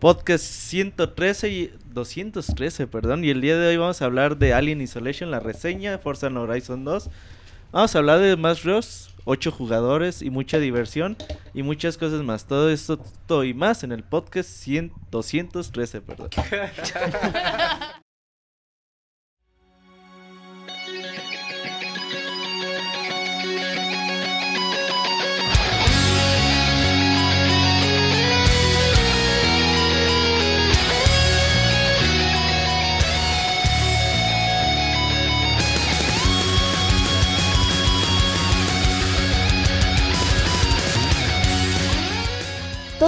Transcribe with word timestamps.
Podcast 0.00 0.44
113 0.44 1.48
y 1.50 1.72
213, 1.92 2.86
perdón. 2.86 3.22
Y 3.22 3.28
el 3.28 3.42
día 3.42 3.58
de 3.58 3.68
hoy 3.68 3.76
vamos 3.76 4.00
a 4.00 4.06
hablar 4.06 4.38
de 4.38 4.54
Alien 4.54 4.80
Isolation, 4.80 5.30
la 5.30 5.40
reseña, 5.40 5.98
Forza 5.98 6.28
Horizon 6.28 6.84
2. 6.84 7.10
Vamos 7.70 7.94
a 7.94 7.98
hablar 7.98 8.18
de 8.20 8.34
más 8.36 8.64
Bros, 8.64 9.14
8 9.24 9.52
jugadores 9.52 10.22
y 10.22 10.30
mucha 10.30 10.58
diversión 10.58 11.18
y 11.52 11.62
muchas 11.62 11.98
cosas 11.98 12.22
más. 12.22 12.46
Todo 12.46 12.70
esto 12.70 12.98
todo 13.26 13.44
y 13.44 13.52
más 13.52 13.84
en 13.84 13.92
el 13.92 14.02
podcast 14.02 14.48
100, 14.48 14.90
213, 15.10 16.00
perdón. 16.00 16.30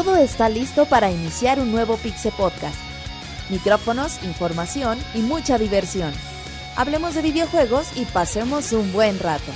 Todo 0.05 0.17
está 0.17 0.49
listo 0.49 0.85
para 0.87 1.13
iniciar 1.13 1.61
un 1.61 1.71
nuevo 1.71 1.97
Pixe 1.97 2.33
Podcast. 2.33 2.77
Micrófonos, 3.51 4.21
información 4.25 4.99
y 5.15 5.21
mucha 5.21 5.59
diversión. 5.59 6.13
Hablemos 6.75 7.15
de 7.15 7.23
videojuegos 7.23 7.97
y 7.97 8.05
pasemos 8.07 8.73
un 8.73 8.93
buen 8.93 9.21
rato. 9.21 9.53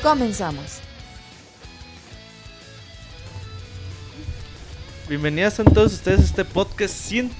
Comenzamos. 0.00 0.89
Bienvenidas 5.10 5.58
a 5.58 5.64
todos 5.64 5.94
ustedes 5.94 6.20
a 6.20 6.22
este 6.22 6.44
podcast 6.44 6.94
100. 6.94 7.30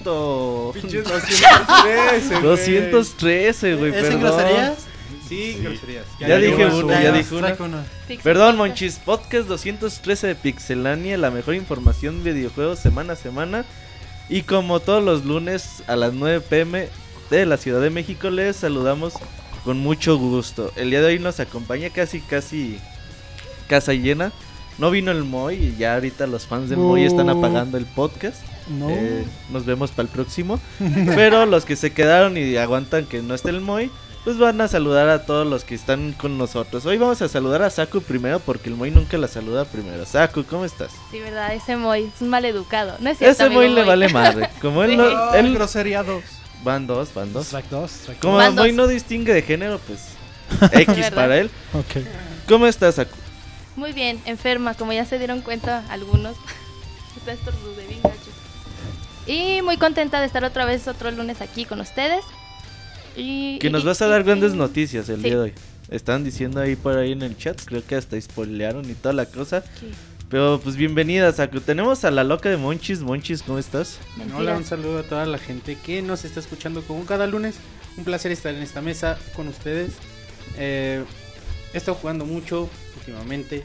Pinches 0.75 1.05
213, 2.33 2.41
güey. 2.41 2.43
213, 2.43 3.75
güey, 3.77 3.95
¿Es 3.95 4.05
en 4.07 4.21
groserías? 4.21 4.79
Sí, 5.29 5.57
groserías. 5.63 6.05
Ya 6.19 6.39
dije 6.39 6.67
una. 6.67 7.01
ya 7.01 7.13
dije 7.13 7.33
una. 7.33 7.57
Perdón, 8.25 8.57
Monchis, 8.57 8.99
podcast 8.99 9.47
213 9.47 10.27
de 10.27 10.35
Pixelania, 10.35 11.17
la 11.17 11.31
mejor 11.31 11.55
información 11.55 12.25
de 12.25 12.33
videojuegos 12.33 12.81
semana 12.81 13.13
a 13.13 13.17
semana. 13.17 13.65
Y 14.29 14.43
como 14.43 14.81
todos 14.81 15.05
los 15.05 15.25
lunes 15.25 15.85
a 15.87 15.95
las 15.95 16.13
9 16.13 16.41
pm 16.41 16.89
de 17.31 17.47
la 17.47 17.57
Ciudad 17.57 17.81
de 17.81 17.91
México, 17.91 18.31
les 18.31 18.57
saludamos 18.57 19.15
con 19.63 19.79
mucho 19.79 20.19
gusto. 20.19 20.73
El 20.75 20.91
día 20.91 21.03
de 21.03 21.07
hoy 21.07 21.19
nos 21.21 21.39
acompaña 21.39 21.91
casi, 21.91 22.21
casi 22.21 22.81
casa 23.69 23.93
llena. 23.93 24.33
No 24.81 24.91
vino 24.91 25.11
el 25.11 25.25
Moy 25.25 25.55
y 25.57 25.77
ya 25.79 25.95
ahorita 25.95 26.27
los 26.27 26.47
fans 26.47 26.71
del 26.71 26.79
Moy 26.79 27.05
están 27.05 27.29
apagando 27.29 27.77
el 27.77 27.85
podcast. 27.85 28.43
No. 28.69 28.89
Eh, 28.89 29.25
nos 29.51 29.67
vemos 29.67 29.91
para 29.91 30.05
el 30.05 30.09
próximo. 30.09 30.59
Pero 31.15 31.45
los 31.45 31.65
que 31.67 31.77
se 31.77 31.93
quedaron 31.93 32.37
y 32.39 32.57
aguantan 32.57 33.05
que 33.05 33.21
no 33.21 33.35
esté 33.35 33.51
el 33.51 33.61
Moy, 33.61 33.91
pues 34.25 34.39
van 34.39 34.59
a 34.63 34.69
saludar 34.69 35.11
a 35.11 35.27
todos 35.27 35.47
los 35.47 35.65
que 35.65 35.75
están 35.75 36.13
con 36.13 36.39
nosotros. 36.39 36.87
Hoy 36.87 36.97
vamos 36.97 37.21
a 37.21 37.29
saludar 37.29 37.61
a 37.63 37.69
Saku 37.69 38.01
primero 38.01 38.41
porque 38.41 38.71
el 38.71 38.75
Moy 38.77 38.91
nunca 38.91 39.19
la 39.19 39.29
saluda 39.29 39.67
primero. 39.67 40.07
Saku, 40.07 40.45
¿cómo 40.45 40.65
estás? 40.65 40.93
Sí, 41.11 41.21
verdad, 41.21 41.55
ese 41.55 41.77
Moy 41.77 42.11
es 42.15 42.23
un 42.23 42.31
maleducado. 42.31 42.97
No 43.01 43.11
es 43.11 43.19
cierto, 43.19 43.45
Ese 43.45 43.53
Moy 43.53 43.69
le 43.69 43.85
vale 43.85 44.09
madre. 44.09 44.49
Como 44.63 44.83
él 44.83 44.93
Sí. 44.93 44.97
no, 44.97 45.35
él 45.35 45.55
grosería 45.55 46.03
2. 46.03 46.23
van 46.65 46.87
dos, 46.87 47.13
van 47.13 47.33
dos. 47.35 47.49
Track 47.49 47.67
2. 47.71 47.91
Track 48.07 48.19
Como 48.21 48.41
el 48.41 48.53
Moy 48.55 48.71
dos. 48.71 48.77
no 48.77 48.87
distingue 48.87 49.35
de 49.35 49.43
género, 49.43 49.79
pues 49.87 50.01
X 50.73 51.11
para 51.11 51.37
él. 51.37 51.51
Ok. 51.75 52.03
¿Cómo 52.49 52.67
estás, 52.67 52.95
Saku? 52.95 53.17
Muy 53.81 53.93
bien, 53.95 54.21
enferma, 54.27 54.75
como 54.75 54.93
ya 54.93 55.07
se 55.07 55.17
dieron 55.19 55.41
cuenta 55.41 55.85
algunos. 55.89 56.37
Está 57.17 57.33
estornudé 57.33 57.87
bien 57.87 58.01
gacho. 58.03 58.17
Y 59.27 59.63
muy 59.63 59.79
contenta 59.79 60.21
de 60.21 60.27
estar 60.27 60.45
otra 60.45 60.67
vez 60.67 60.87
otro 60.87 61.11
lunes 61.11 61.41
aquí 61.41 61.65
con 61.65 61.81
ustedes. 61.81 62.23
Y, 63.17 63.59
Que 63.59 63.71
nos 63.71 63.83
y- 63.83 63.87
vas 63.87 64.03
a 64.03 64.07
dar 64.09 64.21
y- 64.21 64.25
grandes 64.25 64.53
noticias 64.53 65.09
el 65.09 65.17
Sí. 65.17 65.23
día 65.23 65.33
de 65.37 65.41
hoy. 65.45 65.55
Están 65.89 66.25
diciendo 66.25 66.61
ahí 66.61 66.77
por 66.77 66.99
ahí 66.99 67.13
en 67.13 67.23
el 67.23 67.39
chat, 67.39 67.59
creo 67.65 67.83
que 67.85 67.97
hasta 67.97 68.21
spoilearon 68.21 68.89
y 68.91 68.93
toda 68.93 69.15
la 69.15 69.25
cosa. 69.25 69.63
Sí, 69.81 69.91
Pero 70.29 70.61
pues 70.63 70.77
bienvenida, 70.77 71.33
Saku. 71.33 71.61
Tenemos 71.61 72.05
a 72.05 72.11
la 72.11 72.23
loca 72.23 72.51
de 72.51 72.57
Monchis. 72.59 73.01
Monchis, 73.01 73.43
¿cómo 73.43 73.59
estás? 73.59 73.99
Hola, 74.17 74.27
mentiras. 74.27 74.59
un 74.59 74.65
saludo 74.65 74.99
a 74.99 75.03
toda 75.05 75.25
la 75.27 75.39
gente 75.39 75.77
que 75.85 76.03
nos 76.03 76.25
está 76.27 76.39
escuchando 76.39 76.83
como 76.83 77.05
cada 77.07 77.27
lunes. 77.27 77.57
Un 77.97 78.05
placer 78.05 78.31
estar 78.31 78.55
en 78.55 78.63
esta 78.63 78.81
mesa 78.83 79.19
con 79.35 79.49
ustedes. 79.49 79.95
Eh, 80.59 81.03
he 81.73 81.77
estado 81.79 81.97
jugando 81.97 82.25
mucho 82.27 82.69
últimamente. 83.01 83.65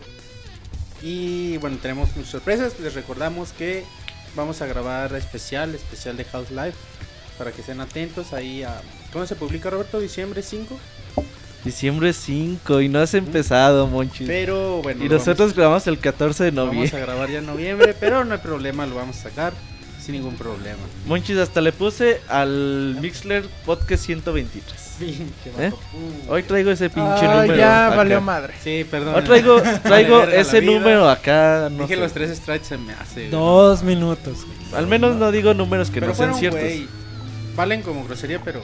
Y 1.01 1.57
bueno, 1.57 1.78
tenemos 1.81 2.16
muchas 2.16 2.31
sorpresas. 2.31 2.79
Les 2.79 2.94
recordamos 2.94 3.51
que 3.51 3.84
vamos 4.35 4.62
a 4.62 4.66
grabar 4.66 5.13
especial, 5.16 5.75
especial 5.75 6.18
de 6.18 6.25
House 6.25 6.50
Live. 6.50 6.73
Para 7.38 7.51
que 7.51 7.62
estén 7.62 7.81
atentos 7.81 8.34
ahí 8.34 8.63
a... 8.63 8.81
¿Cómo 9.12 9.25
se 9.25 9.35
publica 9.35 9.69
Roberto? 9.69 10.00
¿Diciembre 10.00 10.41
5? 10.41 10.78
Diciembre 11.66 12.13
5 12.13 12.81
y 12.81 12.90
no 12.90 13.00
has 13.00 13.13
empezado, 13.13 13.88
Monchis. 13.88 14.28
Pero 14.28 14.81
bueno. 14.81 15.03
y 15.03 15.09
nosotros 15.09 15.53
grabamos 15.53 15.85
el 15.88 16.00
14 16.00 16.45
de 16.45 16.51
vamos, 16.51 16.68
vamos 16.68 16.75
noviembre. 16.75 17.01
a 17.01 17.06
grabar 17.06 17.29
ya 17.29 17.40
en 17.40 17.45
noviembre. 17.45 17.95
Pero 18.00 18.24
no 18.24 18.34
hay 18.34 18.40
problema, 18.40 18.85
lo 18.85 18.95
vamos 18.95 19.18
a 19.18 19.24
sacar 19.24 19.53
sin 20.06 20.14
ningún 20.16 20.36
problema. 20.36 20.78
Monchis, 21.08 21.38
hasta 21.38 21.62
le 21.62 21.72
puse 21.72 22.22
al 22.28 22.98
Mixler 23.02 23.44
Podcast 23.66 24.06
123. 24.06 24.82
Pinche 25.00 25.26
¿Eh? 25.60 25.72
Uh, 26.28 26.32
Hoy 26.34 26.44
traigo 26.44 26.72
ese 26.72 26.90
pinche 26.90 27.26
Ah, 27.26 27.42
número. 27.42 27.56
ya 27.56 27.88
acá. 27.88 27.96
valió 27.98 28.22
madre. 28.22 28.54
Sí, 28.64 28.86
perdón. 28.90 29.16
Hoy 29.16 29.24
traigo, 29.24 29.62
traigo 29.84 30.24
ese 30.24 30.62
número 30.62 31.10
acá. 31.10 31.70
No 31.72 31.84
Dije 31.84 31.96
sé. 31.96 32.02
los 32.02 32.14
tres 32.14 32.38
strikes 32.38 32.66
se 32.66 32.78
me 32.78 32.94
hace. 32.94 33.22
güey. 33.22 33.30
Dos 33.32 33.84
minutos. 33.84 34.46
güey. 34.46 34.76
Al 34.76 34.88
menos 34.88 35.16
no 35.16 35.32
digo 35.32 35.54
números 35.54 35.90
que 35.90 36.00
pero 36.00 36.12
no 36.12 36.16
sean 36.18 36.36
ciertos. 36.36 36.62
güey. 36.62 36.88
Valen 37.56 37.82
como 37.82 38.04
grosería, 38.06 38.40
pero. 38.44 38.62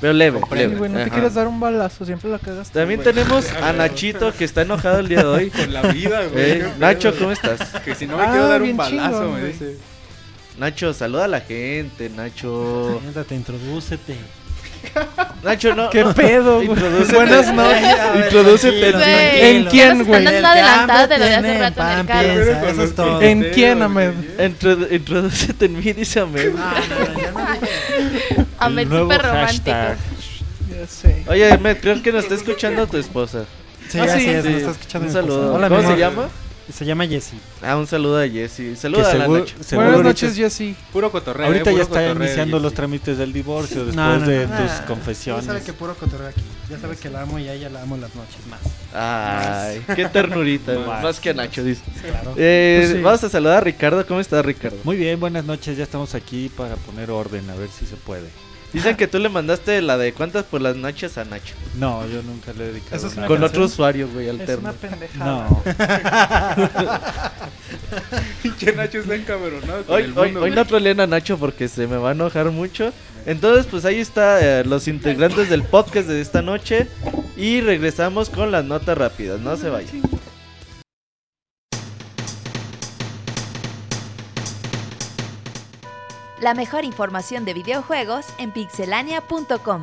Pero 0.00 0.12
leve, 0.12 0.38
Comprende, 0.38 0.68
leve. 0.68 0.78
güey, 0.78 0.90
no 0.92 0.96
te 0.98 1.02
Ajá. 1.02 1.10
quieres 1.10 1.34
dar 1.34 1.48
un 1.48 1.58
balazo, 1.58 2.04
siempre 2.04 2.30
la 2.30 2.38
cagaste. 2.38 2.72
También 2.78 3.00
güey. 3.02 3.12
tenemos 3.14 3.46
a 3.62 3.72
Nachito 3.72 4.32
que 4.32 4.44
está 4.44 4.62
enojado 4.62 5.00
el 5.00 5.08
día 5.08 5.18
de 5.22 5.26
hoy. 5.26 5.50
Con 5.50 5.72
la 5.72 5.82
vida, 5.82 6.24
güey. 6.32 6.50
Eh, 6.52 6.72
Nacho. 6.78 7.12
¿cómo 7.18 7.32
estás? 7.32 7.60
Que 7.84 7.94
si 7.96 8.06
no 8.06 8.16
me 8.16 8.22
Ah, 8.22 8.30
quiero 8.30 8.46
dar 8.48 8.62
un 8.62 8.76
balazo, 8.76 9.22
me 9.32 9.40
güey. 9.40 9.52
dice. 9.52 9.76
Nacho, 10.58 10.92
saluda 10.92 11.24
a 11.26 11.28
la 11.28 11.40
gente, 11.40 12.10
Nacho. 12.10 12.98
Siéntate, 13.00 13.34
introdúcete. 13.36 14.16
Nacho, 15.44 15.74
no. 15.74 15.90
¿Qué 15.90 16.02
no. 16.04 16.14
pedo, 16.14 16.56
güey? 16.56 16.68
Introdúcete. 16.68 17.14
Buenas 17.16 17.54
noches. 17.54 17.96
Introdúcete. 18.24 19.50
¿En 19.56 19.64
quién, 19.66 20.04
güey? 20.04 20.24
Están 20.26 20.42
dando 20.42 20.48
adelantado 20.48 21.08
de 21.08 21.18
lo 21.18 21.24
de 21.26 21.34
hace 21.36 21.58
rato 21.58 21.82
en 21.82 21.98
el 21.98 22.06
carro. 22.06 22.68
Eso 22.68 22.82
es 22.82 22.94
todo. 22.94 23.22
¿En 23.22 23.42
quién, 23.52 23.82
Ahmed? 23.82 24.12
Introdu- 24.38 24.90
Introdúcete 24.92 25.64
en 25.66 25.72
mí, 25.78 25.92
dice. 25.92 26.24
Ah, 28.58 28.66
El 28.66 28.88
nuevo 28.88 29.04
súper 29.12 29.22
romántico. 29.26 29.64
Ya 29.70 30.86
sé. 30.88 31.24
Oye, 31.28 31.52
Ahmed, 31.52 31.76
creo 31.80 32.02
que 32.02 32.12
nos 32.12 32.24
está 32.24 32.34
escuchando 32.34 32.86
tu 32.86 32.96
esposa. 32.96 33.44
Sí, 33.88 33.98
Ah, 34.00 34.04
así 34.04 34.20
sí, 34.20 34.28
es, 34.30 34.42
sí. 34.44 34.48
nos 34.50 34.58
está 34.58 34.70
escuchando 34.72 35.06
Un 35.06 35.12
saludo. 35.12 35.54
Hola, 35.54 35.68
¿Cómo 35.68 35.80
mi 35.82 35.86
se 35.88 35.96
llama? 35.98 36.28
Se 36.72 36.84
llama 36.84 37.06
Jessie. 37.06 37.38
Ah, 37.62 37.76
un 37.76 37.86
saludo 37.86 38.18
a 38.18 38.28
Jessy. 38.28 38.70
Que 38.70 38.76
Saluda 38.76 39.10
a 39.10 39.14
la 39.14 39.24
seguro 39.24 39.46
Buenas 39.72 40.02
noches, 40.02 40.36
Jessy. 40.36 40.76
Puro 40.92 41.10
cotorreo. 41.10 41.46
Ahorita 41.46 41.70
eh, 41.70 41.76
ya 41.76 41.82
está 41.82 42.06
iniciando 42.10 42.56
Jessy. 42.58 42.62
los 42.62 42.74
trámites 42.74 43.16
del 43.18 43.32
divorcio 43.32 43.76
después 43.86 43.96
No, 43.96 44.18
no, 44.18 44.26
de 44.26 44.46
no. 44.46 44.56
tus 44.56 44.70
Ah, 44.70 44.84
confesiones. 44.86 45.46
Ya 45.46 45.52
sabe 45.52 45.64
que 45.64 45.72
puro 45.72 45.94
cotorreo 45.94 46.28
aquí. 46.28 46.42
Ya 46.68 46.78
sabe 46.78 46.96
que 46.96 47.08
la 47.08 47.22
amo 47.22 47.38
y 47.38 47.48
a 47.48 47.54
ella 47.54 47.70
la 47.70 47.82
amo 47.82 47.96
las 47.96 48.14
noches 48.14 48.36
más. 48.50 48.60
Ay, 48.94 49.82
qué 49.96 50.06
ternurita. 50.06 50.78
Más. 50.86 51.02
Más 51.02 51.20
que 51.20 51.30
a 51.30 51.34
Nacho, 51.34 51.64
dice. 51.64 51.82
Claro. 52.02 52.34
Eh, 52.36 52.80
Pues 52.82 52.92
sí. 52.96 53.02
Vamos 53.02 53.24
a 53.24 53.28
saludar 53.30 53.56
a 53.58 53.60
Ricardo. 53.60 54.06
¿Cómo 54.06 54.20
estás, 54.20 54.44
Ricardo? 54.44 54.76
Muy 54.84 54.96
bien, 54.96 55.18
buenas 55.18 55.44
noches. 55.44 55.76
Ya 55.76 55.84
estamos 55.84 56.14
aquí 56.14 56.50
para 56.54 56.76
poner 56.76 57.10
orden, 57.10 57.48
a 57.50 57.54
ver 57.54 57.68
si 57.70 57.86
se 57.86 57.96
puede. 57.96 58.28
Dicen 58.72 58.96
que 58.96 59.08
tú 59.08 59.18
le 59.18 59.30
mandaste 59.30 59.80
la 59.80 59.96
de 59.96 60.12
cuántas 60.12 60.44
por 60.44 60.60
las 60.60 60.76
noches 60.76 61.16
a 61.16 61.24
Nacho. 61.24 61.54
No, 61.78 62.06
yo 62.06 62.22
nunca 62.22 62.52
le 62.52 62.64
he 62.64 62.66
dedicado 62.68 62.96
Eso 62.96 63.06
es 63.06 63.16
nada. 63.16 63.20
una 63.22 63.28
Con 63.28 63.38
canción? 63.40 63.62
otro 63.62 63.64
usuario, 63.64 64.08
güey, 64.12 64.26
Es 64.26 64.32
alterno. 64.40 64.68
una 64.68 64.72
pendejada. 64.72 65.48
No. 65.48 65.62
Pinche 68.42 68.72
Nacho 68.74 68.98
está 68.98 69.14
encabronado. 69.14 69.84
con 69.84 69.94
Hoy, 69.96 70.02
el 70.04 70.18
hoy, 70.18 70.26
mundo, 70.28 70.40
hoy 70.42 70.50
no 70.50 70.64
troleen 70.66 71.00
a 71.00 71.06
Nacho 71.06 71.38
porque 71.38 71.68
se 71.68 71.86
me 71.86 71.96
va 71.96 72.10
a 72.10 72.12
enojar 72.12 72.50
mucho. 72.50 72.92
Entonces, 73.26 73.66
pues 73.66 73.84
ahí 73.84 74.00
está 74.00 74.60
eh, 74.60 74.64
los 74.64 74.88
integrantes 74.88 75.48
del 75.50 75.62
podcast 75.62 76.08
de 76.08 76.20
esta 76.20 76.42
noche. 76.42 76.88
Y 77.36 77.60
regresamos 77.60 78.30
con 78.30 78.50
las 78.50 78.64
notas 78.64 78.96
rápidas. 78.98 79.38
No 79.40 79.56
se 79.56 79.70
vayan. 79.70 80.02
La 86.40 86.54
mejor 86.54 86.84
información 86.84 87.44
de 87.44 87.54
videojuegos 87.54 88.26
en 88.38 88.52
pixelania.com. 88.52 89.82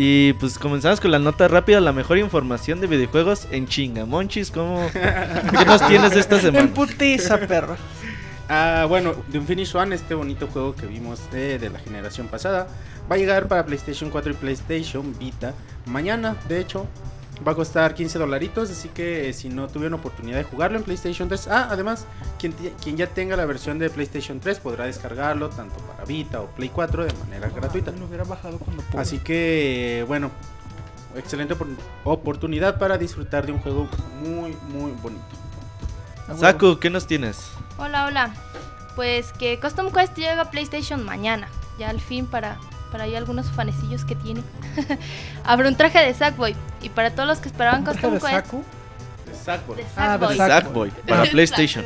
Y 0.00 0.32
pues 0.34 0.58
comenzamos 0.58 1.00
con 1.00 1.10
la 1.10 1.18
nota 1.18 1.48
rápida, 1.48 1.80
la 1.80 1.92
mejor 1.92 2.18
información 2.18 2.80
de 2.80 2.86
videojuegos 2.86 3.48
en 3.50 3.66
chinga. 3.66 4.06
Monchis, 4.06 4.50
¿cómo, 4.52 4.88
¿qué 4.92 5.64
nos 5.66 5.84
tienes 5.88 6.12
esta 6.14 6.36
En 6.40 6.42
semana? 6.42 6.72
putiza, 6.72 7.36
perro. 7.38 7.76
Ah, 8.48 8.86
bueno, 8.88 9.14
The 9.30 9.38
Unfinished 9.38 9.76
One, 9.76 9.94
este 9.94 10.14
bonito 10.14 10.46
juego 10.46 10.74
que 10.74 10.86
vimos 10.86 11.20
eh, 11.32 11.58
de 11.60 11.68
la 11.68 11.78
generación 11.78 12.28
pasada, 12.28 12.66
va 13.10 13.16
a 13.16 13.18
llegar 13.18 13.46
para 13.46 13.66
PlayStation 13.66 14.08
4 14.10 14.32
y 14.32 14.34
PlayStation 14.34 15.18
Vita 15.18 15.54
mañana, 15.86 16.36
de 16.48 16.60
hecho. 16.60 16.86
Va 17.46 17.52
a 17.52 17.54
costar 17.54 17.94
15 17.94 18.18
dolaritos, 18.18 18.68
así 18.68 18.88
que 18.88 19.28
eh, 19.28 19.32
si 19.32 19.48
no 19.48 19.68
tuvieron 19.68 19.94
oportunidad 19.94 20.38
de 20.38 20.42
jugarlo 20.44 20.76
en 20.78 20.82
PlayStation 20.82 21.28
3, 21.28 21.46
ah, 21.48 21.68
además, 21.70 22.04
quien, 22.36 22.52
quien 22.82 22.96
ya 22.96 23.06
tenga 23.06 23.36
la 23.36 23.46
versión 23.46 23.78
de 23.78 23.90
PlayStation 23.90 24.40
3 24.40 24.58
podrá 24.58 24.86
descargarlo 24.86 25.48
tanto 25.48 25.76
para 25.76 26.04
Vita 26.04 26.40
o 26.40 26.46
Play 26.48 26.68
4 26.68 27.04
de 27.04 27.12
manera 27.12 27.48
gratuita. 27.48 27.92
Lo 27.92 28.06
hubiera 28.06 28.24
bajado 28.24 28.58
cuando. 28.58 28.82
Así 28.96 29.20
que, 29.20 30.04
bueno, 30.08 30.32
excelente 31.14 31.54
opor- 31.54 31.76
oportunidad 32.02 32.76
para 32.76 32.98
disfrutar 32.98 33.46
de 33.46 33.52
un 33.52 33.60
juego 33.60 33.86
muy, 34.20 34.56
muy 34.72 34.90
bonito. 35.00 35.22
Ah, 36.22 36.32
bueno. 36.32 36.40
Saku, 36.40 36.78
¿qué 36.80 36.90
nos 36.90 37.06
tienes? 37.06 37.38
Hola, 37.78 38.06
hola. 38.06 38.30
Pues 38.96 39.32
que 39.32 39.58
Custom 39.60 39.92
Quest 39.92 40.16
llega 40.16 40.42
a 40.42 40.50
PlayStation 40.50 41.04
mañana. 41.04 41.48
Ya 41.78 41.90
al 41.90 42.00
fin 42.00 42.26
para, 42.26 42.56
para 42.90 43.04
ahí 43.04 43.14
algunos 43.14 43.46
fanecillos 43.50 44.04
que 44.04 44.14
tiene. 44.16 44.42
Habrá 45.44 45.68
un 45.68 45.76
traje 45.76 45.98
de 46.00 46.12
Sackboy. 46.14 46.56
Y 46.82 46.88
para 46.88 47.10
todos 47.10 47.28
los 47.28 47.38
que 47.38 47.48
esperaban 47.48 47.80
¿Un 47.80 47.84
traje 47.84 48.00
Custom 48.00 48.14
de 48.14 48.20
Quest. 48.20 48.46
Saku? 49.44 49.74
De 49.76 49.84
Ah, 49.96 50.18
de 50.18 50.26
Sackboy. 50.26 50.36
Sack- 50.36 50.48
Sackboy, 50.48 50.90
para 51.06 51.22
PlayStation. 51.30 51.84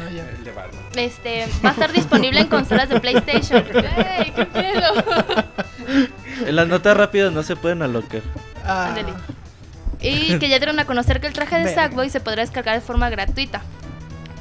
Ah, 0.00 0.10
ya. 0.10 0.28
El 0.28 0.44
de 0.44 0.50
Batman. 0.50 0.82
Este, 0.96 1.46
va 1.64 1.68
a 1.70 1.72
estar 1.72 1.92
disponible 1.92 2.40
en 2.40 2.48
consolas 2.48 2.88
de 2.88 3.00
PlayStation. 3.00 3.64
¡Ey, 3.74 4.32
qué 4.32 4.46
pedo! 4.46 5.04
En 6.46 6.56
las 6.56 6.66
notas 6.66 6.96
rápidas 6.96 7.32
no 7.32 7.42
se 7.44 7.54
pueden 7.54 7.82
alocar. 7.82 8.22
Ah. 8.64 8.94
Y 10.00 10.38
que 10.38 10.48
ya 10.48 10.58
dieron 10.58 10.78
a 10.80 10.84
conocer 10.84 11.20
que 11.20 11.28
el 11.28 11.32
traje 11.32 11.58
de. 11.58 11.72
Sackboy 11.72 12.10
se 12.10 12.20
podrá 12.20 12.42
descargar 12.42 12.74
de 12.74 12.80
forma 12.80 13.08
gratuita. 13.10 13.62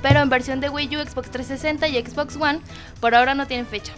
Pero 0.04 0.20
en 0.22 0.30
versión 0.30 0.60
de 0.60 0.70
Wii 0.70 0.98
U, 0.98 1.00
Xbox 1.00 1.32
360 1.32 1.88
y 1.88 2.06
Xbox 2.06 2.36
One, 2.36 2.60
por 3.00 3.16
ahora 3.16 3.34
no 3.34 3.48
tienen 3.48 3.66
fecha. 3.66 3.94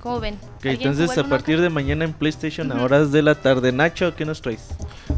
¿Cómo 0.00 0.20
ven? 0.20 0.38
Ok, 0.58 0.66
¿Alguien 0.66 0.92
entonces 0.92 1.18
a 1.18 1.24
partir 1.28 1.56
acá? 1.56 1.64
de 1.64 1.70
mañana 1.70 2.04
en 2.04 2.12
PlayStation 2.14 2.70
a 2.72 2.76
Ujú. 2.76 2.84
horas 2.84 3.12
de 3.12 3.20
la 3.20 3.34
tarde. 3.34 3.72
Nacho, 3.72 4.14
¿qué 4.14 4.24
nos 4.24 4.40
traes? 4.40 4.68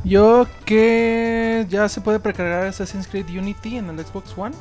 Yo 0.03 0.47
que 0.65 1.67
ya 1.69 1.89
se 1.89 2.01
puede 2.01 2.19
precargar 2.19 2.67
Assassin's 2.67 3.07
Creed 3.07 3.29
Unity 3.29 3.77
en 3.77 3.91
el 3.91 4.05
Xbox 4.05 4.33
One. 4.37 4.57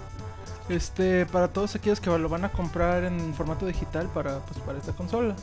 Este, 0.67 1.25
para 1.25 1.47
todos 1.47 1.73
aquellos 1.75 1.99
que 1.99 2.09
lo 2.11 2.29
van 2.29 2.45
a 2.45 2.49
comprar 2.49 3.03
en 3.03 3.33
formato 3.33 3.65
digital 3.65 4.07
para, 4.13 4.39
pues, 4.39 4.59
para 4.59 4.77
esta 4.77 4.91
consola. 4.91 5.35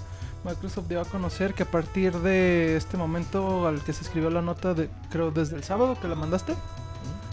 Microsoft 0.44 0.86
dio 0.86 1.00
a 1.00 1.04
conocer 1.04 1.54
que 1.54 1.64
a 1.64 1.66
partir 1.66 2.12
de 2.20 2.76
este 2.76 2.96
momento 2.96 3.66
al 3.66 3.82
que 3.82 3.92
se 3.92 4.04
escribió 4.04 4.30
la 4.30 4.42
nota, 4.42 4.74
de, 4.74 4.88
creo 5.10 5.32
desde 5.32 5.56
el 5.56 5.64
sábado 5.64 5.98
que 6.00 6.06
la 6.06 6.14
mandaste, 6.14 6.54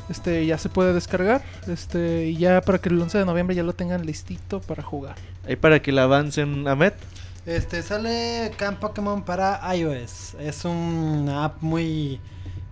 este, 0.09 0.45
ya 0.45 0.57
se 0.57 0.69
puede 0.69 0.94
descargar. 0.94 1.44
Este, 1.67 2.27
y 2.27 2.38
ya 2.38 2.61
para 2.61 2.79
que 2.79 2.89
el 2.89 3.01
11 3.01 3.19
de 3.19 3.25
noviembre 3.25 3.55
ya 3.55 3.63
lo 3.63 3.73
tengan 3.73 4.05
listito 4.05 4.61
para 4.61 4.83
jugar. 4.83 5.15
Ahí 5.47 5.55
para 5.55 5.81
que 5.81 5.91
la 5.91 6.03
avancen, 6.03 6.67
Ahmed. 6.67 6.94
Este 7.45 7.81
sale 7.81 8.51
Camp 8.57 8.79
Pokémon 8.79 9.23
para 9.23 9.59
iOS. 9.75 10.35
Es 10.39 10.63
una 10.63 11.45
app 11.45 11.61
muy 11.61 12.19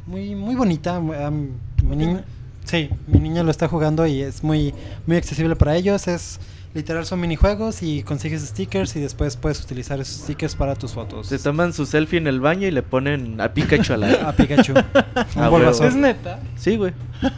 muy 0.07 0.33
muy 0.35 0.55
bonita. 0.55 0.99
mi 0.99 1.95
niña, 1.95 2.23
sí, 2.63 2.89
mi 3.07 3.19
niña 3.19 3.43
lo 3.43 3.51
está 3.51 3.67
jugando 3.67 4.07
y 4.07 4.21
es 4.21 4.43
muy 4.43 4.73
muy 5.05 5.17
accesible 5.17 5.55
para 5.57 5.75
ellos. 5.75 6.07
Es 6.07 6.39
literal 6.73 7.06
son 7.06 7.19
minijuegos 7.19 7.83
y 7.83 8.03
consigues 8.03 8.41
stickers 8.44 8.95
y 8.95 9.00
después 9.00 9.35
puedes 9.38 9.62
utilizar 9.62 10.00
esos 10.00 10.21
stickers 10.23 10.56
para 10.56 10.75
tus 10.75 10.91
fotos. 10.94 11.27
Se 11.27 11.38
toman 11.39 11.73
su 11.73 11.85
selfie 11.85 12.18
en 12.18 12.27
el 12.27 12.39
baño 12.39 12.68
y 12.68 12.71
le 12.71 12.81
ponen 12.83 13.39
a 13.41 13.53
Pikachu 13.53 13.94
a 13.94 13.97
la... 13.97 14.07
A 14.29 14.33
Pikachu. 14.33 14.73
Un 14.73 14.83
Ah. 15.35 15.71
Es 15.83 15.95
neta. 15.95 16.39
Sí, 16.56 16.77
güey. 16.77 16.94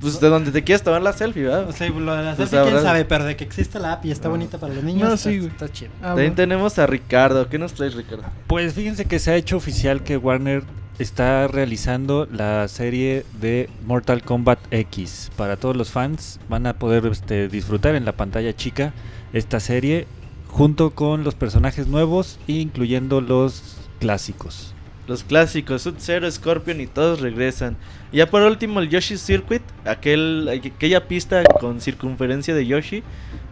Pues 0.00 0.20
de 0.20 0.28
donde 0.28 0.50
te 0.52 0.62
quieras 0.62 0.82
tomar 0.82 1.02
la 1.02 1.12
selfie, 1.12 1.44
¿verdad? 1.44 1.68
O 1.68 1.72
sea, 1.72 1.88
lo 1.88 2.14
de 2.14 2.22
la 2.22 2.34
Pues 2.36 2.50
selfie, 2.50 2.70
quién 2.70 2.82
sabe, 2.82 3.04
pero 3.06 3.24
de 3.24 3.34
que 3.36 3.44
existe 3.44 3.78
la 3.80 3.92
app 3.94 4.04
y 4.04 4.10
está 4.10 4.28
Ah. 4.28 4.30
bonita 4.30 4.58
para 4.58 4.74
los 4.74 4.84
niños, 4.84 5.08
No, 5.08 5.14
está, 5.14 5.30
sí, 5.30 5.38
güey. 5.38 5.50
está 5.50 5.68
chido. 5.72 5.90
Ah, 6.00 6.08
También 6.08 6.28
bueno. 6.28 6.36
tenemos 6.36 6.78
a 6.78 6.86
Ricardo. 6.86 7.48
¿Qué 7.48 7.58
nos 7.58 7.72
traes, 7.72 7.94
Ricardo? 7.94 8.24
Pues 8.46 8.74
fíjense 8.74 9.06
que 9.06 9.18
se 9.18 9.30
ha 9.30 9.36
hecho 9.36 9.56
oficial 9.56 10.02
que 10.02 10.16
Warner 10.18 10.62
está 10.98 11.46
realizando 11.48 12.26
la 12.32 12.66
serie 12.68 13.24
de 13.40 13.68
Mortal 13.84 14.22
Kombat 14.22 14.58
X. 14.70 15.30
Para 15.36 15.56
todos 15.56 15.76
los 15.76 15.90
fans 15.90 16.40
van 16.48 16.66
a 16.66 16.78
poder 16.78 17.06
este, 17.06 17.48
disfrutar 17.48 17.94
en 17.94 18.04
la 18.04 18.12
pantalla 18.12 18.54
chica 18.54 18.94
esta 19.32 19.60
serie 19.60 20.06
junto 20.48 20.90
con 20.90 21.24
los 21.24 21.34
personajes 21.34 21.86
nuevos, 21.86 22.38
incluyendo 22.46 23.20
los 23.20 23.76
clásicos. 24.00 24.72
Los 25.06 25.22
clásicos, 25.22 25.82
Sub-Zero, 25.82 26.28
Scorpion 26.30 26.80
y 26.80 26.86
todos 26.86 27.20
regresan. 27.20 27.76
Ya 28.12 28.28
por 28.28 28.42
último 28.42 28.80
el 28.80 28.88
Yoshi 28.88 29.18
Circuit, 29.18 29.62
aquel, 29.84 30.48
aquella 30.48 31.06
pista 31.06 31.44
con 31.60 31.80
circunferencia 31.80 32.54
de 32.54 32.66
Yoshi, 32.66 33.04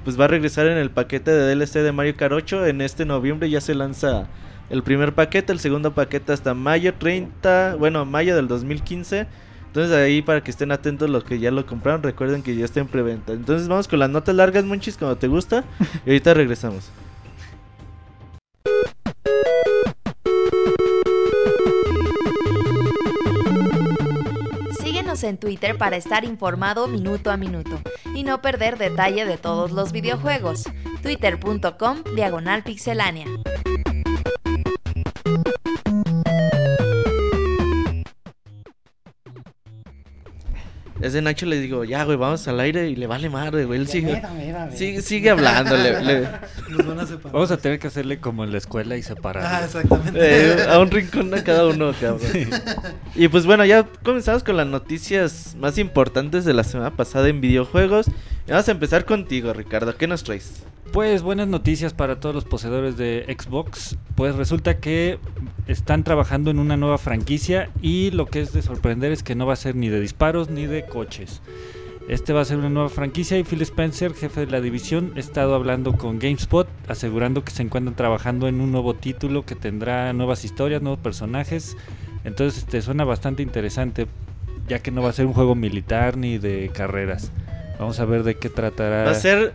pues 0.03 0.19
va 0.19 0.25
a 0.25 0.29
regresar 0.29 0.67
en 0.67 0.79
el 0.79 0.91
paquete 0.91 1.31
de 1.31 1.55
DLC 1.55 1.75
de 1.75 1.93
Mario 1.93 2.17
Kart 2.17 2.33
8. 2.33 2.67
En 2.67 2.81
este 2.81 3.05
noviembre 3.05 3.51
ya 3.51 3.61
se 3.61 3.75
lanza 3.75 4.27
el 4.71 4.83
primer 4.83 5.15
paquete, 5.15 5.53
el 5.53 5.61
segundo 5.61 5.95
paquete 5.95 6.33
hasta 6.33 6.55
mayo 6.55 6.95
30, 6.95 7.77
bueno, 7.79 8.05
mayo 8.05 8.35
del 8.37 8.49
2015. 8.49 9.27
Entonces 9.67 9.97
ahí 9.97 10.23
para 10.23 10.43
que 10.43 10.51
estén 10.51 10.71
atentos 10.71 11.11
los 11.11 11.25
que 11.25 11.41
ya 11.41 11.51
lo 11.51 11.67
compraron, 11.67 12.03
recuerden 12.03 12.43
que 12.43 12.55
ya 12.55 12.65
está 12.65 12.81
en 12.81 12.87
preventa. 12.87 13.33
Entonces 13.33 13.67
vamos 13.67 13.89
con 13.89 13.99
las 13.99 14.09
notas 14.09 14.35
largas, 14.35 14.65
Monchis, 14.65 14.97
como 14.97 15.17
te 15.17 15.27
gusta. 15.27 15.65
Y 16.07 16.11
ahorita 16.11 16.33
regresamos. 16.35 16.91
Síguenos 24.81 25.25
en 25.25 25.39
Twitter 25.39 25.77
para 25.77 25.97
estar 25.97 26.25
informado 26.25 26.87
minuto 26.87 27.33
a 27.33 27.37
minuto 27.37 27.81
y 28.15 28.23
no 28.23 28.41
perder 28.41 28.79
detalle 28.79 29.25
de 29.25 29.39
todos 29.39 29.73
los 29.73 29.91
videojuegos. 29.91 30.65
Twitter.com 31.03 32.05
Diagonal 32.15 32.63
Pixelánea. 32.63 33.27
Thank 35.25 35.49
you. 35.67 35.84
Ese 41.01 41.21
Nacho 41.23 41.45
le 41.47 41.61
digo, 41.61 41.85
ya, 41.85 42.05
güey, 42.05 42.17
vamos 42.17 42.47
al 42.49 42.61
aire 42.61 42.89
y 42.89 42.97
le 42.97 43.07
vale 43.07 43.29
madre, 43.29 43.65
güey. 43.65 43.81
Él 43.81 43.89
sigue, 43.89 44.15
Mira, 44.15 44.31
mira, 44.31 44.65
mira. 44.67 44.77
sigue, 44.77 45.03
sigue 45.03 45.31
hablando. 45.31 45.77
le- 45.77 46.03
le- 46.03 46.29
Nos 46.71 46.87
van 46.87 47.01
a 47.01 47.07
separar. 47.07 47.33
Vamos 47.33 47.51
a 47.51 47.57
tener 47.57 47.79
que 47.79 47.89
hacerle 47.89 48.21
como 48.21 48.45
en 48.45 48.53
la 48.53 48.59
escuela 48.59 48.97
y 48.97 49.01
Ah, 49.01 49.03
separar. 49.03 49.65
exactamente. 49.65 50.19
eh, 50.21 50.67
a 50.69 50.79
un 50.79 50.91
rincón 50.91 51.35
a 51.35 51.43
cada 51.43 51.67
uno, 51.67 51.93
cabrón. 52.01 52.21
Y 53.17 53.29
pues 53.29 53.45
bueno, 53.47 53.65
ya 53.65 53.85
comenzamos 54.03 54.45
con 54.45 54.57
las 54.57 54.67
noticias 54.67 55.57
más 55.59 55.79
importantes 55.79 56.45
de 56.45 56.55
la 56.55 56.65
semana 56.65 56.91
pasada 56.97 57.29
en 57.29 57.41
videojuegos. 57.41 58.07
Y 58.47 58.51
vamos 58.51 58.69
a 58.69 58.73
empezar 58.73 59.05
contigo, 59.05 59.53
Ricardo. 59.53 59.97
¿Qué 59.97 60.07
nos 60.07 60.23
traes? 60.23 60.63
Pues 60.93 61.23
buenas 61.23 61.49
noticias 61.49 61.93
para 61.93 62.21
todos 62.21 62.35
los 62.37 62.45
poseedores 62.45 62.97
de 62.97 63.25
Xbox. 63.37 63.97
Pues 64.15 64.37
resulta 64.37 64.77
que 64.79 65.19
están 65.67 66.05
trabajando 66.05 66.53
en 66.53 66.61
una 66.61 66.77
nueva 66.77 66.99
franquicia 66.99 67.71
y 67.83 68.13
lo 68.13 68.27
que 68.27 68.41
es 68.43 68.53
de 68.53 68.63
sorprender 68.63 69.11
es 69.11 69.25
que 69.25 69.35
no 69.35 69.45
va 69.47 69.55
a 69.55 69.57
ser 69.57 69.75
ni 69.75 69.89
de 69.89 69.99
disparos 69.99 70.51
ni 70.51 70.67
de 70.67 70.85
coches. 70.95 71.43
Este 72.09 72.33
va 72.33 72.43
a 72.43 72.45
ser 72.45 72.59
una 72.59 72.69
nueva 72.69 72.89
franquicia 72.91 73.39
y 73.39 73.45
Phil 73.45 73.63
Spencer, 73.63 74.15
jefe 74.15 74.45
de 74.45 74.53
la 74.53 74.61
división, 74.61 75.13
ha 75.17 75.19
estado 75.19 75.55
hablando 75.55 75.95
con 75.95 76.19
GameSpot, 76.19 76.69
asegurando 76.87 77.45
que 77.45 77.51
se 77.51 77.63
encuentran 77.63 77.97
trabajando 77.97 78.47
en 78.47 78.61
un 78.61 78.71
nuevo 78.71 78.95
título 78.95 79.45
que 79.45 79.55
tendrá 79.55 80.13
nuevas 80.13 80.45
historias, 80.45 80.83
nuevos 80.83 81.01
personajes. 81.01 81.77
Entonces 82.25 82.61
este 82.61 82.83
suena 82.83 83.05
bastante 83.05 83.43
interesante, 83.43 84.07
ya 84.69 84.81
que 84.81 84.91
no 84.91 85.03
va 85.03 85.11
a 85.11 85.13
ser 85.13 85.27
un 85.27 85.33
juego 85.33 85.55
militar 85.55 86.17
ni 86.17 86.39
de 86.39 86.71
carreras. 86.73 87.33
Vamos 87.79 87.99
a 87.99 88.05
ver 88.05 88.23
de 88.23 88.37
qué 88.37 88.51
tratará. 88.51 89.05
Va 89.05 89.11
a 89.11 89.15
ser 89.15 89.55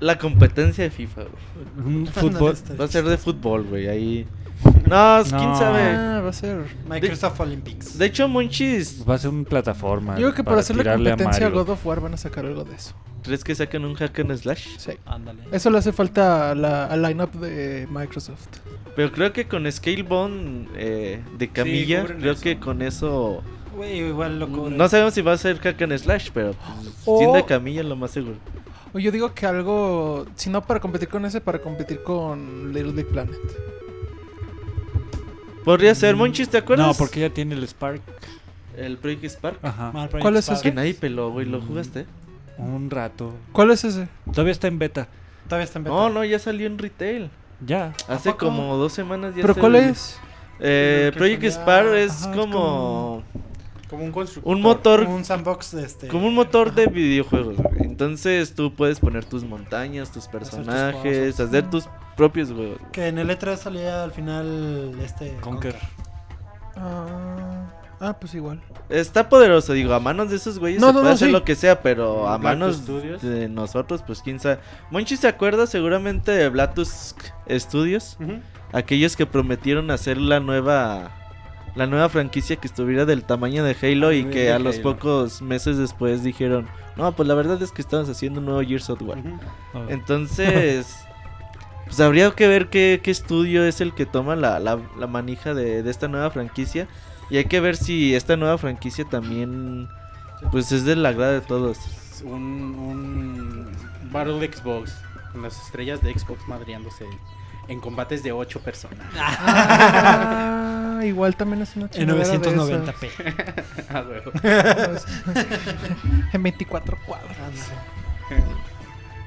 la 0.00 0.18
competencia 0.18 0.84
de 0.84 0.90
FIFA, 0.90 1.22
güey. 1.22 1.86
un 1.86 2.06
fútbol. 2.12 2.54
Va 2.80 2.84
a 2.84 2.88
ser 2.88 3.04
de 3.04 3.18
fútbol, 3.18 3.64
güey. 3.64 3.88
Ahí. 3.88 4.26
No, 4.64 5.22
quién 5.24 5.50
No. 5.50 5.58
sabe. 5.58 5.80
Ah, 5.90 6.20
va 6.22 6.30
a 6.30 6.32
ser. 6.32 6.64
Microsoft 6.88 7.40
Olympics. 7.40 7.96
De 7.98 8.06
hecho, 8.06 8.28
Monchis, 8.28 9.04
Va 9.08 9.14
a 9.14 9.18
ser 9.18 9.30
una 9.30 9.44
plataforma. 9.44 10.14
Yo 10.14 10.22
creo 10.26 10.34
que 10.34 10.44
para 10.44 10.60
hacerle 10.60 10.82
tirarle 10.82 11.10
a 11.10 11.12
competencia 11.12 11.46
a 11.46 11.50
Mario. 11.50 11.64
God 11.64 11.72
of 11.72 11.86
War 11.86 12.00
van 12.00 12.14
a 12.14 12.16
sacar 12.16 12.44
algo 12.46 12.64
de 12.64 12.74
eso. 12.74 12.94
¿crees 13.22 13.44
que 13.44 13.54
saquen 13.54 13.84
un 13.84 13.94
hack 13.94 14.18
and 14.18 14.36
slash? 14.36 14.66
Sí. 14.78 14.92
Ándale. 15.06 15.44
Eso 15.52 15.70
le 15.70 15.78
hace 15.78 15.92
falta 15.92 16.50
a 16.50 16.54
la, 16.56 16.86
al 16.86 17.02
lineup 17.02 17.32
de 17.34 17.86
Microsoft. 17.88 18.48
Pero 18.96 19.12
creo 19.12 19.32
que 19.32 19.46
con 19.46 19.70
Scalebone 19.70 20.66
eh, 20.76 21.22
de 21.38 21.48
camilla, 21.48 22.00
cubren 22.02 22.18
creo 22.20 22.32
eso. 22.32 22.42
que 22.42 22.58
con 22.58 22.82
eso. 22.82 23.40
Güey, 23.76 24.08
igual 24.08 24.40
lo 24.40 24.48
cubren. 24.48 24.76
No 24.76 24.88
sabemos 24.88 25.14
si 25.14 25.22
va 25.22 25.32
a 25.32 25.38
ser 25.38 25.58
hack 25.60 25.80
and 25.82 25.96
slash, 25.98 26.30
pero 26.34 26.52
pues, 26.52 26.94
O- 27.06 27.18
siendo 27.18 27.36
de 27.36 27.44
camilla 27.46 27.82
lo 27.84 27.94
más 27.96 28.10
seguro. 28.10 28.36
O 28.92 28.98
yo 28.98 29.10
digo 29.12 29.32
que 29.32 29.46
algo, 29.46 30.26
si 30.34 30.50
no 30.50 30.60
para 30.66 30.80
competir 30.80 31.08
con 31.08 31.24
ese, 31.24 31.40
para 31.40 31.60
competir 31.60 32.02
con 32.02 32.72
Little 32.74 32.92
Big 32.92 33.06
Planet. 33.06 33.38
Podría 35.64 35.94
ser, 35.94 36.16
Monchis, 36.16 36.48
¿te 36.48 36.58
acuerdas? 36.58 36.86
No, 36.86 36.94
porque 36.94 37.20
ya 37.20 37.30
tiene 37.30 37.54
el 37.54 37.62
Spark. 37.66 38.00
El 38.76 38.96
Project 38.98 39.24
Spark. 39.24 39.58
Ajá. 39.62 39.92
¿Cuál 40.20 40.36
es 40.36 40.44
Spark. 40.46 40.58
ese? 40.60 40.68
Que 40.70 40.74
nadie 40.74 40.94
peló, 40.94 41.30
güey, 41.30 41.46
¿lo 41.46 41.60
jugaste? 41.60 42.06
Un 42.58 42.90
rato. 42.90 43.32
¿Cuál 43.52 43.70
es 43.70 43.84
ese? 43.84 44.08
Todavía 44.30 44.52
está 44.52 44.68
en 44.68 44.78
beta. 44.78 45.08
Todavía 45.46 45.64
está 45.64 45.78
en 45.78 45.84
beta. 45.84 45.94
No, 45.96 46.10
no, 46.10 46.24
ya 46.24 46.38
salió 46.38 46.66
en 46.66 46.78
retail. 46.78 47.30
Ya. 47.64 47.92
Hace 48.08 48.34
como 48.34 48.76
dos 48.76 48.92
semanas 48.92 49.34
ya 49.36 49.42
¿Pero 49.42 49.54
cuál 49.54 49.76
es? 49.76 50.18
Eh, 50.60 51.12
Project 51.14 51.44
Spark 51.44 51.94
es 51.94 52.22
ajá, 52.22 52.30
es 52.32 52.36
como 52.36 53.22
Como 53.88 54.04
un 54.04 54.12
constructor. 54.12 54.54
un 54.54 54.62
motor 54.62 55.04
Como 55.04 55.16
un 55.16 55.24
sandbox 55.24 55.72
de 55.72 55.84
este. 55.84 56.08
como 56.08 56.26
un 56.28 56.34
motor 56.34 56.74
de 56.74 56.86
videojuegos. 56.86 57.56
güey. 57.56 57.71
Entonces 58.04 58.54
tú 58.54 58.74
puedes 58.74 59.00
poner 59.00 59.24
tus 59.24 59.44
montañas, 59.44 60.10
tus 60.12 60.26
personajes, 60.28 61.32
cosas. 61.32 61.48
hacer 61.48 61.70
tus 61.70 61.88
propios 62.16 62.50
juegos. 62.52 62.78
Que 62.92 63.08
en 63.08 63.18
el 63.18 63.30
E3 63.30 63.56
salía 63.56 64.02
al 64.04 64.12
final 64.12 64.94
este. 65.02 65.34
Conker. 65.40 65.76
Ah, 66.76 67.66
ah, 68.00 68.16
pues 68.18 68.34
igual. 68.34 68.60
Está 68.88 69.28
poderoso, 69.28 69.72
digo, 69.72 69.92
a 69.94 70.00
manos 70.00 70.30
de 70.30 70.36
esos 70.36 70.58
güeyes 70.58 70.80
No, 70.80 70.88
se 70.88 70.92
no, 70.94 70.98
puede 71.00 71.10
no, 71.10 71.14
hacer 71.14 71.28
sí. 71.28 71.32
lo 71.32 71.44
que 71.44 71.54
sea, 71.54 71.82
pero 71.82 72.28
a 72.28 72.36
Black 72.38 72.58
manos 72.58 72.76
Studios. 72.76 73.22
de 73.22 73.48
nosotros, 73.48 74.02
pues 74.06 74.20
quién 74.22 74.40
sabe. 74.40 74.58
Monchi 74.90 75.16
se 75.16 75.28
acuerda 75.28 75.66
seguramente 75.66 76.32
de 76.32 76.48
Blatus 76.48 77.14
Studios, 77.48 78.16
aquellos 78.72 79.16
que 79.16 79.26
prometieron 79.26 79.90
hacer 79.90 80.18
la 80.18 80.40
nueva 80.40 81.10
la 81.74 81.86
nueva 81.86 82.08
franquicia 82.08 82.56
que 82.56 82.66
estuviera 82.66 83.04
del 83.06 83.24
tamaño 83.24 83.64
de 83.64 83.76
Halo 83.80 84.12
y 84.12 84.18
nivel 84.18 84.32
que 84.32 84.52
a 84.52 84.58
los 84.58 84.78
pocos 84.78 85.40
meses 85.42 85.78
después 85.78 86.22
dijeron, 86.22 86.68
"No, 86.96 87.12
pues 87.12 87.26
la 87.28 87.34
verdad 87.34 87.60
es 87.62 87.72
que 87.72 87.82
estamos 87.82 88.08
haciendo 88.08 88.40
un 88.40 88.46
nuevo 88.46 88.60
Gears 88.62 88.90
of 88.90 89.00
War." 89.02 89.18
Entonces, 89.88 90.86
pues 91.86 92.00
habría 92.00 92.30
que 92.32 92.48
ver 92.48 92.68
qué, 92.68 93.00
qué 93.02 93.10
estudio 93.10 93.64
es 93.64 93.80
el 93.80 93.94
que 93.94 94.06
toma 94.06 94.36
la, 94.36 94.58
la, 94.60 94.78
la 94.98 95.06
manija 95.06 95.54
de, 95.54 95.82
de 95.82 95.90
esta 95.90 96.08
nueva 96.08 96.30
franquicia. 96.30 96.88
Y 97.30 97.38
hay 97.38 97.46
que 97.46 97.60
ver 97.60 97.76
si 97.76 98.14
esta 98.14 98.36
nueva 98.36 98.58
franquicia 98.58 99.06
también, 99.06 99.88
pues 100.50 100.70
es 100.72 100.84
del 100.84 101.04
agrado 101.06 101.32
de 101.32 101.40
todos. 101.40 101.78
Un, 102.24 102.74
un 102.78 103.72
Battle 104.12 104.38
de 104.38 104.52
Xbox. 104.52 104.94
Con 105.32 105.40
las 105.40 105.58
estrellas 105.64 106.02
de 106.02 106.12
Xbox 106.12 106.46
madriándose 106.46 107.06
en 107.68 107.80
combates 107.80 108.22
de 108.22 108.32
8 108.32 108.60
personas. 108.60 109.06
Ah, 109.18 111.00
igual 111.04 111.36
también 111.36 111.62
es 111.62 111.74
una 111.76 111.86
En 111.86 111.90
chingadera 111.90 112.28
de 112.28 112.38
990p. 112.38 113.08
Ah, 113.94 114.04
en 116.32 116.42
24 116.42 116.98
cuadros. 117.06 117.36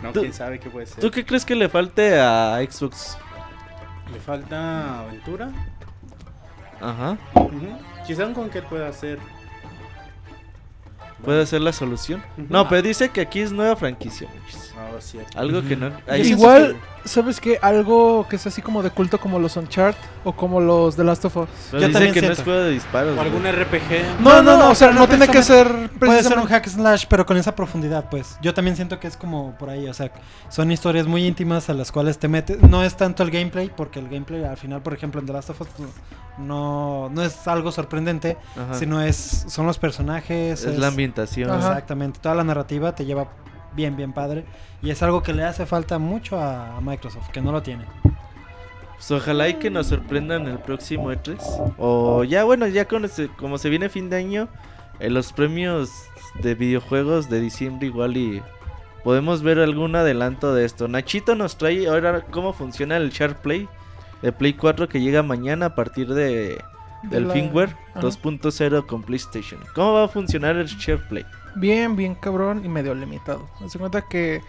No, 0.01 0.11
quién 0.11 0.33
sabe 0.33 0.59
qué 0.59 0.69
puede 0.69 0.85
ser. 0.85 0.99
¿Tú 0.99 1.11
qué 1.11 1.25
crees 1.25 1.45
que 1.45 1.55
le 1.55 1.69
falte 1.69 2.19
a 2.19 2.59
Xbox? 2.69 3.17
Le 4.11 4.19
falta 4.19 4.99
aventura. 5.01 5.49
Ajá. 6.81 7.17
Ujú. 7.35 7.77
Quizá 8.05 8.25
un 8.25 8.33
Conker 8.33 8.63
pueda 8.65 8.87
hacer. 8.87 9.19
¿Puede 11.25 11.45
ser 11.45 11.61
la 11.61 11.73
solución? 11.73 12.23
No, 12.37 12.67
pero 12.69 12.81
dice 12.81 13.09
que 13.09 13.21
aquí 13.21 13.41
es 13.41 13.51
nueva 13.51 13.75
franquicia. 13.75 14.27
muchis. 14.33 14.73
Ah, 14.77 14.89
cierto. 14.99 15.39
Algo 15.39 15.61
que 15.63 15.75
no... 15.75 15.91
Igual, 16.17 16.77
¿sabes 17.05 17.39
qué? 17.39 17.57
Algo 17.61 18.27
que 18.29 18.35
es 18.35 18.45
así 18.47 18.61
como 18.61 18.83
de 18.83 18.89
culto 18.89 19.19
como 19.19 19.39
los 19.39 19.55
Uncharted 19.57 20.01
o 20.23 20.33
como 20.33 20.59
los 20.59 20.95
The 20.95 21.03
Last 21.03 21.25
of 21.25 21.37
Us. 21.37 21.49
pero 21.71 21.81
Yo 21.81 21.87
dice 21.87 21.93
también 21.93 22.13
que 22.13 22.21
no 22.21 22.33
es 22.33 22.43
juego 22.43 22.59
de 22.61 22.71
disparos. 22.71 23.11
O 23.11 23.15
güey. 23.15 23.27
algún 23.27 23.43
RPG. 23.45 24.21
No, 24.21 24.41
no, 24.41 24.57
no, 24.57 24.71
o 24.71 24.75
sea, 24.75 24.91
no, 24.91 25.01
no 25.01 25.07
tiene 25.07 25.27
que 25.27 25.43
ser 25.43 25.89
Puede 25.99 26.23
ser 26.23 26.37
un 26.37 26.47
hack 26.47 26.67
slash, 26.67 27.05
pero 27.09 27.25
con 27.25 27.37
esa 27.37 27.55
profundidad, 27.55 28.09
pues. 28.09 28.37
Yo 28.41 28.53
también 28.53 28.75
siento 28.75 28.99
que 28.99 29.07
es 29.07 29.17
como 29.17 29.57
por 29.57 29.69
ahí, 29.69 29.87
o 29.87 29.93
sea, 29.93 30.11
son 30.49 30.71
historias 30.71 31.07
muy 31.07 31.25
íntimas 31.25 31.69
a 31.69 31.73
las 31.73 31.91
cuales 31.91 32.17
te 32.17 32.27
metes. 32.27 32.61
No 32.61 32.83
es 32.83 32.95
tanto 32.95 33.23
el 33.23 33.31
gameplay, 33.31 33.71
porque 33.75 33.99
el 33.99 34.09
gameplay 34.09 34.43
al 34.43 34.57
final, 34.57 34.81
por 34.81 34.93
ejemplo, 34.93 35.19
en 35.19 35.27
The 35.27 35.33
Last 35.33 35.49
of 35.49 35.61
Us 35.61 35.67
no, 36.37 37.09
no 37.09 37.21
es 37.23 37.47
algo 37.47 37.71
sorprendente, 37.71 38.37
Ajá. 38.55 38.73
sino 38.75 39.01
es 39.01 39.45
son 39.47 39.65
los 39.67 39.77
personajes. 39.77 40.63
Es 40.65 40.77
la 40.77 40.87
ambientación. 40.87 41.49
Ajá. 41.49 41.69
Exactamente, 41.69 42.19
toda 42.21 42.35
la 42.35 42.43
narrativa 42.43 42.93
te 42.95 43.05
lleva 43.05 43.27
bien, 43.75 43.95
bien 43.95 44.13
padre. 44.13 44.45
Y 44.81 44.89
es 44.89 45.01
algo 45.03 45.23
que 45.23 45.33
le 45.33 45.43
hace 45.43 45.65
falta 45.65 45.97
mucho 45.99 46.39
a 46.39 46.79
Microsoft, 46.81 47.29
que 47.29 47.41
no 47.41 47.51
lo 47.51 47.61
tiene. 47.63 47.85
Pues 48.95 49.11
ojalá 49.11 49.49
y 49.49 49.55
que 49.55 49.69
nos 49.69 49.87
sorprendan 49.87 50.47
el 50.47 50.59
próximo 50.59 51.11
E3. 51.11 51.73
O 51.77 52.23
ya, 52.23 52.43
bueno, 52.45 52.67
ya 52.67 52.85
con 52.87 53.03
ese- 53.05 53.27
como 53.37 53.57
se 53.57 53.69
viene 53.69 53.89
fin 53.89 54.09
de 54.09 54.15
año, 54.17 54.47
en 54.99 55.13
los 55.13 55.33
premios 55.33 55.89
de 56.41 56.55
videojuegos 56.55 57.29
de 57.29 57.41
diciembre 57.41 57.87
igual 57.87 58.15
y 58.15 58.41
podemos 59.03 59.41
ver 59.43 59.59
algún 59.59 59.95
adelanto 59.97 60.53
de 60.55 60.63
esto. 60.65 60.87
Nachito 60.87 61.35
nos 61.35 61.57
trae 61.57 61.87
ahora 61.87 62.21
cómo 62.31 62.53
funciona 62.53 62.95
el 62.97 63.09
Share 63.11 63.35
Play 63.35 63.67
de 64.25 64.31
Play 64.31 64.53
4 64.53 64.89
que 64.89 64.99
llega 65.01 65.21
mañana 65.23 65.67
a 65.67 65.75
partir 65.75 66.07
de, 66.13 66.57
de 67.03 67.09
del 67.09 67.31
firmware 67.31 67.75
Ajá. 67.93 68.01
2.0 68.01 68.85
con 68.87 69.03
PlayStation. 69.03 69.59
¿Cómo 69.73 69.93
va 69.93 70.05
a 70.05 70.07
funcionar 70.07 70.55
el 70.57 70.67
Share 70.67 70.99
Play? 71.07 71.25
Bien, 71.55 71.95
bien 71.95 72.15
cabrón 72.15 72.65
y 72.65 72.67
medio 72.69 72.93
limitado. 72.95 73.47
Haz 73.63 73.73
de 73.73 73.79
cuenta 73.79 74.01
que 74.01 74.41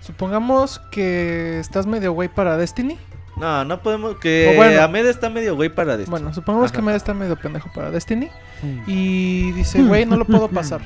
supongamos 0.00 0.78
que 0.90 1.58
estás 1.58 1.86
medio 1.86 2.12
güey 2.12 2.28
para 2.28 2.56
Destiny. 2.56 2.98
No, 3.36 3.64
no 3.64 3.82
podemos 3.82 4.16
que 4.16 4.54
bueno. 4.56 4.80
Ahmed 4.82 5.06
está 5.06 5.28
medio 5.28 5.56
güey 5.56 5.68
para 5.68 5.94
esto. 5.94 6.10
Bueno, 6.10 6.32
supongamos 6.32 6.70
que 6.72 6.78
Ajá. 6.78 6.86
medio 6.86 6.96
está 6.96 7.12
medio 7.14 7.36
pendejo 7.36 7.70
para 7.74 7.90
Destiny 7.90 8.28
Hmm. 8.62 8.80
y 8.86 9.52
dice, 9.52 9.82
güey, 9.82 10.06
no 10.06 10.16
lo 10.16 10.24
puedo 10.24 10.48
pasar. 10.60 10.80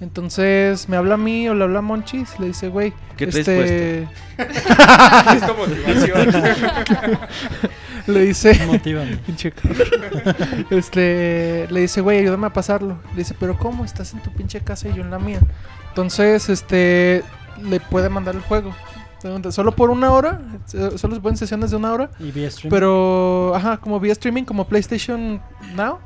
Entonces 0.00 0.88
me 0.88 0.96
habla 0.96 1.14
a 1.14 1.18
mí 1.18 1.48
o 1.48 1.54
le 1.54 1.64
habla 1.64 1.78
a 1.78 1.82
Monchis, 1.82 2.38
le 2.38 2.48
dice, 2.48 2.68
güey, 2.68 2.92
¿Qué 3.16 3.26
traes 3.28 3.48
este 3.48 4.08
motivación. 5.56 7.18
le 8.06 8.20
dice. 8.20 8.54
Pinche 9.26 9.52
cabrón. 9.52 10.66
este, 10.70 11.66
le 11.70 11.80
dice, 11.80 12.00
güey, 12.02 12.18
ayúdame 12.18 12.48
a 12.48 12.52
pasarlo. 12.52 12.98
Le 13.12 13.18
dice, 13.18 13.34
pero 13.38 13.56
¿cómo? 13.56 13.84
Estás 13.84 14.12
en 14.12 14.20
tu 14.20 14.30
pinche 14.32 14.60
casa 14.60 14.88
y 14.88 14.94
yo 14.94 15.02
en 15.02 15.10
la 15.10 15.18
mía. 15.18 15.40
Entonces, 15.88 16.50
este, 16.50 17.22
le 17.62 17.80
puede 17.80 18.10
mandar 18.10 18.34
el 18.34 18.42
juego. 18.42 18.74
Solo 19.50 19.72
por 19.72 19.90
una 19.90 20.12
hora, 20.12 20.40
solo 20.66 21.14
se 21.14 21.20
pueden 21.20 21.36
sesiones 21.36 21.70
de 21.70 21.76
una 21.78 21.92
hora. 21.92 22.10
Y 22.20 22.30
vía 22.30 22.50
stream. 22.50 22.70
Pero, 22.70 23.54
ajá, 23.56 23.78
como 23.78 23.98
vía 23.98 24.12
streaming, 24.12 24.44
como 24.44 24.68
PlayStation 24.68 25.40
Now. 25.74 25.98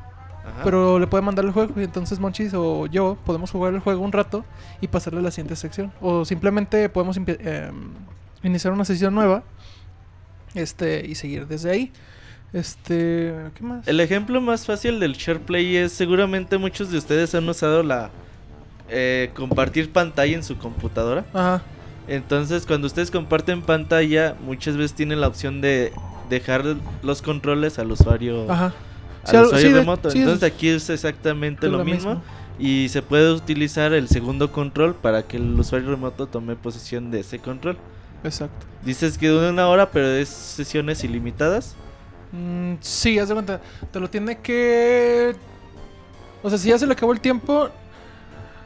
Ajá. 0.45 0.65
Pero 0.65 0.99
le 0.99 1.07
puede 1.07 1.23
mandar 1.23 1.45
el 1.45 1.53
juego 1.53 1.81
y 1.81 1.85
entonces 1.85 2.19
Monchis 2.19 2.55
o 2.55 2.87
yo 2.87 3.17
podemos 3.25 3.51
jugar 3.51 3.75
el 3.75 3.81
juego 3.81 4.03
un 4.03 4.13
rato 4.13 4.45
y 4.81 4.89
pasarle 4.89 5.21
a 5.21 5.23
la 5.23 5.31
siguiente 5.31 5.57
sección. 5.57 5.93
O 6.01 6.25
simplemente 6.25 6.89
podemos 6.89 7.17
em, 7.17 7.25
iniciar 8.43 8.73
una 8.73 8.85
sesión 8.85 9.15
nueva 9.15 9.43
este 10.55 11.07
y 11.07 11.15
seguir 11.15 11.47
desde 11.47 11.71
ahí. 11.71 11.93
Este, 12.53 13.33
¿qué 13.55 13.63
más? 13.63 13.87
El 13.87 14.01
ejemplo 14.01 14.41
más 14.41 14.67
fácil 14.67 14.99
del 14.99 15.13
share 15.13 15.41
play 15.41 15.77
es 15.77 15.93
seguramente 15.93 16.59
muchos 16.59 16.91
de 16.91 16.99
ustedes 16.99 17.35
han 17.35 17.49
usado 17.49 17.83
la 17.83 18.11
eh, 18.89 19.31
compartir 19.35 19.93
pantalla 19.93 20.35
en 20.35 20.43
su 20.43 20.59
computadora. 20.59 21.25
Ajá. 21.33 21.63
Entonces 22.09 22.67
cuando 22.67 22.89
ustedes 22.89 23.11
comparten 23.11 23.63
pantalla 23.63 24.35
muchas 24.45 24.77
veces 24.77 24.95
tienen 24.95 25.21
la 25.21 25.29
opción 25.29 25.61
de 25.61 25.93
dejar 26.29 26.65
los 27.03 27.23
controles 27.23 27.79
al 27.79 27.93
usuario, 27.93 28.51
Ajá. 28.51 28.73
Al 29.25 29.31
Sí, 29.31 29.37
usuario 29.39 29.67
sí, 29.69 29.73
de- 29.73 29.81
remoto. 29.81 30.11
sí, 30.11 30.19
Entonces 30.19 30.43
aquí 30.53 30.69
es 30.69 30.89
exactamente 30.91 31.67
es 31.67 31.73
lo, 31.73 31.79
lo 31.79 31.85
mismo, 31.85 32.11
mismo. 32.17 32.25
y 32.59 32.89
se 32.89 33.03
puede 33.03 33.33
utilizar 33.33 33.93
el 33.93 34.09
segundo 34.09 34.51
control 34.53 34.95
para 34.95 35.23
que 35.23 35.37
el 35.37 35.59
usuario 35.59 35.91
remoto 35.91 36.27
tome 36.27 36.57
posesión 36.57 37.11
de 37.11 37.21
ese 37.21 37.39
control. 37.39 37.77
Exacto. 38.25 38.67
Dices 38.85 39.17
que 39.19 39.29
dura 39.29 39.51
una 39.51 39.69
hora 39.69 39.91
pero 39.91 40.07
es 40.09 40.29
sesiones 40.29 41.03
ilimitadas. 41.05 41.75
Mm, 42.33 42.75
sí, 42.81 43.19
haz 43.19 43.29
de 43.29 43.35
cuenta. 43.35 43.61
Te 43.93 43.99
lo 44.01 44.09
tiene 44.09 44.39
que. 44.39 45.35
O 46.43 46.49
sea, 46.49 46.59
si 46.59 46.69
ya 46.69 46.79
se 46.79 46.87
le 46.87 46.93
acabó 46.93 47.13
el 47.13 47.21
tiempo. 47.21 47.69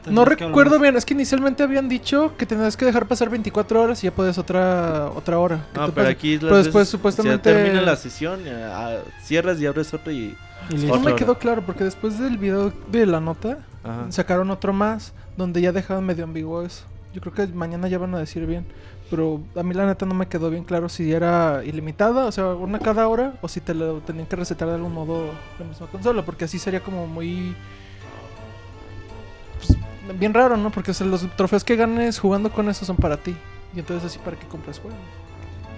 No 0.09 0.25
recuerdo 0.25 0.79
bien, 0.79 0.95
es 0.95 1.05
que 1.05 1.13
inicialmente 1.13 1.63
habían 1.63 1.89
dicho 1.89 2.33
que 2.37 2.45
tenías 2.45 2.77
que 2.77 2.85
dejar 2.85 3.07
pasar 3.07 3.29
24 3.29 3.81
horas 3.81 4.03
y 4.03 4.07
ya 4.07 4.11
puedes 4.11 4.37
otra 4.37 5.07
otra 5.15 5.39
hora. 5.39 5.57
No, 5.73 5.85
pero 5.85 5.93
pase. 5.93 6.07
aquí 6.09 6.37
Pero 6.39 6.57
después, 6.57 6.87
supuestamente- 6.89 7.49
se 7.49 7.55
termina 7.55 7.81
la 7.81 7.95
sesión, 7.95 8.41
eh, 8.45 8.63
ah, 8.71 8.97
cierras 9.23 9.59
y 9.59 9.65
abres 9.65 9.93
otro 9.93 10.11
y 10.11 10.35
Y 10.69 10.75
No 10.85 10.99
me 10.99 11.13
quedó 11.15 11.37
claro 11.37 11.61
porque 11.63 11.83
después 11.83 12.17
del 12.17 12.37
video 12.37 12.73
de 12.91 13.05
la 13.05 13.19
nota 13.19 13.59
Ajá. 13.83 14.05
sacaron 14.09 14.49
otro 14.49 14.73
más 14.73 15.13
donde 15.37 15.61
ya 15.61 15.71
dejaban 15.71 16.05
medio 16.05 16.23
ambiguo 16.23 16.63
eso. 16.63 16.85
Yo 17.13 17.21
creo 17.21 17.33
que 17.33 17.47
mañana 17.47 17.87
ya 17.87 17.97
van 17.99 18.15
a 18.15 18.19
decir 18.19 18.45
bien. 18.45 18.65
Pero 19.09 19.41
a 19.55 19.61
mí 19.61 19.75
la 19.75 19.85
neta 19.85 20.07
no 20.07 20.15
me 20.15 20.27
quedó 20.27 20.49
bien 20.49 20.63
claro 20.63 20.89
si 20.89 21.11
era 21.13 21.61
ilimitada, 21.63 22.25
o 22.25 22.31
sea, 22.31 22.47
una 22.55 22.79
cada 22.79 23.07
hora, 23.07 23.33
o 23.41 23.47
si 23.47 23.61
te 23.61 23.75
lo 23.75 23.99
tenían 23.99 24.25
que 24.25 24.35
recetar 24.35 24.67
de 24.67 24.73
algún 24.75 24.93
modo 24.93 25.29
la 25.59 25.65
misma 25.65 25.85
consola, 25.87 26.25
porque 26.25 26.45
así 26.45 26.57
sería 26.57 26.79
como 26.79 27.05
muy... 27.05 27.55
bien 30.19 30.33
raro, 30.33 30.57
¿no? 30.57 30.69
Porque 30.71 30.91
o 30.91 30.93
sea, 30.93 31.07
los 31.07 31.27
trofeos 31.35 31.63
que 31.63 31.75
ganes 31.75 32.19
jugando 32.19 32.51
con 32.51 32.69
eso 32.69 32.85
son 32.85 32.95
para 32.97 33.17
ti. 33.17 33.35
Y 33.75 33.79
entonces 33.79 34.09
así 34.11 34.19
para 34.19 34.37
que 34.37 34.47
compres 34.47 34.79
juegos. 34.79 34.99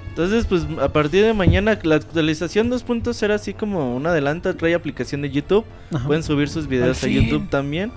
Entonces, 0.10 0.46
pues 0.46 0.66
a 0.82 0.92
partir 0.92 1.24
de 1.24 1.34
mañana 1.34 1.78
la 1.84 1.96
actualización 1.96 2.72
2.0 2.72 3.14
será 3.14 3.36
así 3.36 3.54
como 3.54 3.96
un 3.96 4.08
adelanto, 4.08 4.56
trae 4.56 4.74
aplicación 4.74 5.22
de 5.22 5.30
YouTube, 5.30 5.64
Ajá. 5.94 6.08
pueden 6.08 6.24
subir 6.24 6.50
sus 6.50 6.68
videos 6.68 7.04
a. 7.04 7.08
YouTube 7.08 7.48
también. 7.50 7.92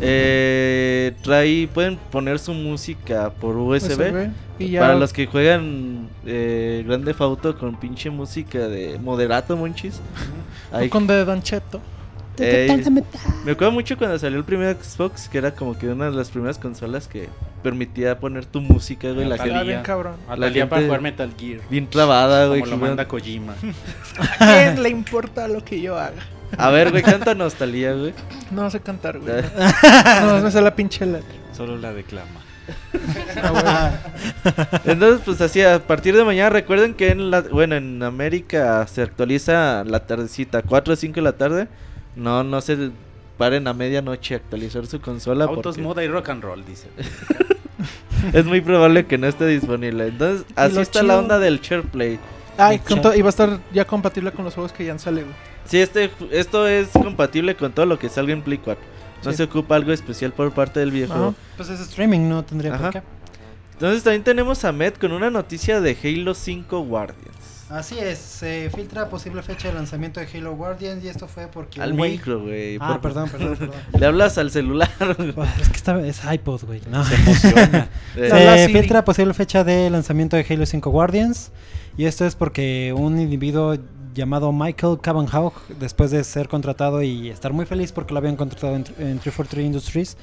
Eh, 0.00 1.14
trae, 1.22 1.68
pueden 1.72 1.96
poner 2.10 2.38
su 2.38 2.54
música 2.54 3.30
por 3.30 3.56
USB. 3.56 4.30
Y 4.58 4.70
ya 4.70 4.80
Para 4.80 4.94
los 4.96 5.12
que 5.12 5.26
juegan 5.26 6.08
eh, 6.26 6.82
Grande 6.86 7.14
Auto 7.18 7.56
con 7.56 7.78
pinche 7.78 8.10
música 8.10 8.66
de 8.68 8.98
moderato, 8.98 9.56
monchis. 9.56 10.00
o 10.72 10.88
con 10.90 11.06
de 11.06 11.24
Don 11.24 11.42
Cheto. 11.42 11.80
Ey, 12.38 12.82
me 13.44 13.52
acuerdo 13.52 13.72
mucho 13.72 13.98
cuando 13.98 14.18
salió 14.18 14.38
el 14.38 14.44
primer 14.44 14.76
Xbox, 14.82 15.28
que 15.28 15.38
era 15.38 15.50
como 15.54 15.76
que 15.76 15.88
una 15.88 16.06
de 16.10 16.16
las 16.16 16.30
primeras 16.30 16.58
consolas 16.58 17.06
que 17.06 17.28
permitía 17.62 18.18
poner 18.18 18.46
tu 18.46 18.60
música, 18.60 19.10
güey. 19.12 19.28
La 19.28 19.36
gente 19.36 19.62
bien 19.64 19.82
cabrón. 19.82 20.14
La 20.28 20.36
Natalia 20.36 20.68
para 20.68 20.82
jugar 20.82 21.00
Metal 21.02 21.30
Gear. 21.38 21.60
bien 21.68 21.88
trabada, 21.88 22.46
güey. 22.46 22.60
Como 22.60 22.76
lo 22.76 22.78
manda 22.78 23.06
Kojima. 23.06 23.54
¿A 24.38 24.46
quién 24.46 24.82
le 24.82 24.88
importa 24.88 25.48
lo 25.48 25.62
que 25.64 25.80
yo 25.80 25.98
haga? 25.98 26.22
A 26.56 26.70
ver, 26.70 26.90
güey, 26.90 27.02
canta 27.02 27.34
nostalgia, 27.34 27.92
güey. 27.94 28.14
No 28.50 28.70
sé 28.70 28.80
cantar, 28.80 29.18
güey. 29.18 29.42
No, 30.22 30.40
me 30.40 30.50
sé 30.50 30.60
la 30.60 30.74
pinche 30.74 31.04
letra. 31.06 31.28
Solo 31.52 31.76
la 31.76 31.92
declama. 31.92 32.26
Ah, 33.42 33.90
Entonces, 34.84 35.22
pues 35.24 35.40
así, 35.40 35.62
a 35.62 35.78
partir 35.80 36.16
de 36.16 36.24
mañana, 36.24 36.50
recuerden 36.50 36.94
que 36.94 37.08
en 37.10 37.30
la, 37.30 37.40
bueno, 37.40 37.74
en 37.76 38.02
América 38.02 38.86
se 38.86 39.02
actualiza 39.02 39.82
la 39.84 40.06
tardecita, 40.06 40.62
4 40.62 40.92
o 40.92 40.96
5 40.96 41.14
de 41.14 41.22
la 41.22 41.32
tarde. 41.32 41.68
No, 42.16 42.42
no 42.44 42.60
se 42.60 42.90
paren 43.38 43.66
a 43.68 43.72
medianoche 43.72 44.34
a 44.34 44.36
actualizar 44.38 44.86
su 44.86 45.00
consola. 45.00 45.44
Autos, 45.46 45.76
porque 45.76 45.82
moda 45.82 46.04
y 46.04 46.08
rock 46.08 46.28
and 46.30 46.42
roll, 46.42 46.64
dice. 46.64 46.88
Es 48.34 48.44
muy 48.44 48.60
probable 48.60 49.06
que 49.06 49.16
no 49.16 49.26
esté 49.26 49.46
disponible. 49.46 50.08
Entonces, 50.08 50.44
así 50.54 50.78
está 50.78 51.02
la 51.02 51.18
onda 51.18 51.38
del 51.38 51.60
SharePlay. 51.60 52.18
Ay, 52.58 52.78
con 52.80 53.00
to- 53.00 53.14
y 53.14 53.22
va 53.22 53.28
a 53.28 53.30
estar 53.30 53.58
ya 53.72 53.86
compatible 53.86 54.30
con 54.32 54.44
los 54.44 54.52
juegos 54.54 54.72
que 54.72 54.84
ya 54.84 54.92
han 54.92 54.98
salido. 54.98 55.28
Sí, 55.64 55.78
este, 55.78 56.10
esto 56.30 56.66
es 56.68 56.88
compatible 56.90 57.56
con 57.56 57.72
todo 57.72 57.86
lo 57.86 57.98
que 57.98 58.10
salga 58.10 58.34
en 58.34 58.42
Play 58.42 58.58
4. 58.58 58.84
No 59.24 59.30
Sí. 59.30 59.38
se 59.38 59.42
ocupa 59.44 59.76
algo 59.76 59.92
especial 59.92 60.32
por 60.32 60.52
parte 60.52 60.80
del 60.80 60.90
videojuego. 60.90 61.28
Ajá. 61.28 61.36
Pues 61.56 61.70
es 61.70 61.80
streaming, 61.80 62.28
no 62.28 62.44
tendría 62.44 62.74
Ajá. 62.74 62.90
por 62.90 62.92
qué. 63.00 63.02
Entonces 63.74 64.02
también 64.02 64.22
tenemos 64.24 64.62
a 64.66 64.72
Med 64.72 64.94
con 64.94 65.12
una 65.12 65.30
noticia 65.30 65.80
de 65.80 65.96
Halo 66.04 66.34
5 66.34 66.80
Guardians. 66.80 67.36
Así 67.70 67.96
es, 68.00 68.18
se 68.18 68.68
filtra 68.74 69.08
posible 69.08 69.42
fecha 69.42 69.68
de 69.68 69.74
lanzamiento 69.74 70.18
de 70.18 70.26
Halo 70.26 70.56
Guardians 70.56 71.04
y 71.04 71.08
esto 71.08 71.28
fue 71.28 71.46
porque 71.46 71.80
Al 71.80 71.94
micro, 71.94 72.40
güey. 72.42 72.76
Ah, 72.80 72.88
por- 72.94 73.00
perdón, 73.00 73.28
perdón, 73.30 73.56
perdón. 73.56 73.76
Le 74.00 74.06
hablas 74.06 74.38
al 74.38 74.50
celular. 74.50 74.90
es 75.60 75.68
que 75.68 75.76
esta 75.76 76.04
es 76.04 76.20
iPod, 76.32 76.64
güey. 76.64 76.80
No. 76.90 77.04
Eh, 78.16 78.28
La- 78.28 78.40
la 78.44 78.56
Se 78.56 78.66
Siri. 78.66 78.78
filtra 78.80 79.04
posible 79.04 79.34
fecha 79.34 79.62
de 79.62 79.88
lanzamiento 79.88 80.36
de 80.36 80.44
Halo 80.50 80.66
5 80.66 80.90
Guardians. 80.90 81.52
Y 81.96 82.06
esto 82.06 82.26
es 82.26 82.34
porque 82.34 82.92
un 82.96 83.20
individuo 83.20 83.76
llamado 84.14 84.52
Michael 84.52 84.98
Cavanhaug, 85.00 85.52
después 85.78 86.10
de 86.10 86.24
ser 86.24 86.48
contratado 86.48 87.02
y 87.02 87.30
estar 87.30 87.52
muy 87.52 87.66
feliz 87.66 87.92
porque 87.92 88.12
lo 88.14 88.18
habían 88.18 88.34
contratado 88.34 88.74
en, 88.74 88.84
en 88.98 89.18
343 89.20 89.64
Industries, 89.66 90.16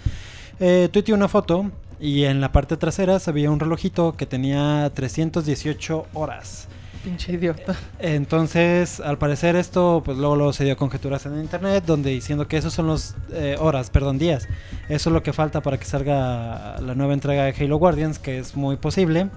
eh, 0.60 0.90
tuiteó 0.92 1.16
una 1.16 1.30
foto 1.30 1.72
y 2.00 2.26
en 2.26 2.42
la 2.42 2.52
parte 2.52 2.76
trasera 2.76 3.20
se 3.20 3.32
veía 3.32 3.50
un 3.52 3.60
relojito 3.62 4.18
que 4.18 4.26
tenía 4.26 4.92
318 4.94 6.08
horas. 6.14 6.68
Pinche 7.04 7.34
idiota. 7.34 7.76
Entonces, 8.00 9.00
al 9.00 9.18
parecer 9.18 9.56
esto, 9.56 10.02
pues 10.04 10.18
luego, 10.18 10.36
luego 10.36 10.54
se 10.54 10.64
dio 10.64 10.76
conjeturas 10.78 11.26
en 11.26 11.40
internet 11.40 11.84
donde 11.86 12.10
diciendo 12.10 12.48
que 12.48 12.58
esos 12.58 12.74
son 12.74 12.88
los 12.88 13.16
eh, 13.32 13.56
horas, 13.60 13.90
perdón, 13.90 14.18
días. 14.18 14.48
Eso 14.90 15.10
es 15.10 15.14
lo 15.14 15.24
que 15.24 15.34
falta 15.34 15.62
para 15.62 15.78
que 15.78 15.86
salga 15.86 16.80
la 16.82 16.96
nueva 16.96 17.14
entrega 17.14 17.44
de 17.44 17.54
Halo 17.58 17.78
Guardians, 17.78 18.20
que 18.20 18.40
es 18.40 18.56
muy 18.56 18.76
posible. 18.78 19.30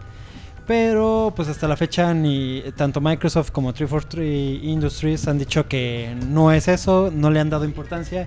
Pero 0.67 1.33
pues 1.35 1.49
hasta 1.49 1.67
la 1.67 1.77
fecha 1.77 2.15
ni 2.15 2.63
tanto 2.77 3.01
Microsoft 3.01 3.51
como 3.51 3.73
343 3.73 4.63
Industries 4.63 5.27
han 5.27 5.39
dicho 5.39 5.67
que 5.67 6.15
no 6.29 6.53
es 6.53 6.69
eso, 6.69 7.11
no 7.13 7.31
le 7.31 7.41
han 7.41 7.51
dado 7.51 7.65
importancia 7.65 8.25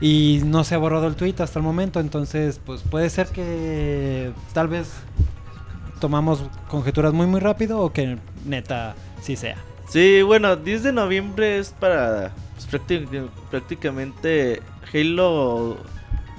y 0.00 0.40
no 0.44 0.62
se 0.64 0.74
ha 0.74 0.78
borrado 0.78 1.06
el 1.06 1.16
tweet 1.16 1.34
hasta 1.40 1.58
el 1.58 1.64
momento, 1.64 2.00
entonces 2.00 2.60
pues 2.64 2.82
puede 2.82 3.10
ser 3.10 3.26
que 3.28 4.30
tal 4.52 4.68
vez 4.68 4.88
tomamos 6.00 6.42
conjeturas 6.68 7.12
muy 7.12 7.26
muy 7.26 7.40
rápido 7.40 7.78
o 7.80 7.92
que 7.92 8.18
neta 8.44 8.94
sí 9.22 9.36
sea. 9.36 9.56
Sí, 9.88 10.22
bueno, 10.22 10.56
10 10.56 10.82
de 10.84 10.92
noviembre 10.92 11.58
es 11.58 11.70
para 11.70 12.32
pues, 12.54 12.68
prácti- 12.70 13.28
prácticamente 13.50 14.62
Halo 14.94 15.76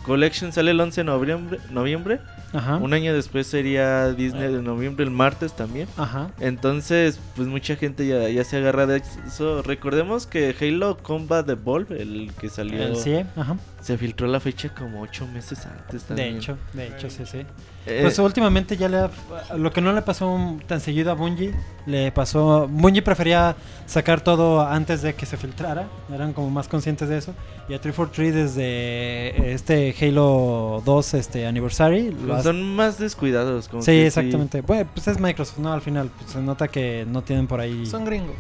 Collection 0.06 0.52
sale 0.52 0.72
el 0.72 0.80
11 0.80 1.02
de 1.02 1.06
noviembre, 1.06 1.60
noviembre. 1.70 2.20
Ajá. 2.54 2.78
Un 2.78 2.94
año 2.94 3.14
después 3.14 3.48
sería 3.48 4.12
Disney 4.12 4.52
de 4.52 4.62
noviembre, 4.62 5.06
el 5.06 5.12
martes 5.12 5.54
también. 5.56 5.88
Ajá. 5.96 6.32
Entonces, 6.42 7.18
pues 7.36 7.48
mucha 7.48 7.78
gente 7.78 8.06
ya, 8.06 8.28
ya 8.28 8.44
se 8.44 8.58
agarra 8.58 8.86
de 8.88 9.02
eso. 9.26 9.62
Recordemos 9.62 10.28
que 10.28 10.54
Halo 10.60 10.98
Combat 10.98 11.48
Evolve, 11.48 12.02
el 12.02 12.32
que 12.40 12.50
salió, 12.50 12.84
El 12.84 12.98
sí, 12.98 13.24
ajá. 13.38 13.56
se 13.82 13.98
filtró 13.98 14.28
la 14.28 14.42
fecha 14.42 14.74
como 14.74 15.02
8 15.02 15.28
meses 15.28 15.66
antes 15.66 16.02
De 16.02 16.08
también. 16.10 16.38
hecho, 16.38 16.58
de 16.74 16.88
hecho, 16.88 17.10
sí, 17.10 17.24
sí. 17.26 17.46
Eh, 17.88 18.00
Pues 18.04 18.20
últimamente 18.20 18.78
ya 18.78 18.88
le 18.88 18.98
ha- 18.98 19.10
lo 19.58 19.72
que 19.72 19.82
no 19.82 19.92
le 19.92 20.04
pasó 20.04 20.38
tan 20.68 20.80
seguido 20.82 21.10
a 21.12 21.16
Bungie, 21.16 21.52
le 21.88 22.12
pasó 22.12 22.68
Bungie 22.68 23.02
prefería 23.02 23.56
sacar 23.88 24.22
todo 24.22 24.62
antes 24.62 25.02
de 25.02 25.16
que 25.16 25.26
se 25.26 25.36
filtrara, 25.36 25.88
eran 26.14 26.32
como 26.34 26.52
más 26.52 26.68
conscientes 26.68 27.10
de 27.10 27.18
eso. 27.18 27.34
Y 27.68 27.74
a 27.74 27.82
343 27.82 28.36
desde 28.36 29.52
este 29.54 29.96
Halo 30.00 30.84
2 30.86 31.14
este 31.16 31.48
anniversary 31.48 32.12
lo 32.12 32.34
pues, 32.34 32.44
son 32.44 32.76
más 32.76 33.00
descuidados. 33.00 33.68
Como 33.68 33.82
Sí, 33.82 33.92
que 33.92 34.08
exactamente. 34.08 34.62
Bueno, 34.62 34.88
pues 34.94 35.08
es 35.08 35.20
Microsoft, 35.20 35.58
¿no? 35.58 35.74
Al 35.74 35.82
final 35.82 36.12
pues, 36.20 36.32
se 36.32 36.40
nota 36.40 36.68
que 36.68 37.06
no 37.10 37.24
tienen 37.24 37.48
por 37.48 37.60
ahí 37.62 37.86
Son 37.88 38.06
gringos. 38.06 38.36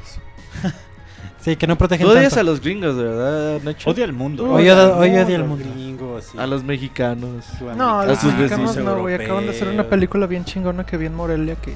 Sí, 1.43 1.55
que 1.55 1.65
no 1.65 1.75
protegen 1.77 2.05
Tú 2.05 2.11
odias 2.13 2.33
tanto. 2.33 2.39
a 2.39 2.43
los 2.43 2.61
gringos, 2.61 2.95
de 2.95 3.03
verdad, 3.03 3.59
Nacho. 3.63 3.89
Odia 3.89 4.05
al 4.05 4.13
mundo. 4.13 4.49
Hoy 4.51 4.63
odia- 4.69 4.95
hoy 4.95 5.09
odia 5.17 5.35
el 5.35 5.43
mundo. 5.43 5.65
Gringos, 5.73 6.25
sí. 6.31 6.37
A 6.37 6.45
los 6.45 6.63
mexicanos. 6.63 7.45
No, 7.75 8.01
a 8.01 8.05
los 8.05 8.19
sus 8.19 8.33
mexicanos 8.35 8.77
no, 8.77 8.99
güey. 9.01 9.15
Acaban 9.15 9.45
de 9.45 9.49
hacer 9.51 9.67
una 9.67 9.83
película 9.83 10.27
bien 10.27 10.45
chingona 10.45 10.85
que 10.85 10.97
vi 10.97 11.07
en 11.07 11.15
Morelia 11.15 11.55
que... 11.55 11.73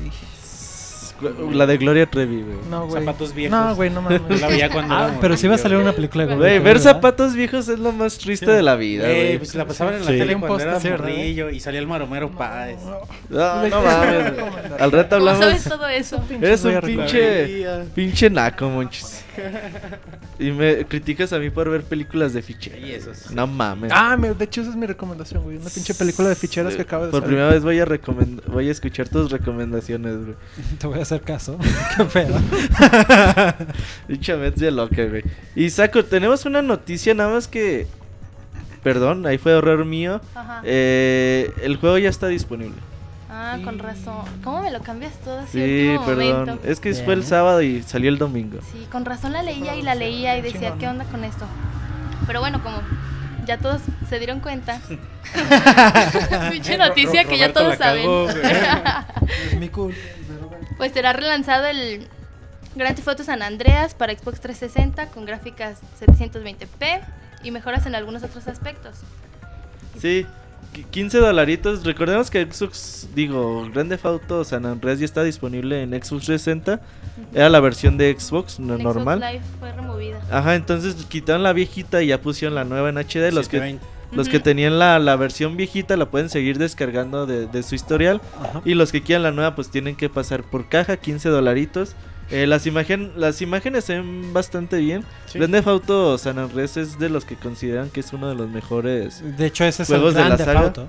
La 1.54 1.65
de 1.65 1.78
Gloria 1.78 2.06
Trevi, 2.08 2.41
güey. 2.41 2.58
No, 2.69 2.88
güey. 2.88 3.01
Zapatos 3.01 3.34
viejos. 3.34 3.58
No, 3.58 3.73
güey, 3.73 3.89
no 3.89 4.01
mames. 4.01 4.21
la 4.41 4.47
veía 4.49 4.69
cuando 4.69 4.93
Ah, 4.93 5.08
era 5.12 5.19
pero 5.21 5.38
sí 5.38 5.47
va 5.47 5.56
a 5.56 5.58
salir 5.58 5.78
una 5.78 5.93
película 5.93 6.25
de 6.25 6.36
Güey, 6.36 6.54
ver 6.60 6.62
¿verdad? 6.62 6.82
zapatos 6.84 7.34
viejos 7.36 7.69
es 7.69 7.80
lo 7.80 7.93
más 7.93 8.17
triste 8.17 8.51
de 8.51 8.62
la 8.62 8.75
vida, 8.75 9.06
Güey, 9.06 9.23
güey. 9.28 9.38
pues 9.38 9.56
la 9.56 9.65
pasaban 9.65 9.93
en 9.95 10.01
la 10.06 10.12
Sí. 10.12 10.17
tele 10.17 10.36
Un 10.36 10.41
cuando 10.41 10.60
era 10.62 10.78
sí, 10.80 10.89
morrillo 10.89 11.49
y 11.49 11.60
salía 11.62 11.80
el 11.80 11.88
maromero 11.88 12.30
Páez. 12.32 12.80
No, 13.30 13.67
no 13.69 13.82
mames. 13.82 14.34
Al 14.78 14.91
rato 14.91 15.17
¿Cómo 15.17 15.30
hablamos. 15.30 15.39
sabes 15.39 15.63
todo 15.63 15.88
eso? 15.88 16.21
Eres 16.30 16.63
Voy 16.63 16.73
a 16.73 16.80
un 16.80 16.82
pinche. 16.86 17.58
Pinche 17.95 18.30
naco, 18.30 18.67
monchis. 18.69 19.23
Y 20.39 20.52
me 20.52 20.86
criticas 20.86 21.32
a 21.34 21.39
mí 21.39 21.50
por 21.50 21.69
ver 21.69 21.84
películas 21.84 22.34
de 22.34 22.41
ficheras. 22.41 22.80
Y 22.80 22.91
eso 22.91 23.13
sí. 23.13 23.34
No 23.34 23.48
mames. 23.48 23.91
Ah, 23.93 24.17
me- 24.17 24.34
de 24.34 24.45
hecho 24.45 24.62
esa 24.62 24.69
es 24.71 24.76
mi 24.76 24.86
recomendación, 24.86 25.43
güey. 25.43 25.58
Una 25.58 25.69
pinche 25.69 25.93
película 25.93 26.30
de 26.30 26.36
ficheras 26.36 26.76
que 26.76 26.82
acaba 26.82 27.06
de 27.06 27.12
Por 27.12 27.21
salir. 27.21 27.36
primera 27.36 27.54
vez 27.54 27.63
voy 27.63 27.80
a 27.80 27.86
recomend 27.86 28.43
voy 28.48 28.67
a 28.67 28.71
escuchar 28.71 29.08
tus 29.10 29.32
recomendaciones, 29.32 30.17
güey. 30.17 30.36
Te 30.80 30.88
voy 30.88 31.00
a 31.00 31.04
hacer 31.04 31.21
caso. 31.21 31.58
Qué 31.98 32.04
pedo. 32.06 32.39
Mets 34.38 34.60
de 34.60 34.71
loca, 34.71 35.06
güey. 35.06 35.24
Y 35.56 35.69
Saco, 35.69 36.04
tenemos 36.04 36.45
una 36.45 36.62
noticia 36.62 37.13
nada 37.13 37.34
más 37.34 37.48
que. 37.48 37.88
Perdón, 38.84 39.26
ahí 39.26 39.38
fue 39.38 39.54
error 39.58 39.84
mío. 39.86 40.21
Ajá. 40.36 40.62
Eh, 40.63 41.52
el 41.63 41.78
juego 41.78 41.98
ya 41.98 42.10
está 42.10 42.28
disponible. 42.28 42.76
Ah, 43.38 43.58
con 43.65 43.80
razón. 43.80 44.24
¿Cómo 44.43 44.62
me 44.62 44.71
lo 44.71 44.82
cambias 44.82 45.13
todo 45.19 45.39
así 45.39 45.52
Sí, 45.62 45.88
último 45.89 46.06
perdón. 46.06 46.39
momento? 46.45 46.67
Es 46.67 46.80
que 46.80 46.91
Bien. 46.91 47.04
fue 47.06 47.13
el 47.15 47.26
sábado 47.26 47.62
y 47.62 47.84
salió 47.84 48.10
el 48.10 48.17
domingo. 48.17 48.60
Sí, 48.71 48.88
con 48.89 49.04
razón 49.04 49.34
la 49.34 49.43
leía 49.43 49.76
y 49.76 49.82
la 49.82 49.93
leía 49.93 50.38
y 50.38 50.41
decía, 50.41 50.62
Chingón. 50.62 50.80
¿qué 50.80 50.88
onda 50.88 51.04
con 51.06 51.24
esto? 51.26 51.45
Pero 52.28 52.39
bueno, 52.39 52.63
como 52.63 52.78
ya 53.45 53.58
todos 53.58 53.82
se 54.10 54.19
dieron 54.19 54.39
cuenta. 54.39 54.80
Pinche 56.52 56.78
noticia 56.78 57.24
Ro- 57.24 57.30
que 57.30 57.38
ya 57.38 57.52
todos 57.54 57.78
saben. 57.78 58.10
Es 59.52 59.60
mi 59.60 59.69
culpa. 59.69 59.98
Pues 60.78 60.91
será 60.93 61.12
relanzado 61.13 61.65
el 61.67 62.08
Grand 62.76 62.95
Theft 62.95 63.08
Auto 63.08 63.24
San 63.24 63.41
Andreas 63.41 63.93
para 63.95 64.13
Xbox 64.13 64.39
360 64.41 65.08
con 65.10 65.26
gráficas 65.26 65.80
720p 66.00 67.02
y 67.43 67.52
mejoras 67.52 67.86
en 67.86 67.95
algunos 67.95 68.24
otros 68.24 68.48
aspectos. 68.48 68.98
Sí, 70.00 70.26
15 70.84 71.18
dolaritos. 71.20 71.84
Recordemos 71.84 72.30
que 72.30 72.46
Xbox, 72.46 73.08
digo, 73.16 73.70
Grand 73.74 73.90
Theft 73.90 74.06
Auto 74.06 74.44
San 74.44 74.66
Andreas 74.66 75.00
ya 75.00 75.06
está 75.06 75.24
disponible 75.24 75.82
en 75.82 75.92
Xbox 75.92 76.26
360. 76.26 76.82
Era 77.34 77.50
la 77.50 77.60
versión 77.60 77.98
de 77.98 78.16
Xbox, 78.18 78.60
no 78.60 78.78
normal. 78.78 79.20
Xbox 79.20 79.34
Live 79.34 79.46
fue 79.60 79.72
removida. 79.72 80.22
Ajá, 80.32 80.56
entonces 80.56 80.96
quitaron 81.08 81.44
la 81.44 81.54
viejita 81.54 82.02
y 82.04 82.08
ya 82.08 82.22
pusieron 82.22 82.56
la 82.56 82.64
nueva 82.64 82.90
en 82.90 82.98
HD. 82.98 83.32
Los 83.32 83.48
que, 83.48 83.60
720. 83.60 83.86
los 84.12 84.30
que 84.30 84.40
tenían 84.40 84.80
la, 84.80 85.00
la 85.00 85.16
versión 85.16 85.58
viejita 85.58 85.98
la 85.98 86.10
pueden 86.10 86.30
seguir 86.30 86.58
descargando 86.58 87.26
de, 87.26 87.48
de 87.48 87.64
su 87.64 87.76
historial. 87.76 88.22
Ajá. 88.40 88.62
Y 88.66 88.74
los 88.74 88.92
que 88.92 89.02
quieran 89.02 89.24
la 89.24 89.32
nueva 89.32 89.56
pues 89.56 89.70
tienen 89.70 89.96
que 89.96 90.10
pasar 90.10 90.44
por 90.44 90.70
caja, 90.70 90.98
15 90.98 91.30
dolaritos. 91.30 91.96
Eh, 92.32 92.48
las, 92.48 92.66
imagen, 92.66 93.12
las 93.18 93.42
imágenes 93.42 93.86
se 93.86 93.96
ven 93.96 94.34
bastante 94.34 94.78
bien. 94.78 95.04
Sí. 95.28 95.38
Grand 95.38 95.54
Theft 95.54 95.68
Auto 95.68 96.18
San 96.18 96.40
Andreas 96.40 96.76
es 96.78 96.98
de 96.98 97.10
los 97.10 97.24
que 97.26 97.36
consideran 97.36 97.90
que 97.90 98.00
es 98.00 98.12
uno 98.14 98.28
de 98.30 98.36
los 98.36 98.50
mejores. 98.50 99.22
De 99.38 99.46
hecho, 99.46 99.64
ese 99.66 99.84
es 99.84 99.90
Juegos 99.90 100.10
el 100.10 100.16
de 100.16 100.20
la 100.22 100.26
Grand 100.28 100.38
Theft 100.40 100.48
saga. 100.50 100.60
Auto. 100.68 100.88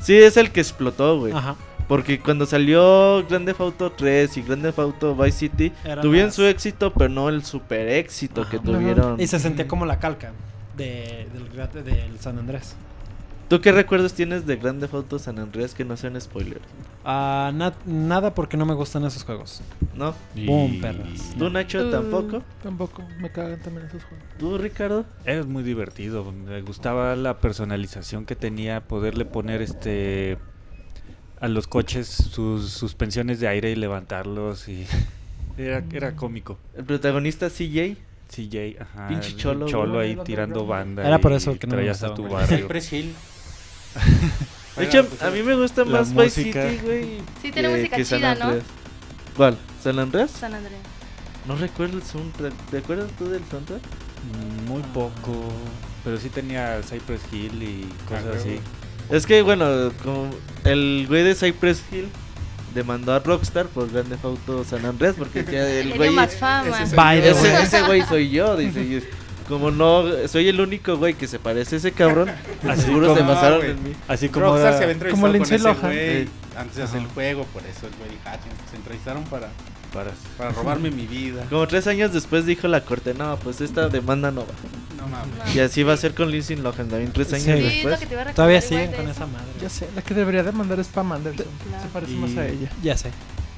Sí, 0.00 0.16
es 0.16 0.36
el 0.36 0.50
que 0.50 0.60
explotó, 0.60 1.18
güey. 1.20 1.32
Ajá. 1.32 1.54
Porque 1.88 2.20
cuando 2.20 2.46
salió 2.46 3.24
Grand 3.28 3.44
Theft 3.46 3.60
Auto 3.60 3.92
3 3.92 4.36
y 4.36 4.42
Grand 4.42 4.62
Theft 4.62 4.78
Auto 4.78 5.14
Vice 5.14 5.38
City, 5.38 5.72
Eran 5.84 6.00
tuvieron 6.02 6.28
las- 6.28 6.34
su 6.36 6.44
éxito, 6.46 6.92
pero 6.92 7.08
no 7.10 7.28
el 7.28 7.44
super 7.44 7.88
éxito 7.88 8.48
que 8.48 8.56
Ajá. 8.56 8.64
tuvieron. 8.64 9.20
Y 9.20 9.26
se 9.26 9.38
sentía 9.38 9.68
como 9.68 9.84
la 9.86 9.98
calca 9.98 10.32
de, 10.76 11.28
del, 11.32 11.84
del 11.84 12.18
San 12.20 12.38
Andrés. 12.38 12.74
¿Tú 13.52 13.60
qué 13.60 13.70
recuerdos 13.70 14.14
tienes 14.14 14.46
de 14.46 14.56
Grand 14.56 14.80
Theft 14.80 14.94
Auto 14.94 15.18
San 15.18 15.38
Andreas 15.38 15.74
que 15.74 15.84
no 15.84 15.94
sean 15.98 16.18
spoilers? 16.18 16.62
Ah, 17.04 17.52
na- 17.54 17.74
nada 17.84 18.34
porque 18.34 18.56
no 18.56 18.64
me 18.64 18.72
gustan 18.72 19.04
esos 19.04 19.24
juegos. 19.24 19.60
¿No? 19.94 20.14
Boom, 20.34 20.80
perras. 20.80 21.34
¿Tú, 21.38 21.50
Nacho, 21.50 21.86
Uh. 21.86 21.90
tampoco? 21.90 22.42
Tampoco, 22.62 23.02
me 23.20 23.30
cagan 23.30 23.60
también 23.60 23.88
esos 23.88 24.04
juegos. 24.04 24.24
¿Tú, 24.38 24.56
Ricardo? 24.56 25.04
Es 25.26 25.44
muy 25.44 25.62
divertido. 25.64 26.32
Me 26.32 26.62
gustaba 26.62 27.14
la 27.14 27.40
personalización 27.40 28.24
que 28.24 28.36
tenía, 28.36 28.84
poderle 28.88 29.26
poner 29.26 29.60
este 29.60 30.38
a 31.38 31.46
los 31.46 31.66
coches 31.66 32.06
sus 32.08 32.70
suspensiones 32.70 33.38
de 33.38 33.48
aire 33.48 33.70
y 33.70 33.74
levantarlos 33.76 34.66
y 34.70 34.86
era, 35.58 35.84
era 35.92 36.16
cómico. 36.16 36.58
El 36.74 36.84
protagonista 36.84 37.50
CJ. 37.50 37.98
CJ, 38.34 38.80
ajá. 38.80 39.08
Pinche 39.08 39.36
cholo, 39.36 39.66
cholo 39.66 39.98
ahí 39.98 40.16
tirando 40.24 40.64
banda. 40.64 41.06
Era 41.06 41.18
por 41.20 41.32
y 41.32 41.34
eso 41.34 41.58
que 41.58 41.66
no 41.66 41.72
me 41.72 41.76
traías 41.82 42.02
a 42.02 42.08
gustaba, 42.08 42.28
tu 42.28 42.32
barrio. 42.34 42.66
De 44.76 44.84
hecho, 44.84 45.06
a 45.20 45.30
mí 45.30 45.42
me 45.42 45.54
gusta 45.54 45.84
La 45.84 45.90
más 46.00 46.14
Vice 46.14 46.40
música. 46.40 46.68
City, 46.70 46.80
güey. 46.84 47.04
Sí, 47.42 47.52
tiene 47.52 47.68
que- 47.68 47.76
música 47.76 47.96
que 47.96 48.04
San 48.04 48.18
chida, 48.18 48.34
¿no? 48.36 48.44
Andreas. 48.44 48.64
¿Cuál? 49.36 49.58
¿San 49.82 49.98
Andreas? 49.98 50.30
San 50.30 50.54
Andrés. 50.54 50.78
No 51.46 51.56
recuerdo 51.56 51.98
el 51.98 52.02
soundtrack. 52.02 52.52
¿Te 52.70 52.78
acuerdas 52.78 53.10
tú 53.18 53.28
del 53.28 53.42
soundtrack? 53.50 53.80
Muy 54.66 54.80
poco, 54.94 55.52
pero 56.04 56.16
sí 56.18 56.28
tenía 56.30 56.80
Cypress 56.88 57.20
Hill 57.32 57.62
y 57.62 57.88
cosas 58.08 58.24
Ah, 58.32 58.36
así. 58.38 58.48
huevo. 58.50 58.60
Es 59.10 59.26
que, 59.26 59.42
bueno, 59.42 59.92
como 60.02 60.30
el 60.64 61.04
güey 61.08 61.22
de 61.24 61.34
Cypress 61.34 61.82
Hill 61.92 62.08
demandó 62.74 63.12
a 63.12 63.18
Rockstar 63.18 63.66
por 63.66 63.90
Grand 63.90 64.08
Theft 64.08 64.24
Auto 64.24 64.64
San 64.64 64.86
Andreas 64.86 65.16
porque 65.18 65.42
decía, 65.42 65.68
el 65.68 65.90
Le 65.90 65.96
güey... 65.96 66.08
dio 66.08 66.16
más 66.16 66.34
fama. 66.36 66.82
Ese, 67.14 67.62
ese 67.62 67.82
güey 67.82 68.02
soy 68.06 68.30
yo, 68.30 68.56
dice. 68.56 68.82
y 68.84 68.94
es- 68.94 69.04
como 69.44 69.70
no 69.70 70.04
soy 70.28 70.48
el 70.48 70.60
único 70.60 70.96
güey 70.96 71.14
que 71.14 71.26
se 71.28 71.38
parece 71.38 71.76
a 71.76 71.78
ese 71.78 71.92
cabrón, 71.92 72.30
Así 72.68 72.82
seguro 72.82 73.14
se 73.14 73.20
como- 73.20 73.32
basaron 73.34 73.64
en 73.64 73.82
mí. 73.82 73.92
Así 74.08 74.28
como 74.28 74.46
Rockstar 74.46 74.68
era- 74.68 74.78
se 74.78 74.82
había 74.84 74.92
entrevistado 74.94 75.20
como 75.20 75.22
con 75.22 75.32
Lindsay 75.32 75.56
ese 75.56 75.64
Lohan. 75.64 75.80
güey 75.80 75.98
Eh. 75.98 76.28
antes 76.56 76.76
de 76.76 76.82
hacer 76.82 77.00
el 77.00 77.06
juego, 77.08 77.44
por 77.52 77.62
eso 77.62 77.86
el 77.86 77.94
güey 77.96 78.10
dijo, 78.10 78.22
ah, 78.26 78.36
se 78.70 78.76
entrevistaron 78.76 79.24
para, 79.24 79.48
para 79.92 80.10
para 80.38 80.50
robarme 80.50 80.90
mi 80.90 81.06
vida. 81.06 81.44
Como 81.50 81.66
tres 81.66 81.86
años 81.86 82.12
después 82.12 82.46
dijo 82.46 82.66
la 82.68 82.82
corte, 82.84 83.14
no, 83.14 83.36
pues 83.36 83.60
esta 83.60 83.88
demanda 83.88 84.30
no 84.30 84.42
va. 84.42 84.52
No 84.96 85.08
mames. 85.08 85.54
Y 85.54 85.60
así 85.60 85.82
va 85.82 85.94
a 85.94 85.96
ser 85.96 86.14
con 86.14 86.30
Lindsay 86.30 86.56
Lohan 86.56 86.88
también 86.88 87.10
tres 87.12 87.32
años 87.32 87.44
Sí. 87.44 87.52
Sí, 87.52 87.80
es 87.86 88.00
después. 88.00 88.34
Todavía 88.34 88.60
siguen 88.60 88.92
con 88.92 89.02
eso. 89.02 89.10
esa 89.10 89.26
madre. 89.26 89.46
Ya 89.60 89.68
sé, 89.68 89.88
la 89.96 90.02
que 90.02 90.14
debería 90.14 90.42
demandar 90.42 90.78
es 90.80 90.86
Pam 90.88 91.10
Anderson. 91.12 91.46
Claro. 91.68 91.82
Se 91.82 91.88
parece 91.90 92.12
Y- 92.12 92.16
más 92.16 92.36
a 92.36 92.46
ella. 92.46 92.70
Ya 92.82 92.96
sé. 92.96 93.10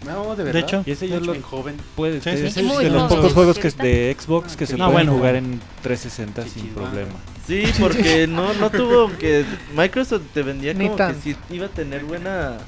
No, 0.04 0.30
de 0.36 0.44
De 0.44 0.52
verdad. 0.52 0.62
hecho. 0.62 0.82
Y 0.86 0.90
ese 0.92 1.08
yo 1.08 1.20
lo 1.20 1.34
en 1.34 1.42
joven. 1.42 1.76
puede, 1.96 2.20
Sí, 2.20 2.30
es 2.30 2.36
sí, 2.38 2.42
de 2.44 2.50
sí. 2.50 2.62
Muy 2.62 2.84
los 2.84 3.02
joven, 3.02 3.16
pocos 3.16 3.32
juegos 3.32 3.58
que 3.58 3.68
es 3.68 3.76
de 3.76 4.16
Xbox 4.18 4.56
que 4.56 4.66
se 4.66 4.76
No, 4.76 4.90
pueden 4.90 5.06
bueno. 5.08 5.12
jugar 5.18 5.36
en 5.36 5.60
360 5.82 6.42
sin 6.48 6.68
problema. 6.68 7.12
Sí, 7.46 7.64
porque 7.80 8.26
no, 8.28 8.52
no 8.54 8.70
tuvo 8.70 9.10
que 9.18 9.44
Microsoft 9.76 10.22
te 10.32 10.42
vendía 10.42 10.72
Ni 10.74 10.88
como 10.88 10.96
que 11.08 11.14
sí 11.22 11.36
iba 11.50 11.66
a 11.66 11.70
tener 11.70 12.04
buena, 12.04 12.58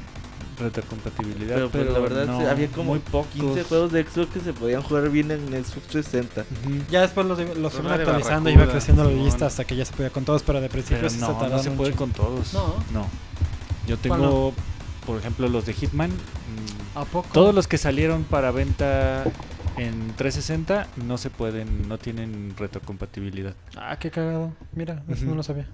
Retrocompatibilidad, 0.58 1.54
pero, 1.56 1.70
pues, 1.70 1.90
la 1.90 1.98
verdad 1.98 2.26
no, 2.26 2.48
había 2.48 2.68
como 2.68 2.92
muy 2.92 2.98
pocos 2.98 3.26
15 3.34 3.62
juegos 3.64 3.92
de 3.92 4.04
Xbox 4.04 4.32
que 4.32 4.40
se 4.40 4.52
podían 4.54 4.80
jugar 4.82 5.10
bien 5.10 5.30
en 5.30 5.40
Xbox 5.48 5.86
360. 5.88 6.40
Ujú. 6.40 6.82
Ya 6.90 7.02
después 7.02 7.26
los, 7.26 7.38
los 7.58 7.72
fueron 7.74 7.92
de 7.92 7.98
actualizando 8.02 8.48
iba 8.48 8.66
creciendo 8.66 9.04
la 9.04 9.10
lista 9.10 9.46
hasta 9.46 9.64
que 9.64 9.76
ya 9.76 9.84
se 9.84 9.92
podía 9.92 10.08
con 10.10 10.24
todos, 10.24 10.42
pero 10.42 10.60
de 10.62 10.68
principio 10.70 10.96
Pero 10.98 11.10
sí 11.10 11.18
no, 11.18 11.38
se 11.38 11.48
no 11.48 11.58
se 11.58 11.70
puede 11.72 11.92
con 11.92 12.10
todos. 12.10 12.54
No. 12.54 12.74
No. 12.92 13.06
Yo 13.86 13.96
¿Cuál 13.98 14.00
tengo, 14.00 14.54
por 15.06 15.18
ejemplo, 15.18 15.48
los 15.48 15.64
de 15.66 15.72
Hitman. 15.72 16.10
mm, 16.10 16.98
¿A 16.98 17.04
poco? 17.04 17.28
Todos 17.32 17.54
los 17.54 17.66
que 17.68 17.78
salieron 17.78 18.24
para 18.24 18.50
venta 18.50 19.24
en 19.76 20.12
360 20.16 20.86
no 21.06 21.18
se 21.18 21.30
pueden, 21.30 21.88
no 21.88 21.98
tienen 21.98 22.54
retrocompatibilidad. 22.58 23.54
Ah, 23.76 23.98
qué 23.98 24.10
cagado. 24.10 24.52
Mira, 24.74 25.02
eso 25.08 25.24
no 25.24 25.34
lo 25.34 25.42
sabía. 25.42 25.68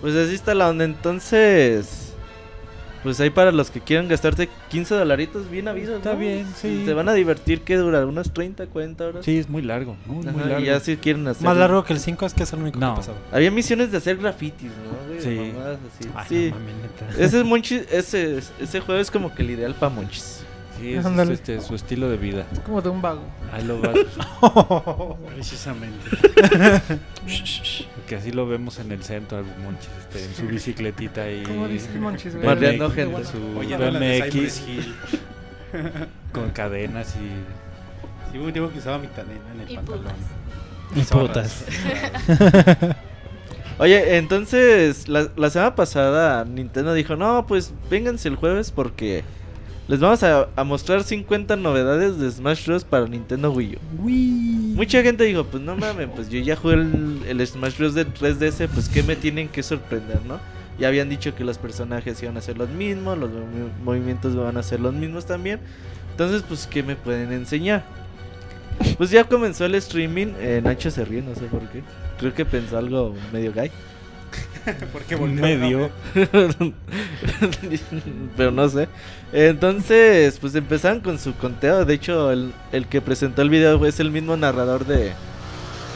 Pues 0.00 0.14
así 0.14 0.34
está 0.34 0.54
la 0.54 0.68
onda. 0.68 0.84
Entonces, 0.84 2.13
pues 3.04 3.20
ahí 3.20 3.28
para 3.28 3.52
los 3.52 3.70
que 3.70 3.80
quieran 3.80 4.08
gastarte 4.08 4.48
15 4.70 4.94
dolaritos, 4.94 5.50
bien 5.50 5.68
habido. 5.68 5.98
Está 5.98 6.14
bien, 6.14 6.46
sí. 6.56 6.84
Se 6.86 6.94
van 6.94 7.06
a 7.10 7.12
divertir, 7.12 7.60
que 7.60 7.76
dura? 7.76 8.04
¿Unas 8.06 8.32
30, 8.32 8.66
40 8.66 9.06
horas? 9.06 9.24
Sí, 9.26 9.36
es 9.36 9.48
muy 9.50 9.60
largo, 9.60 9.94
muy, 10.06 10.24
muy 10.24 10.42
largo. 10.42 10.60
y 10.60 10.64
ya 10.64 10.80
si 10.80 10.96
quieren 10.96 11.28
hacer. 11.28 11.44
Más 11.44 11.56
largo 11.56 11.84
que 11.84 11.92
el 11.92 12.00
5 12.00 12.24
es 12.24 12.32
que 12.32 12.44
es 12.44 12.52
el 12.54 12.60
único 12.60 12.80
No. 12.80 12.94
que 12.94 13.00
pasaba. 13.00 13.18
Había 13.30 13.50
misiones 13.50 13.92
de 13.92 13.98
hacer 13.98 14.16
grafitis, 14.16 14.70
¿no? 14.70 15.06
güey? 15.06 15.20
Sí. 15.20 15.52
Mamadas 15.52 15.78
así. 15.94 16.10
Ay, 16.14 16.26
sí. 16.28 16.50
no 16.50 16.58
mames, 16.58 16.74
neta. 16.76 17.22
ese, 17.22 17.38
es 17.40 17.44
Monchis, 17.44 17.82
ese, 17.92 18.38
ese 18.58 18.80
juego 18.80 18.98
es 18.98 19.10
como 19.10 19.34
que 19.34 19.42
el 19.42 19.50
ideal 19.50 19.74
para 19.74 19.94
Monchis. 19.94 20.40
Sí, 20.80 20.94
es 20.94 21.06
este, 21.06 21.60
su 21.60 21.74
estilo 21.74 22.08
de 22.08 22.16
vida. 22.16 22.46
Es 22.52 22.58
como 22.60 22.82
de 22.82 22.88
un 22.88 23.00
vago. 23.00 23.22
Ahí 23.52 23.64
lo 23.64 23.80
vas. 23.80 23.96
Precisamente. 25.34 26.10
que 28.06 28.16
así 28.16 28.32
lo 28.32 28.46
vemos 28.46 28.78
en 28.78 28.92
el 28.92 29.02
centro, 29.02 29.38
al 29.38 29.44
Monchis, 29.62 29.88
este, 30.00 30.24
en 30.24 30.34
su 30.34 30.46
bicicletita 30.46 31.30
y 31.30 31.42
¿Cómo 31.46 31.68
dice 31.68 31.90
el 31.92 32.00
Monchis, 32.00 32.34
güey? 32.34 32.46
Bardeando 32.46 32.88
BMX, 32.88 32.96
gente. 32.96 33.24
su 33.24 33.38
BMX 33.38 34.62
con 36.32 36.50
cadenas 36.50 37.14
y 37.16 38.32
Sí, 38.32 38.38
hubo 38.38 38.46
un 38.46 38.52
tiempo 38.52 38.70
que 38.72 38.78
usaba 38.78 38.98
mi 38.98 39.06
cadena 39.08 39.40
en 39.54 39.60
el 39.60 39.70
Y 39.70 39.76
pantalón. 39.76 40.12
Y 40.94 41.02
Zorras. 41.02 41.64
putas. 41.66 42.96
Oye, 43.78 44.16
entonces, 44.18 45.08
la, 45.08 45.28
la 45.36 45.50
semana 45.50 45.74
pasada 45.74 46.44
Nintendo 46.44 46.94
dijo, 46.94 47.16
no, 47.16 47.46
pues 47.46 47.72
vénganse 47.90 48.28
el 48.28 48.36
jueves 48.36 48.70
porque 48.70 49.24
les 49.88 50.00
vamos 50.00 50.22
a, 50.22 50.48
a 50.56 50.64
mostrar 50.64 51.02
50 51.02 51.56
novedades 51.56 52.18
de 52.18 52.30
Smash 52.30 52.66
Bros. 52.66 52.84
para 52.84 53.06
Nintendo 53.06 53.50
Wii 53.52 53.76
U. 53.98 54.08
Mucha 54.76 55.02
gente 55.02 55.24
dijo, 55.24 55.44
pues 55.44 55.62
no 55.62 55.76
mames, 55.76 56.08
pues 56.14 56.28
yo 56.30 56.40
ya 56.40 56.56
jugué 56.56 56.74
el, 56.74 57.20
el 57.28 57.46
Smash 57.46 57.78
Bros. 57.78 57.94
de 57.94 58.06
3DS, 58.06 58.68
pues 58.68 58.88
qué 58.88 59.02
me 59.02 59.14
tienen 59.16 59.48
que 59.48 59.62
sorprender, 59.62 60.20
¿no? 60.26 60.40
Ya 60.78 60.88
habían 60.88 61.08
dicho 61.08 61.34
que 61.36 61.44
los 61.44 61.58
personajes 61.58 62.20
iban 62.22 62.36
a 62.36 62.40
ser 62.40 62.58
los 62.58 62.68
mismos, 62.70 63.16
los 63.18 63.30
movi- 63.30 63.82
movimientos 63.84 64.34
van 64.34 64.56
a 64.56 64.62
ser 64.62 64.80
los 64.80 64.92
mismos 64.94 65.26
también. 65.26 65.60
Entonces, 66.10 66.42
pues, 66.46 66.66
¿qué 66.66 66.82
me 66.82 66.96
pueden 66.96 67.32
enseñar? 67.32 67.84
Pues 68.98 69.10
ya 69.10 69.22
comenzó 69.24 69.66
el 69.66 69.74
streaming, 69.76 70.28
eh, 70.40 70.60
Nacho 70.64 70.90
se 70.90 71.04
ríe, 71.04 71.22
no 71.22 71.34
sé 71.36 71.42
por 71.42 71.60
qué. 71.68 71.82
Creo 72.18 72.34
que 72.34 72.44
pensó 72.44 72.76
algo 72.78 73.14
medio 73.32 73.52
gay. 73.52 73.70
Porque 74.92 75.16
medio. 75.16 75.90
Pero 78.36 78.50
no 78.50 78.68
sé. 78.68 78.88
Entonces, 79.32 80.38
pues 80.38 80.54
empezaron 80.54 81.00
con 81.00 81.18
su 81.18 81.34
conteo. 81.34 81.84
De 81.84 81.94
hecho, 81.94 82.30
el, 82.30 82.52
el 82.72 82.86
que 82.86 83.00
presentó 83.00 83.42
el 83.42 83.50
video 83.50 83.84
es 83.86 84.00
el 84.00 84.10
mismo 84.10 84.36
narrador 84.36 84.86
de, 84.86 85.12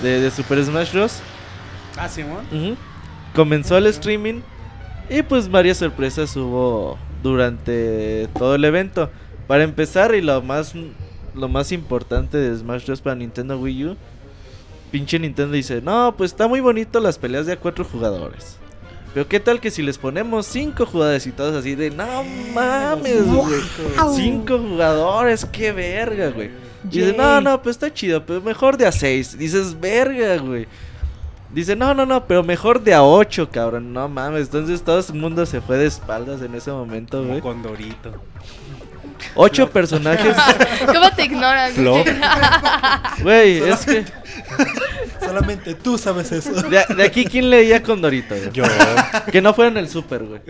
de, 0.02 0.20
de 0.20 0.30
Super 0.30 0.62
Smash 0.64 0.92
Bros. 0.92 1.20
Ah, 1.96 2.08
Simón. 2.08 2.44
Ujú. 2.52 2.76
Comenzó 3.34 3.76
el 3.78 3.86
streaming 3.86 4.40
y 5.10 5.22
pues 5.22 5.50
varias 5.50 5.78
sorpresas 5.78 6.36
hubo 6.36 6.98
durante 7.22 8.28
todo 8.38 8.54
el 8.54 8.64
evento. 8.64 9.10
Para 9.46 9.64
empezar 9.64 10.14
y 10.14 10.20
lo 10.20 10.42
más 10.42 10.74
lo 11.34 11.48
más 11.48 11.72
importante 11.72 12.36
de 12.36 12.56
Smash 12.56 12.86
Bros 12.86 13.00
para 13.00 13.16
Nintendo 13.16 13.58
Wii 13.58 13.84
U, 13.86 13.96
pinche 14.88 15.18
Nintendo 15.18 15.52
dice, 15.54 15.80
"No, 15.80 16.14
pues 16.16 16.32
está 16.32 16.48
muy 16.48 16.60
bonito 16.60 17.00
las 17.00 17.18
peleas 17.18 17.46
de 17.46 17.52
a 17.52 17.56
cuatro 17.56 17.84
jugadores." 17.84 18.56
Pero 19.14 19.26
qué 19.26 19.40
tal 19.40 19.60
que 19.60 19.70
si 19.70 19.82
les 19.82 19.98
ponemos 19.98 20.46
cinco 20.46 20.84
jugadores 20.86 21.26
y 21.26 21.32
todos 21.32 21.54
así 21.56 21.74
de, 21.74 21.90
"No 21.90 22.24
mames, 22.54 23.26
güey. 23.26 23.60
Cinco 24.14 24.58
jugadores, 24.58 25.44
qué 25.46 25.72
verga, 25.72 26.30
güey." 26.30 26.50
Y 26.84 26.98
dice, 27.00 27.14
"No, 27.16 27.40
no, 27.40 27.62
pues 27.62 27.76
está 27.76 27.92
chido, 27.92 28.24
pero 28.24 28.40
mejor 28.40 28.76
de 28.76 28.86
a 28.86 28.92
seis." 28.92 29.36
Dices, 29.36 29.78
"Verga, 29.80 30.36
güey." 30.38 30.66
Dice, 31.52 31.74
no, 31.74 31.94
no, 31.94 32.04
no, 32.04 32.26
pero 32.26 32.42
mejor 32.42 32.82
de 32.82 32.92
a 32.92 33.02
8, 33.02 33.48
cabrón. 33.50 33.92
No 33.94 34.06
mames. 34.08 34.46
Entonces 34.46 34.82
todo 34.82 35.00
el 35.00 35.14
mundo 35.14 35.46
se 35.46 35.62
fue 35.62 35.78
de 35.78 35.86
espaldas 35.86 36.42
en 36.42 36.54
ese 36.54 36.70
momento, 36.70 37.24
güey. 37.24 37.40
con 37.40 37.62
Ocho 39.34 39.70
personajes. 39.70 40.34
¿Cómo 40.86 41.10
te 41.12 41.24
ignoran? 41.24 41.72
Güey, 43.22 43.58
es 43.68 43.84
que. 43.84 44.04
Solamente 45.20 45.74
tú 45.74 45.98
sabes 45.98 46.30
eso. 46.32 46.52
De, 46.62 46.84
de 46.96 47.02
aquí, 47.04 47.24
¿quién 47.24 47.50
leía 47.50 47.82
con 47.82 48.00
Dorito, 48.00 48.34
güey? 48.36 48.50
Yo. 48.52 48.64
Que 49.30 49.42
no 49.42 49.52
fuera 49.54 49.70
en 49.70 49.76
el 49.78 49.88
super, 49.88 50.22
güey. 50.24 50.40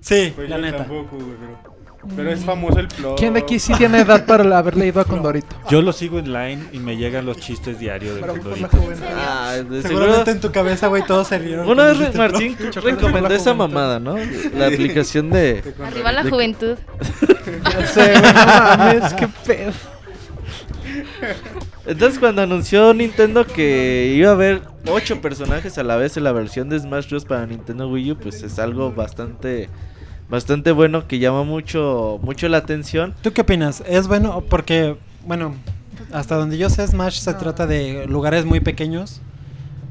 Sí, 0.00 0.32
Pues 0.34 0.48
la 0.50 0.56
yo 0.56 0.62
neta. 0.62 0.78
tampoco, 0.78 1.16
güey, 1.16 1.36
pero, 1.38 1.75
pero 2.14 2.30
es 2.30 2.44
famoso 2.44 2.78
el 2.78 2.88
plot. 2.88 3.18
¿Quién 3.18 3.34
de 3.34 3.40
aquí 3.40 3.58
sí 3.58 3.72
tiene 3.74 4.00
edad 4.00 4.24
para 4.26 4.58
haber 4.58 4.76
leído 4.76 5.00
a 5.00 5.04
Condorito? 5.04 5.56
Yo 5.70 5.82
lo 5.82 5.92
sigo 5.92 6.18
en 6.18 6.32
line 6.32 6.64
y 6.72 6.78
me 6.78 6.96
llegan 6.96 7.26
los 7.26 7.38
chistes 7.38 7.78
diarios 7.78 8.14
de 8.16 8.20
Para 8.20 8.34
por 8.34 8.58
la 8.58 8.68
Condorito. 8.68 8.76
juventud. 8.76 9.06
Ah, 9.16 9.52
de 9.56 9.62
seguro. 9.62 9.82
Seguramente 9.88 10.30
en 10.30 10.40
tu 10.40 10.52
cabeza, 10.52 10.86
güey, 10.88 11.02
todos 11.06 11.26
se 11.28 11.38
rieron. 11.38 11.68
Una 11.68 11.84
vez 11.84 12.14
Martín 12.14 12.56
recomendó 12.82 13.34
esa 13.34 13.52
juventud. 13.54 13.74
mamada, 13.74 13.98
¿no? 14.00 14.16
La 14.56 14.66
aplicación 14.66 15.30
de. 15.30 15.62
Arriba 15.84 16.12
la 16.12 16.22
de- 16.22 16.30
juventud. 16.30 16.76
Ya 17.62 17.86
sé, 17.86 18.10
güey, 18.18 18.22
no 18.32 18.46
mames, 18.46 19.14
qué 19.14 19.28
pedo. 19.46 19.72
Entonces 21.86 22.18
cuando 22.18 22.42
anunció 22.42 22.92
Nintendo 22.94 23.46
que 23.46 24.12
iba 24.16 24.30
a 24.30 24.32
haber 24.32 24.62
ocho 24.88 25.20
personajes 25.20 25.78
a 25.78 25.84
la 25.84 25.96
vez 25.96 26.16
en 26.16 26.24
la 26.24 26.32
versión 26.32 26.68
de 26.68 26.78
Smash 26.80 27.08
Bros 27.08 27.24
para 27.24 27.46
Nintendo 27.46 27.88
Wii 27.88 28.12
U, 28.12 28.16
pues 28.16 28.42
es 28.42 28.58
algo 28.58 28.90
bastante 28.92 29.68
bastante 30.28 30.72
bueno 30.72 31.06
que 31.06 31.18
llama 31.18 31.44
mucho 31.44 32.18
mucho 32.22 32.48
la 32.48 32.58
atención. 32.58 33.14
¿Tú 33.22 33.32
qué 33.32 33.42
opinas? 33.42 33.82
¿Es 33.86 34.08
bueno? 34.08 34.42
Porque, 34.48 34.96
bueno, 35.24 35.54
hasta 36.12 36.36
donde 36.36 36.58
yo 36.58 36.70
sé, 36.70 36.86
Smash 36.86 37.20
se 37.20 37.34
trata 37.34 37.66
de 37.66 38.06
lugares 38.06 38.44
muy 38.44 38.60
pequeños. 38.60 39.20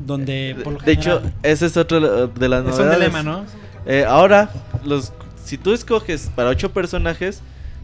Donde, 0.05 0.55
por 0.63 0.73
lo 0.73 0.79
De 0.79 0.91
hecho, 0.91 1.21
ese 1.41 1.65
es 1.65 1.77
otro 1.77 2.27
de 2.27 2.49
las 2.49 2.59
es 2.61 2.65
un 2.65 2.71
novedades. 2.71 2.97
dilema, 2.99 3.23
¿no? 3.23 3.45
Eh, 3.87 4.05
ahora, 4.07 4.51
los, 4.83 5.13
si 5.43 5.57
tú 5.57 5.73
escoges 5.73 6.29
para 6.35 6.49
8 6.49 6.71
personajes, 6.73 7.41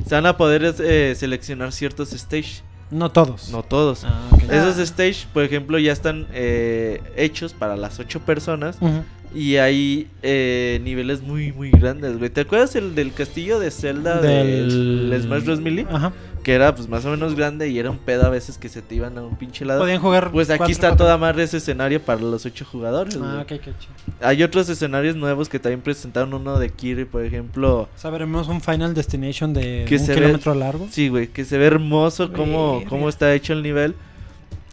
se 0.08 0.14
van 0.16 0.26
a 0.28 0.38
poder 0.38 0.76
eh, 0.80 1.16
seleccionar 1.16 1.72
ciertos 1.72 2.14
stage. 2.14 2.62
No 2.92 3.10
todos. 3.10 3.50
No 3.50 3.64
todos. 3.64 4.04
Ah. 4.04 4.28
Esos 4.52 4.78
stage, 4.78 5.26
por 5.34 5.44
ejemplo, 5.44 5.80
ya 5.80 5.94
están 5.94 6.28
eh, 6.34 7.02
hechos 7.16 7.54
para 7.54 7.76
las 7.76 8.00
8 8.00 8.20
personas. 8.20 8.78
Ujú. 8.82 9.04
Y 9.34 9.56
hay 9.58 10.08
eh, 10.24 10.82
niveles 10.84 11.22
muy, 11.22 11.54
muy 11.54 11.72
grandes, 11.72 12.18
güey. 12.18 12.30
¿Te 12.30 12.42
acuerdas 12.42 12.76
el 12.76 12.96
del 12.96 13.14
castillo 13.14 13.60
de 13.60 13.72
Zelda 13.72 14.20
Del 14.20 15.10
del 15.10 15.22
Smash 15.24 15.44
Bros. 15.46 15.62
Melee? 15.62 15.88
Ajá. 15.90 16.12
Que 16.44 16.54
era 16.54 16.74
pues 16.76 16.90
más 16.90 17.06
o 17.06 17.12
menos 17.12 17.36
grande 17.36 17.70
y 17.70 17.78
era 17.78 17.92
un 17.92 18.00
pedo 18.00 18.26
a 18.26 18.30
veces 18.30 18.58
que 18.58 18.68
se 18.68 18.82
te 18.82 18.96
iban 18.96 19.16
a 19.18 19.22
un 19.22 19.38
pinche 19.38 19.64
lado. 19.64 19.80
Podían 19.80 20.02
jugar. 20.02 20.32
Pues 20.32 20.50
aquí 20.50 20.58
cuatro, 20.58 20.72
está 20.72 20.88
cuatro. 20.90 21.06
toda 21.06 21.18
madre 21.18 21.44
ese 21.44 21.58
escenario 21.58 22.02
para 22.02 22.20
los 22.20 22.46
8 22.46 22.66
jugadores. 22.70 23.16
güey. 23.16 23.30
Ah, 23.30 23.42
ok, 23.44 23.48
qué 23.48 23.60
chido. 23.60 23.94
Hay 24.22 24.42
otros 24.44 24.68
escenarios 24.68 25.16
nuevos 25.16 25.48
que 25.50 25.60
también 25.60 25.82
presentaron 25.82 26.34
uno 26.34 26.58
de 26.58 26.70
Kiri, 26.72 27.06
por 27.06 27.24
ejemplo. 27.24 27.82
O 27.84 27.90
sea, 27.96 28.10
veremos 28.10 28.48
un 28.48 28.60
Final 28.60 28.96
Destination 28.96 29.54
de 29.54 29.86
Que 29.88 29.96
un 29.98 30.02
se 30.02 30.14
ve- 30.16 30.22
kilómetro 30.22 30.56
largo. 30.56 30.88
Sí, 30.92 31.10
güey, 31.10 31.28
que 31.28 31.46
se 31.46 31.58
ve 31.60 31.68
hermoso 31.68 32.34
cómo, 32.34 32.84
cómo 32.90 33.08
está 33.08 33.34
hecho 33.36 33.54
el 33.54 33.62
nivel. 33.62 33.94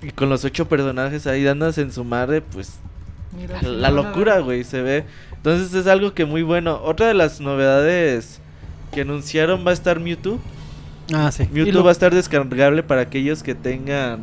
Y 0.03 0.11
con 0.13 0.31
los 0.31 0.45
ocho 0.47 0.69
personajes 0.69 1.27
ahí 1.27 1.43
dándose 1.45 1.83
en 1.83 1.93
su 1.93 2.03
madre, 2.03 2.41
pues 2.41 2.79
Mira, 3.39 3.63
la, 3.63 3.91
locura, 3.91 4.41
güey, 4.41 4.65
se 4.65 4.83
ve. 4.83 5.05
Entonces 5.37 5.73
es 5.75 5.87
algo 5.87 6.13
que 6.15 6.25
muy 6.25 6.43
bueno. 6.43 6.81
Otra 6.85 7.07
de 7.07 7.15
las 7.15 7.41
novedades 7.41 8.41
que 8.93 9.03
anunciaron 9.03 9.65
va 9.67 9.71
a 9.71 9.75
estar 9.75 10.01
Mewtwo. 10.01 10.39
Ah, 11.15 11.31
sí. 11.33 11.49
Mewtwo 11.53 11.73
lo- 11.79 11.85
va 11.85 11.91
a 11.91 11.93
estar 11.93 12.15
descargable 12.15 12.83
para 12.83 13.03
aquellos 13.03 13.43
que 13.43 13.55
tengan 13.55 14.21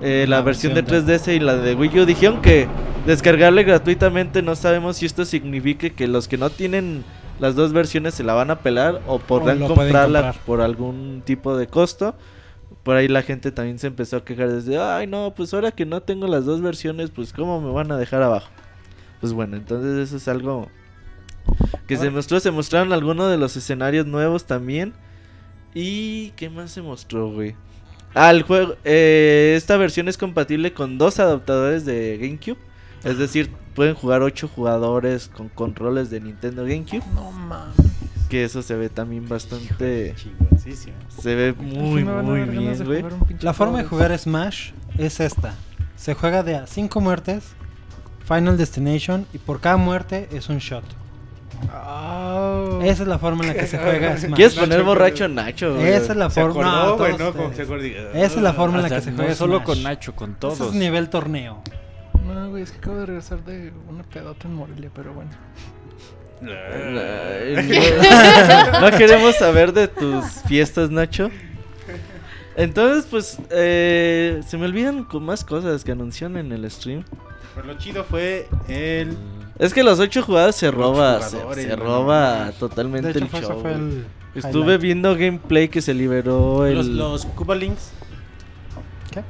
eh, 0.00 0.26
la, 0.28 0.36
La 0.36 0.42
versión 0.42 0.74
de 0.74 0.82
versión 0.82 1.06
3DS 1.06 1.34
y 1.36 1.40
la 1.40 1.56
de 1.56 1.74
Wii 1.74 2.00
U. 2.00 2.04
Dijeron 2.06 2.42
que 2.42 2.66
descargarle 3.06 3.64
gratuitamente. 3.64 4.42
No 4.42 4.54
sabemos 4.56 4.96
si 4.98 5.06
esto 5.06 5.24
signifique 5.24 5.92
que 5.92 6.06
los 6.08 6.28
que 6.28 6.36
no 6.36 6.50
tienen 6.50 7.04
las 7.40 7.54
dos 7.56 7.72
versiones 7.72 8.14
se 8.14 8.22
la 8.22 8.34
van 8.34 8.50
a 8.50 8.60
pelar 8.60 9.00
o 9.08 9.18
podrán 9.18 9.58
comprarla 9.60 10.20
comprar. 10.22 10.34
por 10.46 10.60
algún 10.60 11.22
tipo 11.24 11.56
de 11.56 11.66
costo. 11.66 12.14
Por 12.84 12.96
ahí 12.96 13.08
la 13.08 13.22
gente 13.22 13.50
también 13.50 13.78
se 13.78 13.88
empezó 13.88 14.18
a 14.18 14.24
quejar 14.24 14.52
desde, 14.52 14.78
ay 14.78 15.06
no, 15.06 15.32
pues 15.34 15.52
ahora 15.54 15.72
que 15.72 15.86
no 15.86 16.02
tengo 16.02 16.26
las 16.28 16.44
dos 16.44 16.60
versiones, 16.60 17.10
pues 17.10 17.32
cómo 17.32 17.60
me 17.60 17.72
van 17.72 17.90
a 17.90 17.96
dejar 17.96 18.22
abajo. 18.22 18.50
Pues 19.20 19.32
bueno, 19.32 19.56
entonces 19.56 19.96
eso 20.06 20.18
es 20.18 20.28
algo 20.28 20.68
que 21.86 21.96
se 21.96 22.10
mostró. 22.10 22.40
Se 22.40 22.50
mostraron 22.50 22.92
algunos 22.92 23.30
de 23.30 23.38
los 23.38 23.56
escenarios 23.56 24.06
nuevos 24.06 24.44
también. 24.44 24.92
¿Y 25.72 26.30
qué 26.32 26.50
más 26.50 26.70
se 26.70 26.82
mostró, 26.82 27.32
güey? 27.32 27.56
Ah, 28.14 28.30
el 28.30 28.42
juego. 28.42 28.76
eh, 28.84 29.54
esta 29.56 29.76
versión 29.76 30.08
es 30.08 30.18
compatible 30.18 30.72
con 30.72 30.98
dos 30.98 31.18
adaptadores 31.18 31.84
de 31.84 32.18
GameCube. 32.20 32.58
Es 33.02 33.18
decir, 33.18 33.50
pueden 33.74 33.94
jugar 33.94 34.22
ocho 34.22 34.46
jugadores 34.46 35.28
con 35.28 35.48
controles 35.48 36.10
de 36.10 36.20
Nintendo 36.20 36.64
GameCube. 36.64 37.02
No 37.14 37.32
mames. 37.32 37.74
Que 38.28 38.44
eso 38.44 38.62
se 38.62 38.74
ve 38.74 38.88
también 38.88 39.28
bastante. 39.28 40.14
Se 41.20 41.34
ve 41.34 41.52
muy, 41.52 42.04
muy 42.04 42.42
bien, 42.42 42.84
güey. 42.84 43.04
La 43.40 43.52
forma 43.52 43.78
de 43.78 43.84
jugar 43.84 44.16
Smash 44.18 44.70
es 44.98 45.20
esta. 45.20 45.54
Se 45.96 46.14
juega 46.14 46.42
de 46.42 46.56
a 46.56 46.66
5 46.66 47.00
muertes, 47.00 47.44
Final 48.26 48.56
Destination, 48.56 49.26
y 49.32 49.38
por 49.38 49.60
cada 49.60 49.76
muerte 49.76 50.28
es 50.32 50.48
un 50.48 50.58
shot. 50.58 50.84
Ah. 51.72 52.78
Esa 52.82 53.02
es 53.04 53.08
la 53.08 53.18
forma 53.18 53.42
en 53.44 53.48
la 53.48 53.54
que 53.54 53.66
se 53.66 53.78
juega 53.78 54.16
Smash. 54.18 54.34
¿Quieres 54.34 54.54
Nacho, 54.54 54.60
poner 54.66 54.82
güey. 54.82 54.86
borracho 54.96 55.24
a 55.24 55.28
Nacho? 55.28 55.74
güey? 55.74 55.86
Esa 55.88 56.12
es 56.12 56.16
la 56.18 56.30
forma. 56.30 56.50
acordó, 56.82 56.86
no, 56.90 56.96
güey, 56.96 57.18
¿no? 57.18 57.54
Se. 57.54 57.62
Esa 57.62 58.36
es 58.36 58.36
la 58.42 58.52
forma 58.52 58.76
en 58.78 58.82
la 58.82 58.88
que 58.90 59.00
se 59.02 59.10
no 59.10 59.16
juega 59.18 59.34
solo 59.34 59.56
Smash. 59.58 59.66
con 59.66 59.82
Nacho, 59.82 60.16
con 60.16 60.30
Ese 60.30 60.38
todos. 60.40 60.60
es 60.60 60.72
nivel 60.74 61.08
torneo. 61.10 61.62
No, 62.26 62.50
güey, 62.50 62.62
es 62.62 62.70
que 62.72 62.78
acabo 62.78 62.96
de 62.98 63.06
regresar 63.06 63.44
de 63.44 63.72
una 63.88 64.02
pedota 64.02 64.48
en 64.48 64.54
Morelia, 64.54 64.90
pero 64.94 65.12
bueno. 65.12 65.30
No. 66.40 66.50
Queremos 68.96 69.36
saber 69.36 69.72
de 69.72 69.88
tus 69.88 70.24
fiestas, 70.46 70.90
Nacho. 70.90 71.30
Entonces, 72.56 73.06
pues, 73.10 73.38
eh, 73.50 74.40
se 74.46 74.56
me 74.56 74.66
olvidan 74.66 75.04
con 75.04 75.24
más 75.24 75.44
cosas 75.44 75.82
que 75.82 75.92
anunciaron 75.92 76.36
en 76.36 76.52
el 76.52 76.70
stream. 76.70 77.04
Pero 77.54 77.66
lo 77.66 77.74
chido 77.74 78.04
fue 78.04 78.48
el. 78.68 79.16
Es 79.58 79.72
que 79.72 79.82
los 79.84 80.00
ocho 80.00 80.22
jugadores 80.22 80.56
se 80.56 80.70
roba, 80.70 81.22
se, 81.22 81.38
se 81.54 81.76
roba 81.76 82.46
no. 82.46 82.52
totalmente 82.52 83.10
hecho, 83.10 83.18
el 83.20 83.28
show. 83.28 83.60
fue 83.60 83.72
güey. 83.72 83.74
el. 83.74 84.04
Estuve 84.34 84.62
highlight. 84.64 84.80
viendo 84.80 85.14
gameplay 85.16 85.68
que 85.68 85.80
se 85.80 85.94
liberó 85.94 86.66
el... 86.66 86.74
Los, 86.74 86.86
los 86.86 87.26
Cuba 87.26 87.54
Links. 87.54 87.92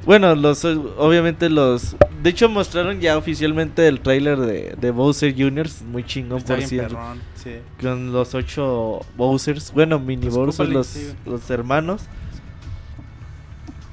Bueno, 0.05 0.35
los 0.35 0.63
eh, 0.65 0.77
obviamente 0.97 1.49
los... 1.49 1.95
De 2.23 2.29
hecho 2.31 2.49
mostraron 2.49 2.99
ya 3.01 3.17
oficialmente 3.17 3.87
el 3.87 3.99
trailer 3.99 4.39
de, 4.39 4.75
de 4.79 4.91
Bowser 4.91 5.33
Jr. 5.37 5.67
Muy 5.91 6.03
chingón 6.03 6.39
Está 6.39 6.55
por 6.55 6.63
cierto. 6.63 6.97
Sí. 7.35 7.57
Con 7.79 8.11
los 8.11 8.33
ocho 8.33 9.01
Bowsers. 9.15 9.71
Bueno, 9.71 9.99
mini 9.99 10.25
Los 10.25 10.57
los, 10.59 10.87
sí. 10.87 11.13
los 11.25 11.49
hermanos. 11.49 12.03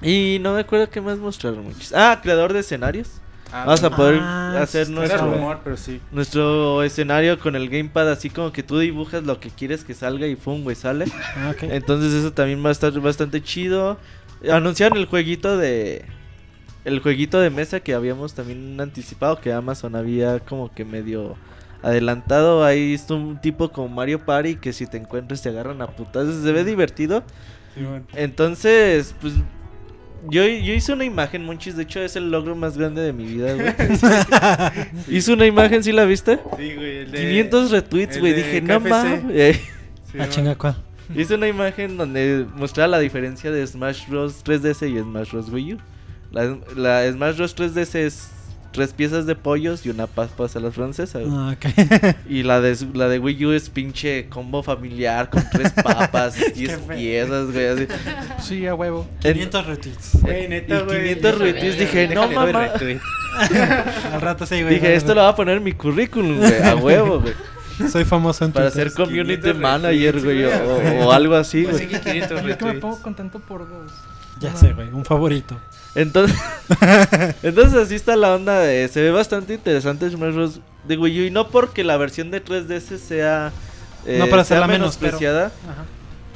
Y 0.01 0.39
no 0.41 0.55
me 0.55 0.61
acuerdo 0.61 0.91
qué 0.91 1.01
más 1.01 1.19
mostraron 1.19 1.65
muchos. 1.65 1.93
Ah, 1.95 2.19
creador 2.23 2.53
de 2.53 2.61
escenarios. 2.61 3.09
Vamos 3.53 3.85
a 3.85 3.91
poder 3.91 4.19
Ah, 4.23 4.63
hacer 4.63 4.89
nuestro, 4.89 5.31
rumor, 5.31 5.61
pero 5.63 5.77
sí. 5.77 6.01
nuestro 6.11 6.83
escenario 6.83 7.39
con 7.39 7.55
el 7.55 7.69
gamepad 7.69 8.11
así 8.11 8.31
como 8.31 8.51
que 8.51 8.63
tú 8.63 8.79
dibujas 8.79 9.25
lo 9.25 9.41
que 9.41 9.51
quieres 9.51 9.85
que 9.85 9.93
salga 9.93 10.27
y 10.27 10.37
pum, 10.37 10.63
güey, 10.63 10.75
sale. 10.75 11.05
Ah, 11.37 11.51
ok. 11.55 11.65
Entonces 11.65 12.15
eso 12.15 12.33
también 12.33 12.65
va 12.65 12.71
a 12.71 12.73
estar 12.73 12.99
bastante 13.01 13.43
chido. 13.43 13.99
Anunciaron 14.51 14.99
el 14.99 15.07
jueguito 15.07 15.57
de 15.57 16.05
el 16.85 16.99
jueguito 17.01 17.41
de 17.41 17.51
mesa 17.51 17.81
que 17.81 17.95
habíamos 17.95 18.35
también 18.35 18.81
anticipado 18.81 19.41
que 19.41 19.53
Amazon 19.53 19.95
había 19.95 20.41
como 20.41 20.73
que 20.73 20.85
medio 20.85 21.37
adelantado. 21.83 22.65
Ahí 22.65 22.95
es 22.95 23.09
un 23.11 23.41
tipo 23.41 23.71
como 23.71 23.89
Mario 23.89 24.25
Party 24.25 24.57
que 24.57 24.73
si 24.73 24.87
te 24.87 24.97
encuentras 24.97 25.43
te 25.43 25.49
agarran 25.49 25.81
a 25.83 25.89
putazos. 25.89 26.43
Se 26.43 26.53
ve 26.53 26.65
divertido. 26.65 27.23
Sí, 27.75 27.83
bueno. 27.83 28.05
Entonces, 28.15 29.15
pues 29.21 29.35
yo, 30.29 30.45
yo 30.45 30.73
hice 30.73 30.93
una 30.93 31.05
imagen, 31.05 31.45
Monchis. 31.45 31.77
De 31.77 31.85
hecho, 31.85 32.01
es 32.01 32.17
el 32.17 32.31
logro 32.31 32.55
más 32.55 32.77
grande 32.77 33.03
de 33.03 33.13
mi 33.13 33.25
vida, 33.25 33.55
güey. 33.55 33.75
hice 35.17 35.33
una 35.33 35.47
imagen, 35.47 35.83
¿sí 35.83 35.93
la 35.93 36.05
viste? 36.05 36.39
Sí, 36.57 36.75
güey. 36.75 36.99
El 36.99 37.11
de... 37.11 37.19
500 37.19 37.71
retweets, 37.71 38.15
el 38.17 38.21
güey. 38.21 38.33
de 38.33 38.43
Dije, 38.43 38.63
no 38.63 38.81
mames. 38.81 39.57
Sí, 40.13 40.19
Ah, 40.19 40.29
chinga, 40.29 40.55
¿cuál? 40.57 40.77
Hice 41.15 41.35
una 41.35 41.49
imagen 41.49 41.97
donde 41.97 42.47
mostraba 42.57 42.89
la 42.89 42.99
diferencia 42.99 43.51
de 43.51 43.67
Smash 43.67 44.09
Bros 44.09 44.45
3DS 44.45 44.89
y 44.89 44.99
Smash 45.01 45.33
Bros 45.33 45.49
Wii 45.51 45.75
U. 45.75 45.79
La, 46.31 46.57
la 46.77 47.11
Smash 47.13 47.37
Bros 47.37 47.57
3DS 47.57 47.95
es 47.97 48.29
tres 48.73 48.95
piezas 48.95 49.27
de 49.27 49.35
pollos 49.35 49.85
y 49.85 49.91
una 49.91 50.07
papa 50.07 50.47
a 50.55 50.59
la 50.59 50.71
francesa. 50.71 51.19
Ah, 51.29 51.55
ok. 51.55 51.67
Y 52.31 52.43
la 52.43 52.61
de, 52.63 52.75
la 52.95 53.09
de 53.09 53.19
Wii 53.19 53.45
U 53.47 53.53
es 53.53 53.69
pinche 53.69 54.29
combo 54.31 54.63
familiar 54.63 55.29
con 55.29 55.45
tres 55.53 55.73
papas, 55.85 56.37
10 56.55 56.71
feo. 56.81 56.97
piezas, 56.97 57.53
güey. 57.53 57.67
Así. 57.67 57.87
Sí, 58.43 58.67
a 58.67 58.75
huevo. 58.75 59.07
En- 59.23 59.35
500 59.35 59.67
retweets. 59.67 60.23
Güey, 60.23 60.49
neta, 60.49 60.79
Y 60.81 60.83
güey. 60.85 61.03
500 61.17 61.39
retweets, 61.39 61.79
dije, 61.79 62.09
no, 62.15 62.29
mamá. 62.31 62.71
Al 64.13 64.21
rato 64.21 64.47
sí, 64.47 64.63
güey. 64.63 64.75
Dije, 64.75 64.95
esto 64.95 65.15
lo 65.15 65.21
va 65.23 65.29
a 65.29 65.37
poner 65.37 65.59
en 65.59 65.65
mi 65.65 65.73
currículum, 65.73 66.39
güey, 66.39 66.63
a 66.63 66.75
huevo, 66.77 67.21
güey. 67.21 67.35
Soy 67.93 68.05
famoso 68.05 68.45
en 68.45 68.53
Para 68.53 68.71
Twitter. 68.71 68.91
ser 68.91 68.97
community 68.97 69.37
500 69.43 69.61
manager, 69.61 70.21
güey, 70.23 70.45
o, 70.45 71.07
o 71.07 71.13
algo 71.13 71.35
así, 71.35 71.63
Pues 71.65 71.77
güey. 71.77 71.89
sí 71.89 71.95
que 71.95 72.01
500 72.01 72.43
Yo 72.43 72.59
que 72.59 72.65
me 72.65 72.75
pongo 72.75 73.01
contento 73.03 73.39
por 73.41 73.69
dos. 73.69 73.93
Ya 74.41 74.55
sé, 74.57 74.73
güey. 74.73 74.89
Un 74.93 75.05
favorito. 75.05 75.57
Entonces, 75.95 76.37
entonces 77.43 77.75
así 77.75 77.95
está 77.95 78.17
la 78.17 78.35
onda 78.35 78.59
de, 78.61 78.89
se 78.89 79.03
ve 79.03 79.11
bastante 79.11 79.55
interesante 79.55 80.09
Smash 80.11 80.35
Bros. 80.35 80.61
de 80.89 80.97
Wii 80.97 81.21
U 81.21 81.25
y 81.27 81.31
no 81.31 81.49
porque 81.49 81.85
la 81.85 81.97
versión 81.97 82.31
de 82.31 82.43
3DS 82.45 82.97
sea 82.99 83.53
eh, 84.07 84.17
No 84.19 84.27
para 84.29 84.43
sea 84.45 84.57
hacerla 84.59 84.67
menos, 84.67 84.97
pero- 84.97 85.13
menospreciada. 85.19 85.47
Ajá. 85.71 85.85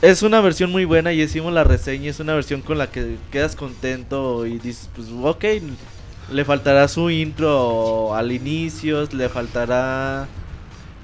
Es 0.03 0.23
una 0.23 0.43
versión 0.43 0.71
muy 0.71 0.85
buena 0.85 1.15
y 1.15 1.23
hicimos 1.23 1.55
la 1.55 1.65
reseña, 1.65 2.11
es 2.11 2.21
una 2.21 2.35
versión 2.35 2.61
con 2.61 2.77
la 2.77 2.89
que 2.89 3.17
quedas 3.33 3.57
contento 3.57 4.45
y 4.45 4.59
dices, 4.59 4.91
pues 4.95 5.09
ok, 5.23 5.45
le 6.33 6.45
faltará 6.45 6.87
su 6.87 7.09
intro 7.09 8.15
al 8.15 8.31
inicio, 8.31 9.09
le 9.11 9.31
faltará 9.31 10.27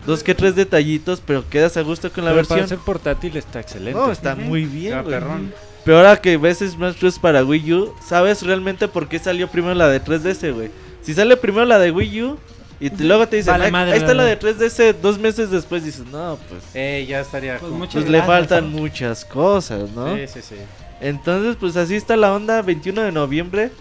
dos 0.06 0.22
que 0.22 0.34
tres 0.34 0.54
detallitos, 0.56 1.22
pero 1.24 1.48
quedas 1.48 1.76
a 1.76 1.82
gusto 1.82 2.10
con 2.12 2.24
la 2.24 2.32
Pero 2.32 2.46
Para 2.46 2.60
versión. 2.60 2.78
ser 2.78 2.84
portátil 2.84 3.36
está 3.36 3.60
excelente. 3.60 3.98
No, 3.98 4.10
está 4.12 4.34
muy 4.34 4.64
bien, 4.64 5.02
güey. 5.02 5.14
perrón. 5.14 5.52
Pero 5.84 5.96
ahora 5.98 6.16
que 6.20 6.36
ves 6.36 6.58
Smash 6.58 6.98
Bros. 7.00 7.18
para 7.18 7.44
Wii 7.44 7.72
U, 7.74 7.94
sabes 8.06 8.42
realmente 8.42 8.86
por 8.88 9.08
qué 9.08 9.18
salió 9.18 9.48
primero 9.48 9.74
la 9.74 9.88
de 9.88 10.00
3DS, 10.00 10.52
güey. 10.52 10.70
Si 11.02 11.12
sale 11.14 11.36
primero 11.36 11.64
la 11.64 11.78
de 11.80 11.90
Wii 11.90 12.22
U 12.22 12.38
y 12.78 12.90
te- 12.90 13.02
luego 13.04 13.26
te 13.26 13.36
dicen, 13.36 13.52
Vale 13.52 13.64
"Ay, 13.66 13.72
madre, 13.72 13.92
ahí 13.92 13.98
está 13.98 14.14
la 14.14 14.24
de 14.24 14.36
¿verdad? 14.36 14.56
3DS, 14.58 14.94
dos 15.02 15.18
meses 15.18 15.50
después 15.50 15.84
dices, 15.84 16.04
no, 16.06 16.38
pues, 16.48 16.62
Eh, 16.74 17.04
ya 17.08 17.20
estaría. 17.20 17.54
Pues 17.58 17.62
como- 17.70 17.78
muchas 17.78 17.94
pues 18.02 18.08
le 18.10 18.22
faltan 18.22 18.70
muchas 18.70 19.24
cosas, 19.24 19.90
¿no? 19.90 20.14
Sí, 20.14 20.26
sí, 20.28 20.40
sí. 20.42 20.54
Entonces, 21.00 21.56
pues 21.58 21.76
así 21.76 21.96
está 21.96 22.16
la 22.16 22.32
onda, 22.32 22.62
21 22.62 23.02
de 23.02 23.10
noviembre. 23.10 23.72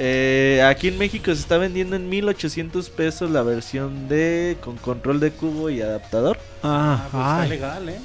Eh, 0.00 0.62
aquí 0.64 0.88
en 0.88 0.96
México 0.98 1.26
se 1.34 1.40
está 1.40 1.58
vendiendo 1.58 1.96
en 1.96 2.08
1800 2.08 2.88
pesos 2.90 3.30
la 3.30 3.42
versión 3.42 4.08
de 4.08 4.56
con 4.60 4.76
control 4.76 5.18
de 5.18 5.32
cubo 5.32 5.70
y 5.70 5.80
adaptador. 5.82 6.38
Ah, 6.62 7.06
Ah, 7.06 7.08
pues 7.10 7.24
está 7.24 7.46
legal, 7.66 7.88
¿eh? 7.88 7.98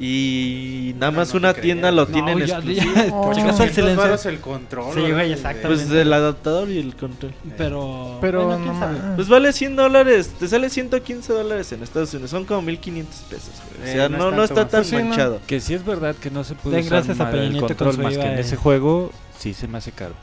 Y 0.00 0.92
nada 0.98 1.12
No, 1.12 1.18
más 1.18 1.32
no 1.32 1.38
una 1.38 1.54
tienda 1.54 1.92
lo 1.92 2.04
No, 2.06 2.12
tienen 2.12 2.38
ya- 2.40 2.56
exclusivo. 2.56 2.94
ya- 2.96 3.14
Oh. 3.14 3.32
checaste 3.32 3.40
el 3.42 3.46
200 3.68 3.74
silencio. 3.76 3.96
varos 4.02 4.26
el 4.26 4.40
control. 4.40 4.92
Sí, 4.94 5.00
güey, 5.12 5.32
exactamente. 5.32 5.84
Pues 5.86 5.90
el 6.00 6.12
adaptador 6.12 6.68
y 6.68 6.78
el 6.80 6.96
control. 6.96 7.32
Pero. 7.56 8.18
Pero 8.20 8.44
bueno, 8.46 8.58
no 8.58 8.64
quién 8.72 8.80
sabe. 8.80 9.14
Pues 9.14 9.28
vale 9.28 9.52
100 9.52 9.76
dólares, 9.76 10.30
te 10.36 10.48
sale 10.48 10.68
115 10.68 11.32
dólares 11.32 11.70
en 11.70 11.84
Estados 11.84 12.12
Unidos, 12.12 12.30
son 12.32 12.44
como 12.44 12.62
1500 12.62 13.20
pesos. 13.30 13.50
güey. 13.78 13.88
O 13.88 13.90
Eh, 13.90 13.92
sea, 13.94 14.08
no 14.08 14.18
no, 14.18 14.30
es 14.30 14.36
no 14.36 14.42
está 14.44 14.66
tan 14.66 14.84
sí, 14.84 14.96
no. 14.96 15.04
manchado. 15.04 15.40
Que 15.46 15.60
si 15.60 15.74
es 15.74 15.84
verdad 15.86 16.16
que 16.16 16.28
no 16.30 16.42
se 16.42 16.56
puede 16.56 16.80
usar 16.80 16.90
gracias 16.90 17.20
a 17.20 17.30
el 17.30 17.60
control 17.60 17.98
más 17.98 18.18
que 18.18 18.24
en 18.32 18.38
ese 18.40 18.56
eh. 18.56 18.58
juego, 18.58 19.12
sí 19.38 19.54
se 19.54 19.68
me 19.68 19.78
hace 19.78 19.92
caro. 19.92 20.14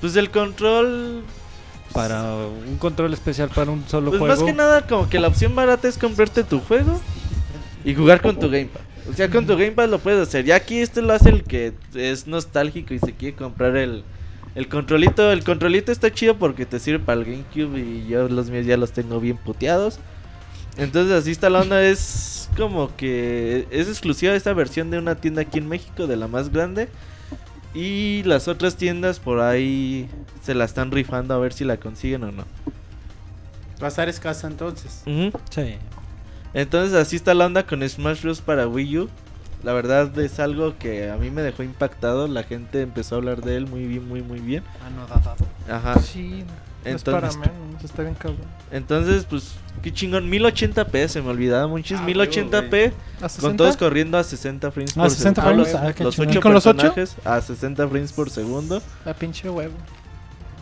Pues 0.00 0.16
el 0.16 0.30
control, 0.30 1.22
Para 1.92 2.22
un 2.34 2.78
control 2.78 3.12
especial 3.12 3.50
para 3.50 3.70
un 3.70 3.86
solo 3.88 4.10
pues 4.10 4.20
juego. 4.20 4.34
más 4.34 4.44
que 4.44 4.52
nada 4.52 4.86
como 4.86 5.08
que 5.08 5.18
la 5.18 5.28
opción 5.28 5.54
barata 5.54 5.88
es 5.88 5.98
comprarte 5.98 6.44
tu 6.44 6.60
juego 6.60 7.00
y 7.84 7.94
jugar 7.94 8.22
con 8.22 8.38
tu 8.38 8.48
gamepad. 8.48 8.80
O 9.10 9.12
sea, 9.12 9.28
con 9.28 9.46
tu 9.46 9.56
gamepad 9.56 9.88
lo 9.88 9.98
puedes 9.98 10.26
hacer. 10.26 10.44
Ya 10.44 10.54
aquí 10.56 10.78
esto 10.78 11.02
lo 11.02 11.12
hace 11.12 11.30
el 11.30 11.42
que 11.42 11.72
es 11.94 12.26
nostálgico 12.26 12.94
y 12.94 12.98
se 13.00 13.12
quiere 13.12 13.34
comprar 13.34 13.76
el, 13.76 14.04
el 14.54 14.68
controlito. 14.68 15.32
El 15.32 15.42
controlito 15.42 15.90
está 15.90 16.12
chido 16.12 16.36
porque 16.36 16.64
te 16.64 16.78
sirve 16.78 17.00
para 17.00 17.20
el 17.20 17.26
GameCube 17.26 17.78
y 17.80 18.06
yo 18.08 18.28
los 18.28 18.50
míos 18.50 18.66
ya 18.66 18.76
los 18.76 18.92
tengo 18.92 19.18
bien 19.18 19.36
puteados. 19.36 19.98
Entonces 20.76 21.12
así 21.12 21.32
está 21.32 21.50
la 21.50 21.60
onda. 21.62 21.82
Es 21.82 22.48
como 22.56 22.94
que 22.96 23.66
es 23.70 23.88
exclusiva 23.88 24.34
esta 24.34 24.52
versión 24.52 24.90
de 24.90 24.98
una 24.98 25.16
tienda 25.16 25.42
aquí 25.42 25.58
en 25.58 25.68
México, 25.68 26.06
de 26.06 26.16
la 26.16 26.28
más 26.28 26.50
grande. 26.52 26.88
Y 27.74 28.22
las 28.24 28.48
otras 28.48 28.76
tiendas 28.76 29.20
por 29.20 29.40
ahí 29.40 30.08
se 30.42 30.54
la 30.54 30.64
están 30.64 30.90
rifando 30.90 31.34
a 31.34 31.38
ver 31.38 31.52
si 31.52 31.64
la 31.64 31.76
consiguen 31.76 32.24
o 32.24 32.32
no. 32.32 32.44
Va 33.80 33.86
a 33.86 33.88
estar 33.88 34.08
escasa 34.08 34.46
entonces. 34.46 35.02
Sí. 35.50 35.74
Entonces 36.52 36.94
así 36.94 37.16
está 37.16 37.32
la 37.34 37.46
onda 37.46 37.66
con 37.66 37.88
Smash 37.88 38.22
Bros. 38.22 38.40
para 38.40 38.66
Wii 38.66 38.98
U. 38.98 39.08
La 39.62 39.72
verdad 39.72 40.18
es 40.18 40.40
algo 40.40 40.78
que 40.78 41.10
a 41.10 41.16
mí 41.16 41.30
me 41.30 41.42
dejó 41.42 41.62
impactado. 41.62 42.26
La 42.28 42.42
gente 42.42 42.80
empezó 42.80 43.14
a 43.14 43.18
hablar 43.18 43.42
de 43.42 43.56
él 43.56 43.66
muy 43.66 43.86
bien, 43.86 44.08
muy, 44.08 44.22
muy 44.22 44.40
bien. 44.40 44.64
Anodadado. 44.84 45.46
Ajá. 45.68 45.98
Sí, 46.00 46.44
no 46.46 46.69
es 46.84 47.02
para 47.02 47.18
Entonces, 47.28 47.40
menos, 47.40 47.84
está 47.84 48.02
bien 48.02 48.14
cabrón. 48.14 48.38
entonces 48.70 49.24
pues, 49.28 49.54
qué 49.82 49.92
chingón. 49.92 50.30
1080p, 50.30 51.08
se 51.08 51.20
me 51.22 51.28
olvidaba 51.30 51.66
muchis. 51.66 51.98
Ah, 52.00 52.06
1080p. 52.06 52.92
¿A 53.18 53.20
Con 53.20 53.28
60? 53.30 53.56
todos 53.56 53.76
corriendo 53.76 54.16
a 54.18 54.24
60 54.24 54.70
frames 54.70 54.92
Ah, 54.96 55.02
por 55.02 55.10
60 55.10 55.42
segundo. 55.42 55.64
frames, 55.66 55.80
ah, 55.98 56.02
los 56.04 56.14
chingón. 56.14 56.28
8 56.30 56.38
¿Y 56.38 56.42
con 56.42 56.52
los 56.54 56.66
ocho? 56.66 56.76
personajes 56.94 57.16
a 57.24 57.40
60 57.40 57.88
frames 57.88 58.12
por 58.12 58.30
segundo. 58.30 58.82
La 59.04 59.14
pinche 59.14 59.48
huevo. 59.50 59.74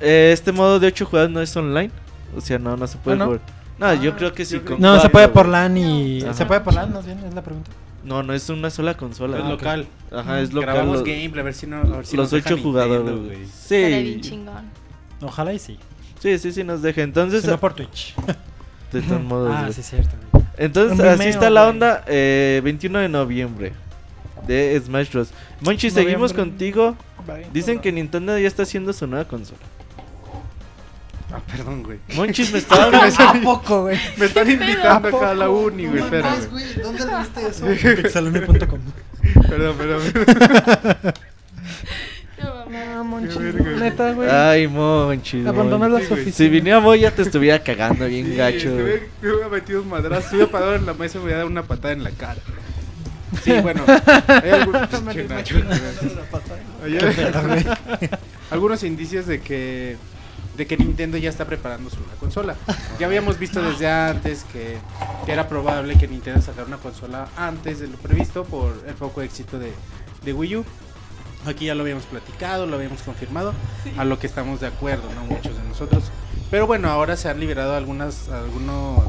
Eh, 0.01 0.31
este 0.33 0.53
modo 0.53 0.79
de 0.81 0.87
8 0.89 1.07
jugadores 1.07 1.35
no 1.35 1.41
es 1.41 1.57
online. 1.57 1.91
O 2.37 2.41
sea, 2.41 2.59
no, 2.59 2.77
no 2.77 2.87
se 2.87 2.99
puede 2.99 3.17
¿Ah, 3.17 3.19
no? 3.19 3.25
jugar. 3.27 3.41
No, 3.79 3.95
yo 3.95 4.11
Ah, 4.13 4.17
creo 4.19 4.33
que 4.35 4.45
sí. 4.45 4.59
con 4.59 4.81
No, 4.81 4.95
se 4.95 5.03
cuatro, 5.03 5.13
puede 5.13 5.27
güey. 5.27 5.35
por 5.35 5.49
LAN 5.49 5.77
y. 5.77 6.23
Ajá. 6.23 6.35
¿Se 6.35 6.47
puede 6.47 6.61
por 6.61 6.75
LAN? 6.75 6.93
Más 6.93 7.07
bien, 7.07 7.19
es 7.25 7.33
la 7.35 7.43
pregunta. 7.43 7.71
No, 8.05 8.23
no 8.23 8.33
es 8.33 8.49
una 8.49 8.71
sola 8.71 8.97
consola. 8.97 9.39
es 9.39 9.45
Ah, 9.45 9.49
local. 9.51 9.87
Ajá, 10.13 10.41
es 10.41 10.53
local. 10.53 10.71
Grabamos 10.75 10.97
los- 10.99 11.05
gameplay 11.05 11.41
a 11.41 11.45
ver 11.45 11.55
si 11.55 11.67
no. 11.67 11.77
A 11.79 11.83
ver 11.85 12.07
si 12.07 12.17
los 12.17 12.33
8 12.33 12.57
jugadores. 12.59 13.17
Güey. 13.27 13.43
Estaría 13.45 14.01
bien 14.01 14.23
Sí. 14.25 14.31
chingón. 14.31 14.65
Ojalá 15.21 15.53
y 15.53 15.59
sí. 15.59 15.79
Sí, 16.21 16.39
sí, 16.39 16.53
sí 16.53 16.65
nos 16.65 16.83
deja. 16.83 17.03
Entonces, 17.03 17.43
Si 17.43 17.49
no 17.49 17.59
por 17.59 17.75
Twitch. 17.75 18.15
de 18.93 19.03
todos 19.03 19.23
modos, 19.23 19.55
Ah, 19.57 19.69
sí, 19.73 19.83
cierto. 19.83 20.11
Entonces, 20.57 20.99
así 21.01 21.19
Vimeo, 21.19 21.29
está 21.31 21.51
la 21.51 21.69
onda. 21.69 22.05
eh, 22.09 22.61
21 22.65 22.99
de 23.01 23.09
noviembre 23.09 23.73
de 24.47 24.81
Smash 24.85 25.11
Bros. 25.13 25.31
Monchi, 25.61 25.91
seguimos 25.91 26.33
contigo. 26.33 26.97
Dicen 27.53 27.79
que 27.81 27.93
Nintendo 27.93 28.39
ya 28.39 28.49
está 28.49 28.63
haciendo 28.63 28.93
su 28.93 29.07
nueva 29.07 29.27
consola. 29.27 29.61
Ah, 31.31 31.41
perdón, 31.47 31.83
güey. 31.83 31.99
Monchis 32.17 32.51
me 32.53 32.59
estaba 32.61 33.07
¿A 33.07 33.33
poco, 33.43 33.83
güey? 33.83 33.99
Me 34.17 34.25
están 34.27 34.47
¿Qué 34.47 34.55
invitando 34.55 35.09
acá 35.09 35.31
a 35.31 35.35
la 35.35 35.51
uni, 35.51 35.87
güey. 35.87 36.03
Espérame. 36.03 36.39
¿Dónde 36.83 37.05
viste 37.19 37.47
eso? 37.47 37.67
Pixelune.com. 37.67 38.81
Perdón, 39.47 39.77
perdón. 39.77 40.03
Monchis, 43.05 43.37
Qué 43.37 43.43
verga, 43.43 43.65
güey. 43.65 43.81
Neta, 43.81 44.13
güey. 44.13 44.29
Ay, 44.31 44.69
Monchis. 44.69 45.47
Abandona 45.47 45.89
Monchis. 45.89 46.11
las 46.11 46.13
oficinas. 46.13 46.37
Si 46.37 46.49
viniera 46.49 46.81
Moy 46.81 47.01
ya 47.01 47.11
te 47.11 47.23
estuviera 47.23 47.63
cagando 47.63 48.07
bien 48.07 48.27
Sí, 48.27 48.35
gacho. 48.37 48.61
se 48.61 48.69
me 49.23 49.33
hubiera 49.33 49.49
metido 49.49 49.83
un 49.83 49.89
madrazo. 49.89 50.27
Estuve 50.27 50.47
parado 50.47 50.75
en 50.75 50.87
la 50.87 50.95
mesa 50.95 51.19
y 51.19 51.21
me 51.21 51.25
voy 51.27 51.33
a 51.35 51.39
dar 51.39 51.47
una 51.47 51.63
patada 51.63 51.93
en 51.93 52.05
la 52.05 52.11
cara. 52.11 52.41
Sí, 53.45 53.53
bueno. 53.63 53.83
Hay 54.29 54.51
hay- 56.99 57.67
algunos 58.51 58.83
indicios 58.83 59.27
de 59.27 59.41
que 59.41 59.97
de 60.57 60.67
que 60.67 60.77
Nintendo 60.77 61.17
ya 61.19 61.31
está 61.31 61.45
preparando 61.45 61.89
su 61.89 61.99
consola. 62.19 62.57
Ya 62.99 63.07
habíamos 63.07 63.39
visto 63.39 63.63
desde 63.63 63.89
antes 63.89 64.45
que, 64.53 64.77
que 65.25 65.33
era 65.33 65.49
probable 65.49 65.97
que 65.97 66.09
Nintendo 66.09 66.43
sacara 66.43 66.67
una 66.67 66.79
consola 66.79 67.29
antes 67.37 67.79
de 67.79 67.87
lo 67.87 67.97
previsto 67.97 68.43
por 68.45 68.73
el 68.89 68.95
poco 68.95 69.23
éxito 69.23 69.61
de, 69.61 69.71
de 70.25 70.33
Wii 70.33 70.57
U. 70.57 70.65
Aquí 71.49 71.67
ya 71.67 71.75
lo 71.75 71.83
habíamos 71.83 72.05
platicado, 72.05 72.67
lo 72.67 72.77
habíamos 72.77 73.03
confirmado, 73.03 73.53
a 73.97 74.05
lo 74.05 74.19
que 74.19 74.27
estamos 74.27 74.61
de 74.61 74.67
acuerdo, 74.69 75.05
¿no? 75.15 75.25
Muchos 75.25 75.57
de 75.57 75.63
nosotros. 75.69 76.05
Pero 76.51 76.67
bueno, 76.67 76.89
ahora 76.91 77.17
se 77.17 77.29
han 77.29 77.41
liberado 77.41 77.75
algunas, 77.77 78.29
algunos 78.29 79.03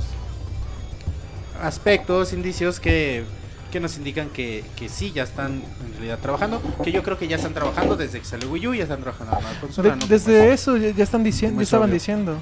aspectos, 1.62 2.34
indicios 2.34 2.80
que, 2.80 3.24
que 3.72 3.80
nos 3.80 3.98
indican 3.98 4.30
que, 4.30 4.64
que 4.76 4.90
sí 4.90 5.12
ya 5.12 5.24
están 5.24 5.62
en 5.86 5.94
realidad 5.94 6.20
trabajando. 6.20 6.62
Que 6.84 6.92
yo 6.92 7.04
creo 7.04 7.18
que 7.18 7.28
ya 7.28 7.36
están 7.38 7.54
trabajando 7.54 7.96
desde 7.96 8.20
que 8.20 8.26
salió 8.26 8.50
Wii 8.50 8.68
U, 8.68 8.74
ya 8.76 8.84
están 8.84 9.02
trabajando 9.02 9.34
en 9.38 9.44
la 9.44 9.48
nueva 9.50 9.62
consola. 9.62 9.90
De- 9.92 9.96
¿no? 9.98 10.08
desde 10.08 10.54
eso 10.54 10.78
ya, 10.78 10.92
ya 10.92 11.04
están 11.04 11.24
diciendo, 11.24 11.58
ya 11.60 11.64
es 11.64 11.68
estaban 11.68 11.90
obvio. 11.90 11.94
diciendo. 11.96 12.38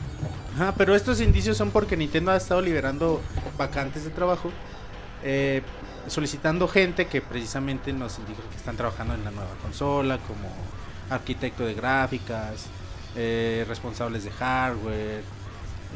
Ajá, 0.56 0.74
pero 0.78 0.96
estos 0.96 1.22
indicios 1.22 1.58
son 1.58 1.70
porque 1.72 1.96
Nintendo 1.98 2.32
ha 2.32 2.38
estado 2.38 2.62
liberando 2.62 3.22
vacantes 3.58 4.04
de 4.04 4.10
trabajo, 4.10 4.52
eh, 5.24 5.62
solicitando 6.08 6.68
gente 6.68 7.08
que 7.08 7.22
precisamente 7.22 7.94
nos 7.94 8.18
indica 8.20 8.42
que 8.50 8.56
están 8.56 8.76
trabajando 8.78 9.14
en 9.14 9.24
la 9.24 9.32
nueva 9.32 9.52
consola, 9.62 10.18
como 10.20 10.50
arquitecto 11.10 11.66
de 11.66 11.74
gráficas, 11.74 12.66
eh, 13.16 13.66
responsables 13.68 14.24
de 14.24 14.32
hardware, 14.32 15.24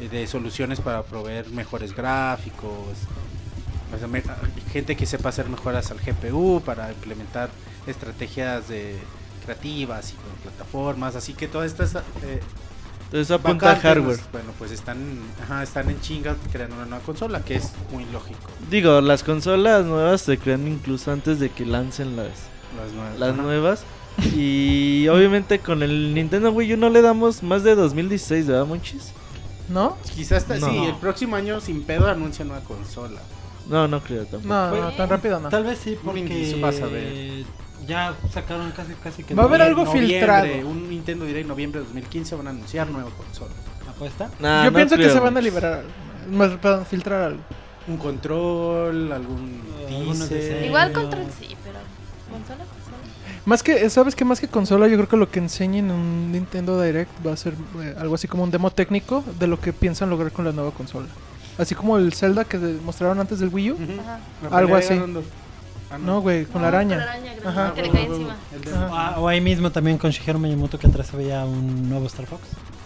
eh, 0.00 0.08
de 0.10 0.26
soluciones 0.26 0.80
para 0.80 1.02
proveer 1.02 1.48
mejores 1.50 1.94
gráficos, 1.94 2.98
me- 4.08 4.22
gente 4.72 4.96
que 4.96 5.04
sepa 5.06 5.28
hacer 5.28 5.48
mejoras 5.48 5.90
al 5.90 5.98
GPU 6.00 6.62
para 6.64 6.90
implementar 6.90 7.50
estrategias 7.86 8.68
de 8.68 8.98
creativas 9.44 10.12
y 10.12 10.14
con 10.14 10.32
plataformas, 10.42 11.14
así 11.16 11.34
que 11.34 11.46
todas 11.48 11.70
estas 11.72 11.96
eh, 12.22 12.40
Entonces 13.12 13.30
apunta 13.30 13.72
a 13.72 13.76
hardware. 13.76 14.16
pues, 14.16 14.32
bueno, 14.32 14.52
pues 14.58 14.70
están, 14.70 14.96
ajá, 15.42 15.62
están 15.62 15.90
en 15.90 16.00
chinga 16.00 16.34
creando 16.50 16.76
una 16.76 16.86
nueva 16.86 17.04
consola, 17.04 17.44
que 17.44 17.56
es 17.56 17.72
muy 17.92 18.06
lógico. 18.06 18.38
Digo, 18.70 19.02
las 19.02 19.22
consolas 19.22 19.84
nuevas 19.84 20.22
se 20.22 20.38
crean 20.38 20.66
incluso 20.66 21.12
antes 21.12 21.38
de 21.38 21.50
que 21.50 21.66
lancen 21.66 22.16
las, 22.16 22.28
Las 22.80 22.90
nuevas. 22.94 23.18
las 23.18 23.32
ajá. 23.34 23.42
nuevas. 23.42 23.84
Y 24.34 25.08
obviamente 25.08 25.58
con 25.58 25.82
el 25.82 26.14
Nintendo 26.14 26.50
Wii 26.52 26.74
U 26.74 26.76
no 26.78 26.88
le 26.88 27.02
damos 27.02 27.42
más 27.42 27.64
de 27.64 27.74
2016, 27.74 28.46
¿verdad, 28.46 28.64
Monchis? 28.66 29.12
¿No? 29.68 29.98
Quizás 30.14 30.42
hasta- 30.50 30.56
No. 30.58 30.70
sí, 30.70 30.78
el 30.86 30.94
próximo 30.96 31.36
año 31.36 31.60
sin 31.60 31.82
pedo 31.82 32.08
anuncia 32.08 32.44
nueva 32.46 32.62
consola. 32.64 33.20
No, 33.68 33.86
no 33.88 34.00
creo 34.00 34.24
tampoco. 34.24 34.48
No, 34.54 34.70
no, 34.80 34.90
tan 34.92 35.08
rápido 35.08 35.38
no. 35.38 35.48
Tal 35.50 35.64
vez 35.64 35.78
sí, 35.78 35.98
indicio 36.16 36.56
porque 36.56 36.60
vas 36.60 36.80
a 36.80 36.86
ver. 36.86 37.44
Ya 37.86 38.14
sacaron 38.32 38.70
casi 38.72 38.92
casi 38.94 39.24
que 39.24 39.34
Va 39.34 39.44
a 39.44 39.46
haber 39.46 39.62
algo 39.62 39.86
filtrado. 39.86 40.46
Un 40.68 40.88
Nintendo 40.88 41.24
Direct 41.24 41.48
noviembre 41.48 41.80
de 41.80 41.86
2015 41.86 42.34
van 42.36 42.46
a 42.46 42.50
anunciar 42.50 42.88
nueva 42.88 43.10
consola. 43.10 43.52
apuesta. 43.88 44.30
Nah, 44.40 44.64
Yo 44.64 44.70
no 44.70 44.76
pienso 44.76 44.96
que 44.96 45.08
se 45.10 45.18
van 45.20 45.36
a 45.36 45.40
liberar, 45.40 45.82
más, 46.30 46.50
perdón, 46.52 46.86
filtrar 46.86 47.22
algo. 47.22 47.40
Un 47.88 47.96
control, 47.96 49.12
algún 49.12 49.60
diseños. 49.88 50.30
Igual 50.64 50.90
Eh, 50.90 50.92
control 50.92 51.26
sí, 51.38 51.56
pero 51.64 51.78
consola, 52.30 52.64
consola. 52.64 52.96
Más 53.44 53.62
que, 53.64 53.90
¿sabes 53.90 54.14
qué? 54.14 54.24
Más 54.24 54.38
que 54.40 54.46
consola, 54.46 54.86
yo 54.86 54.96
creo 54.96 55.08
que 55.08 55.16
lo 55.16 55.28
que 55.30 55.40
enseñen 55.40 55.86
en 55.86 55.90
un 55.90 56.32
Nintendo 56.32 56.80
Direct 56.80 57.10
va 57.26 57.32
a 57.32 57.36
ser 57.36 57.54
eh, 57.80 57.94
algo 57.98 58.14
así 58.14 58.28
como 58.28 58.44
un 58.44 58.52
demo 58.52 58.70
técnico 58.70 59.24
de 59.40 59.48
lo 59.48 59.60
que 59.60 59.72
piensan 59.72 60.10
lograr 60.10 60.30
con 60.30 60.44
la 60.44 60.52
nueva 60.52 60.70
consola. 60.70 61.08
Así 61.58 61.74
como 61.74 61.98
el 61.98 62.12
Zelda 62.14 62.44
que 62.44 62.56
mostraron 62.58 63.18
antes 63.20 63.40
del 63.40 63.48
Wii 63.52 63.70
U. 63.72 63.76
Ajá. 64.00 64.20
La 64.50 64.56
Algo 64.58 64.76
así. 64.76 64.94
Ah, 65.92 65.98
No, 65.98 66.20
güey, 66.20 66.44
con 66.46 66.62
la 66.62 66.70
No, 66.70 66.76
araña. 66.76 66.96
Con 66.96 67.04
la 67.06 67.12
araña 67.12 67.34
grande 67.34 67.48
Ajá. 67.60 67.74
que 67.74 67.82
le 67.82 67.88
Ah, 67.88 67.92
cae 67.92 68.04
encima. 68.06 68.36
Ajá. 68.74 68.88
Ah, 68.92 69.20
o 69.20 69.28
ahí 69.28 69.40
mismo 69.40 69.70
también 69.70 69.98
con 69.98 70.10
Shigeru 70.10 70.38
Miyamoto 70.38 70.78
que 70.78 70.86
atrás 70.86 71.06
se 71.08 71.16
veía 71.16 71.44
un 71.44 71.88
nuevo 71.88 72.06
Star 72.06 72.26
Fox. 72.26 72.42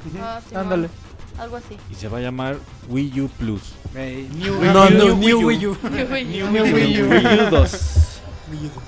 Ujú. 0.06 0.18
Ah, 0.22 0.40
sí, 0.48 0.54
Ándale. 0.54 0.88
no, 0.88 1.42
Algo 1.42 1.56
así. 1.56 1.76
Y 1.90 1.94
se 1.94 2.08
va 2.08 2.18
a 2.18 2.20
llamar 2.22 2.56
Wii 2.88 3.20
U 3.20 3.28
Plus. 3.38 3.60
Eh, 3.94 4.26
New, 4.38 4.54
No, 4.64 4.88
New- 4.88 4.98
no, 4.98 5.04
New 5.06 5.16
New 5.16 5.46
Wii 5.46 5.66
U. 5.66 5.76
New 5.90 6.12
Wii 6.12 6.42
U. 6.42 7.10
Wii 7.10 7.36
U 7.46 7.50
2. 7.50 8.20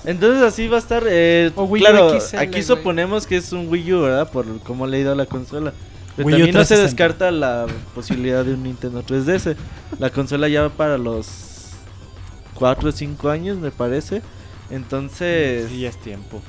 Entonces 0.05 0.43
así 0.43 0.69
va 0.69 0.77
a 0.77 0.81
estar. 0.81 1.03
eh, 1.09 1.51
claro, 1.79 2.19
XL, 2.21 2.37
aquí 2.39 2.63
suponemos 2.63 3.27
que 3.27 3.37
es 3.37 3.53
un 3.53 3.69
Wii 3.69 3.93
U, 3.93 4.01
¿verdad? 4.03 4.31
Por 4.31 4.47
cómo 4.61 4.87
le 4.87 4.97
ha 4.97 5.01
ido 5.01 5.13
a 5.13 5.15
la 5.17 5.27
consola. 5.27 5.73
Pero 6.17 6.27
Wii 6.27 6.35
U 6.35 6.39
también 6.39 6.55
no 6.57 6.65
se 6.65 6.75
360. 6.77 6.83
descarta 6.85 7.31
la 7.31 7.67
posibilidad 7.95 8.45
de 8.45 8.55
un 8.55 8.63
Nintendo 8.63 9.03
3DS. 9.03 9.57
La 9.99 10.11
consola 10.11 10.49
ya 10.49 10.63
va 10.63 10.69
para 10.71 10.97
los 10.97 11.27
4 12.59 12.89
o 12.89 12.93
5 12.93 13.29
años, 13.29 13.59
me 13.59 13.71
parece. 13.71 14.23
Entonces, 14.71 15.69
Sí, 15.71 15.81
ya 15.81 15.89
es 15.89 16.01
tiempo. 16.01 16.43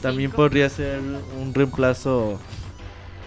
También 0.00 0.30
podría 0.30 0.68
ser 0.68 1.00
un 1.40 1.52
reemplazo. 1.52 2.38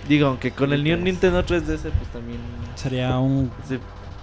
Digo, 0.07 0.27
aunque 0.27 0.51
con 0.51 0.71
el 0.73 0.83
New 0.83 0.97
Nintendo 0.97 1.43
3DS, 1.45 1.81
pues 1.81 2.11
también 2.11 2.39
Sería 2.75 3.17
un 3.19 3.51
se 3.67 3.79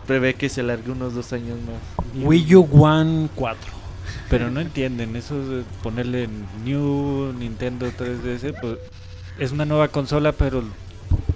prevé 0.06 0.34
que 0.34 0.48
se 0.48 0.62
alargue 0.62 0.90
unos 0.90 1.14
2 1.14 1.32
años 1.34 1.58
más. 1.60 2.24
Wii 2.24 2.56
U 2.56 2.68
One 2.72 3.28
4. 3.34 3.72
Pero 4.28 4.50
no 4.50 4.60
entienden, 4.60 5.14
eso 5.16 5.40
de 5.46 5.62
ponerle 5.82 6.28
New 6.64 7.32
Nintendo 7.38 7.86
3DS, 7.86 8.54
pues 8.60 8.78
es 9.38 9.52
una 9.52 9.64
nueva 9.64 9.88
consola, 9.88 10.32
pero 10.32 10.62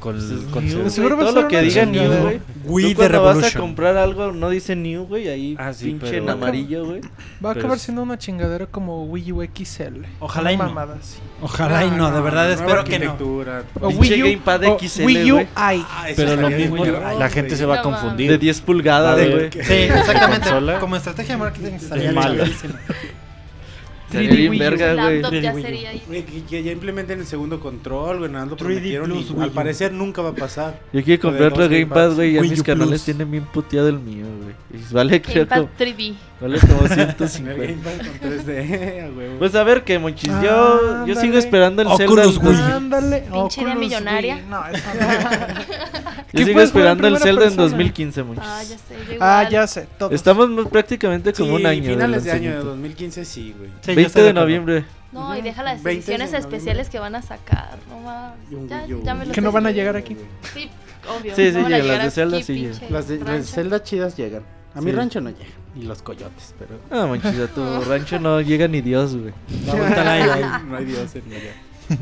con, 0.05 0.16
Pues 0.16 0.30
es 0.30 0.44
con 0.52 0.64
New, 0.64 0.72
su- 0.74 0.78
güey, 0.80 0.90
seguro 0.90 1.16
va 1.16 1.22
a 1.22 1.26
todo 1.28 1.42
lo 1.42 1.48
que 1.48 1.62
diga. 1.62 1.86
New, 1.86 2.12
güey. 2.22 2.40
Wii 2.66 2.94
Tú 2.94 3.00
de 3.02 3.09
cuando 3.09 3.22
vas 3.22 3.30
a 3.30 3.34
Revolution. 3.38 3.62
comprar 3.62 3.96
algo 3.96 4.32
no 4.32 4.50
dice 4.50 4.76
New, 4.76 5.07
güey, 5.07 5.28
ahí 5.28 5.57
Ah, 5.59 5.72
sí, 5.72 5.86
pinche 5.86 6.18
en 6.18 6.28
amarillo, 6.28 6.84
güey. 6.84 7.00
Va 7.42 7.50
a 7.50 7.52
acabar 7.52 7.76
es- 7.78 7.82
siendo 7.84 8.02
una 8.02 8.18
chingadera 8.18 8.66
como 8.66 9.05
Wii 9.05 9.32
U 9.32 9.42
XL. 9.42 10.05
Ojalá 10.20 10.52
y 10.52 10.57
no. 10.59 10.74
Ojalá 11.40 11.84
y 11.86 11.90
no, 11.90 12.11
de 12.11 12.20
verdad 12.20 12.52
espero 12.52 12.84
que 12.84 12.98
no. 12.98 13.14
O 13.80 13.88
Pinche 13.88 14.14
Wii 14.14 14.22
U, 14.22 14.24
Gamepad 14.26 14.64
o 14.64 14.78
XL, 14.78 15.05
Wii 15.07 15.32
U 15.32 15.40
i. 15.40 15.46
Ah, 15.57 16.05
Pero 16.14 16.36
lo 16.36 16.50
mismo, 16.50 16.84
la 16.84 17.30
gente 17.30 17.57
se 17.57 17.64
va 17.64 17.80
a 17.80 17.82
confundir. 17.82 18.30
De 18.30 18.36
10 18.38 18.61
pulgadas, 18.61 19.16
güey. 19.16 19.50
Sí, 19.52 19.72
exactamente. 19.72 20.50
Como 20.80 20.96
estrategia 20.96 21.34
de 21.36 21.40
marketing 21.40 21.72
estaría 21.76 22.12
mala. 22.12 22.42
malísimo. 22.44 22.74
Sería 24.15 24.31
3D 24.31 24.37
bien 24.37 24.51
Wii 24.51 24.59
U. 24.59 24.62
verga, 24.62 24.95
güey. 24.95 25.21
Laptop 25.21 25.41
ya 25.43 25.53
Wii 25.53 25.62
U. 25.62 25.67
sería 25.67 25.91
ahí. 25.91 26.03
Güey, 26.07 26.23
que, 26.25 26.43
que 26.45 26.62
ya 26.62 26.73
implementen 26.73 27.21
el 27.21 27.27
segundo 27.27 27.61
control, 27.61 28.19
güey, 28.21 28.31
nada, 28.31 28.47
lo 28.47 28.53
3D 28.57 28.59
prometieron 28.59 29.11
Plus 29.11 29.31
y 29.31 29.33
Wii 29.35 29.43
al 29.43 29.51
parecer 29.51 29.93
nunca 29.93 30.23
va 30.23 30.31
a 30.31 30.35
pasar. 30.35 30.81
Yo 30.93 31.03
quiero 31.05 31.23
Lo 31.25 31.31
de 31.33 31.39
comprar 31.39 31.53
otro 31.53 31.61
los 31.62 31.71
Gamepad, 31.71 31.95
Gamepads. 31.97 32.15
güey. 32.17 32.33
Ya 32.33 32.41
Wii 32.41 32.51
mis 32.51 32.61
U 32.61 32.65
canales 32.65 32.89
Plus. 32.89 33.05
tienen 33.05 33.31
bien 33.31 33.45
puteado 33.45 33.89
el 33.89 33.99
mío, 34.01 34.25
güey. 34.43 34.55
Y 34.83 34.95
vale, 34.95 35.21
creo 35.23 35.47
Gamepad 35.47 35.71
que 35.77 35.85
3D. 35.85 36.15
vale 36.41 36.59
como 36.61 36.87
En 36.87 36.93
el 37.01 37.17
150. 37.17 37.55
Gamepad 37.55 38.07
con 38.21 38.31
3D, 38.31 39.03
a 39.05 39.11
huevo. 39.17 39.39
Pues 39.39 39.55
a 39.55 39.62
ver, 39.65 39.85
que 39.85 39.99
monchis. 39.99 40.31
Yo, 40.31 40.41
yo 40.43 40.91
Ándale. 40.95 41.21
sigo 41.21 41.39
esperando 41.39 41.83
el 41.83 41.89
Zelda. 41.97 42.05
Oculus 42.05 42.39
Wii. 42.39 42.47
dos- 42.47 42.61
Ándale. 42.61 43.21
Pinche 43.33 43.61
idea 43.61 43.73
Oculus 43.75 43.77
millonaria. 43.89 44.35
Wii. 44.37 44.45
No, 44.51 44.67
eso 44.67 44.85
no. 45.01 46.03
Yo 46.35 46.39
¿Qué 46.41 46.45
sigo 46.47 46.61
en 46.61 46.66
esperando 46.66 47.07
el 47.07 47.18
Zelda 47.18 47.43
en 47.45 47.49
persona? 47.51 47.62
2015, 47.62 48.22
monchis. 48.24 48.45
Ah, 48.47 48.62
ya 48.64 48.76
sé. 48.78 48.95
yo 49.09 49.16
Ah, 49.20 49.43
igual. 49.45 49.51
ya 49.51 49.66
sé. 49.68 49.87
Todos. 49.99 50.12
Estamos 50.12 50.68
prácticamente 50.68 51.32
como 51.32 51.57
Sí, 51.57 51.62
un 51.62 51.66
año. 51.66 51.82
del 51.82 51.93
finales 51.93 52.24
de 52.24 52.30
año 52.32 52.41
de 52.43 52.47
lanzamiento. 52.57 52.70
2015, 52.70 53.24
sí, 53.24 53.55
güey. 53.57 53.70
Sí, 53.70 53.74
yo 53.93 53.95
20 53.95 54.03
estoy 54.03 54.22
de 54.24 54.32
noviembre. 54.32 54.85
No, 55.12 55.39
y 55.39 55.43
deja 55.43 55.62
las 55.62 55.80
20 55.82 55.89
de 55.91 55.95
ediciones 55.97 56.32
noviembre. 56.32 56.57
especiales 56.57 56.91
que 56.91 56.99
van 56.99 57.14
a 57.14 57.22
sacar. 57.22 57.78
No 57.89 58.01
más. 58.01 58.32
Y 58.51 58.66
Ya, 58.68 58.85
ya 59.05 59.14
me 59.14 59.26
lo 59.26 59.32
Que 59.32 59.41
no 59.41 59.53
van 59.53 59.66
a 59.66 59.70
llegar 59.70 59.97
aquí. 59.97 60.16
Sí, 60.53 60.68
obvio. 61.09 61.37
Sí, 61.37 61.53
sí 61.53 61.59
no 61.59 61.68
llegan, 61.68 61.87
las 61.89 62.03
de 62.05 62.11
Zelda 62.11 62.43
sí 62.43 62.55
llegan. 62.55 62.80
Las 62.91 63.07
de, 63.09 63.18
las 63.20 63.28
de. 63.37 63.43
Zelda 63.45 63.82
chidas 63.85 64.16
llegan. 64.16 64.43
A 64.74 64.80
mi 64.80 64.91
Sí. 64.91 64.97
rancho 64.97 65.20
no 65.20 65.30
llegan. 65.30 65.47
Ni 65.76 65.85
los 65.85 66.03
coyotes, 66.03 66.53
pero. 66.59 66.80
Ah, 66.91 67.07
monchis, 67.07 67.39
a 67.39 67.47
tu 67.47 67.80
rancho 67.82 68.18
no 68.18 68.41
llega 68.41 68.66
ni 68.66 68.80
Dios, 68.80 69.14
güey. 69.16 69.32
La 69.66 69.74
vuelta 69.76 70.01
al 70.03 70.09
aire. 70.09 70.47
no 70.68 70.76
hay 70.76 70.85
Dios 70.87 71.14
en 71.14 71.32
allá. 71.32 71.99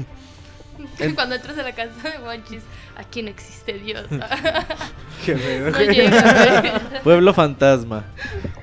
Cuando 1.15 1.35
entras 1.35 1.59
a 1.59 1.63
la 1.63 1.73
casa 1.73 1.91
de 2.11 2.19
Monchis, 2.19 2.63
aquí 2.97 3.23
no 3.23 3.29
existe 3.31 3.75
Dios. 3.75 4.05
Qué 5.27 5.35
no 5.35 5.81
llega. 5.81 6.81
Pueblo 7.05 7.33
fantasma. 7.35 8.05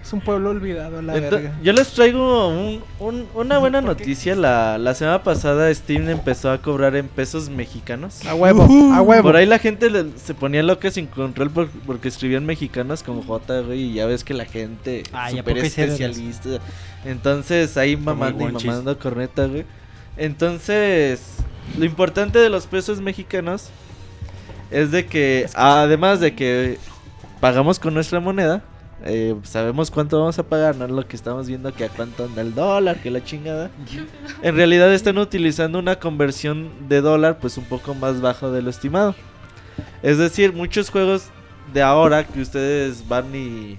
Es 0.02 0.12
un 0.14 0.22
pueblo 0.22 0.50
olvidado, 0.50 1.02
la 1.04 1.16
Ento- 1.16 1.30
verga. 1.30 1.56
yo 1.62 1.72
les 1.72 1.90
traigo 1.94 2.48
un- 2.50 2.84
un- 3.00 3.28
una 3.36 3.60
buena 3.60 3.80
noticia. 3.80 4.36
La, 4.36 4.78
la 4.80 4.96
semana 4.96 5.22
pasada 5.24 5.72
Steam 5.74 6.10
empezó 6.10 6.50
a 6.52 6.58
cobrar 6.60 6.96
en 6.96 7.08
pesos 7.08 7.48
mexicanos. 7.50 8.26
A 8.26 8.34
huevo, 8.34 8.64
a 8.94 9.02
huevo. 9.04 9.22
Por 9.24 9.36
ahí 9.36 9.46
la 9.46 9.60
gente 9.60 9.90
le- 9.92 10.18
se 10.18 10.34
ponía 10.34 10.64
loca 10.64 10.90
sin 10.90 11.06
control 11.06 11.52
por- 11.52 11.70
porque 11.86 12.08
escribían 12.08 12.46
mexicanos 12.46 13.04
como 13.04 13.22
J, 13.22 13.62
güey. 13.62 13.82
Y 13.84 13.94
ya 13.94 14.08
ves 14.08 14.24
que 14.24 14.34
la 14.34 14.46
gente 14.46 15.04
Ay, 15.14 15.36
¿a 15.36 15.38
super 15.38 15.58
especialista. 15.60 16.50
Entonces 17.06 17.78
ahí 17.78 17.96
mamando 17.96 18.50
y 18.50 18.52
mamando 18.52 18.98
corneta, 18.98 19.46
güey. 19.46 19.66
Entonces, 20.18 21.22
lo 21.78 21.86
importante 21.86 22.40
de 22.40 22.50
los 22.50 22.68
pesos 22.68 23.02
mexicanos 23.02 23.70
es 24.72 24.92
de 24.92 25.06
que, 25.06 25.48
además 25.56 26.20
de 26.20 26.36
que 26.36 26.78
pagamos 27.40 27.80
con 27.80 27.94
nuestra 27.94 28.20
moneda, 28.20 28.64
eh, 29.06 29.36
sabemos 29.44 29.90
cuánto 29.92 30.20
vamos 30.20 30.38
a 30.40 30.44
pagar, 30.44 30.76
no 30.76 30.86
es 30.86 30.92
lo 30.92 31.08
que 31.08 31.16
estamos 31.16 31.48
viendo 31.48 31.74
que 31.74 31.86
a 31.86 31.90
cuánto 31.90 32.26
anda 32.26 32.42
el 32.42 32.54
dólar, 32.54 33.02
que 33.02 33.12
la 33.12 33.24
chingada. 33.24 33.72
En 34.42 34.56
realidad 34.56 34.94
están 34.94 35.18
utilizando 35.18 35.80
una 35.80 35.98
conversión 35.98 36.70
de 36.88 37.02
dólar 37.02 37.40
pues 37.40 37.58
un 37.58 37.66
poco 37.66 37.94
más 37.94 38.22
bajo 38.22 38.52
de 38.52 38.62
lo 38.62 38.70
estimado. 38.70 39.16
Es 40.02 40.18
decir, 40.18 40.54
muchos 40.54 40.90
juegos 40.90 41.26
de 41.74 41.82
ahora 41.82 42.26
que 42.26 42.42
ustedes 42.42 43.08
van 43.08 43.34
y 43.36 43.78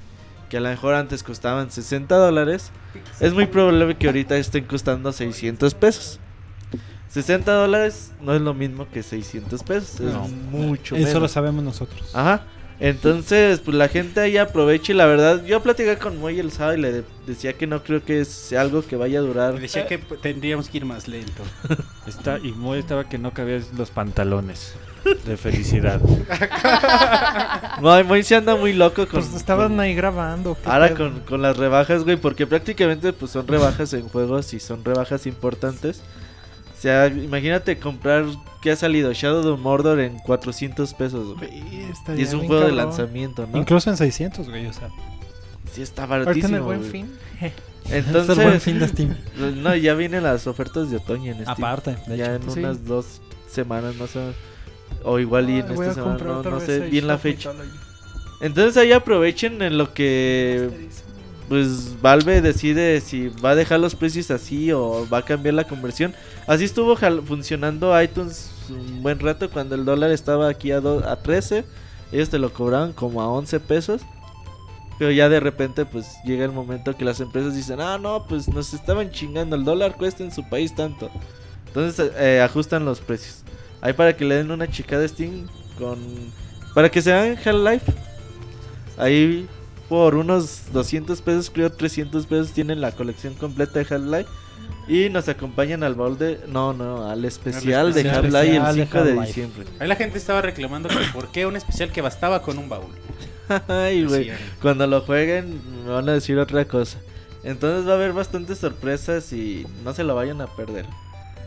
que 0.48 0.56
a 0.56 0.60
lo 0.60 0.68
mejor 0.68 0.94
antes 0.94 1.22
costaban 1.22 1.70
60 1.70 2.14
dólares, 2.16 2.72
es 3.20 3.32
muy 3.32 3.46
probable 3.46 3.96
que 3.96 4.06
ahorita 4.06 4.36
estén 4.36 4.64
costando 4.64 5.12
600 5.12 5.74
pesos. 5.74 6.18
60 7.10 7.52
dólares 7.52 8.12
no 8.22 8.34
es 8.34 8.40
lo 8.40 8.54
mismo 8.54 8.86
que 8.92 9.02
600 9.02 9.62
pesos, 9.64 10.00
es 10.00 10.12
No. 10.14 10.28
mucho 10.28 10.96
Eso 10.96 11.06
menos. 11.06 11.22
lo 11.22 11.28
sabemos 11.28 11.62
nosotros. 11.64 12.10
Ajá. 12.14 12.42
Entonces, 12.82 13.60
pues 13.60 13.76
la 13.76 13.88
gente 13.88 14.20
ahí 14.20 14.38
aprovecha 14.38 14.92
y 14.92 14.96
la 14.96 15.04
verdad, 15.04 15.44
yo 15.44 15.62
platicé 15.62 15.98
con 15.98 16.18
Moy 16.18 16.40
el 16.40 16.50
sábado 16.50 16.78
y 16.78 16.80
le 16.80 16.92
de- 16.92 17.04
decía 17.26 17.52
que 17.52 17.66
no 17.66 17.82
creo 17.82 18.02
que 18.02 18.24
sea 18.24 18.62
algo 18.62 18.80
que 18.82 18.96
vaya 18.96 19.18
a 19.18 19.22
durar. 19.22 19.52
Me 19.52 19.60
decía 19.60 19.86
que 19.86 19.98
tendríamos 19.98 20.70
que 20.70 20.78
ir 20.78 20.86
más 20.86 21.06
lento. 21.06 21.42
Está, 22.06 22.38
y 22.38 22.52
Moy 22.52 22.78
estaba 22.78 23.06
que 23.06 23.18
no 23.18 23.32
cabía 23.34 23.60
los 23.76 23.90
pantalones 23.90 24.72
de 25.26 25.36
felicidad. 25.36 26.00
Moy, 27.80 28.04
Moy 28.04 28.22
se 28.22 28.36
anda 28.36 28.56
muy 28.56 28.72
loco 28.72 29.06
con... 29.06 29.20
Pues 29.20 29.34
estaban 29.34 29.68
con- 29.72 29.80
ahí 29.80 29.94
grabando. 29.94 30.56
¿qué 30.62 30.68
Ahora 30.68 30.94
con, 30.94 31.20
con 31.20 31.42
las 31.42 31.56
rebajas, 31.56 32.04
güey, 32.04 32.16
porque 32.16 32.46
prácticamente 32.46 33.12
pues 33.12 33.30
son 33.32 33.46
rebajas 33.46 33.92
en 33.92 34.08
juegos 34.08 34.52
y 34.54 34.60
son 34.60 34.84
rebajas 34.84 35.26
importantes. 35.26 36.02
O 36.80 36.82
sea, 36.82 37.08
imagínate 37.08 37.78
comprar 37.78 38.24
que 38.62 38.70
ha 38.70 38.76
salido 38.76 39.12
Shadow 39.12 39.52
of 39.52 39.60
Mordor 39.60 40.00
en 40.00 40.18
400 40.20 40.94
pesos, 40.94 41.36
güey. 41.36 41.50
Y 42.16 42.22
es 42.22 42.32
un 42.32 42.46
juego 42.46 42.64
de 42.64 42.72
lanzamiento, 42.72 43.46
¿no? 43.46 43.58
Incluso 43.58 43.90
en 43.90 43.98
600, 43.98 44.48
güey, 44.48 44.66
o 44.66 44.72
sea. 44.72 44.88
Sí, 45.70 45.82
está 45.82 46.04
Ahorita 46.04 46.16
en 46.16 46.24
baratísimo. 46.24 46.56
el 46.56 46.62
buen 46.62 46.78
güey. 46.78 46.90
fin. 46.90 47.10
Entonces, 47.90 48.30
es 48.32 48.38
el 48.38 48.44
buen 48.46 48.60
fin 48.62 48.78
de 48.78 48.88
Steam. 48.88 49.14
no, 49.62 49.76
ya 49.76 49.92
vienen 49.92 50.22
las 50.22 50.46
ofertas 50.46 50.90
de 50.90 50.96
otoño 50.96 51.32
en 51.32 51.42
Steam. 51.42 51.50
Aparte, 51.50 51.98
de 52.06 52.16
ya 52.16 52.34
hecho. 52.36 52.44
en 52.46 52.50
Sí. 52.50 52.58
unas 52.60 52.86
dos 52.86 53.20
semanas, 53.46 53.96
no 53.96 54.06
sé. 54.06 54.20
O 55.04 55.18
igual 55.18 55.50
y 55.50 55.58
en 55.60 55.70
esta 55.70 55.92
semana, 55.92 56.16
no, 56.24 56.42
no 56.42 56.60
sé 56.60 56.80
bien 56.80 57.06
la 57.06 57.18
fecha. 57.18 57.52
Mythology. 57.52 57.76
Entonces 58.40 58.76
ahí 58.78 58.92
aprovechen 58.92 59.60
en 59.60 59.76
lo 59.76 59.92
que 59.92 60.88
pues 61.50 62.00
Valve 62.00 62.40
decide 62.40 63.00
si 63.00 63.26
va 63.28 63.50
a 63.50 63.54
dejar 63.56 63.80
los 63.80 63.96
precios 63.96 64.30
así 64.30 64.70
o 64.70 65.04
va 65.12 65.18
a 65.18 65.24
cambiar 65.24 65.54
la 65.56 65.64
conversión. 65.64 66.14
Así 66.46 66.62
estuvo 66.64 66.96
funcionando 67.26 68.00
iTunes 68.00 68.52
un 68.70 69.02
buen 69.02 69.18
rato 69.18 69.50
cuando 69.50 69.74
el 69.74 69.84
dólar 69.84 70.12
estaba 70.12 70.48
aquí 70.48 70.70
a, 70.70 70.80
do- 70.80 71.04
a 71.04 71.16
13. 71.16 71.64
Ellos 72.12 72.30
te 72.30 72.38
lo 72.38 72.52
cobraban 72.52 72.92
como 72.92 73.20
a 73.20 73.26
11 73.28 73.58
pesos. 73.58 74.00
Pero 74.96 75.10
ya 75.10 75.28
de 75.28 75.40
repente 75.40 75.84
pues 75.86 76.06
llega 76.24 76.44
el 76.44 76.52
momento 76.52 76.96
que 76.96 77.04
las 77.04 77.18
empresas 77.18 77.56
dicen, 77.56 77.80
ah, 77.80 77.98
no, 77.98 78.26
pues 78.28 78.46
nos 78.46 78.72
estaban 78.72 79.10
chingando, 79.10 79.56
el 79.56 79.64
dólar 79.64 79.96
cuesta 79.96 80.22
en 80.22 80.30
su 80.30 80.48
país 80.48 80.72
tanto. 80.74 81.10
Entonces 81.66 82.12
eh, 82.16 82.40
ajustan 82.42 82.84
los 82.84 83.00
precios. 83.00 83.42
Ahí 83.80 83.92
para 83.92 84.16
que 84.16 84.24
le 84.24 84.36
den 84.36 84.52
una 84.52 84.70
chica 84.70 85.00
de 85.00 85.08
Steam 85.08 85.48
con... 85.78 85.98
Para 86.76 86.88
que 86.90 87.02
se 87.02 87.12
hagan 87.12 87.36
Half-Life. 87.44 87.92
Ahí 88.98 89.48
por 89.90 90.14
unos 90.14 90.72
200 90.72 91.20
pesos, 91.20 91.50
creo 91.50 91.70
300 91.70 92.24
pesos 92.26 92.52
tienen 92.52 92.80
la 92.80 92.92
colección 92.92 93.34
completa 93.34 93.80
de 93.80 93.94
Half-Life. 93.94 94.30
Y 94.86 95.08
nos 95.08 95.28
acompañan 95.28 95.82
al 95.82 95.96
baúl 95.96 96.16
de... 96.16 96.40
No, 96.46 96.72
no, 96.72 97.10
al 97.10 97.24
especial, 97.24 97.92
de 97.92 98.02
especial 98.02 98.24
Half-Life 98.24 98.56
el 98.56 98.76
de 98.76 98.86
5 98.86 99.04
de 99.04 99.12
diciembre. 99.20 99.64
Ahí 99.80 99.88
la 99.88 99.96
gente 99.96 100.16
estaba 100.16 100.42
reclamando 100.42 100.88
que 100.88 100.96
por 101.12 101.32
qué 101.32 101.44
un 101.44 101.56
especial 101.56 101.90
que 101.90 102.00
bastaba 102.02 102.40
con 102.40 102.56
un 102.58 102.68
baúl. 102.68 102.92
Ay, 103.68 104.04
güey. 104.04 104.30
Cuando 104.62 104.86
lo 104.86 105.00
jueguen 105.00 105.60
me 105.84 105.90
van 105.90 106.08
a 106.08 106.12
decir 106.12 106.38
otra 106.38 106.64
cosa. 106.66 106.98
Entonces 107.42 107.86
va 107.86 107.92
a 107.92 107.96
haber 107.96 108.12
bastantes 108.12 108.58
sorpresas 108.58 109.32
y 109.32 109.66
no 109.82 109.92
se 109.92 110.04
lo 110.04 110.14
vayan 110.14 110.40
a 110.40 110.46
perder. 110.46 110.86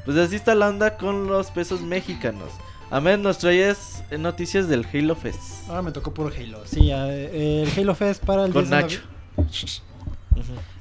Pues 0.03 0.17
así 0.17 0.35
está 0.35 0.53
la 0.53 0.67
onda 0.67 0.97
con 0.97 1.27
los 1.27 1.49
pesos 1.49 1.81
mexicanos. 1.81 2.49
Amén, 2.93 3.23
nos 3.23 3.43
eh, 3.43 4.19
noticias 4.19 4.67
del 4.67 4.85
Halo 4.85 5.15
Fest. 5.15 5.67
Ahora 5.67 5.81
me 5.81 5.91
tocó 5.91 6.13
por 6.13 6.31
Halo. 6.31 6.59
Sí, 6.65 6.91
eh, 6.91 7.63
el 7.65 7.79
Halo 7.79 7.95
Fest 7.95 8.23
para 8.23 8.45
el 8.45 8.53
Con 8.53 8.65
10 8.65 8.69
de 8.69 8.75
Nacho. 8.75 8.99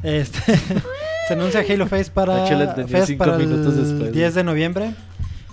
Este, 0.02 0.56
se 1.28 1.32
anuncia 1.32 1.64
Halo 1.66 1.86
Fest 1.86 2.12
para, 2.12 2.46
Fest 2.86 3.08
minutos 3.12 3.74
el 3.76 3.88
después. 3.88 4.12
10 4.12 4.34
de 4.34 4.44
noviembre. 4.44 4.94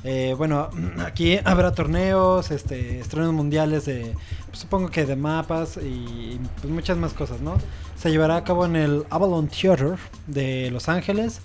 Eh, 0.03 0.36
bueno, 0.38 0.70
aquí 1.05 1.39
habrá 1.45 1.72
torneos, 1.72 2.51
este, 2.51 2.99
estrenos 2.99 3.32
mundiales 3.32 3.86
de, 3.86 4.14
pues, 4.47 4.60
supongo 4.60 4.89
que 4.89 5.05
de 5.05 5.16
mapas 5.16 5.78
y 5.78 6.41
pues, 6.60 6.74
muchas 6.74 6.97
más 6.97 7.14
cosas, 7.14 7.39
¿no? 7.39 7.57
Se 7.97 8.12
llevará 8.12 8.36
a 8.36 8.43
cabo 8.43 8.66
en 8.66 8.76
el 8.76 9.05
Avalon 9.10 9.47
Theater 9.47 9.95
de 10.28 10.72
Los 10.72 10.89
Ángeles 10.89 11.39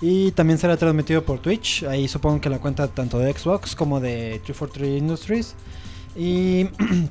y 0.00 0.30
también 0.32 0.58
será 0.58 0.76
transmitido 0.76 1.24
por 1.24 1.40
Twitch. 1.40 1.82
Ahí 1.84 2.08
supongo 2.08 2.40
que 2.40 2.50
la 2.50 2.58
cuenta 2.58 2.88
tanto 2.88 3.18
de 3.18 3.32
Xbox 3.32 3.74
como 3.74 4.00
de 4.00 4.40
343 4.44 4.98
Industries. 4.98 5.54
Y 6.16 6.68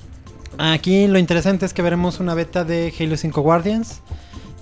aquí 0.58 1.08
lo 1.08 1.20
interesante 1.20 1.66
es 1.66 1.74
que 1.74 1.82
veremos 1.82 2.20
una 2.20 2.34
beta 2.34 2.64
de 2.64 2.94
Halo 2.98 3.18
5 3.18 3.42
Guardians. 3.42 4.02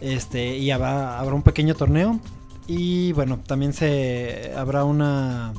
Este, 0.01 0.57
y 0.57 0.71
habrá, 0.71 1.19
habrá 1.19 1.35
un 1.35 1.43
pequeño 1.43 1.75
torneo. 1.75 2.19
Y 2.67 3.11
bueno, 3.13 3.39
también 3.45 3.73
se 3.73 4.51
habrá 4.55 4.85
una 4.85 5.53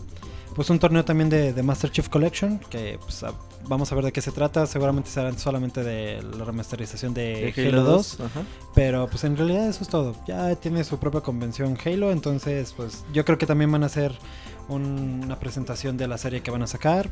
pues 0.57 0.69
un 0.71 0.79
torneo 0.81 1.05
también 1.05 1.29
de, 1.31 1.53
de 1.53 1.63
Master 1.63 1.91
Chief 1.91 2.09
Collection, 2.09 2.59
que 2.71 2.99
pues, 3.03 3.23
a- 3.23 3.33
vamos 3.69 3.93
a 3.93 3.95
ver 3.95 4.05
de 4.07 4.13
qué 4.13 4.21
se 4.21 4.33
trata. 4.33 4.67
Seguramente 4.67 5.09
será 5.11 5.33
solamente 5.39 5.85
de 5.85 6.23
la 6.37 6.45
remasterización 6.45 7.15
de, 7.15 7.53
De 7.55 7.69
Halo 7.69 7.85
2. 7.85 8.21
Ajá. 8.21 8.43
Pero 8.75 9.07
pues 9.09 9.23
en 9.25 9.37
realidad 9.37 9.69
eso 9.69 9.83
es 9.85 9.89
todo. 9.89 10.17
Ya 10.27 10.55
tiene 10.57 10.83
su 10.83 10.99
propia 10.99 11.21
convención 11.21 11.77
Halo, 11.85 12.11
entonces 12.11 12.73
pues 12.77 13.05
yo 13.13 13.25
creo 13.25 13.39
que 13.39 13.47
también 13.47 13.71
van 13.71 13.83
a 13.85 13.87
hacer 13.87 14.13
un- 14.69 15.21
una 15.25 15.39
presentación 15.39 15.97
de 15.97 16.09
la 16.09 16.19
serie 16.19 16.41
que 16.41 16.51
van 16.51 16.63
a 16.63 16.67
sacar. 16.67 17.11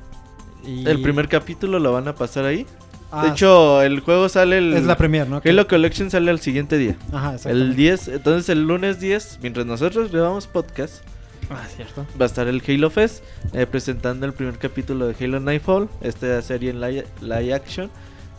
Y... 0.67 0.89
El 0.89 1.03
primer 1.03 1.29
capítulo 1.29 1.79
lo 1.79 1.93
van 1.93 2.09
a 2.09 2.15
pasar 2.15 2.47
ahí. 2.47 2.67
Ah, 3.13 3.27
de 3.27 3.31
hecho, 3.31 3.81
el 3.83 4.01
juego 4.01 4.29
sale 4.29 4.59
el. 4.59 4.73
es 4.75 4.85
la 4.87 4.97
premier, 4.97 5.29
¿no? 5.29 5.41
Halo 5.45 5.69
Collection 5.69 6.11
sale 6.11 6.31
al 6.33 6.41
siguiente 6.41 6.79
día. 6.79 6.97
Ajá, 7.13 7.29
El 7.29 7.35
exactamente. 7.37 7.77
10, 7.77 8.09
entonces 8.09 8.49
el 8.49 8.63
lunes 8.67 8.99
10, 8.99 9.39
mientras 9.41 9.67
nosotros 9.67 10.11
grabamos 10.11 10.49
podcast, 10.49 11.05
Ah, 11.51 11.67
cierto. 11.75 12.07
va 12.21 12.25
a 12.25 12.29
estar 12.29 12.47
el 12.49 12.63
Halo 12.67 12.91
Fest 12.91 13.23
eh, 13.53 13.67
presentando 13.67 14.27
el 14.27 14.33
primer 14.33 14.59
capítulo 14.59 15.07
de 15.07 15.15
Halo 15.25 15.41
Nightfall, 15.41 15.89
esta 16.01 16.41
serie 16.43 16.71
en 16.71 16.81
live, 16.81 17.07
live 17.21 17.55
action. 17.55 17.91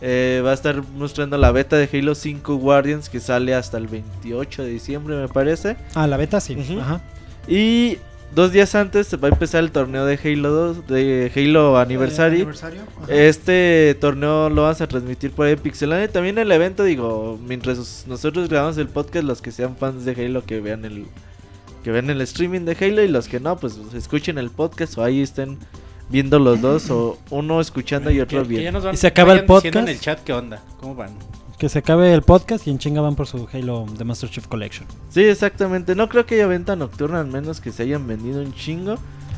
Eh, 0.02 0.42
va 0.44 0.50
a 0.50 0.54
estar 0.54 0.82
mostrando 0.94 1.38
la 1.38 1.50
beta 1.52 1.76
de 1.76 1.88
Halo 1.90 2.14
5 2.14 2.56
Guardians 2.56 3.08
que 3.08 3.18
sale 3.18 3.54
hasta 3.54 3.78
el 3.78 3.86
28 3.86 4.64
de 4.64 4.68
diciembre, 4.68 5.16
me 5.16 5.28
parece. 5.28 5.76
Ah, 5.94 6.06
la 6.06 6.16
beta 6.18 6.40
sí. 6.40 6.56
Ajá. 6.78 7.00
Y 7.48 7.96
dos 8.34 8.52
días 8.52 8.74
antes 8.74 9.14
va 9.22 9.28
a 9.28 9.30
empezar 9.30 9.64
el 9.64 9.70
torneo 9.70 10.04
de 10.04 10.18
Halo 10.22 10.50
2, 10.50 10.86
de 10.86 11.32
Halo 11.34 11.78
Anniversary. 11.78 12.36
Eh, 12.36 12.40
aniversario, 12.40 12.82
ajá. 13.02 13.14
Este 13.14 13.96
torneo 13.98 14.50
lo 14.50 14.62
vamos 14.62 14.80
a 14.82 14.86
transmitir 14.86 15.30
por 15.30 15.46
ahí 15.46 15.56
Pixelania. 15.56 16.08
También 16.08 16.36
el 16.36 16.52
evento, 16.52 16.84
digo, 16.84 17.38
mientras 17.42 18.04
nosotros 18.06 18.50
grabamos 18.50 18.76
el 18.76 18.88
podcast, 18.88 19.24
los 19.24 19.40
que 19.40 19.50
sean 19.50 19.76
fans 19.76 20.04
de 20.04 20.12
Halo 20.12 20.44
que 20.44 20.60
vean 20.60 20.84
el 20.84 21.06
que 21.86 21.92
vean 21.92 22.10
el 22.10 22.20
streaming 22.22 22.62
de 22.62 22.76
Halo 22.80 23.04
y 23.04 23.06
los 23.06 23.28
que 23.28 23.38
no, 23.38 23.56
pues 23.58 23.78
escuchen 23.94 24.38
el 24.38 24.50
podcast 24.50 24.98
o 24.98 25.04
ahí 25.04 25.22
estén 25.22 25.56
viendo 26.08 26.40
los 26.40 26.60
dos 26.60 26.90
o 26.90 27.16
uno 27.30 27.60
escuchando 27.60 28.10
y 28.10 28.18
otro 28.18 28.44
viendo. 28.44 28.90
Y 28.90 28.96
se 28.96 29.06
acaba 29.06 29.34
el 29.34 29.44
podcast. 29.44 29.76
en 29.76 29.86
el 29.86 30.00
chat 30.00 30.18
qué 30.24 30.32
onda, 30.32 30.60
cómo 30.80 30.96
van. 30.96 31.10
Que 31.56 31.68
se 31.68 31.78
acabe 31.78 32.12
el 32.12 32.22
podcast 32.22 32.66
y 32.66 32.70
en 32.70 32.78
chinga 32.78 33.02
van 33.02 33.14
por 33.14 33.28
su 33.28 33.46
Halo 33.52 33.86
de 33.96 34.02
Master 34.02 34.28
Chief 34.28 34.48
Collection. 34.48 34.84
Sí, 35.10 35.22
exactamente. 35.22 35.94
No 35.94 36.08
creo 36.08 36.26
que 36.26 36.34
haya 36.34 36.48
venta 36.48 36.74
nocturna, 36.74 37.20
al 37.20 37.28
menos 37.28 37.60
que 37.60 37.70
se 37.70 37.84
hayan 37.84 38.04
vendido 38.08 38.42
un 38.42 38.52
chingo. 38.52 38.96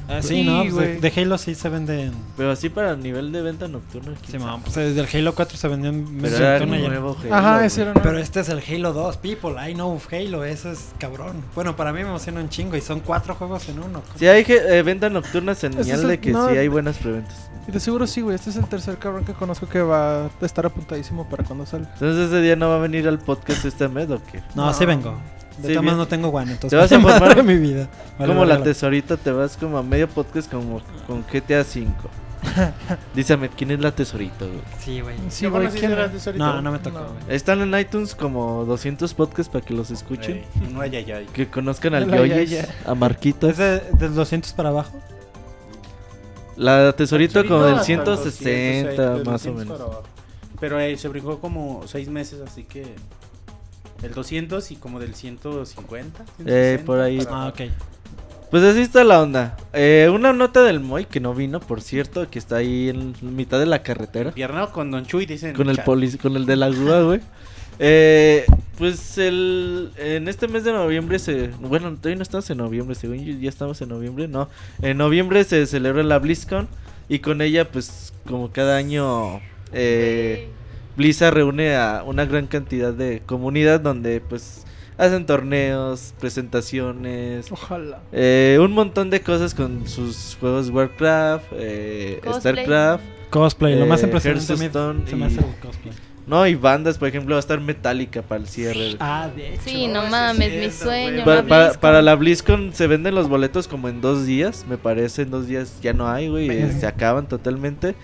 Ah, 0.09 0.23
Sí, 0.23 0.29
sí, 0.29 0.45
no, 0.45 0.63
pues, 0.63 0.73
güey. 0.75 1.01
de, 1.01 1.11
de 1.11 1.21
Halo 1.21 1.37
sí 1.39 1.55
se 1.55 1.69
venden. 1.69 2.13
Pero 2.37 2.51
así 2.51 2.69
para 2.71 2.97
nivel 2.97 3.31
de 3.31 3.43
venta 3.43 3.69
nocturna. 3.69 4.15
Sí, 4.27 4.39
mamá, 4.39 4.61
pues 4.63 4.75
desde 4.75 5.01
el 5.01 5.07
Halo 5.13 5.35
4 5.35 5.57
se 5.59 5.69
nocturna 5.69 7.39
Ajá, 7.39 7.65
ese 7.65 7.83
era 7.83 7.93
Pero 7.95 8.19
este 8.19 8.41
es 8.41 8.49
el 8.49 8.61
Halo 8.67 8.93
2, 8.93 9.17
people. 9.19 9.51
I 9.71 9.75
know 9.75 10.01
Halo, 10.11 10.45
eso 10.45 10.71
es 10.71 10.91
cabrón. 10.99 11.43
Bueno, 11.55 11.77
para 11.77 11.93
mí 11.93 12.01
me 12.03 12.09
emociona 12.09 12.41
un 12.41 12.49
chingo 12.49 12.77
y 12.77 12.81
son 12.81 13.01
cuatro 13.01 13.35
juegos 13.35 13.69
en 13.69 13.79
uno. 13.81 14.03
Si 14.17 14.27
hay 14.27 14.45
eh, 14.49 14.83
venta 14.83 15.11
nocturna, 15.11 15.55
señal 15.55 16.01
el- 16.01 16.09
de 16.09 16.21
que 16.21 16.33
no. 16.33 16.49
sí 16.49 16.57
hay 16.57 16.69
buenas 16.69 16.97
preventas. 16.99 17.51
Y 17.67 17.71
de 17.73 17.81
seguro 17.81 18.07
sí, 18.07 18.23
güey. 18.23 18.35
Este 18.35 18.49
es 18.49 18.57
el 18.57 18.65
tercer 18.67 18.97
cabrón 18.97 19.27
que 19.27 19.35
conozco 19.35 19.69
que 19.69 19.83
va 19.83 20.25
a 20.25 20.31
estar 20.41 20.65
apuntadísimo 20.65 21.29
para 21.29 21.45
cuando 21.45 21.67
salga. 21.67 21.91
Entonces 21.93 22.29
ese 22.29 22.41
día 22.41 22.57
no 22.57 22.71
va 22.71 22.77
a 22.77 22.79
venir 22.79 23.07
al 23.07 23.19
podcast 23.19 23.63
este 23.67 23.89
mes 23.89 24.09
o 24.11 24.23
qué? 24.33 24.41
No, 24.55 24.67
No. 24.67 24.73
sí 24.73 24.87
vengo. 24.87 25.19
De 25.59 25.69
Sí, 25.69 25.75
todas 25.75 25.97
no 25.97 26.07
tengo 26.09 26.31
entonces 26.41 26.71
¿Te 26.71 26.77
vas 26.77 26.93
a 26.93 27.01
formar? 27.01 27.43
mi 27.45 27.57
vida. 27.57 27.89
Vale, 28.19 28.29
como 28.29 28.41
vale, 28.41 28.53
la 28.53 28.59
vale. 28.61 28.65
tesorita, 28.73 29.17
te 29.17 29.33
vas 29.33 29.57
como 29.57 29.79
a 29.79 29.83
medio 29.83 30.09
podcast 30.09 30.51
como 30.51 30.81
con 31.07 31.23
GTA 31.33 31.61
V. 31.63 31.87
Dísame, 33.15 33.49
¿quién 33.49 33.73
es 33.73 33.81
la 33.81 33.91
tesorita, 33.93 34.45
güey? 34.47 34.61
Sí, 34.79 35.01
güey. 35.01 35.17
Sí, 35.29 35.45
¿No 35.45 35.51
güey. 35.51 35.69
¿quién 35.71 35.91
era? 35.93 36.11
tesorita? 36.11 36.45
No, 36.45 36.63
no 36.63 36.71
me 36.73 36.79
tocó, 36.79 37.01
No. 37.01 37.05
güey. 37.07 37.37
Están 37.37 37.61
en 37.61 37.79
iTunes 37.79 38.15
como 38.15 38.65
200 38.65 39.13
podcasts 39.15 39.53
para 39.53 39.65
que 39.65 39.75
los 39.75 39.91
escuchen. 39.91 40.43
No, 40.73 40.81
ay, 40.81 40.95
ay, 40.97 41.11
ay. 41.11 41.27
Que 41.33 41.49
conozcan 41.49 41.95
al 41.95 42.09
Yoyes, 42.09 42.69
a 42.87 42.95
Marquitos. 42.95 43.51
¿Es 43.51 43.57
de, 43.59 43.81
del 43.99 44.15
200 44.15 44.53
para 44.53 44.69
abajo? 44.69 44.93
La 46.57 46.93
tesorita 46.93 47.45
como 47.45 47.65
del 47.65 47.75
Hasta 47.77 47.93
el 47.93 48.05
160, 48.05 49.03
200, 49.03 49.27
más 49.27 49.47
o 49.47 49.53
200 49.53 49.79
menos. 49.79 49.97
Pero 50.61 50.81
eh, 50.81 50.97
se 50.97 51.09
brincó 51.09 51.39
como 51.41 51.83
6 51.87 52.09
meses, 52.09 52.41
así 52.45 52.65
que. 52.65 52.95
El 54.03 54.13
200 54.13 54.71
y 54.71 54.77
como 54.77 55.01
del 55.01 55.15
150. 55.15 56.25
Eh, 56.47 56.83
por 56.85 57.01
ahí. 57.01 57.19
para 57.19 57.45
Ah, 57.45 57.49
ok. 57.49 57.61
Pues 58.51 58.63
así 58.63 58.81
está 58.81 59.05
la 59.05 59.21
onda. 59.21 59.57
Eh, 59.75 60.09
una 60.13 60.33
nota 60.33 60.63
del 60.63 60.81
Moy 60.81 61.05
que 61.05 61.21
no 61.21 61.35
vino, 61.35 61.61
por 61.61 61.83
cierto, 61.83 62.31
que 62.31 62.39
está 62.39 62.57
ahí 62.57 62.89
en 62.89 63.15
mitad 63.21 63.59
de 63.59 63.67
la 63.67 63.83
carretera. 63.83 64.33
Pierna 64.33 64.67
con 64.69 64.91
Don 64.91 65.05
Chuy, 65.05 65.27
dicen. 65.27 65.55
Con 65.55 65.69
el 65.69 65.77
chat. 65.77 66.21
con 66.21 66.37
el 66.37 66.47
de 66.47 66.57
la 66.57 66.71
grúa, 66.71 67.03
güey. 67.05 67.21
Eh, 67.81 68.45
pues 68.77 69.19
el 69.19 69.93
en 69.97 70.27
este 70.27 70.49
mes 70.49 70.65
de 70.65 70.73
noviembre 70.73 71.21
se 71.21 71.49
bueno, 71.61 71.95
todavía 71.95 72.17
no 72.17 72.23
estamos 72.23 72.51
en 72.51 72.59
noviembre, 72.59 72.97
según 72.97 73.25
yo 73.25 73.35
ya 73.39 73.49
estamos 73.49 73.81
en 73.83 73.91
noviembre, 73.91 74.27
no. 74.27 74.49
En 74.83 74.97
noviembre 74.97 75.45
se 75.45 75.65
celebra 75.67 76.03
la 76.03 76.19
BlizzCon 76.19 76.69
y 77.09 77.21
con 77.21 77.41
ella 77.41 77.71
pues 77.71 78.13
como 78.27 78.51
cada 78.51 78.77
año 78.77 79.41
eh, 79.73 80.49
Blizzard 80.99 81.33
reúne 81.33 81.75
a 81.77 82.03
una 82.05 82.27
gran 82.27 82.47
cantidad 82.47 82.93
de 82.93 83.23
comunidad 83.25 83.81
donde 83.81 84.21
pues 84.21 84.65
hacen 84.99 85.25
torneos, 85.27 86.13
presentaciones, 86.21 87.51
Ojalá. 87.53 88.01
eh, 88.13 88.59
un 88.61 88.73
montón 88.73 89.09
de 89.11 89.21
cosas 89.23 89.55
con 89.55 89.87
sus 89.89 90.37
juegos 90.41 90.69
Warcraft, 90.71 91.45
eh, 91.53 92.21
Cosplay. 92.23 92.55
Starcraft. 92.55 93.05
Cosplay, 93.31 93.79
lo 93.79 93.87
más 93.87 94.03
Eh, 94.03 94.07
impresionante 94.07 94.45
se 94.47 94.57
me 95.17 95.25
hace 95.27 95.39
el 95.39 95.45
cosplay. 95.63 95.95
No, 96.27 96.47
y 96.47 96.55
bandas, 96.57 96.99
por 96.99 97.09
ejemplo, 97.09 97.35
va 97.35 97.39
a 97.39 97.41
estar 97.41 97.59
Metallica 97.61 98.21
para 98.21 98.43
el 98.43 98.49
cierre. 98.49 98.97
Ah, 99.01 99.31
de 99.35 99.55
hecho. 99.55 99.63
Sí, 99.65 99.87
no 99.87 100.05
mames, 100.09 100.53
es 100.53 100.65
mi 100.67 100.71
sueño. 100.71 101.25
güey. 101.25 101.25
Pa- 101.25 101.39
una 101.41 101.49
para, 101.49 101.73
para 101.75 102.03
la 102.03 102.15
BlizzCon 102.17 102.73
se 102.75 102.87
venden 102.87 103.15
los 103.15 103.29
boletos 103.31 103.67
como 103.67 103.89
en 103.89 104.03
dos 104.03 104.27
días, 104.27 104.67
me 104.69 104.77
parece. 104.77 105.23
En 105.23 105.31
dos 105.31 105.47
días 105.47 105.79
ya 105.81 105.95
no 105.95 106.07
hay, 106.09 106.29
güey. 106.29 106.71
se 106.73 106.87
acaban 106.87 107.29
totalmente. 107.29 107.95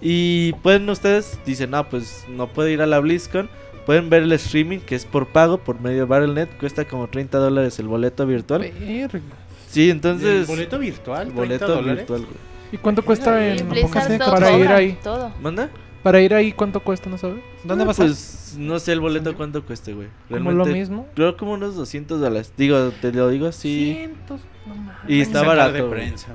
Y 0.00 0.52
pueden 0.54 0.88
ustedes, 0.90 1.38
dicen, 1.46 1.70
no, 1.70 1.88
pues 1.88 2.24
no 2.28 2.48
puedo 2.48 2.68
ir 2.68 2.82
a 2.82 2.86
la 2.86 2.98
BlizzCon. 3.00 3.48
Pueden 3.86 4.08
ver 4.08 4.22
el 4.22 4.32
streaming 4.32 4.78
que 4.78 4.94
es 4.94 5.04
por 5.04 5.26
pago 5.28 5.58
por 5.58 5.80
medio 5.80 5.98
de 5.98 6.04
Battle.net. 6.04 6.48
Cuesta 6.58 6.84
como 6.86 7.06
30 7.08 7.36
dólares 7.38 7.78
el 7.78 7.88
boleto 7.88 8.26
virtual. 8.26 8.62
Verga. 8.62 9.20
Sí, 9.68 9.84
¿El 9.84 9.90
entonces. 9.90 10.46
boleto 10.46 10.78
virtual? 10.78 11.28
el 11.28 11.34
30 11.34 11.40
boleto 11.42 11.66
dólares? 11.68 11.96
virtual, 11.98 12.20
güey. 12.22 12.36
¿Y 12.72 12.78
cuánto 12.78 13.04
cuesta 13.04 13.46
en 13.46 13.68
Blizzard 13.68 14.18
para 14.18 14.46
todo 14.48 14.58
ir 14.58 14.64
cobra, 14.64 14.76
ahí? 14.76 14.98
Todo. 15.02 15.32
¿Manda? 15.42 15.68
Para 16.02 16.20
ir 16.20 16.34
ahí, 16.34 16.52
¿cuánto 16.52 16.80
cuesta, 16.80 17.08
no 17.08 17.16
sabes? 17.18 17.38
¿Dónde 17.62 17.84
Ah, 17.84 17.86
vas 17.86 18.00
a 18.00 18.04
Pues 18.04 18.54
no 18.58 18.78
sé 18.78 18.92
el 18.92 19.00
boleto 19.00 19.34
cuánto 19.34 19.64
cueste, 19.64 19.92
güey. 19.94 20.08
Como 20.30 20.50
lo 20.52 20.66
mismo. 20.66 21.06
Creo 21.14 21.36
como 21.36 21.52
unos 21.52 21.76
200 21.76 22.20
dólares. 22.20 22.52
Digo, 22.56 22.90
te 23.00 23.12
lo 23.12 23.28
digo 23.28 23.46
así. 23.46 23.94
Cientos, 23.96 24.40
no 24.66 24.74
mames. 24.74 24.96
Y 25.08 25.20
está 25.20 25.42
barato. 25.42 25.72
de 25.72 25.82
prensa. 25.84 26.28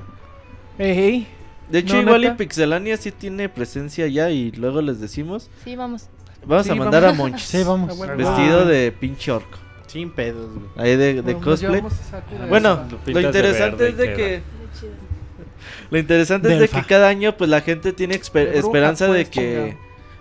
Ey, 0.78 1.26
De 1.70 1.78
hecho, 1.80 1.94
No, 1.96 2.02
igual 2.02 2.24
y. 2.24 2.30
Pixelania 2.30 2.96
sí 2.96 3.12
tiene 3.12 3.48
presencia 3.48 4.06
ya 4.08 4.30
y 4.30 4.50
luego 4.52 4.82
les 4.82 5.00
decimos. 5.00 5.50
Sí, 5.64 5.76
vamos. 5.76 6.08
Vamos 6.46 6.66
Sí, 6.66 6.72
a 6.72 6.74
mandar 6.74 7.02
vamos. 7.02 7.18
a 7.18 7.22
Monchis. 7.22 7.46
Sí, 7.48 7.62
vamos. 7.62 7.98
Ah. 8.00 8.14
Vestido 8.14 8.60
Ah. 8.60 8.64
de 8.64 8.92
pinche 8.92 9.30
orco. 9.30 9.58
Sin 9.86 10.10
pedos, 10.10 10.50
güey. 10.54 10.66
Ahí 10.76 10.96
de, 10.96 11.22
de 11.22 11.34
cosplay. 11.34 11.72
llevamos 11.76 11.92
a 12.00 12.04
Sakura. 12.04 12.46
Bueno, 12.46 12.84
Lo 13.06 13.12
de 13.20 13.22
interesante 13.26 13.88
es 13.88 13.96
de 13.96 14.12
que... 14.14 14.42
Lo 15.90 15.98
interesante 15.98 16.48
De 16.48 16.54
es 16.54 16.60
de 16.60 16.68
que 16.68 16.82
cada 16.86 17.08
año 17.08 17.36
pues 17.36 17.50
la 17.50 17.60
gente 17.60 17.92
tiene 17.92 18.14
esperanza 18.14 19.06
de 19.06 19.24
pues, 19.24 19.28
que 19.28 19.76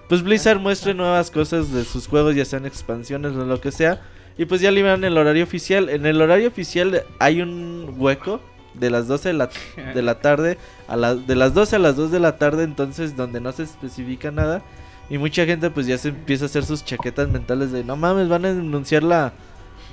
pues 0.08 0.24
Blizzard 0.24 0.60
muestre 0.60 0.93
nuevas 0.95 1.30
cosas 1.32 1.72
de 1.72 1.84
sus 1.86 2.08
juegos, 2.08 2.36
ya 2.36 2.43
sean 2.45 2.66
expansiones 2.66 3.34
o 3.34 3.45
lo 3.45 3.62
que 3.62 3.72
sea. 3.72 4.02
Y 4.38 4.45
pues 4.45 4.60
ya 4.62 4.72
liberan 4.72 5.04
el 5.04 5.18
horario 5.18 5.43
oficial. 5.43 5.89
En 5.89 6.06
el 6.06 6.20
horario 6.22 6.47
oficial 6.47 7.04
hay 7.20 7.41
un 7.41 7.93
hueco 7.97 8.41
de 8.74 8.89
las 8.89 9.07
12 9.07 9.30
de 9.30 9.34
la, 9.34 9.49
de 9.93 10.01
la 10.01 10.20
tarde 10.20 10.57
a 10.88 10.97
de 10.97 11.36
las 11.36 11.53
12 11.53 11.76
a 11.76 11.80
las 11.80 11.95
2 11.95 12.11
de 12.11 12.20
la 12.20 12.38
tarde, 12.38 12.63
entonces 12.63 13.15
donde 13.15 13.41
no 13.41 13.51
se 13.51 13.63
especifica 13.63 14.32
nada. 14.32 14.61
Y 15.09 15.17
mucha 15.17 15.45
gente 15.45 15.72
pues 15.72 15.88
ya 15.88 15.97
se 15.97 16.09
empieza 16.09 16.45
a 16.45 16.47
hacer 16.47 16.65
sus 16.65 16.86
chaquetas 16.86 17.30
mentales 17.30 17.72
de 17.72 17.84
no 17.84 17.95
mames, 17.95 18.30
van 18.30 18.45
a 18.45 18.49
anunciar 18.49 19.03
la, 19.03 19.34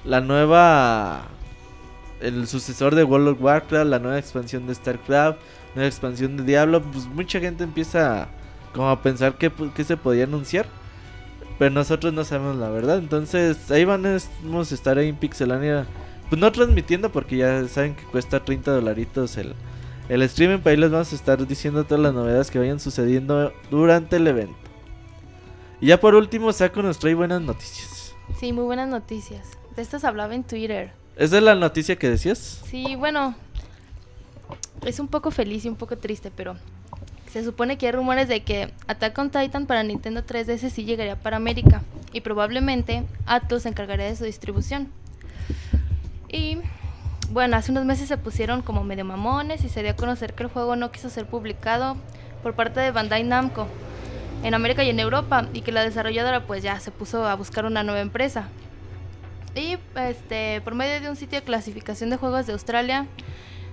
la 0.04 0.20
nueva 0.20 1.28
el 2.20 2.46
sucesor 2.46 2.94
de 2.94 3.04
World 3.04 3.28
of 3.28 3.42
Warcraft, 3.42 3.88
la 3.88 3.98
nueva 3.98 4.18
expansión 4.18 4.66
de 4.66 4.74
StarCraft, 4.74 5.38
nueva 5.74 5.88
expansión 5.88 6.36
de 6.36 6.44
Diablo, 6.44 6.82
pues 6.82 7.06
mucha 7.06 7.40
gente 7.40 7.64
empieza 7.64 8.28
como 8.72 8.88
a 8.90 9.02
pensar 9.02 9.36
que, 9.36 9.50
pues, 9.50 9.72
que 9.72 9.84
se 9.84 9.96
podía 9.96 10.24
anunciar. 10.24 10.66
Pero 11.58 11.70
nosotros 11.70 12.12
no 12.12 12.24
sabemos 12.24 12.56
la 12.56 12.68
verdad. 12.68 12.98
Entonces 12.98 13.70
ahí 13.70 13.84
van 13.84 14.04
a 14.04 14.16
estar 14.16 14.98
ahí 14.98 15.08
en 15.08 15.16
Pixelania. 15.16 15.86
Pues 16.28 16.40
no 16.40 16.50
transmitiendo 16.50 17.10
porque 17.10 17.36
ya 17.36 17.66
saben 17.68 17.94
que 17.94 18.04
cuesta 18.04 18.44
30 18.44 18.72
dolaritos 18.72 19.36
el, 19.36 19.54
el 20.08 20.22
streaming. 20.22 20.58
Pero 20.58 20.70
ahí 20.70 20.76
les 20.76 20.90
vamos 20.90 21.12
a 21.12 21.16
estar 21.16 21.46
diciendo 21.46 21.84
todas 21.84 22.02
las 22.02 22.14
novedades 22.14 22.50
que 22.50 22.58
vayan 22.58 22.80
sucediendo 22.80 23.52
durante 23.70 24.16
el 24.16 24.26
evento. 24.26 24.56
Y 25.80 25.88
ya 25.88 26.00
por 26.00 26.14
último, 26.14 26.52
Saco 26.52 26.82
nos 26.82 26.98
trae 26.98 27.14
buenas 27.14 27.42
noticias. 27.42 28.14
Sí, 28.40 28.52
muy 28.52 28.64
buenas 28.64 28.88
noticias. 28.88 29.46
De 29.76 29.82
estas 29.82 30.04
hablaba 30.04 30.34
en 30.34 30.42
Twitter. 30.42 30.90
¿Esa 31.16 31.36
es 31.36 31.42
la 31.42 31.54
noticia 31.54 31.96
que 31.96 32.10
decías? 32.10 32.62
Sí, 32.66 32.96
bueno, 32.96 33.34
es 34.84 35.00
un 35.00 35.08
poco 35.08 35.30
feliz 35.30 35.64
y 35.64 35.68
un 35.68 35.76
poco 35.76 35.96
triste, 35.96 36.30
pero 36.34 36.56
se 37.30 37.44
supone 37.44 37.78
que 37.78 37.86
hay 37.86 37.92
rumores 37.92 38.28
de 38.28 38.42
que 38.42 38.72
Attack 38.86 39.18
on 39.18 39.30
Titan 39.30 39.66
para 39.66 39.82
Nintendo 39.82 40.24
3DS 40.24 40.70
sí 40.70 40.84
llegaría 40.84 41.16
para 41.16 41.36
América 41.36 41.82
y 42.12 42.20
probablemente 42.20 43.04
Atlus 43.26 43.62
se 43.62 43.68
encargaría 43.68 44.06
de 44.06 44.16
su 44.16 44.24
distribución. 44.24 44.88
Y 46.30 46.58
bueno, 47.30 47.56
hace 47.56 47.72
unos 47.72 47.84
meses 47.84 48.08
se 48.08 48.18
pusieron 48.18 48.62
como 48.62 48.84
medio 48.84 49.04
mamones 49.04 49.64
y 49.64 49.68
se 49.68 49.82
dio 49.82 49.92
a 49.92 49.96
conocer 49.96 50.34
que 50.34 50.44
el 50.44 50.48
juego 50.48 50.76
no 50.76 50.92
quiso 50.92 51.10
ser 51.10 51.26
publicado 51.26 51.96
por 52.42 52.54
parte 52.54 52.80
de 52.80 52.90
Bandai 52.90 53.24
Namco 53.24 53.66
en 54.42 54.54
América 54.54 54.84
y 54.84 54.90
en 54.90 55.00
Europa 55.00 55.48
y 55.52 55.62
que 55.62 55.72
la 55.72 55.82
desarrolladora 55.82 56.46
pues 56.46 56.62
ya 56.62 56.78
se 56.78 56.90
puso 56.90 57.26
a 57.26 57.34
buscar 57.34 57.64
una 57.64 57.82
nueva 57.82 58.00
empresa. 58.00 58.48
Y 59.54 59.78
este, 59.96 60.60
por 60.60 60.74
medio 60.74 61.00
de 61.00 61.08
un 61.08 61.16
sitio 61.16 61.40
de 61.40 61.44
clasificación 61.44 62.10
de 62.10 62.16
juegos 62.16 62.46
de 62.46 62.52
Australia, 62.52 63.06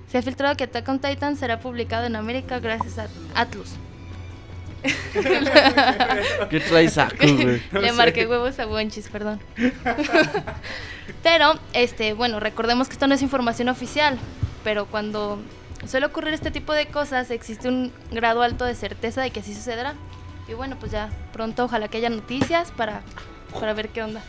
se 0.07 0.17
ha 0.17 0.21
filtrado 0.21 0.55
que 0.55 0.63
Attack 0.63 0.87
on 0.87 0.99
Titan 0.99 1.35
será 1.35 1.59
publicado 1.59 2.05
en 2.05 2.15
América 2.15 2.59
gracias 2.59 2.97
a 2.97 3.07
Atlus. 3.35 3.75
¿Qué 6.49 6.59
traes 6.59 6.93
saco, 6.93 7.15
güey? 7.21 7.61
Le 7.71 7.91
marqué 7.93 8.27
huevos 8.27 8.59
a 8.59 8.67
Wonchis, 8.67 9.07
perdón. 9.09 9.39
pero, 11.23 11.59
este, 11.73 12.13
bueno, 12.13 12.39
recordemos 12.39 12.87
que 12.87 12.93
esto 12.93 13.07
no 13.07 13.15
es 13.15 13.21
información 13.21 13.69
oficial, 13.69 14.17
pero 14.63 14.85
cuando 14.85 15.39
suele 15.87 16.05
ocurrir 16.05 16.33
este 16.33 16.51
tipo 16.51 16.73
de 16.73 16.87
cosas, 16.87 17.31
existe 17.31 17.67
un 17.67 17.91
grado 18.11 18.41
alto 18.41 18.65
de 18.65 18.75
certeza 18.75 19.21
de 19.21 19.31
que 19.31 19.39
así 19.39 19.53
sucederá. 19.53 19.93
Y 20.47 20.53
bueno, 20.53 20.77
pues 20.79 20.91
ya 20.91 21.09
pronto 21.31 21.65
ojalá 21.65 21.87
que 21.87 21.97
haya 21.97 22.09
noticias 22.09 22.71
para, 22.71 23.01
para 23.57 23.73
ver 23.73 23.89
qué 23.89 24.03
onda. 24.03 24.21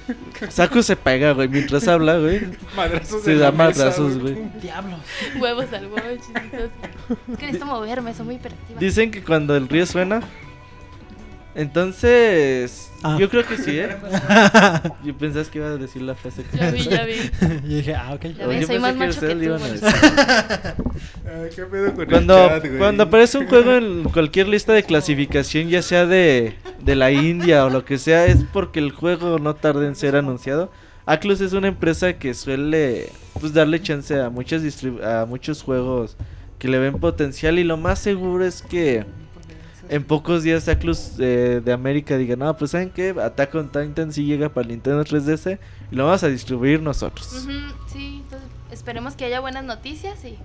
Saco 0.49 0.81
se 0.83 0.95
pega, 0.95 1.33
güey, 1.33 1.49
mientras 1.49 1.89
habla, 1.89 2.19
güey. 2.19 2.43
Madrazos 2.77 3.23
Se 3.23 3.35
da 3.35 3.51
madrazos, 3.51 4.19
güey. 4.19 4.37
Diablo. 4.63 4.97
Huevos 5.41 5.73
al 5.73 5.89
Wonchis. 5.89 6.29
entonces. 6.29 6.71
Es 7.33 7.39
que 7.39 7.47
necesito 7.47 7.67
moverme, 7.67 8.15
soy 8.15 8.27
muy 8.27 8.35
hiperactiva. 8.37 8.79
Dicen 8.79 9.11
que 9.11 9.25
cuando 9.25 9.57
el 9.57 9.69
río 9.69 9.87
suena. 9.87 10.23
Entonces. 11.55 12.91
Ah. 13.03 13.17
Yo 13.21 13.29
creo 13.29 13.45
que 13.47 13.57
sí, 13.59 13.79
¿eh? 13.79 13.89
Yo 15.05 15.15
pensás 15.17 15.49
que 15.49 15.59
iba 15.59 15.69
a 15.69 15.77
decir 15.77 16.03
la 16.03 16.15
frase 16.15 16.43
que. 16.45 16.57
Ya 16.57 16.71
vi, 16.71 16.81
ya 16.85 17.05
vi. 17.05 17.15
Yo 17.69 17.77
dije, 17.77 17.95
ah, 17.95 18.13
ok. 18.15 18.23
Ya 18.23 18.31
yo 18.31 18.45
soy 18.47 18.57
pensé 18.59 18.79
más 18.81 18.93
que 18.93 18.99
macho 18.99 19.11
ustedes 19.11 19.29
que 19.35 19.35
le 19.35 19.47
tú, 19.47 19.51
iban 19.51 19.63
a 19.63 19.73
decir. 19.73 19.89
Ay, 21.27 21.51
qué 21.55 21.63
pedo 21.65 21.93
con 21.93 22.01
el 22.03 22.09
Cuando, 22.11 22.49
chat, 22.49 22.67
güey. 22.67 22.79
cuando 22.79 23.03
aparece 23.05 23.39
un 23.39 23.47
juego 23.49 23.73
en 23.75 24.05
cualquier 24.05 24.49
lista 24.49 24.73
de 24.73 24.83
clasificación, 24.85 25.69
ya 25.69 25.83
sea 25.83 26.07
de, 26.07 26.55
de 26.83 26.95
la 26.97 27.11
India 27.11 27.65
o 27.67 27.71
lo 27.71 27.85
que 27.85 27.99
sea, 27.99 28.27
es 28.27 28.39
porque 28.53 28.79
el 28.81 28.93
juego 28.93 29.39
no 29.39 29.55
tarda 29.55 29.87
en 29.87 29.95
ser 29.97 30.17
anunciado. 30.17 30.71
Atlus 31.07 31.41
es 31.43 31.53
una 31.53 31.69
empresa 31.69 32.15
que 32.15 32.33
suele 32.33 33.11
pues 33.39 33.53
darle 33.53 33.83
chance 33.83 34.19
a 34.19 34.31
muchos 34.31 34.63
distribu- 34.63 35.03
a 35.05 35.27
muchos 35.27 35.63
juegos 35.63 36.17
que 36.59 36.69
le 36.69 36.79
ven 36.79 36.95
potencial 36.99 37.59
y 37.59 37.65
lo 37.65 37.77
más 37.77 37.99
seguro 37.99 38.43
es 38.47 38.63
que 38.63 39.05
en 39.89 40.05
pocos 40.05 40.43
días 40.43 40.69
Atlus 40.69 41.13
eh, 41.19 41.61
de 41.65 41.73
América 41.73 42.17
diga, 42.17 42.37
no, 42.37 42.57
pues 42.57 42.71
saben 42.73 42.91
que 42.91 43.11
Attack 43.11 43.55
on 43.55 43.69
Titan 43.71 44.13
sí 44.13 44.25
llega 44.25 44.49
para 44.49 44.63
el 44.67 44.73
Nintendo 44.73 45.05
3DS 45.05 45.59
y 45.91 45.95
lo 45.95 46.07
vamos 46.07 46.23
a 46.23 46.29
distribuir 46.29 46.81
nosotros. 46.83 47.27
Sí, 47.93 48.21
entonces 48.23 48.49
esperemos 48.71 49.15
que 49.15 49.25
haya 49.27 49.41
buenas 49.41 49.65
noticias 49.65 50.25
y 50.25 50.37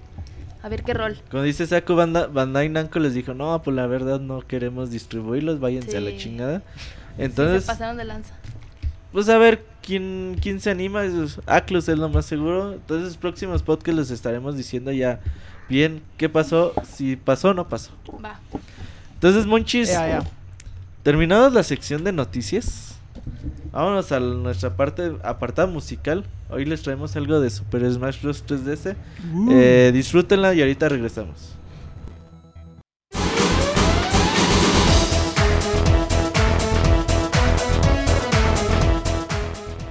a 0.61 0.69
ver 0.69 0.83
qué 0.83 0.93
rol. 0.93 1.17
Como 1.31 1.43
dice 1.43 1.65
Saku, 1.65 1.95
Banda- 1.95 2.27
Bandai 2.27 2.69
Namco 2.69 2.99
les 2.99 3.13
dijo, 3.13 3.33
no, 3.33 3.61
pues 3.63 3.75
la 3.75 3.87
verdad 3.87 4.19
no 4.19 4.41
queremos 4.41 4.91
distribuirlos, 4.91 5.59
váyanse 5.59 5.97
a 5.97 6.01
la 6.01 6.11
Sí. 6.11 6.17
chingada. 6.17 6.59
Sí, 6.59 7.23
Entonces, 7.23 7.63
se 7.63 7.67
pasaron 7.67 7.97
de 7.97 8.05
lanza. 8.05 8.33
pues 9.11 9.29
a 9.29 9.37
ver 9.37 9.65
quién, 9.81 10.37
quién 10.41 10.59
se 10.59 10.69
anima. 10.69 11.03
Atlus 11.45 11.87
es 11.89 11.97
lo 11.97 12.09
más 12.09 12.25
seguro. 12.25 12.73
Entonces, 12.73 13.15
próximos 13.17 13.63
podcasts 13.63 13.97
les 13.97 14.11
estaremos 14.11 14.55
diciendo 14.57 14.91
ya 14.91 15.19
bien 15.69 16.01
qué 16.17 16.29
pasó, 16.29 16.73
si 16.83 17.15
pasó 17.15 17.49
o 17.49 17.53
no 17.53 17.67
pasó. 17.67 17.91
Va. 18.23 18.39
Entonces, 19.19 19.45
Monchis, 19.45 19.89
ya. 19.89 20.23
terminados 21.03 21.51
la 21.51 21.63
sección 21.63 22.05
de 22.05 22.13
noticias, 22.13 22.95
vámonos 23.73 24.13
a 24.13 24.21
nuestra 24.21 24.77
parte 24.77 25.11
apartada 25.23 25.67
musical. 25.67 26.23
Hoy 26.49 26.63
les 26.63 26.81
traemos 26.83 27.17
algo 27.17 27.41
de 27.41 27.49
Super 27.49 27.91
Smash 27.91 28.21
Bros. 28.21 28.45
3DS. 28.47 28.95
Uh. 29.33 29.51
Eh, 29.51 29.91
disfrútenla 29.93 30.53
y 30.53 30.61
ahorita 30.61 30.87
regresamos. 30.87 31.53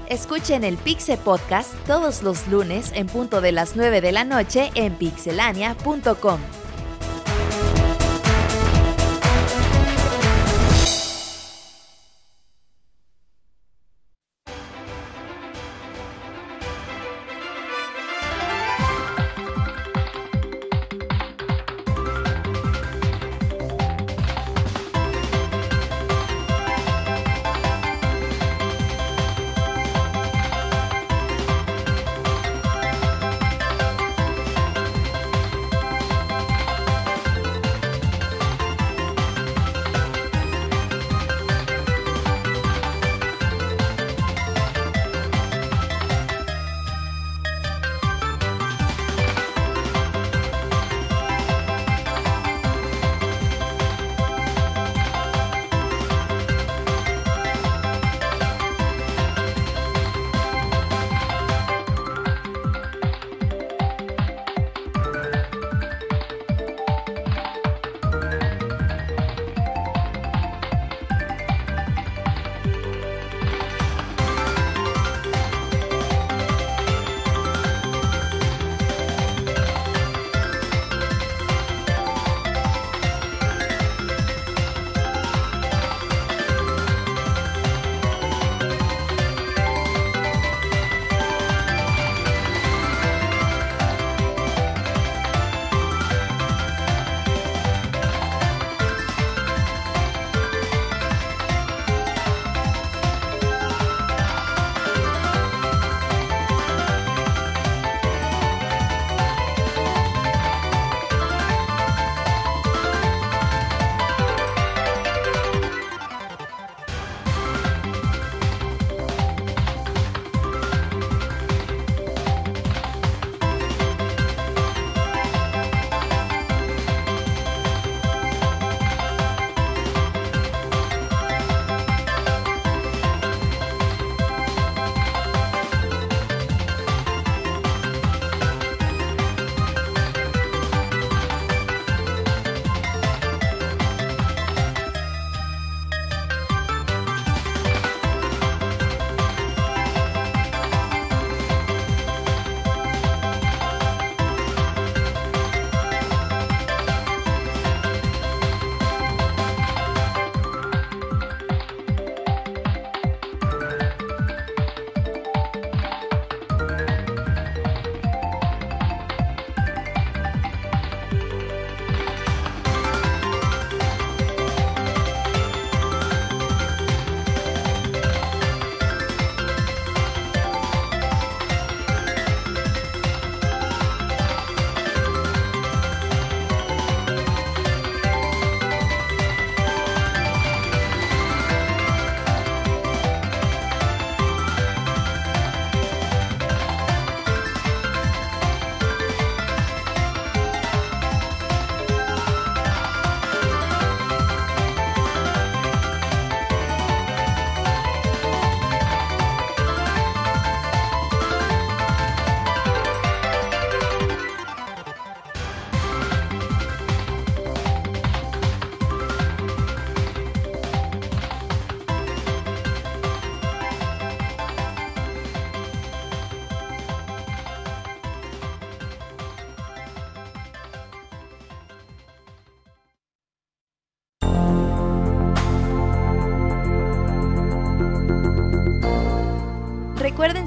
Escuchen 0.08 0.64
el 0.64 0.78
Pixe 0.78 1.18
Podcast 1.18 1.74
todos 1.86 2.22
los 2.22 2.48
lunes 2.48 2.92
en 2.94 3.08
punto 3.08 3.42
de 3.42 3.52
las 3.52 3.76
9 3.76 4.00
de 4.00 4.12
la 4.12 4.24
noche 4.24 4.70
en 4.74 4.94
pixelania.com. 4.94 6.40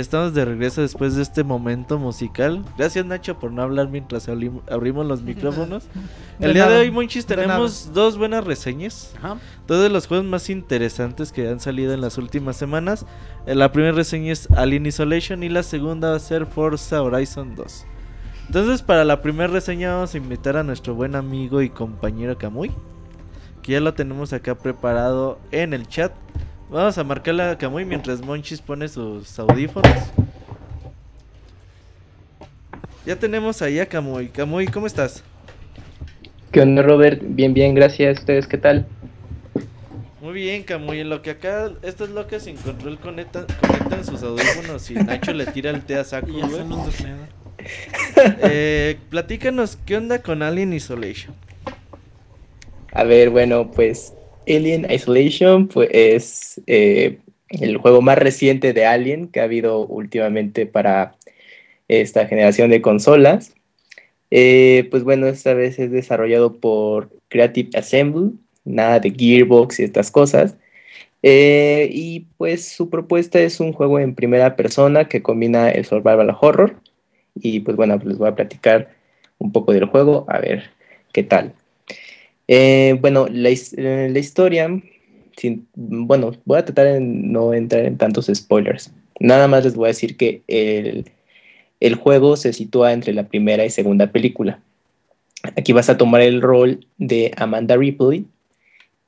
Estamos 0.00 0.34
de 0.34 0.44
regreso 0.44 0.80
después 0.82 1.14
de 1.16 1.22
este 1.22 1.44
momento 1.44 1.98
musical. 1.98 2.64
Gracias 2.76 3.04
Nacho 3.06 3.38
por 3.38 3.52
no 3.52 3.62
hablar 3.62 3.88
mientras 3.88 4.28
abrim- 4.28 4.60
abrimos 4.70 5.06
los 5.06 5.22
micrófonos. 5.22 5.84
El 6.40 6.48
De 6.48 6.54
día 6.54 6.68
de 6.68 6.78
hoy, 6.80 6.90
Monchis, 6.90 7.26
tenemos 7.26 7.92
dos 7.92 8.16
buenas 8.18 8.44
reseñas. 8.44 9.14
Ajá. 9.18 9.36
Dos 9.66 9.82
de 9.82 9.88
los 9.88 10.06
juegos 10.06 10.26
más 10.26 10.50
interesantes 10.50 11.32
que 11.32 11.48
han 11.48 11.60
salido 11.60 11.92
en 11.92 12.00
las 12.00 12.16
últimas 12.18 12.56
semanas. 12.56 13.06
Eh, 13.46 13.54
La 13.54 13.72
primera 13.72 13.92
reseña 13.94 14.32
es 14.32 14.48
Alien 14.52 14.86
Isolation 14.86 15.42
y 15.42 15.48
la 15.48 15.62
segunda 15.62 16.10
va 16.10 16.16
a 16.16 16.20
ser 16.20 16.46
Forza 16.46 17.02
Horizon 17.02 17.54
2. 17.56 17.84
Entonces, 18.46 18.82
para 18.82 19.04
la 19.04 19.20
primera 19.20 19.52
reseña 19.52 19.94
vamos 19.94 20.14
a 20.14 20.18
invitar 20.18 20.56
a 20.56 20.62
nuestro 20.62 20.94
buen 20.94 21.14
amigo 21.16 21.60
y 21.60 21.68
compañero 21.70 22.38
Kamui. 22.38 22.70
Que 23.62 23.72
ya 23.72 23.80
lo 23.80 23.92
tenemos 23.92 24.32
acá 24.32 24.54
preparado 24.54 25.38
en 25.50 25.74
el 25.74 25.86
chat. 25.86 26.12
Vamos 26.70 26.98
a 26.98 27.04
marcarle 27.04 27.42
a 27.44 27.56
Kamui 27.56 27.84
mientras 27.84 28.20
Monchis 28.20 28.60
pone 28.60 28.88
sus 28.88 29.38
audífonos. 29.38 29.90
Ya 33.06 33.16
tenemos 33.16 33.62
ahí 33.62 33.78
a 33.80 33.86
Kamui. 33.86 34.28
Kamui, 34.28 34.66
¿cómo 34.66 34.86
estás? 34.86 35.24
¿Qué 36.52 36.60
onda, 36.60 36.82
Robert? 36.82 37.22
Bien, 37.22 37.54
bien, 37.54 37.74
gracias. 37.74 38.18
¿Ustedes 38.20 38.46
qué 38.46 38.58
tal? 38.58 38.86
Muy 40.20 40.34
bien, 40.34 40.62
Camuy. 40.62 41.00
En 41.00 41.08
lo 41.08 41.22
que 41.22 41.30
acá 41.30 41.70
estos 41.82 42.10
locas 42.10 42.42
sin 42.42 42.56
control 42.56 42.98
conectan, 42.98 43.46
conectan 43.66 44.04
sus 44.04 44.22
audífonos 44.22 44.90
y 44.90 44.94
Nacho 44.94 45.32
le 45.32 45.46
tira 45.46 45.70
el 45.70 45.82
té 45.82 45.96
a 45.96 46.04
saco, 46.04 46.28
Y 46.28 46.40
güey. 46.40 46.64
Eh, 48.42 48.98
platícanos, 49.10 49.78
¿qué 49.86 49.96
onda 49.96 50.20
con 50.22 50.42
Alien 50.42 50.72
Isolation? 50.72 51.34
A 52.92 53.04
ver, 53.04 53.30
bueno, 53.30 53.70
pues 53.70 54.14
Alien 54.48 54.90
Isolation 54.90 55.68
pues, 55.68 55.88
es 55.92 56.60
eh, 56.66 57.18
el 57.50 57.76
juego 57.76 58.02
más 58.02 58.18
reciente 58.18 58.72
de 58.72 58.86
Alien 58.86 59.28
que 59.28 59.40
ha 59.40 59.44
habido 59.44 59.86
últimamente 59.86 60.66
para 60.66 61.16
esta 61.88 62.26
generación 62.26 62.70
de 62.70 62.82
consolas. 62.82 63.54
Eh, 64.30 64.88
pues 64.90 65.04
bueno, 65.04 65.26
esta 65.26 65.54
vez 65.54 65.78
es 65.78 65.90
desarrollado 65.90 66.56
por 66.60 67.10
Creative 67.28 67.70
Assembly, 67.78 68.32
nada 68.64 69.00
de 69.00 69.10
Gearbox 69.10 69.80
y 69.80 69.84
estas 69.84 70.10
cosas. 70.10 70.56
Eh, 71.22 71.88
y 71.92 72.26
pues 72.36 72.68
su 72.68 72.90
propuesta 72.90 73.40
es 73.40 73.60
un 73.60 73.72
juego 73.72 73.98
en 73.98 74.14
primera 74.14 74.56
persona 74.56 75.08
que 75.08 75.22
combina 75.22 75.70
el 75.70 75.84
survival 75.84 76.36
horror. 76.40 76.76
Y 77.34 77.60
pues 77.60 77.76
bueno, 77.76 77.98
les 78.04 78.18
voy 78.18 78.28
a 78.28 78.34
platicar 78.34 78.90
un 79.38 79.52
poco 79.52 79.72
del 79.72 79.86
juego, 79.86 80.26
a 80.28 80.38
ver 80.40 80.70
qué 81.12 81.22
tal. 81.22 81.54
Eh, 82.48 82.96
bueno, 83.00 83.26
la, 83.30 83.50
eh, 83.50 84.08
la 84.10 84.18
historia, 84.18 84.68
sin- 85.36 85.68
bueno, 85.74 86.32
voy 86.44 86.58
a 86.58 86.64
tratar 86.64 86.86
de 86.86 87.00
no 87.00 87.52
entrar 87.54 87.84
en 87.84 87.96
tantos 87.98 88.30
spoilers. 88.34 88.92
Nada 89.20 89.48
más 89.48 89.64
les 89.64 89.74
voy 89.74 89.86
a 89.86 89.88
decir 89.88 90.16
que 90.16 90.42
el, 90.48 91.10
el 91.80 91.94
juego 91.94 92.36
se 92.36 92.52
sitúa 92.52 92.92
entre 92.92 93.12
la 93.12 93.28
primera 93.28 93.64
y 93.64 93.70
segunda 93.70 94.10
película. 94.10 94.60
Aquí 95.56 95.72
vas 95.72 95.88
a 95.88 95.96
tomar 95.98 96.22
el 96.22 96.40
rol 96.42 96.86
de 96.96 97.32
Amanda 97.36 97.76
Ripley, 97.76 98.24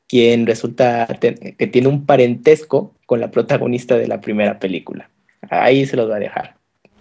quien 0.06 0.46
resulta 0.46 1.06
que 1.20 1.66
tiene 1.66 1.88
un 1.88 2.04
parentesco 2.06 2.94
con 3.06 3.20
la 3.20 3.30
protagonista 3.30 3.96
de 3.96 4.06
la 4.08 4.20
primera 4.20 4.58
película. 4.58 5.08
Ahí 5.48 5.86
se 5.86 5.96
los 5.96 6.06
voy 6.06 6.16
a 6.16 6.20
dejar. 6.20 6.56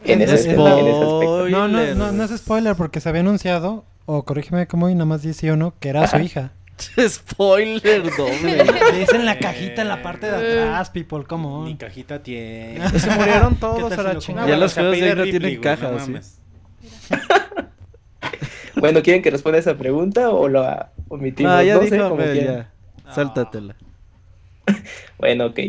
En 0.06 0.22
ese, 0.22 0.34
en 0.80 0.88
aspecto. 1.04 1.50
No, 1.50 1.68
no, 1.68 1.80
no, 1.96 2.12
no 2.12 2.24
es 2.24 2.32
spoiler 2.38 2.76
porque 2.76 3.00
se 3.02 3.10
había 3.10 3.22
anunciado, 3.22 3.86
o 4.12 4.26
corrígeme 4.26 4.66
como 4.66 4.90
y 4.90 4.96
nada 4.96 5.06
más 5.06 5.22
dice 5.22 5.52
uno, 5.52 5.76
que 5.80 5.90
era 5.90 6.08
su 6.08 6.18
hija. 6.18 6.52
Spoiler 7.08 8.02
doble. 8.18 8.64
Dice 8.98 9.16
en 9.16 9.26
la 9.26 9.38
cajita 9.38 9.84
en 9.84 9.88
la 9.88 10.02
parte 10.02 10.26
de 10.32 10.64
atrás, 10.64 10.90
people, 10.90 11.26
come 11.26 11.70
Ni 11.70 11.76
cajita 11.76 12.24
tiene. 12.24 12.90
Se 13.00 13.08
murieron 13.12 13.54
¿Qué 13.54 13.60
todos 13.60 13.94
a 13.96 14.02
la 14.02 14.18
chingada. 14.18 14.50
Ya 14.50 14.58
los 14.58 14.74
juegos 14.74 15.00
de 15.00 15.16
no 15.16 15.24
tienen 15.24 15.42
güey, 15.42 15.62
caja, 15.62 15.92
no 15.92 16.00
sí. 16.00 16.12
mames. 16.12 16.40
Bueno, 18.76 19.04
¿quieren 19.04 19.22
que 19.22 19.30
responda 19.30 19.60
esa 19.60 19.78
pregunta 19.78 20.30
o 20.30 20.48
la 20.48 20.92
omitimos? 21.10 21.52
No, 21.52 21.62
ya 21.62 21.74
No 21.76 21.82
dijo, 21.82 22.10
como 22.10 22.24
ya. 22.24 22.72
Sáltatela. 23.14 23.76
Bueno, 25.18 25.48
ok. 25.48 25.60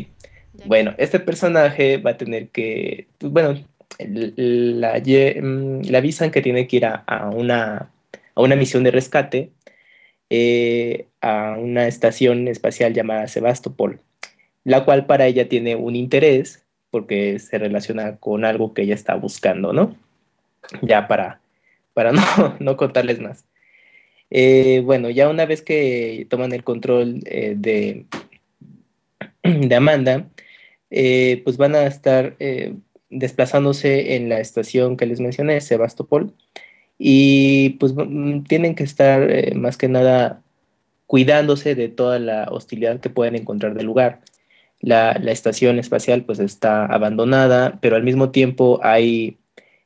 Bueno, 0.65 0.95
este 0.97 1.19
personaje 1.19 1.99
va 1.99 2.13
a 2.13 2.17
tener 2.17 2.51
que, 2.51 3.09
pues, 3.19 3.33
bueno, 3.33 3.61
la, 3.99 4.99
mm, 5.01 5.81
le 5.81 5.99
avisan 5.99 6.31
que 6.31 6.41
tiene 6.41 6.69
que 6.69 6.77
ir 6.77 6.87
a, 6.87 7.03
a 7.07 7.31
una, 7.31 7.91
a 8.41 8.45
una 8.45 8.57
misión 8.57 8.83
de 8.83 8.91
rescate 8.91 9.53
eh, 10.31 11.09
a 11.21 11.57
una 11.59 11.87
estación 11.87 12.49
espacial 12.49 12.95
llamada 12.95 13.29
Sebastopol, 13.29 14.01
la 14.65 14.85
cual 14.85 15.07
para 15.07 15.27
ella 15.27 15.49
tiene 15.49 15.77
un 15.77 15.97
interés 15.97 16.65
porque 16.91 17.39
se 17.39 17.59
relaciona 17.59 18.17
con 18.17 18.45
algo 18.45 18.73
que 18.73 18.83
ella 18.83 18.95
está 18.95 19.15
buscando, 19.15 19.73
¿no? 19.73 19.97
Ya 20.83 21.09
para, 21.09 21.41
para 21.95 22.13
no, 22.13 22.57
no 22.59 22.77
contarles 22.77 23.21
más. 23.21 23.45
Eh, 24.31 24.83
bueno, 24.85 25.11
ya 25.11 25.29
una 25.29 25.47
vez 25.47 25.63
que 25.63 26.27
toman 26.31 26.53
el 26.53 26.65
control 26.65 27.21
eh, 27.27 27.55
de, 27.57 28.07
de 29.43 29.75
Amanda, 29.75 30.29
pues 30.89 31.57
van 31.57 31.75
a 31.75 31.87
estar 31.87 32.37
desplazándose 33.11 34.15
en 34.17 34.29
la 34.29 34.41
estación 34.41 34.97
que 34.97 35.07
les 35.07 35.21
mencioné, 35.21 35.61
Sebastopol, 35.61 36.35
y 37.03 37.71
pues 37.81 37.95
mm, 37.97 38.43
tienen 38.43 38.75
que 38.75 38.85
estar 38.85 39.31
eh, 39.31 39.55
más 39.55 39.79
que 39.79 39.89
nada 39.89 40.43
cuidándose 41.07 41.75
de 41.75 41.89
toda 41.89 42.19
la 42.19 42.49
hostilidad 42.51 43.01
que 43.01 43.09
pueden 43.11 43.37
encontrar 43.37 43.75
del 43.75 43.87
lugar. 43.87 44.21
La, 44.81 45.13
estación 45.13 45.79
espacial 45.79 46.25
pues 46.25 46.41
está 46.41 46.85
abandonada, 46.87 47.79
pero 47.81 47.97
al 47.97 48.03
mismo 48.03 48.31
tiempo 48.31 48.81
hay 48.83 49.39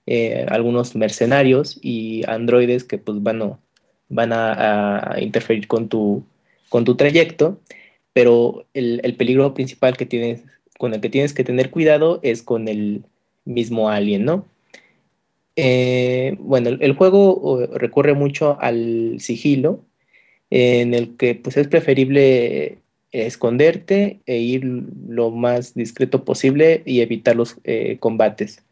eh, 0.06 0.46
algunos 0.50 0.96
mercenarios 0.96 1.78
y 1.82 2.22
androides 2.28 2.84
que 2.84 2.98
pues 2.98 3.18
a, 3.18 3.58
van 4.08 4.32
a 4.32 5.16
interferir 5.20 5.68
con 5.68 5.88
tu, 5.88 6.24
con 6.68 6.84
tu 6.84 6.96
trayecto, 6.96 7.60
pero 8.12 8.66
el, 8.74 9.00
el 9.04 9.14
peligro 9.14 9.54
principal 9.54 9.96
que 9.96 10.06
tienes, 10.06 10.42
con 10.78 10.94
el 10.94 11.00
que 11.00 11.10
tienes 11.10 11.32
que 11.32 11.44
tener 11.44 11.70
cuidado 11.70 12.18
es 12.24 12.42
con 12.42 12.66
el 12.68 13.04
mismo 13.44 13.88
alien, 13.88 14.24
¿no? 14.24 14.46
Eh, 15.56 16.36
bueno, 16.40 16.70
el, 16.70 16.92
juego 16.94 17.38
uh, 17.38 17.66
recurre 17.78 18.14
mucho 18.14 18.58
al 18.60 19.16
sigilo, 19.20 19.84
en 20.50 20.94
el 20.94 21.16
que 21.16 21.34
pues 21.34 21.56
es 21.56 21.68
preferible 21.68 22.78
esconderte 23.12 24.20
e 24.26 24.38
ir 24.38 24.64
lo 24.64 25.30
más 25.30 25.74
discreto 25.74 26.24
posible 26.24 26.82
y 26.84 27.00
evitar 27.00 27.36
los 27.36 27.56
eh, 27.64 27.98
combates. 28.00 28.64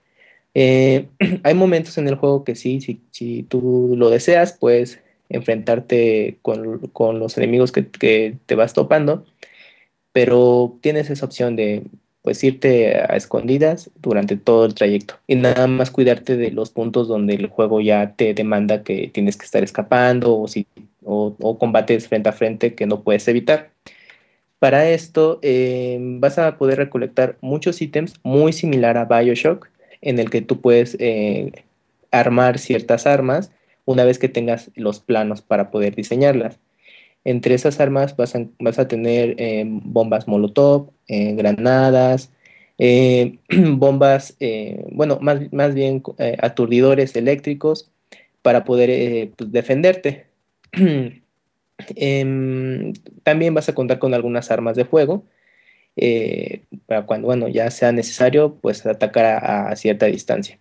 Eh, 0.54 1.08
hay 1.44 1.54
momentos 1.54 1.96
en 1.98 2.08
el 2.08 2.16
juego 2.16 2.44
que 2.44 2.56
sí, 2.56 2.80
si, 3.10 3.42
tú 3.44 3.94
lo 3.96 4.10
deseas, 4.10 4.52
puedes 4.58 5.00
enfrentarte 5.28 6.38
con, 6.42 6.80
los 7.18 7.38
enemigos 7.38 7.72
que 7.72 8.36
te 8.46 8.54
vas 8.54 8.74
topando, 8.74 9.24
pero 10.12 10.78
tienes 10.82 11.10
esa 11.10 11.24
opción 11.26 11.56
de 11.56 11.84
pues 12.22 12.42
irte 12.44 12.96
a 12.96 13.16
escondidas 13.16 13.90
durante 14.00 14.36
todo 14.36 14.64
el 14.64 14.74
trayecto 14.74 15.16
y 15.26 15.34
nada 15.34 15.66
más 15.66 15.90
cuidarte 15.90 16.36
de 16.36 16.52
los 16.52 16.70
puntos 16.70 17.08
donde 17.08 17.34
el 17.34 17.48
juego 17.48 17.80
ya 17.80 18.14
te 18.14 18.32
demanda 18.32 18.84
que 18.84 19.10
tienes 19.12 19.36
que 19.36 19.44
estar 19.44 19.64
escapando 19.64 20.38
o, 20.38 20.48
si, 20.48 20.66
o, 21.04 21.58
combates 21.58 22.08
frente 22.08 22.28
a 22.28 22.32
frente 22.32 22.74
que 22.74 22.86
no 22.86 23.02
puedes 23.02 23.26
evitar. 23.28 23.70
Para 24.60 24.88
esto 24.88 25.40
eh, 25.42 25.98
vas 26.00 26.38
a 26.38 26.56
poder 26.56 26.78
recolectar 26.78 27.36
muchos 27.40 27.82
ítems 27.82 28.14
muy 28.22 28.52
similar 28.52 28.96
a 28.96 29.04
Bioshock, 29.04 29.68
en 30.00 30.20
el 30.20 30.30
que 30.30 30.42
tú 30.42 30.60
puedes 30.60 30.96
eh, 31.00 31.50
armar 32.12 32.60
ciertas 32.60 33.06
armas 33.06 33.50
una 33.84 34.04
vez 34.04 34.20
que 34.20 34.28
tengas 34.28 34.70
los 34.76 35.00
planos 35.00 35.42
para 35.42 35.72
poder 35.72 35.96
diseñarlas. 35.96 36.60
Entre 37.24 37.54
esas 37.54 37.78
armas 37.80 38.16
vas 38.16 38.34
a, 38.34 38.46
vas 38.58 38.78
a 38.78 38.88
tener 38.88 39.36
eh, 39.38 39.64
bombas 39.66 40.26
molotov, 40.26 40.90
eh, 41.06 41.34
granadas, 41.34 42.32
eh, 42.78 43.38
bombas, 43.48 44.36
eh, 44.40 44.84
bueno, 44.90 45.18
más, 45.20 45.52
más 45.52 45.74
bien 45.74 46.02
aturdidores 46.38 47.14
eléctricos 47.16 47.90
para 48.42 48.64
poder 48.64 49.30
pues, 49.36 49.52
defenderte. 49.52 50.26
Em, 51.96 52.92
también 53.24 53.54
vas 53.54 53.68
a 53.68 53.74
contar 53.74 53.98
con 53.98 54.14
algunas 54.14 54.52
armas 54.52 54.76
de 54.76 54.84
fuego 54.84 55.24
para 56.86 57.06
cuando, 57.06 57.26
bueno, 57.26 57.48
ya 57.48 57.70
sea 57.72 57.90
necesario, 57.90 58.54
pues 58.60 58.86
atacar 58.86 59.24
a, 59.42 59.74
cierta 59.74 60.06
distancia. 60.06 60.60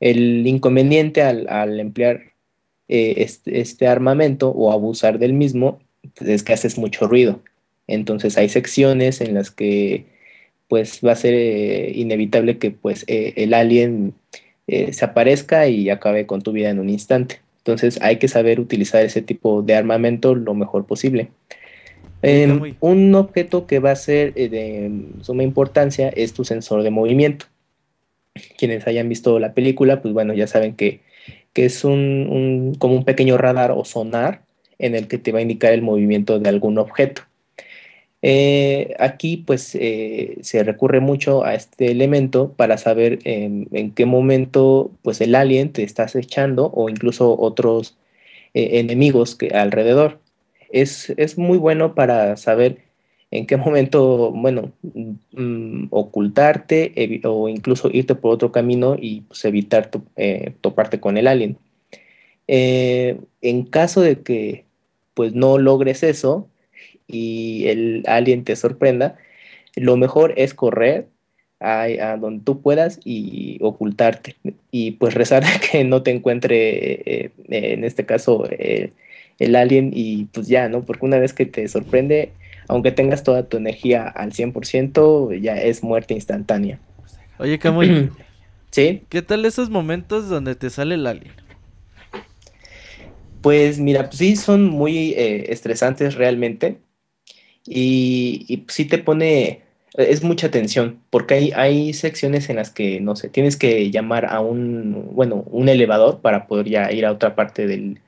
El 0.00 0.46
inconveniente 0.46 1.22
al, 1.22 1.46
al 1.50 1.78
emplear 1.78 2.32
este, 2.88 3.60
este, 3.60 3.86
armamento 3.86 4.48
o 4.48 4.72
abusar 4.72 5.18
del 5.18 5.34
mismo, 5.34 5.80
es 6.24 6.42
que 6.42 6.52
haces 6.52 6.78
mucho 6.78 7.06
ruido. 7.06 7.40
Entonces 7.86 8.36
hay 8.36 8.48
secciones 8.48 9.20
en 9.20 9.34
las 9.34 9.50
que 9.50 10.04
pues 10.68 11.00
va 11.04 11.12
a 11.12 11.16
ser 11.16 11.34
eh, 11.34 11.92
inevitable 11.94 12.58
que 12.58 12.72
pues 12.72 13.04
eh, 13.06 13.34
el 13.36 13.54
alien 13.54 14.14
se 14.66 15.04
aparezca 15.04 15.68
y 15.68 15.90
acabe 15.90 16.26
con 16.26 16.42
tu 16.42 16.50
vida 16.50 16.70
en 16.70 16.80
un 16.80 16.90
instante. 16.90 17.40
Entonces 17.58 18.00
hay 18.02 18.16
que 18.16 18.26
saber 18.26 18.58
utilizar 18.58 19.04
ese 19.04 19.22
tipo 19.22 19.62
de 19.62 19.76
armamento 19.76 20.34
lo 20.34 20.54
mejor 20.54 20.86
posible. 20.86 21.28
Em, 22.20 22.74
un 22.80 23.14
objeto 23.14 23.68
que 23.68 23.78
va 23.78 23.92
a 23.92 23.96
ser 23.96 24.34
de 24.34 24.90
suma 25.20 25.44
importancia 25.44 26.08
es 26.08 26.32
tu 26.32 26.44
sensor 26.44 26.82
de 26.82 26.90
movimiento. 26.90 27.46
Quienes 28.58 28.88
hayan 28.88 29.08
visto 29.08 29.38
la 29.38 29.54
película, 29.54 30.02
pues 30.02 30.12
bueno, 30.12 30.34
ya 30.34 30.48
saben 30.48 30.74
que 30.74 31.00
que 31.56 31.64
es 31.64 31.84
un, 31.84 32.76
como 32.78 32.96
un 32.96 33.06
pequeño 33.06 33.38
radar 33.38 33.70
o 33.70 33.82
sonar 33.86 34.42
en 34.78 34.94
el 34.94 35.08
que 35.08 35.18
te 35.18 35.32
va 35.32 35.38
a 35.40 35.42
indicar 35.42 35.72
el 35.72 35.82
movimiento 35.82 36.38
de 36.38 36.48
algún 36.48 36.78
objeto. 36.78 37.22
Eh, 38.28 38.96
aquí 38.98 39.36
pues 39.36 39.76
eh, 39.76 40.38
se 40.40 40.64
recurre 40.64 40.98
mucho 41.00 41.44
a 41.44 41.54
este 41.54 41.92
elemento 41.92 42.52
para 42.54 42.76
saber 42.76 43.20
en, 43.24 43.92
qué 43.92 44.04
momento 44.06 44.90
pues 45.02 45.20
el 45.20 45.34
alien 45.36 45.72
te 45.72 45.84
está 45.84 46.04
acechando 46.04 46.72
o 46.74 46.88
incluso 46.88 47.38
otros 47.38 47.96
eh, 48.54 48.80
enemigos 48.80 49.36
que 49.36 49.50
alrededor. 49.50 50.20
Es, 50.70 51.10
es, 51.16 51.38
muy 51.38 51.58
bueno 51.58 51.94
para 51.94 52.36
saber 52.36 52.78
en 53.30 53.46
qué 53.46 53.56
momento, 53.56 54.32
bueno, 54.32 54.72
mm, 55.32 55.86
ocultarte 55.90 57.20
o 57.24 57.48
incluso 57.48 57.90
irte 57.92 58.14
por 58.16 58.34
otro 58.34 58.52
camino 58.52 58.96
y 59.00 59.22
pues, 59.22 59.44
evitar 59.44 59.90
eh, 60.16 60.54
toparte 60.60 61.00
con 61.00 61.16
el 61.16 61.28
alien. 61.28 61.58
En 62.48 63.64
caso 63.66 64.00
de 64.00 64.22
que 64.22 64.65
pues 65.16 65.32
no 65.32 65.56
logres 65.56 66.02
eso 66.02 66.46
y 67.08 67.68
el 67.68 68.02
alien 68.06 68.44
te 68.44 68.54
sorprenda, 68.54 69.16
lo 69.74 69.96
mejor 69.96 70.34
es 70.36 70.52
correr 70.52 71.08
a, 71.58 72.18
donde 72.20 72.44
tú 72.44 72.60
puedas 72.60 73.00
y 73.02 73.56
ocultarte 73.62 74.36
y 74.70 74.90
pues 74.92 75.14
rezar 75.14 75.42
que 75.72 75.84
no 75.84 76.02
te 76.02 76.10
encuentre 76.10 77.24
eh, 77.24 77.30
en 77.48 77.84
este 77.84 78.04
caso 78.04 78.44
el 79.38 79.56
alien 79.56 79.90
y 79.94 80.26
pues 80.26 80.48
ya, 80.48 80.68
¿no? 80.68 80.84
Porque 80.84 81.06
una 81.06 81.18
vez 81.18 81.32
que 81.32 81.46
te 81.46 81.66
sorprende, 81.68 82.32
aunque 82.68 82.92
tengas 82.92 83.22
toda 83.22 83.48
tu 83.48 83.56
energía 83.56 84.06
al 84.06 84.32
100%, 84.32 85.40
ya 85.40 85.56
es 85.56 85.82
muerte 85.82 86.12
instantánea. 86.12 86.78
Oye, 87.38 87.58
Camuy. 87.58 88.10
¿Sí? 88.70 89.04
¿Qué 89.08 89.22
tal 89.22 89.46
esos 89.46 89.70
momentos 89.70 90.28
donde 90.28 90.54
te 90.54 90.68
sale 90.68 90.96
el 90.96 91.06
alien? 91.06 91.45
Pues 93.46 93.78
mira, 93.78 94.06
pues 94.06 94.18
sí, 94.18 94.34
son 94.34 94.64
muy 94.64 95.12
eh, 95.12 95.52
estresantes 95.52 96.16
realmente. 96.16 96.78
Y, 97.64 98.64
sí 98.68 98.86
te 98.86 98.98
pone, 98.98 99.62
es 99.94 100.24
mucha 100.24 100.50
tensión, 100.50 101.00
porque 101.10 101.34
hay, 101.34 101.52
hay 101.54 101.92
secciones 101.92 102.50
en 102.50 102.56
las 102.56 102.70
que, 102.70 103.00
no 103.00 103.14
sé, 103.14 103.28
tienes 103.28 103.56
que 103.56 103.92
llamar 103.92 104.26
a 104.26 104.40
un, 104.40 105.10
bueno, 105.14 105.44
un 105.46 105.68
elevador 105.68 106.20
para 106.22 106.48
poder 106.48 106.68
ya 106.68 106.90
ir 106.90 107.06
a 107.06 107.12
otra 107.12 107.36
parte 107.36 107.68
del, 107.68 108.00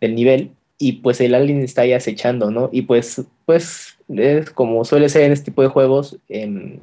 del 0.00 0.16
nivel 0.16 0.50
y 0.76 0.94
pues 0.94 1.20
el 1.20 1.36
alien 1.36 1.62
está 1.62 1.82
ahí 1.82 1.92
acechando, 1.92 2.50
¿no? 2.50 2.68
Y 2.72 2.82
pues, 2.82 3.22
pues 3.46 3.96
es 4.08 4.50
como 4.50 4.84
suele 4.84 5.08
ser 5.08 5.22
en 5.22 5.32
este 5.32 5.46
tipo 5.46 5.62
de 5.62 5.68
juegos, 5.68 6.18
em, 6.28 6.80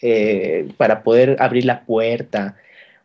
eh, 0.00 0.68
para 0.76 1.02
poder 1.02 1.36
abrir 1.40 1.64
la 1.64 1.84
puerta 1.84 2.56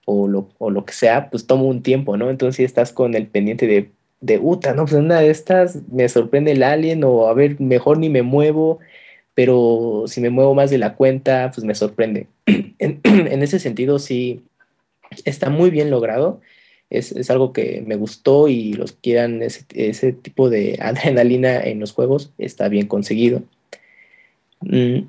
o 0.08 0.28
lo, 0.28 0.50
o 0.58 0.72
lo, 0.72 0.86
que 0.86 0.94
sea, 0.94 1.30
pues 1.30 1.48
toma 1.48 1.64
un 1.64 1.84
tiempo, 1.84 2.18
¿no? 2.18 2.30
Entonces 2.30 2.66
estás 2.66 2.94
con 2.94 3.16
el 3.16 3.28
pendiente 3.28 3.68
de, 3.68 3.92
de 4.22 4.40
Uta, 4.40 4.74
¿no? 4.74 4.86
Pues 4.86 4.94
una 4.96 5.20
de 5.20 5.30
estas 5.30 5.80
me 5.92 6.08
sorprende 6.10 6.54
el 6.54 6.64
alien 6.64 7.04
o 7.04 7.28
a 7.28 7.34
ver, 7.34 7.60
mejor 7.60 8.00
ni 8.00 8.10
me 8.10 8.22
muevo, 8.24 8.80
pero 9.34 10.06
si 10.08 10.22
me 10.22 10.30
muevo 10.30 10.56
más 10.56 10.70
de 10.72 10.78
la 10.80 10.96
cuenta, 10.96 11.52
pues 11.54 11.66
me 11.66 11.76
sorprende. 11.76 12.28
en, 12.80 13.44
ese 13.44 13.60
sentido, 13.60 14.00
sí, 14.00 14.44
está 15.26 15.50
muy 15.50 15.70
bien 15.70 15.92
logrado 15.92 16.42
es, 16.90 17.30
algo 17.30 17.54
que 17.54 17.84
me 17.86 17.96
gustó 17.96 18.48
y 18.48 18.74
los 18.74 18.94
quieran 18.94 19.42
ese, 19.42 19.66
ese, 19.74 20.14
tipo 20.14 20.50
de 20.50 20.78
adrenalina 20.82 21.60
en 21.62 21.80
los 21.80 21.94
juegos 21.94 22.32
está 22.38 22.70
bien 22.70 22.88
conseguido. 22.88 23.44
Mm, 24.62 25.08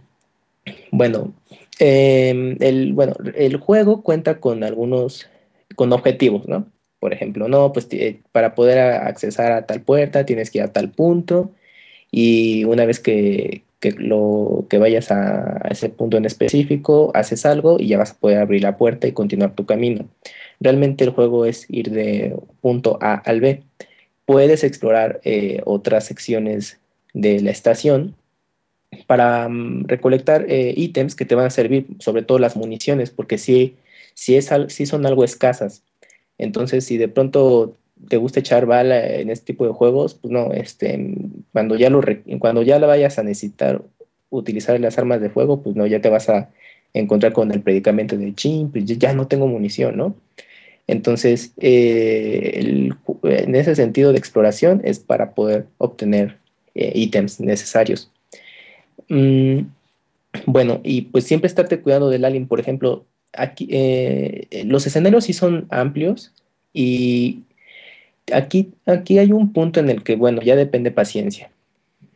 bueno, 0.90 1.32
em, 1.78 2.56
el, 2.60 2.92
bueno, 2.92 3.14
el 3.34 3.56
juego 3.56 4.02
cuenta 4.02 4.40
con 4.40 4.64
algunos 4.64 5.28
con 5.76 5.92
objetivos, 5.92 6.48
¿no? 6.48 6.66
Por 7.00 7.12
ejemplo, 7.12 7.48
no, 7.48 7.72
pues 7.72 7.88
para 8.32 8.54
poder 8.54 8.78
accesar 8.78 9.52
a 9.52 9.66
tal 9.66 9.82
puerta 9.82 10.26
tienes 10.26 10.50
que 10.50 10.58
ir 10.58 10.64
a 10.64 10.72
tal 10.72 10.90
punto 10.90 11.52
y 12.10 12.64
una 12.64 12.84
vez 12.86 13.00
que, 13.00 13.62
que, 13.80 13.92
lo, 13.92 14.66
que 14.68 14.78
vayas 14.78 15.10
a, 15.10 15.58
a, 15.64 15.68
ese 15.70 15.88
punto 15.90 16.16
en 16.16 16.24
específico, 16.24 17.12
haces 17.14 17.46
algo 17.46 17.76
y 17.78 17.88
ya 17.88 17.98
vas 17.98 18.12
a 18.12 18.18
poder 18.18 18.38
abrir 18.38 18.62
la 18.62 18.76
puerta 18.76 19.06
y 19.06 19.12
continuar 19.12 19.54
tu 19.54 19.66
camino. 19.66 20.08
Realmente 20.60 21.04
el 21.04 21.10
juego 21.10 21.46
es 21.46 21.66
ir 21.68 21.90
de 21.90 22.36
punto 22.60 22.98
A 23.00 23.14
al 23.14 23.40
B. 23.40 23.62
Puedes 24.24 24.64
explorar 24.64 25.20
eh, 25.24 25.62
otras 25.64 26.06
secciones 26.06 26.80
de 27.14 27.40
la 27.40 27.50
estación 27.50 28.16
para 29.06 29.48
mm, 29.48 29.84
recolectar 29.86 30.46
eh, 30.48 30.74
ítems 30.76 31.14
que 31.14 31.24
te 31.24 31.34
van 31.34 31.46
a 31.46 31.50
servir, 31.50 31.86
sobre 31.98 32.22
todo 32.22 32.38
las 32.38 32.56
municiones, 32.56 33.10
porque 33.10 33.38
si, 33.38 33.76
si, 34.14 34.36
es, 34.36 34.50
son 34.86 35.06
algo 35.06 35.24
escasas. 35.24 35.82
Entonces, 36.38 36.84
si 36.84 36.98
de 36.98 37.08
pronto 37.08 37.76
te 38.08 38.16
gusta 38.16 38.40
echar 38.40 38.66
bala 38.66 39.06
en 39.06 39.30
este 39.30 39.46
tipo 39.46 39.66
de 39.66 39.72
juegos, 39.72 40.14
pues 40.14 40.32
no, 40.32 40.52
este, 40.52 41.16
cuando 41.52 41.76
ya 41.76 41.90
lo 41.90 42.00
cuando 42.38 42.62
ya 42.62 42.78
la 42.78 42.86
vayas 42.86 43.18
a 43.18 43.24
necesitar 43.24 43.82
utilizar 44.30 44.78
las 44.80 44.98
armas 44.98 45.20
de 45.20 45.30
fuego, 45.30 45.62
pues 45.62 45.74
no, 45.76 45.86
ya 45.86 46.00
te 46.00 46.08
vas 46.08 46.28
a 46.28 46.50
encontrar 46.94 47.32
con 47.32 47.50
el 47.52 47.62
predicamento 47.62 48.16
de 48.16 48.34
ching, 48.34 48.70
pues 48.70 48.84
ya 48.86 49.12
no 49.14 49.26
tengo 49.26 49.46
munición, 49.46 49.96
¿no? 49.96 50.16
Entonces, 50.86 51.52
eh, 51.58 52.90
en 53.22 53.54
ese 53.54 53.74
sentido 53.74 54.12
de 54.12 54.18
exploración 54.18 54.80
es 54.84 54.98
para 54.98 55.34
poder 55.34 55.66
obtener 55.76 56.38
eh, 56.74 56.92
ítems 56.94 57.40
necesarios. 57.40 58.10
Mm, 59.08 59.60
bueno, 60.46 60.80
y 60.84 61.02
pues 61.02 61.24
siempre 61.24 61.48
estarte 61.48 61.80
cuidando 61.80 62.10
del 62.10 62.24
alien, 62.24 62.46
por 62.46 62.60
ejemplo, 62.60 63.06
aquí 63.32 63.68
eh, 63.70 64.48
los 64.64 64.86
escenarios 64.86 65.24
sí 65.24 65.32
son 65.32 65.66
amplios 65.70 66.32
y 66.72 67.44
aquí, 68.32 68.72
aquí 68.86 69.18
hay 69.18 69.32
un 69.32 69.52
punto 69.52 69.80
en 69.80 69.90
el 69.90 70.02
que, 70.02 70.16
bueno, 70.16 70.42
ya 70.42 70.56
depende 70.56 70.90
paciencia 70.90 71.50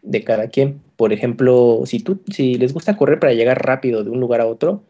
de 0.03 0.25
cada 0.25 0.49
quien. 0.49 0.81
Por 0.97 1.13
ejemplo, 1.13 1.83
si, 1.87 2.01
tú, 2.01 2.21
si 2.31 2.55
les 2.57 2.73
gusta 2.75 2.97
correr 2.97 3.19
para 3.21 3.35
llegar 3.35 3.65
rápido 3.65 4.05
de 4.05 4.11
un 4.11 4.21
lugar 4.21 4.41
a 4.41 4.47
otro, 4.47 4.85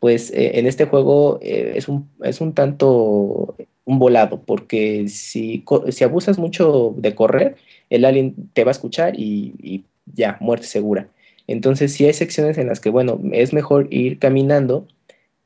pues 0.00 0.30
eh, 0.32 0.58
en 0.58 0.66
este 0.66 0.86
juego 0.86 1.38
eh, 1.42 1.74
es, 1.76 1.88
un, 1.88 2.10
es 2.22 2.40
un 2.40 2.54
tanto 2.54 3.56
un 3.86 3.98
volado, 3.98 4.42
porque 4.42 5.08
si, 5.08 5.64
si 5.90 6.04
abusas 6.04 6.38
mucho 6.38 6.94
de 6.96 7.14
correr, 7.14 7.56
el 7.90 8.04
alien 8.04 8.34
te 8.52 8.64
va 8.64 8.70
a 8.70 8.72
escuchar 8.72 9.14
y, 9.18 9.84
ya, 10.06 10.36
muerte 10.40 10.66
segura. 10.66 11.08
Entonces, 11.46 11.92
si 11.92 12.06
hay 12.06 12.12
secciones 12.12 12.58
en 12.58 12.68
las 12.68 12.80
que, 12.80 12.90
bueno, 12.90 13.20
es 13.32 13.52
mejor 13.52 13.88
ir 13.90 14.18
caminando 14.18 14.86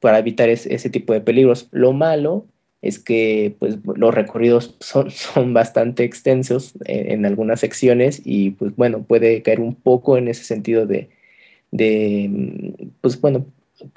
para 0.00 0.18
evitar 0.18 0.48
ese 0.48 0.90
tipo 0.90 1.12
de 1.12 1.20
peligros. 1.20 1.68
Lo 1.72 1.92
malo 1.92 2.46
es 2.82 2.98
que 2.98 3.56
pues, 3.58 3.78
los 3.96 4.14
recorridos 4.14 4.76
son, 4.80 5.10
son 5.10 5.54
bastante 5.54 6.04
extensos 6.04 6.74
en, 6.84 7.10
en, 7.12 7.26
algunas 7.26 7.60
secciones 7.60 8.22
y 8.24 8.50
pues 8.52 8.76
bueno, 8.76 9.02
puede 9.02 9.42
caer 9.42 9.60
un 9.60 9.74
poco 9.74 10.16
en 10.16 10.28
ese 10.28 10.44
sentido 10.44 10.86
de, 10.86 11.10
de 11.70 12.74
pues 13.00 13.20
bueno, 13.20 13.46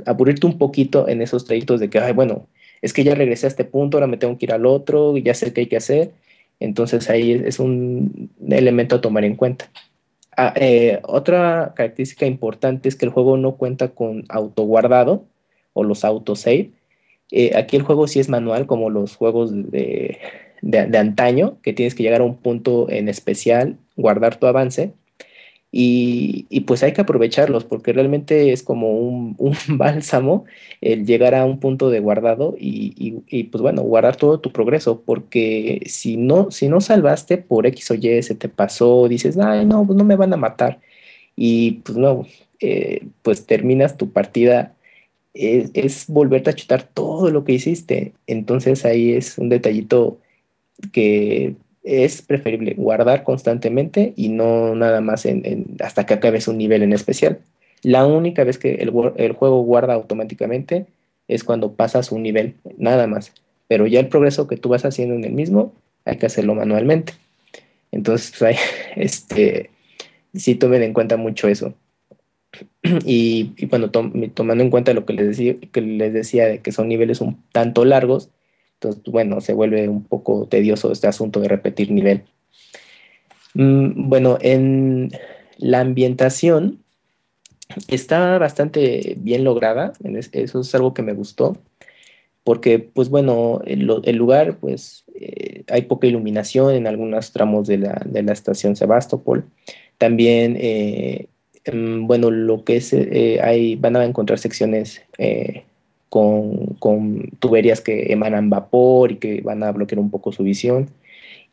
aburrirte 0.05 0.47
un 0.47 0.57
poquito 0.57 1.07
en 1.07 1.21
esos 1.21 1.45
trayectos 1.45 1.79
de 1.79 1.89
que, 1.89 1.99
ay, 1.99 2.13
bueno, 2.13 2.47
es 2.81 2.93
que 2.93 3.03
ya 3.03 3.15
regresé 3.15 3.47
a 3.47 3.49
este 3.49 3.65
punto, 3.65 3.97
ahora 3.97 4.07
me 4.07 4.17
tengo 4.17 4.37
que 4.37 4.45
ir 4.45 4.53
al 4.53 4.65
otro, 4.65 5.17
y 5.17 5.23
ya 5.23 5.33
sé 5.33 5.53
qué 5.53 5.61
hay 5.61 5.67
que 5.67 5.77
hacer. 5.77 6.11
Entonces 6.59 7.09
ahí 7.09 7.31
es 7.45 7.59
un 7.59 8.31
elemento 8.49 8.95
a 8.95 9.01
tomar 9.01 9.25
en 9.25 9.35
cuenta. 9.35 9.69
Ah, 10.37 10.53
eh, 10.55 10.99
otra 11.03 11.73
característica 11.75 12.25
importante 12.25 12.87
es 12.89 12.95
que 12.95 13.05
el 13.05 13.11
juego 13.11 13.37
no 13.37 13.57
cuenta 13.57 13.89
con 13.89 14.23
autoguardado 14.29 15.25
o 15.73 15.83
los 15.83 16.05
autosave. 16.05 16.71
Eh, 17.31 17.51
aquí 17.55 17.75
el 17.77 17.83
juego 17.83 18.07
sí 18.07 18.19
es 18.19 18.29
manual, 18.29 18.65
como 18.65 18.89
los 18.89 19.15
juegos 19.15 19.51
de, 19.53 20.19
de, 20.61 20.97
antaño, 20.97 21.57
que 21.61 21.73
tienes 21.73 21.95
que 21.95 22.03
llegar 22.03 22.21
a 22.21 22.25
un 22.25 22.37
punto 22.37 22.89
en 22.89 23.09
especial, 23.09 23.77
guardar 23.95 24.37
tu 24.37 24.47
avance 24.47 24.93
y, 25.71 26.61
pues 26.67 26.83
hay 26.83 26.93
que 26.93 27.01
aprovecharlos 27.01 27.63
porque 27.63 27.93
realmente 27.93 28.51
es 28.51 28.61
como 28.63 28.91
un, 28.91 29.37
bálsamo 29.69 30.45
el 30.81 31.05
llegar 31.05 31.33
a 31.35 31.45
un 31.45 31.59
punto 31.59 31.89
de 31.89 31.99
guardado 32.01 32.55
y, 32.59 33.45
pues 33.51 33.61
bueno, 33.61 33.81
guardar 33.83 34.17
todo 34.17 34.39
tu 34.39 34.51
progreso 34.51 35.01
porque 35.01 35.81
si 35.85 36.17
no, 36.17 36.51
si 36.51 36.67
no 36.67 36.81
salvaste 36.81 37.37
por 37.37 37.65
X 37.67 37.91
o 37.91 37.95
Y, 37.95 38.21
se 38.23 38.35
te 38.35 38.49
pasó, 38.49 39.07
dices, 39.07 39.37
ay 39.37 39.65
no, 39.65 39.85
pues 39.85 39.97
no 39.97 40.03
me 40.03 40.15
van 40.17 40.33
a 40.33 40.37
matar 40.37 40.79
y 41.35 41.73
pues 41.83 41.97
no, 41.97 42.25
eh, 42.59 43.05
pues 43.21 43.45
terminas 43.45 43.97
tu 43.97 44.11
partida, 44.11 44.75
es, 45.33 46.07
volverte 46.07 46.49
a 46.49 46.53
chutar 46.53 46.83
todo 46.83 47.31
lo 47.31 47.43
que 47.45 47.53
hiciste, 47.53 48.13
entonces 48.27 48.85
ahí 48.85 49.13
es 49.13 49.37
un 49.37 49.49
detallito 49.49 50.19
que 50.91 51.55
es 51.83 52.21
preferible 52.21 52.75
guardar 52.75 53.23
constantemente 53.23 54.13
y 54.15 54.29
no 54.29 54.75
nada 54.75 55.01
más 55.01 55.25
en, 55.25 55.77
hasta 55.79 56.05
que 56.05 56.13
acabes 56.13 56.47
un 56.47 56.57
nivel 56.57 56.83
en 56.83 56.93
especial. 56.93 57.39
La 57.83 58.05
única 58.05 58.43
vez 58.43 58.57
que 58.57 58.75
el, 58.75 58.91
juego 58.91 59.63
guarda 59.63 59.93
automáticamente 59.93 60.85
es 61.27 61.43
cuando 61.43 61.73
pasas 61.73 62.11
un 62.11 62.21
nivel, 62.21 62.55
nada 62.77 63.07
más. 63.07 63.33
Pero 63.67 63.87
ya 63.87 63.99
el 63.99 64.07
progreso 64.07 64.47
que 64.47 64.57
tú 64.57 64.69
vas 64.69 64.85
haciendo 64.85 65.15
en 65.15 65.23
el 65.23 65.31
mismo, 65.31 65.73
hay 66.05 66.17
que 66.17 66.27
hacerlo 66.27 66.53
manualmente. 66.53 67.13
Entonces, 67.91 68.33
pues, 68.37 68.59
este, 68.95 69.71
sí 70.33 70.55
tomen 70.55 70.83
en 70.83 70.93
cuenta 70.93 71.17
mucho 71.17 71.47
eso. 71.47 71.73
Y, 73.05 73.53
y 73.57 73.67
tomando 73.67 74.63
en 74.63 74.69
cuenta 74.69 74.93
lo 74.93 75.05
que 75.05 75.13
les, 75.13 75.27
decía, 75.27 75.55
que 75.71 75.81
les 75.81 76.13
decía 76.13 76.47
de 76.47 76.59
que 76.59 76.71
son 76.71 76.89
niveles 76.89 77.21
un 77.21 77.41
tanto 77.51 77.85
largos, 77.85 78.29
entonces, 78.81 79.03
bueno, 79.11 79.41
se 79.41 79.53
vuelve 79.53 79.87
un 79.87 80.03
poco 80.03 80.47
tedioso 80.47 80.91
este 80.91 81.07
asunto 81.07 81.39
de 81.39 81.47
repetir 81.47 81.91
nivel. 81.91 82.23
Mm, 83.53 84.09
bueno, 84.09 84.39
en 84.41 85.11
la 85.57 85.81
ambientación 85.81 86.79
está 87.87 88.39
bastante 88.39 89.15
bien 89.19 89.43
lograda, 89.43 89.93
eso 90.31 90.61
es 90.61 90.75
algo 90.75 90.95
que 90.95 91.03
me 91.03 91.13
gustó, 91.13 91.57
porque 92.43 92.79
pues 92.79 93.09
bueno, 93.09 93.61
el, 93.65 93.85
lugar 94.17 94.57
pues 94.57 95.03
eh, 95.13 95.63
hay 95.69 95.83
poca 95.83 96.07
iluminación 96.07 96.73
en 96.73 96.87
algunos 96.87 97.31
tramos 97.33 97.67
de 97.67 97.77
la, 97.77 98.01
de 98.03 98.23
la 98.23 98.33
estación 98.33 98.75
Sebastopol. 98.75 99.45
También, 99.99 100.57
eh, 100.59 101.27
mm, 101.71 102.07
bueno, 102.07 102.31
lo 102.31 102.63
que 102.63 102.77
es, 102.77 102.93
eh, 102.93 103.39
hay, 103.43 103.75
van 103.75 103.95
a 103.95 104.05
encontrar 104.05 104.39
secciones 104.39 105.03
con, 106.11 107.29
tuberías 107.39 107.79
que 107.79 108.11
emanan 108.11 108.49
vapor 108.49 109.13
y 109.13 109.15
que 109.15 109.41
van 109.41 109.63
a 109.63 109.71
bloquear 109.71 109.99
un 109.99 110.11
poco 110.11 110.33
su 110.33 110.43
visión. 110.43 110.89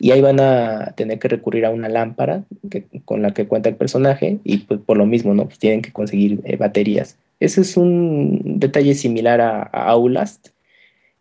Y 0.00 0.10
ahí 0.10 0.20
van 0.20 0.40
a 0.40 0.94
tener 0.96 1.20
que 1.20 1.28
recurrir 1.28 1.64
a 1.64 1.70
una 1.70 1.88
lámpara 1.88 2.44
que, 2.68 2.84
con 3.04 3.22
la 3.22 3.32
que 3.32 3.46
cuenta 3.46 3.68
el 3.68 3.76
personaje 3.76 4.38
y 4.42 4.58
pues 4.58 4.80
por 4.80 4.96
lo 4.96 5.06
mismo, 5.06 5.32
¿no? 5.32 5.44
Pues 5.46 5.60
tienen 5.60 5.80
que 5.80 5.92
conseguir 5.92 6.40
eh, 6.44 6.56
baterías. 6.56 7.16
Ese 7.38 7.60
es 7.60 7.76
un 7.76 8.58
detalle 8.58 8.94
similar 8.94 9.40
a, 9.40 9.62
Aulast, 9.62 10.48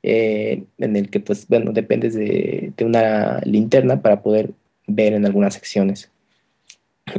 eh, 0.02 0.64
en 0.80 0.96
el 0.96 1.10
que 1.12 1.20
pues 1.20 1.48
bueno, 1.48 1.74
dependes 1.74 2.16
de, 2.16 2.74
de, 2.76 2.86
una 2.86 3.40
linterna 3.46 4.02
para 4.02 4.22
poder 4.24 4.52
ver 4.88 5.14
en 5.14 5.26
algunas 5.28 5.54
secciones. 5.54 6.10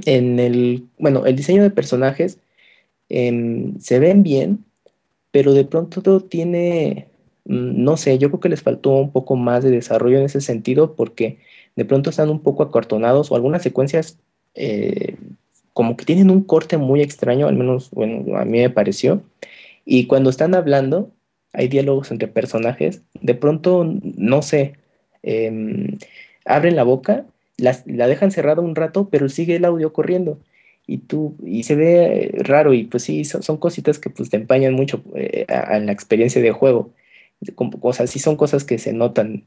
En 0.05 0.41
el, 0.41 0.85
bueno, 0.99 1.27
el 1.27 1.37
diseño 1.37 1.63
de 1.63 1.71
personajes 1.71 2.39
em, 3.09 3.79
se 3.79 4.01
ven 4.01 4.23
bien, 4.25 4.65
pero 5.31 5.53
de 5.55 5.65
pronto 5.65 6.03
todo 6.03 6.21
tiene, 6.21 7.09
mm, 7.45 7.83
no 7.85 7.97
sé, 7.97 8.19
yo 8.19 8.29
creo 8.31 8.41
que 8.41 8.49
les 8.49 8.63
faltó 8.63 8.91
un 8.93 9.13
poco 9.13 9.37
más 9.37 9.65
de 9.65 9.71
desarrollo 9.71 10.19
en 10.19 10.25
ese 10.25 10.41
sentido 10.41 10.95
porque 10.97 11.39
de 11.77 11.85
pronto 11.85 12.11
están 12.11 12.31
un 12.31 12.41
poco 12.41 12.63
acartonados 12.63 13.31
o 13.31 13.37
algunas 13.37 13.63
secuencias 13.63 14.19
eh, 14.55 15.17
como 15.73 15.97
que 15.97 16.05
tienen 16.05 16.31
un 16.31 16.43
corte 16.43 16.77
muy 16.77 17.03
extraño, 17.03 17.47
al 17.49 17.57
menos, 17.57 17.91
bueno, 17.93 18.37
a 18.37 18.45
mí 18.45 18.59
me 18.59 18.71
pareció. 18.71 19.23
Y 19.85 20.07
cuando 20.09 20.31
están 20.31 20.55
hablando, 20.55 21.13
hay 21.53 21.69
diálogos 21.69 22.11
entre 22.11 22.29
personajes, 22.29 23.03
de 23.21 23.35
pronto, 23.35 23.85
no 24.03 24.43
sé, 24.43 24.75
em, 25.23 25.99
abren 26.45 26.77
la 26.77 26.83
boca, 26.83 27.27
la, 27.57 27.77
la 27.87 28.09
dejan 28.09 28.33
cerrada 28.33 28.61
un 28.63 28.75
rato, 28.75 29.09
pero 29.11 29.29
sigue 29.29 29.57
el 29.57 29.65
audio 29.65 29.93
corriendo 29.93 30.41
y 30.89 30.99
tú, 30.99 31.37
y 31.45 31.65
se 31.65 31.77
ve 31.77 32.33
raro 32.39 32.73
y 32.73 32.85
pues 32.85 33.03
sí, 33.05 33.25
son, 33.27 33.59
cositas 33.59 33.99
que 33.99 34.09
pues 34.09 34.31
te 34.31 34.39
empañan 34.39 34.73
mucho 34.73 35.03
eh, 35.15 35.45
a, 35.49 35.79
la 35.79 35.93
experiencia 35.93 36.41
de 36.41 36.51
juego. 36.51 36.91
O 37.83 37.93
sea, 37.93 38.07
sí 38.07 38.19
son 38.19 38.37
cosas 38.37 38.65
que 38.65 38.79
se 38.79 38.95
notan, 38.95 39.45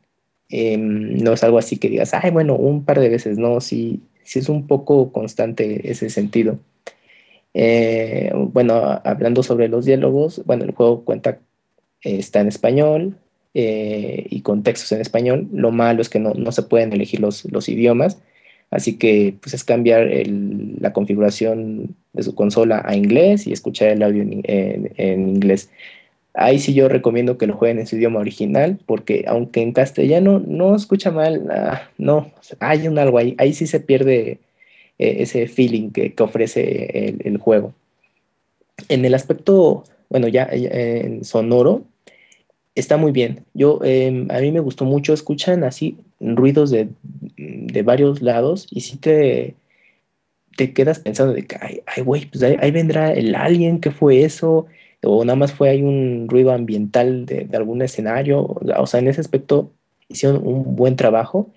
em, 0.49 1.17
no 1.17 1.33
es 1.33 1.43
algo 1.43 1.57
así 1.57 1.77
que 1.77 1.89
digas, 1.89 2.13
ay, 2.13 2.29
bueno, 2.29 2.55
un 2.55 2.85
par 2.85 2.99
de 2.99 3.09
veces, 3.09 3.39
no, 3.39 3.59
sí, 3.59 4.01
sí 4.23 4.37
es 4.39 4.49
un 4.49 4.67
poco 4.67 5.11
constante 5.11 5.89
ese 5.91 6.11
sentido. 6.11 6.59
Eh, 7.55 8.31
bueno, 8.35 9.01
hablando 9.03 9.41
sobre 9.41 9.67
los 9.67 9.85
diálogos, 9.85 10.43
bueno, 10.45 10.63
el 10.63 10.71
juego 10.71 11.03
cuenta, 11.03 11.39
está 12.01 12.41
en 12.41 12.47
español 12.49 13.17
eh, 13.55 14.27
y 14.29 14.41
con 14.41 14.63
textos 14.63 14.91
en 14.91 15.01
español. 15.01 15.47
Lo 15.51 15.71
malo 15.71 16.01
es 16.03 16.09
que 16.09 16.19
no, 16.19 16.33
no 16.35 16.51
se 16.51 16.63
pueden 16.63 16.93
elegir 16.93 17.19
los, 17.19 17.45
los 17.51 17.67
idiomas 17.67 18.19
Así 18.71 18.97
que 18.97 19.35
pues 19.41 19.53
es 19.53 19.65
cambiar 19.65 20.09
la 20.79 20.93
configuración 20.93 21.95
de 22.13 22.23
su 22.23 22.33
consola 22.33 22.81
a 22.85 22.95
inglés 22.95 23.45
y 23.45 23.51
escuchar 23.51 23.89
el 23.89 24.01
audio 24.01 24.23
en, 24.23 25.29
inglés. 25.29 25.69
Ahí 26.33 26.59
sí 26.59 26.73
yo 26.73 26.87
recomiendo 26.87 27.37
que 27.37 27.47
lo 27.47 27.55
jueguen 27.55 27.79
en 27.79 27.87
su 27.87 27.97
idioma 27.97 28.21
original, 28.21 28.79
porque 28.85 29.25
aunque 29.27 29.61
en 29.61 29.73
castellano 29.73 30.41
no 30.45 30.73
escucha 30.73 31.11
mal, 31.11 31.47
ah, 31.51 31.89
no, 31.97 32.31
hay 32.59 32.87
un 32.87 32.97
algo 32.97 33.17
ahí, 33.17 33.35
ahí 33.37 33.53
sí 33.53 33.67
se 33.67 33.81
pierde 33.81 34.39
eh, 34.97 35.15
ese 35.19 35.47
feeling 35.47 35.89
que, 35.91 36.13
ofrece 36.19 37.17
el, 37.25 37.37
juego. 37.37 37.73
En 38.87 39.03
el 39.03 39.13
aspecto, 39.13 39.83
bueno, 40.09 40.29
ya 40.29 40.49
sonoro, 41.23 41.83
está 42.75 42.97
muy 42.97 43.11
bien. 43.11 43.43
Yo, 43.53 43.79
em, 43.83 44.27
a 44.31 44.39
mí 44.39 44.51
me 44.51 44.59
gustó 44.59 44.85
mucho, 44.85 45.13
escuchan 45.13 45.63
así 45.65 45.97
ruidos 46.19 46.71
de, 46.71 46.87
varios 47.83 48.21
lados 48.21 48.67
y 48.71 48.81
si 48.81 48.97
te, 48.97 49.55
te 50.55 50.73
quedas 50.73 50.99
pensando 50.99 51.33
de 51.33 51.45
que, 51.45 51.57
ay, 51.59 52.01
güey, 52.03 52.25
pues 52.25 52.43
ahí, 52.43 52.71
vendrá 52.71 53.13
el 53.13 53.35
alien, 53.35 53.79
¿qué 53.79 53.91
fue 53.91 54.23
eso? 54.23 54.67
O 55.03 55.25
nada 55.25 55.35
más 55.35 55.53
fue 55.53 55.69
ahí 55.69 55.81
un 55.81 56.27
ruido 56.29 56.51
ambiental 56.51 57.25
de, 57.25 57.47
algún 57.53 57.81
escenario. 57.81 58.57
O 58.77 58.87
sea, 58.87 58.99
en 58.99 59.07
ese 59.07 59.21
aspecto 59.21 59.71
hicieron 60.07 60.45
un 60.45 60.75
buen 60.75 60.95
trabajo. 60.95 61.51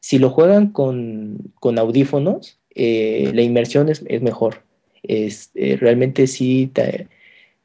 Si 0.00 0.18
lo 0.18 0.30
juegan 0.30 0.68
con, 0.70 1.52
audífonos, 1.62 2.60
eh, 2.74 3.30
la 3.34 3.42
inmersión 3.42 3.88
es, 3.88 4.02
mejor. 4.22 4.62
Es, 5.02 5.50
eh, 5.54 5.76
realmente 5.76 6.26
sí 6.26 6.70
te, 6.72 7.08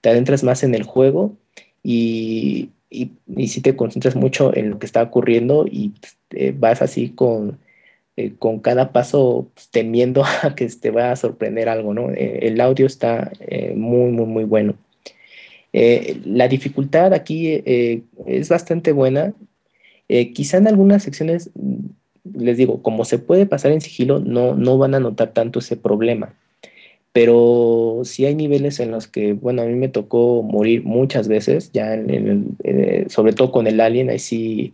te 0.02 0.10
adentras 0.10 0.44
más 0.44 0.64
en 0.64 0.76
el 0.76 0.84
juego 0.84 1.38
y, 1.84 2.70
y, 2.90 3.12
si 3.48 3.62
te 3.62 3.76
concentras 3.76 4.16
mucho 4.16 4.56
en 4.56 4.72
lo 4.72 4.80
que 4.80 4.86
está 4.86 5.04
ocurriendo 5.04 5.66
y 5.70 5.94
pues, 6.30 6.60
vas 6.60 6.82
así 6.82 7.10
con, 7.10 7.60
eh, 8.18 8.34
con 8.40 8.60
cada 8.60 8.92
paso 8.92 9.50
pues, 9.54 9.70
temiendo 9.70 10.24
a 10.44 10.56
que 10.56 10.68
te 10.68 10.92
va 10.92 11.12
a 11.12 11.16
sorprender 11.16 11.70
algo, 11.70 11.94
¿no? 11.94 12.12
Eh, 12.12 12.40
el 12.44 12.62
audio 12.62 12.86
está 12.86 13.32
eh, 13.40 13.74
muy, 13.76 14.12
muy, 14.12 14.26
muy 14.26 14.44
bueno. 14.46 14.76
la 15.72 16.48
dificultad 16.48 17.14
aquí 17.14 17.62
es 17.66 18.50
bastante 18.50 18.92
buena. 18.92 19.34
quizá 20.34 20.58
en 20.58 20.68
algunas 20.68 21.04
secciones, 21.04 21.52
les 22.34 22.58
digo, 22.58 22.82
como 22.82 23.06
se 23.06 23.20
puede 23.20 23.46
pasar 23.46 23.72
en 23.72 23.82
sigilo, 23.82 24.20
no, 24.20 24.56
no 24.56 24.78
van 24.78 24.96
a 24.96 25.00
notar 25.00 25.34
tanto 25.34 25.60
ese 25.60 25.78
problema 25.78 26.36
pero 27.12 28.02
sí 28.04 28.26
hay 28.26 28.36
niveles 28.36 28.80
en 28.80 28.92
los 28.92 29.08
que, 29.08 29.34
bueno, 29.34 29.62
a 29.64 29.66
mí 29.66 29.76
me 29.76 29.90
tocó 29.90 30.44
morir 30.44 30.84
muchas 30.84 31.28
veces, 31.28 31.72
ya 31.74 31.94
en, 31.94 32.58
eh, 32.64 33.06
sobre 33.10 33.34
todo 33.34 33.52
con 33.52 33.68
el 33.68 33.82
alien, 33.82 34.10
ahí 34.10 34.20
sí 34.20 34.74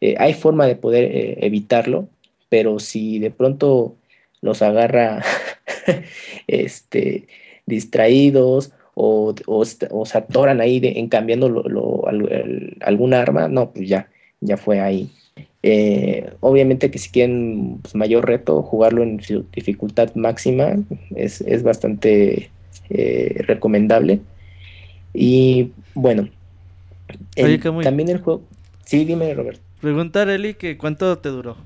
eh, 0.00 0.14
hay 0.18 0.34
forma 0.34 0.66
de 0.66 0.76
poder 0.76 1.04
eh, 1.04 1.38
evitarlo, 1.42 2.08
pero 2.48 2.78
si 2.78 3.18
de 3.18 3.30
pronto 3.30 3.96
los 4.40 4.62
agarra 4.62 5.22
este, 6.46 7.26
distraídos 7.66 8.72
o, 8.94 9.34
o, 9.46 9.64
se 9.64 10.18
atoran 10.18 10.60
ahí 10.60 10.80
en 10.82 11.08
cambiando 11.08 11.64
algún 12.80 13.14
arma, 13.14 13.48
no, 13.48 13.70
pues 13.70 13.88
ya, 13.88 14.08
ya 14.40 14.56
fue 14.56 14.80
ahí. 14.80 15.10
Eh, 15.68 16.30
obviamente 16.40 16.92
que 16.92 16.98
si 16.98 17.10
quieren 17.10 17.78
pues, 17.82 17.96
mayor 17.96 18.24
reto, 18.24 18.62
jugarlo 18.62 19.02
en 19.02 19.20
su 19.20 19.44
dificultad 19.52 20.14
máxima 20.14 20.76
es, 21.14 21.62
bastante 21.64 22.50
eh, 22.88 23.42
recomendable. 23.46 24.20
Y 25.12 25.72
bueno, 25.94 26.28
también 27.82 28.10
el 28.10 28.18
juego... 28.18 28.42
Sí, 28.84 29.04
dime 29.04 29.34
Robert. 29.34 29.60
Preguntar 29.80 30.28
Eli 30.28 30.54
que 30.54 30.78
cuánto 30.78 31.18
te 31.18 31.28
duró. 31.28 31.56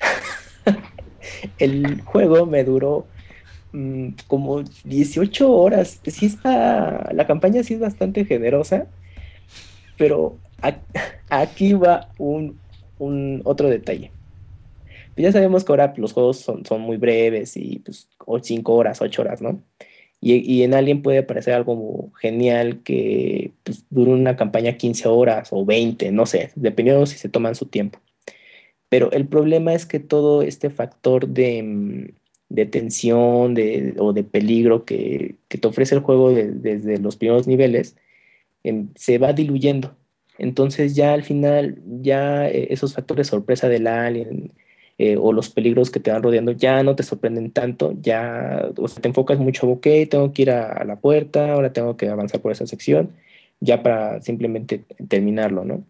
el 1.58 2.02
juego 2.02 2.46
me 2.46 2.64
duró 2.64 3.06
mm, 3.72 4.08
como 4.26 4.62
18 4.84 5.50
horas. 5.50 6.00
Sí 6.04 6.26
está, 6.26 7.10
la 7.12 7.26
campaña 7.26 7.62
sí 7.62 7.74
es 7.74 7.80
bastante 7.80 8.24
generosa, 8.24 8.86
pero 9.96 10.36
aquí 11.30 11.72
va 11.72 12.08
un, 12.18 12.60
otro 13.44 13.68
detalle. 13.68 14.12
Pues 15.14 15.24
ya 15.24 15.32
sabemos 15.32 15.64
que 15.64 15.72
ahora 15.72 15.92
los 15.96 16.12
juegos 16.12 16.38
son, 16.38 16.64
son 16.64 16.80
muy 16.80 16.96
breves 16.96 17.56
y 17.56 17.80
pues 17.80 18.08
5 18.42 18.72
horas, 18.72 19.02
8 19.02 19.22
horas, 19.22 19.42
¿no? 19.42 19.60
Y, 20.24 20.62
en 20.62 20.72
Alien 20.74 21.02
puede 21.02 21.24
parecer 21.24 21.54
algo 21.54 22.12
genial 22.20 22.82
que 22.84 23.50
pues, 23.64 23.84
dure 23.90 24.12
una 24.12 24.36
campaña 24.36 24.76
15 24.76 25.08
horas 25.08 25.48
o 25.50 25.64
20, 25.64 26.12
no 26.12 26.26
sé, 26.26 26.52
dependiendo 26.54 27.06
si 27.06 27.18
se 27.18 27.28
toman 27.28 27.56
su 27.56 27.66
tiempo. 27.66 27.98
Pero 28.88 29.10
el 29.12 29.26
problema 29.26 29.74
es 29.74 29.84
que 29.84 29.98
todo 29.98 30.42
este 30.42 30.70
factor 30.70 31.26
de, 31.26 31.62
mm, 31.64 32.70
tensión 32.70 33.56
o 33.98 34.12
de 34.12 34.24
peligro 34.24 34.84
que, 34.84 35.36
te 35.48 35.66
ofrece 35.66 35.96
el 35.96 36.02
juego 36.02 36.30
desde 36.32 36.98
los 36.98 37.16
primeros 37.16 37.48
niveles 37.48 37.96
em, 38.64 38.88
se 38.94 39.18
va 39.18 39.32
diluyendo 39.32 39.96
Entonces 40.38 40.94
ya 40.94 41.14
al 41.14 41.24
final, 41.24 41.78
ya 42.02 42.48
eh, 42.48 42.68
esos 42.70 42.94
factores 42.94 43.28
sorpresa 43.28 43.68
del 43.68 43.86
alien 43.86 44.52
eh, 44.98 45.16
o 45.18 45.32
los 45.32 45.50
peligros 45.50 45.90
que 45.90 46.00
te 46.00 46.10
van 46.10 46.22
rodeando 46.22 46.52
ya 46.52 46.82
no 46.82 46.94
te 46.96 47.02
sorprenden 47.02 47.50
tanto, 47.50 47.94
ya 48.00 48.70
o 48.76 48.88
sea, 48.88 49.02
te 49.02 49.08
enfocas 49.08 49.38
mucho, 49.38 49.68
ok, 49.68 49.86
tengo 50.10 50.32
que 50.32 50.42
ir 50.42 50.50
a, 50.50 50.72
a, 50.72 50.84
la 50.84 50.96
puerta, 50.96 51.52
ahora 51.52 51.72
tengo 51.72 51.96
que 51.96 52.08
avanzar 52.08 52.40
por 52.40 52.52
esa 52.52 52.66
sección, 52.66 53.10
ya 53.60 53.82
para 53.82 54.20
simplemente 54.22 54.84
terminarlo, 55.08 55.64
¿no? 55.64 55.84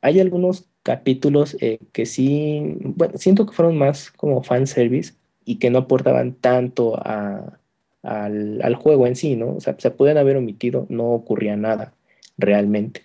Hay 0.00 0.20
algunos 0.20 0.66
capítulos 0.82 1.56
eh, 1.60 1.80
que 1.92 2.06
sí, 2.06 2.76
bueno, 2.80 3.18
siento 3.18 3.46
que 3.46 3.52
fueron 3.52 3.76
más 3.76 4.12
como 4.12 4.42
fanservice 4.42 5.14
y 5.44 5.56
que 5.56 5.70
no 5.70 5.80
aportaban 5.80 6.34
tanto 6.34 6.96
a, 6.96 7.58
al, 8.02 8.60
al, 8.62 8.74
juego 8.76 9.06
en 9.06 9.16
sí, 9.16 9.36
¿no? 9.36 9.56
O 9.56 9.60
sea, 9.60 9.74
se 9.78 9.90
pueden 9.90 10.18
haber 10.18 10.36
omitido, 10.36 10.86
no 10.88 11.06
ocurría 11.10 11.56
nada 11.56 11.92
realmente. 12.38 13.02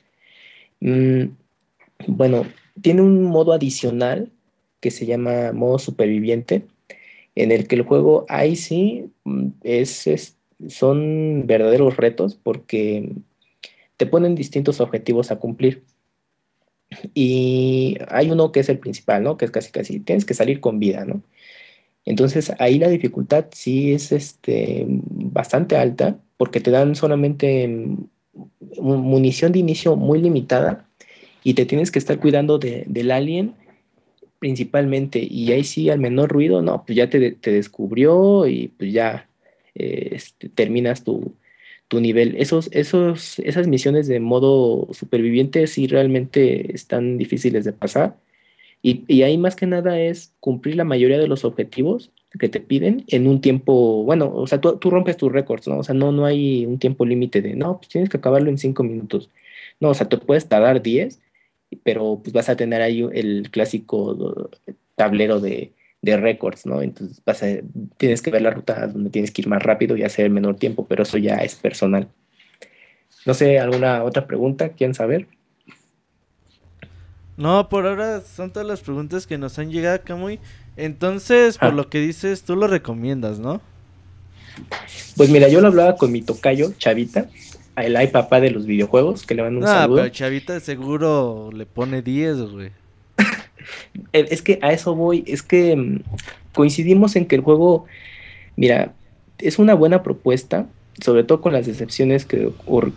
Mm, 0.80 1.24
bueno, 2.08 2.46
tiene 2.82 3.02
un 3.02 3.24
modo 3.24 3.54
adicional 3.54 4.32
que 4.82 4.92
se 4.92 5.06
llama 5.06 5.54
modo 5.54 5.80
superviviente, 5.80 6.66
en 7.36 7.52
el 7.52 7.68
que 7.68 7.76
el 7.76 7.84
juego 7.84 8.26
ahí 8.28 8.56
sí 8.58 9.06
mm, 9.24 9.48
es, 9.64 10.08
es, 10.08 10.38
son 10.68 11.44
verdaderos 11.48 11.96
retos 11.98 12.36
porque 12.36 13.10
te 13.98 14.06
ponen 14.06 14.36
distintos 14.36 14.82
objetivos 14.82 15.32
a 15.32 15.38
cumplir. 15.40 15.84
Y 17.14 17.98
hay 18.10 18.32
uno 18.32 18.52
que 18.52 18.60
es 18.60 18.68
el 18.68 18.80
principal, 18.80 19.24
¿no? 19.24 19.38
Que 19.38 19.46
es 19.46 19.52
casi 19.52 19.72
casi, 19.72 20.02
tienes 20.02 20.26
que 20.26 20.34
salir 20.34 20.60
con 20.60 20.80
vida, 20.80 21.06
¿no? 21.06 21.22
Entonces 22.06 22.52
ahí 22.60 22.80
la 22.80 22.90
dificultad 22.90 23.46
sí 23.52 23.94
es 23.94 24.12
este, 24.12 24.86
bastante 24.88 25.78
alta 25.78 26.20
porque 26.38 26.60
te 26.60 26.72
dan 26.72 26.96
solamente 26.96 27.70
munición 28.80 29.52
de 29.52 29.60
inicio 29.60 29.96
muy 29.96 30.20
limitada 30.22 30.88
y 31.44 31.54
te 31.54 31.66
tienes 31.66 31.92
que 31.92 32.00
estar 32.00 32.20
cuidando 32.20 32.58
de, 32.58 32.84
del 32.88 33.12
alien 33.12 33.54
principalmente 34.42 35.20
y 35.22 35.52
ahí 35.52 35.64
sí 35.64 35.92
al 35.92 36.00
menor 36.00 36.32
ruido, 36.32 36.64
no, 36.64 36.84
pues 36.86 36.96
ya 36.98 37.10
te, 37.12 37.32
te 37.34 37.52
descubrió 37.52 38.48
y 38.48 38.70
pues 38.70 38.92
ya 38.92 39.30
eh, 39.76 40.10
este, 40.14 40.50
terminas 40.50 41.04
tu, 41.04 41.36
tu 41.88 42.02
nivel. 42.02 42.36
Esos, 42.38 42.70
esos, 42.74 43.38
esas 43.40 43.68
misiones 43.68 44.08
de 44.08 44.20
modo 44.20 44.88
superviviente 44.94 45.68
sí 45.68 45.86
realmente 45.88 46.74
están 46.74 47.20
difíciles 47.20 47.66
de 47.66 47.74
pasar 47.74 48.18
y, 48.82 49.04
y, 49.08 49.24
ahí 49.24 49.38
más 49.38 49.56
que 49.56 49.68
nada 49.68 50.00
es 50.00 50.34
cumplir 50.40 50.76
la 50.76 50.86
mayoría 50.86 51.20
de 51.20 51.28
los 51.28 51.46
objetivos 51.46 52.12
que 52.40 52.50
te 52.50 52.62
piden 52.62 53.04
en 53.10 53.28
un 53.28 53.42
tiempo, 53.42 54.04
bueno, 54.04 54.34
o 54.34 54.48
sea, 54.48 54.60
tú, 54.60 54.78
tú 54.78 54.90
rompes 54.90 55.18
tus 55.18 55.32
récords, 55.32 55.68
¿no? 55.68 55.80
O 55.80 55.84
sea, 55.84 55.94
no, 55.94 56.12
no 56.12 56.26
hay 56.26 56.66
un 56.66 56.80
tiempo 56.80 57.06
límite 57.06 57.42
de, 57.44 57.56
no, 57.56 57.78
pues 57.78 57.90
tienes 57.90 58.10
que 58.10 58.18
acabarlo 58.18 58.50
en 58.50 58.58
cinco 58.58 58.84
minutos. 58.84 59.30
No, 59.80 59.90
o 59.90 59.94
sea, 59.94 60.10
te 60.10 60.18
puedes 60.18 60.48
tardar 60.48 60.82
10, 60.82 61.20
pero 61.78 62.20
pues 62.24 62.34
vas 62.34 62.50
a 62.50 62.56
tener 62.56 62.82
ahí 62.82 63.08
el 63.14 63.50
clásico 63.52 64.50
tablero 64.96 65.40
de, 65.40 65.74
de 66.02 66.18
récords, 66.18 66.66
¿no? 66.66 66.82
Entonces 66.82 67.22
vas 67.26 67.44
a, 67.44 67.48
tienes 67.98 68.22
que 68.22 68.32
ver 68.32 68.42
la 68.42 68.52
ruta 68.52 68.88
donde 68.88 69.10
tienes 69.10 69.32
que 69.32 69.42
ir 69.42 69.48
más 69.48 69.62
rápido 69.62 69.96
y 69.96 70.04
hacer 70.04 70.26
el 70.26 70.32
menor 70.32 70.56
tiempo, 70.56 70.86
pero 70.88 71.04
eso 71.04 71.18
ya 71.18 71.36
es 71.36 71.56
personal. 71.56 72.08
No 73.26 73.34
sé, 73.34 73.60
¿alguna 73.60 74.04
otra 74.04 74.26
pregunta? 74.26 74.70
¿Quieren 74.70 74.96
saber? 74.96 75.28
No, 77.38 77.70
por 77.70 77.88
ahora 77.88 78.22
son 78.22 78.52
todas 78.52 78.68
las 78.68 78.82
preguntas 78.82 79.28
que 79.28 79.38
nos 79.38 79.58
han 79.60 79.72
llegado, 79.72 80.02
Camuy. 80.04 80.40
Entonces, 80.76 81.58
por 81.58 81.70
ah. 81.70 81.74
lo 81.74 81.90
que 81.90 82.00
dices, 82.00 82.44
tú 82.44 82.56
lo 82.56 82.68
recomiendas, 82.68 83.40
¿no? 83.40 83.62
Pues 85.16 85.30
mira, 85.30 85.48
yo 85.48 85.62
lo 85.62 85.68
hablaba 85.68 85.96
con 85.96 86.12
mi 86.12 86.22
tocayo, 86.22 86.74
Chavita, 86.78 87.30
el 87.84 87.96
ay 87.96 88.08
papá 88.08 88.40
de 88.40 88.52
los 88.52 88.66
videojuegos, 88.66 89.26
que 89.26 89.36
le 89.36 89.44
mando 89.44 89.60
un 89.60 89.66
ah, 89.66 89.82
saludo. 89.82 89.98
pero 89.98 90.10
Chavita 90.10 90.60
seguro 90.60 91.50
le 91.54 91.66
pone 91.66 92.02
10, 92.02 92.42
güey. 92.52 92.72
es 94.14 94.42
que 94.42 94.60
a 94.62 94.72
eso 94.72 94.96
voy, 94.96 95.24
es 95.28 95.44
que 95.44 95.76
mm, 95.76 96.00
coincidimos 96.54 97.16
en 97.16 97.26
que 97.26 97.36
el 97.36 97.42
juego, 97.42 97.86
mira, 98.56 98.94
es 99.38 99.60
una 99.60 99.74
buena 99.74 100.04
propuesta, 100.04 100.68
sobre 101.00 101.24
todo 101.24 101.42
con 101.42 101.54
las 101.54 101.66
decepciones 101.66 102.26
que, 102.26 102.52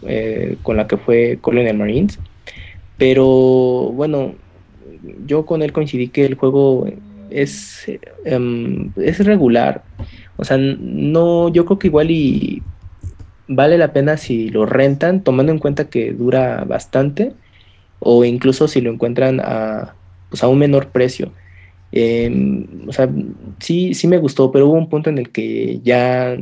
eh, 0.06 0.56
con 0.62 0.76
la 0.76 0.86
que 0.86 0.96
fue 0.96 1.38
Colonial 1.40 1.78
Marines, 1.78 2.18
pero 2.96 3.24
bueno, 3.94 4.34
yo 5.26 5.46
con 5.46 5.62
él 5.62 5.72
coincidí 5.72 6.08
que 6.08 6.24
el 6.24 6.34
juego 6.34 6.86
es, 7.30 7.86
em, 8.24 8.92
es 8.96 9.24
regular. 9.24 9.82
O 10.36 10.44
sea, 10.44 10.56
no, 10.58 11.48
yo 11.48 11.64
creo 11.64 11.78
que 11.78 11.88
igual 11.88 12.10
y 12.10 12.62
vale 13.48 13.78
la 13.78 13.92
pena 13.92 14.16
si 14.16 14.48
lo 14.50 14.66
rentan, 14.66 15.22
tomando 15.22 15.52
en 15.52 15.58
cuenta 15.58 15.88
que 15.90 16.12
dura 16.12 16.64
bastante, 16.64 17.32
o 18.00 18.24
incluso 18.24 18.68
si 18.68 18.80
lo 18.80 18.90
encuentran 18.92 19.40
a, 19.40 19.94
pues 20.30 20.42
a 20.42 20.48
un 20.48 20.58
menor 20.58 20.88
precio. 20.88 21.32
Em, 21.92 22.88
o 22.88 22.92
sea, 22.92 23.08
sí, 23.60 23.94
sí 23.94 24.08
me 24.08 24.18
gustó, 24.18 24.50
pero 24.50 24.68
hubo 24.68 24.74
un 24.74 24.88
punto 24.88 25.10
en 25.10 25.18
el 25.18 25.30
que 25.30 25.80
ya, 25.84 26.36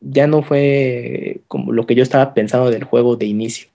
ya 0.00 0.26
no 0.26 0.42
fue 0.42 1.40
como 1.48 1.72
lo 1.72 1.86
que 1.86 1.94
yo 1.94 2.02
estaba 2.02 2.34
pensando 2.34 2.70
del 2.70 2.84
juego 2.84 3.16
de 3.16 3.26
inicio. 3.26 3.68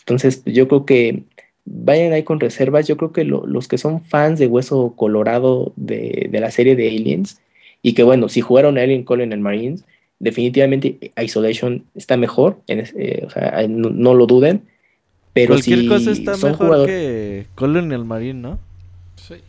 Entonces, 0.00 0.36
pues, 0.38 0.54
yo 0.56 0.68
creo 0.68 0.86
que 0.86 1.24
vayan 1.64 2.12
ahí 2.12 2.22
con 2.22 2.40
reservas. 2.40 2.86
Yo 2.88 2.96
creo 2.96 3.12
que 3.12 3.24
los 3.24 3.68
que 3.68 3.78
son 3.78 4.02
fans 4.02 4.38
de 4.38 4.46
Hueso 4.46 4.94
Colorado 4.96 5.72
de, 5.76 6.28
la 6.32 6.50
serie 6.50 6.76
de 6.76 6.88
Aliens, 6.88 7.40
y 7.82 7.94
que 7.94 8.02
bueno, 8.02 8.28
si 8.28 8.40
jugaron 8.40 8.78
Alien 8.78 9.04
Colonial 9.04 9.40
Marines, 9.40 9.84
definitivamente 10.18 11.12
Isolation 11.22 11.84
está 11.94 12.16
mejor, 12.16 12.60
eh, 12.66 13.22
o 13.26 13.30
sea, 13.30 13.66
no, 13.68 14.14
lo 14.14 14.26
duden. 14.26 14.62
Pero 15.32 15.54
Cualquier 15.54 15.86
cosa 15.86 16.10
está 16.10 16.36
mejor 16.36 16.86
que 16.86 17.46
Colonial 17.54 18.04
Marine, 18.04 18.40
¿no? 18.40 18.58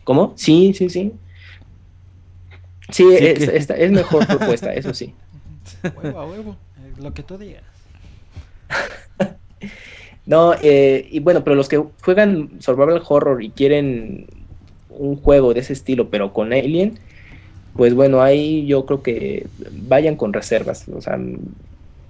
¿Cómo? 0.04 0.34
Sí, 0.36 0.72
sí, 0.74 0.88
sí. 0.88 1.12
Sí, 2.90 3.06
es, 3.12 3.90
mejor 3.90 4.26
propuesta, 4.26 4.74
eso 4.74 4.94
sí. 4.94 5.14
Huevo 6.02 6.18
a 6.18 6.26
huevo, 6.26 6.56
lo 7.00 7.14
que 7.14 7.22
tú 7.22 7.38
digas. 7.38 7.62
No, 10.26 10.54
eh, 10.62 11.08
y 11.10 11.18
bueno, 11.18 11.42
pero 11.42 11.56
los 11.56 11.68
que 11.68 11.82
juegan 12.02 12.50
Survival 12.60 13.02
Horror 13.04 13.42
y 13.42 13.50
quieren 13.50 14.26
un 14.88 15.16
juego 15.16 15.54
de 15.54 15.60
ese 15.60 15.72
estilo, 15.72 16.08
pero 16.08 16.32
con 16.32 16.52
Alien, 16.52 17.00
pues 17.74 17.94
bueno, 17.94 18.22
ahí 18.22 18.66
yo 18.66 18.86
creo 18.86 19.02
que 19.02 19.46
vayan 19.88 20.16
con 20.16 20.32
reservas. 20.32 20.86
O 20.88 21.00
sea, 21.00 21.18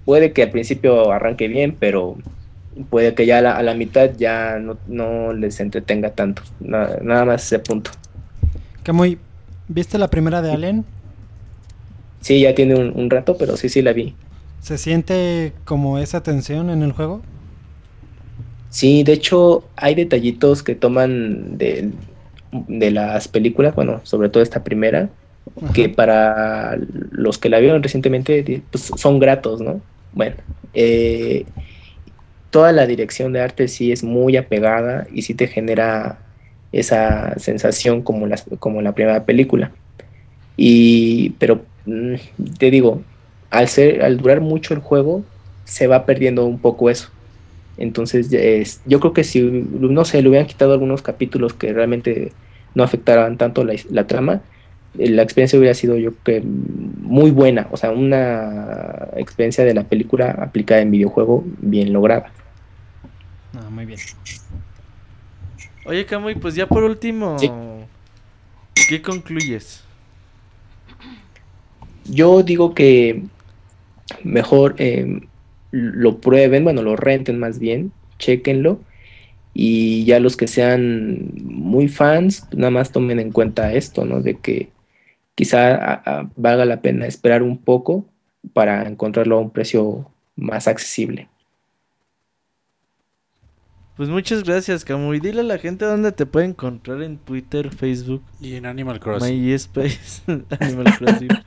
puede 0.05 0.33
que 0.33 0.43
al 0.43 0.51
principio 0.51 1.13
arranque 1.13 1.49
bien, 1.49 1.77
pero 1.79 2.17
puede 2.89 3.15
que 3.15 3.27
ya 3.27 3.39
a 3.39 3.63
la, 3.63 3.75
mitad 3.75 4.11
ya 4.17 4.59
no, 4.87 5.33
les 5.33 5.61
entretenga 5.61 6.11
tanto. 6.11 6.43
Nada, 6.61 7.25
más 7.25 7.45
ese 7.45 7.59
punto. 7.59 7.91
muy 8.93 9.19
¿viste 9.69 9.99
la 9.99 10.09
primera 10.09 10.43
de 10.43 10.53
Alien? 10.53 10.85
Sí, 12.21 12.41
ya 12.41 12.55
tiene 12.55 12.75
un, 12.75 12.93
un 12.95 13.09
rato, 13.09 13.37
pero 13.39 13.57
sí, 13.57 13.69
sí 13.69 13.83
la 13.83 13.93
vi. 13.93 14.15
¿Se 14.61 14.77
siente 14.77 15.53
como 15.65 15.99
esa 15.99 16.23
tensión 16.23 16.69
en 16.71 16.83
el 16.83 16.93
juego? 16.93 17.23
Sí, 18.71 19.03
de 19.03 19.13
hecho 19.13 19.65
hay 19.77 19.97
detallitos 19.97 20.63
que 20.63 20.77
toman 20.77 21.59
de, 21.59 21.93
las 22.69 23.27
películas, 23.29 23.75
bueno, 23.75 24.01
sobre 24.05 24.29
todo 24.29 24.43
esta 24.43 24.63
primera, 24.63 25.11
que 25.75 25.89
para 25.89 26.79
los 27.11 27.39
que 27.39 27.49
la 27.49 27.59
vieron 27.59 27.83
recientemente 27.83 28.63
pues, 28.71 28.91
son 28.97 29.19
gratos, 29.19 29.61
¿no? 29.61 29.81
Bueno, 30.13 30.37
eh, 30.75 31.45
toda 32.51 32.73
la 32.73 32.87
dirección 32.87 33.33
de 33.33 33.41
arte 33.41 33.69
sí 33.69 33.93
es 33.93 34.03
muy 34.03 34.37
apegada 34.37 35.07
y 35.13 35.23
sí 35.23 35.35
te 35.35 35.47
genera 35.47 36.19
esa 36.73 37.39
sensación 37.39 38.03
como, 38.03 38.27
las, 38.27 38.45
como 38.59 38.83
la 38.83 38.93
primera 38.93 39.25
película. 39.25 39.73
Y, 40.57 41.31
pero 41.39 41.63
mm, 41.87 42.15
te 42.59 42.71
digo, 42.71 43.03
al, 43.51 43.69
ser, 43.69 44.03
al 44.03 44.17
durar 44.17 44.41
mucho 44.41 44.75
el 44.75 44.81
juego, 44.81 45.25
se 45.65 45.87
va 45.87 46.07
perdiendo 46.07 46.45
un 46.47 46.59
poco 46.59 46.91
eso. 46.91 47.11
Entonces, 47.77 48.31
yo 48.85 49.01
creo 49.01 49.13
que 49.13 49.25
si, 49.25 49.41
no 49.41 50.05
sé, 50.05 50.21
le 50.21 50.29
hubieran 50.29 50.47
quitado 50.47 50.73
algunos 50.73 51.01
capítulos 51.01 51.55
que 51.55 51.73
realmente 51.73 52.33
no 52.75 52.83
afectaran 52.83 53.39
tanto 53.39 53.65
la, 53.65 54.07
trama, 54.07 54.35
eh, 54.35 54.41
la 54.95 55.23
experiencia 55.23 55.59
hubiera 55.59 55.75
sido 55.75 55.97
yo 55.97 56.13
que 56.25 56.41
muy 56.43 57.31
buena, 57.31 57.69
o 57.71 57.77
sea, 57.77 57.93
una 57.93 59.09
experiencia 59.17 59.65
de 59.65 59.75
la 59.75 59.85
película 59.85 60.31
aplicada 60.31 60.81
en 60.81 60.91
videojuego 60.91 61.45
bien 61.61 61.93
lograda. 61.93 62.33
Ah, 63.55 63.71
muy 63.71 63.87
bien. 63.87 63.99
Oye, 65.85 66.05
Camuy, 66.07 66.35
pues 66.35 66.55
ya 66.55 66.67
por 66.67 66.85
último, 66.85 67.37
¿qué 68.89 69.01
concluyes? 69.01 69.83
Yo 72.05 72.43
digo 72.43 72.75
que 72.75 73.23
mejor 74.25 74.75
eh, 74.79 75.21
lo 75.71 76.19
prueben, 76.19 76.65
bueno, 76.65 76.83
lo 76.83 76.97
renten 76.97 77.39
más 77.39 77.59
bien, 77.59 77.93
chequenlo. 78.19 78.81
Y 79.53 80.05
ya 80.05 80.21
los 80.21 80.37
que 80.37 80.47
sean 80.47 81.31
muy 81.43 81.89
fans, 81.89 82.47
nada 82.53 82.71
más 82.71 82.93
tomen 82.93 83.19
en 83.19 83.33
cuenta 83.33 83.73
esto, 83.73 84.05
¿no? 84.05 84.21
De 84.21 84.37
que 84.37 84.69
quizá 85.41 86.29
valga 86.37 86.67
la 86.67 86.83
pena 86.83 87.07
esperar 87.07 87.43
un 87.43 87.57
poco 87.57 88.05
para 88.53 88.87
encontrarlo 88.87 89.39
a 89.39 89.41
un 89.41 89.49
precio 89.51 90.11
más 90.37 90.69
accesible. 90.69 91.29
Pues 93.97 94.11
muchas 94.11 94.45
gracias, 94.45 94.85
Camu. 94.85 95.15
Y 95.15 95.21
dile 95.21 95.41
a 95.41 95.45
la 95.45 95.57
gente 95.57 95.87
dónde 95.87 96.13
te 96.13 96.27
puede 96.27 96.45
encontrar 96.45 97.03
en 97.03 97.17
Twitter, 97.17 97.71
Facebook, 97.75 98.23
Y 98.39 98.55
en 98.57 98.67
Animal 98.67 99.01
Crossing. 99.01 99.43
MySpace, 99.43 100.23
Animal 100.61 100.95
Crossing. 100.99 101.29
Ah, 101.33 101.43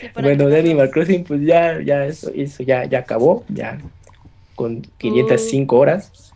sí, 0.00 0.06
Bueno, 0.14 0.48
de. 0.48 0.60
Animal 0.60 0.90
Crossing, 0.90 1.24
pues 1.24 1.40
ya, 1.42 1.80
ya 1.82 2.06
eso, 2.06 2.30
eso 2.32 2.62
ya, 2.62 2.84
ya 2.84 3.00
acabó, 3.00 3.44
ya 3.48 3.78
con 4.54 4.82
505 4.98 5.74
Uh. 5.74 5.78
horas. 5.80 6.27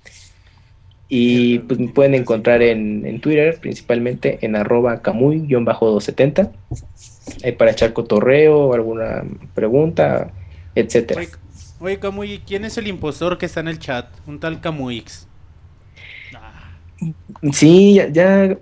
Y 1.15 1.59
pues 1.59 1.79
me 1.79 1.89
pueden 1.89 2.15
encontrar 2.15 2.63
en, 2.63 3.05
en 3.05 3.21
Twitter, 3.21 3.59
principalmente 3.61 4.39
en 4.41 4.57
arroba 4.57 5.03
camuy-270, 5.03 6.51
ahí 7.45 7.53
para 7.53 7.73
echar 7.73 7.93
cotorreo, 7.93 8.73
alguna 8.73 9.23
pregunta, 9.53 10.31
etcétera. 10.75 11.21
Oye, 11.21 11.29
oye, 11.81 11.99
Camuy, 11.99 12.41
¿quién 12.47 12.65
es 12.65 12.79
el 12.79 12.87
impostor 12.87 13.37
que 13.37 13.45
está 13.45 13.61
en 13.61 13.69
el 13.69 13.79
chat? 13.79 14.07
Un 14.27 14.41
tal 14.41 14.63
Camuix. 14.63 15.29
Sí, 17.53 17.93
ya, 17.93 18.09
ya 18.09 18.57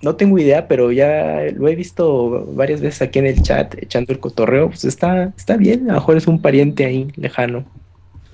no 0.00 0.16
tengo 0.16 0.38
idea, 0.38 0.66
pero 0.66 0.90
ya 0.90 1.42
lo 1.54 1.68
he 1.68 1.74
visto 1.74 2.46
varias 2.54 2.80
veces 2.80 3.02
aquí 3.02 3.18
en 3.18 3.26
el 3.26 3.42
chat 3.42 3.74
echando 3.76 4.10
el 4.14 4.20
cotorreo, 4.20 4.68
pues 4.68 4.86
está, 4.86 5.34
está 5.36 5.58
bien, 5.58 5.90
a 5.90 5.92
lo 5.92 6.00
mejor 6.00 6.16
es 6.16 6.26
un 6.26 6.40
pariente 6.40 6.86
ahí 6.86 7.12
lejano. 7.16 7.66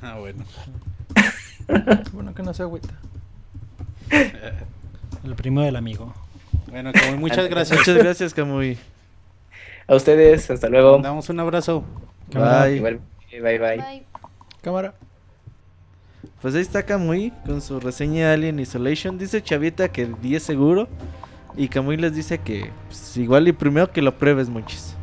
Ah, 0.01 0.18
bueno. 0.20 0.44
Bueno, 2.12 2.35
que 2.35 2.43
no 2.43 2.52
se 2.52 2.64
agüita. 2.64 2.99
El 5.24 5.35
primo 5.35 5.62
del 5.62 5.77
amigo. 5.77 6.15
Bueno, 6.69 6.93
Camuy, 6.93 7.19
muchas 7.19 7.49
gracias. 7.49 7.78
Muchas 7.78 7.97
gracias, 7.97 8.35
Camuy. 8.35 8.78
A 9.87 9.95
ustedes, 9.95 10.51
hasta 10.51 10.69
luego. 10.69 10.99
Damos 10.99 11.28
un 11.28 11.41
abrazo. 11.41 11.85
Bye. 12.32 12.77
Igual, 12.77 13.01
bye 13.31 13.59
bye. 13.59 13.77
Bye. 13.77 14.07
Cámara. 14.62 14.95
Pues 16.41 16.55
ahí 16.55 16.62
está 16.62 16.85
Kamui 16.85 17.32
con 17.45 17.61
su 17.61 17.81
reseña 17.81 18.32
Alien 18.32 18.59
Isolation. 18.61 19.19
Dice 19.19 19.43
Chavita 19.43 19.91
que 19.91 20.07
10 20.07 20.43
seguro. 20.43 20.89
Y 21.57 21.69
Kamui 21.69 21.97
les 21.97 22.15
dice 22.15 22.39
que 22.39 22.70
pues, 22.87 23.16
igual 23.16 23.49
y 23.49 23.53
primero 23.53 23.91
que 23.91 24.01
lo 24.01 24.16
pruebes, 24.16 24.49
muchis. 24.49 24.95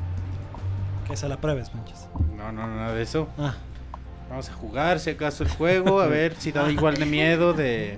Que 1.07 1.15
se 1.15 1.27
la 1.27 1.37
pruebes, 1.37 1.73
manches. 1.73 2.07
No, 2.35 2.51
no, 2.51 2.67
nada 2.67 2.93
de 2.93 3.01
eso. 3.01 3.27
Ah, 3.37 3.55
Vamos 4.29 4.49
a 4.49 4.53
jugar, 4.53 4.99
si 4.99 5.09
acaso, 5.11 5.43
el 5.43 5.49
juego, 5.49 6.01
a 6.01 6.07
ver 6.07 6.35
si 6.37 6.51
da 6.51 6.69
igual 6.71 6.95
de 6.95 7.05
miedo 7.05 7.53
de 7.53 7.97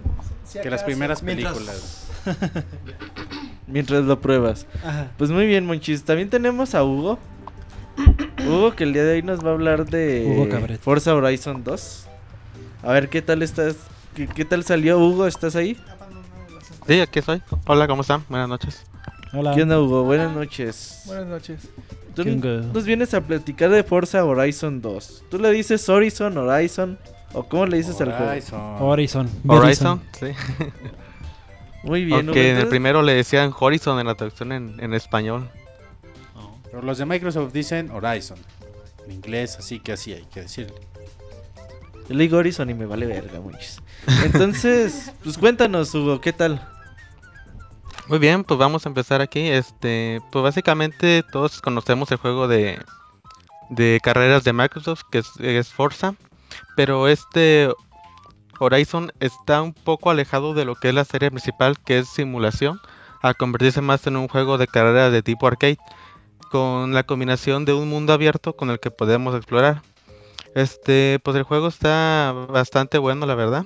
que 0.62 0.70
las 0.70 0.84
primeras 0.84 1.22
películas. 1.22 2.08
Mientras 3.68 4.04
lo 4.04 4.20
pruebas. 4.20 4.66
ajá. 4.84 5.12
Pues 5.18 5.32
muy 5.32 5.46
bien, 5.46 5.66
Monchis. 5.66 6.04
También 6.04 6.30
tenemos 6.30 6.74
a 6.76 6.84
Hugo. 6.84 7.20
Hugo 8.48 8.76
que 8.76 8.84
el 8.84 8.94
día 8.94 9.04
de 9.04 9.14
hoy 9.14 9.22
nos 9.22 9.44
va 9.44 9.50
a 9.50 9.54
hablar 9.54 9.86
de 9.86 10.26
Hugo. 10.28 10.78
Forza 10.82 11.14
Horizon 11.14 11.64
2. 11.64 12.06
A 12.84 12.92
ver 12.94 13.10
qué 13.10 13.22
tal 13.22 13.44
estás. 13.44 13.76
¿Qué, 14.16 14.28
qué 14.28 14.46
tal 14.46 14.64
salió 14.64 14.98
Hugo? 15.00 15.28
¿Estás 15.28 15.56
ahí? 15.56 15.78
Sí, 16.88 17.00
aquí 17.00 17.20
estoy. 17.20 17.42
Hola, 17.68 17.88
¿cómo 17.88 18.02
están? 18.02 18.24
Buenas 18.30 18.50
noches. 18.50 18.89
Hola. 19.32 19.54
¿Qué 19.56 19.62
onda, 19.62 19.80
Hugo? 19.80 20.04
Buenas 20.04 20.34
noches. 20.34 21.04
Buenas 21.06 21.28
noches. 21.28 21.70
Tú 22.16 22.82
vienes 22.84 23.14
a 23.14 23.22
platicar 23.22 23.70
de 23.70 23.84
Forza 23.84 24.26
Horizon 24.26 24.82
2. 24.82 25.24
¿Tú 25.30 25.40
le 25.40 25.52
dices 25.52 25.88
Horizon, 25.88 26.38
Horizon? 26.38 26.98
¿O 27.34 27.44
cómo 27.44 27.66
le 27.68 27.78
dices 27.78 28.02
al 28.02 28.12
juego? 28.12 28.32
Horizon. 28.32 28.78
Horizon. 28.80 29.30
Horizon, 29.48 30.02
sí. 30.20 30.28
Muy 31.84 32.04
bien, 32.04 32.22
Hugo. 32.22 32.30
Aunque 32.30 32.50
en 32.50 32.58
el 32.58 32.68
primero 32.68 33.02
le 33.02 33.14
decían 33.14 33.54
Horizon 33.58 34.00
en 34.00 34.08
la 34.08 34.16
traducción 34.16 34.52
en, 34.52 34.76
en 34.80 34.94
español. 34.94 35.50
Pero 36.64 36.82
los 36.82 36.98
de 36.98 37.06
Microsoft 37.06 37.54
dicen 37.54 37.90
Horizon. 37.92 38.38
En 39.06 39.12
inglés, 39.12 39.58
así 39.58 39.80
que 39.80 39.94
así 39.94 40.14
hay 40.14 40.26
que 40.26 40.42
decirle. 40.42 40.76
Yo 42.08 42.16
le 42.16 42.24
digo 42.24 42.38
Horizon 42.38 42.70
y 42.70 42.74
me 42.74 42.86
vale 42.86 43.06
verga, 43.06 43.40
muchis. 43.40 43.82
Entonces, 44.26 45.14
pues 45.24 45.38
cuéntanos, 45.38 45.94
Hugo, 45.94 46.20
¿qué 46.20 46.34
tal? 46.34 46.68
Muy 48.10 48.18
bien, 48.18 48.44
pues 48.44 48.60
vamos 48.60 48.84
a 48.84 48.90
empezar 48.90 49.22
aquí. 49.22 49.50
Este, 49.50 50.20
pues 50.32 50.42
básicamente 50.42 51.22
todos 51.32 51.62
conocemos 51.62 52.10
el 52.10 52.18
juego 52.18 52.48
de, 52.48 52.80
de 53.70 54.00
carreras 54.02 54.44
de 54.44 54.52
Microsoft, 54.52 55.04
que 55.12 55.20
es, 55.20 55.70
Forza. 55.72 56.16
Pero 56.76 57.08
este 57.08 57.70
Horizon 58.58 59.12
está 59.20 59.62
un 59.62 59.74
poco 59.74 60.10
alejado 60.10 60.56
de 60.56 60.66
lo 60.66 60.74
que 60.74 60.90
es 60.90 60.96
la 60.96 61.06
serie 61.06 61.30
principal, 61.30 61.78
que 61.86 62.00
es 62.00 62.10
simulación, 62.10 62.82
a 63.22 63.36
convertirse 63.36 63.82
más 63.82 64.08
en 64.08 64.18
un 64.18 64.28
juego 64.28 64.58
de 64.58 64.66
carreras 64.66 65.12
de 65.12 65.22
tipo 65.22 65.46
arcade, 65.46 65.78
con 66.50 66.96
la 66.96 67.04
combinación 67.04 67.64
de 67.64 67.74
un 67.74 67.90
mundo 67.90 68.14
abierto 68.14 68.56
con 68.56 68.72
el 68.72 68.80
que 68.80 68.90
podemos 68.90 69.36
explorar. 69.36 69.84
Este, 70.56 71.20
pues 71.24 71.38
el 71.38 71.44
juego 71.44 71.68
está 71.68 72.34
bastante 72.50 72.98
bueno, 72.98 73.28
la 73.28 73.36
verdad. 73.36 73.66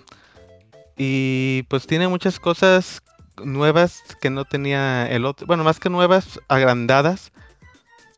Y 0.98 1.64
pues 1.70 1.88
tiene 1.88 2.10
muchas 2.10 2.42
cosas 2.42 3.02
nuevas 3.44 4.04
que 4.22 4.30
no 4.30 4.46
tenía 4.46 5.08
el 5.08 5.26
otro. 5.26 5.48
Bueno, 5.48 5.64
más 5.64 5.80
que 5.80 5.90
nuevas, 5.90 6.40
agrandadas. 6.48 7.32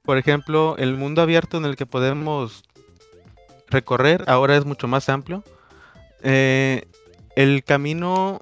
Por 0.04 0.18
ejemplo, 0.18 0.76
el 0.78 0.96
mundo 0.96 1.22
abierto 1.22 1.58
en 1.58 1.66
el 1.66 1.76
que 1.76 1.86
podemos 1.86 2.64
recorrer 3.68 4.24
ahora 4.28 4.56
es 4.56 4.66
mucho 4.66 4.88
más 4.88 5.10
amplio. 5.10 5.44
Eh, 6.22 6.86
el 7.36 7.64
camino 7.64 8.40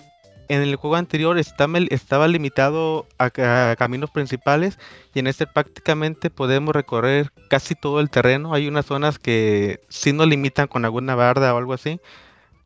en 0.50 0.62
el 0.62 0.76
juego 0.76 0.98
anterior 0.98 1.38
mel- 1.68 1.88
estaba 1.90 2.28
limitado 2.28 3.08
a, 3.18 3.32
a 3.72 3.76
caminos 3.78 4.12
principales 4.12 4.78
y 5.14 5.20
en 5.20 5.28
este 5.28 5.48
prácticamente 5.48 6.30
podemos 6.30 6.76
recorrer 6.76 7.32
casi 7.50 7.76
todo 7.76 8.02
el 8.02 8.10
terreno. 8.10 8.54
Hay 8.54 8.68
unas 8.68 8.86
zonas 8.86 9.18
que 9.18 9.80
sí 9.90 10.12
nos 10.12 10.28
limitan 10.28 10.68
con 10.68 10.84
alguna 10.84 11.16
barda 11.16 11.54
o 11.54 11.58
algo 11.58 11.74
así, 11.74 12.02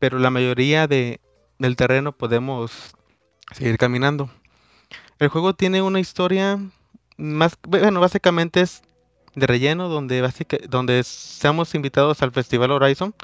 pero 0.00 0.18
la 0.18 0.30
mayoría 0.30 0.88
de, 0.88 1.20
del 1.58 1.76
terreno 1.76 2.12
podemos 2.12 2.94
seguir 3.52 3.78
caminando. 3.78 4.30
El 5.18 5.28
juego 5.28 5.54
tiene 5.54 5.82
una 5.82 6.00
historia 6.00 6.58
más, 7.16 7.58
bueno, 7.66 8.00
básicamente 8.00 8.60
es 8.60 8.82
de 9.34 9.46
relleno 9.46 9.88
donde 9.88 10.22
donde 10.68 10.98
estamos 10.98 11.74
invitados 11.74 12.22
al 12.22 12.32
Festival 12.32 12.70
Horizon 12.70 13.14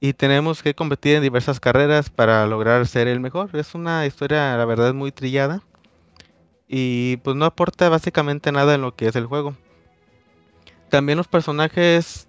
y 0.00 0.14
tenemos 0.14 0.62
que 0.62 0.74
competir 0.74 1.16
en 1.16 1.22
diversas 1.22 1.60
carreras 1.60 2.08
para 2.10 2.46
lograr 2.46 2.86
ser 2.86 3.06
el 3.06 3.20
mejor. 3.20 3.50
Es 3.54 3.74
una 3.74 4.06
historia, 4.06 4.56
la 4.56 4.64
verdad, 4.64 4.94
muy 4.94 5.12
trillada 5.12 5.62
y 6.68 7.18
pues 7.18 7.36
no 7.36 7.44
aporta 7.44 7.88
básicamente 7.88 8.52
nada 8.52 8.74
en 8.74 8.82
lo 8.82 8.94
que 8.94 9.08
es 9.08 9.16
el 9.16 9.26
juego. 9.26 9.56
También 10.88 11.18
los 11.18 11.28
personajes 11.28 12.28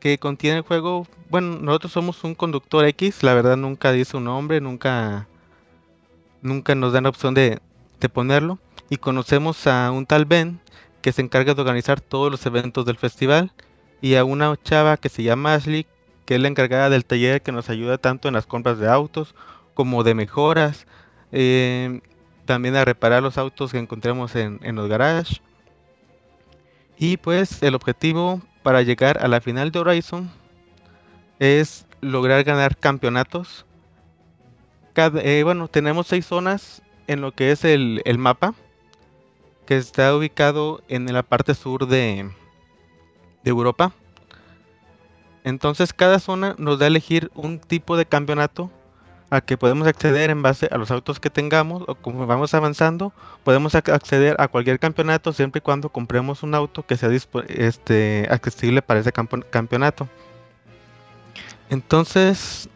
que 0.00 0.18
contiene 0.18 0.58
el 0.58 0.62
juego, 0.64 1.06
bueno, 1.30 1.58
nosotros 1.60 1.92
somos 1.92 2.22
un 2.24 2.34
conductor 2.34 2.84
X, 2.84 3.22
la 3.22 3.32
verdad 3.34 3.56
nunca 3.56 3.90
dice 3.92 4.16
un 4.16 4.24
nombre, 4.24 4.60
nunca 4.60 5.26
nunca 6.44 6.76
nos 6.76 6.92
dan 6.92 7.04
la 7.04 7.10
opción 7.10 7.34
de, 7.34 7.60
de 8.00 8.08
ponerlo. 8.08 8.60
Y 8.90 8.98
conocemos 8.98 9.66
a 9.66 9.90
un 9.90 10.06
tal 10.06 10.26
Ben 10.26 10.60
que 11.02 11.12
se 11.12 11.22
encarga 11.22 11.54
de 11.54 11.60
organizar 11.62 12.00
todos 12.00 12.30
los 12.30 12.46
eventos 12.46 12.86
del 12.86 12.96
festival. 12.96 13.52
Y 14.00 14.14
a 14.16 14.24
una 14.24 14.56
chava 14.62 14.96
que 14.98 15.08
se 15.08 15.24
llama 15.24 15.54
Ashley, 15.54 15.86
que 16.26 16.36
es 16.36 16.40
la 16.40 16.48
encargada 16.48 16.90
del 16.90 17.04
taller 17.06 17.42
que 17.42 17.52
nos 17.52 17.70
ayuda 17.70 17.98
tanto 17.98 18.28
en 18.28 18.34
las 18.34 18.46
compras 18.46 18.78
de 18.78 18.88
autos 18.88 19.34
como 19.74 20.04
de 20.04 20.14
mejoras. 20.14 20.86
eh, 21.32 22.00
también 22.46 22.76
a 22.76 22.84
reparar 22.84 23.22
los 23.22 23.38
autos 23.38 23.72
que 23.72 23.78
encontremos 23.78 24.36
en, 24.36 24.60
en 24.62 24.76
los 24.76 24.88
garages. 24.88 25.40
Y 26.96 27.16
pues 27.18 27.62
el 27.62 27.74
objetivo 27.74 28.42
para 28.62 28.82
llegar 28.82 29.18
a 29.22 29.28
la 29.28 29.40
final 29.40 29.70
de 29.70 29.78
Horizon 29.80 30.30
es 31.38 31.86
lograr 32.00 32.44
ganar 32.44 32.76
campeonatos 32.76 33.66
cada- 34.94 35.20
eh, 35.22 35.42
bueno, 35.44 35.68
tenemos 35.68 36.06
seis 36.06 36.24
zonas 36.26 36.80
en 37.06 37.20
lo 37.20 37.32
que 37.32 37.52
es 37.52 37.64
el, 37.64 38.00
el 38.06 38.16
mapa, 38.18 38.54
que 39.66 39.76
está 39.76 40.14
ubicado 40.16 40.82
en 40.88 41.12
la 41.12 41.22
parte 41.22 41.54
sur 41.54 41.86
de, 41.86 42.30
de 43.42 43.50
Europa. 43.50 43.92
Entonces 45.42 45.92
cada 45.92 46.18
zona 46.18 46.54
nos 46.58 46.78
da 46.78 46.86
a 46.86 46.88
elegir 46.88 47.30
un 47.34 47.58
tipo 47.58 47.96
de 47.96 48.06
campeonato 48.06 48.70
al 49.30 49.44
que 49.44 49.58
podemos 49.58 49.86
acceder 49.88 50.30
en 50.30 50.42
base 50.42 50.68
a 50.70 50.78
los 50.78 50.90
autos 50.90 51.18
que 51.18 51.28
tengamos 51.28 51.82
o 51.86 51.94
como 51.96 52.26
vamos 52.26 52.54
avanzando, 52.54 53.12
podemos 53.42 53.74
ac- 53.74 53.92
acceder 53.92 54.36
a 54.38 54.48
cualquier 54.48 54.78
campeonato 54.78 55.32
siempre 55.32 55.58
y 55.58 55.62
cuando 55.62 55.88
compremos 55.90 56.42
un 56.42 56.54
auto 56.54 56.86
que 56.86 56.96
sea 56.96 57.10
este, 57.48 58.26
accesible 58.30 58.80
para 58.80 59.00
ese 59.00 59.12
campeonato. 59.12 60.08
Entonces, 61.68 62.68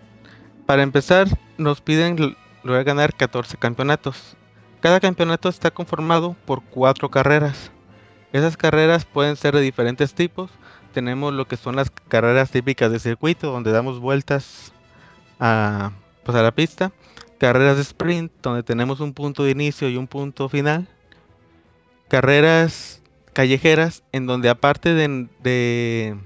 para 0.66 0.82
empezar, 0.82 1.28
nos 1.58 1.80
piden 1.80 2.36
lograr 2.62 2.84
ganar 2.84 3.14
14 3.14 3.56
campeonatos. 3.56 4.36
Cada 4.80 5.00
campeonato 5.00 5.48
está 5.48 5.70
conformado 5.70 6.36
por 6.46 6.62
cuatro 6.62 7.10
carreras. 7.10 7.72
Esas 8.32 8.56
carreras 8.56 9.04
pueden 9.04 9.36
ser 9.36 9.54
de 9.54 9.60
diferentes 9.60 10.14
tipos. 10.14 10.50
Tenemos 10.92 11.34
lo 11.34 11.46
que 11.46 11.56
son 11.56 11.76
las 11.76 11.90
carreras 11.90 12.50
típicas 12.50 12.90
de 12.92 13.00
circuito, 13.00 13.50
donde 13.50 13.72
damos 13.72 14.00
vueltas 14.00 14.72
a, 15.40 15.92
pues 16.24 16.36
a 16.36 16.42
la 16.42 16.52
pista. 16.52 16.92
Carreras 17.38 17.76
de 17.76 17.82
sprint, 17.82 18.32
donde 18.42 18.62
tenemos 18.62 19.00
un 19.00 19.12
punto 19.12 19.44
de 19.44 19.50
inicio 19.50 19.88
y 19.88 19.96
un 19.96 20.06
punto 20.06 20.48
final. 20.48 20.88
Carreras 22.08 23.02
callejeras, 23.32 24.02
en 24.12 24.26
donde 24.26 24.48
aparte 24.48 24.94
de, 24.94 25.28
de 25.42 26.16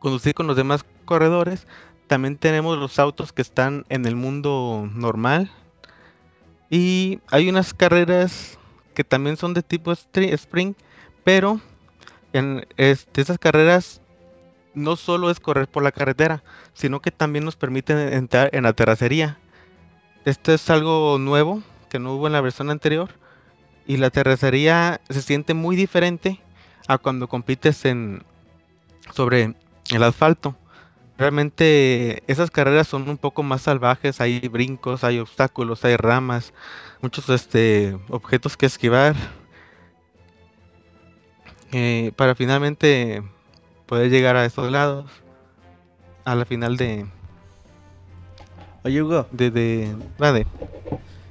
conducir 0.00 0.34
con 0.34 0.46
los 0.46 0.56
demás 0.56 0.84
corredores, 1.04 1.66
también 2.06 2.36
tenemos 2.36 2.78
los 2.78 2.98
autos 2.98 3.32
que 3.32 3.42
están 3.42 3.84
en 3.88 4.06
el 4.06 4.16
mundo 4.16 4.88
normal. 4.94 5.50
Y 6.70 7.20
hay 7.30 7.48
unas 7.48 7.74
carreras 7.74 8.58
que 8.94 9.04
también 9.04 9.36
son 9.36 9.54
de 9.54 9.62
tipo 9.62 9.92
sprint, 9.92 10.78
pero 11.24 11.60
en 12.32 12.66
este, 12.76 13.20
esas 13.20 13.38
carreras 13.38 14.00
no 14.74 14.96
solo 14.96 15.30
es 15.30 15.40
correr 15.40 15.68
por 15.68 15.82
la 15.82 15.92
carretera, 15.92 16.42
sino 16.72 17.00
que 17.00 17.10
también 17.10 17.44
nos 17.44 17.56
permiten 17.56 17.98
entrar 18.12 18.50
en 18.52 18.64
la 18.64 18.72
terracería. 18.72 19.38
Esto 20.24 20.52
es 20.52 20.68
algo 20.70 21.18
nuevo 21.18 21.62
que 21.88 21.98
no 21.98 22.14
hubo 22.14 22.26
en 22.26 22.32
la 22.32 22.40
versión 22.40 22.70
anterior 22.70 23.10
y 23.86 23.98
la 23.98 24.10
terracería 24.10 25.00
se 25.08 25.22
siente 25.22 25.54
muy 25.54 25.76
diferente 25.76 26.40
a 26.88 26.98
cuando 26.98 27.28
compites 27.28 27.84
en 27.84 28.22
sobre 29.12 29.54
el 29.90 30.02
asfalto. 30.02 30.56
Realmente 31.16 32.22
esas 32.26 32.50
carreras 32.50 32.88
son 32.88 33.08
un 33.08 33.16
poco 33.18 33.42
más 33.44 33.62
salvajes, 33.62 34.20
hay 34.20 34.40
brincos, 34.48 35.04
hay 35.04 35.20
obstáculos, 35.20 35.84
hay 35.84 35.96
ramas, 35.96 36.52
muchos 37.02 37.28
este 37.28 37.96
objetos 38.08 38.56
que 38.56 38.66
esquivar. 38.66 39.14
eh, 41.72 42.12
para 42.16 42.34
finalmente 42.34 43.22
poder 43.86 44.10
llegar 44.10 44.36
a 44.36 44.44
estos 44.44 44.70
lados 44.70 45.10
a 46.24 46.34
la 46.34 46.44
final 46.44 46.76
de 46.76 47.06
Oye, 48.84 49.02
Hugo, 49.02 49.26
de, 49.32 49.50
de, 49.50 49.96
ah, 50.20 50.30
de- 50.32 50.46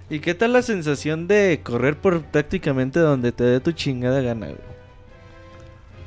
¿y 0.09 0.19
qué 0.19 0.33
tal 0.33 0.53
la 0.53 0.61
sensación 0.61 1.27
de 1.27 1.61
correr 1.63 1.97
por 1.97 2.21
prácticamente 2.23 2.99
donde 2.99 3.31
te 3.31 3.43
dé 3.43 3.59
tu 3.59 3.71
chingada 3.73 4.21
gana, 4.21 4.47
güey? 4.47 4.57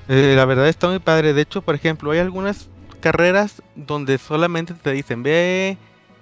Eh, 0.08 0.34
la 0.36 0.44
verdad 0.44 0.68
está 0.68 0.88
muy 0.88 0.98
padre. 0.98 1.32
De 1.32 1.42
hecho, 1.42 1.62
por 1.62 1.74
ejemplo, 1.74 2.10
hay 2.10 2.18
algunas 2.18 2.68
carreras 2.96 3.62
donde 3.74 4.18
solamente 4.18 4.74
te 4.74 4.92
dicen, 4.92 5.22
ve, 5.22 5.78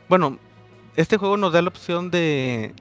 bueno, 0.08 0.38
este 0.96 1.16
juego 1.16 1.36
nos 1.36 1.52
da 1.52 1.62
la 1.62 1.68
opción 1.68 2.10
de, 2.10 2.74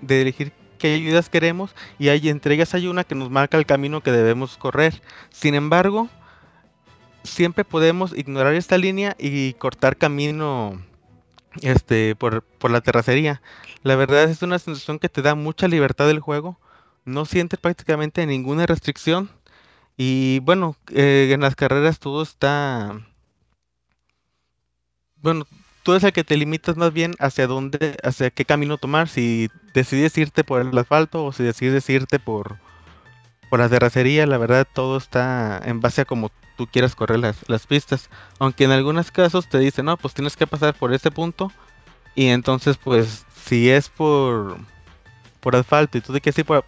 de 0.00 0.22
elegir 0.22 0.52
qué 0.78 0.94
ayudas 0.94 1.28
queremos 1.28 1.74
y 1.98 2.08
hay 2.08 2.28
entre 2.28 2.54
ellas 2.54 2.74
hay 2.74 2.86
una 2.86 3.04
que 3.04 3.14
nos 3.14 3.30
marca 3.30 3.58
el 3.58 3.66
camino 3.66 4.02
que 4.02 4.12
debemos 4.12 4.56
correr. 4.56 5.02
Sin 5.30 5.54
embargo, 5.54 6.08
siempre 7.22 7.64
podemos 7.64 8.16
ignorar 8.16 8.54
esta 8.54 8.78
línea 8.78 9.16
y 9.18 9.54
cortar 9.54 9.96
camino 9.96 10.80
este 11.62 12.16
por, 12.16 12.42
por 12.42 12.70
la 12.70 12.80
terracería. 12.80 13.42
La 13.82 13.96
verdad 13.96 14.24
es 14.24 14.42
una 14.42 14.58
sensación 14.58 14.98
que 14.98 15.08
te 15.08 15.22
da 15.22 15.34
mucha 15.34 15.68
libertad 15.68 16.06
del 16.06 16.20
juego. 16.20 16.58
No 17.04 17.24
sientes 17.24 17.58
prácticamente 17.58 18.26
ninguna 18.26 18.66
restricción. 18.66 19.30
Y 19.96 20.40
bueno, 20.40 20.76
eh, 20.92 21.30
en 21.32 21.40
las 21.40 21.56
carreras 21.56 21.98
todo 21.98 22.22
está... 22.22 23.00
Bueno, 25.22 25.46
tú 25.82 25.92
eres 25.92 26.04
el 26.04 26.12
que 26.12 26.24
te 26.24 26.36
limitas 26.36 26.76
más 26.76 26.92
bien 26.92 27.14
hacia 27.18 27.46
dónde, 27.46 27.96
hacia 28.02 28.30
qué 28.30 28.44
camino 28.44 28.78
tomar. 28.78 29.08
Si 29.08 29.48
decides 29.74 30.16
irte 30.18 30.44
por 30.44 30.60
el 30.62 30.76
asfalto 30.78 31.24
o 31.24 31.32
si 31.32 31.42
decides 31.42 31.88
irte 31.90 32.18
por, 32.18 32.58
por 33.50 33.60
la 33.60 33.68
terracería, 33.68 34.26
la 34.26 34.38
verdad 34.38 34.66
todo 34.72 34.96
está 34.96 35.60
en 35.64 35.80
base 35.80 36.02
a 36.02 36.04
cómo 36.06 36.30
tú 36.56 36.66
quieras 36.66 36.94
correr 36.94 37.18
las, 37.20 37.48
las 37.48 37.66
pistas. 37.66 38.10
Aunque 38.38 38.64
en 38.64 38.70
algunos 38.72 39.10
casos 39.10 39.48
te 39.48 39.58
dicen, 39.58 39.86
no, 39.86 39.96
pues 39.96 40.14
tienes 40.14 40.36
que 40.36 40.46
pasar 40.46 40.74
por 40.74 40.92
este 40.94 41.10
punto. 41.10 41.52
Y 42.14 42.28
entonces, 42.28 42.76
pues, 42.78 43.26
si 43.44 43.70
es 43.70 43.88
por, 43.88 44.58
por 45.40 45.56
asfalto 45.56 45.98
y 45.98 46.00
tú 46.00 46.12
te 46.12 46.20
quieres 46.20 46.38
ir 46.38 46.46
por, 46.46 46.64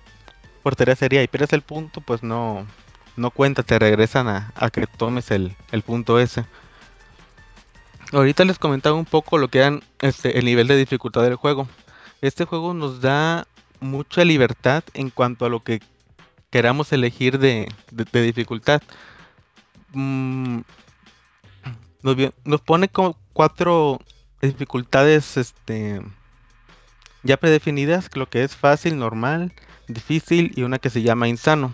por 0.62 0.76
terracería 0.76 1.22
y 1.22 1.28
pierdes 1.28 1.52
el 1.52 1.62
punto, 1.62 2.00
pues 2.00 2.22
no, 2.22 2.66
no 3.16 3.30
cuenta, 3.30 3.62
te 3.62 3.78
regresan 3.78 4.28
a, 4.28 4.52
a 4.56 4.70
que 4.70 4.86
tomes 4.86 5.30
el, 5.30 5.56
el 5.72 5.82
punto 5.82 6.18
ese. 6.20 6.46
Ahorita 8.12 8.44
les 8.44 8.59
comentaba 8.59 8.97
un 8.97 9.06
poco 9.06 9.39
lo 9.39 9.48
que 9.48 9.59
eran 9.59 9.82
este, 10.01 10.39
el 10.39 10.44
nivel 10.44 10.66
de 10.68 10.76
dificultad 10.76 11.22
del 11.22 11.36
juego. 11.36 11.66
Este 12.20 12.44
juego 12.44 12.74
nos 12.74 13.01
da 13.01 13.47
mucha 13.80 14.24
libertad 14.24 14.84
en 14.93 15.09
cuanto 15.09 15.47
a 15.47 15.48
lo 15.48 15.64
que 15.64 15.80
queramos 16.51 16.93
elegir 16.93 17.39
de, 17.39 17.68
dificultad. 17.90 18.82
Mm, 19.94 20.60
nos 22.44 22.60
pone 22.60 22.89
como 22.89 23.16
cuatro 23.32 23.98
dificultades 24.43 25.39
este, 25.39 26.02
ya 27.22 27.39
predefinidas, 27.39 28.10
lo 28.14 28.28
que 28.28 28.44
es 28.44 28.55
fácil, 28.55 28.98
normal, 28.98 29.52
difícil 29.89 30.52
y 30.55 30.64
una 30.64 30.78
que 30.78 30.90
se 30.90 31.02
llama 31.02 31.28
insano. 31.28 31.72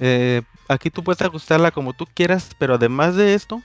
Eh, 0.00 0.42
aquí 0.68 0.90
tú 0.90 1.04
puedes 1.04 1.22
ajustarla 1.22 1.70
como 1.70 1.92
tú 1.92 2.06
quieras, 2.12 2.50
pero 2.58 2.74
además 2.74 3.14
de 3.14 3.34
esto, 3.34 3.62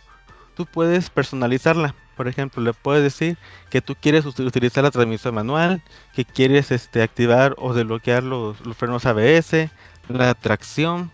tú 0.57 0.65
puedes 0.65 1.09
personalizarla. 1.09 1.93
Por 2.17 2.27
ejemplo, 2.27 2.63
le 2.63 2.73
puedes 2.73 3.03
decir 3.03 3.37
que 3.69 3.79
tú 3.79 3.95
quieres 3.95 4.25
uti- 4.25 4.43
utilizar 4.43 4.83
la 4.83 4.89
transmisión 4.91 5.35
manual, 5.35 5.83
que 6.15 6.25
quieres 6.25 6.71
este, 6.71 7.03
activar 7.03 7.53
o 7.59 7.73
desbloquear 7.75 8.23
los, 8.23 8.59
los 8.65 8.75
frenos 8.75 9.05
ABS, 9.05 9.69
la 10.09 10.33
tracción. 10.33 11.11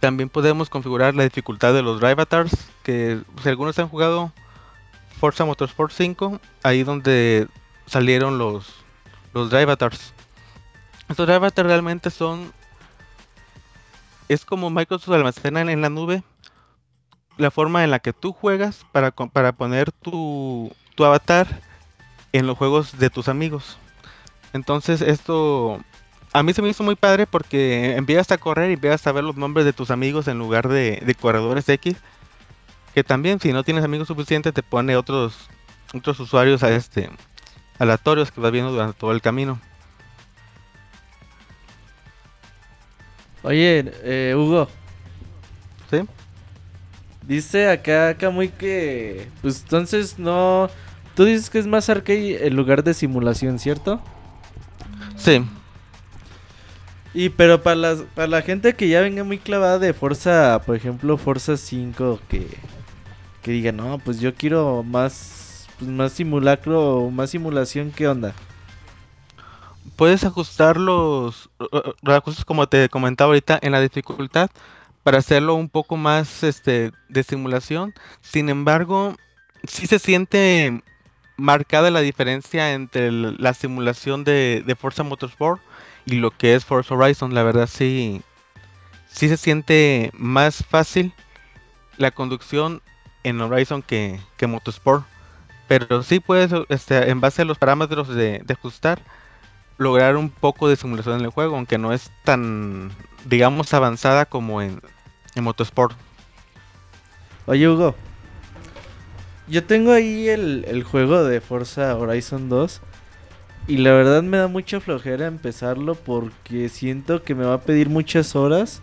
También 0.00 0.28
podemos 0.28 0.68
configurar 0.68 1.14
la 1.14 1.22
dificultad 1.22 1.72
de 1.72 1.82
los 1.82 2.00
drive 2.00 2.12
avatars, 2.12 2.52
que 2.82 3.20
si 3.42 3.48
algunos 3.48 3.78
han 3.78 3.88
jugado 3.88 4.32
Forza 5.20 5.44
Motorsport 5.44 5.92
5, 5.92 6.40
ahí 6.64 6.82
donde 6.82 7.46
salieron 7.86 8.36
los, 8.36 8.74
los 9.32 9.48
drive 9.48 9.62
avatars. 9.62 10.12
Estos 11.08 11.26
drive 11.26 11.36
avatars 11.36 11.68
realmente 11.68 12.10
son 12.10 12.52
es 14.28 14.44
como 14.44 14.70
Microsoft 14.70 15.14
almacena 15.14 15.60
en, 15.60 15.68
en 15.68 15.82
la 15.82 15.90
nube 15.90 16.22
la 17.36 17.50
forma 17.50 17.84
en 17.84 17.90
la 17.90 17.98
que 17.98 18.12
tú 18.12 18.32
juegas 18.32 18.84
para, 18.92 19.10
para 19.10 19.52
poner 19.52 19.92
tu, 19.92 20.72
tu 20.94 21.04
avatar 21.04 21.46
en 22.32 22.46
los 22.46 22.56
juegos 22.56 22.98
de 22.98 23.10
tus 23.10 23.28
amigos. 23.28 23.78
Entonces 24.52 25.00
esto 25.00 25.80
a 26.32 26.42
mí 26.42 26.52
se 26.52 26.62
me 26.62 26.68
hizo 26.68 26.82
muy 26.82 26.96
padre 26.96 27.26
porque 27.26 27.96
empiezas 27.96 28.30
a 28.32 28.38
correr 28.38 28.70
y 28.70 28.74
empiezas 28.74 29.06
a 29.06 29.12
ver 29.12 29.24
los 29.24 29.36
nombres 29.36 29.64
de 29.64 29.72
tus 29.72 29.90
amigos 29.90 30.28
en 30.28 30.38
lugar 30.38 30.68
de, 30.68 31.02
de 31.04 31.14
corredores 31.14 31.68
X. 31.68 31.96
Que 32.94 33.02
también 33.02 33.40
si 33.40 33.52
no 33.52 33.64
tienes 33.64 33.84
amigos 33.84 34.08
suficientes 34.08 34.54
te 34.54 34.62
pone 34.62 34.96
otros 34.96 35.48
otros 35.92 36.18
usuarios 36.20 36.62
a 36.62 36.70
este 36.70 37.08
aleatorios 37.78 38.30
que 38.30 38.40
vas 38.40 38.52
viendo 38.52 38.72
durante 38.72 38.98
todo 38.98 39.12
el 39.12 39.20
camino. 39.20 39.60
Oye, 43.42 43.92
eh, 44.02 44.34
Hugo, 44.36 44.68
¿Sí? 45.90 45.98
Dice 47.26 47.68
acá 47.68 48.14
Camuy 48.14 48.48
que... 48.48 49.28
Pues 49.42 49.62
entonces 49.62 50.18
no... 50.18 50.70
Tú 51.14 51.24
dices 51.24 51.48
que 51.50 51.58
es 51.58 51.66
más 51.66 51.88
arcade 51.88 52.46
en 52.46 52.56
lugar 52.56 52.82
de 52.82 52.92
simulación, 52.92 53.58
¿cierto? 53.58 54.00
Sí. 55.16 55.44
Y 57.12 57.28
pero 57.28 57.62
para, 57.62 57.76
las, 57.76 58.02
para 58.14 58.26
la 58.26 58.42
gente 58.42 58.74
que 58.74 58.88
ya 58.88 59.00
venga 59.00 59.22
muy 59.22 59.38
clavada 59.38 59.78
de 59.78 59.94
Forza, 59.94 60.60
por 60.66 60.74
ejemplo, 60.74 61.16
Forza 61.16 61.56
5, 61.56 62.18
que, 62.28 62.48
que 63.42 63.52
diga, 63.52 63.70
no, 63.70 64.00
pues 64.04 64.18
yo 64.18 64.34
quiero 64.34 64.82
más, 64.82 65.68
pues 65.78 65.88
más 65.88 66.12
simulacro 66.12 67.08
más 67.10 67.30
simulación, 67.30 67.92
¿qué 67.92 68.08
onda? 68.08 68.34
puedes 69.96 70.24
ajustar 70.24 70.76
los, 70.76 71.50
los 71.58 72.16
ajustes 72.16 72.44
como 72.44 72.68
te 72.68 72.88
comentaba 72.88 73.28
ahorita 73.28 73.58
en 73.62 73.72
la 73.72 73.80
dificultad 73.80 74.50
para 75.04 75.18
hacerlo 75.18 75.54
un 75.54 75.68
poco 75.68 75.96
más 75.96 76.42
este 76.42 76.90
de 77.08 77.22
simulación. 77.22 77.94
Sin 78.22 78.48
embargo, 78.48 79.14
sí 79.62 79.86
se 79.86 80.00
siente 80.00 80.82
marcada 81.36 81.90
la 81.90 82.00
diferencia 82.00 82.72
entre 82.72 83.12
la 83.12 83.54
simulación 83.54 84.24
de, 84.24 84.64
de 84.66 84.74
Forza 84.74 85.02
Motorsport 85.02 85.60
y 86.06 86.16
lo 86.16 86.30
que 86.30 86.54
es 86.54 86.64
Forza 86.64 86.94
Horizon. 86.94 87.34
La 87.34 87.42
verdad 87.42 87.68
sí, 87.68 88.22
sí 89.06 89.28
se 89.28 89.36
siente 89.36 90.10
más 90.14 90.64
fácil 90.64 91.12
la 91.98 92.10
conducción 92.10 92.82
en 93.24 93.40
Horizon 93.40 93.82
que, 93.82 94.18
que 94.36 94.46
Motorsport. 94.46 95.04
Pero 95.68 96.02
sí 96.02 96.20
puedes, 96.20 96.50
este, 96.68 97.10
en 97.10 97.20
base 97.20 97.42
a 97.42 97.44
los 97.46 97.58
parámetros 97.58 98.08
de, 98.08 98.40
de 98.44 98.54
ajustar, 98.54 99.00
lograr 99.78 100.16
un 100.16 100.30
poco 100.30 100.68
de 100.68 100.76
simulación 100.76 101.16
en 101.18 101.24
el 101.24 101.30
juego, 101.30 101.56
aunque 101.56 101.78
no 101.78 101.92
es 101.92 102.10
tan, 102.22 102.90
digamos, 103.24 103.72
avanzada 103.74 104.26
como 104.26 104.62
en, 104.62 104.80
en 105.34 105.44
Motorsport. 105.44 105.96
Oye, 107.46 107.68
Hugo, 107.68 107.94
yo 109.46 109.64
tengo 109.64 109.92
ahí 109.92 110.28
el, 110.28 110.64
el 110.68 110.82
juego 110.84 111.24
de 111.24 111.40
Forza 111.40 111.96
Horizon 111.96 112.48
2 112.48 112.80
y 113.66 113.78
la 113.78 113.92
verdad 113.92 114.22
me 114.22 114.38
da 114.38 114.48
mucha 114.48 114.80
flojera 114.80 115.26
empezarlo 115.26 115.94
porque 115.94 116.68
siento 116.68 117.22
que 117.22 117.34
me 117.34 117.44
va 117.44 117.54
a 117.54 117.60
pedir 117.62 117.88
muchas 117.90 118.36
horas 118.36 118.82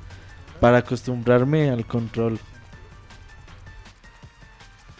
para 0.59 0.79
acostumbrarme 0.79 1.69
al 1.71 1.85
control. 1.85 2.39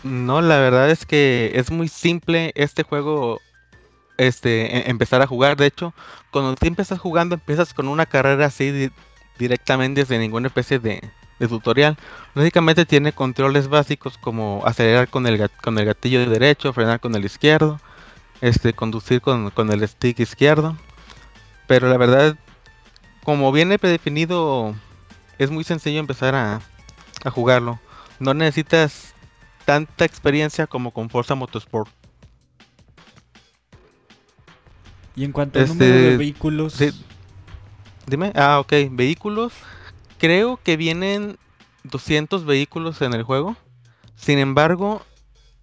No, 0.04 0.42
la 0.42 0.58
verdad 0.58 0.90
es 0.90 1.06
que 1.06 1.52
es 1.56 1.70
muy 1.70 1.88
simple 1.88 2.52
este 2.56 2.82
juego, 2.84 3.40
este, 4.18 4.78
e- 4.78 4.90
empezar 4.90 5.22
a 5.22 5.28
jugar. 5.28 5.58
De 5.58 5.68
hecho, 5.68 5.94
cuando 6.32 6.56
tú 6.56 6.66
empiezas 6.66 7.00
jugando, 7.00 7.36
empiezas 7.36 7.74
con 7.74 7.88
una 7.88 8.06
carrera 8.08 8.48
así 8.48 8.92
directamente 9.38 10.06
sin 10.06 10.20
ninguna 10.20 10.48
especie 10.48 10.80
de, 10.80 11.02
de 11.40 11.48
tutorial. 11.48 11.98
Básicamente 12.36 12.86
tiene 12.86 13.14
controles 13.14 13.68
básicos 13.68 14.18
como 14.18 14.62
acelerar 14.66 15.08
con 15.08 15.28
el, 15.28 15.50
con 15.62 15.78
el 15.80 15.86
gatillo 15.86 16.30
derecho, 16.30 16.74
frenar 16.74 17.00
con 17.00 17.16
el 17.16 17.26
izquierdo, 17.26 17.80
este, 18.42 18.74
conducir 18.74 19.22
con, 19.22 19.50
con 19.52 19.72
el 19.72 19.88
stick 19.88 20.20
izquierdo. 20.20 20.78
Pero 21.68 21.90
la 21.90 21.98
verdad, 21.98 22.36
como 23.24 23.52
viene 23.52 23.80
predefinido, 23.80 24.76
es 25.38 25.50
muy 25.52 25.64
sencillo 25.64 26.00
empezar 26.00 26.36
a, 26.36 26.62
a 27.24 27.30
jugarlo. 27.30 27.80
No 28.20 28.34
necesitas 28.34 29.16
tanta 29.66 30.06
experiencia 30.06 30.68
como 30.68 30.92
con 30.92 31.10
Forza 31.10 31.34
Motorsport. 31.36 31.90
Y 35.16 35.26
en 35.26 35.32
cuanto 35.32 35.60
al 35.60 35.66
Este, 35.66 35.86
número 35.86 36.10
de 36.10 36.18
vehículos, 36.18 36.74
sí. 36.74 36.92
Dime, 38.08 38.32
ah, 38.36 38.60
ok, 38.60 38.74
vehículos. 38.92 39.54
Creo 40.18 40.58
que 40.64 40.78
vienen 40.78 41.38
200 41.84 42.46
vehículos 42.46 43.02
en 43.02 43.14
el 43.14 43.24
juego. 43.24 43.56
Sin 44.16 44.40
embargo, 44.40 45.02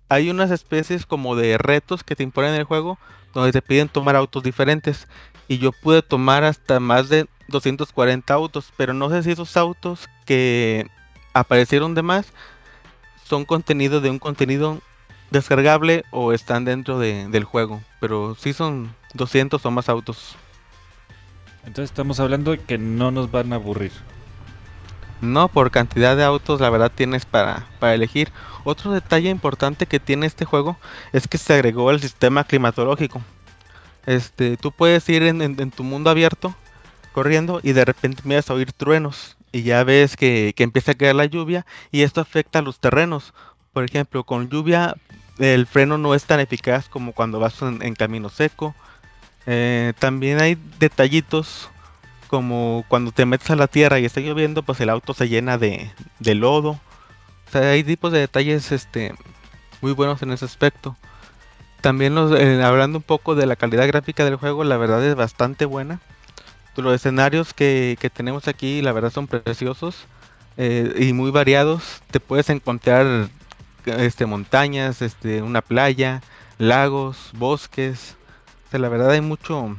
hay 0.09 0.31
unas 0.31 0.51
especies 0.51 1.06
como 1.06 1.36
de 1.36 1.59
retos 1.59 2.05
que 2.05 2.16
te 2.16 2.23
imponen 2.23 2.55
en 2.55 2.60
el 2.60 2.65
juego 2.65 2.98
donde 3.35 3.52
te 3.52 3.62
piden 3.62 3.89
tomar 3.89 4.16
autos 4.16 4.43
diferentes. 4.43 5.09
Y 5.48 5.59
yo 5.59 5.73
pude 5.73 6.02
tomar 6.02 6.44
hasta 6.44 6.81
más 6.81 7.09
de 7.09 7.27
240 7.48 8.35
autos, 8.35 8.73
pero 8.77 8.94
no 8.94 9.10
sé 9.10 9.23
si 9.23 9.31
esos 9.32 9.56
autos 9.56 10.09
que 10.27 10.86
aparecieron 11.35 11.94
de 11.94 12.02
más 12.02 12.32
son 13.24 13.44
contenido 13.44 14.01
de 14.01 14.10
un 14.10 14.19
contenido 14.19 14.81
descargable 15.31 16.05
o 16.10 16.32
están 16.32 16.65
dentro 16.65 16.98
de- 16.98 17.28
del 17.28 17.44
juego. 17.44 17.82
Pero 18.01 18.35
sí 18.39 18.52
son 18.52 18.94
200 19.15 19.65
o 19.66 19.70
más 19.70 19.89
autos. 19.89 20.36
Entonces 21.68 21.90
estamos 21.90 22.18
hablando 22.20 22.50
de 22.52 22.58
que 22.58 22.78
no 22.78 23.10
nos 23.10 23.30
van 23.30 23.52
a 23.52 23.56
aburrir. 23.56 23.92
No, 25.20 25.48
por 25.48 25.70
cantidad 25.70 26.16
de 26.16 26.24
autos, 26.24 26.60
la 26.60 26.70
verdad 26.70 26.92
tienes 26.94 27.26
para, 27.26 27.66
para 27.80 27.94
elegir. 27.94 28.32
Otro 28.64 28.92
detalle 28.92 29.30
importante 29.30 29.86
que 29.86 30.00
tiene 30.00 30.26
este 30.26 30.44
juego 30.44 30.78
es 31.12 31.26
que 31.28 31.38
se 31.38 31.54
agregó 31.54 31.90
el 31.90 32.00
sistema 32.00 32.44
climatológico. 32.44 33.20
Este, 34.06 34.56
tú 34.56 34.72
puedes 34.72 35.08
ir 35.08 35.22
en, 35.24 35.42
en- 35.42 35.70
tu 35.70 35.84
mundo 35.84 36.10
abierto 36.10 36.54
corriendo 37.12 37.60
y 37.62 37.72
de 37.72 37.84
repente 37.84 38.22
empiezas 38.22 38.50
a 38.50 38.54
oír 38.54 38.72
truenos 38.72 39.36
y 39.52 39.62
ya 39.62 39.82
ves 39.84 40.16
que, 40.16 40.52
que 40.56 40.62
empieza 40.62 40.92
a 40.92 40.94
caer 40.94 41.16
la 41.16 41.26
lluvia 41.26 41.66
y 41.90 42.02
esto 42.02 42.20
afecta 42.20 42.60
a 42.60 42.62
los 42.62 42.78
terrenos. 42.80 43.34
Por 43.72 43.84
ejemplo, 43.84 44.24
con 44.24 44.48
lluvia 44.48 44.94
el 45.38 45.66
freno 45.66 45.98
no 45.98 46.14
es 46.14 46.24
tan 46.24 46.40
eficaz 46.40 46.88
como 46.88 47.12
cuando 47.12 47.40
vas 47.40 47.60
en 47.62 47.94
camino 47.94 48.28
seco. 48.28 48.74
Eh, 49.50 49.94
también 49.98 50.42
hay 50.42 50.58
detallitos 50.78 51.70
como 52.26 52.84
cuando 52.88 53.12
te 53.12 53.24
metes 53.24 53.50
a 53.50 53.56
la 53.56 53.66
tierra 53.66 53.98
y 53.98 54.04
está 54.04 54.20
lloviendo, 54.20 54.62
pues 54.62 54.78
el 54.80 54.90
auto 54.90 55.14
se 55.14 55.26
llena 55.26 55.56
de, 55.56 55.90
de 56.18 56.34
lodo. 56.34 56.72
O 56.72 57.50
sea, 57.50 57.70
hay 57.70 57.82
tipos 57.82 58.12
de 58.12 58.18
detalles 58.18 58.70
este, 58.72 59.14
muy 59.80 59.92
buenos 59.92 60.20
en 60.20 60.32
ese 60.32 60.44
aspecto. 60.44 60.98
También 61.80 62.14
los, 62.14 62.38
eh, 62.38 62.62
hablando 62.62 62.98
un 62.98 63.02
poco 63.02 63.34
de 63.34 63.46
la 63.46 63.56
calidad 63.56 63.86
gráfica 63.86 64.22
del 64.26 64.36
juego, 64.36 64.64
la 64.64 64.76
verdad 64.76 65.02
es 65.02 65.14
bastante 65.14 65.64
buena. 65.64 65.98
Los 66.76 66.94
escenarios 66.94 67.54
que, 67.54 67.96
que 67.98 68.10
tenemos 68.10 68.48
aquí, 68.48 68.82
la 68.82 68.92
verdad 68.92 69.10
son 69.10 69.28
preciosos 69.28 70.04
eh, 70.58 70.94
y 70.98 71.14
muy 71.14 71.30
variados. 71.30 72.02
Te 72.10 72.20
puedes 72.20 72.50
encontrar 72.50 73.30
este, 73.86 74.26
montañas, 74.26 75.00
este, 75.00 75.40
una 75.40 75.62
playa, 75.62 76.20
lagos, 76.58 77.30
bosques. 77.32 78.17
O 78.68 78.70
sea, 78.70 78.80
la 78.80 78.88
verdad 78.90 79.10
hay 79.12 79.22
mucho, 79.22 79.76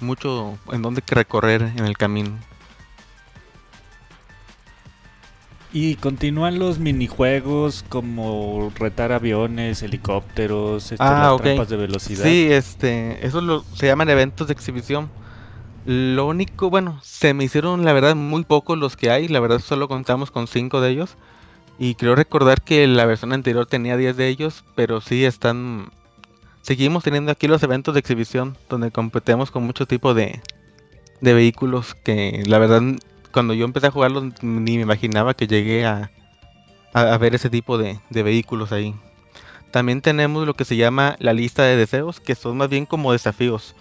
mucho 0.00 0.58
en 0.72 0.82
donde 0.82 1.02
recorrer 1.06 1.62
en 1.62 1.86
el 1.86 1.96
camino. 1.96 2.36
Y 5.72 5.96
continúan 5.96 6.60
los 6.60 6.78
minijuegos 6.78 7.84
como 7.88 8.72
retar 8.76 9.10
aviones, 9.10 9.82
helicópteros, 9.82 10.92
este, 10.92 10.96
Ah, 11.04 11.18
las 11.20 11.32
ok. 11.32 11.42
trampas 11.42 11.68
de 11.68 11.76
velocidad. 11.76 12.22
Sí, 12.24 12.46
este, 12.50 13.26
eso 13.26 13.40
lo, 13.40 13.64
se 13.74 13.86
llaman 13.86 14.08
eventos 14.08 14.46
de 14.46 14.52
exhibición. 14.52 15.10
Lo 15.84 16.26
único, 16.26 16.70
bueno, 16.70 17.00
se 17.02 17.34
me 17.34 17.44
hicieron 17.44 17.84
la 17.84 17.92
verdad 17.92 18.14
muy 18.14 18.44
pocos 18.44 18.78
los 18.78 18.96
que 18.96 19.10
hay, 19.10 19.26
la 19.28 19.40
verdad 19.40 19.58
solo 19.58 19.88
contamos 19.88 20.30
con 20.30 20.46
5 20.46 20.80
de 20.80 20.90
ellos. 20.90 21.16
Y 21.78 21.96
creo 21.96 22.14
recordar 22.14 22.62
que 22.62 22.86
la 22.86 23.04
versión 23.04 23.32
anterior 23.32 23.66
tenía 23.66 23.96
10 23.96 24.16
de 24.16 24.28
ellos, 24.28 24.64
pero 24.76 25.00
sí 25.00 25.24
están... 25.24 25.90
Seguimos 26.64 27.04
teniendo 27.04 27.30
aquí 27.30 27.46
los 27.46 27.62
eventos 27.62 27.92
de 27.92 28.00
exhibición 28.00 28.56
donde 28.70 28.90
competemos 28.90 29.50
con 29.50 29.64
mucho 29.64 29.84
tipo 29.84 30.14
de, 30.14 30.40
de 31.20 31.34
vehículos 31.34 31.94
que 31.94 32.42
la 32.46 32.56
verdad 32.56 32.80
cuando 33.32 33.52
yo 33.52 33.66
empecé 33.66 33.88
a 33.88 33.90
jugarlos 33.90 34.42
ni 34.42 34.76
me 34.76 34.82
imaginaba 34.84 35.34
que 35.34 35.46
llegué 35.46 35.84
a, 35.84 36.10
a, 36.94 37.18
ver 37.18 37.34
ese 37.34 37.50
tipo 37.50 37.76
de, 37.76 38.00
de 38.08 38.22
vehículos 38.22 38.72
ahí. 38.72 38.94
También 39.72 40.00
tenemos 40.00 40.46
lo 40.46 40.54
que 40.54 40.64
se 40.64 40.76
llama 40.76 41.16
la 41.18 41.34
lista 41.34 41.64
de 41.64 41.76
deseos, 41.76 42.18
que 42.18 42.34
son 42.34 42.56
más 42.56 42.70
bien 42.70 42.86
como 42.86 43.12
desafíos. 43.12 43.76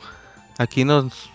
Aquí 0.57 0.83
nos, 0.83 1.29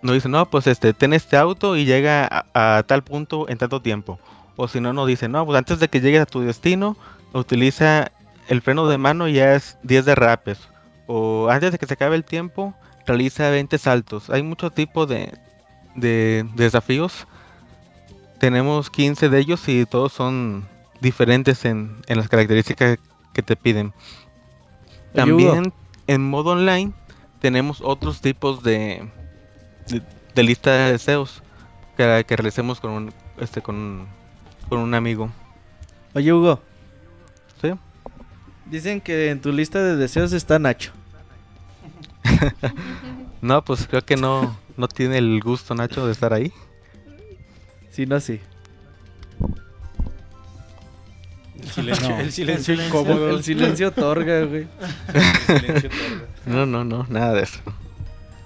nos 0.00 0.14
dicen, 0.14 0.30
no, 0.30 0.48
pues 0.48 0.68
este, 0.68 0.92
ten 0.92 1.12
este 1.12 1.36
auto 1.36 1.76
y 1.76 1.86
llega 1.86 2.24
a, 2.54 2.76
a 2.76 2.82
tal 2.84 3.02
punto 3.02 3.48
en 3.48 3.58
tanto 3.58 3.82
tiempo. 3.82 4.20
O 4.54 4.68
si 4.68 4.80
no, 4.80 4.92
nos 4.92 5.08
dicen, 5.08 5.32
no, 5.32 5.44
pues 5.44 5.58
antes 5.58 5.80
de 5.80 5.88
que 5.88 6.00
llegues 6.00 6.20
a 6.20 6.26
tu 6.26 6.38
destino, 6.42 6.96
utiliza 7.32 8.12
el 8.48 8.62
freno 8.62 8.88
de 8.88 8.98
mano 8.98 9.28
ya 9.28 9.54
es 9.54 9.78
10 9.82 10.04
derrapes. 10.04 10.58
O 11.06 11.48
antes 11.50 11.72
de 11.72 11.78
que 11.78 11.86
se 11.86 11.94
acabe 11.94 12.16
el 12.16 12.24
tiempo, 12.24 12.74
realiza 13.06 13.50
20 13.50 13.78
saltos. 13.78 14.30
Hay 14.30 14.42
mucho 14.42 14.70
tipo 14.70 15.06
de, 15.06 15.32
de 15.94 16.46
desafíos. 16.54 17.26
Tenemos 18.38 18.90
15 18.90 19.28
de 19.28 19.38
ellos 19.38 19.68
y 19.68 19.86
todos 19.86 20.12
son 20.12 20.66
diferentes 21.00 21.64
en, 21.64 21.96
en 22.06 22.18
las 22.18 22.28
características 22.28 22.98
que 23.32 23.42
te 23.42 23.56
piden. 23.56 23.92
También 25.14 25.72
en 26.06 26.28
modo 26.28 26.50
online 26.50 26.92
tenemos 27.40 27.80
otros 27.82 28.20
tipos 28.20 28.62
de, 28.62 29.08
de, 29.88 30.02
de 30.34 30.42
lista 30.42 30.72
de 30.72 30.92
deseos 30.92 31.42
que, 31.96 32.24
que 32.26 32.36
realicemos 32.36 32.80
con 32.80 32.90
un, 32.92 33.14
este, 33.38 33.62
con, 33.62 34.06
con 34.68 34.80
un 34.80 34.94
amigo. 34.94 35.30
Oye, 36.14 36.32
Hugo. 36.32 36.60
¿Sí? 38.68 38.76
Dicen 38.76 39.00
que 39.00 39.30
en 39.30 39.40
tu 39.40 39.52
lista 39.52 39.82
de 39.82 39.96
deseos 39.96 40.32
está 40.32 40.58
Nacho. 40.58 40.92
No, 43.40 43.64
pues 43.64 43.86
creo 43.86 44.04
que 44.04 44.16
no, 44.16 44.58
no 44.76 44.88
tiene 44.88 45.16
el 45.18 45.40
gusto 45.40 45.72
Nacho 45.72 46.04
de 46.06 46.10
estar 46.12 46.32
ahí. 46.32 46.52
Si 47.92 48.04
no, 48.04 48.18
sí. 48.18 48.40
El 51.60 51.68
silencio, 51.70 52.08
No. 52.08 52.18
el 52.18 52.32
silencio 52.32 52.74
El 52.74 52.86
incómodo. 52.86 53.30
El 53.30 53.44
silencio 53.44 53.88
otorga, 53.88 54.42
güey. 54.42 54.66
El 55.48 55.60
silencio 55.60 55.88
otorga. 55.90 56.26
No, 56.46 56.66
no, 56.66 56.84
no, 56.84 57.06
nada 57.08 57.34
de 57.34 57.42
eso. 57.42 57.60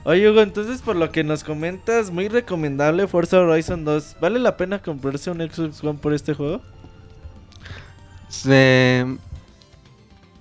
Oye, 0.05 0.29
Hugo, 0.29 0.43
entonces 0.43 0.83
por 0.83 0.97
lo 0.97 1.11
que 1.11 1.25
nos 1.25 1.43
comentas, 1.43 2.11
muy 2.11 2.29
recomendable 2.29 3.07
Forza 3.07 3.39
Horizon 3.41 3.85
2. 3.87 4.17
¿Vale 4.21 4.41
la 4.41 4.59
pena 4.59 4.83
comprarse 4.83 5.31
un 5.31 5.39
Xbox 5.39 5.83
One 5.83 5.99
por 6.01 6.13
este 6.13 6.35
juego? 6.35 6.61
Se- 8.29 9.07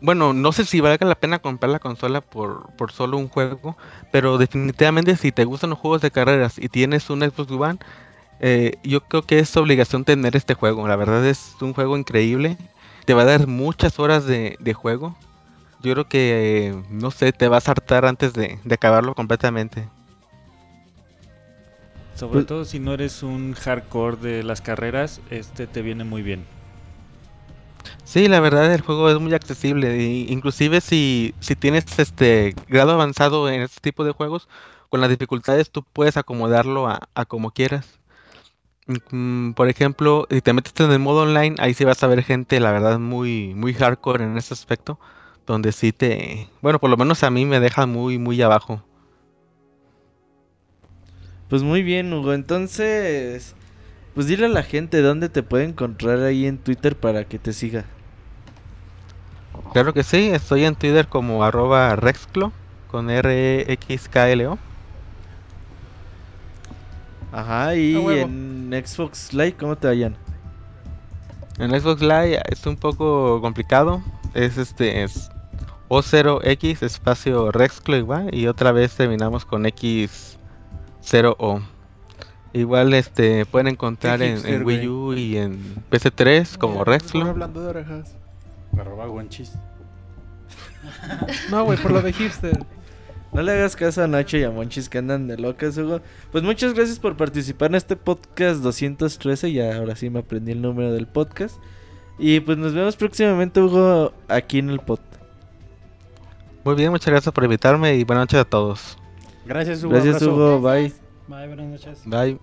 Bueno, 0.02 0.34
no 0.34 0.52
sé 0.52 0.66
si 0.66 0.82
valga 0.82 1.06
la 1.06 1.14
pena 1.16 1.38
comprar 1.40 1.70
la 1.72 1.78
consola 1.80 2.22
por, 2.22 2.72
por 2.76 2.92
solo 2.92 3.18
un 3.18 3.30
juego, 3.30 3.78
pero 4.12 4.40
definitivamente 4.40 5.16
si 5.16 5.32
te 5.32 5.46
gustan 5.46 5.70
los 5.70 5.80
juegos 5.80 6.02
de 6.02 6.10
carreras 6.10 6.58
y 6.58 6.70
tienes 6.70 7.10
un 7.12 7.22
Xbox 7.22 7.52
One, 7.52 7.78
eh, 8.40 8.74
yo 8.84 9.02
creo 9.02 9.22
que 9.22 9.38
es 9.40 9.56
obligación 9.56 10.04
tener 10.04 10.36
este 10.36 10.56
juego. 10.56 10.88
La 10.88 10.96
verdad 10.96 11.24
es 11.28 11.56
un 11.62 11.74
juego 11.74 11.98
increíble. 11.98 12.58
Te 13.06 13.14
va 13.14 13.22
a 13.22 13.26
dar 13.26 13.46
muchas 13.46 14.00
horas 14.00 14.26
de, 14.26 14.58
de 14.60 14.74
juego. 14.74 15.16
Yo 15.84 15.94
creo 15.94 16.08
que, 16.08 16.70
eh, 16.70 16.84
no 16.90 17.12
sé, 17.12 17.32
te 17.32 17.48
vas 17.48 17.68
a 17.68 17.72
hartar 17.72 18.06
antes 18.06 18.34
de, 18.34 18.60
de 18.64 18.74
acabarlo 18.76 19.14
completamente. 19.14 19.88
Sobre 22.16 22.34
Pues- 22.40 22.48
todo 22.48 22.66
si 22.66 22.80
no 22.80 22.94
eres 22.94 23.22
un 23.24 23.54
hardcore 23.54 24.18
de 24.18 24.44
las 24.44 24.62
carreras, 24.62 25.22
este 25.30 25.68
te 25.68 25.82
viene 25.84 26.04
muy 26.04 26.24
bien. 26.24 26.44
Sí, 28.04 28.28
la 28.28 28.40
verdad 28.40 28.74
el 28.74 28.82
juego 28.82 29.10
es 29.10 29.20
muy 29.20 29.34
accesible. 29.34 29.98
y 30.02 30.32
inclusive 30.32 30.82
si, 30.82 31.34
si 31.40 31.56
tienes 31.56 31.86
este 32.00 32.56
grado 32.68 32.92
avanzado 32.92 33.50
en 33.50 33.62
este 33.62 33.80
tipo 33.82 34.04
de 34.04 34.12
juegos, 34.12 34.48
con 34.90 35.02
las 35.02 35.10
dificultades 35.10 35.72
tú 35.72 35.84
puedes 35.84 36.18
acomodarlo 36.18 36.88
a, 36.88 37.10
a 37.16 37.26
como 37.26 37.52
quieras. 37.52 38.00
Mm, 39.12 39.54
Por 39.54 39.70
ejemplo, 39.70 40.28
si 40.30 40.42
te 40.42 40.54
metes 40.54 40.74
en 40.80 40.92
el 40.92 41.00
modo 41.00 41.22
online, 41.24 41.56
ahí 41.60 41.74
sí 41.74 41.86
vas 41.86 42.04
a 42.04 42.08
ver 42.08 42.24
gente, 42.24 42.60
la 42.60 42.72
verdad, 42.72 43.00
muy, 43.00 43.54
muy 43.56 43.74
hardcore 43.74 44.24
en 44.26 44.38
ese 44.38 44.54
aspecto. 44.54 45.00
Donde 45.48 45.72
sí 45.72 45.92
te... 45.92 46.50
Bueno, 46.62 46.80
por 46.80 46.90
lo 46.90 46.98
menos 46.98 47.24
a 47.24 47.32
mí 47.32 47.46
me 47.46 47.60
deja 47.60 47.86
muy, 47.88 48.18
muy 48.20 48.42
abajo. 48.42 48.84
Pues 51.50 51.64
muy 51.64 51.84
bien, 51.84 52.14
Hugo. 52.14 52.34
Entonces, 52.34 53.56
pues 54.14 54.28
dile 54.28 54.46
a 54.46 54.50
la 54.50 54.64
gente 54.64 55.02
dónde 55.02 55.30
te 55.30 55.44
puede 55.44 55.66
encontrar 55.66 56.20
ahí 56.20 56.46
en 56.46 56.58
Twitter 56.58 56.96
para 56.96 57.26
que 57.26 57.40
te 57.40 57.54
siga. 57.54 57.86
Claro 59.74 59.94
que 59.94 60.04
sí, 60.04 60.30
estoy 60.30 60.66
en 60.66 60.76
Twitter 60.76 61.08
como 61.08 61.44
arroba 61.44 61.96
Rexclo, 61.96 62.52
con 62.90 63.10
R-E-X-K-L-O. 63.10 64.58
Ajá, 67.32 67.76
y 67.76 67.96
en 67.96 68.52
en 68.74 68.86
Xbox 68.86 69.34
Live, 69.34 69.56
¿cómo 69.60 69.76
te 69.76 69.88
vayan? 69.88 70.16
En 71.60 71.72
Xbox 71.72 72.02
Live 72.02 72.42
es 72.50 72.66
un 72.66 72.78
poco 72.78 73.42
complicado. 73.42 74.02
Es 74.34 74.58
este 74.58 75.04
es 75.04 75.30
O0X 75.90 76.82
espacio 76.84 77.52
Rexclo 77.52 77.98
igual 77.98 78.34
y 78.34 78.48
otra 78.48 78.72
vez 78.72 78.96
terminamos 78.96 79.44
con 79.46 79.66
X0O. 79.66 81.62
Igual 82.54 82.94
este 82.94 83.46
pueden 83.46 83.68
encontrar 83.68 84.22
en, 84.22 84.34
hipster, 84.36 84.54
en 84.56 84.66
Wii 84.66 84.88
U 84.88 85.14
y 85.14 85.38
en 85.38 85.60
PC3 85.90 86.58
como 86.58 86.74
Mira, 86.80 86.86
Rexclo. 86.86 87.26
hablando 87.26 87.62
de 87.62 87.68
orejas. 87.68 88.16
Arroba 88.78 89.08
guanchis. 89.08 89.54
No, 91.52 91.64
güey, 91.64 91.78
por 91.78 91.92
lo 91.92 92.02
de 92.02 92.12
hipster. 92.12 92.58
No 93.34 93.42
le 93.42 93.54
hagas 93.54 93.76
caso 93.78 94.04
a 94.04 94.08
Nacho 94.08 94.38
y 94.38 94.44
a 94.44 94.52
Monchis 94.52 94.90
que 94.90 94.98
andan 94.98 95.28
de 95.28 95.38
locas, 95.38 95.78
Hugo. 95.78 96.02
Pues 96.32 96.44
muchas 96.44 96.74
gracias 96.74 97.00
por 97.00 97.16
participar 97.16 97.70
en 97.70 97.76
este 97.76 97.96
podcast 97.96 98.62
213. 98.62 99.54
Ya 99.54 99.78
ahora 99.78 99.96
sí 99.96 100.10
me 100.10 100.20
aprendí 100.20 100.52
el 100.52 100.62
número 100.62 100.92
del 100.92 101.08
podcast. 101.08 101.56
Y 102.20 102.42
pues 102.42 102.58
nos 102.58 102.74
vemos 102.74 102.98
próximamente, 102.98 103.62
Hugo, 103.62 104.12
aquí 104.28 104.60
en 104.60 104.70
el 104.70 104.80
pod. 104.80 105.00
Muy 106.66 106.76
bien, 106.76 106.92
muchas 106.92 107.08
gracias 107.08 107.34
por 107.34 107.44
invitarme 107.46 107.96
y 107.96 108.04
buenas 108.04 108.24
noches 108.24 108.40
a 108.42 108.46
todos. 108.46 108.98
Gracias, 109.46 109.84
Hugo. 109.84 109.94
Gracias, 109.94 110.16
abrazo. 110.16 110.36
Hugo. 110.36 110.62
Bye. 110.62 111.11
Bye, 111.32 111.48
buenas 111.48 111.68
noches. 111.68 112.02
Bye. 112.06 112.38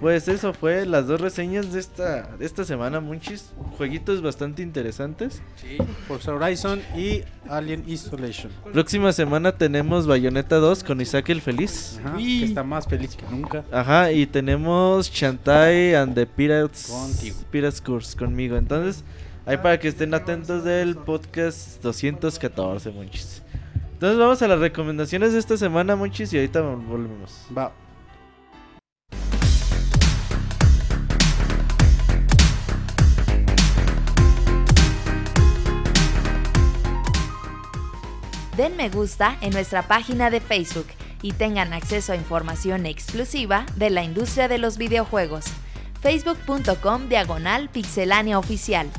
Pues 0.00 0.28
eso 0.28 0.52
fue 0.52 0.86
las 0.86 1.08
dos 1.08 1.20
reseñas 1.20 1.72
de 1.72 1.80
esta, 1.80 2.36
de 2.36 2.46
esta 2.46 2.64
semana, 2.64 3.00
Monchis. 3.00 3.50
Jueguitos 3.76 4.22
bastante 4.22 4.62
interesantes. 4.62 5.42
Sí, 5.56 5.78
Forza 6.06 6.34
Horizon 6.34 6.80
y 6.96 7.22
Alien 7.48 7.82
Isolation. 7.88 8.52
Próxima 8.72 9.10
semana 9.12 9.52
tenemos 9.52 10.06
Bayonetta 10.06 10.56
2 10.56 10.84
con 10.84 11.00
Isaac 11.00 11.30
el 11.30 11.40
Feliz. 11.40 11.98
Ajá, 12.04 12.16
que 12.16 12.44
está 12.44 12.62
más 12.62 12.86
feliz 12.86 13.16
que 13.16 13.24
nunca. 13.28 13.64
Ajá, 13.72 14.12
y 14.12 14.26
tenemos 14.26 15.10
Shantai 15.10 15.94
and 15.94 16.14
the 16.14 16.26
Pirates, 16.26 16.88
Contigo. 16.88 17.38
Pirates 17.50 17.80
Curse 17.80 18.16
conmigo. 18.16 18.56
Entonces, 18.56 19.02
ahí 19.46 19.56
para 19.56 19.80
que 19.80 19.88
estén 19.88 20.14
atentos 20.14 20.62
del 20.62 20.94
podcast 20.94 21.82
214, 21.82 22.90
Monchis. 22.92 23.42
Entonces, 23.96 24.18
vamos 24.18 24.42
a 24.42 24.48
las 24.48 24.58
recomendaciones 24.58 25.32
de 25.32 25.38
esta 25.38 25.56
semana, 25.56 25.96
Monchis, 25.96 26.30
y 26.34 26.36
ahorita 26.36 26.60
volvemos. 26.60 27.46
Va. 27.56 27.72
Den 38.58 38.76
me 38.76 38.90
gusta 38.90 39.38
en 39.40 39.54
nuestra 39.54 39.88
página 39.88 40.28
de 40.28 40.40
Facebook 40.42 40.88
y 41.22 41.32
tengan 41.32 41.72
acceso 41.72 42.12
a 42.12 42.16
información 42.16 42.84
exclusiva 42.84 43.64
de 43.76 43.88
la 43.88 44.04
industria 44.04 44.46
de 44.46 44.58
los 44.58 44.76
videojuegos. 44.76 45.46
facebook.com 46.02 47.08
diagonal 47.08 47.70
pixelánea 47.70 48.38
oficial. 48.38 48.90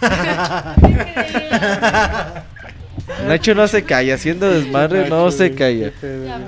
Nacho 3.26 3.54
no 3.54 3.66
se 3.68 3.84
calla, 3.84 4.14
haciendo 4.16 4.50
desmadre 4.50 5.08
no 5.08 5.30
se 5.30 5.54
calla. 5.54 5.92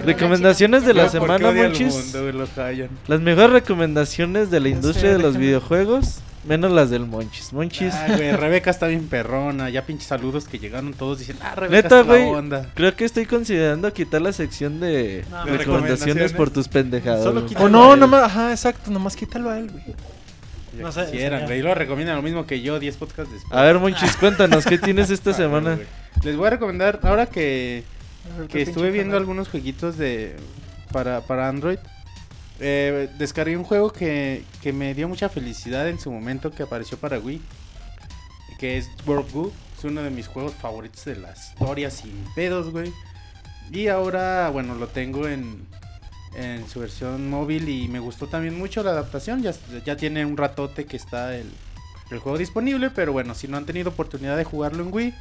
Recomendaciones 0.05 0.85
de 0.85 0.93
la 0.95 1.09
semana, 1.09 1.53
Monchis. 1.53 2.15
Las 3.07 3.21
mejores 3.21 3.51
recomendaciones 3.51 4.51
de 4.51 4.59
la 4.61 4.69
industria 4.69 5.13
de 5.13 5.19
los 5.19 5.37
videojuegos, 5.37 6.19
menos 6.45 6.73
las 6.73 6.91
del 6.91 7.07
Monchis. 7.07 7.53
Monchis, 7.53 7.95
Ah, 7.95 8.07
güey, 8.17 8.33
Rebeca 8.33 8.71
está 8.71 8.89
bien 8.89 9.07
perrona. 9.07 9.71
Ya 9.71 9.87
pinches 9.87 10.09
saludos 10.09 10.47
que 10.49 10.59
llegaron 10.59 10.93
todos 10.95 11.21
diciendo, 11.21 11.45
ah, 11.47 11.55
Rebeca 11.55 11.83
neta, 11.83 12.03
güey, 12.03 12.25
onda. 12.25 12.67
creo 12.75 12.95
que 12.97 13.05
estoy 13.05 13.27
considerando 13.27 13.93
quitar 13.93 14.21
la 14.23 14.33
sección 14.33 14.81
de 14.81 15.25
No, 15.31 15.45
recomendaciones 15.45 15.59
recomendaciones. 15.59 16.33
por 16.33 16.51
tus 16.51 16.67
pendejadas. 16.69 17.23
Solo 17.23 17.47
O 17.61 17.69
no, 17.69 17.95
nomás, 17.97 18.25
ajá, 18.25 18.51
exacto, 18.51 18.91
nomás 18.91 19.15
quítalo 19.15 19.51
a 19.51 19.59
él, 19.59 19.71
güey. 19.71 19.85
Ya 20.79 20.85
No 20.85 20.93
sé, 20.93 21.05
quisieran, 21.07 21.41
sería- 21.41 21.47
güey. 21.47 21.59
Y 21.59 21.63
lo 21.63 21.75
recomiendan 21.75 22.17
lo 22.17 22.23
mismo 22.23 22.47
que 22.47 22.61
yo, 22.63 22.79
10 22.79 22.97
podcasts 22.97 23.33
después. 23.33 23.53
A 23.53 23.63
ver, 23.63 23.79
Monchis, 23.79 24.17
cuéntanos, 24.17 24.65
¿qué 24.65 24.79
tienes 24.79 25.11
esta 25.11 25.33
semana? 25.35 25.79
Les 26.23 26.37
voy 26.37 26.47
a 26.47 26.51
recomendar, 26.51 27.01
ahora 27.03 27.27
que, 27.27 27.85
que 28.49 28.63
estuve 28.63 28.91
viendo 28.91 29.11
canal. 29.13 29.23
algunos 29.23 29.49
jueguitos 29.49 29.97
de 29.99 30.37
para, 30.93 31.21
para 31.23 31.49
Android, 31.49 31.79
eh, 32.61 33.09
descargué 33.19 33.57
un 33.57 33.65
juego 33.65 33.93
que, 33.93 34.43
que 34.63 34.73
me 34.73 34.95
dio 34.95 35.09
mucha 35.09 35.29
felicidad 35.29 35.89
en 35.89 35.99
su 36.01 36.11
momento 36.11 36.51
que 36.51 36.63
apareció 36.65 36.99
para 36.99 37.19
Wii, 37.19 37.41
que 38.59 38.79
es 38.79 38.89
World 39.07 39.31
Goo. 39.33 39.53
Es 39.79 39.85
uno 39.85 40.03
de 40.03 40.11
mis 40.11 40.27
juegos 40.27 40.55
favoritos 40.55 41.05
de 41.05 41.15
la 41.17 41.33
historia 41.33 41.89
sin 41.91 42.25
pedos, 42.35 42.71
güey. 42.73 42.93
Y 43.71 43.87
ahora, 43.89 44.49
bueno, 44.51 44.75
lo 44.75 44.89
tengo 44.89 45.29
en, 45.29 45.65
en 46.35 46.69
su 46.69 46.81
versión 46.81 47.29
móvil 47.31 47.69
y 47.69 47.89
me 47.89 47.99
gustó 47.99 48.27
también 48.27 48.59
mucho 48.59 48.83
la 48.83 48.91
adaptación. 48.91 49.43
Ya, 49.43 49.53
ya 49.85 49.97
tiene 49.97 50.25
un 50.25 50.37
ratote 50.37 50.85
que 50.87 50.97
está 50.97 51.37
el, 51.37 51.51
el 52.11 52.19
juego 52.19 52.39
disponible, 52.39 52.91
pero 52.91 53.13
bueno, 53.13 53.35
si 53.35 53.49
no 53.49 53.57
han 53.57 53.67
tenido 53.67 53.91
oportunidad 53.91 54.37
de 54.37 54.45
jugarlo 54.45 54.83
en 54.83 54.93
Wii, 54.93 55.15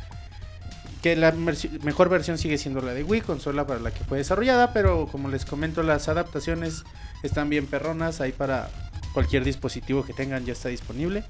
que 1.01 1.15
la 1.15 1.31
mejor 1.31 2.09
versión 2.09 2.37
sigue 2.37 2.57
siendo 2.57 2.81
la 2.81 2.93
de 2.93 3.03
Wii, 3.03 3.21
consola 3.21 3.67
para 3.67 3.79
la 3.79 3.91
que 3.91 4.03
fue 4.03 4.17
desarrollada, 4.17 4.73
pero 4.73 5.07
como 5.07 5.29
les 5.29 5.45
comento, 5.45 5.83
las 5.83 6.07
adaptaciones 6.07 6.83
están 7.23 7.49
bien 7.49 7.67
perronas, 7.67 8.21
ahí 8.21 8.31
para 8.31 8.69
cualquier 9.13 9.43
dispositivo 9.43 10.03
que 10.03 10.13
tengan 10.13 10.45
ya 10.45 10.53
está 10.53 10.69
disponible. 10.69 11.23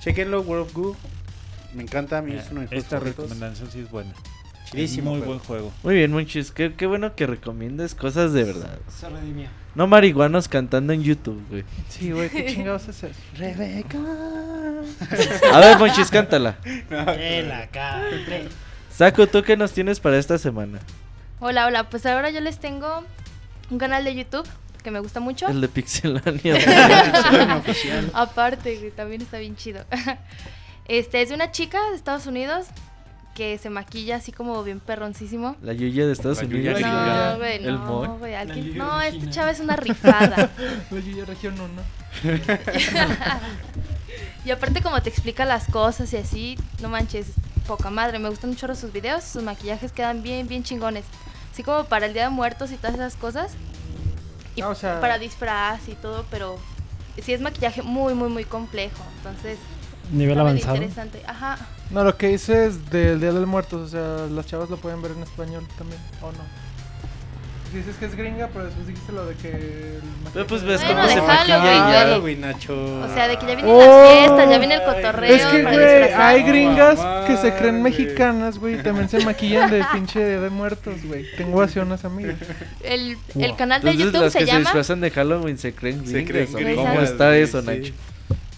Chequenlo, 0.00 0.40
World 0.42 0.66
of 0.66 0.74
Goo. 0.74 0.96
Me 1.74 1.82
encanta, 1.82 2.18
a 2.18 2.22
mí 2.22 2.32
es 2.32 2.50
uno 2.50 2.62
de 2.62 2.68
mis 2.68 2.84
Esta 2.84 3.00
recomendación 3.00 3.70
sí 3.70 3.80
es 3.80 3.90
buena. 3.90 4.12
Chidísimo 4.70 5.10
Muy 5.10 5.20
juego. 5.20 5.34
buen 5.34 5.46
juego. 5.46 5.72
Muy 5.82 5.94
bien, 5.94 6.12
Monchis, 6.12 6.50
qué, 6.50 6.74
qué 6.74 6.86
bueno 6.86 7.14
que 7.14 7.26
recomiendes 7.26 7.94
cosas 7.94 8.32
de 8.32 8.44
verdad. 8.44 8.78
Se 8.88 9.08
redimió. 9.08 9.48
No 9.74 9.86
marihuanos 9.86 10.48
cantando 10.48 10.92
en 10.92 11.02
YouTube, 11.02 11.40
güey. 11.50 11.64
Sí, 11.88 12.10
güey, 12.10 12.30
qué 12.30 12.46
chingados 12.46 12.88
es 12.88 13.02
eso. 13.04 13.14
Rebeca. 13.36 13.98
A 15.52 15.60
ver, 15.60 15.78
Monchis, 15.78 16.10
cántala. 16.10 16.56
Que 16.62 17.44
la 17.46 17.68
cante. 17.68 18.48
Saco, 18.90 19.26
¿tú 19.26 19.42
qué 19.42 19.56
nos 19.56 19.72
tienes 19.72 20.00
para 20.00 20.18
esta 20.18 20.38
semana? 20.38 20.80
Hola, 21.40 21.66
hola. 21.66 21.90
Pues 21.90 22.06
ahora 22.06 22.30
yo 22.30 22.40
les 22.40 22.58
tengo 22.58 23.04
un 23.70 23.78
canal 23.78 24.04
de 24.04 24.14
YouTube 24.14 24.48
que 24.82 24.90
me 24.90 25.00
gusta 25.00 25.20
mucho. 25.20 25.46
El 25.48 25.60
de 25.60 25.68
Pixelania. 25.68 26.54
oficial. 27.58 28.10
Aparte, 28.14 28.78
güey, 28.78 28.90
también 28.90 29.20
está 29.20 29.38
bien 29.38 29.56
chido. 29.56 29.84
Este 30.88 31.20
es 31.20 31.30
de 31.30 31.34
una 31.34 31.50
chica 31.50 31.80
de 31.90 31.96
Estados 31.96 32.26
Unidos 32.26 32.66
que 33.36 33.58
se 33.58 33.68
maquilla 33.70 34.16
así 34.16 34.32
como 34.32 34.64
bien 34.64 34.80
perroncísimo. 34.80 35.54
La 35.62 35.72
Yuya 35.74 36.06
de 36.06 36.12
Estados 36.12 36.38
La 36.42 36.44
Unidos. 36.48 36.80
Yuya. 36.80 37.30
No, 37.32 37.36
güey, 37.38 37.60
no, 37.62 38.16
güey. 38.18 38.34
alguien- 38.34 38.64
Yuya 38.64 38.78
No, 38.84 38.98
Regina. 39.00 39.30
chava 39.30 39.50
es 39.50 39.60
una 39.60 39.76
rifada. 39.76 40.50
Oye, 40.90 41.14
ya 41.14 41.24
región 41.26 41.54
1. 41.60 41.82
y 44.44 44.50
aparte 44.50 44.80
como 44.82 45.02
te 45.02 45.10
explica 45.10 45.44
las 45.44 45.66
cosas 45.66 46.12
y 46.12 46.16
así, 46.16 46.58
no 46.80 46.88
manches, 46.88 47.26
poca 47.66 47.90
madre. 47.90 48.18
Me 48.18 48.28
gustan 48.28 48.50
mucho 48.50 48.72
sus 48.74 48.92
videos, 48.92 49.22
sus 49.24 49.42
maquillajes 49.42 49.92
quedan 49.92 50.22
bien, 50.22 50.48
bien 50.48 50.62
chingones. 50.62 51.04
Así 51.52 51.62
como 51.62 51.84
para 51.84 52.06
el 52.06 52.12
Día 52.14 52.24
de 52.24 52.30
Muertos 52.30 52.70
y 52.72 52.76
todas 52.76 52.94
esas 52.94 53.16
cosas. 53.16 53.52
Y 54.54 54.62
Ah, 54.62 54.68
o 54.70 54.74
sea- 54.74 55.00
para 55.00 55.18
disfraz 55.18 55.86
y 55.88 55.92
todo, 55.94 56.24
pero 56.30 56.58
sí 57.22 57.32
es 57.32 57.40
maquillaje 57.40 57.82
muy, 57.82 58.14
muy, 58.14 58.28
muy 58.30 58.44
complejo. 58.44 59.04
Entonces, 59.18 59.58
Nivel 60.12 60.38
avanzado. 60.40 60.76
interesante. 60.76 61.22
Ajá. 61.26 61.58
No, 61.90 62.02
lo 62.04 62.16
que 62.16 62.32
hice 62.32 62.66
es 62.66 62.90
del 62.90 63.20
Día 63.20 63.32
de 63.32 63.40
los 63.40 63.48
Muertos, 63.48 63.80
o 63.80 63.88
sea, 63.88 64.26
las 64.28 64.46
chavas 64.46 64.68
lo 64.70 64.76
pueden 64.76 65.00
ver 65.02 65.12
en 65.12 65.22
español 65.22 65.64
también, 65.78 66.00
¿o 66.20 66.32
no? 66.32 66.66
Dices 67.72 67.96
que 67.96 68.06
es 68.06 68.14
gringa, 68.14 68.48
pero 68.52 68.64
después 68.66 68.86
dijiste 68.86 69.12
lo 69.12 69.26
de 69.26 69.34
que... 69.34 69.48
el 69.50 70.46
pues 70.46 70.62
maquillaje- 70.62 70.66
ves 70.66 70.80
Bueno, 70.84 70.94
cómo 70.94 71.08
se 71.08 71.14
de 71.16 71.20
maquilla 71.20 71.58
Halloween, 71.60 71.76
y 71.76 71.80
güey. 71.82 71.94
Halloween, 71.98 72.40
Nacho. 72.40 73.00
O 73.02 73.08
sea, 73.14 73.28
de 73.28 73.36
que 73.38 73.46
ya 73.46 73.54
vienen 73.56 73.64
Oh. 73.74 73.78
las 73.80 74.12
fiestas, 74.18 74.50
ya 74.50 74.58
viene 74.58 74.74
el 74.76 74.82
cotorreo 74.84 75.34
Es 75.34 75.44
que, 75.46 75.58
para 75.62 75.76
güey, 75.76 75.86
disfrazar. 75.98 76.20
hay 76.22 76.42
gringas 76.44 76.98
mamá, 76.98 77.24
que 77.26 77.36
se 77.36 77.54
creen 77.54 77.80
güey. 77.80 77.82
mexicanas, 77.82 78.58
güey, 78.58 78.74
y 78.80 78.82
también 78.82 79.08
se 79.08 79.24
maquillan 79.24 79.70
de 79.70 79.84
pinche 79.92 80.26
Día 80.26 80.40
de 80.40 80.50
Muertos, 80.50 80.94
güey. 81.04 81.26
Tengo 81.36 81.60
así 81.60 81.78
unas 81.78 82.04
amigas. 82.04 82.36
El, 82.82 83.18
el 83.38 83.56
canal 83.56 83.82
de 83.82 83.90
Entonces 83.90 84.06
YouTube 84.06 84.22
las 84.22 84.32
se 84.32 84.38
que 84.38 84.44
se 84.44 84.50
llama... 84.52 84.60
disfrazan 84.60 85.00
de 85.00 85.10
Halloween 85.10 85.58
se 85.58 85.74
creen 85.74 86.06
Se 86.06 86.22
gringas. 86.22 86.28
creen 86.30 86.48
¿o 86.54 86.58
gringas, 86.58 86.76
¿Cómo 86.94 87.00
está 87.02 87.26
güey, 87.28 87.42
eso, 87.42 87.60
sí. 87.60 87.66
Nacho? 87.66 87.92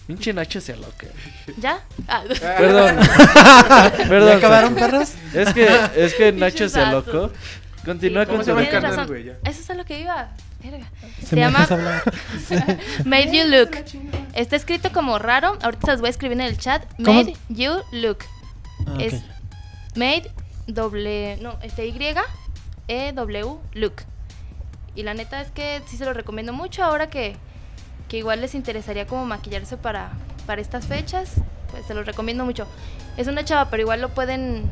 Pinche 0.09 0.33
Nacho 0.33 0.59
se 0.59 0.75
loca. 0.75 1.05
¿Ya? 1.57 1.81
Ah, 2.07 2.23
Perdón. 2.57 2.97
Perdón. 4.09 4.29
¿Ya 4.29 4.37
acabaron, 4.37 4.73
perros? 4.73 5.11
Es 5.35 5.53
que, 5.53 5.69
es 5.95 6.15
que 6.15 6.31
Nacho 6.31 6.67
se 6.67 6.79
alocó. 6.81 7.31
Continúa 7.85 8.23
Sí, 8.23 8.31
con 8.31 8.37
¿Cómo 8.37 8.39
tu 8.39 8.43
se 8.45 8.49
llama 8.49 8.61
el 8.61 8.69
Tienes 8.69 8.89
canal, 8.89 9.05
güey? 9.07 9.23
Ya. 9.25 9.33
Eso 9.43 9.61
es 9.61 9.69
a 9.69 9.75
lo 9.75 9.85
que 9.85 9.99
iba. 9.99 10.31
Verga. 10.63 10.89
Se 11.19 11.27
Se 11.27 11.35
me 11.35 11.41
llama. 11.41 11.67
Made 13.05 13.37
You 13.37 13.51
Look. 13.51 13.85
Está 14.33 14.55
escrito 14.55 14.91
como 14.91 15.19
raro. 15.19 15.59
Ahorita 15.61 15.85
se 15.85 15.91
los 15.91 15.99
voy 16.01 16.07
a 16.07 16.09
escribir 16.09 16.39
en 16.39 16.47
el 16.47 16.57
chat. 16.57 16.83
¿Cómo? 17.05 17.13
Made 17.13 17.37
You 17.49 17.73
Look. 17.91 18.17
Ah. 18.87 18.95
Es 18.99 19.21
Made 19.95 20.31
doble. 20.65 21.37
No, 21.39 21.59
este 21.61 21.85
Y 21.85 21.95
E 22.87 23.11
W 23.13 23.57
Look. 23.73 23.93
Y 24.95 25.03
la 25.03 25.13
neta 25.13 25.39
es 25.39 25.51
que 25.51 25.83
sí 25.85 25.97
se 25.97 26.05
lo 26.05 26.13
recomiendo 26.13 26.51
mucho 26.51 26.83
ahora 26.83 27.11
que, 27.11 27.37
que 28.09 28.17
igual 28.17 28.41
les 28.41 28.55
interesaría 28.55 29.07
como 29.07 29.25
maquillarse 29.25 29.77
para, 29.77 30.11
para 30.45 30.59
estas 30.59 30.87
fechas. 30.87 31.35
pues 31.71 31.85
se 31.85 31.93
los 31.93 32.05
recomiendo 32.05 32.43
mucho. 32.43 32.67
Es 33.15 33.27
una 33.27 33.45
chava, 33.45 33.69
pero 33.69 33.83
igual 33.83 34.01
lo 34.01 34.09
pueden 34.09 34.63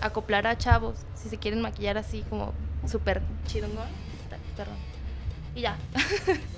acoplar 0.00 0.46
a 0.46 0.56
chavos 0.58 0.94
si 1.14 1.28
se 1.28 1.38
quieren 1.38 1.62
maquillar 1.62 1.98
así 1.98 2.22
como 2.28 2.52
súper 2.86 3.22
chidongón. 3.46 3.88
Está 4.22 4.36
perrón. 4.56 4.76
Y 5.56 5.62
ya. 5.62 5.76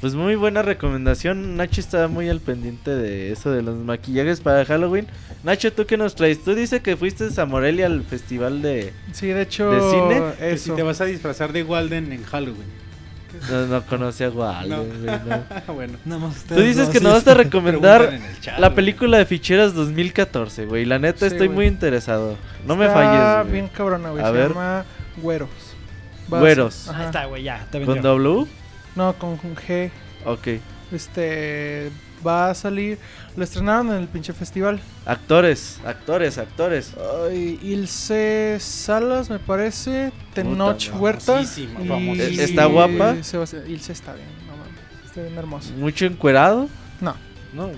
Pues 0.00 0.14
muy 0.14 0.34
buena 0.34 0.60
recomendación. 0.60 1.56
Nacho 1.56 1.80
estaba 1.80 2.08
muy 2.08 2.28
al 2.28 2.40
pendiente 2.40 2.90
de 2.90 3.32
eso 3.32 3.50
de 3.50 3.62
los 3.62 3.74
maquillajes 3.76 4.42
para 4.42 4.62
Halloween. 4.66 5.06
Nacho, 5.44 5.72
¿tú 5.72 5.86
qué 5.86 5.96
nos 5.96 6.14
traes? 6.14 6.44
Tú 6.44 6.54
dices 6.54 6.82
que 6.82 6.94
fuiste 6.94 7.26
a 7.40 7.46
Morelia 7.46 7.86
al 7.86 8.02
festival 8.02 8.60
de... 8.60 8.92
Sí, 9.12 9.28
de 9.28 9.40
hecho, 9.40 9.70
¿De 9.70 9.80
cine? 9.80 10.32
Que 10.38 10.58
si 10.58 10.72
te 10.72 10.82
vas 10.82 11.00
a 11.00 11.06
disfrazar 11.06 11.54
de 11.54 11.62
Walden 11.62 12.12
en 12.12 12.22
Halloween. 12.24 12.83
No, 13.50 13.66
no 13.66 13.82
conoce 13.86 14.24
a 14.24 14.30
Walden, 14.30 14.70
No. 14.70 14.84
güey, 14.84 15.20
no. 15.66 15.74
bueno. 15.74 15.98
Nada 16.04 16.20
más 16.20 16.34
Tú 16.34 16.38
ustedes 16.40 16.64
dices 16.64 16.86
dos, 16.86 16.88
que 16.90 17.00
nos 17.00 17.12
vas 17.14 17.26
a 17.28 17.34
recomendar 17.34 18.00
Preguntan 18.02 18.28
en 18.30 18.34
el 18.36 18.40
chat, 18.40 18.58
la 18.58 18.68
güey. 18.68 18.76
película 18.76 19.18
de 19.18 19.26
ficheras 19.26 19.74
2014, 19.74 20.66
güey. 20.66 20.84
La 20.84 20.98
neta 20.98 21.20
Sí, 21.20 21.26
estoy 21.26 21.46
güey. 21.48 21.56
muy 21.56 21.66
interesado. 21.66 22.36
No 22.66 22.76
me 22.76 22.86
Está 22.86 22.94
falles, 22.94 23.42
güey. 23.46 23.52
bien 23.52 23.68
cabrona, 23.68 24.10
güey. 24.10 24.22
A 24.22 24.26
Se 24.26 24.32
ver. 24.32 24.48
llama 24.50 24.84
Güeros. 25.18 25.48
Vas- 26.28 26.40
Güeros. 26.40 26.88
Ajá. 26.88 26.98
Ahí 27.00 27.06
está, 27.06 27.24
güey, 27.26 27.42
ya, 27.42 27.66
te 27.70 27.82
¿Con. 27.84 28.00
W? 28.00 28.46
No, 28.96 29.12
con 29.14 29.36
con 29.36 29.54
G. 29.56 29.90
Ok. 30.24 30.48
Este. 30.92 31.90
Va 32.26 32.50
a 32.50 32.54
salir. 32.54 32.98
Lo 33.36 33.44
estrenaron 33.44 33.88
en 33.90 33.96
el 33.96 34.08
pinche 34.08 34.32
festival. 34.32 34.80
Actores, 35.06 35.80
actores, 35.84 36.38
actores. 36.38 36.92
Ay, 37.28 37.58
Ilse 37.62 38.58
Salas, 38.60 39.28
me 39.30 39.38
parece. 39.38 40.12
Tenoch 40.32 40.90
Huerta. 40.98 41.40
y- 41.42 41.44
famosísima. 41.46 42.42
¿Está 42.42 42.64
guapa? 42.66 43.14
Ilse 43.66 43.92
está 43.92 44.14
bien, 44.14 44.26
no 44.46 44.56
mames. 44.56 44.74
Está 45.04 45.20
bien 45.22 45.36
hermosa. 45.36 45.70
¿Mucho 45.76 46.06
encuerado? 46.06 46.68
No. 47.00 47.14
No. 47.52 47.70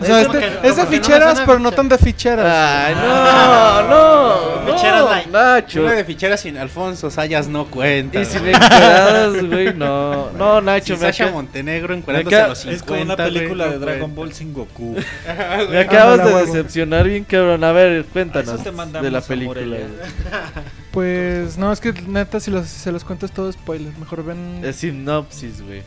O 0.00 0.04
sea, 0.04 0.20
es 0.22 0.32
de, 0.32 0.40
no- 0.40 0.46
es 0.46 0.52
de 0.52 0.60
como 0.60 0.74
que 0.74 0.76
no 0.76 0.90
me 0.90 0.96
ficheras, 0.98 1.40
pero 1.46 1.58
no 1.58 1.72
tan 1.72 1.88
de 1.88 1.98
ficheras. 1.98 2.46
Ay, 2.46 2.94
no, 2.94 3.82
no. 3.88 4.62
no, 4.66 4.72
Ficheras 4.74 5.04
light. 5.04 5.26
Nacho. 5.28 5.80
Una 5.82 5.92
de 5.92 6.04
ficheras 6.04 6.40
sin 6.40 6.56
Alfonso 6.56 7.10
Sayas 7.10 7.48
no 7.48 7.66
cuenta. 7.66 8.20
Y 8.20 8.24
sin 8.24 8.46
encueradas, 8.46 9.44
güey, 9.46 9.74
no. 9.74 10.30
No, 10.32 10.60
Nacho, 10.60 10.96
Si 10.96 11.00
me, 11.02 11.12
Sasha 11.12 11.30
Montenegro 11.30 11.94
queda- 12.04 12.44
a 12.46 12.48
los 12.48 12.58
50, 12.58 12.76
Es 12.76 12.82
como 12.82 13.02
una 13.02 13.16
película 13.16 13.66
no 13.66 13.72
de 13.72 13.78
Dragon 13.78 13.98
cuenta. 14.00 14.16
Ball 14.16 14.32
sin 14.32 14.52
Goku. 14.54 14.96
me 15.70 15.78
acabas 15.78 16.20
Ándale, 16.20 16.36
de 16.38 16.46
decepcionar 16.46 17.06
bien 17.08 17.24
cabrón. 17.24 17.62
A 17.64 17.72
ver, 17.72 18.04
cuéntanos 18.06 18.54
Eso 18.54 18.62
te 18.62 18.72
mandamos 18.72 19.04
de 19.04 19.10
la 19.10 19.18
a 19.18 19.22
película. 19.22 19.76
Pues 20.92 21.56
no, 21.56 21.72
es 21.72 21.80
que 21.80 21.92
neta, 22.06 22.38
si, 22.38 22.50
los, 22.50 22.66
si 22.68 22.78
se 22.80 22.92
los 22.92 23.02
cuento 23.02 23.24
es 23.24 23.32
todo 23.32 23.50
spoiler. 23.50 23.96
Mejor 23.98 24.24
ven. 24.24 24.60
Es 24.62 24.76
sinopsis, 24.76 25.62
güey. 25.62 25.82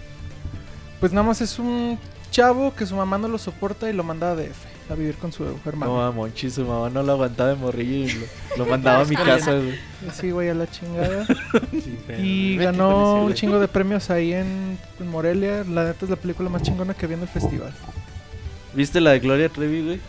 Pues 1.00 1.12
nada 1.14 1.28
más 1.28 1.42
es 1.42 1.60
un 1.60 2.00
chavo 2.36 2.74
que 2.76 2.86
su 2.86 2.96
mamá 2.98 3.18
no 3.18 3.30
lo 3.30 3.38
soporta 3.38 3.90
y 3.90 3.94
lo 3.94 4.04
manda 4.04 4.32
a 4.32 4.36
DF 4.36 4.92
a 4.92 4.94
vivir 4.96 5.16
con 5.16 5.32
su 5.32 5.46
hermano. 5.66 5.94
No, 5.94 6.06
a 6.06 6.12
Monchi, 6.12 6.50
su 6.52 6.64
mamá 6.66 6.90
no 6.90 7.02
lo 7.02 7.14
aguantaba 7.14 7.50
de 7.52 7.56
morrillo 7.56 8.06
y 8.08 8.14
lo, 8.14 8.26
lo 8.58 8.66
mandaba 8.72 9.02
a 9.02 9.06
mi 9.06 9.16
casa, 9.16 9.54
güey. 9.54 9.80
Sí, 10.14 10.32
güey, 10.32 10.50
a 10.50 10.54
la 10.54 10.70
chingada. 10.70 11.26
Sí, 11.72 11.98
y 12.22 12.58
ganó 12.58 13.24
un 13.24 13.34
chingo 13.34 13.58
de 13.60 13.68
premios 13.68 14.10
ahí 14.10 14.34
en, 14.34 14.78
en 15.00 15.08
Morelia. 15.10 15.64
La 15.64 15.86
neta 15.86 16.04
es 16.06 16.10
la 16.12 16.18
película 16.18 16.50
más 16.50 16.62
chingona 16.62 16.94
que 16.94 17.08
vi 17.08 17.14
en 17.16 17.22
el 17.22 17.28
festival. 17.28 17.74
¿Viste 18.74 19.00
la 19.02 19.12
de 19.12 19.20
Gloria 19.22 19.48
Trevi, 19.50 19.82
güey? 19.84 20.00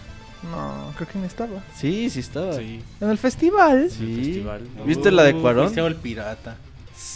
No, 0.51 0.93
creo 0.97 1.09
que 1.09 1.19
ni 1.21 1.27
estaba. 1.27 1.63
Sí, 1.75 2.11
sí 2.11 2.21
estaba. 2.21 2.55
Sí. 2.55 2.83
En 3.01 3.09
el 3.11 3.19
festival. 3.19 3.89
Sí. 3.91 4.05
el 4.05 4.25
festival. 4.25 4.61
¿Viste 4.85 5.11
la 5.13 5.23
de 5.23 5.33
Uh, 5.35 5.41
Cuarón? 5.41 5.65
fuiste 5.67 5.81
el 5.87 5.95
pirata. 5.97 6.57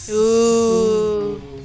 Uh. 0.09 1.60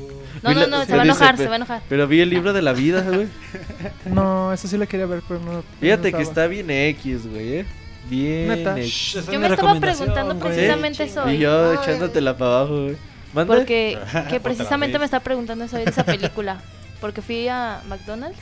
No, 0.54 0.60
no, 0.60 0.66
no, 0.66 0.84
se 0.84 0.92
va 0.96 1.02
a 1.02 1.04
enojar, 1.04 1.36
se 1.36 1.46
va 1.46 1.52
a 1.52 1.56
enojar. 1.56 1.82
Pero 1.88 2.06
vi 2.06 2.20
el 2.20 2.30
libro 2.30 2.52
de 2.52 2.62
la 2.62 2.72
vida, 2.72 3.02
güey. 3.02 3.28
No, 4.06 4.52
eso 4.52 4.68
sí 4.68 4.78
la 4.78 4.86
quería 4.86 5.06
ver, 5.06 5.22
pero 5.26 5.40
no. 5.40 5.62
Fíjate 5.80 6.12
no 6.12 6.18
que 6.18 6.22
está 6.22 6.46
bien 6.46 6.70
X, 6.70 7.26
güey, 7.26 7.58
eh. 7.58 7.66
Bien 8.08 8.48
Neta. 8.48 8.78
X. 8.78 8.88
Shh, 8.88 9.30
Yo 9.30 9.40
me 9.40 9.48
estaba 9.48 9.78
preguntando 9.80 10.34
güey. 10.34 10.52
precisamente 10.52 11.04
eso. 11.04 11.28
Y 11.28 11.38
yo 11.38 11.74
echándotela 11.74 12.36
para 12.36 12.58
abajo, 12.58 12.82
güey. 12.84 12.96
Porque 13.44 13.98
que 14.30 14.40
precisamente 14.40 14.98
me 14.98 15.04
está 15.04 15.20
preguntando 15.20 15.64
eso 15.64 15.76
de 15.76 15.84
esa 15.84 16.04
película. 16.04 16.58
Porque 17.00 17.20
fui 17.20 17.46
a 17.48 17.82
McDonald's, 17.88 18.38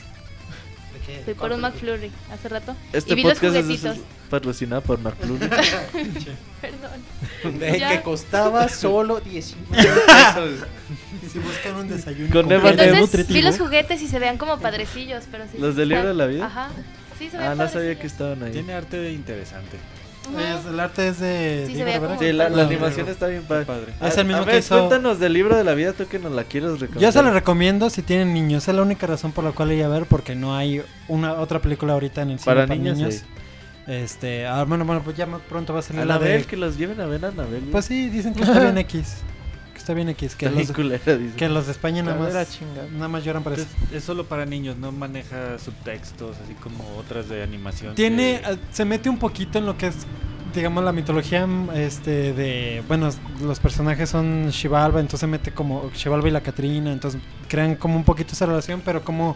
fui 1.23 1.33
por 1.33 1.51
un 1.51 1.61
McFlurry 1.61 2.11
hace 2.31 2.49
rato 2.49 2.75
Este 2.93 3.13
y 3.13 3.15
vi 3.15 3.23
los 3.23 3.33
podcast 3.33 3.55
es, 3.55 3.63
juguetitos. 3.65 3.97
es 3.97 4.03
patrocinado 4.29 4.81
por 4.81 4.99
McFlurry. 4.99 5.47
Perdón. 6.61 7.59
De 7.59 7.79
Ya. 7.79 7.89
que 7.89 8.01
costaba 8.01 8.67
solo 8.69 9.19
19 9.19 9.83
pesos. 10.05 10.67
Si 11.31 11.39
buscan 11.39 11.75
un 11.75 11.87
desayuno 11.87 12.31
Con. 12.33 12.51
Entonces 12.51 13.27
vi 13.27 13.41
los 13.41 13.57
juguetes 13.57 14.01
y 14.01 14.07
se 14.07 14.19
vean 14.19 14.37
como 14.37 14.59
padrecillos, 14.59 15.25
pero 15.31 15.45
sí. 15.51 15.57
¿Los 15.59 15.75
del 15.75 15.89
libro 15.89 16.07
de 16.07 16.13
la 16.13 16.25
vida? 16.25 16.45
Ajá. 16.45 16.69
Sí, 17.19 17.29
se 17.29 17.37
ah, 17.37 17.55
no 17.55 17.67
sabía 17.69 17.97
que 17.97 18.07
estaban 18.07 18.43
ahí. 18.43 18.51
Tiene 18.51 18.73
arte 18.73 19.11
interesante. 19.11 19.77
Es- 20.29 20.65
el 20.65 20.79
arte 20.79 21.07
es 21.09 21.19
de 21.19 21.63
Sí, 21.67 21.75
se 21.75 21.85
Diego 21.85 22.07
Rivera. 22.07 22.19
Sí, 22.19 22.31
la, 22.33 22.49
la 22.49 22.63
Ah, 22.63 22.65
animación 22.65 23.07
está 23.09 23.27
bien 23.27 23.43
padre. 23.43 23.65
Padre. 23.65 23.93
Es 24.01 24.17
el 24.17 24.25
mismo 24.25 24.41
a 24.41 24.45
que 24.45 24.51
ver, 24.51 24.59
hizo- 24.59 24.77
cuéntanos 24.77 25.19
del 25.19 25.33
libro 25.33 25.55
de 25.55 25.63
la 25.63 25.73
vida, 25.73 25.93
tú 25.93 26.07
que 26.07 26.19
nos 26.19 26.31
la 26.31 26.43
quieres 26.43 26.71
recomendar. 26.79 27.01
Yo 27.01 27.11
se 27.11 27.21
la 27.23 27.31
recomiendo 27.31 27.89
si 27.89 28.01
tienen 28.01 28.33
niños. 28.33 28.67
Es 28.67 28.73
la 28.75 28.81
única 28.81 29.05
razón 29.07 29.31
por 29.31 29.43
la 29.43 29.51
cual 29.51 29.71
iría 29.71 29.85
a 29.85 29.89
ver 29.89 30.05
porque 30.05 30.35
no 30.35 30.55
hay 30.55 30.81
una 31.07 31.33
otra 31.33 31.59
película 31.61 31.93
ahorita 31.93 32.21
en 32.23 32.31
el 32.31 32.39
cine 32.39 32.45
Para 32.55 32.67
para, 32.67 32.75
niños, 32.79 32.97
niños. 32.97 33.13
sí. 33.15 33.21
Este, 33.87 34.47
ah, 34.47 34.63
bueno, 34.63 34.83
bueno, 34.83 35.01
pues 35.03 35.15
ya 35.15 35.27
más 35.27 35.41
pronto 35.41 35.71
va 35.73 35.79
a 35.79 35.81
salir 35.83 36.05
la 36.07 36.15
Anabel, 36.15 36.41
de 36.41 36.47
que 36.47 36.57
los 36.57 36.75
lleven 36.75 36.99
a 37.01 37.05
ver 37.05 37.23
a 37.23 37.27
Anabel. 37.27 37.65
Pues 37.71 37.85
sí, 37.85 38.09
dicen 38.09 38.33
que 38.33 38.41
está 38.43 38.59
bien 38.59 38.77
X. 38.79 39.17
Que 39.85 39.91
está 39.91 39.93
bien 39.93 40.09
X, 40.09 40.35
que 40.35 40.49
los 40.49 40.71
culera, 40.71 41.15
dice. 41.17 41.35
que 41.35 41.47
los 41.47 41.67
de 41.67 41.71
España 41.73 42.01
nada 42.01 42.17
más 42.17 42.33
nada 42.93 43.07
más 43.07 43.23
lloran 43.23 43.43
por 43.43 43.53
eso. 43.53 43.65
Es, 43.93 44.03
solo 44.03 44.25
para 44.25 44.45
niños, 44.45 44.77
no 44.77 44.91
maneja 44.91 45.59
subtextos, 45.59 46.37
así 46.43 46.53
como 46.55 46.83
otras 46.97 47.29
de 47.29 47.43
animación. 47.43 47.93
Tiene 47.93 48.41
que- 48.43 48.51
eh, 48.53 48.57
se 48.71 48.83
mete 48.83 49.09
un 49.09 49.19
poquito 49.19 49.59
en 49.59 49.65
lo 49.67 49.77
que 49.77 49.87
es 49.87 49.95
digamos 50.55 50.83
la 50.85 50.93
mitología 50.93 51.47
este 51.75 52.31
de 52.33 52.81
bueno, 52.87 53.09
los 53.41 53.59
personajes 53.59 54.09
son 54.09 54.51
Xibalba, 54.51 55.01
entonces 55.01 55.19
se 55.19 55.27
mete 55.27 55.51
como 55.51 55.91
Xibalba 55.93 56.29
y 56.29 56.31
la 56.31 56.41
Catrina, 56.41 56.91
entonces 56.93 57.21
crean 57.49 57.75
como 57.75 57.97
un 57.97 58.05
poquito 58.05 58.31
esa 58.33 58.45
relación, 58.45 58.81
pero 58.83 59.03
como 59.03 59.35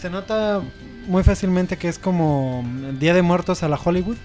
se 0.00 0.10
nota 0.10 0.60
muy 1.06 1.22
fácilmente 1.22 1.76
que 1.78 1.88
es 1.88 1.98
como 1.98 2.62
el 2.88 2.98
Día 2.98 3.14
de 3.14 3.22
Muertos 3.22 3.62
a 3.62 3.68
la 3.68 3.78
Hollywood. 3.82 4.16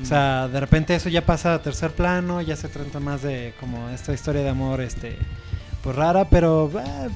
O 0.00 0.04
sea, 0.04 0.48
de 0.48 0.60
repente 0.60 0.94
eso 0.94 1.08
ya 1.08 1.24
pasa 1.24 1.54
a 1.54 1.62
tercer 1.62 1.90
plano, 1.92 2.42
ya 2.42 2.54
se 2.54 2.68
trata 2.68 3.00
más 3.00 3.22
de 3.22 3.54
como 3.58 3.88
esta 3.88 4.12
historia 4.12 4.42
de 4.42 4.50
amor, 4.50 4.80
este, 4.80 5.16
pues 5.82 5.96
rara, 5.96 6.28
pero 6.28 6.70
eh, 6.78 7.08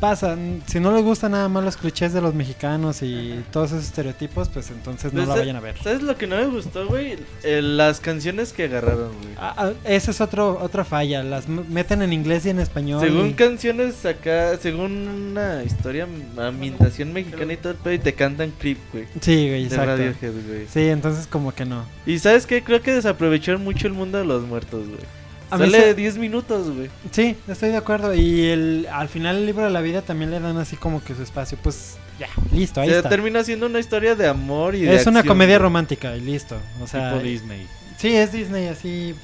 pasa. 0.00 0.36
Si 0.66 0.80
no 0.80 0.92
les 0.92 1.04
gustan 1.04 1.32
nada 1.32 1.48
más 1.48 1.62
los 1.64 1.76
clichés 1.76 2.12
de 2.12 2.20
los 2.20 2.34
mexicanos 2.34 3.02
y 3.02 3.44
todos 3.52 3.72
esos 3.72 3.84
estereotipos, 3.84 4.48
pues 4.48 4.70
entonces 4.70 5.12
no 5.12 5.18
Pues, 5.20 5.28
la 5.28 5.34
vayan 5.36 5.56
a 5.56 5.60
ver. 5.60 5.76
¿Sabes 5.82 6.02
lo 6.02 6.16
que 6.16 6.26
no 6.26 6.36
me 6.36 6.46
gustó, 6.46 6.86
güey? 6.86 7.16
Eh, 7.42 7.60
las 7.62 8.00
canciones 8.00 8.52
que 8.52 8.64
agarraron, 8.64 9.12
güey. 9.20 9.34
Ah, 9.38 9.54
ah, 9.56 9.72
esa 9.84 10.10
es 10.10 10.20
otro, 10.20 10.58
otra 10.62 10.84
falla, 10.84 11.22
las 11.22 11.48
meten 11.48 12.02
en 12.02 12.12
inglés 12.12 12.46
y 12.46 12.50
en 12.50 12.58
español. 12.60 13.00
Según 13.00 13.28
y- 13.28 13.32
canciones 13.34 14.04
acá, 14.06 14.56
según 14.56 15.06
una 15.08 15.62
historia, 15.62 16.06
ambientación 16.38 17.12
mexicana 17.12 17.52
y 17.52 17.56
todo 17.56 17.72
el 17.72 17.78
pedo, 17.78 17.94
y 17.94 17.98
te 17.98 18.14
cantan 18.14 18.52
Creep, 18.58 18.78
güey. 18.92 19.04
Sí, 19.20 19.48
güey, 19.48 19.64
exacto. 19.64 19.86
Radiohead, 19.86 20.32
güey. 20.46 20.66
Sí, 20.72 20.80
entonces 20.88 21.26
como 21.26 21.52
que 21.54 21.64
no. 21.64 21.84
Y 22.06 22.18
¿sabes 22.18 22.46
qué? 22.46 22.62
Creo 22.62 22.80
que 22.82 22.92
desaprovecharon 22.92 23.62
mucho 23.62 23.86
el 23.86 23.92
mundo 23.92 24.18
de 24.18 24.24
los 24.24 24.42
muertos, 24.44 24.86
güey. 24.86 25.19
A 25.50 25.58
mí 25.58 25.64
Sale 25.70 25.80
se- 25.80 25.94
10 25.94 26.18
minutos, 26.18 26.70
güey. 26.70 26.90
Sí, 27.10 27.36
estoy 27.48 27.70
de 27.70 27.76
acuerdo. 27.76 28.14
Y 28.14 28.46
el, 28.46 28.86
al 28.92 29.08
final 29.08 29.36
el 29.36 29.46
libro 29.46 29.64
de 29.64 29.70
la 29.70 29.80
vida 29.80 30.02
también 30.02 30.30
le 30.30 30.38
dan 30.40 30.56
así 30.58 30.76
como 30.76 31.02
que 31.02 31.14
su 31.14 31.22
espacio. 31.22 31.58
Pues 31.62 31.96
ya, 32.18 32.28
listo, 32.52 32.80
ahí 32.80 32.88
O 32.88 32.90
sea, 32.90 32.98
está. 32.98 33.08
termina 33.08 33.42
siendo 33.44 33.66
una 33.66 33.78
historia 33.80 34.14
de 34.14 34.28
amor 34.28 34.74
y 34.74 34.82
de 34.82 34.94
Es 34.94 35.06
una 35.06 35.20
acción, 35.20 35.34
comedia 35.34 35.56
güey. 35.56 35.62
romántica 35.64 36.16
y 36.16 36.20
listo. 36.20 36.56
O 36.82 36.86
sea, 36.86 37.12
tipo 37.12 37.22
Disney. 37.24 37.66
sí, 37.98 38.14
es 38.14 38.30
Disney 38.32 38.68
así. 38.68 39.14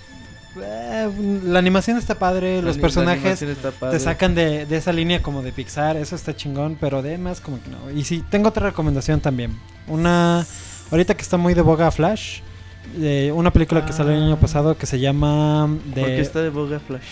eh, 0.61 1.09
la 1.44 1.59
animación 1.59 1.98
está 1.98 2.15
padre, 2.15 2.57
La 2.57 2.62
los 2.69 2.77
la 2.77 2.82
personajes 2.82 3.44
padre. 3.78 3.98
te 3.98 4.03
sacan 4.03 4.35
de, 4.35 4.65
de 4.66 4.77
esa 4.78 4.93
línea 4.93 5.23
como 5.23 5.43
de 5.43 5.53
Pixar, 5.53 5.97
eso 5.97 6.16
está 6.16 6.35
chingón, 6.35 6.77
pero 6.81 7.03
de 7.03 7.19
más 7.19 7.40
como 7.40 7.62
que 7.62 7.69
no. 7.70 7.90
Y 7.94 8.05
sí, 8.05 8.24
tengo 8.31 8.48
otra 8.48 8.69
recomendación 8.70 9.20
también. 9.20 9.53
Una, 9.86 10.47
ahorita 10.90 11.15
que 11.15 11.23
está 11.23 11.36
muy 11.36 11.53
de 11.55 11.61
boga 11.61 11.90
Flash, 11.90 12.40
eh, 13.00 13.32
una 13.34 13.52
película 13.52 13.84
que 13.84 13.92
salió 13.92 14.12
el 14.12 14.22
año 14.22 14.34
Ah. 14.34 14.40
pasado 14.40 14.76
que 14.76 14.86
se 14.86 14.98
llama 14.98 15.68
de... 15.94 16.00
Porque 16.00 16.20
está 16.20 16.40
de 16.42 16.50
boga 16.50 16.78
Flash. 16.80 17.02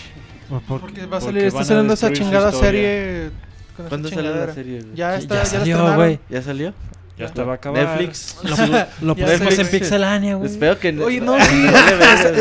por- 0.49 0.61
por- 0.61 0.81
Porque 0.81 1.01
va 1.05 1.17
a 1.17 1.19
Porque 1.19 1.25
salir, 1.25 1.43
está 1.45 1.63
saliendo 1.63 1.93
esa 1.93 2.11
chingada 2.13 2.51
serie. 2.51 3.31
con 3.77 3.87
¿Cuándo 3.87 4.09
sale 4.09 4.29
la 4.33 4.53
serie, 4.53 4.81
güey? 4.81 4.95
Ya 4.95 5.15
está, 5.15 5.35
ya, 5.35 5.39
la 5.41 5.45
salió, 5.45 5.95
güey. 5.95 6.19
¿Ya 6.29 6.41
salió? 6.41 6.73
Ya 7.17 7.27
estaba 7.27 7.53
acabado. 7.53 7.85
Netflix. 7.85 8.35
Lo, 8.43 8.49
lo 9.07 9.15
pusimos 9.15 9.57
en. 9.59 9.67
Pixelania, 9.69 10.35
güey. 10.35 10.51
Espero 10.51 10.77
que... 10.77 10.89
Oye, 11.01 11.21
no, 11.21 11.39
sí. 11.45 11.65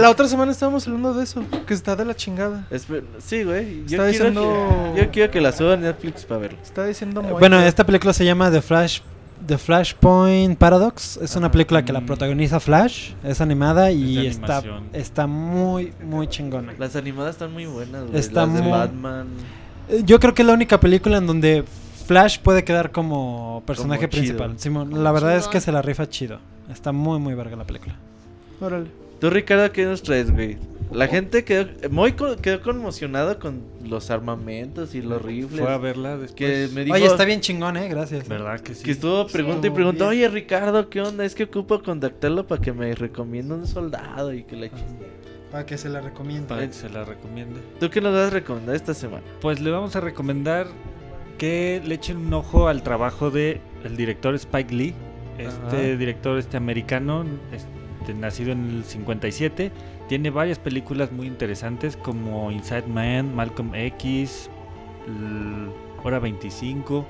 La 0.01 0.11
otra 0.11 0.27
semana 0.27 0.51
estábamos 0.51 0.85
hablando 0.89 1.15
de 1.15 1.23
eso. 1.23 1.45
Que 1.65 1.75
está 1.75 1.95
de 1.95 2.05
la 2.05 2.17
chingada. 2.17 2.67
Espe- 2.73 3.05
Sí, 3.25 3.45
güey. 3.45 3.85
Yo, 3.87 4.03
Está 4.03 4.11
quiero 4.11 4.31
diciendo- 4.31 4.93
que... 4.97 5.01
yo 5.01 5.11
quiero 5.13 5.31
que 5.31 5.41
la 5.41 5.53
suban 5.53 5.79
a 5.79 5.87
Netflix 5.87 6.25
para 6.25 6.41
verlo. 6.41 6.59
Está 6.61 6.85
diciendo 6.87 7.21
Eh, 7.23 7.33
Bueno, 7.39 7.61
esta 7.63 7.87
película 7.87 8.13
se 8.13 8.25
llama 8.25 8.51
The 8.51 8.63
Flash 8.63 8.99
The 9.47 9.59
Flashpoint 9.59 10.57
Paradox. 10.59 11.19
Es 11.19 11.37
una 11.37 11.51
película 11.51 11.85
que 11.85 11.93
la 11.93 12.01
Mm. 12.01 12.07
protagoniza 12.07 12.61
Flash. 12.61 13.13
Es 13.23 13.41
animada 13.41 13.91
y 13.91 14.17
Es 14.19 14.23
de 14.25 14.29
está, 14.29 14.59
animación. 14.59 14.89
está 14.93 15.27
muy, 15.27 15.93
muy 16.05 16.27
chingona. 16.29 16.73
Las 16.79 16.97
animadas 16.97 17.35
están 17.35 17.53
muy 17.53 17.67
buenas, 17.67 18.05
güey. 18.07 18.19
Está 18.19 18.47
Las 18.47 18.55
de 18.55 18.63
muy- 18.63 18.71
Batman. 18.71 19.27
Eh, 19.89 20.03
Yo 20.05 20.19
creo 20.21 20.33
que 20.35 20.43
es 20.43 20.47
la 20.49 20.55
única 20.55 20.81
película 20.81 21.19
en 21.19 21.27
donde 21.27 21.65
Flash 22.07 22.39
puede 22.39 22.65
quedar 22.65 22.91
como 22.93 23.63
personaje 23.67 24.09
Como 24.09 24.11
chido. 24.23 24.37
principal. 24.37 24.59
Simón, 24.59 25.05
la 25.05 25.13
verdad 25.13 25.37
es 25.37 25.45
que 25.45 25.53
chingón. 25.59 25.61
se 25.63 25.73
la 25.73 25.83
rifa 25.83 26.09
chido. 26.09 26.39
Está 26.71 26.93
muy, 26.93 27.19
muy 27.19 27.35
verga 27.35 27.57
la 27.57 27.65
película. 27.65 27.95
Órale. 28.61 28.89
Tú, 29.25 29.31
Ricardo, 29.31 29.73
¿qué 29.73 29.87
nos 29.87 30.03
traes, 30.03 30.31
güey? 30.31 30.59
La 30.93 31.07
gente 31.07 31.45
quedó 31.45 31.67
muy 31.89 32.13
co- 32.13 32.37
quedó 32.37 32.61
conmocionada 32.61 33.39
con 33.39 33.63
los 33.83 34.11
armamentos 34.11 34.95
y 34.95 35.01
los 35.01 35.23
rifles. 35.23 35.63
Fue 35.63 35.73
a 35.73 35.79
verla 35.79 36.19
después. 36.19 36.35
que 36.35 36.69
me 36.75 36.85
dijo 36.85 36.95
Oye, 36.95 37.07
está 37.07 37.25
bien 37.25 37.41
chingón, 37.41 37.79
eh, 37.79 37.89
gracias. 37.89 38.29
¿Verdad 38.29 38.61
que 38.61 38.75
sí? 38.75 38.85
que 38.85 38.91
estuvo 38.91 39.27
pregunta 39.27 39.67
y 39.67 39.71
pregunta, 39.71 40.07
oye 40.09 40.29
Ricardo, 40.29 40.91
¿qué 40.91 41.01
onda? 41.01 41.25
Es 41.25 41.35
que 41.35 41.45
ocupo 41.45 41.83
contactarlo 41.83 42.47
para 42.47 42.61
que 42.61 42.75
me 42.75 42.95
recomiende 42.95 43.55
un 43.55 43.67
soldado 43.67 44.35
y 44.35 44.43
que 44.45 44.57
la 44.57 44.67
ch- 44.67 44.73
Para 45.51 45.65
que 45.65 45.79
se 45.79 45.89
la 45.89 46.03
recomiende. 46.03 46.47
Para 46.47 46.67
que 46.67 46.75
se 46.75 46.91
la 46.91 47.03
recomiende. 47.07 47.61
¿Tú 47.81 47.89
qué 47.89 48.03
nos 48.03 48.13
vas 48.13 48.27
a 48.27 48.31
recomendar 48.31 48.77
esta 48.77 48.93
semana? 48.93 49.23
Pues 49.41 49.59
le 49.59 49.71
vamos 49.71 49.97
a 49.97 50.01
recomendar 50.03 50.67
que 51.39 51.81
le 51.83 51.95
echen 51.95 52.19
un 52.19 52.35
ojo 52.35 52.69
al 52.69 52.83
trabajo 52.83 53.31
de 53.31 53.63
el 53.85 53.97
director 53.97 54.35
Spike 54.35 54.75
Lee, 54.75 54.95
este 55.39 55.67
Ajá. 55.67 55.97
director 55.97 56.37
este 56.39 56.59
americano, 56.59 57.25
este, 57.53 57.69
nacido 58.13 58.53
en 58.53 58.69
el 58.79 58.85
57, 58.85 59.71
tiene 60.09 60.29
varias 60.31 60.59
películas 60.59 61.13
muy 61.13 61.27
interesantes 61.29 61.97
como 61.97 62.51
Inside 62.51 62.89
Man, 62.89 63.35
Malcolm 63.35 63.75
X, 63.75 64.51
Hora 66.03 66.19
25, 66.19 67.07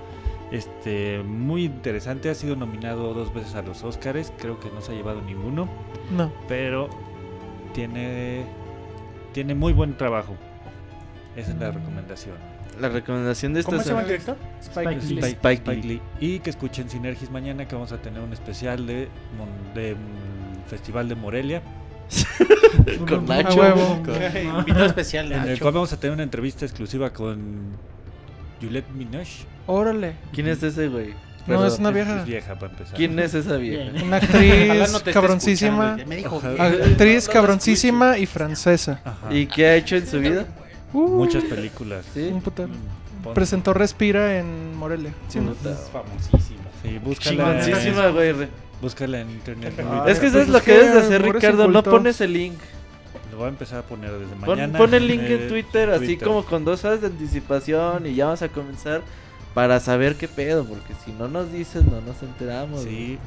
este 0.53 1.21
muy 1.25 1.65
interesante, 1.65 2.31
ha 2.31 2.35
sido 2.35 2.55
nominado 2.55 3.13
dos 3.15 3.35
veces 3.35 3.55
a 3.57 3.63
los 3.63 3.83
Oscars, 3.83 4.33
creo 4.39 4.61
que 4.61 4.71
no 4.71 4.81
se 4.81 4.93
ha 4.93 4.95
llevado 4.95 5.21
ninguno, 5.23 5.69
No. 6.17 6.31
pero 6.47 6.89
tiene 7.73 8.45
tiene 9.33 9.55
muy 9.57 9.73
buen 9.73 9.97
trabajo. 9.97 10.37
Esa 11.35 11.51
es 11.51 11.59
la 11.59 11.73
recomendación. 11.73 12.37
La 12.81 12.89
recomendación 12.89 13.53
de 13.55 13.61
esta 13.61 13.71
¿Cómo 13.73 13.83
se 13.83 13.89
llama 13.89 14.03
el 14.03 14.07
director? 14.07 14.37
Spike 14.61 14.91
Lee. 14.91 14.97
Spike, 14.97 15.27
Spike 15.27 15.55
Spike 15.55 15.83
Lee. 15.89 15.95
Lee. 15.95 16.01
Y 16.21 16.39
que 16.39 16.51
escuchen 16.51 16.89
Sinergis 16.89 17.31
mañana 17.31 17.67
que 17.67 17.75
vamos 17.75 17.91
a 17.91 17.99
tener 18.01 18.21
un 18.21 18.33
especial 18.33 18.87
de, 18.87 19.09
Mon- 19.37 19.75
de 19.75 19.95
mm, 19.95 19.99
Festival 20.69 21.09
de 21.09 21.15
Morelia. 21.15 21.63
Con 23.09 23.27
Nacho. 23.27 23.59
huevo. 23.59 24.03
Invitado 24.59 24.87
especial 24.87 25.33
En 25.33 25.49
el 25.49 25.59
cual 25.59 25.75
vamos 25.75 25.93
a 25.93 25.99
tener 25.99 26.15
una 26.15 26.23
entrevista 26.23 26.65
exclusiva 26.65 27.11
con 27.11 27.77
Juliette 28.61 28.93
Binoche. 28.93 29.47
Órale. 29.67 30.17
¿Quién 30.33 30.49
es 30.49 30.63
ese, 30.63 30.89
güey? 30.89 31.15
No, 31.47 31.67
es 31.67 31.79
una 31.79 31.91
vieja. 31.91 32.21
Es 32.21 32.27
vieja 32.27 32.55
para 32.55 32.73
empezar. 32.73 32.97
¿Quién 32.97 33.19
es 33.19 33.35
esa 33.35 33.57
vieja? 33.57 33.91
Una 34.03 34.05
no 34.05 34.17
actriz 34.17 35.13
cabroncísima. 35.13 35.97
Me 36.07 36.17
dijo 36.17 36.41
Actriz 36.59 37.29
cabroncísima 37.29 38.19
y 38.19 38.27
francesa. 38.27 39.01
Ajá. 39.05 39.35
¿Y 39.35 39.47
qué 39.47 39.67
ha 39.67 39.77
hecho 39.77 39.97
en 39.97 40.07
su 40.07 40.21
vida? 40.21 40.47
Uh, 40.93 41.09
Muchas 41.09 41.45
películas. 41.45 42.05
¿Sí? 42.15 42.31
un. 42.33 42.39
Mm, 42.39 43.35
Presentó 43.35 43.75
Respira 43.75 44.39
en 44.39 44.77
Morelia. 44.77 45.13
Sí, 45.29 45.41
¿no? 45.41 45.53
Es 45.53 45.91
famosísima. 45.91 46.63
Sí, 46.83 46.99
búscala, 46.99 47.61
Chingoncísima, 47.65 48.09
güey. 48.09 48.35
Búscala 48.85 49.21
en 49.21 49.31
internet. 49.31 49.75
Ah, 49.85 50.05
Es 50.07 50.19
que 50.21 50.27
eso 50.27 50.35
pues 50.37 50.47
es 50.47 50.53
lo 50.53 50.59
es 50.59 50.65
que 50.65 50.73
que 50.73 50.79
debes 50.79 50.95
de 50.95 51.01
hacer, 51.01 51.23
Ricardo. 51.23 51.69
No 51.69 51.83
pones 51.83 52.21
el 52.21 52.33
link. 52.33 52.59
Lo 53.33 53.39
voy 53.39 53.47
a 53.47 53.49
empezar 53.49 53.79
a 53.81 53.83
poner 53.83 54.13
desde 54.13 54.35
Pon, 54.37 54.57
mañana. 54.59 54.79
pon 54.79 54.95
el 54.95 55.09
link 55.09 55.23
eh, 55.23 55.43
en 55.43 55.49
Twitter, 55.49 55.91
así 55.91 56.07
Twitter. 56.07 56.29
como 56.29 56.45
con 56.45 56.65
dos 56.65 56.85
horas 56.85 57.01
de 57.01 57.09
anticipación 57.09 58.07
y 58.07 58.15
ya 58.15 58.27
vamos 58.27 58.43
a 58.43 58.49
comenzar 58.49 59.03
para 59.55 59.81
saber 59.81 60.15
qué 60.17 60.29
pedo, 60.29 60.65
porque 60.65 60.95
si 61.05 61.11
no 61.13 61.27
nos 61.27 61.51
dices, 61.51 61.85
no 61.85 62.01
nos 62.01 62.23
enteramos. 62.23 62.83
Sí, 62.83 63.19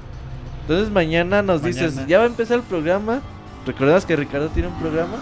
Entonces 0.61 0.89
mañana 0.91 1.41
nos 1.41 1.61
dices, 1.61 2.05
ya 2.07 2.19
va 2.19 2.23
a 2.23 2.27
empezar 2.27 2.57
el 2.57 2.63
programa. 2.63 3.21
Recordemos 3.65 4.05
que 4.05 4.15
Ricardo 4.15 4.47
tiene 4.49 4.69
un 4.69 4.79
programa. 4.79 5.17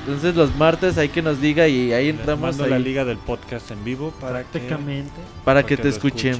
Entonces 0.00 0.34
los 0.34 0.54
martes 0.56 0.98
hay 0.98 1.08
que 1.10 1.22
nos 1.22 1.40
diga 1.40 1.68
y 1.68 1.92
ahí 1.92 2.06
les 2.10 2.18
entramos 2.18 2.42
mando 2.42 2.64
ahí 2.64 2.70
la 2.70 2.78
liga 2.78 3.04
del 3.04 3.18
podcast 3.18 3.70
en 3.70 3.84
vivo 3.84 4.12
para 4.20 4.42
que 4.42 4.48
Prácticamente. 4.58 5.12
para 5.44 5.44
para 5.44 5.62
que 5.62 5.76
que 5.76 5.82
te 5.82 5.88
lo 5.88 5.94
escuchen. 5.94 6.36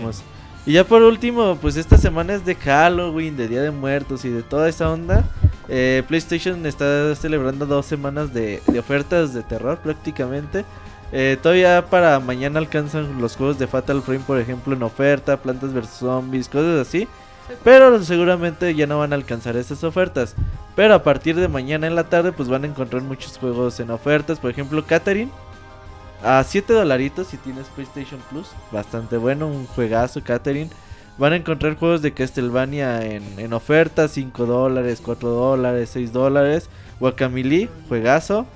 Y 0.66 0.73
ya 0.73 0.85
por 0.85 1.03
último, 1.03 1.57
pues 1.61 1.77
esta 1.77 1.97
semana 1.97 2.35
es 2.35 2.45
de 2.45 2.55
Halloween, 2.55 3.37
de 3.37 3.49
Día 3.49 3.62
de 3.62 3.70
Muertos 3.70 4.24
y 4.24 4.28
de 4.28 4.43
toda 4.43 4.69
esa 4.69 4.91
onda. 4.91 5.24
Eh, 5.69 6.03
PlayStation 6.07 6.66
está 6.66 7.15
celebrando 7.15 7.65
dos 7.65 7.87
semanas 7.87 8.35
de, 8.35 8.62
de 8.66 8.78
ofertas 8.78 9.32
de 9.32 9.43
terror 9.43 9.78
prácticamente. 9.78 10.65
Eh, 11.12 11.39
todavía 11.43 11.87
para 11.87 12.20
mañana 12.20 12.59
alcanzan 12.59 13.20
los 13.20 13.37
juegos 13.37 13.59
de 13.59 13.66
Fatal 13.66 14.03
Frame, 14.03 14.20
por 14.20 14.39
ejemplo, 14.39 14.74
en 14.74 14.82
oferta, 14.82 15.37
Plantas 15.39 15.73
vs 15.73 15.89
Zombies, 15.89 16.49
cosas 16.49 16.87
así. 16.87 17.09
Pero 17.65 18.03
seguramente 18.05 18.74
ya 18.74 18.87
no 18.87 18.99
van 18.99 19.12
a 19.12 19.16
alcanzar 19.16 19.57
esas 19.57 19.82
ofertas. 19.82 20.37
Pero 20.77 20.95
a 20.95 21.03
partir 21.03 21.35
de 21.37 21.49
mañana 21.49 21.87
en 21.87 21.97
la 21.97 22.05
tarde, 22.05 22.32
pues 22.32 22.49
van 22.49 22.65
a 22.65 22.69
encontrar 22.69 23.03
muchos 23.03 23.39
juegos 23.39 23.81
en 23.81 23.91
ofertas. 23.91 24.39
Por 24.39 24.51
ejemplo, 24.51 24.85
Catherine. 24.87 25.32
A 26.22 26.44
7 26.44 26.72
dolaritos 26.72 27.28
si 27.28 27.36
tienes 27.38 27.66
PlayStation 27.68 28.20
Plus. 28.30 28.48
Bastante 28.70 29.16
bueno, 29.16 29.47
un 29.47 29.66
juegazo, 29.66 30.22
Catherine. 30.22 30.70
Van 31.18 31.32
a 31.32 31.36
encontrar 31.36 31.76
juegos 31.76 32.02
de 32.02 32.12
Castlevania 32.12 33.05
en, 33.05 33.22
en 33.38 33.52
oferta. 33.52 34.06
5 34.09 34.47
dólares, 34.47 35.01
4 35.05 35.28
dólares, 35.30 35.90
6 35.92 36.12
dólares. 36.12 36.68
Guacamole, 36.98 37.68
juegazo. 37.88 38.47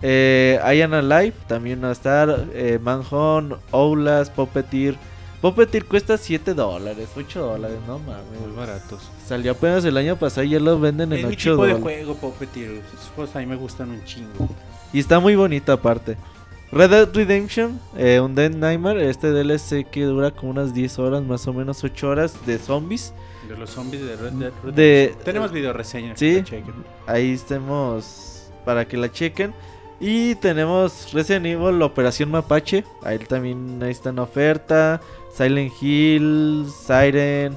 Eh, 0.00 0.58
I 0.64 0.80
Am 0.82 0.94
Alive 0.94 1.34
también 1.46 1.82
va 1.82 1.88
a 1.90 1.92
estar. 1.92 2.46
Eh, 2.54 2.78
Manhunt, 2.82 3.54
Oulas, 3.70 4.30
Puppeteer. 4.30 4.96
Puppeteer 5.40 5.84
cuesta 5.86 6.16
7 6.16 6.54
dólares, 6.54 7.08
8 7.16 7.40
dólares, 7.40 7.78
no 7.86 7.98
mames. 7.98 8.40
muy 8.46 8.56
baratos. 8.56 9.10
Salió 9.26 9.52
apenas 9.52 9.84
el 9.84 9.96
año 9.96 10.14
pasado 10.16 10.44
y 10.44 10.50
ya 10.50 10.60
lo 10.60 10.78
venden 10.78 11.12
en 11.12 11.18
Es 11.20 11.26
mi 11.26 11.32
8 11.32 11.36
tipo 11.52 11.66
de 11.66 11.72
dólares. 11.74 11.82
juego, 11.82 12.14
Puppeteer. 12.16 12.70
Esos 12.94 13.10
juegos 13.14 13.34
a 13.34 13.40
mí 13.40 13.46
me 13.46 13.56
gustan 13.56 13.90
un 13.90 14.04
chingo. 14.04 14.48
Y 14.92 15.00
está 15.00 15.18
muy 15.18 15.34
bonito 15.34 15.72
aparte. 15.72 16.16
Red 16.72 16.90
Dead 16.90 17.08
Redemption, 17.14 17.78
eh, 17.98 18.18
un 18.20 18.34
Dead 18.34 18.50
Nightmare, 18.50 19.08
este 19.10 19.30
DLC 19.30 19.84
que 19.90 20.04
dura 20.04 20.30
como 20.30 20.52
unas 20.52 20.72
10 20.72 20.98
horas, 20.98 21.22
más 21.22 21.46
o 21.46 21.52
menos 21.52 21.84
8 21.84 22.08
horas 22.08 22.46
de 22.46 22.58
zombies. 22.58 23.12
De 23.46 23.56
los 23.58 23.70
zombies 23.70 24.02
de 24.06 24.16
Red 24.16 24.32
Dead 24.32 24.52
Redemption. 24.62 24.74
De- 24.74 25.14
Tenemos 25.24 25.52
video 25.52 25.72
reseña. 25.74 26.16
Sí. 26.16 26.42
Ahí 27.06 27.32
estemos 27.32 28.50
para 28.64 28.88
que 28.88 28.96
la 28.96 29.10
chequen. 29.12 29.52
Y 30.00 30.34
tenemos 30.36 31.12
Resident 31.12 31.46
Evil, 31.46 31.78
la 31.78 31.84
Operación 31.84 32.30
Mapache. 32.30 32.84
Ahí 33.02 33.18
también 33.18 33.80
ahí 33.82 33.90
está 33.90 34.08
en 34.10 34.18
oferta. 34.18 35.00
Silent 35.36 35.72
Hill, 35.80 36.66
Siren. 36.86 37.56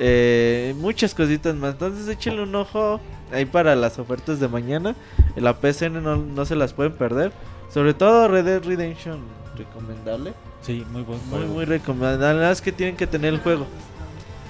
eh, 0.00 0.74
muchas 0.78 1.14
cositas 1.14 1.54
más. 1.54 1.74
Entonces 1.74 2.08
échenle 2.08 2.42
un 2.42 2.54
ojo 2.54 3.00
ahí 3.32 3.44
para 3.46 3.76
las 3.76 3.98
ofertas 3.98 4.40
de 4.40 4.48
mañana. 4.48 4.94
En 5.36 5.44
la 5.44 5.54
PCN 5.60 6.02
no, 6.02 6.16
no 6.16 6.44
se 6.44 6.56
las 6.56 6.72
pueden 6.74 6.92
perder. 6.94 7.32
Sobre 7.72 7.94
todo 7.94 8.28
Red 8.28 8.44
Dead 8.44 8.64
Redemption, 8.64 9.20
recomendable. 9.56 10.32
Sí, 10.62 10.84
muy 10.90 11.02
buen 11.02 11.18
Muy, 11.28 11.38
juego. 11.38 11.54
muy 11.54 11.64
recomendable. 11.64 12.40
Nada 12.40 12.48
más 12.50 12.60
que 12.60 12.72
tienen 12.72 12.96
que 12.96 13.06
tener 13.06 13.32
el 13.34 13.40
juego. 13.40 13.66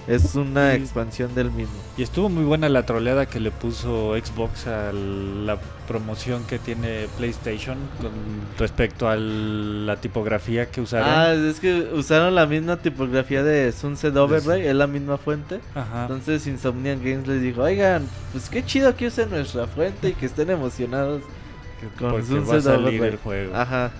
Es 0.08 0.34
una 0.34 0.74
expansión 0.74 1.34
del 1.36 1.52
mismo. 1.52 1.74
Y 1.96 2.02
estuvo 2.02 2.28
muy 2.28 2.42
buena 2.42 2.68
la 2.68 2.84
troleada 2.84 3.26
que 3.26 3.38
le 3.38 3.50
puso 3.52 4.14
Xbox 4.16 4.66
a 4.66 4.92
la 4.92 5.56
promoción 5.86 6.42
que 6.46 6.58
tiene 6.58 7.06
PlayStation 7.16 7.76
con 8.00 8.10
respecto 8.58 9.08
a 9.08 9.14
la 9.14 9.96
tipografía 10.00 10.68
que 10.70 10.80
usaron. 10.80 11.06
Ah, 11.08 11.32
es 11.34 11.60
que 11.60 11.90
usaron 11.92 12.34
la 12.34 12.46
misma 12.46 12.78
tipografía 12.78 13.44
de 13.44 13.70
Sunset 13.70 14.16
Overdrive, 14.16 14.68
es 14.68 14.74
la 14.74 14.86
misma 14.88 15.16
fuente. 15.18 15.60
Ajá. 15.76 16.02
Entonces 16.02 16.44
Insomniac 16.46 16.98
Games 16.98 17.28
les 17.28 17.42
dijo, 17.42 17.62
oigan, 17.62 18.08
pues 18.32 18.48
qué 18.48 18.64
chido 18.64 18.96
que 18.96 19.06
usen 19.08 19.30
nuestra 19.30 19.66
fuente 19.68 20.08
y 20.08 20.12
que 20.14 20.26
estén 20.26 20.50
emocionados 20.50 21.22
con 21.98 22.10
porque 22.10 22.40
va 22.40 22.56
a 22.56 22.60
salir 22.60 23.02
el 23.02 23.16
juego. 23.16 23.54
Ajá. 23.54 23.90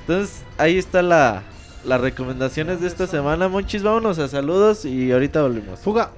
Entonces 0.00 0.42
ahí 0.58 0.78
está 0.78 1.02
la 1.02 1.42
las 1.84 2.00
recomendaciones 2.00 2.80
de 2.80 2.88
esta 2.88 3.06
semana, 3.06 3.48
Monchis. 3.48 3.82
Vámonos 3.82 4.18
a 4.18 4.28
saludos 4.28 4.84
y 4.84 5.12
ahorita 5.12 5.42
volvemos. 5.42 5.80
Fuga. 5.80 6.10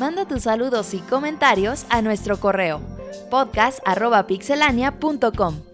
Manda 0.00 0.24
tus 0.26 0.44
saludos 0.44 0.94
y 0.94 1.00
comentarios 1.00 1.84
a 1.90 2.00
nuestro 2.02 2.38
correo 2.38 2.80
podcast@pixelania.com. 3.30 5.67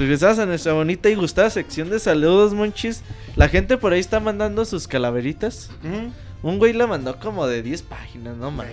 Regresamos 0.00 0.38
a 0.38 0.46
nuestra 0.46 0.72
bonita 0.72 1.10
y 1.10 1.14
gustada 1.14 1.50
sección 1.50 1.90
de 1.90 1.98
saludos, 1.98 2.54
Monchis. 2.54 3.02
La 3.36 3.50
gente 3.50 3.76
por 3.76 3.92
ahí 3.92 4.00
está 4.00 4.18
mandando 4.18 4.64
sus 4.64 4.88
calaveritas. 4.88 5.70
Un 6.42 6.58
güey 6.58 6.72
la 6.72 6.86
mandó 6.86 7.18
como 7.18 7.46
de 7.46 7.62
10 7.62 7.82
páginas, 7.82 8.34
no 8.38 8.50
mames. 8.50 8.72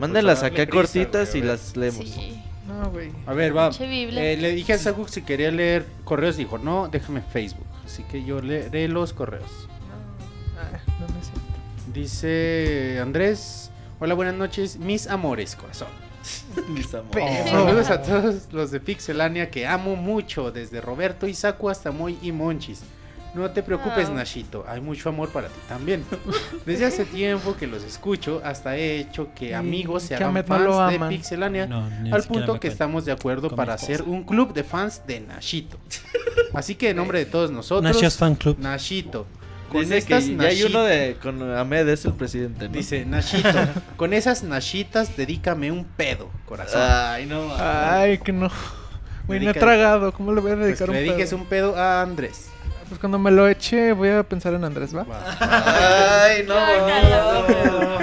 Mándenlas 0.00 0.40
pues, 0.40 0.50
a 0.50 0.54
acá 0.54 0.66
cortitas 0.66 1.34
y 1.34 1.42
las 1.42 1.76
leemos. 1.76 2.08
Sí. 2.08 2.42
No, 2.66 2.90
güey. 2.90 3.10
A 3.26 3.34
ver, 3.34 3.54
va. 3.54 3.68
Eh, 3.78 4.38
le 4.40 4.52
dije 4.52 4.72
a 4.72 4.78
Sagu 4.78 5.06
si 5.06 5.20
quería 5.20 5.50
leer 5.50 5.84
correos. 6.04 6.38
Dijo, 6.38 6.56
no, 6.56 6.88
déjame 6.88 7.20
Facebook. 7.20 7.66
Así 7.84 8.02
que 8.04 8.24
yo 8.24 8.40
leeré 8.40 8.88
los 8.88 9.12
correos. 9.12 9.68
Ah, 10.58 10.78
no, 10.98 11.06
no 11.06 11.20
es 11.20 11.26
cierto. 11.26 11.92
Dice 11.92 12.98
Andrés. 13.02 13.70
Hola, 14.00 14.14
buenas 14.14 14.34
noches. 14.34 14.78
Mis 14.78 15.06
amores, 15.06 15.54
corazón. 15.54 16.05
Lisamo. 16.74 17.10
Saludos 17.12 17.90
a 17.90 18.02
todos 18.02 18.52
los 18.52 18.70
de 18.70 18.80
Pixelania 18.80 19.50
que 19.50 19.66
amo 19.66 19.96
mucho, 19.96 20.50
desde 20.50 20.80
Roberto 20.80 21.26
Isacu 21.26 21.68
hasta 21.70 21.90
Moy 21.92 22.18
y 22.22 22.32
Monchis. 22.32 22.82
No 23.34 23.50
te 23.50 23.62
preocupes, 23.62 24.08
Ah. 24.08 24.14
Nashito, 24.14 24.64
hay 24.66 24.80
mucho 24.80 25.10
amor 25.10 25.28
para 25.28 25.48
ti 25.48 25.60
también. 25.68 26.02
Desde 26.64 26.86
hace 26.86 27.04
tiempo 27.20 27.54
que 27.54 27.66
los 27.66 27.84
escucho, 27.84 28.40
hasta 28.42 28.78
he 28.78 28.98
hecho 28.98 29.28
que 29.34 29.54
amigos 29.54 30.04
se 30.04 30.14
hagan 30.14 30.32
Met 30.32 30.48
no 30.48 30.72
fans 30.72 31.00
de. 31.00 31.08
Pixelania, 31.08 31.66
No, 31.66 31.86
al 32.14 32.22
punto 32.22 32.58
que 32.58 32.68
estamos 32.68 33.04
de 33.04 33.12
acuerdo 33.12 33.50
para 33.54 33.74
hacer 33.74 34.02
un 34.02 34.24
club 34.24 34.54
de 34.54 34.64
fans 34.64 35.02
de 35.06 35.20
Nashito. 35.20 35.76
Así 36.54 36.76
que 36.76 36.90
en 36.90 36.96
nombre 36.96 37.18
de 37.18 37.26
todos 37.26 37.50
nosotros, 37.50 38.16
Fan 38.16 38.36
Club. 38.36 38.56
Nashito. 38.58 39.26
Con 39.70 39.80
Dice 39.80 39.94
que 39.94 40.16
estas 40.16 40.26
ya 40.26 40.48
hay 40.48 40.62
uno 40.62 40.82
de 40.82 41.16
con 41.20 41.42
Ahmed, 41.54 41.88
es 41.88 42.04
el 42.04 42.12
presidente, 42.14 42.68
¿no? 42.68 42.74
Dice, 42.74 43.04
Nashito, 43.04 43.48
con 43.96 44.12
esas 44.12 44.42
Nashitas 44.42 45.16
dedícame 45.16 45.72
un 45.72 45.84
pedo, 45.84 46.30
corazón. 46.46 46.80
Ay, 46.84 47.26
no. 47.26 47.48
mames. 47.48 47.60
Ay, 47.60 48.18
que 48.18 48.32
no. 48.32 48.50
Güey, 49.26 49.40
no 49.40 49.50
he 49.50 49.54
tragado. 49.54 50.12
¿Cómo 50.12 50.32
le 50.32 50.40
voy 50.40 50.52
a 50.52 50.54
Pues 50.54 50.66
dedicar 50.66 50.86
que 50.86 50.90
un 50.90 50.96
le 50.96 51.02
dediques 51.02 51.30
pedo? 51.30 51.38
un 51.38 51.46
pedo 51.46 51.76
a 51.76 52.02
Andrés. 52.02 52.48
Pues 52.88 53.00
cuando 53.00 53.18
me 53.18 53.32
lo 53.32 53.48
eche, 53.48 53.92
voy 53.92 54.10
a 54.10 54.22
pensar 54.22 54.54
en 54.54 54.62
Andrés, 54.64 54.94
¿va? 54.94 55.04
Ay, 55.40 56.44
no. 56.46 56.54
no. 56.54 57.98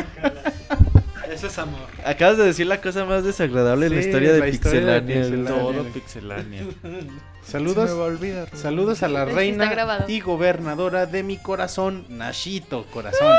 Ese 1.34 1.48
es 1.48 1.57
amor. 1.57 1.80
Acabas 2.06 2.38
de 2.38 2.44
decir 2.44 2.68
la 2.68 2.81
cosa 2.81 3.06
más 3.06 3.23
desagradable 3.23 3.85
en 3.85 3.95
la 3.95 4.02
historia 4.02 4.34
de 4.34 4.40
la 4.40 4.48
historia 4.49 4.81
de. 4.81 5.02
Pixelania. 5.02 5.49
Todo 5.49 5.84
pixelania. 5.85 6.64
Saludos. 7.45 7.89
Se 7.89 7.93
me 7.95 7.99
va 7.99 8.05
a 8.05 8.07
olvidar. 8.09 8.49
Saludos 8.55 9.03
a 9.03 9.07
la 9.07 9.25
reina 9.25 10.05
y 10.07 10.19
gobernadora 10.21 11.05
de 11.05 11.23
mi 11.23 11.37
corazón, 11.37 12.05
Nashito, 12.09 12.85
corazón. 12.91 13.33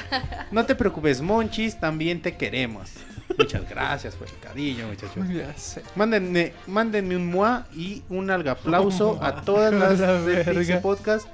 No 0.50 0.64
te 0.66 0.74
preocupes, 0.74 1.20
Monchis, 1.20 1.78
también 1.80 2.22
te 2.22 2.36
queremos. 2.36 2.90
Muchas 3.36 3.68
gracias 3.68 4.14
por 4.14 4.28
el 4.28 4.38
cariño, 4.38 4.86
muchachos. 4.86 5.28
Ya 5.28 5.52
sé. 5.56 5.82
Mándenme, 5.96 6.52
mándenme 6.66 7.16
un 7.16 7.26
mua 7.26 7.66
y 7.74 8.02
un 8.08 8.30
algaplauso 8.30 9.18
a 9.22 9.42
todas 9.42 9.72
las 9.74 9.98
La 9.98 10.12
de 10.20 10.24
verga. 10.36 10.52
Pixel 10.52 10.80
Podcast. 10.80 11.26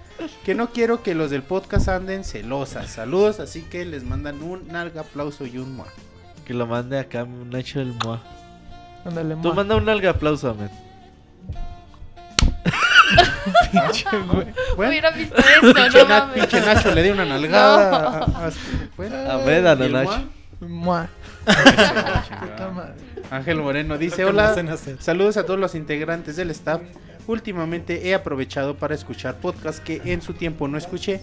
Que 0.44 0.54
no 0.54 0.70
quiero 0.70 1.02
que 1.02 1.14
los 1.14 1.30
del 1.30 1.42
podcast 1.42 1.88
anden 1.88 2.24
celosas. 2.24 2.88
Saludos, 2.90 3.40
así 3.40 3.62
que 3.62 3.84
les 3.84 4.04
mandan 4.04 4.42
un 4.42 4.74
algaplauso 4.74 5.46
y 5.46 5.58
un 5.58 5.76
mua. 5.76 5.86
Que 6.44 6.54
lo 6.54 6.66
mande 6.66 6.98
acá 6.98 7.24
Nacho 7.26 7.78
del 7.80 7.94
Moa. 8.04 8.22
Ándale, 9.04 9.36
Tú 9.42 9.48
ma. 9.48 9.54
manda 9.54 9.76
un 9.76 9.88
alga 9.88 10.10
aplauso, 10.10 10.50
Ahmed. 10.50 10.70
Pinche, 13.70 14.06
güey. 14.30 14.46
Bueno, 14.76 14.90
Hubiera 14.90 15.10
visto 15.10 15.36
eso, 15.36 15.74
pinche, 15.74 15.98
no 15.98 16.06
mames. 16.08 16.34
pinche 16.46 16.60
Nacho 16.60 16.94
le 16.94 17.02
dio 17.02 17.12
una 17.12 17.24
nalgada. 17.24 17.90
a- 17.90 18.18
a- 18.18 18.46
a- 18.46 18.52
bueno, 18.96 19.16
a 19.16 19.44
¿y 19.78 19.82
el 19.82 19.92
Nacho. 19.92 20.24
mua? 20.60 21.08
Ángel 23.30 23.58
Moreno 23.60 23.98
dice, 23.98 24.24
hola, 24.24 24.54
saludos 25.00 25.36
a 25.36 25.44
todos 25.46 25.58
los 25.58 25.74
integrantes 25.74 26.36
del 26.36 26.50
staff. 26.50 26.80
Últimamente 27.26 28.08
he 28.08 28.14
aprovechado 28.14 28.76
para 28.76 28.94
escuchar 28.94 29.36
podcasts 29.36 29.80
que 29.80 30.00
en 30.04 30.22
su 30.22 30.34
tiempo 30.34 30.68
no 30.68 30.76
escuché, 30.76 31.20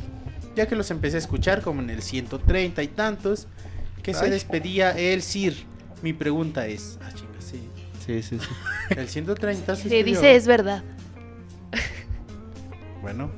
ya 0.56 0.66
que 0.68 0.76
los 0.76 0.92
empecé 0.92 1.18
a 1.18 1.20
escuchar 1.20 1.62
como 1.62 1.82
en 1.82 1.90
el 1.90 2.02
130 2.02 2.82
y 2.84 2.88
tantos, 2.88 3.48
que 4.02 4.14
se 4.14 4.30
despedía 4.30 4.92
el 4.98 5.22
CIR. 5.22 5.56
Mi 6.02 6.14
pregunta 6.14 6.66
es, 6.68 6.98
ah, 7.04 7.10
chinga, 7.14 7.40
sí, 7.40 7.70
Sí, 8.06 8.24
sí, 8.24 8.40
sí. 8.40 8.48
el 8.96 9.08
130 9.10 9.76
se 9.76 9.84
Sí, 9.84 9.90
despidió. 9.90 10.06
dice 10.16 10.36
es 10.36 10.48
verdad. 10.48 10.84
Bueno. 13.02 13.32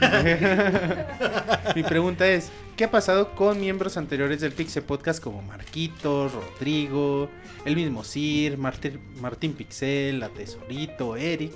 Mi 1.76 1.82
pregunta 1.82 2.26
es, 2.26 2.50
¿qué 2.76 2.84
ha 2.84 2.90
pasado 2.90 3.34
con 3.34 3.60
miembros 3.60 3.96
anteriores 3.96 4.40
del 4.40 4.52
Pixel 4.52 4.82
Podcast 4.82 5.22
como 5.22 5.42
Marquitos, 5.42 6.32
Rodrigo, 6.32 7.28
el 7.64 7.76
mismo 7.76 8.04
Sir, 8.04 8.56
Martín, 8.56 9.00
Martín 9.20 9.52
Pixel, 9.52 10.18
la 10.20 10.30
Tesorito, 10.30 11.16
Eric, 11.16 11.52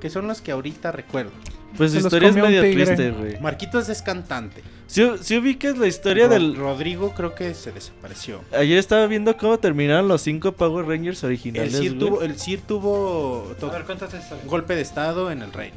que 0.00 0.08
son 0.08 0.28
los 0.28 0.40
que 0.40 0.52
ahorita 0.52 0.92
recuerdo? 0.92 1.32
Pues 1.78 1.92
su 1.92 1.98
historia 1.98 2.28
es 2.28 2.34
medio 2.34 2.60
triste, 2.60 3.10
güey. 3.12 3.40
Marquitos 3.40 3.88
es 3.88 4.02
cantante. 4.02 4.62
Si, 4.86 5.02
si 5.22 5.38
ubicas 5.38 5.78
la 5.78 5.86
historia 5.86 6.24
Ro- 6.26 6.34
del... 6.34 6.56
Rodrigo 6.56 7.14
creo 7.14 7.34
que 7.34 7.54
se 7.54 7.72
desapareció. 7.72 8.42
Ayer 8.52 8.76
estaba 8.78 9.06
viendo 9.06 9.36
cómo 9.36 9.58
terminaron 9.58 10.08
los 10.08 10.20
cinco 10.22 10.52
Power 10.52 10.86
Rangers 10.86 11.22
originales, 11.24 11.78
tuvo, 11.98 12.22
el 12.22 12.38
Sir 12.38 12.60
tuvo 12.62 13.54
to- 13.60 13.68
A 13.70 13.74
ver, 13.74 13.84
cuéntate 13.84 14.16
esa. 14.18 14.36
golpe 14.46 14.74
de 14.74 14.82
estado 14.82 15.30
en 15.30 15.40
el 15.42 15.52
reino. 15.52 15.76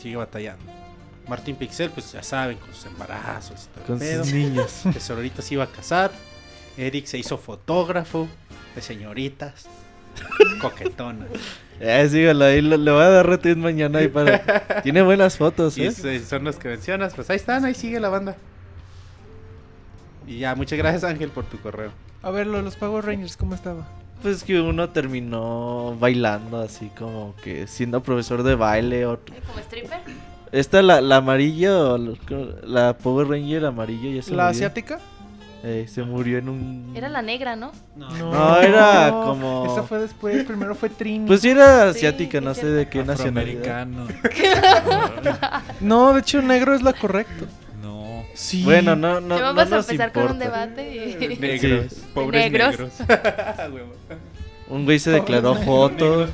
Sigue 0.00 0.16
batallando. 0.16 0.64
Martín 1.28 1.56
Pixel, 1.56 1.90
pues 1.90 2.12
ya 2.12 2.22
saben, 2.22 2.56
con 2.58 2.72
sus 2.74 2.86
embarazos 2.86 3.64
y 3.64 3.74
todo 3.74 3.84
Con 3.86 3.98
pedo. 3.98 4.24
sus 4.24 4.32
niños. 4.32 4.80
Tesorito 4.92 5.42
se 5.42 5.54
iba 5.54 5.64
a 5.64 5.68
casar. 5.68 6.10
Eric 6.76 7.06
se 7.06 7.18
hizo 7.18 7.36
fotógrafo 7.38 8.28
de 8.74 8.82
señoritas. 8.82 9.66
Coquetona. 10.60 11.26
Eh, 11.80 12.08
sígalo 12.10 12.44
ahí, 12.44 12.60
lo- 12.60 12.76
le 12.76 12.90
voy 12.90 13.02
a 13.02 13.08
dar 13.08 13.26
retweet 13.26 13.56
mañana 13.56 14.00
ahí 14.00 14.08
para... 14.08 14.82
Tiene 14.82 15.02
buenas 15.02 15.36
fotos, 15.36 15.76
Y 15.78 15.84
¿eh? 15.86 16.20
son 16.20 16.44
los 16.44 16.56
que 16.56 16.68
mencionas. 16.68 17.14
Pues 17.14 17.30
ahí 17.30 17.36
están, 17.36 17.64
ahí 17.64 17.74
sigue 17.74 18.00
la 18.00 18.08
banda. 18.08 18.36
Y 20.26 20.38
ya, 20.40 20.54
muchas 20.54 20.78
gracias 20.78 21.04
Ángel 21.04 21.30
por 21.30 21.44
tu 21.44 21.58
correo. 21.58 21.90
A 22.22 22.30
ver, 22.30 22.46
lo 22.46 22.58
de 22.58 22.62
los 22.64 22.76
Power 22.76 23.04
Rangers, 23.04 23.36
¿cómo 23.36 23.54
estaba? 23.54 23.86
Pues 24.22 24.42
que 24.42 24.60
uno 24.60 24.90
terminó 24.90 25.96
bailando 25.98 26.60
así 26.60 26.90
como 26.98 27.34
que 27.42 27.66
siendo 27.68 28.02
profesor 28.02 28.42
de 28.42 28.56
baile. 28.56 29.06
Otro. 29.06 29.34
¿Como 29.46 29.60
stripper? 29.60 30.00
Esta, 30.50 30.82
la, 30.82 31.00
la 31.00 31.16
amarilla, 31.16 31.78
o 31.78 31.98
la, 32.62 32.96
Power 32.98 33.28
Ranger 33.28 33.66
amarilla 33.66 34.10
ya 34.10 34.22
se 34.22 34.34
¿La 34.34 34.48
asiática? 34.48 34.98
Eh, 35.64 35.86
se 35.88 36.02
murió 36.04 36.38
en 36.38 36.48
un... 36.48 36.92
Era 36.94 37.08
la 37.08 37.20
negra, 37.20 37.56
¿no? 37.56 37.72
No, 37.96 38.60
era 38.60 39.10
como- 39.10 39.66
Esa 39.70 39.82
fue 39.82 39.98
después. 39.98 40.44
Primero 40.44 40.74
fue 40.76 40.88
Trini. 40.88 41.26
Pues 41.26 41.40
sí 41.40 41.50
era 41.50 41.88
asiática, 41.88 42.38
sí, 42.38 42.44
no 42.44 42.54
sé 42.54 42.66
de 42.66 42.88
qué 42.88 43.02
nacionalidad. 43.02 43.86
No, 45.80 46.12
de 46.14 46.20
hecho, 46.20 46.42
negro 46.42 46.74
es 46.74 46.82
lo 46.82 46.94
correcto. 46.94 47.46
No. 47.82 48.24
Sí. 48.34 48.62
Bueno, 48.64 48.94
no, 48.94 49.20
no, 49.20 49.36
ya 49.36 49.40
no 49.42 49.54
vamos 49.54 49.72
a 49.72 49.76
nos 49.76 49.86
empezar 49.90 50.12
con 50.12 50.22
un 50.24 50.28
importa. 50.42 50.44
debate. 50.76 51.16
y- 51.32 51.36
Negros. 51.38 51.86
Sí. 51.92 52.02
Pobres 52.14 52.42
Negros. 52.52 52.70
negros. 52.78 52.92
Huevo. 53.72 53.92
Un 54.68 54.84
güey 54.84 54.98
se 54.98 55.10
declaró 55.10 55.54
pobres. 55.56 56.30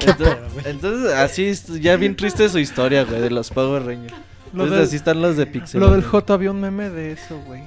Entonces, 0.00 0.38
entonces, 0.66 1.12
así 1.14 1.52
ya 1.80 1.96
bien 1.96 2.16
triste 2.16 2.48
su 2.48 2.58
historia, 2.58 3.04
güey, 3.04 3.20
de 3.20 3.30
los 3.30 3.50
Power 3.50 3.84
Rangers. 3.84 4.14
Lo 4.52 4.64
Entonces 4.64 4.78
del, 4.78 4.86
así 4.88 4.96
están 4.96 5.22
los 5.22 5.36
de 5.36 5.46
Pixel. 5.46 5.80
lo 5.80 5.90
del 5.90 6.02
J 6.02 6.34
había 6.34 6.50
un 6.50 6.60
meme 6.60 6.90
de 6.90 7.12
eso, 7.12 7.40
güey. 7.46 7.62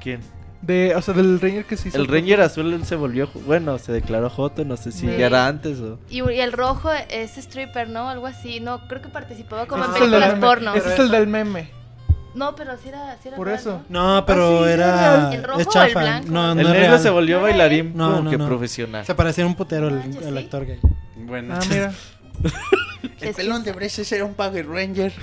¿Quién? 0.00 0.20
De, 0.62 0.94
o 0.94 1.00
sea, 1.02 1.14
del 1.14 1.40
Ranger 1.40 1.64
que 1.64 1.76
se 1.76 1.88
hizo. 1.88 1.96
El 1.98 2.06
Ranger 2.06 2.40
azul 2.42 2.72
él 2.72 2.84
se 2.84 2.94
volvió, 2.94 3.28
bueno, 3.46 3.78
se 3.78 3.92
declaró 3.92 4.28
joto, 4.28 4.64
no 4.64 4.76
sé 4.76 4.92
si 4.92 5.00
Sí. 5.00 5.06
ya 5.18 5.26
era 5.26 5.46
antes 5.46 5.80
o... 5.80 5.98
Y, 6.10 6.18
y 6.22 6.40
el 6.40 6.52
rojo 6.52 6.90
es 7.08 7.38
stripper, 7.38 7.88
¿no? 7.88 8.08
Algo 8.10 8.26
así. 8.26 8.60
No, 8.60 8.86
creo 8.86 9.00
que 9.00 9.08
participaba 9.08 9.66
como 9.66 9.84
en 9.86 9.92
películas 9.92 10.34
porno. 10.38 10.74
Ese 10.74 10.92
es 10.92 10.98
el 10.98 11.10
del 11.10 11.26
meme. 11.26 11.70
No, 12.34 12.54
pero 12.54 12.72
sí 12.80 12.88
era, 12.90 13.16
sí 13.22 13.28
era 13.28 13.36
Por 13.36 13.46
real, 13.48 13.58
eso. 13.58 13.82
¿no? 13.88 14.16
No, 14.16 14.26
pero 14.26 14.60
Ah, 14.60 14.66
sí, 14.66 14.70
era. 14.72 15.34
¿El 15.34 15.42
rojo 15.42 15.60
es 15.60 15.66
o 15.66 15.82
el 15.82 15.94
blanco? 15.94 16.28
No, 16.30 16.54
no 16.54 16.60
el 16.60 16.72
negro 16.72 16.98
se 16.98 17.10
volvió 17.10 17.40
¿No 17.40 17.46
era 17.48 17.56
bailarín 17.56 17.92
No, 17.96 18.10
como 18.10 18.22
no, 18.22 18.30
que 18.30 18.38
no. 18.38 18.46
profesional. 18.46 19.04
Se 19.04 19.14
parecía 19.16 19.44
un 19.46 19.54
putero 19.56 19.88
el, 19.88 20.38
actor 20.38 20.64
gay. 20.66 20.78
Bueno. 21.16 21.54
Ah, 21.56 21.60
mira. 21.68 21.92
El 23.20 23.34
pelón 23.34 23.62
de 23.64 23.72
Breches 23.72 24.10
era 24.12 24.24
un 24.24 24.34
Power 24.34 24.66
Ranger. 24.68 25.12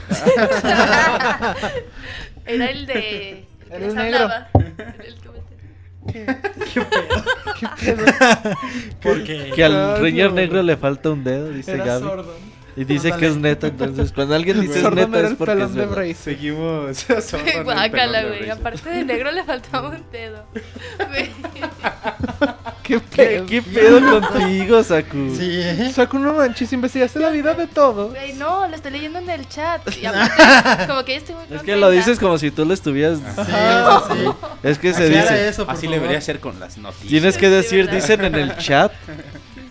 Era 2.46 2.70
el 2.70 2.86
de. 2.86 2.94
que 2.94 3.46
Era 3.70 3.80
les 3.80 3.88
el 3.90 3.96
negro. 3.96 4.20
hablaba. 4.24 4.50
El 4.54 5.16
que 5.16 5.30
me- 5.30 5.38
¿Qué 6.72 6.82
pedo? 6.84 8.06
Porque. 9.02 9.52
Que 9.56 9.64
al 9.66 10.02
Ranger 10.02 10.32
negro 10.32 10.64
le 10.64 10.78
falta 10.78 11.10
un 11.12 11.24
dedo, 11.24 11.50
dice 11.50 11.74
Era 11.74 11.86
Gaby. 11.86 12.06
sordo. 12.06 12.36
Y 12.78 12.84
dice 12.86 13.08
Ándale. 13.08 13.20
que 13.22 13.28
es 13.32 13.38
neta, 13.38 13.68
entonces 13.68 14.12
cuando 14.12 14.36
alguien 14.36 14.62
dice 14.62 14.76
es 14.76 14.82
Sordo 14.82 14.96
neta 15.08 15.18
era 15.18 15.28
es 15.28 15.32
el 15.32 15.38
porque 15.38 15.54
pelón 15.56 15.70
es 15.70 15.74
de 15.74 15.80
verdad. 15.82 15.96
Brace. 15.96 16.14
Seguimos. 16.14 17.10
El 17.10 17.64
Guácala, 17.64 18.24
de 18.24 18.28
güey. 18.38 18.50
Aparte 18.52 18.90
de 18.90 19.04
negro 19.04 19.32
le 19.32 19.44
faltaba 19.44 19.90
un 19.90 20.04
dedo. 20.12 20.46
¿Qué 22.88 23.00
¿Qué, 23.02 23.02
pedo? 23.18 23.46
qué 23.46 23.62
pedo 23.62 24.22
contigo, 24.22 24.82
Saku? 24.84 25.36
Sí, 25.38 25.50
¿eh? 25.62 25.92
Saco 25.94 26.18
no 26.20 26.34
manches, 26.34 26.72
investigaste 26.74 27.20
la 27.20 27.30
vida 27.30 27.54
de 27.54 27.68
todo. 27.68 28.10
Güey, 28.10 28.34
no, 28.34 28.68
lo 28.68 28.76
estoy 28.76 28.92
leyendo 28.92 29.20
en 29.20 29.30
el 29.30 29.48
chat. 29.50 29.82
Y 30.02 30.06
aparte, 30.08 30.88
como 30.88 31.04
que 31.04 31.16
estoy 31.18 31.36
muy 31.36 31.44
Es 31.58 31.64
que 31.64 31.76
lo 31.76 31.90
dices 31.90 32.18
como 32.20 32.38
si 32.38 32.50
tú 32.52 32.64
lo 32.66 32.74
estuvieras... 32.74 33.20
Sí, 33.20 33.42
sí, 33.46 34.16
sí. 34.16 34.26
Es 34.64 34.80
que 34.80 34.94
se 34.94 35.06
Aclara 35.08 35.22
dice... 35.22 35.48
eso, 35.50 35.66
por 35.66 35.76
Así 35.76 35.86
favor. 35.88 36.00
debería 36.02 36.22
ser 36.22 36.40
con 36.40 36.60
las 36.60 36.78
noticias. 36.78 37.10
Tienes 37.10 37.38
que 37.38 37.50
decir, 37.50 37.90
dicen 37.90 38.24
en 38.24 38.36
el 38.36 38.56
chat. 38.58 38.92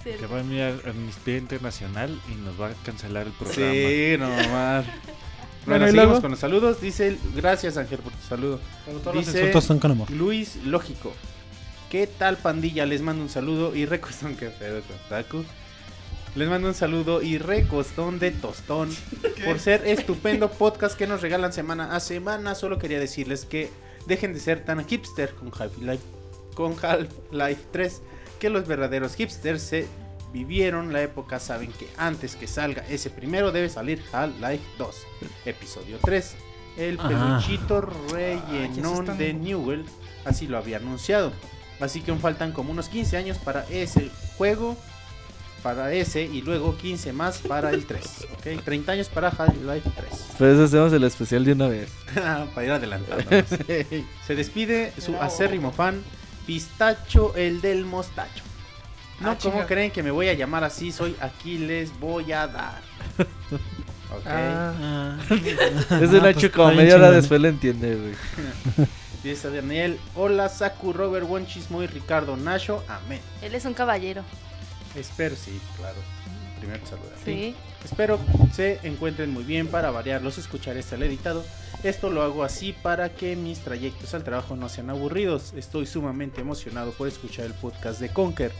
Sí, 0.06 0.12
sí. 0.12 0.18
Que 0.20 0.26
va 0.28 0.36
a 0.36 0.40
enviar 0.40 0.74
Amnistía 0.88 1.36
Internacional 1.36 2.16
y 2.30 2.36
nos 2.36 2.60
va 2.60 2.68
a 2.68 2.70
cancelar 2.84 3.26
el 3.26 3.32
programa. 3.32 3.72
Sí, 3.72 4.14
no 4.16 4.28
mamar. 4.51 4.84
Bueno, 4.84 4.94
Bueno, 5.66 5.84
¿y 5.84 5.88
seguimos 5.88 6.06
luego? 6.06 6.20
con 6.22 6.30
los 6.30 6.38
saludos. 6.38 6.80
Dice, 6.80 7.18
gracias 7.34 7.76
Ángel 7.76 7.98
por 7.98 8.12
tu 8.12 8.24
saludo. 8.28 8.60
Pero 8.84 8.98
todos 9.01 9.16
los 9.16 9.26
Dice- 9.26 9.38
insultos 9.38 9.64
son 9.64 9.80
con 9.80 9.90
amor. 9.90 10.09
Luis 10.12 10.59
Lógico. 10.64 11.12
¿Qué 11.91 12.09
tal 12.09 12.37
pandilla? 12.37 12.85
Les 12.85 13.01
mando 13.01 13.23
un 13.23 13.29
saludo 13.29 13.75
y 13.75 13.87
recostón 13.87 14.37
que 14.37 14.51
pedo 14.51 14.81
con 14.83 14.97
Taku. 15.09 15.45
Les 16.35 16.49
mando 16.49 16.69
un 16.69 16.75
saludo 16.75 17.23
y 17.23 17.39
recostón 17.39 18.19
de 18.19 18.33
tostón 18.33 18.91
por 19.45 19.61
ser 19.61 19.87
estupendo 19.87 20.51
podcast 20.51 20.99
que 20.99 21.07
nos 21.07 21.23
regalan 21.23 21.53
semana 21.53 21.95
a 21.95 22.01
semana. 22.01 22.57
Solo 22.57 22.79
quería 22.79 22.99
decirles 22.99 23.45
que 23.45 23.71
dejen 24.07 24.35
de 24.35 24.41
ser 24.41 24.65
tan 24.65 24.85
hipster 24.85 25.33
con 25.35 25.49
Happy 25.49 25.81
Life. 25.83 26.03
con 26.55 26.75
Half-Life 26.83 27.67
3 27.71 28.03
que 28.41 28.51
los 28.51 28.67
verdaderos 28.67 29.15
hipsters 29.15 29.63
se 29.63 29.87
vivieron 30.33 30.93
la 30.93 31.03
época 31.03 31.39
saben 31.39 31.71
que 31.73 31.87
antes 31.97 32.35
que 32.35 32.47
salga 32.47 32.85
ese 32.89 33.11
primero 33.11 33.53
debe 33.53 33.69
salir 33.69 34.03
Half-Life 34.13 34.65
2, 34.79 34.97
episodio 35.45 35.99
3. 36.03 36.35
El 36.79 36.99
peluchito 36.99 37.81
rellenón 37.81 39.17
de 39.17 39.33
Newell 39.33 39.85
así 40.25 40.47
lo 40.47 40.59
había 40.59 40.79
anunciado. 40.79 41.33
Así 41.81 42.01
que 42.01 42.11
aún 42.11 42.20
faltan 42.20 42.53
como 42.53 42.70
unos 42.73 42.89
15 42.89 43.16
años 43.16 43.39
para 43.39 43.65
ese 43.70 44.11
juego, 44.39 44.77
para 45.62 45.93
ese 45.93 46.23
y 46.23 46.43
luego 46.43 46.77
15 46.77 47.12
más 47.12 47.39
para 47.39 47.70
el 47.70 47.85
3. 47.86 48.27
¿ok? 48.35 48.62
30 48.65 48.93
años 48.93 49.09
para 49.09 49.28
Half-Life 49.28 49.90
3. 49.97 50.09
Pues 50.39 50.59
hacemos 50.59 50.93
el 50.93 51.05
especial 51.05 51.44
de 51.44 51.53
una 51.53 51.69
vez. 51.69 51.90
para 52.55 52.65
ir 52.66 52.73
adelantando. 52.73 53.24
Se 54.27 54.35
despide 54.35 54.93
su 54.98 55.16
acérrimo 55.16 55.73
fan, 55.73 56.03
Pistacho 56.47 57.35
el 57.36 57.61
del 57.61 57.85
Mostacho. 57.85 58.44
No, 59.20 59.31
Ah, 59.31 59.39
¿cómo 59.43 59.55
chinga. 59.55 59.66
creen 59.66 59.90
que 59.90 60.03
me 60.03 60.11
voy 60.11 60.28
a 60.28 60.35
llamar 60.35 60.62
así? 60.62 60.93
Soy 60.93 61.16
aquí 61.20 61.59
les 61.59 61.98
voy 61.98 62.32
a 62.32 62.47
dar. 62.47 62.81
Ok. 64.09 64.23
Ah, 64.24 64.73
Ah. 64.81 65.16
Es 66.01 66.11
de 66.12 66.19
Ah, 66.19 66.23
Nacho 66.23 66.39
pues, 66.43 66.53
como 66.53 66.73
media 66.73 66.94
hora 66.94 67.11
después 67.11 67.40
lo 67.40 67.48
entiende, 67.48 67.97
güey. 67.97 68.86
Dice 69.27 69.51
Daniel, 69.51 69.98
hola 70.15 70.48
Saku, 70.48 70.93
Robert, 70.93 71.28
Wonchismo 71.28 71.82
y 71.82 71.89
Ricardo 71.89 72.36
Nacho, 72.36 72.85
amén. 72.86 73.20
Él 73.43 73.57
es 73.57 73.65
un 73.65 73.74
caballero. 73.74 74.23
Espero, 74.94 75.35
sí, 75.35 75.61
claro. 75.77 75.97
Primero 76.61 76.78
te 76.78 76.90
saluda. 76.90 77.11
Sí. 77.24 77.57
Espero 77.85 78.20
se 78.53 78.78
encuentren 78.85 79.32
muy 79.32 79.43
bien 79.43 79.66
para 79.66 79.90
variarlos, 79.90 80.39
escuchar 80.39 80.77
este 80.77 80.94
al 80.94 81.03
editado. 81.03 81.44
Esto 81.82 82.09
lo 82.09 82.23
hago 82.23 82.44
así 82.44 82.73
para 82.73 83.09
que 83.09 83.35
mis 83.35 83.59
trayectos 83.59 84.15
al 84.15 84.23
trabajo 84.23 84.55
no 84.55 84.69
sean 84.69 84.90
aburridos. 84.90 85.55
Estoy 85.57 85.86
sumamente 85.86 86.40
emocionado 86.40 86.93
por 86.93 87.09
escuchar 87.09 87.47
el 87.47 87.55
podcast 87.55 87.98
de 87.98 88.11
Conker. 88.11 88.53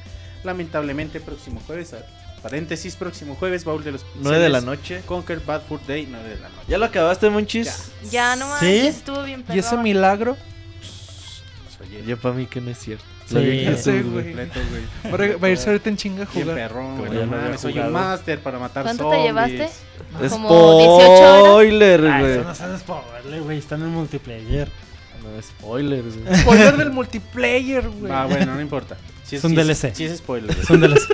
Lamentablemente, 0.43 1.21
próximo 1.21 1.61
jueves, 1.65 1.95
paréntesis, 2.43 2.97
próximo 2.97 3.37
jueves, 3.37 3.65
baúl 3.65 3.85
de 3.85 3.93
los 3.93 4.05
9 4.17 4.43
de 4.43 4.49
la 4.49 4.63
noche. 4.63 5.03
Conker 5.07 5.39
Bad 5.39 5.63
Fur 5.63 5.79
Day, 5.87 6.09
9 6.11 6.29
de 6.29 6.41
la 6.41 6.49
noche. 6.49 6.65
¿Ya 6.67 6.79
lo 6.79 6.87
acabaste, 6.87 7.31
Monchis? 7.31 7.93
Ya, 8.11 8.35
no 8.35 8.47
¿Sí? 8.59 8.67
manches, 8.67 8.97
estuvo 8.97 9.23
bien 9.23 9.45
¿Y 9.49 9.61
ese 9.61 9.77
milagro? 9.77 10.37
Yo 12.05 12.17
para 12.17 12.35
mí 12.35 12.47
que 12.47 12.61
no 12.61 12.71
es 12.71 12.79
cierto. 12.79 13.05
Sí. 13.27 13.35
YouTube, 13.65 13.77
sé, 13.79 14.03
güey. 14.03 14.25
completo, 14.25 14.61
güey. 14.71 15.13
Va 15.13 15.35
a- 15.35 15.39
va 15.39 15.47
a 15.49 15.51
irse 15.51 15.69
ahorita 15.69 15.89
en 15.89 15.97
chinga 15.97 16.23
a 16.23 16.27
Bien 16.27 16.45
jugar. 16.45 16.57
perrón, 16.57 16.97
Como 16.97 17.07
güey. 17.07 17.27
no 17.27 17.49
no 17.51 17.59
soy 17.59 17.79
un 17.79 17.93
máster 17.93 18.39
para 18.41 18.59
matar 18.59 18.85
¿Cuánto 18.85 19.05
te 19.11 19.17
zombies. 19.17 19.25
llevaste? 19.27 19.65
Es 20.25 20.33
Como 20.33 20.79
18 20.79 21.23
horas. 21.23 21.41
Spoiler, 21.41 22.07
Ah, 22.07 22.21
güey. 22.21 22.33
eso 22.33 22.45
no 22.45 22.55
se 22.55 22.79
spoiler, 22.79 23.43
güey. 23.43 23.59
Está 23.59 23.75
en 23.75 23.83
el 23.83 23.89
multiplayer. 23.89 24.69
No, 25.23 25.43
spoilers, 25.43 26.23
güey. 26.23 26.37
Spoiler 26.43 26.77
del 26.77 26.91
multiplayer, 26.91 27.89
güey. 27.89 28.13
Ah, 28.13 28.27
bueno, 28.27 28.55
no 28.55 28.61
importa. 28.61 28.97
Si 29.25 29.37
Es 29.37 29.43
un 29.45 29.51
si 29.51 29.57
DLC. 29.57 29.93
Si 29.95 30.05
es 30.05 30.19
spoiler. 30.19 30.55
güey. 30.55 30.65
Son 30.67 30.81
los. 30.81 31.03
Sí, 31.03 31.09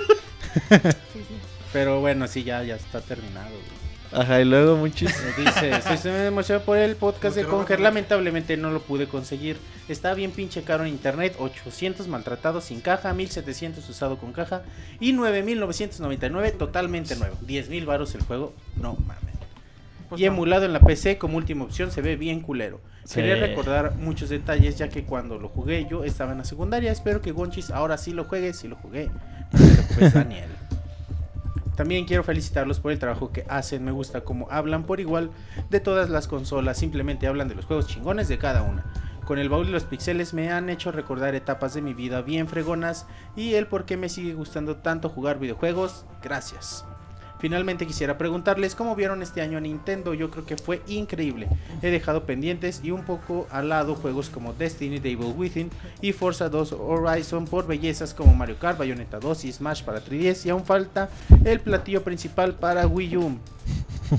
sí. 1.13 1.23
Pero 1.71 1.99
bueno, 1.99 2.27
sí, 2.27 2.43
ya, 2.43 2.61
ya 2.63 2.75
está 2.75 3.01
terminado. 3.01 3.49
güey. 3.49 3.82
Ajá, 4.13 4.41
y 4.41 4.45
luego 4.45 4.77
Monchis. 4.77 5.11
Eh, 5.23 5.33
Dice, 5.37 5.93
estoy 5.93 6.11
emocionado 6.27 6.65
por 6.65 6.77
el 6.77 6.95
podcast 6.95 7.35
de 7.35 7.45
Conker. 7.45 7.79
Lamentablemente 7.79 8.57
no 8.57 8.69
lo 8.71 8.81
pude 8.81 9.07
conseguir. 9.07 9.57
Está 9.87 10.13
bien 10.13 10.31
pinche 10.31 10.63
caro 10.63 10.83
en 10.83 10.89
internet. 10.89 11.35
800 11.39 12.07
maltratados 12.07 12.65
sin 12.65 12.81
caja, 12.81 13.13
1700 13.13 13.87
usado 13.89 14.17
con 14.17 14.33
caja 14.33 14.63
y 14.99 15.13
9999 15.13 16.51
totalmente 16.51 17.15
nuevo. 17.15 17.35
10.000 17.47 17.85
varos 17.85 18.13
el 18.15 18.21
juego. 18.21 18.53
No 18.75 18.95
mames. 18.95 19.33
Pues 20.09 20.21
y 20.21 20.25
no. 20.25 20.33
emulado 20.33 20.65
en 20.65 20.73
la 20.73 20.79
PC 20.79 21.17
como 21.17 21.37
última 21.37 21.63
opción 21.63 21.89
se 21.89 22.01
ve 22.01 22.15
bien 22.15 22.41
culero. 22.41 22.81
Sí. 23.05 23.15
Quería 23.15 23.35
recordar 23.35 23.95
muchos 23.95 24.29
detalles 24.29 24.77
ya 24.77 24.87
que 24.89 25.03
cuando 25.03 25.37
lo 25.39 25.49
jugué 25.49 25.87
yo 25.89 26.03
estaba 26.03 26.33
en 26.33 26.37
la 26.39 26.45
secundaria. 26.45 26.91
Espero 26.91 27.21
que 27.21 27.31
Gonchis 27.31 27.71
ahora 27.71 27.97
sí 27.97 28.11
lo 28.11 28.25
juegue, 28.25 28.53
sí 28.53 28.67
lo 28.67 28.75
jugué. 28.75 29.09
No 29.51 29.59
te 29.59 29.73
preocupes, 29.73 30.13
Daniel. 30.13 30.49
También 31.75 32.05
quiero 32.05 32.23
felicitarlos 32.23 32.79
por 32.79 32.91
el 32.91 32.99
trabajo 32.99 33.31
que 33.31 33.45
hacen. 33.49 33.83
Me 33.83 33.91
gusta 33.91 34.21
cómo 34.21 34.47
hablan 34.51 34.83
por 34.85 34.99
igual 34.99 35.31
de 35.69 35.79
todas 35.79 36.09
las 36.09 36.27
consolas. 36.27 36.77
Simplemente 36.77 37.27
hablan 37.27 37.47
de 37.47 37.55
los 37.55 37.65
juegos 37.65 37.87
chingones 37.87 38.27
de 38.27 38.37
cada 38.37 38.63
una. 38.63 38.85
Con 39.25 39.39
el 39.39 39.49
baúl 39.49 39.69
y 39.69 39.71
los 39.71 39.85
pixeles 39.85 40.33
me 40.33 40.51
han 40.51 40.69
hecho 40.69 40.91
recordar 40.91 41.33
etapas 41.33 41.73
de 41.73 41.81
mi 41.81 41.93
vida 41.93 42.21
bien 42.21 42.47
fregonas 42.47 43.07
y 43.35 43.53
el 43.53 43.67
por 43.67 43.85
qué 43.85 43.95
me 43.95 44.09
sigue 44.09 44.33
gustando 44.33 44.77
tanto 44.77 45.09
jugar 45.09 45.39
videojuegos. 45.39 46.05
Gracias. 46.21 46.85
Finalmente 47.43 47.85
quisiera 47.85 48.17
preguntarles 48.17 48.73
cómo 48.73 48.95
vieron 48.95 49.21
este 49.21 49.41
año 49.41 49.57
a 49.57 49.59
Nintendo. 49.59 50.13
Yo 50.13 50.31
creo 50.31 50.45
que 50.45 50.55
fue 50.55 50.81
increíble. 50.87 51.49
He 51.81 51.91
dejado 51.91 52.23
pendientes 52.23 52.79
y 52.81 52.91
un 52.91 53.03
poco 53.03 53.47
al 53.51 53.67
lado 53.67 53.95
juegos 53.95 54.29
como 54.29 54.53
Destiny, 54.53 54.99
Devil 54.99 55.33
Within 55.35 55.69
y 55.99 56.13
Forza 56.13 56.47
2 56.47 56.71
Horizon 56.71 57.43
por 57.43 57.67
bellezas 57.67 58.13
como 58.13 58.33
Mario 58.33 58.57
Kart, 58.59 58.77
Bayonetta 58.77 59.19
2 59.19 59.43
y 59.43 59.51
Smash 59.51 59.83
para 59.83 60.01
3DS. 60.01 60.45
Y 60.45 60.51
aún 60.51 60.63
falta 60.63 61.09
el 61.43 61.59
platillo 61.59 62.01
principal 62.01 62.55
para 62.55 62.87
Wii 62.87 63.17
U. 63.17 63.37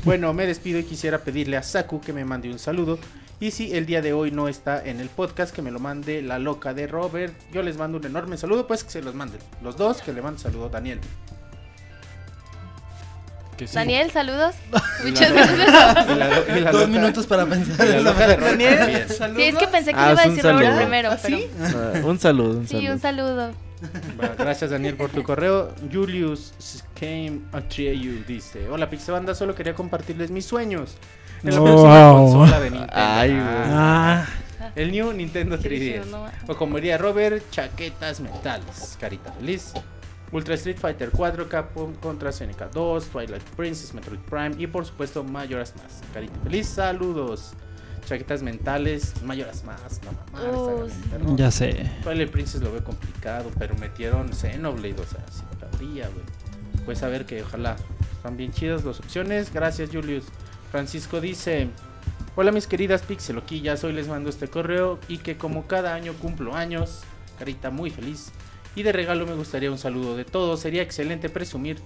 Bueno, 0.05 0.35
me 0.35 0.47
despido 0.47 0.79
y 0.79 0.85
quisiera 0.85 1.21
pedirle 1.21 1.57
a 1.57 1.63
Saku 1.63 2.03
que 2.03 2.13
me 2.13 2.27
mande 2.27 2.51
un 2.51 2.59
saludo. 2.59 2.99
Y 3.41 3.53
si 3.53 3.73
el 3.73 3.87
día 3.87 4.03
de 4.03 4.13
hoy 4.13 4.33
no 4.33 4.49
está 4.49 4.85
en 4.85 5.01
el 5.01 5.09
podcast, 5.09 5.55
que 5.55 5.63
me 5.63 5.71
lo 5.71 5.79
mande 5.79 6.21
la 6.21 6.39
loca 6.39 6.75
de 6.75 6.87
Robert. 6.87 7.35
Yo 7.55 7.63
les 7.63 7.79
mando 7.79 7.97
un 7.97 8.05
enorme 8.05 8.37
saludo, 8.37 8.67
pues 8.67 8.85
que 8.85 8.91
se 8.91 9.01
los 9.01 9.15
manden. 9.15 9.41
Los 9.63 9.79
dos, 9.79 10.03
que 10.03 10.13
le 10.13 10.21
manden 10.21 10.41
saludo 10.41 10.67
a 10.67 10.69
Daniel. 10.69 11.01
Que 13.57 13.67
sí. 13.69 13.75
Daniel, 13.75 14.11
saludos. 14.11 14.55
Muchas 15.05 15.33
gracias. 15.33 15.59
Dos 16.73 16.75
loca- 16.75 16.87
minutos 16.87 17.27
para 17.27 17.47
pensar. 17.47 17.87
la 17.87 18.13
Daniel, 18.13 19.07
saludos. 19.09 19.37
Sí, 19.43 19.49
es 19.49 19.57
que 19.57 19.67
pensé 19.69 19.93
que 19.93 20.01
Ah, 20.01 20.13
iba 20.13 20.23
a 20.23 20.29
decir 20.29 20.43
Robert 20.45 20.65
saludo. 20.67 20.81
primero, 20.81 21.11
¿Ah, 21.13 21.19
pero 21.23 21.37
sí? 21.37 21.47
Ah, 21.61 21.93
un 22.05 22.19
saludo, 22.19 22.59
un 22.59 22.67
sí, 22.69 22.75
saludo. 22.77 22.93
un 22.93 23.01
saludo. 23.01 23.51
Bueno, 24.17 24.33
gracias 24.39 24.71
Daniel 24.71 24.95
por 24.97 25.11
tu 25.11 25.23
correo. 25.25 25.73
Julius 25.93 26.53
Came 26.99 27.41
Atreyu 27.53 28.25
dice: 28.27 28.69
Hola 28.69 28.89
Pixabanda, 28.91 29.35
solo 29.35 29.55
quería 29.55 29.75
compartirles 29.75 30.31
mis 30.31 30.47
sueños. 30.47 30.97
En 31.43 31.53
la 31.55 31.61
Wow. 31.61 31.67
próxima 31.69 32.13
consola 32.13 32.61
de 32.61 32.71
Nintendo. 32.71 32.93
Ay. 32.97 33.31
Ah, 33.41 34.27
Ah, 34.61 34.71
el 34.77 34.93
New 34.93 35.13
Nintendo 35.13 35.59
Qué 35.59 35.69
3DS. 35.69 36.05
chido, 36.05 36.05
¿no? 36.07 36.27
O 36.49 36.57
como 36.57 36.77
diría 36.77 36.97
Robert, 36.97 37.43
chaquetas 37.51 38.21
mentales. 38.21 38.97
Carita 38.99 39.31
feliz. 39.33 39.75
Ultra 40.35 40.55
Street 40.57 40.77
Fighter 40.79 41.11
4, 41.13 41.49
Capcom 41.49 41.95
contra 41.95 42.33
Seneca 42.33 42.69
2, 42.69 43.07
Twilight 43.07 43.43
Princess, 43.57 43.95
Metroid 43.95 44.19
Prime 44.19 44.55
y 44.59 44.67
por 44.67 44.85
supuesto 44.85 45.23
Majora's 45.23 45.75
Mask. 45.77 46.05
Carita 46.13 46.35
feliz, 46.43 46.67
saludos. 46.67 47.53
Chaquetas 48.05 48.43
mentales, 48.43 49.15
Majora's 49.23 49.65
Mask, 49.65 50.03
no 50.05 50.11
Oh, 50.53 50.87
sí. 50.89 51.09
terror. 51.09 51.37
ya 51.37 51.51
sé. 51.51 51.89
Twilight 52.03 52.31
Princess 52.31 52.61
lo 52.61 52.73
veo 52.73 52.83
complicado, 52.85 53.51
pero 53.59 53.75
metieron 53.77 54.31
Xenoblade, 54.35 55.01
o 55.01 55.07
sea, 55.07 55.25
sí 55.31 55.43
cabría, 55.61 56.09
güey. 56.09 56.25
Pues 56.85 57.03
a 57.05 57.09
ver 57.09 57.25
que 57.27 57.43
ojalá 57.43 57.77
están 58.17 58.37
bien 58.37 58.53
chidas 58.53 58.85
las 58.85 58.99
opciones. 59.01 59.53
Gracias, 59.55 59.89
Julius. 59.91 60.25
Francisco 60.73 61.21
dice: 61.21 61.69
Hola, 62.37 62.51
mis 62.53 62.67
queridas 62.67 63.03
pixeloquillas. 63.03 63.85
Hoy 63.85 63.93
les 63.93 64.09
mando 64.09 64.29
este 64.29 64.49
correo 64.49 64.99
y 65.09 65.19
que, 65.19 65.39
como 65.39 65.67
cada 65.69 65.95
año 65.95 66.13
cumplo 66.15 66.55
años, 66.57 67.03
carita 67.39 67.71
muy 67.71 67.89
feliz. 67.91 68.33
Y 68.77 68.83
de 68.83 68.93
regalo 68.93 69.27
me 69.27 69.35
gustaría 69.35 69.71
un 69.71 69.79
saludo 69.79 70.17
de 70.17 70.25
todos. 70.25 70.61
Sería 70.61 70.83
excelente 70.83 71.29
presumir 71.29 71.79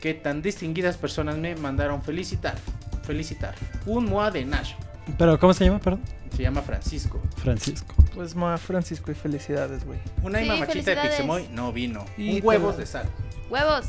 que 0.00 0.14
tan 0.14 0.42
distinguidas 0.42 0.96
personas 0.96 1.36
me 1.38 1.56
mandaron 1.56 2.02
felicitar. 2.02 2.56
Felicitar. 3.02 3.54
Un 3.86 4.04
Moa 4.06 4.30
de 4.30 4.44
Nash. 4.44 4.74
Pero, 5.16 5.38
¿cómo 5.38 5.54
se 5.54 5.64
llama, 5.64 5.78
perdón? 5.78 6.02
Se 6.36 6.42
llama 6.42 6.60
Francisco. 6.60 7.20
Francisco. 7.36 7.94
Pues 8.14 8.34
ma, 8.34 8.58
Francisco, 8.58 9.10
y 9.10 9.14
felicidades, 9.14 9.84
güey. 9.84 9.98
Una 10.22 10.40
Sí, 10.40 10.44
mamachita 10.46 10.94
de. 10.94 11.08
Pixemoy 11.08 11.48
no 11.52 11.72
vino. 11.72 12.04
Y 12.18 12.40
un 12.40 12.46
huevos 12.46 12.76
de 12.76 12.84
sal. 12.84 13.08
Huevos. 13.48 13.86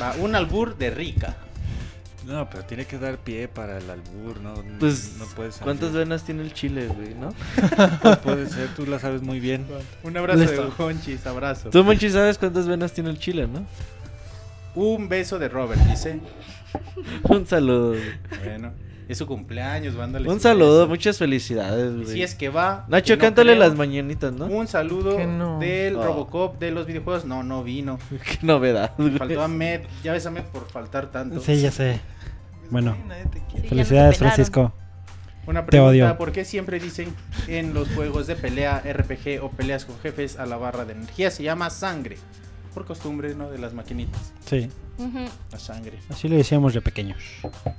Va, 0.00 0.14
un 0.18 0.34
albur 0.34 0.76
de 0.78 0.90
rica. 0.90 1.36
No, 2.26 2.48
pero 2.48 2.64
tiene 2.64 2.84
que 2.86 2.98
dar 2.98 3.18
pie 3.18 3.48
para 3.48 3.78
el 3.78 3.90
albur, 3.90 4.40
¿no? 4.40 4.54
Pues, 4.78 5.16
no 5.18 5.26
puede 5.26 5.52
ser. 5.52 5.62
¿cuántas 5.64 5.92
venas 5.92 6.24
tiene 6.24 6.42
el 6.42 6.54
chile, 6.54 6.86
güey, 6.86 7.14
no? 7.14 7.34
Pues 8.02 8.18
puede 8.18 8.48
ser, 8.48 8.68
tú 8.74 8.86
la 8.86 8.98
sabes 8.98 9.22
muy 9.22 9.40
bien. 9.40 9.66
Un 10.04 10.16
abrazo 10.16 10.40
Listo. 10.40 10.64
de 10.66 10.70
Conchis, 10.70 11.26
abrazo. 11.26 11.70
Tú, 11.70 11.82
Monchis, 11.82 12.12
sabes 12.12 12.38
cuántas 12.38 12.68
venas 12.68 12.92
tiene 12.92 13.10
el 13.10 13.18
chile, 13.18 13.48
¿no? 13.48 13.66
Un 14.74 15.08
beso 15.08 15.38
de 15.38 15.48
Robert, 15.48 15.80
dice. 15.82 16.20
Un 17.24 17.46
saludo. 17.46 17.96
Bueno, 18.44 18.72
es 19.08 19.18
su 19.18 19.26
cumpleaños, 19.26 19.94
mándale 19.94 20.28
Un 20.28 20.40
saludo, 20.40 20.86
muchas 20.88 21.18
felicidades, 21.18 21.94
güey. 21.94 22.06
si 22.06 22.22
es 22.22 22.34
que 22.34 22.48
va. 22.48 22.86
Nacho, 22.88 23.14
que 23.14 23.16
no 23.16 23.22
cántale 23.22 23.52
creo, 23.54 23.68
las 23.68 23.76
mañanitas, 23.76 24.32
¿no? 24.32 24.46
Un 24.46 24.66
saludo 24.68 25.18
no. 25.26 25.58
del 25.58 25.96
Oh. 25.96 26.04
Robocop 26.04 26.58
de 26.58 26.70
los 26.70 26.86
videojuegos. 26.86 27.24
No, 27.24 27.42
no 27.42 27.62
vino. 27.64 27.98
Qué 28.10 28.38
novedad, 28.42 28.92
güey. 28.98 29.18
Faltó 29.18 29.42
a 29.42 29.48
Med. 29.48 29.82
Ya 30.02 30.12
ves 30.12 30.26
a 30.26 30.30
Med 30.30 30.44
por 30.44 30.68
faltar 30.68 31.10
tanto. 31.10 31.40
Sí, 31.40 31.60
ya 31.60 31.70
sé. 31.70 32.00
Bueno, 32.70 32.96
te. 33.30 33.38
Sí, 33.38 33.62
te 33.62 33.68
felicidades. 33.68 34.18
Francisco. 34.18 34.72
Una 35.44 35.62
Te 35.62 35.72
pregunta, 35.72 35.90
odio. 35.90 36.18
¿por 36.18 36.30
qué 36.30 36.44
siempre 36.44 36.78
dicen 36.78 37.12
en 37.48 37.74
los 37.74 37.88
juegos 37.94 38.28
de 38.28 38.36
pelea, 38.36 38.80
RPG 38.80 39.42
o 39.42 39.50
peleas 39.50 39.84
con 39.84 39.98
jefes 39.98 40.38
a 40.38 40.46
la 40.46 40.56
barra 40.56 40.84
de 40.84 40.92
energía 40.92 41.32
se 41.32 41.42
llama 41.42 41.68
sangre? 41.68 42.16
Por 42.72 42.84
costumbre, 42.84 43.34
¿no? 43.34 43.50
De 43.50 43.58
las 43.58 43.72
maquinitas, 43.74 44.32
Sí, 44.46 44.68
la 45.50 45.58
sangre. 45.58 45.98
así 46.10 46.28
le 46.28 46.36
decíamos 46.36 46.74
de 46.74 46.80
pequeños. 46.80 47.18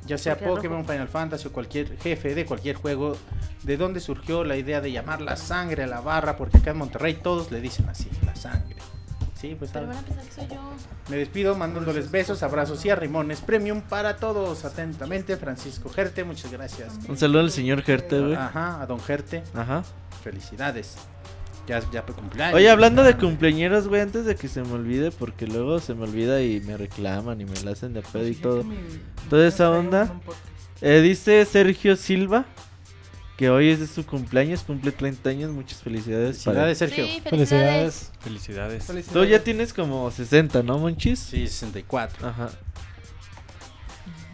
Ya 0.05 0.17
sea 0.17 0.37
Pokémon, 0.37 0.85
Final 0.85 1.07
Fantasy 1.07 1.47
o 1.47 1.51
cualquier 1.51 1.97
jefe 1.99 2.35
de 2.35 2.45
cualquier 2.45 2.75
juego, 2.75 3.15
¿de 3.63 3.77
dónde 3.77 3.99
surgió 3.99 4.43
la 4.43 4.57
idea 4.57 4.81
de 4.81 4.91
llamar 4.91 5.21
la 5.21 5.35
sangre 5.35 5.83
a 5.83 5.87
la 5.87 6.01
barra? 6.01 6.35
Porque 6.37 6.57
acá 6.57 6.71
en 6.71 6.77
Monterrey 6.77 7.15
todos 7.15 7.51
le 7.51 7.61
dicen 7.61 7.87
así, 7.89 8.09
la 8.25 8.35
sangre. 8.35 8.75
Sí, 9.39 9.55
pues 9.59 9.71
Pero 9.71 9.87
saben. 9.87 9.97
van 9.97 10.05
a 10.05 10.07
pensar 10.07 10.25
que 10.47 10.55
soy 10.55 10.55
yo. 10.55 10.71
Me 11.09 11.17
despido 11.17 11.53
mandándoles 11.55 12.09
besos, 12.11 12.43
abrazos 12.43 12.85
y 12.85 12.89
arrimones. 12.89 13.41
Premium 13.41 13.81
para 13.81 14.15
todos. 14.15 14.63
Atentamente, 14.63 15.35
Francisco 15.35 15.89
Gerte. 15.89 16.23
Muchas 16.23 16.49
gracias. 16.49 16.93
Un 17.09 17.17
saludo 17.17 17.41
al 17.41 17.51
señor 17.51 17.81
Gerte, 17.81 18.21
güey. 18.21 18.35
Ajá, 18.35 18.81
a 18.81 18.85
don 18.85 19.01
Gerte. 19.01 19.43
Ajá. 19.53 19.83
Felicidades. 20.23 20.95
Ya, 21.67 21.81
ya 21.91 22.03
fue 22.03 22.13
cumpleaños. 22.13 22.55
Oye, 22.55 22.69
hablando 22.69 23.03
de 23.03 23.15
cumpleañeros, 23.15 23.87
güey, 23.87 24.01
antes 24.01 24.25
de 24.25 24.35
que 24.35 24.47
se 24.47 24.61
me 24.63 24.73
olvide, 24.73 25.11
porque 25.11 25.47
luego 25.47 25.79
se 25.79 25.93
me 25.93 26.03
olvida 26.03 26.41
y 26.41 26.59
me 26.61 26.75
reclaman 26.75 27.39
y 27.39 27.45
me 27.45 27.59
la 27.61 27.71
hacen 27.71 27.93
de 27.93 28.01
pedo 28.01 28.27
y 28.27 28.35
todo. 28.35 28.65
Toda 29.29 29.47
esa 29.47 29.71
onda. 29.71 30.13
Eh, 30.81 30.99
dice 31.01 31.45
Sergio 31.45 31.95
Silva 31.95 32.45
que 33.37 33.49
hoy 33.49 33.69
es 33.69 33.79
de 33.79 33.87
su 33.87 34.05
cumpleaños, 34.05 34.63
cumple 34.63 34.91
30 34.91 35.29
años. 35.29 35.51
Muchas 35.51 35.81
felicidades. 35.81 36.43
para 36.43 36.63
Felicidades, 36.63 36.77
Sergio. 36.77 37.05
Sí, 37.05 37.21
felicidades. 37.21 38.11
Felicidades. 38.19 38.89
él. 38.89 39.03
Tú 39.13 39.25
ya 39.25 39.43
tienes 39.43 39.73
como 39.73 40.09
60, 40.11 40.61
¿no, 40.63 40.77
Monchis? 40.77 41.19
Sí, 41.19 41.47
64. 41.47 42.27
Ajá. 42.27 42.51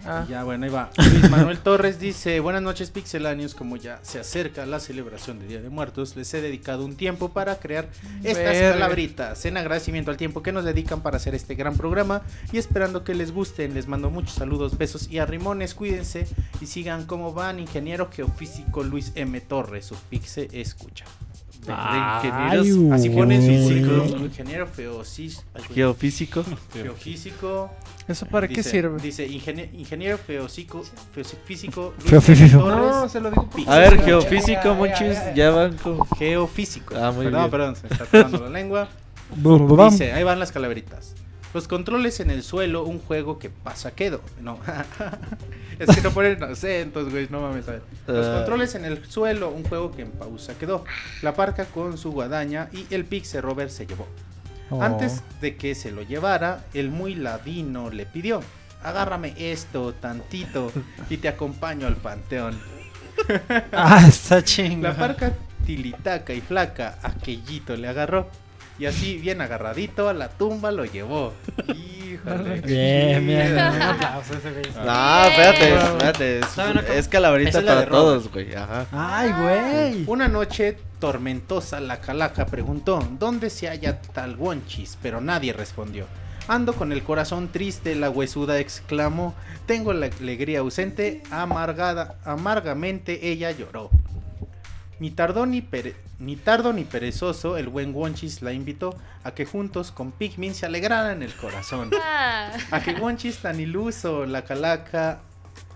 Ah, 0.05 0.26
Ya, 0.30 0.43
bueno, 0.43 0.65
ahí 0.65 0.71
va. 0.71 0.89
Luis 0.97 1.30
Manuel 1.30 1.59
Torres 1.59 1.99
dice, 1.99 2.39
buenas 2.39 2.61
noches 2.61 2.89
pixelanios, 2.91 3.53
como 3.53 3.76
ya 3.77 3.99
se 4.01 4.19
acerca 4.19 4.65
la 4.65 4.80
celebración 4.80 5.39
del 5.39 5.47
Día 5.49 5.61
de 5.61 5.69
Muertos, 5.69 6.15
les 6.15 6.34
he 6.34 6.41
dedicado 6.41 6.85
un 6.85 6.95
tiempo 6.95 7.30
para 7.30 7.55
crear 7.59 7.89
estas 8.23 8.73
palabritas 8.73 9.45
en 9.45 9.57
agradecimiento 9.57 10.11
al 10.11 10.17
tiempo 10.17 10.41
que 10.41 10.51
nos 10.51 10.63
dedican 10.65 11.01
para 11.01 11.17
hacer 11.17 11.35
este 11.35 11.55
gran 11.55 11.76
programa 11.76 12.21
y 12.51 12.57
esperando 12.57 13.03
que 13.03 13.13
les 13.13 13.31
gusten, 13.31 13.73
les 13.73 13.88
mando 13.88 14.09
muchos 14.09 14.34
saludos, 14.35 14.77
besos 14.77 15.09
y 15.09 15.19
arrimones, 15.19 15.76
cuídense 15.76 16.27
y 16.61 16.65
sigan 16.67 17.05
como 17.05 17.34
van, 17.34 17.59
ingeniero 17.59 18.09
geofísico 18.11 18.84
Luis 18.84 19.11
M. 19.15 19.39
Torres, 19.41 19.85
su 19.88 19.95
pixe 19.95 20.47
escucha. 20.53 21.05
De- 21.60 21.68
de 21.68 21.73
Ay, 21.77 22.57
ingenieros, 22.57 22.91
Así 22.94 23.10
pone 23.10 23.36
en 23.36 23.41
su 23.44 23.52
ingeniero 23.52 24.02
güey, 24.06 24.23
geofísico. 25.73 26.44
geofísico, 26.73 27.69
¿Eso 28.07 28.26
para 28.26 28.48
qué 28.48 28.56
Dice- 28.56 28.69
sirve? 28.72 28.99
Dice 29.02 29.27
ingenie- 29.30 29.69
ingeniero 29.73 30.18
feocico, 30.18 30.84
feofísico 31.14 31.94
Feofísico. 31.99 32.57
No, 32.60 33.07
se 33.10 33.19
lo 33.19 33.30
digo 33.30 33.49
A 33.68 33.77
ver, 33.77 34.02
geofísico, 34.02 34.76
ay. 34.81 35.34
ya 35.36 35.52
van 35.52 35.77
con... 35.77 35.99
geofísico. 36.18 36.95
Ah, 36.98 37.11
muy 37.11 37.26
perdón, 37.26 37.41
bien. 37.41 37.52
perdón, 37.52 37.76
se 37.76 37.84
me 37.84 37.90
está 37.94 38.06
trabando 38.06 38.40
la 38.45 38.49
lengua. 38.49 38.90
Dice, 39.91 40.11
ahí 40.14 40.23
van 40.23 40.40
las 40.40 40.52
calaveritas. 40.52 41.14
Los 41.53 41.67
controles 41.67 42.19
en 42.19 42.30
el 42.30 42.43
suelo, 42.43 42.84
un 42.84 42.99
juego 42.99 43.39
que 43.39 43.49
pasa 43.49 43.91
quedo. 43.91 44.21
No. 44.41 44.59
es 45.80 45.95
que 45.95 46.01
no 46.01 46.11
ponen 46.11 46.41
acentos, 46.43 47.09
güey, 47.09 47.27
no 47.31 47.41
mames. 47.41 47.67
a 47.67 47.71
ver. 47.71 47.81
Los 48.07 48.27
Ah. 48.27 48.34
controles 48.38 48.76
en 48.76 48.85
el 48.85 49.03
suelo, 49.05 49.49
un 49.49 49.63
juego 49.63 49.91
que 49.91 50.03
en 50.03 50.11
pausa 50.11 50.53
quedó. 50.59 50.84
La 51.23 51.34
parca 51.34 51.65
con 51.65 51.97
su 51.97 52.11
guadaña 52.11 52.69
y 52.71 52.85
el 52.93 53.05
Pixel 53.05 53.41
Rover 53.41 53.69
se 53.71 53.88
llevó. 53.88 54.07
Oh. 54.69 54.84
Antes 54.84 55.23
de 55.41 55.55
que 55.57 55.73
se 55.73 55.91
lo 55.91 56.03
llevara, 56.03 56.63
el 56.76 56.91
muy 56.91 57.15
ladino 57.15 57.89
le 57.89 58.05
pidió: 58.05 58.41
Agárrame 58.84 59.34
esto 59.38 59.93
tantito 59.93 60.71
y 61.09 61.17
te 61.17 61.27
acompaño 61.30 61.88
al 61.88 61.95
panteón. 61.95 62.59
Ah, 63.73 64.05
está 64.07 64.43
chingo. 64.43 64.84
La 64.84 64.95
parca 64.95 65.34
tilitaca 65.65 66.34
y 66.34 66.41
flaca, 66.41 66.97
aquellito 67.03 67.76
le 67.76 67.88
agarró. 67.88 68.30
Y 68.80 68.85
así, 68.85 69.18
bien 69.18 69.41
agarradito, 69.41 70.07
a 70.07 70.14
la 70.14 70.30
tumba 70.30 70.72
lo 70.72 70.85
llevó. 70.85 71.34
Híjole. 71.68 72.61
Bien, 72.65 73.26
bien. 73.26 73.53
Un 73.53 73.60
aplauso 73.60 74.34
ese 74.34 74.51
güey. 74.51 74.85
No, 74.85 75.23
espérate, 75.26 75.76
espérate. 75.76 76.41
¿Saben 76.53 76.77
Es, 76.80 76.89
es 76.89 77.07
calaverita 77.07 77.49
Esa 77.49 77.60
es 77.60 77.65
la 77.65 77.72
para 77.76 77.85
Robert. 77.85 77.91
todos, 77.91 78.31
güey. 78.31 78.53
Ajá. 78.56 78.85
Ay, 78.91 79.31
güey. 79.31 80.03
Una 80.07 80.27
noche 80.27 80.77
tormentosa, 80.99 81.80
la 81.80 81.99
calaca 82.01 82.45
preguntó: 82.45 83.06
¿Dónde 83.19 83.49
se 83.49 83.68
halla 83.68 84.01
tal 84.01 84.35
Wonchis? 84.38 84.97
Pero 85.01 85.22
nadie 85.22 85.53
respondió. 85.53 86.06
Ando 86.47 86.73
con 86.73 86.91
el 86.91 87.03
corazón 87.03 87.49
triste, 87.49 87.93
la 87.95 88.10
huesuda 88.10 88.60
exclamó. 88.60 89.35
Tengo 89.65 89.93
la 89.93 90.07
alegría 90.07 90.60
ausente, 90.60 91.22
amargada, 91.31 92.15
amargamente 92.26 93.30
ella 93.30 93.51
lloró. 93.51 93.91
Ni 94.99 95.11
tardó 95.11 95.45
ni, 95.45 95.61
pere- 95.61 95.95
ni 96.19 96.35
tardo 96.35 96.73
ni 96.73 96.84
perezoso, 96.84 97.57
el 97.57 97.69
buen 97.69 97.93
Wonchis 97.95 98.41
la 98.41 98.51
invitó 98.51 98.97
a 99.23 99.31
que 99.34 99.45
juntos 99.45 99.91
con 99.91 100.11
Pikmin 100.11 100.53
se 100.53 100.65
alegraran 100.65 101.23
el 101.23 101.34
corazón. 101.35 101.89
Ah, 102.01 102.51
A 102.71 102.81
que 102.81 102.93
Wonchis 102.93 103.38
tan 103.39 103.59
iluso, 103.59 104.26
la 104.26 104.43
calaca, 104.43 105.19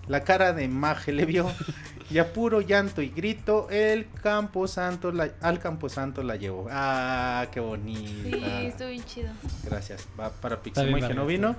la 0.08 0.24
cara 0.24 0.52
de 0.52 0.68
maje 0.68 1.10
le 1.12 1.24
vio, 1.24 1.50
y 2.10 2.18
a 2.18 2.32
puro 2.34 2.60
llanto 2.60 3.00
y 3.00 3.08
grito, 3.08 3.68
el 3.70 4.08
camposanto 4.22 5.10
la, 5.10 5.30
al 5.40 5.58
camposanto 5.58 6.22
la 6.22 6.36
llevó. 6.36 6.66
Ah, 6.70 7.46
qué 7.50 7.60
bonita. 7.60 8.36
sí, 8.60 8.66
estuvo 8.66 8.88
bien 8.88 9.04
chido. 9.04 9.30
Gracias. 9.64 10.06
Va 10.20 10.30
para 10.30 10.60
Pixemoy 10.60 11.00
que 11.00 11.14
no 11.14 11.24
vino. 11.24 11.56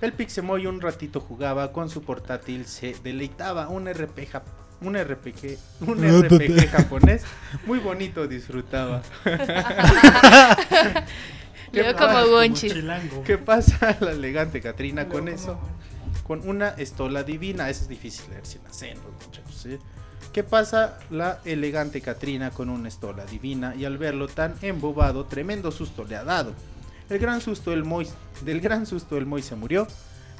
El 0.00 0.12
Pixemoy 0.12 0.66
un 0.66 0.80
ratito 0.80 1.20
jugaba 1.20 1.72
con 1.72 1.90
su 1.90 2.02
portátil, 2.02 2.66
se 2.66 2.94
deleitaba 3.02 3.68
un 3.68 3.88
RPG, 3.92 4.40
un 4.80 4.96
RPG, 4.96 5.58
un 5.80 5.98
RPG 5.98 6.68
japonés 6.70 7.22
muy 7.66 7.78
bonito 7.78 8.26
disfrutaba. 8.26 9.02
Veo 11.72 11.96
como 11.96 12.18
Wonchis. 12.32 12.74
¿Qué 13.24 13.38
pasa 13.38 13.96
la 14.00 14.12
elegante 14.12 14.60
Katrina 14.60 15.08
con 15.08 15.28
eso? 15.28 15.58
Con 16.26 16.48
una 16.48 16.70
estola 16.70 17.22
divina. 17.22 17.70
Eso 17.70 17.82
es 17.82 17.88
difícil 17.88 18.30
leer 18.30 18.44
sin 18.46 18.66
acento, 18.66 19.08
muchachos. 19.24 19.54
¿sí? 19.54 19.78
¿Qué 20.32 20.42
pasa 20.42 20.98
la 21.10 21.40
elegante 21.44 22.00
Katrina 22.00 22.50
con 22.50 22.70
una 22.70 22.88
estola 22.88 23.24
divina? 23.24 23.74
Y 23.74 23.84
al 23.84 23.98
verlo 23.98 24.28
tan 24.28 24.54
embobado, 24.62 25.26
tremendo 25.26 25.70
susto 25.70 26.04
le 26.04 26.16
ha 26.16 26.24
dado. 26.24 26.54
El 27.08 27.18
gran 27.18 27.40
susto 27.40 27.70
del 27.72 27.84
Moy, 27.84 28.06
del 28.42 28.60
gran 28.60 28.86
susto 28.86 29.16
el 29.16 29.26
Moy 29.26 29.42
se 29.42 29.56
murió. 29.56 29.86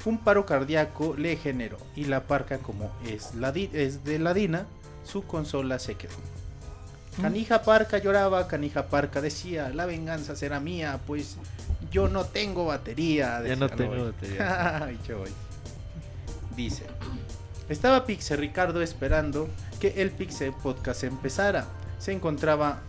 Un 0.05 0.17
paro 0.17 0.45
cardíaco 0.45 1.15
le 1.17 1.37
generó. 1.37 1.77
Y 1.95 2.05
la 2.05 2.23
parca, 2.23 2.57
como 2.57 2.91
es, 3.07 3.31
es 3.73 4.03
de 4.03 4.19
ladina, 4.19 4.65
su 5.03 5.23
consola 5.23 5.79
se 5.79 5.95
quedó. 5.95 6.15
Canija 7.21 7.61
Parca 7.63 7.97
lloraba, 7.97 8.47
Canija 8.47 8.87
Parca 8.87 9.19
decía, 9.21 9.69
la 9.69 9.85
venganza 9.85 10.35
será 10.35 10.59
mía, 10.59 10.99
pues 11.05 11.37
yo 11.91 12.07
no 12.07 12.23
tengo 12.25 12.65
batería. 12.65 13.43
Ya 13.45 13.55
no 13.55 13.69
tengo 13.69 14.05
batería. 14.05 14.83
Ay. 14.85 14.97
Dice, 16.55 16.85
estaba 17.69 18.05
Pixel 18.05 18.37
Ricardo 18.37 18.81
esperando 18.81 19.49
que 19.79 20.01
el 20.01 20.11
Pixel 20.11 20.53
Podcast 20.53 21.03
empezara. 21.03 21.65
Se 21.99 22.11
encontraba 22.11 22.79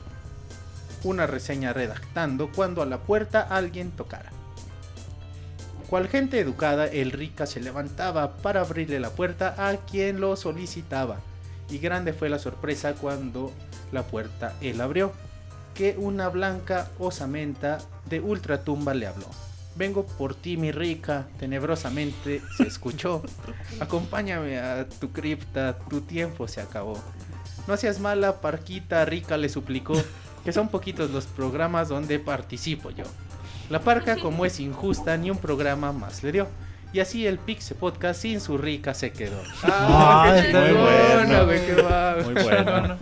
una 1.05 1.27
reseña 1.27 1.73
redactando 1.73 2.51
cuando 2.53 2.81
a 2.81 2.87
la 2.87 2.99
puerta 2.99 3.43
alguien 3.43 3.91
tocara. 3.91 4.31
Cual 5.93 6.09
gente 6.09 6.41
educada, 6.41 6.87
el 6.87 7.11
Rica 7.11 7.45
se 7.45 7.61
levantaba 7.61 8.39
para 8.39 8.63
abrirle 8.63 8.99
la 8.99 9.11
puerta 9.11 9.55
a 9.59 9.77
quien 9.77 10.23
lo 10.23 10.37
solicitaba. 10.37 11.21
Y 11.69 11.77
grande 11.77 12.15
fue 12.15 12.31
la 12.31 12.39
sorpresa 12.39 12.95
cuando 12.95 13.53
la 13.93 14.03
puerta 14.03 14.57
él 14.63 14.81
abrió, 14.81 15.13
que 15.75 15.95
una 15.99 16.31
blanca 16.31 16.89
osamenta 16.99 17.77
de 18.09 18.21
ultratumba 18.21 18.95
le 18.95 19.07
habló. 19.07 19.27
Vengo 19.77 20.07
por 20.07 20.35
ti, 20.35 20.57
mi 20.57 20.73
rica, 20.73 21.27
tenebrosamente 21.39 22.41
se 22.57 22.63
escuchó. 22.63 23.23
Acompáñame 23.79 24.61
a 24.61 24.89
tu 24.89 25.13
cripta, 25.13 25.77
tu 25.91 26.01
tiempo 26.01 26.49
se 26.49 26.63
acabó. 26.63 26.99
No 27.69 27.77
seas 27.77 28.01
mala, 28.01 28.41
parquita 28.41 29.05
rica, 29.05 29.37
le 29.37 29.51
suplicó, 29.51 30.03
que 30.43 30.55
son 30.55 30.71
poquitos 30.71 31.11
los 31.11 31.27
programas 31.27 31.91
donde 31.91 32.19
participo 32.19 32.89
yo. 32.89 33.05
La 33.71 33.81
parca, 33.81 34.17
como 34.17 34.45
es 34.45 34.61
injusta, 34.61 35.17
ni 35.17 35.31
un 35.31 35.39
programa 35.39 35.93
más 35.93 36.23
le 36.23 36.33
dio. 36.33 36.49
Y 36.93 37.01
así 37.01 37.27
el 37.27 37.39
Pixe 37.39 37.75
Podcast 37.75 38.21
sin 38.21 38.41
su 38.41 38.59
rica 38.59 38.93
se 38.93 39.13
quedó. 39.13 39.41
Ah, 39.63 40.35
qué 40.37 40.53
chingona, 40.53 41.43
bueno. 41.43 41.45
güey, 41.47 41.67
qué. 41.67 42.23
Muy 42.25 42.43
bueno. 42.43 42.99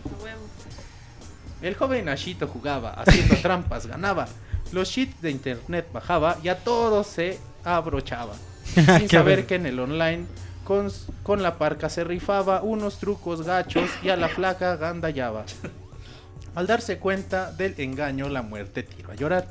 El 1.60 1.74
joven 1.74 2.08
Ashito 2.08 2.46
jugaba, 2.46 2.90
haciendo 2.90 3.34
trampas, 3.42 3.86
ganaba. 3.86 4.28
Los 4.72 4.90
cheats 4.90 5.20
de 5.20 5.30
internet 5.30 5.88
bajaba 5.92 6.38
y 6.42 6.48
a 6.48 6.58
todos 6.58 7.06
se 7.06 7.38
abrochaba. 7.64 8.34
Sin 8.64 9.08
saber 9.08 9.46
que 9.46 9.56
en 9.56 9.66
el 9.66 9.80
online 9.80 10.26
con, 10.64 10.90
con 11.24 11.42
la 11.42 11.58
parca 11.58 11.88
se 11.88 12.04
rifaba 12.04 12.62
unos 12.62 12.98
trucos 12.98 13.42
gachos 13.42 13.90
y 14.02 14.10
a 14.10 14.16
la 14.16 14.28
flaca 14.28 14.76
gandallaba. 14.76 15.44
Al 16.54 16.66
darse 16.66 16.98
cuenta 16.98 17.50
del 17.52 17.74
engaño, 17.78 18.28
la 18.28 18.42
muerte 18.42 18.82
tiró 18.82 19.10
a 19.10 19.14
llorar. 19.14 19.48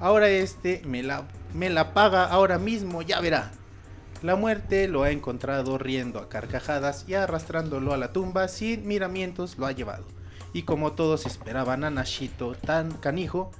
Ahora 0.00 0.28
este 0.28 0.82
me 0.84 1.02
la, 1.02 1.24
me 1.54 1.70
la 1.70 1.92
paga 1.92 2.24
ahora 2.24 2.58
mismo, 2.58 3.02
ya 3.02 3.20
verá. 3.20 3.50
La 4.22 4.36
muerte 4.36 4.88
lo 4.88 5.02
ha 5.04 5.10
encontrado 5.10 5.78
riendo 5.78 6.18
a 6.18 6.28
carcajadas 6.28 7.04
y 7.08 7.14
arrastrándolo 7.14 7.94
a 7.94 7.96
la 7.96 8.12
tumba 8.12 8.48
sin 8.48 8.86
miramientos 8.86 9.58
lo 9.58 9.66
ha 9.66 9.72
llevado. 9.72 10.04
Y 10.52 10.62
como 10.62 10.92
todos 10.92 11.26
esperaban 11.26 11.84
a 11.84 11.90
Nashito 11.90 12.54
tan 12.54 12.92
canijo, 12.92 13.52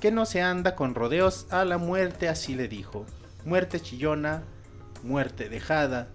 que 0.00 0.12
no 0.12 0.26
se 0.26 0.40
anda 0.42 0.76
con 0.76 0.94
rodeos 0.94 1.46
a 1.50 1.64
la 1.64 1.78
muerte, 1.78 2.28
así 2.28 2.54
le 2.54 2.68
dijo. 2.68 3.04
Muerte 3.44 3.80
chillona, 3.80 4.42
muerte 5.02 5.48
dejada. 5.48 6.08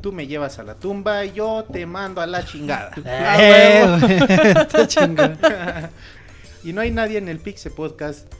Tú 0.00 0.12
me 0.12 0.26
llevas 0.26 0.58
a 0.58 0.62
la 0.62 0.76
tumba 0.76 1.24
y 1.24 1.32
yo 1.32 1.64
te 1.64 1.86
mando 1.86 2.20
a 2.20 2.26
la 2.26 2.44
chingada. 2.44 2.92
Ah, 3.06 3.36
Eh, 3.40 4.68
y 6.64 6.72
no 6.72 6.80
hay 6.80 6.90
nadie 6.90 7.18
en 7.18 7.28
el 7.28 7.40
Pixe 7.40 7.70
Podcast, 7.70 8.32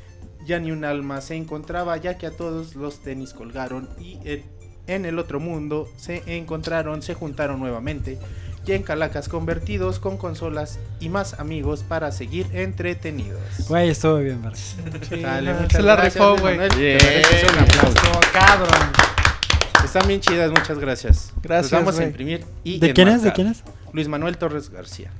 ya 0.45 0.59
ni 0.59 0.71
un 0.73 0.85
alma 0.85 1.21
se 1.21 1.37
encontraba, 1.37 1.97
ya 1.97 2.19
que 2.19 2.27
a 2.27 2.31
todos 2.31 2.75
los 2.77 3.01
tenis 3.03 3.33
colgaron 3.33 3.89
y 4.01 4.19
en- 4.25 4.45
en 4.87 5.05
el 5.07 5.19
otro 5.19 5.41
mundo 5.41 5.89
se 5.97 6.23
encontraron, 6.37 7.01
se 7.03 7.15
juntaron 7.15 7.59
nuevamente, 7.59 8.19
ya 8.67 8.75
en 8.75 8.83
calacas 8.83 9.29
convertidos 9.31 9.99
con 9.99 10.17
consolas 10.19 10.79
y 11.01 11.09
más 11.09 11.39
amigos 11.41 11.83
para 11.83 12.13
seguir 12.13 12.47
entretenidos. 12.53 13.41
Güey, 13.69 13.89
estuvo 13.91 14.17
bien, 14.19 14.43
verga. 14.43 14.59
Dale, 15.23 15.55
no, 15.55 15.71
se 15.71 15.83
la 15.83 15.97
rifó, 15.97 16.37
güey. 16.37 16.59
Estuvo 16.63 18.21
cabrón. 18.33 18.91
Están 19.85 20.09
bien 20.09 20.21
chidas, 20.21 20.51
muchas 20.51 20.79
gracias. 20.79 21.33
Gracias, 21.43 21.73
Los 21.73 21.81
vamos 21.81 21.99
a 21.99 22.05
imprimir 22.05 22.45
y 22.65 22.79
¿De 22.79 22.93
quién 22.95 23.09
es? 23.09 23.23
¿De 23.23 23.33
quién 23.33 23.49
es? 23.49 23.63
Luis 23.93 24.09
Manuel 24.09 24.37
Torres 24.39 24.71
García. 24.71 25.11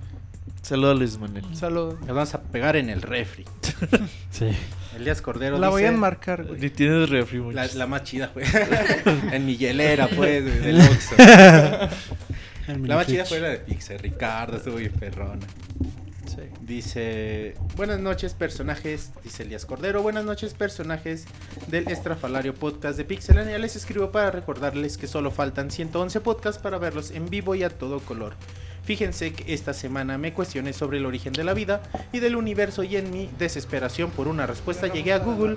Saludos 0.65 0.99
Luis 0.99 1.19
Manuel. 1.19 1.45
Saludos. 1.55 1.97
Los 2.01 2.09
vamos 2.09 2.35
a 2.35 2.41
pegar 2.43 2.77
en 2.77 2.89
el 2.91 3.03
refri. 3.03 3.45
Sí. 4.31 4.49
Elías 4.97 5.21
Cordero 5.21 5.59
La 5.59 5.69
voy 5.69 5.85
a 5.85 5.89
enmarcar, 5.89 6.45
güey. 6.45 6.59
Ni 6.61 6.71
tienes 6.71 7.09
refri, 7.09 7.39
La, 7.39 7.45
muchachos. 7.45 7.75
la 7.77 7.87
más 7.87 8.03
chida 8.05 8.29
fue 8.29 8.45
en 9.33 9.45
mi 9.47 9.57
hielera, 9.57 10.09
pues, 10.09 10.43
güey, 10.43 10.59
del 10.61 10.81
Oxxo. 10.91 11.15
El 12.67 12.89
La 12.89 12.97
más 12.97 13.07
chida 13.07 13.25
fue 13.25 13.41
la 13.41 13.49
de 13.51 13.59
Pixel, 13.59 13.99
Ricardo, 13.99 14.57
estuvo 14.57 14.77
bien 14.77 14.93
perrona. 14.93 15.47
Dice, 16.63 17.55
buenas 17.77 18.01
noches 18.01 18.33
personajes, 18.33 19.13
dice 19.23 19.43
Elías 19.43 19.67
Cordero, 19.67 20.03
buenas 20.03 20.25
noches 20.25 20.55
personajes 20.55 21.27
del 21.69 21.87
Estrafalario 21.89 22.55
Podcast 22.55 22.97
de 22.97 23.05
Pixelania. 23.05 23.59
Les 23.59 23.77
escribo 23.77 24.11
para 24.11 24.31
recordarles 24.31 24.97
que 24.97 25.07
solo 25.07 25.31
faltan 25.31 25.71
111 25.71 26.21
podcasts 26.23 26.61
para 26.61 26.79
verlos 26.79 27.11
en 27.11 27.29
vivo 27.29 27.55
y 27.55 27.63
a 27.65 27.69
todo 27.71 28.01
color. 28.01 28.35
Fíjense 28.85 29.33
que 29.33 29.55
esta 29.55 29.73
semana 29.73 30.19
me 30.19 30.35
cuestioné 30.35 30.75
sobre 30.75 30.99
el 30.99 31.07
origen 31.07 31.33
de 31.33 31.43
la 31.43 31.55
vida 31.55 31.83
y 32.13 32.21
del 32.21 32.37
universo 32.37 32.83
y 32.83 32.97
en 32.97 33.11
mi 33.11 33.31
desesperación 33.39 34.11
por 34.11 34.29
una 34.29 34.47
respuesta 34.47 34.89
llegué 34.89 35.15
a 35.15 35.19
Google 35.19 35.57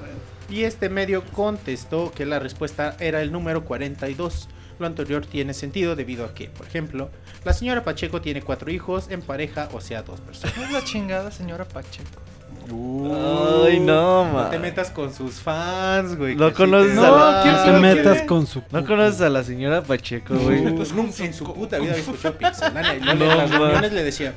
y 0.50 0.64
este 0.64 0.88
medio 0.88 1.26
contestó 1.26 2.12
que 2.12 2.26
la 2.26 2.40
respuesta 2.40 2.96
era 3.00 3.22
el 3.22 3.34
número 3.34 3.66
42. 3.66 4.48
Lo 4.80 4.86
anterior 4.86 5.26
tiene 5.26 5.54
sentido 5.54 5.96
debido 5.96 6.24
a 6.24 6.34
que, 6.34 6.50
por 6.50 6.68
ejemplo, 6.68 7.10
la 7.44 7.52
señora 7.52 7.84
Pacheco 7.84 8.22
tiene 8.22 8.42
cuatro 8.42 8.72
hijos 8.72 9.08
en 9.10 9.22
pareja, 9.22 9.68
o 9.74 9.82
sea, 9.82 10.04
dos 10.04 10.22
personas. 10.22 10.56
Es 10.64 10.72
la 10.72 10.84
chingada, 10.84 11.32
señora 11.32 11.66
Pacheco. 11.66 12.22
Ay, 12.70 13.80
no, 13.80 14.26
No 14.26 14.34
man. 14.34 14.50
te 14.50 14.60
metas 14.60 14.92
con 14.92 15.14
sus 15.14 15.36
fans, 15.36 16.16
güey. 16.18 16.36
No 16.36 16.50
sí 16.50 16.56
conoces 16.56 16.94
te- 16.94 17.00
a 17.06 17.12
la- 17.12 17.46
No 17.46 17.64
te 17.74 17.80
metas 17.80 18.22
con 18.24 18.46
su. 18.48 18.62
No 18.72 18.86
conoces 18.86 19.22
a 19.22 19.30
la 19.30 19.44
señora 19.44 19.82
Pacheco, 19.82 20.36
güey. 20.36 20.64
Pues 20.76 20.94
nunca 20.94 21.24
en 21.24 21.34
su 21.34 21.46
puta 21.54 21.80
vida 21.80 21.92
había 21.92 22.02
escuchado 22.04 22.38
Pixelania. 22.38 22.96
Y 23.14 23.18
No, 23.18 23.32
en 23.32 23.38
las 23.38 23.50
reuniones 23.52 23.94
le 23.94 24.04
decía, 24.04 24.34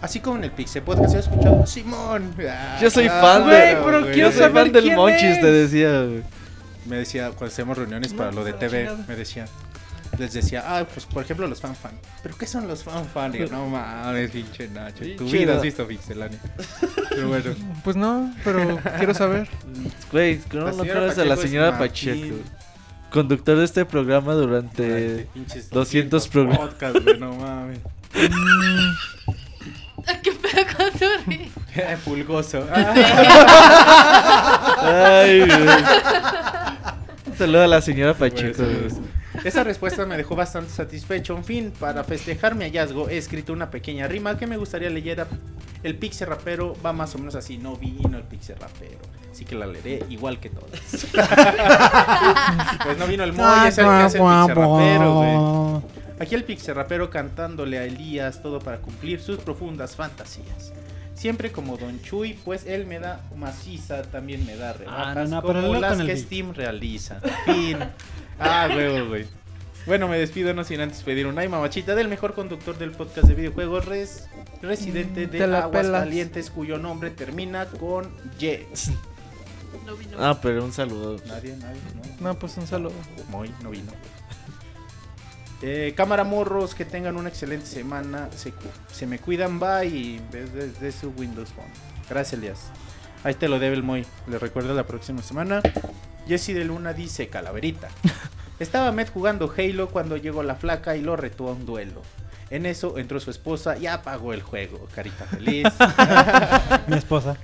así 0.00 0.20
como 0.20 0.36
en 0.38 0.44
el 0.44 0.50
Pixel 0.50 0.82
Podcast, 0.82 1.14
he 1.14 1.18
escuchado 1.18 1.66
Simón. 1.66 2.34
Ah, 2.48 2.78
Yo 2.80 2.90
soy 2.90 3.04
claro, 3.04 3.26
fan 3.26 3.42
Güey, 3.44 3.56
de. 3.68 3.76
pero 3.84 4.00
güey. 4.00 4.12
quiero 4.12 4.28
Yo 4.28 4.32
soy 4.32 4.42
saber 4.42 4.62
fan 4.64 4.72
del 4.72 4.84
quién 4.84 4.96
Monchis, 4.96 5.22
es. 5.24 5.40
te 5.40 5.52
decía, 5.52 6.02
güey. 6.02 6.22
Me 6.86 6.96
decía, 6.96 7.28
cuando 7.28 7.46
hacemos 7.46 7.78
reuniones 7.78 8.12
No, 8.12 8.18
para 8.18 8.32
lo 8.32 8.42
de 8.44 8.52
TV, 8.54 8.90
me 9.06 9.14
decía, 9.16 9.46
les 10.18 10.32
decía, 10.34 10.62
ah, 10.66 10.84
pues 10.84 11.06
por 11.06 11.22
ejemplo 11.22 11.46
los 11.46 11.60
fan 11.60 11.74
fan. 11.74 11.92
¿Pero 12.22 12.36
qué 12.36 12.46
son 12.46 12.68
los 12.68 12.84
fan 12.84 13.06
fan? 13.06 13.34
Y 13.34 13.38
yo, 13.38 13.46
no 13.48 13.66
mames, 13.68 14.30
pinche 14.30 14.68
Nacho. 14.68 15.04
Sí, 15.04 15.14
Tu 15.16 15.26
chido. 15.26 15.38
vida 15.40 15.56
has 15.56 15.62
visto 15.62 15.86
Pixelania. 15.86 16.38
Pero 17.08 17.28
bueno. 17.28 17.54
Pues 17.84 17.96
no, 17.96 18.32
pero 18.44 18.78
quiero 18.98 19.14
saber. 19.14 19.48
Güey, 20.10 20.40
no, 20.52 20.64
La 20.66 20.72
no 20.72 20.78
señora 20.82 21.00
conoces 21.00 21.18
a 21.18 21.24
la 21.24 21.30
Pacheco 21.30 21.34
es 21.34 21.40
señora 21.50 21.70
Martín. 21.72 21.88
Pacheco. 21.88 22.36
Conductor 23.10 23.58
de 23.58 23.64
este 23.64 23.84
programa 23.84 24.32
durante. 24.34 24.88
Durante 24.88 25.26
pinches 25.34 25.70
200 25.70 26.28
programas. 26.28 26.58
podcasts, 26.68 27.02
güey, 27.04 27.18
no 27.18 27.34
mames. 27.34 27.78
¿Qué 30.22 30.32
pedo 30.32 30.66
con 30.76 30.90
tu 30.98 31.06
Pulgoso. 32.04 32.66
Ay, 34.82 35.40
güey. 35.40 35.52
Un 37.26 37.36
saludo 37.38 37.62
a 37.62 37.66
la 37.66 37.80
señora 37.80 38.14
Pacheco, 38.14 38.62
Bueno, 38.62 38.78
güey. 38.88 39.11
Esa 39.44 39.64
respuesta 39.64 40.06
me 40.06 40.16
dejó 40.16 40.36
bastante 40.36 40.70
satisfecho. 40.70 41.36
En 41.36 41.44
fin, 41.44 41.72
para 41.78 42.04
festejar 42.04 42.54
mi 42.54 42.64
hallazgo, 42.64 43.08
he 43.08 43.16
escrito 43.16 43.52
una 43.52 43.70
pequeña 43.70 44.06
rima 44.06 44.36
que 44.38 44.46
me 44.46 44.56
gustaría 44.56 44.90
leyera. 44.90 45.26
El 45.82 45.96
pixel 45.96 46.28
rapero 46.28 46.76
va 46.84 46.92
más 46.92 47.14
o 47.14 47.18
menos 47.18 47.34
así. 47.34 47.58
No 47.58 47.76
vino 47.76 48.16
el 48.16 48.24
pixel 48.24 48.56
rapero. 48.56 48.98
Así 49.30 49.44
que 49.44 49.54
la 49.54 49.66
leeré 49.66 50.04
igual 50.10 50.38
que 50.38 50.50
todas. 50.50 50.80
pues 52.84 52.98
no 52.98 53.06
vino 53.06 53.24
el 53.24 53.32
Moy, 53.32 53.68
es 53.68 53.78
el 53.78 53.84
que 53.84 53.90
hace 53.90 54.18
el 54.18 54.24
pixel 54.24 54.56
rapero, 54.56 55.14
güey. 55.14 55.82
Aquí 56.20 56.34
el 56.34 56.44
pixel 56.44 56.74
rapero 56.76 57.10
cantándole 57.10 57.78
a 57.78 57.84
Elías 57.84 58.42
todo 58.42 58.60
para 58.60 58.78
cumplir 58.78 59.20
sus 59.20 59.38
profundas 59.38 59.96
fantasías. 59.96 60.72
Siempre 61.14 61.50
como 61.50 61.76
Don 61.76 62.00
Chuy, 62.02 62.34
pues 62.44 62.66
él 62.66 62.86
me 62.86 62.98
da 62.98 63.20
maciza, 63.36 64.02
también 64.02 64.44
me 64.44 64.56
da 64.56 64.72
rebajas 64.72 65.28
no, 65.28 65.36
no, 65.36 65.42
pero 65.46 65.62
como 65.62 65.80
las 65.80 66.00
que. 66.00 66.16
Steam 66.16 66.52
realiza. 66.52 67.20
Fin. 67.44 67.78
Ah, 68.38 68.68
huevo, 68.74 69.08
güey. 69.08 69.26
Bueno, 69.86 70.06
me 70.08 70.16
despido 70.18 70.54
no 70.54 70.62
sin 70.62 70.80
antes 70.80 71.02
pedir 71.02 71.26
un 71.26 71.38
ay 71.38 71.48
mamachita 71.48 71.94
del 71.96 72.06
mejor 72.08 72.34
conductor 72.34 72.78
del 72.78 72.92
podcast 72.92 73.26
de 73.26 73.34
videojuegos, 73.34 73.84
res- 73.84 74.28
residente 74.62 75.26
de. 75.26 75.42
Aguascalientes, 75.44 76.50
cuyo 76.50 76.78
nombre 76.78 77.10
termina 77.10 77.66
con 77.66 78.04
Y. 78.38 78.58
No 79.86 79.96
vino. 79.96 80.16
Ah, 80.20 80.38
pero 80.40 80.64
un 80.64 80.72
saludo. 80.72 81.16
Nadie, 81.26 81.56
nadie, 81.56 81.80
no. 82.20 82.28
No, 82.28 82.38
pues 82.38 82.56
un 82.58 82.66
saludo. 82.66 82.92
Moy 83.30 83.52
no 83.62 83.70
vino. 83.70 83.90
Eh, 85.62 85.94
cámara 85.96 86.24
morros, 86.24 86.74
que 86.74 86.84
tengan 86.84 87.16
una 87.16 87.28
excelente 87.28 87.66
semana. 87.66 88.28
Se, 88.36 88.52
se 88.92 89.06
me 89.06 89.18
cuidan, 89.18 89.58
bye. 89.58 89.86
Y 89.86 90.20
desde, 90.30 90.68
desde 90.68 90.92
su 90.92 91.10
Windows 91.16 91.50
Phone. 91.50 91.70
Gracias, 92.08 92.34
Elias. 92.38 92.58
Ahí 93.24 93.34
te 93.34 93.48
lo 93.48 93.58
debe 93.58 93.76
el 93.76 93.82
Moy. 93.82 94.04
Le 94.28 94.38
recuerdo 94.38 94.74
la 94.74 94.84
próxima 94.84 95.22
semana. 95.22 95.60
Jesse 96.26 96.48
de 96.54 96.64
Luna 96.64 96.92
dice: 96.92 97.28
Calaverita. 97.28 97.88
Estaba 98.58 98.92
Med 98.92 99.08
jugando 99.08 99.52
Halo 99.56 99.88
cuando 99.88 100.16
llegó 100.16 100.42
la 100.42 100.54
flaca 100.54 100.96
y 100.96 101.02
lo 101.02 101.16
retó 101.16 101.48
a 101.48 101.52
un 101.52 101.66
duelo. 101.66 102.02
En 102.50 102.66
eso 102.66 102.98
entró 102.98 103.18
su 103.18 103.30
esposa 103.30 103.78
y 103.78 103.86
apagó 103.86 104.34
el 104.34 104.42
juego. 104.42 104.86
Carita 104.94 105.24
feliz. 105.24 105.66
Mi 106.86 106.96
esposa. 106.96 107.36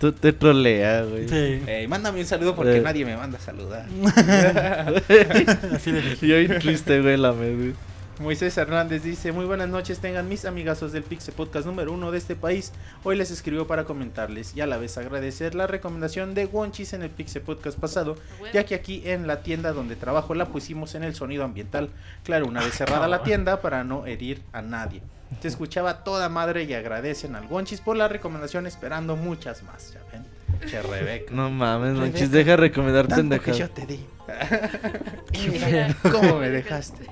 Tú 0.00 0.12
te 0.12 0.32
trolea, 0.32 1.02
güey. 1.02 1.28
Sí. 1.28 1.62
Mándame 1.88 2.20
un 2.20 2.26
saludo 2.26 2.56
porque 2.56 2.78
Eh. 2.78 2.80
nadie 2.80 3.04
me 3.04 3.16
manda 3.18 3.36
a 3.36 3.40
saludar. 3.40 3.84
Así 5.74 5.92
le 5.92 6.00
dije. 6.00 6.26
Y 6.26 6.32
hoy 6.32 6.48
triste, 6.58 7.02
güey, 7.02 7.18
la 7.18 7.32
med, 7.32 7.54
güey. 7.56 7.74
Moisés 8.20 8.56
Hernández 8.58 9.04
dice, 9.04 9.30
muy 9.30 9.44
buenas 9.44 9.68
noches, 9.68 10.00
tengan 10.00 10.28
mis 10.28 10.44
amigazos 10.44 10.90
del 10.90 11.04
Pixel 11.04 11.34
Podcast 11.34 11.66
número 11.66 11.92
uno 11.92 12.10
de 12.10 12.18
este 12.18 12.34
país. 12.34 12.72
Hoy 13.04 13.16
les 13.16 13.30
escribo 13.30 13.68
para 13.68 13.84
comentarles 13.84 14.56
y 14.56 14.60
a 14.60 14.66
la 14.66 14.76
vez 14.76 14.98
agradecer 14.98 15.54
la 15.54 15.68
recomendación 15.68 16.34
de 16.34 16.46
Wonchis 16.46 16.94
en 16.94 17.02
el 17.02 17.10
Pixel 17.10 17.42
Podcast 17.42 17.78
pasado, 17.78 18.16
ya 18.52 18.64
que 18.64 18.74
aquí 18.74 19.02
en 19.04 19.28
la 19.28 19.42
tienda 19.42 19.72
donde 19.72 19.94
trabajo 19.94 20.34
la 20.34 20.46
pusimos 20.46 20.96
en 20.96 21.04
el 21.04 21.14
sonido 21.14 21.44
ambiental. 21.44 21.90
Claro, 22.24 22.46
una 22.46 22.60
vez 22.60 22.74
cerrada 22.74 23.06
la 23.06 23.22
tienda 23.22 23.62
para 23.62 23.84
no 23.84 24.04
herir 24.04 24.42
a 24.52 24.62
nadie. 24.62 25.00
Se 25.40 25.46
escuchaba 25.46 26.02
toda 26.02 26.28
madre 26.28 26.64
y 26.64 26.74
agradecen 26.74 27.36
al 27.36 27.46
Wonchis 27.46 27.80
por 27.80 27.96
la 27.96 28.08
recomendación, 28.08 28.66
esperando 28.66 29.14
muchas 29.14 29.62
más. 29.62 29.92
Ya 29.92 30.00
ven, 30.10 30.24
che 30.68 30.82
Rebeca. 30.82 31.32
No 31.32 31.50
mames, 31.50 31.94
Monchis, 31.94 32.32
deja 32.32 32.52
de 32.52 32.56
recomendar 32.56 33.06
Tanto 33.06 33.40
que 33.40 33.52
yo 33.52 33.70
te 33.70 33.86
di. 33.86 34.04
Cómo 36.10 36.40
me 36.40 36.50
dejaste. 36.50 37.06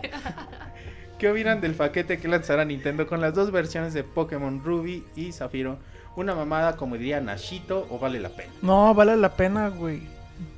¿Qué 1.19 1.31
opinan 1.31 1.63
del 1.63 1.75
paquete 1.75 2.19
que 2.19 2.29
lanzará 2.29 2.65
Nintendo 2.65 3.07
con 3.07 3.21
las 3.21 3.35
dos 3.35 3.51
versiones 3.51 3.95
de 3.95 4.05
Pokémon 4.05 4.63
Ruby 4.63 5.05
y 5.17 5.33
Zafiro? 5.33 5.79
Una 6.15 6.35
mamada 6.35 6.77
como 6.77 6.97
diría 6.97 7.21
Nashito 7.21 7.87
o 7.91 7.99
vale 7.99 8.21
la 8.21 8.29
pena. 8.29 8.53
No, 8.63 8.95
vale 8.95 9.17
la 9.17 9.35
pena, 9.35 9.69
güey. 9.69 10.03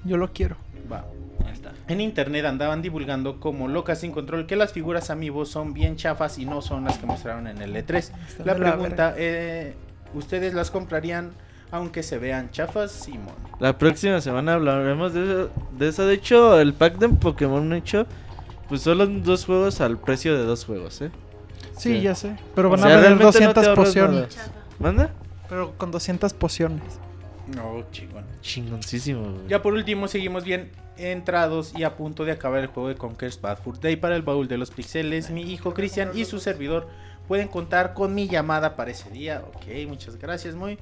Yo 0.04 0.16
lo 0.16 0.32
quiero. 0.32 0.56
Va. 0.90 1.04
En 1.88 2.00
internet 2.00 2.44
andaban 2.44 2.82
divulgando 2.82 3.40
como 3.40 3.66
locas 3.68 4.00
sin 4.00 4.12
control 4.12 4.46
que 4.46 4.56
las 4.56 4.72
figuras 4.72 5.10
amigos 5.10 5.48
son 5.48 5.72
bien 5.72 5.96
chafas 5.96 6.38
y 6.38 6.44
no 6.44 6.60
son 6.60 6.84
las 6.84 6.98
que 6.98 7.06
mostraron 7.06 7.46
en 7.46 7.62
el 7.62 7.74
E3. 7.74 7.96
Están 7.96 8.46
La 8.46 8.54
de 8.54 8.60
la 8.60 8.72
pregunta, 8.76 9.14
eh, 9.16 9.74
¿ustedes 10.12 10.54
las 10.54 10.70
comprarían 10.70 11.30
aunque 11.70 12.02
se 12.02 12.18
vean 12.18 12.50
chafas, 12.50 12.92
Simón? 12.92 13.34
La 13.58 13.78
próxima 13.78 14.20
semana 14.20 14.54
hablaremos 14.54 15.14
de 15.14 15.22
eso. 15.22 15.50
De, 15.78 15.88
eso. 15.88 16.06
de 16.06 16.14
hecho, 16.14 16.60
el 16.60 16.74
pack 16.74 16.98
de 16.98 17.08
Pokémon 17.08 17.72
hecho, 17.72 18.06
pues 18.68 18.82
solo 18.82 19.06
dos 19.06 19.44
juegos 19.44 19.80
al 19.80 19.98
precio 19.98 20.36
de 20.36 20.44
dos 20.44 20.64
juegos, 20.64 21.00
¿eh? 21.02 21.10
Sí, 21.76 21.94
Sí. 21.96 22.00
ya 22.02 22.14
sé. 22.14 22.36
Pero 22.54 22.68
O 22.68 22.70
van 22.72 22.80
sea, 22.80 22.88
a 22.88 22.92
haber 22.92 23.02
realmente 23.18 23.24
no 23.24 23.30
te 23.32 23.38
200 23.38 23.66
ahorras 23.68 23.86
pociones. 23.86 24.38
¿Manda? 24.78 25.10
Pero 25.48 25.72
con 25.78 25.90
200 25.90 26.32
pociones. 26.34 26.82
No, 27.54 27.82
chingón. 27.92 28.24
Chingoncísimo, 28.42 29.22
güey. 29.22 29.48
Ya 29.48 29.62
por 29.62 29.72
último, 29.72 30.06
seguimos 30.08 30.44
bien 30.44 30.70
entrados 30.98 31.72
y 31.76 31.84
a 31.84 31.96
punto 31.96 32.24
de 32.24 32.32
acabar 32.32 32.60
el 32.60 32.66
juego 32.66 32.88
de 32.88 32.96
Conker's 32.96 33.40
Bad 33.40 33.58
Fur 33.62 33.80
Day 33.80 33.96
para 33.96 34.16
el 34.16 34.22
baúl 34.22 34.48
de 34.48 34.58
los 34.58 34.70
pixeles. 34.70 35.30
Mi 35.30 35.42
hijo 35.50 35.72
Cristian 35.72 36.10
y 36.14 36.24
su 36.26 36.40
servidor 36.40 36.88
pueden 37.26 37.48
contar 37.48 37.94
con 37.94 38.14
mi 38.14 38.28
llamada 38.28 38.76
para 38.76 38.90
ese 38.90 39.08
día. 39.10 39.42
Ok, 39.48 39.64
muchas 39.86 40.16
gracias, 40.18 40.54
muy. 40.54 40.78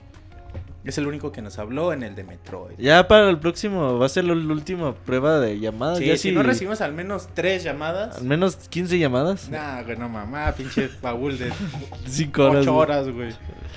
Es 0.84 0.98
el 0.98 1.06
único 1.06 1.32
que 1.32 1.42
nos 1.42 1.58
habló 1.58 1.92
en 1.92 2.02
el 2.04 2.14
de 2.14 2.22
Metroid. 2.24 2.76
Ya 2.78 3.08
para 3.08 3.28
el 3.28 3.38
próximo 3.40 3.98
va 3.98 4.06
a 4.06 4.08
ser 4.08 4.24
la 4.24 4.32
última 4.34 4.94
prueba 4.94 5.40
de 5.40 5.58
llamadas. 5.58 5.98
Sí, 5.98 6.06
ya 6.06 6.16
si 6.16 6.30
no 6.32 6.42
recibimos 6.44 6.80
al 6.80 6.92
menos 6.92 7.28
tres 7.34 7.64
llamadas. 7.64 8.18
Al 8.18 8.24
menos 8.24 8.56
15 8.68 8.98
llamadas. 8.98 9.48
Nah, 9.50 9.82
güey, 9.82 9.96
no 9.96 10.08
mamá, 10.08 10.52
pinche 10.52 10.88
baúl 11.02 11.36
de 11.38 11.50
5 12.06 12.42
horas. 12.42 12.62
ocho 12.62 12.72
güey. 12.72 12.82
horas, 12.82 13.08
güey. 13.10 13.34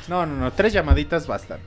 No, 0.08 0.26
no, 0.26 0.36
no, 0.36 0.52
tres 0.52 0.72
llamaditas 0.74 1.26
bastan. 1.26 1.60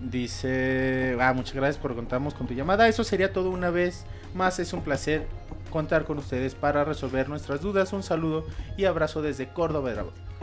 Dice, 0.00 1.16
ah, 1.20 1.32
muchas 1.32 1.54
gracias 1.54 1.78
por 1.82 1.94
contarnos 1.94 2.34
con 2.34 2.46
tu 2.46 2.54
llamada. 2.54 2.86
Eso 2.86 3.02
sería 3.02 3.32
todo 3.32 3.50
una 3.50 3.70
vez 3.70 4.04
más. 4.34 4.58
Es 4.60 4.72
un 4.72 4.82
placer 4.82 5.26
contar 5.70 6.04
con 6.04 6.18
ustedes 6.18 6.54
para 6.54 6.84
resolver 6.84 7.28
nuestras 7.28 7.60
dudas. 7.60 7.92
Un 7.92 8.02
saludo 8.04 8.46
y 8.76 8.84
abrazo 8.84 9.20
desde 9.20 9.48
Córdoba, 9.48 9.92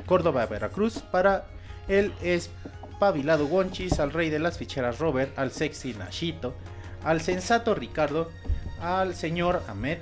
Córdoba 0.05 0.45
Veracruz, 0.47 0.99
para 0.99 1.45
el 1.88 2.11
espabilado 3.07 3.47
Wonchis, 3.47 3.99
al 3.99 4.11
rey 4.13 4.30
de 4.30 4.39
las 4.39 4.57
ficheras 4.57 4.99
Robert, 4.99 5.38
al 5.38 5.51
sexy 5.51 5.93
Nashito, 5.93 6.53
al 7.03 7.19
sensato 7.21 7.75
Ricardo, 7.75 8.31
al 8.81 9.13
señor 9.13 9.61
Ahmed, 9.67 9.97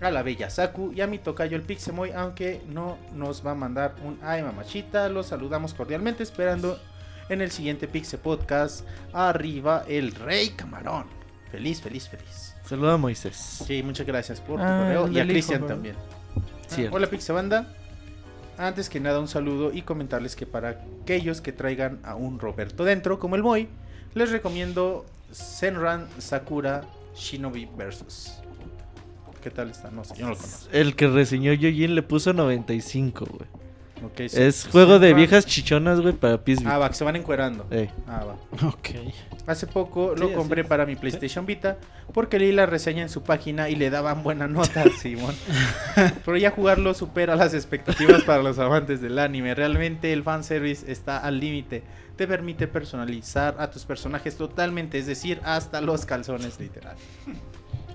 a 0.00 0.10
la 0.10 0.22
bella 0.22 0.48
Saku 0.48 0.92
y 0.94 1.02
a 1.02 1.06
mi 1.06 1.18
tocayo 1.18 1.56
el 1.56 1.62
Pixemoy, 1.62 2.12
aunque 2.12 2.62
no 2.68 2.96
nos 3.14 3.44
va 3.46 3.50
a 3.50 3.54
mandar 3.54 3.96
un 4.02 4.18
ay 4.22 4.42
mamachita. 4.42 5.08
Los 5.10 5.26
saludamos 5.26 5.74
cordialmente, 5.74 6.22
esperando 6.22 6.80
en 7.28 7.42
el 7.42 7.50
siguiente 7.50 7.86
Pixe 7.86 8.16
Podcast. 8.16 8.86
Arriba 9.12 9.84
el 9.86 10.12
Rey 10.14 10.50
Camarón. 10.50 11.04
Feliz, 11.50 11.82
feliz, 11.82 12.08
feliz. 12.08 12.54
Saluda 12.64 12.94
a 12.94 12.96
Moisés. 12.96 13.36
Sí, 13.66 13.82
muchas 13.82 14.06
gracias 14.06 14.40
por 14.40 14.56
tu 14.58 14.62
Ah, 14.64 14.78
correo 14.84 15.08
y 15.08 15.20
a 15.20 15.26
Cristian 15.26 15.66
también. 15.66 15.96
Hola 16.90 17.08
Pixe 17.08 17.32
Banda. 17.32 17.74
Antes 18.58 18.88
que 18.90 18.98
nada 18.98 19.20
un 19.20 19.28
saludo 19.28 19.72
y 19.72 19.82
comentarles 19.82 20.34
que 20.34 20.44
para 20.44 20.80
aquellos 21.02 21.40
que 21.40 21.52
traigan 21.52 22.00
a 22.02 22.16
un 22.16 22.40
Roberto 22.40 22.84
dentro, 22.84 23.20
como 23.20 23.36
el 23.36 23.42
Moy, 23.44 23.68
les 24.14 24.30
recomiendo 24.32 25.06
Senran 25.30 26.08
Sakura 26.18 26.84
Shinobi 27.14 27.68
Versus. 27.76 28.34
¿Qué 29.40 29.50
tal 29.50 29.70
está? 29.70 29.92
No 29.92 30.02
sé, 30.02 30.16
yo 30.16 30.24
no 30.24 30.30
lo 30.32 30.36
conozco. 30.36 30.68
El 30.72 30.96
que 30.96 31.06
reseñó 31.06 31.52
Yojin 31.52 31.94
le 31.94 32.02
puso 32.02 32.32
95, 32.32 33.26
güey. 33.26 33.48
Sí. 34.28 34.42
Es 34.42 34.66
juego 34.70 34.98
de 34.98 35.14
viejas 35.14 35.46
chichonas, 35.46 36.00
güey, 36.00 36.14
para 36.14 36.38
PS 36.42 36.64
Ah, 36.66 36.78
va, 36.78 36.88
que 36.88 36.94
se 36.94 37.04
van 37.04 37.16
encuerando. 37.16 37.66
Ah, 38.06 38.24
va. 38.24 38.68
Ok. 38.68 38.90
Hace 39.46 39.66
poco 39.66 40.14
lo 40.14 40.32
compré 40.34 40.62
para 40.62 40.84
mi 40.84 40.94
PlayStation 40.94 41.46
Vita 41.46 41.78
porque 42.12 42.38
leí 42.38 42.52
la 42.52 42.66
reseña 42.66 43.02
en 43.02 43.08
su 43.08 43.22
página 43.22 43.70
y 43.70 43.76
le 43.76 43.88
daban 43.88 44.22
buena 44.22 44.46
nota, 44.46 44.84
Simón. 45.00 45.34
Pero 46.24 46.36
ya 46.36 46.50
jugarlo 46.50 46.92
supera 46.94 47.34
las 47.36 47.54
expectativas 47.54 48.24
para 48.24 48.42
los 48.42 48.58
amantes 48.58 49.00
del 49.00 49.18
anime. 49.18 49.54
Realmente 49.54 50.12
el 50.12 50.22
fanservice 50.22 50.90
está 50.90 51.18
al 51.18 51.40
límite. 51.40 51.82
Te 52.16 52.26
permite 52.26 52.66
personalizar 52.66 53.56
a 53.58 53.70
tus 53.70 53.84
personajes 53.84 54.36
totalmente, 54.36 54.98
es 54.98 55.06
decir, 55.06 55.40
hasta 55.44 55.80
los 55.80 56.04
calzones 56.04 56.58
literal. 56.60 56.96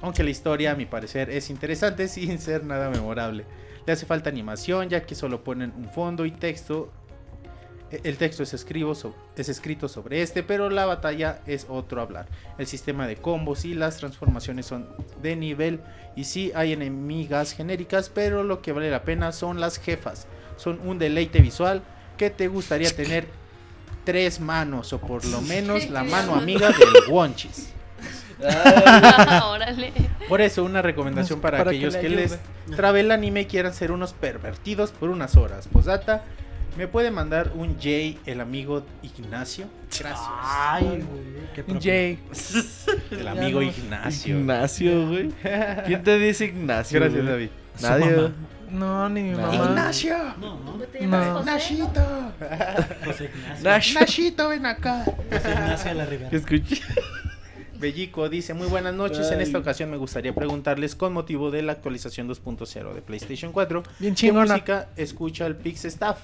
Aunque 0.02 0.24
la 0.24 0.30
historia, 0.32 0.72
a 0.72 0.76
mi 0.76 0.86
parecer, 0.86 1.30
es 1.30 1.50
interesante 1.50 2.08
sin 2.10 2.40
ser 2.40 2.64
nada 2.64 2.90
memorable. 2.90 3.46
Le 3.86 3.94
hace 3.94 4.06
falta 4.06 4.30
animación, 4.30 4.90
ya 4.90 5.06
que 5.06 5.16
solo 5.16 5.44
ponen 5.44 5.74
un 5.78 5.90
fondo 5.90 6.26
y 6.26 6.32
texto 6.32 6.92
e- 7.92 8.02
el 8.06 8.18
texto 8.18 8.42
es, 8.44 8.54
escribo 8.54 8.96
so- 8.96 9.16
es 9.36 9.50
escrito 9.50 9.88
sobre 9.88 10.22
este, 10.22 10.42
pero 10.42 10.70
la 10.70 10.86
batalla 10.86 11.42
es 11.46 11.66
otro 11.70 12.02
hablar. 12.02 12.28
El 12.58 12.66
sistema 12.68 13.08
de 13.08 13.18
combos 13.18 13.66
y 13.66 13.74
las 13.74 13.98
transformaciones 13.98 14.66
son 14.66 14.88
de 15.22 15.36
nivel 15.36 15.80
y 16.16 16.24
sí 16.24 16.52
hay 16.56 16.72
enemigas 16.74 17.54
genéricas, 17.54 18.10
pero 18.10 18.44
lo 18.44 18.62
que 18.62 18.72
vale 18.72 18.90
la 18.90 19.04
pena 19.04 19.32
son 19.32 19.60
las 19.60 19.78
jefas. 19.78 20.28
Son 20.58 20.80
un 20.86 20.98
deleite 20.98 21.40
visual 21.40 21.82
que 22.18 22.30
te 22.30 22.48
gustaría 22.48 22.90
tener 22.96 23.28
tres 24.06 24.40
manos 24.40 24.94
o 24.94 25.00
por 25.00 25.24
lo 25.26 25.42
menos 25.42 25.90
la 25.90 26.04
mano 26.04 26.36
amiga 26.42 26.70
del 26.72 27.12
Wonchis. 27.12 27.74
Órale. 29.50 29.92
Por 30.28 30.42
eso 30.42 30.64
una 30.64 30.82
recomendación 30.82 31.42
para, 31.42 31.60
Para 31.60 31.72
que 31.72 31.78
aquellos 31.78 31.94
le 31.96 32.02
que, 32.02 32.10
les 32.10 32.40
trabe 32.76 33.02
el 33.02 33.12
anime 33.12 33.42
y 33.42 33.46
quieran 33.46 33.74
ser 33.74 33.92
unos 33.92 34.14
pervertidos 34.14 34.92
por 34.92 35.10
unas 35.10 35.36
horas. 35.36 35.68
Posdata, 35.68 36.24
¿me 36.78 36.88
puede 36.88 37.12
mandar 37.12 37.52
un 37.56 37.78
Jay, 37.80 38.18
el 38.26 38.42
amigo 38.42 38.86
Ignacio? 39.02 39.68
Gracias. 40.00 40.28
Ay, 40.42 40.86
güey. 40.86 41.04
Qué 41.54 41.64
propio. 41.64 41.82
Jay. 41.92 42.20
El 43.12 43.28
amigo 43.28 43.62
no. 43.62 43.68
Ignacio. 43.68 44.40
Ignacio, 44.40 45.08
güey. 45.08 45.30
¿Quién 45.86 46.04
te 46.04 46.18
dice 46.18 46.46
Ignacio? 46.46 47.00
Gracias? 47.00 47.26
David. 47.26 47.50
Su 47.78 47.84
Nadie. 47.88 48.32
No, 48.72 49.08
ni 49.08 49.22
mi 49.22 49.32
No. 49.32 49.38
mamá. 49.42 49.54
Ignacio. 49.54 50.18
No, 50.42 50.60
no. 50.60 50.78
No. 50.78 51.40
Ignacito. 51.40 52.02
José 53.06 53.26
Ignacio. 53.26 53.64
Nash. 53.64 53.92
Ignacito, 53.92 54.50
ven 54.50 54.66
acá. 54.66 55.04
José 55.06 55.52
Ignacio 55.52 55.90
de 55.92 55.96
la 55.96 56.06
Rivera. 56.06 56.30
Escuché. 56.36 56.82
Bellico 57.84 58.30
dice, 58.30 58.54
muy 58.54 58.68
buenas 58.68 58.96
noches. 58.96 59.30
En 59.32 59.42
esta 59.42 59.58
ocasión 59.58 59.92
me 59.92 59.98
gustaría 59.98 60.34
preguntarles 60.34 60.96
con 60.96 61.12
motivo 61.12 61.52
de 61.52 61.62
la 61.64 61.74
actualización 61.74 62.30
2.0 62.30 62.94
de 62.94 63.02
PlayStation 63.02 63.52
4, 63.52 63.84
Bien 64.00 64.16
¿qué 64.16 64.32
música 64.32 64.88
escucha 64.96 65.46
el 65.46 65.58
Pix 65.58 65.84
Staff? 65.84 66.22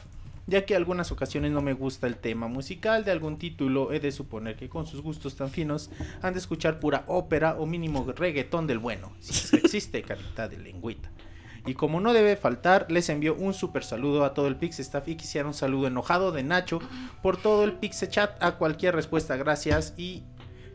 Ya 0.47 0.65
que 0.65 0.73
algunas 0.73 1.11
ocasiones 1.11 1.51
no 1.51 1.61
me 1.61 1.73
gusta 1.73 2.07
el 2.07 2.15
tema 2.15 2.47
musical 2.47 3.03
de 3.03 3.11
algún 3.11 3.37
título, 3.37 3.91
he 3.91 3.99
de 3.99 4.13
suponer 4.13 4.55
que 4.55 4.69
con 4.69 4.87
sus 4.87 5.01
gustos 5.01 5.35
tan 5.35 5.49
finos 5.49 5.89
han 6.21 6.31
de 6.31 6.39
escuchar 6.39 6.79
pura 6.79 7.03
ópera 7.07 7.57
o 7.59 7.65
mínimo 7.65 8.09
reggaetón 8.09 8.65
del 8.65 8.79
bueno, 8.79 9.11
si 9.19 9.33
es 9.33 9.51
que 9.51 9.57
existe 9.65 10.01
carita 10.01 10.47
de 10.47 10.59
lengüita. 10.59 11.11
Y 11.65 11.73
como 11.73 11.99
no 11.99 12.13
debe 12.13 12.37
faltar, 12.37 12.89
les 12.89 13.09
envío 13.09 13.35
un 13.35 13.53
super 13.53 13.83
saludo 13.83 14.23
a 14.23 14.33
todo 14.33 14.47
el 14.47 14.55
Pix 14.55 14.79
Staff 14.79 15.09
y 15.09 15.15
quisiera 15.15 15.45
un 15.45 15.53
saludo 15.53 15.87
enojado 15.87 16.31
de 16.31 16.41
Nacho 16.41 16.79
por 17.21 17.35
todo 17.35 17.65
el 17.65 17.73
Pix 17.73 18.09
Chat 18.09 18.41
a 18.41 18.53
cualquier 18.53 18.95
respuesta. 18.95 19.35
Gracias 19.35 19.93
y 19.97 20.23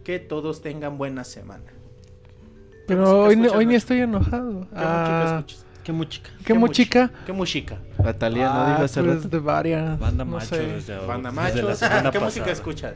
que 0.04 0.18
todos 0.18 0.62
tengan 0.62 0.98
buena 0.98 1.24
semana. 1.24 1.64
¿Qué 2.86 2.94
música 2.94 3.12
Pero 3.12 3.22
hoy, 3.22 3.36
hoy 3.48 3.66
ni 3.66 3.74
estoy 3.74 3.98
enojado. 4.00 4.60
¿Qué 4.60 4.66
música 4.66 4.76
Ah, 4.76 5.34
escuchas? 5.38 5.64
Qué 5.82 5.92
música. 5.92 6.30
¿Qué 6.44 6.54
¿Qué 7.26 7.32
música? 7.32 7.78
¿Qué? 7.96 8.02
Natalia, 8.02 8.44
no 8.46 8.52
Ah, 8.52 8.72
digo 8.72 8.84
hace 8.84 9.02
pues 9.02 9.30
de 9.30 9.38
varias. 9.38 9.98
Banda 9.98 10.24
no 10.24 10.30
macho 10.32 10.56
desde, 10.56 10.96
Banda 10.98 11.30
desde 11.30 11.74
semana 11.74 12.10
¿Qué 12.10 12.18
música 12.20 12.50
escuchas? 12.52 12.94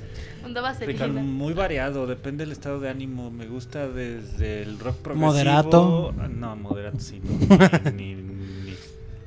Vaselina. 0.62 1.22
Muy 1.22 1.52
variado, 1.54 2.06
depende 2.06 2.44
del 2.44 2.52
estado 2.52 2.80
de 2.80 2.88
ánimo. 2.88 3.30
Me 3.30 3.46
gusta 3.46 3.88
desde 3.88 4.62
el 4.62 4.78
rock 4.78 4.96
progresivo. 4.96 5.26
Moderato. 5.32 6.14
No, 6.28 6.56
moderato 6.56 6.98
sí. 7.00 7.20
no, 7.20 7.90
ni, 7.94 8.14
ni- 8.14 8.74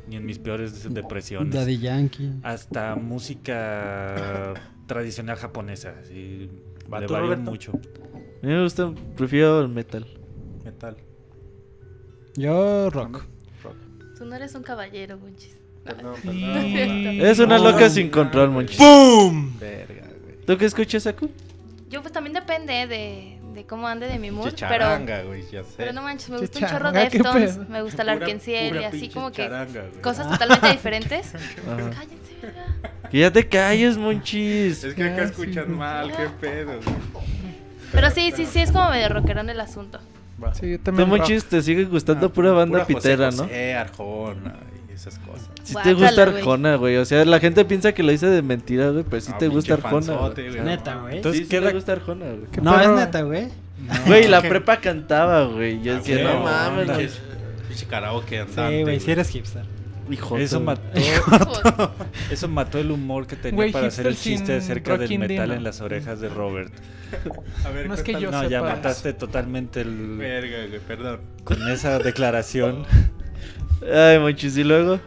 ni 0.07 0.15
en 0.17 0.25
mis 0.25 0.39
peores 0.39 0.91
depresiones. 0.93 1.53
Daddy 1.53 1.77
Yankee. 1.77 2.31
Hasta 2.43 2.95
música 2.95 4.53
tradicional 4.87 5.37
japonesa. 5.37 5.93
Sí, 6.07 6.49
¿Va 6.91 6.99
le 6.99 7.07
tú, 7.07 7.15
Roberto? 7.15 7.51
mucho. 7.51 7.71
A 7.73 8.45
mí 8.45 8.53
me 8.53 8.63
gusta, 8.63 8.93
prefiero 9.15 9.61
el 9.61 9.69
metal. 9.69 10.05
Metal. 10.63 10.95
Yo 12.35 12.89
rock. 12.89 13.23
Tú 14.17 14.25
no 14.25 14.35
eres 14.35 14.53
un 14.55 14.63
caballero, 14.63 15.17
Bunchis. 15.17 15.57
Perdón, 15.83 16.13
Y- 16.31 17.21
Es 17.23 17.39
una 17.39 17.57
loca 17.57 17.89
sin 17.89 18.09
control, 18.09 18.51
monchis. 18.51 18.77
¡Boom! 18.77 19.57
Verga, 19.59 20.07
güey. 20.23 20.35
¿Tú 20.45 20.57
qué 20.57 20.65
escuchas, 20.65 21.07
Aku? 21.07 21.29
Yo 21.89 22.01
pues 22.01 22.13
también 22.13 22.33
depende 22.33 22.85
de, 22.87 23.39
de 23.53 23.63
cómo 23.65 23.87
ande 23.87 24.07
de 24.07 24.17
mi 24.19 24.31
mood, 24.31 24.53
pero, 24.69 24.85
güey, 25.27 25.43
ya 25.51 25.63
sé. 25.63 25.73
pero 25.77 25.93
no 25.93 26.01
manches, 26.01 26.29
me 26.29 26.37
gusta 26.39 26.59
un 26.59 26.65
chorro 26.67 26.91
de 26.91 27.07
¿qué 27.09 27.17
Deftones, 27.17 27.57
me 27.69 27.81
gusta 27.81 28.01
el 28.03 28.07
Pura- 28.09 28.25
Arkenciel 28.25 28.75
y 28.81 28.83
así 28.83 29.09
como 29.09 29.31
que 29.31 29.47
güey. 29.47 30.01
cosas 30.01 30.29
totalmente 30.29 30.67
diferentes. 30.71 31.33
Ajá. 31.35 31.89
Cállense, 31.89 32.37
verga. 32.41 32.65
Que 33.09 33.17
ya 33.19 33.31
te 33.31 33.47
calles, 33.47 33.97
monchis. 33.97 34.83
Es 34.83 34.93
que 34.93 35.03
acá 35.03 35.25
sí, 35.27 35.31
escuchan 35.31 35.77
mal, 35.77 36.11
qué 36.15 36.27
pedo. 36.39 36.79
Pero 37.91 38.09
sí, 38.11 38.31
sí, 38.35 38.45
sí, 38.45 38.59
es 38.59 38.71
como 38.71 38.89
medio 38.89 39.09
rockerón 39.09 39.49
el 39.49 39.59
asunto. 39.59 39.99
Sí, 40.53 40.71
yo 40.71 40.79
también. 40.79 41.07
monchis, 41.09 41.45
te 41.45 41.61
sigue 41.61 41.83
gustando 41.85 42.27
Ah, 42.27 42.33
pura 42.33 42.51
banda 42.51 42.85
pura 42.85 42.85
José 42.85 42.95
pitera, 42.95 43.31
¿no? 43.31 43.43
José, 43.43 43.73
Arjona 43.75 44.55
y 44.89 44.93
esas 44.93 45.19
cosas. 45.19 45.30
Si 45.63 45.75
te 45.75 45.93
gusta. 45.93 46.23
Arjona, 46.23 46.75
güey. 46.75 46.97
O 46.97 47.05
sea, 47.05 47.23
la 47.25 47.39
gente 47.39 47.63
piensa 47.65 47.91
que 47.93 48.03
lo 48.03 48.11
hice 48.11 48.27
de 48.27 48.41
mentira, 48.41 48.89
güey, 48.89 49.03
pero 49.09 49.21
sí 49.21 49.31
Ah, 49.33 49.37
te 49.37 49.47
gusta 49.47 49.75
Arjona. 49.75 50.13
güey. 50.13 50.61
Neta, 50.61 50.95
güey. 50.95 51.17
Entonces, 51.17 51.39
sí, 51.39 51.43
sí 51.45 51.49
¿qué 51.49 51.59
le 51.61 51.67
ra- 51.67 51.73
gusta 51.73 51.91
Arjona, 51.93 52.25
güey. 52.25 52.45
¿Qué 52.51 52.61
No, 52.61 52.79
es 52.79 52.89
neta, 52.89 53.21
güey. 53.21 53.47
Güey, 54.05 54.27
la 54.27 54.41
prepa 54.41 54.77
cantaba, 54.77 55.45
güey. 55.45 55.81
Yo 55.81 55.93
Ah, 55.93 55.97
decía, 55.97 56.21
güey, 56.21 56.33
no 56.35 56.43
mames. 56.43 57.19
Pinche 57.67 57.85
karaoke 57.87 58.39
andante. 58.39 58.77
Sí, 58.77 58.83
güey, 58.83 58.99
si 58.99 59.11
eres 59.11 59.29
hipster. 59.29 59.63
Hijo 60.09 60.37
Eso 60.37 60.59
mató, 60.59 60.81
eso 62.31 62.47
mató 62.49 62.77
el 62.79 62.91
humor 62.91 63.27
que 63.27 63.37
tenía 63.37 63.71
para 63.71 63.87
hacer 63.87 64.07
el 64.07 64.17
chiste 64.17 64.57
acerca 64.57 64.97
del 64.97 65.17
metal 65.19 65.51
en 65.51 65.63
las 65.63 65.79
orejas 65.79 66.19
de 66.19 66.27
Robert. 66.27 66.73
A 67.65 67.69
ver, 67.69 67.87
No 67.87 67.93
es 67.93 68.03
que 68.03 68.19
yo 68.19 68.29
No, 68.29 68.47
ya 68.49 68.61
mataste 68.61 69.13
totalmente 69.13 69.81
el, 69.81 70.17
Verga, 70.17 70.67
güey, 70.67 70.79
perdón. 70.81 71.21
con 71.45 71.65
esa 71.69 71.97
declaración. 71.99 72.83
Ay, 73.93 74.19
monchis, 74.19 74.57
y 74.57 74.63
luego. 74.65 74.99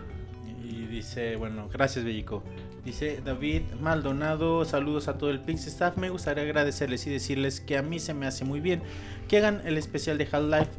Dice, 0.95 1.35
bueno, 1.35 1.69
gracias 1.73 2.05
Bellico. 2.05 2.45
Dice 2.85 3.21
David 3.25 3.63
Maldonado, 3.81 4.65
saludos 4.65 5.09
a 5.09 5.19
todo 5.19 5.31
el 5.31 5.41
Pix 5.41 5.67
Staff. 5.67 5.97
Me 5.97 6.09
gustaría 6.09 6.45
agradecerles 6.45 7.05
y 7.09 7.11
decirles 7.11 7.61
que 7.61 7.77
a 7.77 7.83
mí 7.83 7.99
se 7.99 8.15
me 8.15 8.27
hace 8.27 8.45
muy 8.45 8.61
bien 8.61 8.81
que 9.27 9.39
hagan 9.39 9.61
el 9.65 9.77
especial 9.77 10.19
de 10.19 10.29
Half-Life. 10.31 10.71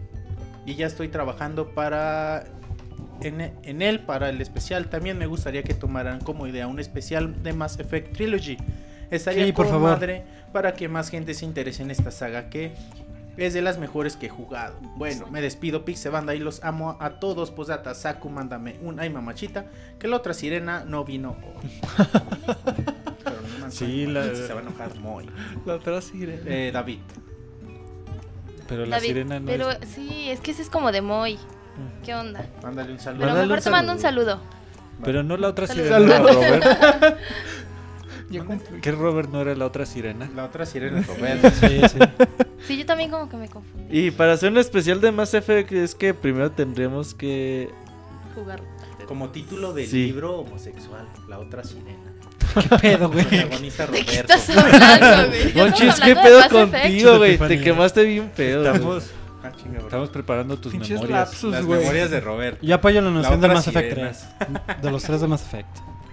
Y 0.65 0.75
ya 0.75 0.87
estoy 0.87 1.09
trabajando 1.09 1.75
para 1.75 2.45
en, 3.21 3.41
en 3.41 3.81
él 3.81 3.99
para 3.99 4.29
el 4.29 4.39
especial. 4.41 4.87
También 4.89 5.17
me 5.17 5.27
gustaría 5.27 5.63
que 5.63 5.73
tomaran 5.73 6.21
como 6.21 6.47
idea 6.47 6.65
un 6.67 6.79
especial 6.79 7.43
de 7.43 7.51
Mass 7.51 7.77
Effect 7.77 8.15
Trilogy. 8.15 8.57
Estaría 9.11 9.45
Sí, 9.45 9.51
por 9.51 9.65
por 9.65 9.73
favor. 9.73 9.89
madre 9.91 10.23
para 10.53 10.73
que 10.73 10.87
más 10.87 11.09
gente 11.09 11.33
se 11.33 11.43
interese 11.43 11.83
en 11.83 11.91
esta 11.91 12.09
saga 12.09 12.49
que 12.49 12.71
es 13.37 13.53
de 13.53 13.61
las 13.61 13.77
mejores 13.77 14.15
que 14.15 14.27
he 14.27 14.29
jugado. 14.29 14.75
Bueno, 14.95 15.27
me 15.31 15.41
despido, 15.41 15.85
Pixie 15.85 16.09
Banda, 16.11 16.35
y 16.35 16.39
los 16.39 16.63
amo 16.63 16.97
a 16.99 17.19
todos. 17.19 17.51
Posdata, 17.51 17.93
Saku, 17.93 18.29
mándame 18.29 18.77
un 18.81 18.99
ay 18.99 19.09
mamachita, 19.09 19.65
que 19.99 20.07
la 20.07 20.17
otra 20.17 20.33
sirena 20.33 20.83
no 20.85 21.03
vino 21.05 21.35
hoy. 21.43 21.71
Pero 23.23 23.37
no 23.59 23.71
Sí, 23.71 24.05
la- 24.05 24.33
se 24.35 24.53
va 24.53 24.59
a 24.59 24.63
enojar 24.63 24.95
muy. 24.99 25.29
La 25.65 25.75
otra 25.75 26.01
sirena. 26.01 26.41
Eh, 26.45 26.71
David. 26.73 26.99
Pero 28.67 28.85
la 28.85 28.95
David, 28.97 29.07
sirena 29.07 29.39
no 29.39 29.45
pero 29.45 29.71
es... 29.71 29.79
sí, 29.89 30.29
es 30.29 30.39
que 30.39 30.51
ese 30.51 30.61
es 30.63 30.69
como 30.69 30.91
de 30.91 31.01
Moy. 31.01 31.37
¿Qué 32.03 32.15
onda? 32.15 32.45
Mándale 32.63 32.93
un 32.93 32.99
saludo. 32.99 33.19
Pero 33.19 33.27
Mándale 33.31 33.47
mejor 33.47 33.57
un 33.59 33.63
te 33.63 33.69
mando 33.69 33.91
un 33.93 33.99
saludo. 33.99 34.39
Pero 35.03 35.23
no 35.23 35.35
la 35.37 35.49
otra 35.49 35.67
sirena. 35.67 35.99
Robert. 36.19 36.63
Ya. 38.29 38.43
¿Qué 38.81 38.91
Robert 38.91 39.29
no 39.29 39.41
era 39.41 39.53
la 39.55 39.65
otra 39.65 39.85
sirena? 39.85 40.29
La 40.35 40.45
otra 40.45 40.65
sirena 40.65 40.99
es 40.99 41.07
Roberto. 41.07 41.49
Sí, 41.51 41.79
sí. 41.87 41.99
Sí, 42.67 42.77
yo 42.79 42.85
también 42.85 43.11
como 43.11 43.29
que 43.29 43.37
me 43.37 43.47
confundí. 43.47 44.07
Y 44.07 44.11
para 44.11 44.33
hacer 44.33 44.51
un 44.51 44.57
especial 44.57 44.99
de 44.99 45.11
Mass 45.11 45.33
Effect 45.35 45.71
es 45.73 45.93
que 45.93 46.13
primero 46.15 46.51
tendríamos 46.51 47.13
que... 47.13 47.69
Jugar. 48.33 48.61
Como 49.07 49.29
título 49.29 49.73
del 49.73 49.87
Sí. 49.87 50.05
libro 50.07 50.39
homosexual, 50.39 51.07
La 51.29 51.37
otra 51.37 51.63
sirena. 51.63 52.11
¿Qué 52.69 52.77
pedo, 52.97 53.09
güey? 53.11 53.25
Protagonista 53.25 53.85
¿De 53.85 54.03
qué 54.03 54.23
Roberto. 54.23 54.33
estás 54.33 54.57
hablando, 54.57 55.27
güey? 55.27 55.53
Ya 55.53 55.63
Monchis, 55.63 55.99
¿qué 55.99 56.15
pedo 56.15 56.49
contigo, 56.49 57.17
güey? 57.17 57.37
Te 57.37 57.61
quemaste 57.61 58.03
bien 58.03 58.31
pedo. 58.35 58.61
güey. 58.61 58.73
Estamos, 58.73 59.11
Ah, 59.43 59.51
chinga, 59.55 59.77
estamos 59.77 60.09
preparando 60.09 60.57
tus 60.57 60.71
Pinches 60.71 60.93
memorias. 61.01 61.19
lapsus, 61.29 61.51
Las 61.51 61.63
memorias 61.65 62.09
de 62.09 62.19
Roberto. 62.19 62.65
Yo 62.65 62.73
apoyo 62.73 62.99
la 63.01 63.11
noción 63.11 63.39
de 63.39 63.47
Mass 63.47 63.67
Effect 63.67 63.89
sirena. 63.89 64.11
3. 64.65 64.81
De 64.81 64.91
los 64.91 65.03
tres 65.03 65.21
de 65.21 65.27
Mass 65.27 65.43
Effect. 65.43 65.69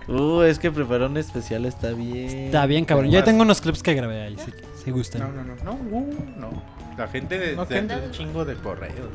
Uh, 0.09 0.43
es 0.43 0.59
que 0.59 0.71
preparar 0.71 1.09
un 1.11 1.17
especial 1.17 1.65
está 1.67 1.93
bien. 1.93 2.29
Está 2.47 2.67
bien, 2.67 2.85
cabrón. 2.85 3.07
Yo 3.11 3.19
ya 3.19 3.25
tengo 3.25 3.43
unos 3.43 3.61
clips 3.61 3.83
que 3.83 3.95
grabé 3.95 4.23
ahí, 4.23 4.37
si, 4.39 4.53
si 4.85 4.91
gustan. 4.91 5.21
No, 5.23 5.29
no, 5.33 5.43
no, 5.45 5.55
no, 5.65 5.73
uh, 5.97 6.15
no. 6.39 6.63
La 6.99 7.09
gente 7.09 7.39
de, 7.39 7.57
de 7.57 7.97
un 8.07 8.11
chingo 8.11 8.45
de 8.45 8.55
correo. 8.57 9.09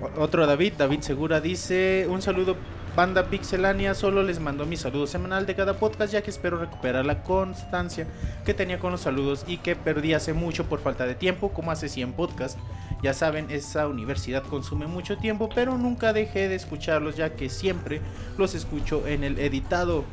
O- 0.00 0.22
Otro 0.22 0.46
David, 0.46 0.74
David 0.78 1.00
Segura 1.00 1.40
dice, 1.40 2.06
un 2.08 2.22
saludo 2.22 2.56
banda 2.94 3.24
pixelania, 3.24 3.94
solo 3.94 4.22
les 4.22 4.38
mando 4.38 4.66
mi 4.66 4.76
saludo 4.76 5.06
semanal 5.06 5.46
de 5.46 5.54
cada 5.54 5.74
podcast 5.74 6.12
ya 6.12 6.22
que 6.22 6.30
espero 6.30 6.58
recuperar 6.58 7.06
la 7.06 7.22
constancia 7.22 8.06
que 8.44 8.52
tenía 8.52 8.78
con 8.78 8.92
los 8.92 9.00
saludos 9.00 9.44
y 9.46 9.58
que 9.58 9.76
perdí 9.76 10.12
hace 10.12 10.34
mucho 10.34 10.66
por 10.66 10.80
falta 10.80 11.06
de 11.06 11.14
tiempo, 11.14 11.52
como 11.52 11.70
hace 11.70 11.88
100 11.88 12.12
podcasts. 12.12 12.60
Ya 13.02 13.14
saben, 13.14 13.50
esa 13.50 13.88
universidad 13.88 14.42
consume 14.44 14.86
mucho 14.86 15.16
tiempo, 15.16 15.48
pero 15.54 15.78
nunca 15.78 16.12
dejé 16.12 16.48
de 16.48 16.54
escucharlos 16.54 17.16
ya 17.16 17.34
que 17.34 17.48
siempre 17.48 18.00
los 18.36 18.54
escucho 18.54 19.06
en 19.06 19.24
el 19.24 19.38
editado. 19.38 20.04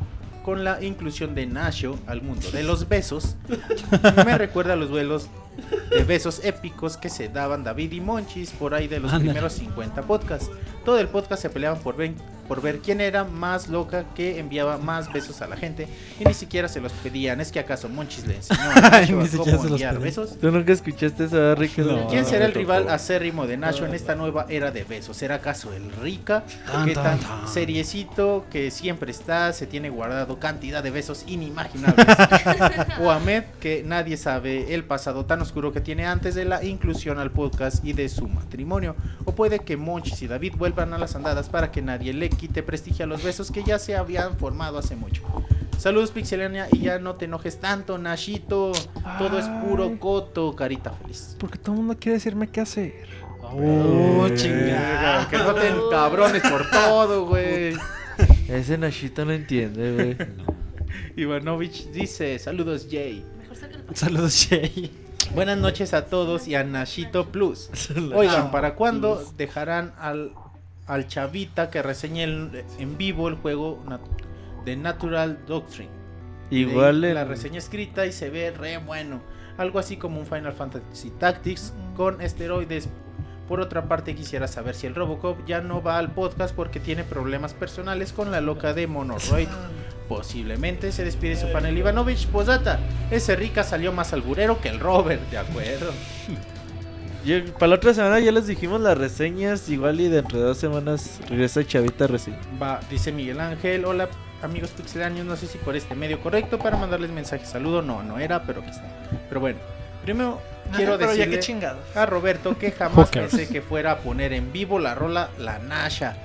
Con 0.44 0.64
la 0.64 0.82
inclusión 0.82 1.36
de 1.36 1.46
Nasho 1.46 2.00
al 2.08 2.22
mundo 2.22 2.50
de 2.50 2.64
los 2.64 2.88
besos, 2.88 3.36
me 4.26 4.38
recuerda 4.38 4.74
a 4.74 4.78
los 4.78 4.90
vuelos 4.90 5.30
de 5.90 6.04
besos 6.04 6.44
épicos 6.44 6.98
que 6.98 7.10
se 7.10 7.30
daban 7.30 7.64
David 7.64 7.92
y 7.94 8.02
Monchis 8.02 8.52
por 8.52 8.74
ahí 8.74 8.88
de 8.88 9.00
los 9.00 9.14
primeros 9.14 9.54
50 9.54 10.02
podcasts. 10.04 10.50
Todo 10.86 11.00
el 11.00 11.08
podcast 11.08 11.42
se 11.42 11.50
peleaban 11.50 11.80
por 11.80 11.96
ver, 11.96 12.14
por 12.48 12.62
ver 12.62 12.80
quién 12.80 13.02
era 13.02 13.24
más 13.24 13.68
loca 13.68 14.06
que 14.16 14.40
enviaba 14.40 14.78
más 14.78 15.12
besos 15.12 15.42
a 15.42 15.48
la 15.48 15.56
gente 15.56 15.88
y 16.20 16.26
ni 16.26 16.34
siquiera 16.34 16.68
se 16.68 16.82
los 16.82 16.92
pedían. 16.94 17.42
¿Es 17.42 17.52
que 17.52 17.60
acaso 17.60 17.90
Monchis 17.90 18.26
le 18.26 18.38
enseñó 18.38 18.62
a 18.72 18.82
Nacho 18.90 19.20
cómo 19.38 19.66
enviar 19.66 20.00
besos? 20.00 20.38
¿Tú 20.40 20.50
nunca 20.52 20.74
escuchaste 20.74 21.26
eso, 21.26 21.36
¿verdad, 21.36 21.58
Ricardo? 21.58 21.98
No. 21.98 22.08
¿Quién 22.08 22.26
será 22.26 22.46
el 22.46 22.54
rival 22.54 22.90
acérrimo 22.90 23.46
de 23.46 23.58
Nacho 23.58 23.86
en 23.86 23.94
esta 23.94 24.16
nueva 24.16 24.46
era 24.50 24.72
de 24.72 24.84
besos? 24.84 25.18
¿Será 25.18 25.36
acaso 25.36 25.74
el 25.74 25.92
Rica? 25.92 26.44
¿Qué 26.86 26.94
tan. 26.94 27.20
seriecito 27.48 28.46
que 28.50 28.72
siempre 28.72 29.12
está? 29.12 29.54
Se 29.54 29.68
tiene 29.68 29.90
guardado 29.90 30.40
cantidad 30.40 30.82
de 30.82 30.92
besos 30.92 31.26
inimaginables. 31.28 32.06
o 33.02 33.12
Ahmed, 33.12 33.44
que 33.60 33.84
nadie 33.86 34.18
sabe 34.18 34.74
el 34.74 34.84
pasado 34.86 35.26
tan 35.26 35.42
oscuro 35.50 35.72
que 35.72 35.82
tiene 35.82 36.06
antes 36.06 36.36
de 36.36 36.46
la 36.46 36.64
inclusión 36.64 37.18
al 37.18 37.32
podcast 37.32 37.84
y 37.84 37.94
de 37.94 38.08
su 38.08 38.28
matrimonio. 38.28 38.96
O 39.26 39.34
puede 39.34 39.60
que 39.60 39.78
Monchis 39.78 40.22
y 40.22 40.28
David 40.28 40.54
vuelvan 40.58 40.94
a 40.94 41.00
las 41.00 41.16
andadas 41.16 41.50
para 41.50 41.72
que 41.72 41.82
nadie 41.82 42.14
le 42.14 42.30
quite 42.30 42.62
prestigio 42.62 43.06
a 43.06 43.08
los 43.08 43.24
besos 43.24 43.52
que 43.52 43.64
ya 43.64 43.80
se 43.80 43.96
habían 43.96 44.38
formado 44.38 44.78
hace 44.78 44.96
mucho. 44.96 45.24
Saludos 45.80 46.12
Pixelania 46.12 46.68
y 46.72 46.82
ya 46.82 47.00
no 47.00 47.16
te 47.16 47.26
enojes 47.26 47.60
tanto, 47.60 47.98
Nashito. 47.98 48.74
Todo 49.18 49.40
es 49.40 49.46
puro 49.48 49.98
coto, 49.98 50.56
carita 50.56 50.92
feliz. 50.92 51.36
Porque 51.40 51.58
todo 51.58 51.74
el 51.74 51.80
mundo 51.80 51.98
quiere 52.00 52.16
decirme 52.16 52.48
qué 52.48 52.62
hacer. 52.62 53.08
Oh, 53.42 54.28
chingada. 54.36 55.28
Que 55.30 55.38
voten 55.38 55.74
cabrones 55.90 56.44
por 56.44 56.70
todo, 56.70 57.26
güey. 57.26 57.76
Ese 58.48 58.78
Nashito 58.78 59.26
no 59.26 59.32
entiende, 59.32 59.94
güey. 59.94 60.18
Ivanovich 61.16 61.90
dice, 61.92 62.38
saludos 62.38 62.88
Jay. 62.90 63.26
Saludos, 63.94 64.48
Jay. 64.48 65.09
Buenas 65.36 65.58
noches 65.58 65.94
a 65.94 66.06
todos 66.06 66.48
y 66.48 66.56
a 66.56 66.64
Nashito 66.64 67.28
Plus. 67.32 67.70
Oigan, 68.16 68.52
¿para 68.52 68.76
cuándo 68.76 69.24
dejarán 69.38 69.94
al, 70.00 70.34
al 70.88 71.08
chavita 71.08 71.70
que 71.70 71.82
reseñe 71.82 72.24
el- 72.24 72.66
en 72.80 72.98
vivo 72.98 73.28
el 73.30 73.36
juego 73.36 73.82
nat- 73.88 74.02
de 74.66 74.76
Natural 74.76 75.40
Doctrine? 75.48 75.92
Igual 76.50 77.04
en- 77.04 77.14
la 77.16 77.26
reseña 77.26 77.60
escrita 77.60 78.06
y 78.06 78.12
se 78.12 78.30
ve 78.30 78.52
re 78.52 78.78
bueno. 78.80 79.22
Algo 79.58 79.78
así 79.80 79.98
como 79.98 80.20
un 80.20 80.26
Final 80.26 80.54
Fantasy 80.54 81.12
Tactics 81.12 81.74
con 81.96 82.22
esteroides. 82.22 82.90
Por 83.48 83.60
otra 83.62 83.88
parte, 83.88 84.16
quisiera 84.16 84.48
saber 84.48 84.76
si 84.76 84.88
el 84.88 84.96
Robocop 84.96 85.46
ya 85.46 85.60
no 85.62 85.82
va 85.82 85.98
al 85.98 86.12
podcast 86.12 86.56
porque 86.56 86.80
tiene 86.80 87.04
problemas 87.04 87.54
personales 87.54 88.14
con 88.14 88.32
la 88.32 88.42
loca 88.42 88.74
de 88.74 88.88
Monoroid. 88.88 89.48
Posiblemente 90.10 90.92
se 90.92 91.06
despide 91.06 91.38
su 91.38 91.52
panel 91.52 91.78
Ivanovich. 91.78 92.28
Posdata, 92.28 92.80
ese 93.12 93.36
Rica 93.36 93.64
salió 93.64 93.94
más 93.94 94.12
alburero 94.12 94.60
que 94.60 94.68
el 94.70 94.80
Robert, 94.80 95.22
de 95.30 95.38
acuerdo. 95.38 95.94
Yo- 97.26 97.46
para 97.54 97.68
la 97.68 97.76
otra 97.76 97.94
semana 97.94 98.20
ya 98.20 98.32
les 98.32 98.48
dijimos 98.48 98.82
las 98.82 98.98
reseñas. 98.98 99.70
Igual 99.70 100.00
y 100.00 100.08
dentro 100.08 100.40
de 100.40 100.46
dos 100.46 100.58
semanas 100.58 101.20
regresa 101.30 101.64
Chavita 101.66 102.08
Reci. 102.08 102.34
Va, 102.62 102.80
dice 102.90 103.12
Miguel 103.12 103.40
Ángel. 103.40 103.86
Hola, 103.86 104.10
amigos 104.42 104.72
pixelanios. 104.72 105.26
No 105.28 105.36
sé 105.36 105.46
si 105.46 105.58
por 105.60 105.76
este 105.76 105.94
medio 105.96 106.20
correcto 106.22 106.58
para 106.58 106.76
mandarles 106.76 107.12
mensaje. 107.12 107.46
Saludo. 107.46 107.82
No, 107.84 108.02
no 108.02 108.18
era, 108.20 108.42
pero 108.44 108.62
aquí 108.62 108.72
está. 108.72 108.88
Pero 109.28 109.42
bueno, 109.42 109.60
primero 110.04 110.42
quiero 110.76 110.98
pero 110.98 111.14
ya 111.14 111.28
decirle 111.28 111.70
a 111.94 112.06
Roberto 112.08 112.58
que 112.58 112.72
jamás 112.72 113.10
pensé 113.10 113.48
que 113.48 113.62
fuera 113.62 113.92
a 113.92 113.98
poner 114.00 114.34
en 114.34 114.52
vivo 114.52 114.80
la 114.80 114.96
rola 114.96 115.30
La 115.38 115.60
Nasha. 115.60 116.16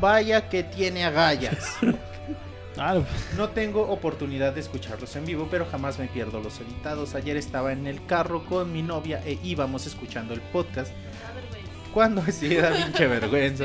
Vaya 0.00 0.48
que 0.48 0.62
tiene 0.62 1.04
agallas. 1.04 1.76
Ah, 2.78 3.00
No 3.36 3.48
tengo 3.50 3.82
oportunidad 3.88 4.52
de 4.54 4.60
escucharlos 4.60 5.14
en 5.16 5.24
vivo, 5.24 5.48
pero 5.50 5.66
jamás 5.66 5.98
me 5.98 6.06
pierdo 6.06 6.40
los 6.40 6.60
editados. 6.60 7.14
Ayer 7.14 7.36
estaba 7.36 7.72
en 7.72 7.86
el 7.86 8.04
carro 8.06 8.44
con 8.44 8.72
mi 8.72 8.82
novia 8.82 9.22
e 9.24 9.38
íbamos 9.42 9.86
escuchando 9.86 10.34
el 10.34 10.40
podcast. 10.40 10.92
Cuando 11.94 12.22
sí, 12.30 12.54
da 12.54 12.72
pinche 12.72 13.06
vergüenza. 13.06 13.64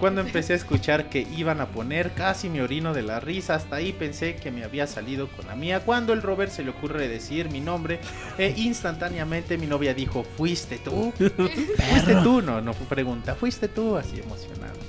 Cuando 0.00 0.22
empecé 0.22 0.54
a 0.54 0.56
escuchar 0.56 1.08
que 1.08 1.20
iban 1.36 1.60
a 1.60 1.66
poner, 1.68 2.10
casi 2.10 2.48
me 2.48 2.62
orino 2.62 2.92
de 2.94 3.02
la 3.02 3.20
risa. 3.20 3.54
Hasta 3.54 3.76
ahí 3.76 3.92
pensé 3.92 4.34
que 4.34 4.50
me 4.50 4.64
había 4.64 4.88
salido 4.88 5.28
con 5.28 5.46
la 5.46 5.54
mía. 5.54 5.80
Cuando 5.84 6.12
el 6.12 6.22
Robert 6.22 6.50
se 6.50 6.64
le 6.64 6.70
ocurre 6.70 7.06
decir 7.06 7.48
mi 7.48 7.60
nombre, 7.60 8.00
e 8.38 8.54
instantáneamente 8.56 9.56
mi 9.56 9.68
novia 9.68 9.94
dijo: 9.94 10.24
¿Fuiste 10.36 10.78
tú? 10.78 11.12
¿Fuiste 11.16 12.16
tú? 12.24 12.42
No, 12.42 12.60
no 12.60 12.74
fue 12.74 12.88
pregunta. 12.88 13.36
¿Fuiste 13.36 13.68
tú? 13.68 13.96
Así 13.96 14.18
emocionado. 14.18 14.87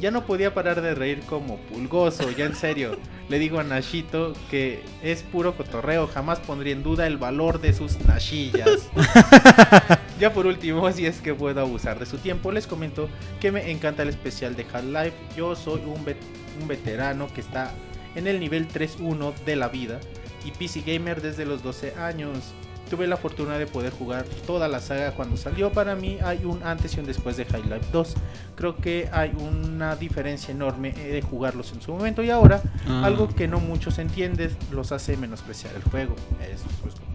Ya 0.00 0.10
no 0.10 0.26
podía 0.26 0.52
parar 0.52 0.82
de 0.82 0.94
reír 0.94 1.20
como 1.20 1.56
pulgoso, 1.56 2.30
ya 2.30 2.44
en 2.44 2.54
serio. 2.54 2.98
Le 3.30 3.38
digo 3.38 3.58
a 3.58 3.64
Nashito 3.64 4.34
que 4.50 4.82
es 5.02 5.22
puro 5.22 5.56
cotorreo, 5.56 6.06
jamás 6.06 6.38
pondría 6.40 6.74
en 6.74 6.82
duda 6.82 7.06
el 7.06 7.16
valor 7.16 7.60
de 7.60 7.72
sus 7.72 7.98
nashillas. 8.06 8.88
ya 10.20 10.32
por 10.32 10.46
último, 10.46 10.90
si 10.92 11.06
es 11.06 11.20
que 11.20 11.34
puedo 11.34 11.60
abusar 11.60 11.98
de 11.98 12.06
su 12.06 12.18
tiempo, 12.18 12.52
les 12.52 12.66
comento 12.66 13.08
que 13.40 13.50
me 13.52 13.70
encanta 13.70 14.02
el 14.02 14.10
especial 14.10 14.54
de 14.54 14.66
Half-Life. 14.72 15.14
Yo 15.36 15.56
soy 15.56 15.80
un, 15.86 16.04
vet- 16.04 16.16
un 16.60 16.68
veterano 16.68 17.28
que 17.34 17.40
está 17.40 17.72
en 18.14 18.26
el 18.26 18.38
nivel 18.38 18.68
3.1 18.68 19.34
de 19.44 19.56
la 19.56 19.68
vida 19.68 19.98
y 20.44 20.50
PC 20.52 20.82
Gamer 20.86 21.20
desde 21.22 21.46
los 21.46 21.62
12 21.62 21.94
años. 21.96 22.52
Tuve 22.90 23.06
la 23.06 23.16
fortuna 23.16 23.58
de 23.58 23.66
poder 23.66 23.92
jugar 23.92 24.24
toda 24.46 24.68
la 24.68 24.80
saga 24.80 25.12
cuando 25.12 25.36
salió. 25.36 25.72
Para 25.72 25.96
mí 25.96 26.18
hay 26.22 26.44
un 26.44 26.62
antes 26.62 26.96
y 26.96 27.00
un 27.00 27.06
después 27.06 27.36
de 27.36 27.42
Half-Life 27.44 27.86
2. 27.92 28.14
Creo 28.54 28.76
que 28.76 29.08
hay 29.12 29.32
una 29.38 29.96
diferencia 29.96 30.52
enorme 30.52 30.94
eh, 30.96 31.08
de 31.12 31.22
jugarlos 31.22 31.72
en 31.72 31.82
su 31.82 31.92
momento 31.92 32.22
y 32.22 32.30
ahora 32.30 32.62
Ah. 32.88 33.02
algo 33.04 33.26
que 33.28 33.48
no 33.48 33.58
muchos 33.58 33.98
entienden 33.98 34.56
los 34.70 34.92
hace 34.92 35.16
menospreciar 35.16 35.74
el 35.74 35.82
juego. 35.82 36.14
Es 36.40 36.62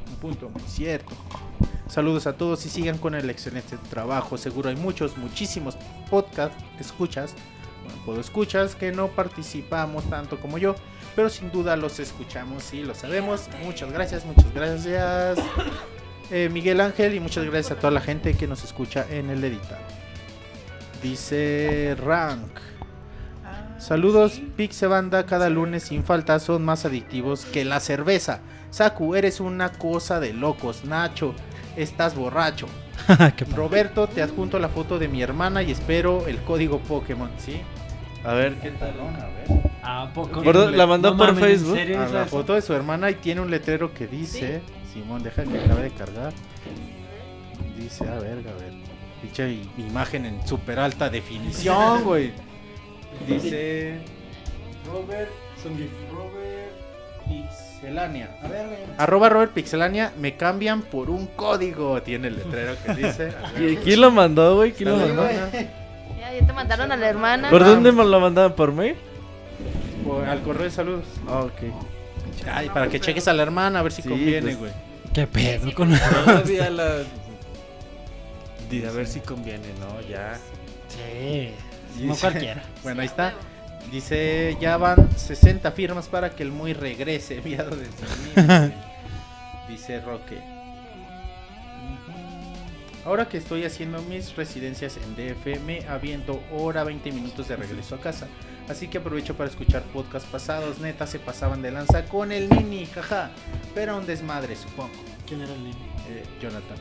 un 0.09 0.15
punto 0.17 0.49
muy 0.49 0.61
cierto. 0.67 1.15
Saludos 1.87 2.27
a 2.27 2.33
todos 2.33 2.65
y 2.65 2.69
sigan 2.69 2.97
con 2.97 3.15
el 3.15 3.29
excelente 3.29 3.77
trabajo. 3.89 4.37
Seguro 4.37 4.69
hay 4.69 4.75
muchos, 4.75 5.17
muchísimos 5.17 5.77
podcast 6.09 6.53
escuchas, 6.79 7.33
bueno, 7.85 8.01
puedo 8.05 8.19
escuchas 8.21 8.75
que 8.75 8.91
no 8.91 9.07
participamos 9.09 10.09
tanto 10.09 10.39
como 10.39 10.57
yo, 10.57 10.75
pero 11.15 11.29
sin 11.29 11.51
duda 11.51 11.75
los 11.75 11.99
escuchamos 11.99 12.73
y 12.73 12.83
lo 12.83 12.95
sabemos. 12.95 13.49
Muchas 13.63 13.91
gracias, 13.91 14.25
muchas 14.25 14.53
gracias. 14.53 15.39
eh, 16.31 16.49
Miguel 16.51 16.81
Ángel 16.81 17.15
y 17.15 17.19
muchas 17.19 17.45
gracias 17.45 17.71
a 17.71 17.75
toda 17.75 17.91
la 17.91 18.01
gente 18.01 18.35
que 18.35 18.47
nos 18.47 18.63
escucha 18.63 19.05
en 19.09 19.29
el 19.29 19.43
editado. 19.43 19.81
Dice 21.01 21.95
Rank. 21.99 22.59
Saludos, 23.79 24.39
Pixe 24.55 24.85
Banda, 24.85 25.25
cada 25.25 25.49
lunes 25.49 25.83
sin 25.83 26.03
falta 26.03 26.39
son 26.39 26.63
más 26.63 26.85
adictivos 26.85 27.45
que 27.45 27.65
la 27.65 27.79
cerveza. 27.79 28.41
Saku, 28.69 29.15
eres 29.15 29.39
una 29.39 29.71
cosa 29.71 30.19
de 30.19 30.33
locos. 30.33 30.85
Nacho, 30.85 31.33
estás 31.75 32.15
borracho. 32.15 32.67
Roberto, 33.55 34.07
te 34.07 34.21
adjunto 34.21 34.59
la 34.59 34.69
foto 34.69 34.99
de 34.99 35.07
mi 35.07 35.23
hermana 35.23 35.63
y 35.63 35.71
espero 35.71 36.27
el 36.27 36.37
código 36.43 36.79
Pokémon, 36.79 37.31
¿sí? 37.39 37.61
A 38.23 38.33
ver, 38.33 38.53
¿qué 38.59 38.69
tal? 38.69 38.93
A 38.99 39.25
ver. 39.27 39.70
¿A 39.83 40.11
poco? 40.13 40.41
Gordo, 40.43 40.69
la 40.69 40.85
mandó 40.87 41.11
No 41.11 41.17
por 41.17 41.27
mames, 41.33 41.43
¿en 41.43 41.49
Facebook. 41.49 41.75
serio 41.75 41.99
A 42.01 42.05
es 42.05 42.11
la 42.11 42.25
foto 42.25 42.53
de 42.53 42.61
su 42.61 42.73
hermana 42.73 43.09
y 43.09 43.15
tiene 43.15 43.41
un 43.41 43.49
letrero 43.49 43.93
que 43.93 44.07
dice. 44.07 44.61
Simón, 44.93 45.23
deja 45.23 45.43
que 45.43 45.59
acabe 45.59 45.83
de 45.83 45.91
cargar. 45.91 46.33
Dice, 47.77 48.07
a 48.07 48.19
ver, 48.19 48.33
a 48.39 48.53
ver. 48.61 48.73
Dicha 49.23 49.47
imagen 49.77 50.25
en 50.25 50.45
super 50.47 50.79
alta 50.79 51.09
definición, 51.09 52.03
güey. 52.05 52.31
Dice. 53.27 53.99
Robert. 54.85 55.29
Robert 56.11 56.71
Pixelania. 57.27 58.29
A 58.43 58.47
ver, 58.47 58.65
güey. 58.67 58.79
Arroba 58.97 59.29
Robert 59.29 59.51
Pixelania, 59.53 60.11
me 60.19 60.35
cambian 60.35 60.81
por 60.81 61.09
un 61.09 61.27
código. 61.27 62.01
Tiene 62.01 62.27
el 62.29 62.37
letrero 62.37 62.73
que 62.85 62.93
dice. 62.95 63.31
¿Qui- 63.57 63.79
¿Quién 63.83 64.01
lo 64.01 64.11
mandó, 64.11 64.55
güey? 64.55 64.71
¿Quién 64.73 64.89
lo 64.89 64.97
mandó? 64.97 65.27
Ya, 65.27 66.33
ya 66.33 66.45
te 66.45 66.53
mandaron 66.53 66.91
a 66.91 66.97
la 66.97 67.09
hermana. 67.09 67.49
¿Por 67.49 67.63
dónde 67.63 67.91
me 67.91 68.03
lo 68.03 68.19
mandaban? 68.19 68.53
¿Por 68.55 68.71
mail? 68.73 68.95
Por- 70.05 70.25
al 70.27 70.41
correo 70.41 70.63
de 70.63 70.71
saludos. 70.71 71.05
Ah, 71.27 71.41
ok. 71.41 71.61
Ay, 72.51 72.69
para 72.69 72.87
que 72.89 72.99
cheques 72.99 73.27
a 73.27 73.33
la 73.33 73.43
hermana 73.43 73.79
a 73.79 73.81
ver 73.83 73.91
si 73.91 74.01
Sí, 74.01 74.09
conviene, 74.09 74.41
pues. 74.41 74.57
güey. 74.57 74.71
¿Qué 75.13 75.27
pedo 75.27 75.73
con 75.75 75.93
Todavía 75.97 76.69
la. 76.69 76.97
Di- 78.69 78.85
A 78.85 78.91
ver 78.91 79.07
si 79.07 79.19
conviene, 79.19 79.67
¿no? 79.79 79.99
Ya. 80.07 80.39
Sí. 80.87 81.51
Dice- 81.97 82.05
No 82.07 82.15
cualquiera. 82.15 82.63
Bueno, 82.83 83.01
ahí 83.01 83.07
está. 83.07 83.33
Dice, 83.91 84.55
ya 84.61 84.77
van 84.77 85.09
60 85.17 85.71
firmas 85.71 86.07
para 86.07 86.29
que 86.29 86.43
el 86.43 86.51
muy 86.51 86.73
regrese, 86.73 87.37
enviado 87.39 87.75
desde 87.75 88.67
mí. 88.69 88.73
Dice 89.67 89.99
Roque. 90.01 90.37
Ahora 93.05 93.27
que 93.27 93.37
estoy 93.37 93.65
haciendo 93.65 94.01
mis 94.03 94.35
residencias 94.35 94.97
en 94.97 95.15
DF, 95.15 95.59
me 95.65 95.87
aviento 95.87 96.39
hora 96.55 96.83
20 96.83 97.11
minutos 97.11 97.47
de 97.47 97.55
regreso 97.55 97.95
a 97.95 97.99
casa. 97.99 98.27
Así 98.71 98.87
que 98.87 98.99
aprovecho 98.99 99.35
para 99.35 99.49
escuchar 99.49 99.83
podcasts 99.83 100.29
pasados. 100.31 100.79
Neta, 100.79 101.05
se 101.05 101.19
pasaban 101.19 101.61
de 101.61 101.71
lanza 101.71 102.05
con 102.05 102.31
el 102.31 102.49
Nini, 102.49 102.85
jaja. 102.85 103.31
Pero 103.75 103.97
un 103.97 104.05
desmadre, 104.05 104.55
supongo. 104.55 104.93
¿Quién 105.27 105.41
era 105.41 105.53
el 105.53 105.61
niño? 105.61 105.75
Eh, 106.09 106.23
Jonathan. 106.41 106.77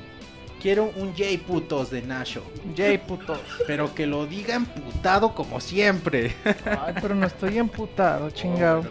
Quiero 0.62 0.93
un 0.95 1.12
J 1.17 1.25
putos 1.45 1.91
de 1.91 2.03
Nacho. 2.03 2.45
J 2.77 3.05
putos. 3.07 3.41
Pero 3.67 3.93
que 3.93 4.07
lo 4.07 4.27
diga 4.27 4.55
emputado 4.55 5.35
como 5.35 5.59
siempre. 5.61 6.37
Ay, 6.65 6.95
pero 7.01 7.17
no 7.17 7.27
estoy 7.27 7.59
emputado, 7.59 8.31
chingado. 8.31 8.85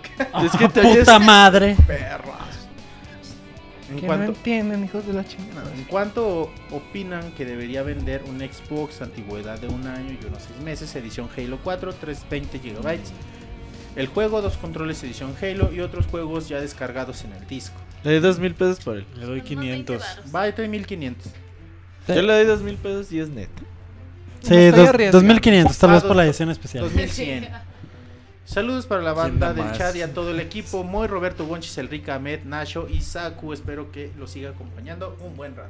Es 0.43 0.51
que 0.57 0.67
te 0.67 0.81
¡Puta 0.81 1.19
madre! 1.19 1.77
Perras. 1.87 2.58
En 3.89 3.95
Que 3.95 4.01
no 4.03 4.07
cuanto, 4.07 4.31
entienden, 4.33 4.83
hijos 4.83 5.05
de 5.07 5.13
la 5.13 5.25
chingada. 5.25 5.71
¿En 5.75 5.83
cuánto 5.85 6.51
opinan 6.71 7.31
que 7.31 7.43
debería 7.45 7.81
vender 7.83 8.23
un 8.27 8.39
Xbox 8.39 9.01
antigüedad 9.01 9.59
de 9.59 9.67
un 9.67 9.87
año 9.87 10.11
y 10.21 10.25
unos 10.27 10.43
seis 10.43 10.59
meses, 10.63 10.95
edición 10.95 11.27
Halo 11.35 11.57
4, 11.63 11.93
320 11.93 12.59
GB? 12.59 12.99
El 13.95 14.07
juego, 14.07 14.41
dos 14.41 14.57
controles 14.57 15.03
edición 15.03 15.33
Halo 15.41 15.71
y 15.73 15.79
otros 15.79 16.05
juegos 16.05 16.47
ya 16.47 16.61
descargados 16.61 17.23
en 17.23 17.33
el 17.33 17.47
disco. 17.47 17.75
Le 18.03 18.11
doy 18.11 18.19
dos 18.19 18.39
mil 18.39 18.53
pesos 18.53 18.79
por 18.83 18.97
él. 18.97 19.05
Le 19.17 19.25
doy 19.25 19.41
500. 19.41 20.01
Va, 20.33 20.43
de 20.51 20.67
1500. 20.67 21.31
Yo 22.07 22.21
le 22.21 22.33
doy 22.33 22.45
dos 22.45 22.61
mil 22.61 22.75
pesos 22.75 23.11
y 23.11 23.19
es 23.19 23.29
neta. 23.29 23.61
Sí, 24.41 24.51
Me 24.53 24.67
estoy 24.67 24.79
dos- 24.81 24.89
arriesgando. 24.89 25.17
2500, 25.17 25.77
tal 25.77 25.89
Ah, 25.89 25.93
vez 25.93 26.03
por 26.03 26.15
la 26.15 26.25
edición 26.25 26.49
especial. 26.51 26.83
2100. 26.83 27.49
Saludos 28.49 28.87
para 28.87 29.03
la 29.03 29.13
¿Quién 29.13 29.39
banda 29.39 29.53
da 29.53 29.63
del 29.63 29.77
chat 29.77 29.95
y 29.95 30.01
a 30.01 30.11
todo 30.11 30.31
el 30.31 30.39
equipo. 30.39 30.83
Moy, 30.83 31.05
Roberto 31.07 31.45
Bonchis, 31.45 31.77
Enrique 31.77 32.09
Ahmed, 32.11 32.45
Nacho 32.45 32.87
y 32.89 33.01
Saku. 33.01 33.53
Espero 33.53 33.91
que 33.91 34.11
lo 34.17 34.25
siga 34.25 34.49
acompañando 34.49 35.15
un 35.21 35.35
buen 35.37 35.55
rato. 35.55 35.69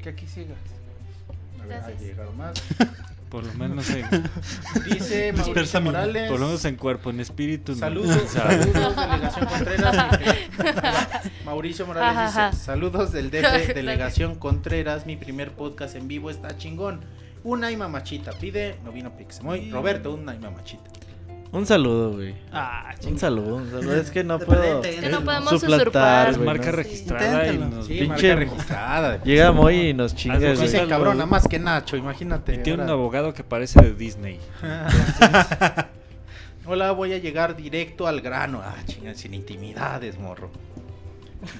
Que 0.00 0.10
aquí 0.10 0.26
sigas. 0.28 0.56
A 1.60 1.66
ver, 1.66 1.98
llegaron 1.98 2.36
más. 2.36 2.54
Por 3.28 3.44
lo 3.44 3.52
menos 3.54 3.90
en, 3.90 4.06
Dice 4.86 5.32
Mauricio. 5.36 5.80
Morales. 5.82 6.30
por 6.30 6.40
lo 6.40 6.46
menos 6.46 6.64
en 6.64 6.76
cuerpo, 6.76 7.10
en 7.10 7.20
espíritu. 7.20 7.72
no. 7.72 7.78
Saludos, 7.78 8.32
delegación 8.34 9.44
Contreras. 9.46 10.18
mi- 10.18 11.44
Mauricio 11.44 11.86
Morales 11.86 12.10
Ajá, 12.16 12.26
dice: 12.28 12.40
ajá. 12.40 12.52
Saludos 12.54 13.12
del 13.12 13.30
DF, 13.30 13.74
delegación 13.74 14.34
Contreras. 14.36 15.04
Mi 15.04 15.16
primer 15.16 15.50
podcast 15.52 15.94
en 15.96 16.08
vivo 16.08 16.30
está 16.30 16.56
chingón. 16.56 17.00
Una 17.44 17.70
y 17.70 17.76
mamachita. 17.76 18.32
Pide, 18.32 18.76
no 18.84 18.92
vino 18.92 19.16
Pixemoy. 19.16 19.70
Roberto, 19.70 20.12
una 20.14 20.34
y 20.34 20.38
mamachita. 20.38 20.90
Un 21.50 21.64
saludo, 21.64 22.12
güey. 22.12 22.34
Ah, 22.52 22.94
Un 23.06 23.18
saludo, 23.18 23.56
un 23.56 23.70
saludo. 23.70 23.96
Es 23.96 24.10
que 24.10 24.22
no 24.22 24.38
puedo 24.38 24.60
repente, 24.60 24.96
Es 24.96 25.00
que 25.00 25.08
no 25.08 25.24
podemos 25.24 25.50
suplantar, 25.58 26.28
usurpar. 26.30 26.44
Marca 26.44 26.70
registrada 26.72 27.50
y 27.52 27.56
nos 27.56 27.86
Sí, 27.86 28.00
Pinche- 28.00 28.08
marca 28.08 28.34
registrada. 28.34 29.22
Llega 29.24 29.52
Moy 29.52 29.76
y 29.88 29.94
nos 29.94 30.14
chinga. 30.14 30.38
Dice 30.38 30.86
cabrona 30.86 31.24
más 31.24 31.48
que 31.48 31.58
Nacho, 31.58 31.96
imagínate. 31.96 32.56
Y 32.56 32.58
tiene 32.58 32.82
un 32.82 32.90
abogado 32.90 33.32
que 33.32 33.44
parece 33.44 33.80
de 33.80 33.94
Disney. 33.94 34.38
Hola, 36.66 36.92
voy 36.92 37.14
a 37.14 37.18
llegar 37.18 37.56
directo 37.56 38.06
al 38.06 38.20
grano. 38.20 38.60
Ah, 38.62 38.74
chinga, 38.84 39.14
sin 39.14 39.32
intimidades, 39.32 40.18
morro. 40.18 40.50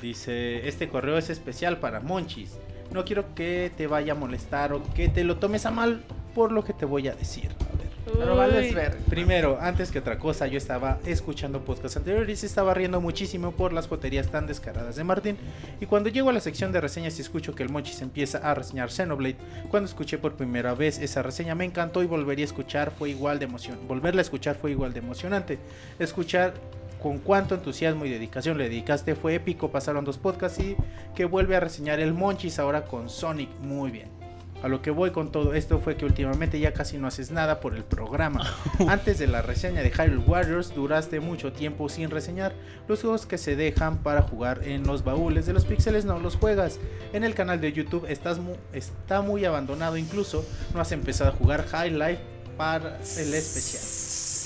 Dice, 0.03 0.69
este 0.69 0.89
correo 0.89 1.17
es 1.17 1.31
especial 1.31 1.79
para 1.79 2.01
Monchis. 2.01 2.59
No 2.93 3.05
quiero 3.05 3.35
que 3.35 3.71
te 3.77 3.87
vaya 3.87 4.13
a 4.13 4.17
molestar 4.17 4.73
o 4.73 4.83
que 4.95 5.09
te 5.09 5.25
lo 5.25 5.37
tomes 5.37 5.67
a 5.67 5.71
mal 5.71 6.03
por 6.35 6.53
lo 6.53 6.65
que 6.65 6.73
te 6.73 6.85
voy 6.85 7.09
a 7.09 7.15
decir. 7.15 7.51
A 7.61 7.77
ver. 7.77 7.89
Pero 8.17 8.37
vales 8.37 8.75
ver. 8.75 8.97
Primero, 9.09 9.59
antes 9.61 9.91
que 9.91 9.99
otra 9.99 10.19
cosa, 10.19 10.47
yo 10.47 10.59
estaba 10.59 10.99
escuchando 11.05 11.65
podcasts 11.65 11.97
anteriores 11.97 12.43
y 12.43 12.47
estaba 12.47 12.75
riendo 12.75 13.01
muchísimo 13.01 13.53
por 13.53 13.73
las 13.73 13.87
joterías 13.87 14.29
tan 14.29 14.47
descaradas 14.47 14.97
de 14.97 15.05
Martín. 15.05 15.37
Y 15.81 15.87
cuando 15.87 16.09
llego 16.09 16.31
a 16.31 16.33
la 16.33 16.41
sección 16.41 16.73
de 16.73 16.81
reseñas 16.81 17.19
y 17.19 17.23
escucho 17.23 17.55
que 17.55 17.63
el 17.63 17.69
Monchis 17.69 18.03
empieza 18.03 18.39
a 18.39 18.55
reseñar 18.55 18.91
Xenoblade, 18.91 19.37
cuando 19.71 19.89
escuché 19.89 20.19
por 20.19 20.35
primera 20.35 20.75
vez 20.75 20.99
esa 20.99 21.23
reseña 21.23 21.55
me 21.55 21.65
encantó 21.65 22.03
y 22.03 22.07
volvería 22.07 22.45
a 22.45 22.47
escuchar 22.47 22.91
fue 22.91 23.11
igual 23.11 23.39
de 23.39 23.45
emoción. 23.45 23.79
Volverla 23.87 24.21
a 24.21 24.23
escuchar 24.23 24.57
fue 24.57 24.71
igual 24.71 24.93
de 24.93 25.01
emocionante. 25.01 25.59
Escuchar 25.99 26.55
con 27.03 27.19
cuánto 27.19 27.55
entusiasmo 27.55 28.05
y 28.05 28.11
dedicación 28.11 28.59
le 28.59 28.65
dedicaste 28.65 29.15
fue 29.15 29.35
épico. 29.35 29.71
Pasaron 29.71 30.05
dos 30.05 30.19
podcasts 30.19 30.59
y 30.61 30.77
que 31.15 31.25
vuelve 31.25 31.57
a 31.57 31.61
reseñar 31.61 32.01
el 32.01 32.15
Monchis 32.15 32.59
ahora 32.59 32.85
con 32.85 33.09
Sonic. 33.09 33.51
Muy 33.61 33.91
bien. 33.91 34.17
A 34.61 34.67
lo 34.67 34.83
que 34.83 34.91
voy 34.91 35.13
con 35.13 35.31
todo 35.31 35.55
esto 35.55 35.79
fue 35.79 35.97
que 35.97 36.05
últimamente 36.05 36.59
ya 36.59 36.73
casi 36.73 36.99
no 36.99 37.07
haces 37.07 37.31
nada 37.31 37.61
por 37.61 37.77
el 37.77 37.85
programa. 37.85 38.45
Antes 38.89 39.21
de 39.21 39.29
la 39.29 39.41
reseña 39.41 39.83
de 39.83 39.91
Hyrule 39.93 40.25
Warriors 40.27 40.75
duraste 40.75 41.21
mucho 41.21 41.53
tiempo 41.53 41.89
sin 41.89 42.11
reseñar. 42.11 42.55
Los 42.89 43.03
juegos 43.03 43.25
que 43.25 43.39
se 43.39 43.55
dejan 43.55 43.99
para 43.99 44.23
jugar 44.23 44.65
en 44.65 44.85
los 44.85 45.05
baúles 45.05 45.47
de 45.47 45.53
los 45.53 45.65
píxeles 45.65 46.05
no 46.05 46.19
los 46.19 46.35
juegas. 46.35 46.81
En 47.13 47.23
el 47.23 47.37
canal 47.37 47.61
de 47.61 47.73
YouTube 47.73 48.07
estás 48.09 48.41
mu- 48.41 48.57
está 48.73 49.23
muy 49.23 49.45
abandonado 49.45 49.97
incluso. 49.97 50.45
No 50.75 50.81
has 50.81 50.91
empezado 50.91 51.31
a 51.31 51.35
jugar 51.35 51.65
High 51.69 51.93
Life 51.93 52.19
para 52.57 52.97
el 52.97 53.35
especial. 53.35 53.83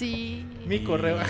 Sí. 0.02 0.44
Mi 0.66 0.82
correo... 0.82 1.16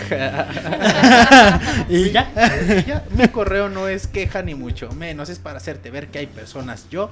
¿Y 1.90 2.11
ya? 2.11 2.32
Y 2.78 2.89
ya, 2.89 3.05
mi 3.11 3.28
correo 3.28 3.69
no 3.69 3.86
es 3.86 4.07
queja 4.07 4.43
ni 4.43 4.55
mucho 4.55 4.90
menos, 4.93 5.28
es 5.28 5.39
para 5.39 5.59
hacerte 5.59 5.90
ver 5.90 6.09
que 6.09 6.20
hay 6.20 6.27
personas, 6.27 6.89
yo, 6.89 7.11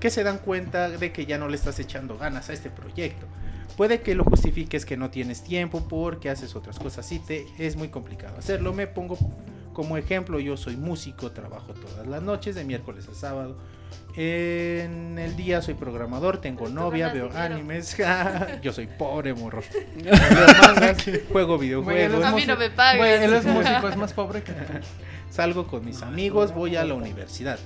que 0.00 0.08
se 0.08 0.24
dan 0.24 0.38
cuenta 0.38 0.88
de 0.88 1.12
que 1.12 1.26
ya 1.26 1.36
no 1.36 1.48
le 1.48 1.56
estás 1.56 1.78
echando 1.78 2.16
ganas 2.16 2.48
a 2.48 2.54
este 2.54 2.70
proyecto. 2.70 3.26
Puede 3.76 4.00
que 4.00 4.14
lo 4.14 4.24
justifiques 4.24 4.86
que 4.86 4.96
no 4.96 5.10
tienes 5.10 5.44
tiempo 5.44 5.86
porque 5.86 6.30
haces 6.30 6.56
otras 6.56 6.78
cosas 6.78 7.12
y 7.12 7.18
te 7.18 7.44
es 7.58 7.76
muy 7.76 7.88
complicado 7.88 8.38
hacerlo. 8.38 8.72
Me 8.72 8.86
pongo 8.86 9.18
como 9.74 9.98
ejemplo, 9.98 10.40
yo 10.40 10.56
soy 10.56 10.78
músico, 10.78 11.32
trabajo 11.32 11.74
todas 11.74 12.06
las 12.06 12.22
noches 12.22 12.54
de 12.54 12.64
miércoles 12.64 13.06
a 13.08 13.14
sábado. 13.14 13.58
En 14.16 15.18
el 15.18 15.34
día 15.34 15.60
soy 15.60 15.74
programador, 15.74 16.38
tengo 16.38 16.68
novia, 16.68 17.12
veo 17.12 17.28
dinero. 17.28 17.44
animes. 17.44 17.96
yo 18.62 18.72
soy 18.72 18.86
pobre, 18.86 19.34
morro. 19.34 19.62
Mangas, 20.62 21.04
juego 21.32 21.58
videojuegos. 21.58 22.24
A 22.24 22.32
mí 22.32 22.44
no 22.46 22.56
me 22.56 22.70
pagas. 22.70 22.98
Güey, 22.98 23.24
él 23.24 23.32
es 23.34 23.44
músico, 23.44 23.88
es 23.88 23.96
más 23.96 24.12
pobre 24.12 24.42
que. 24.42 24.52
Salgo 25.30 25.66
con 25.66 25.84
mis 25.84 26.02
amigos, 26.02 26.54
voy 26.54 26.76
a 26.76 26.84
la 26.84 26.94
universidad. 26.94 27.58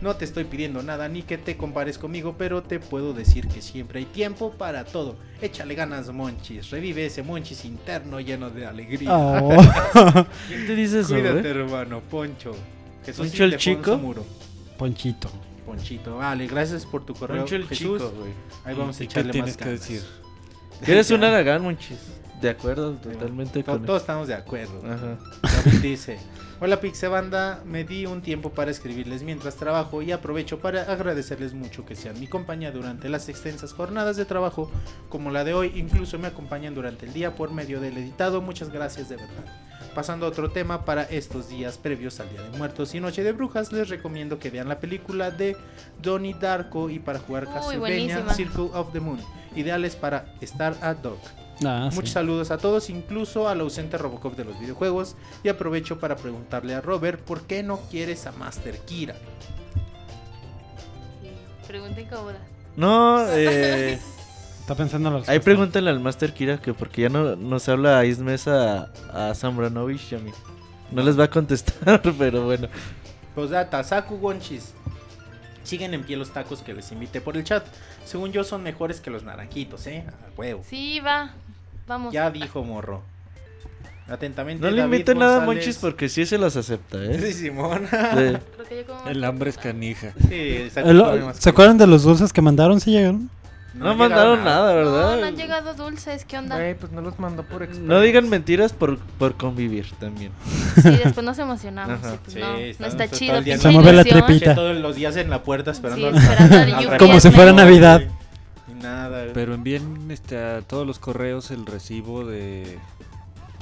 No 0.00 0.16
te 0.16 0.24
estoy 0.24 0.44
pidiendo 0.44 0.82
nada 0.82 1.08
ni 1.08 1.22
que 1.22 1.36
te 1.36 1.56
compares 1.58 1.98
conmigo, 1.98 2.34
pero 2.38 2.62
te 2.62 2.80
puedo 2.80 3.12
decir 3.12 3.48
que 3.48 3.60
siempre 3.60 3.98
hay 3.98 4.04
tiempo 4.06 4.52
para 4.52 4.84
todo. 4.84 5.16
Échale 5.42 5.74
ganas, 5.74 6.10
Monchis. 6.10 6.70
Revive 6.70 7.06
ese 7.06 7.22
Monchis 7.22 7.64
interno 7.66 8.20
lleno 8.20 8.48
de 8.48 8.66
alegría. 8.66 9.10
Oh. 9.12 9.50
¿Quién 10.48 10.66
te 10.66 10.74
dice 10.74 11.00
eso, 11.00 11.14
Cuídate, 11.14 11.40
güey? 11.40 11.50
hermano, 11.50 12.00
Poncho. 12.00 12.52
Jesús 13.04 13.28
¿Poncho 13.28 13.44
el 13.44 13.56
chico? 13.58 13.98
Muro. 13.98 14.24
Ponchito. 14.78 15.30
Ponchito, 15.70 16.16
vale, 16.16 16.46
gracias 16.46 16.84
por 16.86 17.04
tu 17.04 17.14
correo. 17.14 17.38
Poncho 17.42 17.56
el 17.56 17.66
Jesús. 17.66 17.98
chico, 18.02 18.12
güey. 18.18 18.32
Ahí 18.64 18.74
vamos 18.74 18.98
a 18.98 19.04
¿Y 19.04 19.06
qué 19.06 19.12
echarle 19.12 19.32
tienes 19.32 19.50
más 19.52 19.56
que 19.58 19.64
ganas. 19.64 19.80
decir? 19.80 20.02
Eres 20.86 21.10
un 21.10 21.22
Aragán, 21.24 21.62
monchis. 21.62 21.98
De 22.40 22.48
acuerdo, 22.48 22.92
totalmente 22.94 23.62
To- 23.62 23.72
con 23.72 23.84
Todos 23.84 24.00
estamos 24.00 24.26
de 24.26 24.34
acuerdo. 24.34 24.80
Ajá. 24.84 25.18
David 25.42 25.78
dice, 25.82 26.18
Hola 26.58 26.80
Pixebanda, 26.80 27.62
me 27.66 27.84
di 27.84 28.06
un 28.06 28.22
tiempo 28.22 28.50
para 28.50 28.70
escribirles 28.70 29.22
mientras 29.22 29.56
trabajo 29.56 30.00
y 30.02 30.10
aprovecho 30.12 30.58
para 30.58 30.82
agradecerles 30.90 31.52
mucho 31.54 31.84
que 31.86 31.94
sean 31.96 32.18
mi 32.18 32.26
compañía 32.26 32.72
durante 32.72 33.08
las 33.10 33.28
extensas 33.28 33.72
jornadas 33.74 34.16
de 34.16 34.24
trabajo 34.24 34.70
como 35.10 35.30
la 35.30 35.44
de 35.44 35.52
hoy, 35.54 35.72
incluso 35.74 36.18
me 36.18 36.28
acompañan 36.28 36.74
durante 36.74 37.04
el 37.06 37.12
día 37.12 37.34
por 37.34 37.50
medio 37.52 37.78
del 37.80 37.96
editado, 37.98 38.40
muchas 38.42 38.70
gracias 38.70 39.08
de 39.10 39.16
verdad. 39.16 39.44
Pasando 39.94 40.26
a 40.26 40.28
otro 40.28 40.50
tema 40.50 40.84
para 40.84 41.02
estos 41.02 41.48
días 41.48 41.76
previos 41.76 42.20
al 42.20 42.30
Día 42.30 42.42
de 42.42 42.56
Muertos 42.56 42.94
y 42.94 43.00
Noche 43.00 43.24
de 43.24 43.32
Brujas, 43.32 43.72
les 43.72 43.88
recomiendo 43.88 44.38
que 44.38 44.50
vean 44.50 44.68
la 44.68 44.78
película 44.78 45.30
de 45.30 45.56
Donnie 46.00 46.34
Darko 46.34 46.90
y 46.90 47.00
para 47.00 47.18
jugar 47.18 47.48
Uy, 47.48 47.52
Castlevania 47.52 48.20
buenísima. 48.20 48.34
Circle 48.34 48.70
of 48.72 48.92
the 48.92 49.00
Moon, 49.00 49.20
ideales 49.56 49.96
para 49.96 50.32
estar 50.40 50.76
ad 50.80 51.02
hoc. 51.04 51.18
Ah, 51.64 51.88
sí. 51.90 51.96
Muchos 51.96 52.12
saludos 52.12 52.50
a 52.50 52.58
todos, 52.58 52.88
incluso 52.88 53.48
al 53.48 53.60
ausente 53.60 53.98
Robocop 53.98 54.36
de 54.36 54.44
los 54.44 54.58
videojuegos. 54.58 55.16
Y 55.42 55.48
aprovecho 55.48 55.98
para 55.98 56.16
preguntarle 56.16 56.74
a 56.74 56.80
Robert 56.80 57.20
por 57.20 57.42
qué 57.42 57.62
no 57.62 57.78
quieres 57.90 58.26
a 58.26 58.32
Master 58.32 58.78
Kira. 58.80 59.16
Pregunta 61.66 62.00
incómoda. 62.00 62.38
No, 62.76 63.24
eh, 63.30 63.98
Está 64.70 64.84
pensando 64.84 65.08
en 65.08 65.16
la 65.16 65.32
ahí 65.32 65.40
pregúntale 65.40 65.90
al 65.90 65.98
Master 65.98 66.32
Kira 66.32 66.58
que 66.58 66.72
porque 66.72 67.02
ya 67.02 67.08
no 67.08 67.34
nos 67.34 67.68
habla 67.68 68.04
Ismes 68.04 68.46
a, 68.46 68.84
a 69.12 69.34
Sambranovich 69.34 70.12
y 70.12 70.14
a 70.14 70.18
mí. 70.20 70.30
No 70.92 71.02
les 71.02 71.18
va 71.18 71.24
a 71.24 71.28
contestar, 71.28 72.00
pero 72.18 72.44
bueno. 72.44 72.68
Posdata, 73.34 73.82
Saku 73.82 74.18
Gonchis. 74.18 74.72
Siguen 75.64 75.92
en 75.92 76.04
pie 76.04 76.16
los 76.16 76.30
tacos 76.32 76.62
que 76.62 76.72
les 76.72 76.92
invité 76.92 77.20
por 77.20 77.36
el 77.36 77.42
chat. 77.42 77.66
Según 78.04 78.30
yo, 78.30 78.44
son 78.44 78.62
mejores 78.62 79.00
que 79.00 79.10
los 79.10 79.24
naranjitos, 79.24 79.88
¿eh? 79.88 80.04
A 80.06 80.38
huevo. 80.40 80.62
Sí, 80.64 81.00
va. 81.00 81.32
Vamos. 81.88 82.12
Ya 82.14 82.30
dijo 82.30 82.62
morro. 82.62 83.02
Atentamente. 84.08 84.64
No 84.64 84.70
le 84.70 84.82
inviten 84.82 85.18
nada 85.18 85.42
a. 85.42 85.46
Monchis 85.46 85.78
porque 85.78 86.08
sí 86.08 86.26
se 86.26 86.38
los 86.38 86.56
acepta, 86.56 86.96
Sí, 87.06 87.10
¿eh? 87.24 87.32
Simón. 87.32 87.88
Sí. 87.90 87.96
Creo 87.96 88.68
que 88.68 88.76
yo 88.76 88.86
como 88.86 89.08
El 89.10 89.24
hambre 89.24 89.50
es 89.50 89.58
canija. 89.58 90.12
Sí, 90.28 90.68
El- 90.76 91.34
¿Se 91.34 91.48
acuerdan 91.50 91.76
de 91.76 91.88
los 91.88 92.04
dulces 92.04 92.32
que 92.32 92.40
mandaron? 92.40 92.80
¿Sí 92.80 92.92
llegaron? 92.92 93.28
No, 93.72 93.94
mandaron 93.94 94.42
nada, 94.44 94.70
No, 94.72 94.76
¿verdad? 94.76 95.20
no 95.20 95.26
han 95.26 95.36
llegado 95.36 95.74
dulces. 95.74 96.24
¿Qué 96.24 96.36
onda? 96.38 96.56
Güey, 96.56 96.74
pues 96.74 96.90
no 96.90 97.00
los 97.02 97.18
mandó 97.20 97.44
por 97.44 97.62
express. 97.62 97.86
No 97.86 98.00
digan 98.00 98.28
mentiras 98.28 98.72
por, 98.72 98.98
por 98.98 99.36
convivir 99.36 99.86
también. 100.00 100.32
Sí, 100.82 100.90
después 100.90 101.24
nos 101.24 101.38
emocionamos. 101.38 101.98
Y 102.00 102.16
pues 102.18 102.32
Sí, 102.34 102.40
no, 102.40 102.56
está- 102.56 102.82
no 102.82 102.86
está 102.88 103.08
chido. 103.10 103.42
Se 103.58 103.68
mueve 103.70 103.92
la 103.92 104.02
tripita. 104.04 104.54
Todos 104.54 104.76
los 104.76 104.96
días 104.96 105.16
en 105.16 105.30
la 105.30 105.42
puerta 105.42 105.70
esperando. 105.70 106.10
Sí, 106.10 106.16
esperando 106.16 106.56
al 106.56 106.74
al. 106.88 106.98
Como 106.98 107.20
si 107.20 107.30
fuera 107.30 107.52
Navidad. 107.52 108.02
Nada. 108.82 109.26
Pero 109.34 109.54
envíen 109.54 110.10
este, 110.10 110.36
a 110.38 110.62
todos 110.62 110.86
los 110.86 110.98
correos 110.98 111.50
el 111.50 111.66
recibo 111.66 112.24
de 112.24 112.78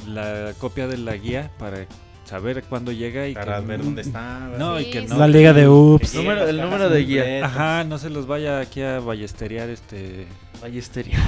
la 0.07 0.53
copia 0.59 0.87
de 0.87 0.97
la 0.97 1.17
guía 1.17 1.51
para 1.59 1.87
saber 2.29 2.63
cuándo 2.65 2.93
llega 2.93 3.27
y 3.27 3.35
para 3.35 3.61
que 3.61 3.67
ver 3.67 3.83
dónde 3.83 4.03
está. 4.03 4.39
No, 4.59 4.79
y 4.79 4.91
que 4.91 5.03
no. 5.03 5.17
La 5.17 5.27
liga 5.27 5.53
de 5.53 5.69
Ups. 5.69 6.15
Número- 6.15 6.47
el 6.49 6.61
número 6.61 6.89
de 6.91 7.05
guía. 7.05 7.45
Ajá, 7.47 7.85
no 7.85 7.99
se 7.99 8.11
los 8.11 8.27
vaya 8.27 8.61
aquí 8.61 8.83
a 8.83 9.01
ballesterear 9.01 9.69
este 9.71 10.27
Ballestería. 10.61 11.19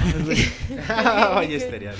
Oye, 1.37 1.55
estaría. 1.55 1.91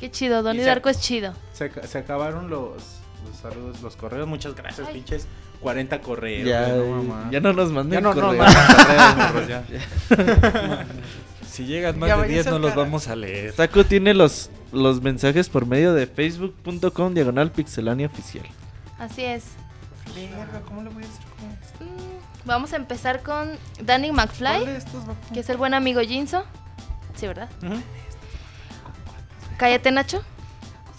Qué 0.00 0.10
chido. 0.10 0.42
Se- 0.52 0.64
Darko 0.64 0.88
es 0.88 1.00
chido. 1.00 1.34
Se, 1.52 1.70
ac- 1.72 1.82
se 1.84 1.98
acabaron 1.98 2.50
los, 2.50 2.74
los 3.26 3.36
saludos, 3.40 3.80
los 3.82 3.96
correos. 3.96 4.26
Muchas 4.26 4.54
gracias, 4.54 4.86
Ay. 4.88 4.94
pinches. 4.94 5.26
40 5.60 6.00
correos. 6.00 6.48
ya, 6.48 6.72
güey, 6.72 6.88
no, 6.88 7.02
mamá. 7.02 7.28
ya 7.30 7.38
no 7.40 7.52
nos 7.52 7.70
manden 7.70 7.92
Ya 7.92 8.00
no, 8.00 8.14
no, 8.14 8.20
correos, 8.28 8.46
ya. 9.48 9.62
Si 11.50 11.64
llegan 11.66 11.98
más 11.98 12.08
Ya 12.08 12.14
de 12.16 12.20
vaya 12.22 12.32
10 12.34 12.46
a 12.46 12.50
no 12.52 12.58
los 12.60 12.74
vamos 12.74 13.08
a 13.08 13.16
leer. 13.16 13.52
Saco 13.52 13.84
tiene 13.84 14.14
los, 14.14 14.50
los 14.72 15.00
mensajes 15.02 15.48
por 15.48 15.66
medio 15.66 15.92
de 15.94 16.06
facebook.com 16.06 17.14
diagonal 17.14 17.50
pixelania 17.52 18.06
oficial. 18.06 18.46
Así 18.98 19.24
es. 19.24 19.44
Verga, 20.14 20.60
¿cómo 20.66 20.82
le 20.82 20.90
voy 20.90 21.02
a 21.04 21.06
hacer 21.06 21.24
con 21.38 21.50
esto? 21.62 21.84
Mm, 21.84 22.20
Vamos 22.46 22.72
a 22.72 22.76
empezar 22.76 23.22
con 23.22 23.50
Danny 23.82 24.08
¿Cuál 24.10 24.26
McFly, 24.28 24.66
de 24.66 24.76
estos 24.78 25.06
va 25.08 25.12
a- 25.12 25.32
que 25.32 25.40
es 25.40 25.48
el 25.50 25.56
buen 25.56 25.74
amigo 25.74 26.00
Jinso. 26.00 26.44
Sí, 27.14 27.26
¿verdad? 27.26 27.48
Ujú. 27.62 27.80
Cállate, 29.58 29.90
Nacho. 29.92 30.22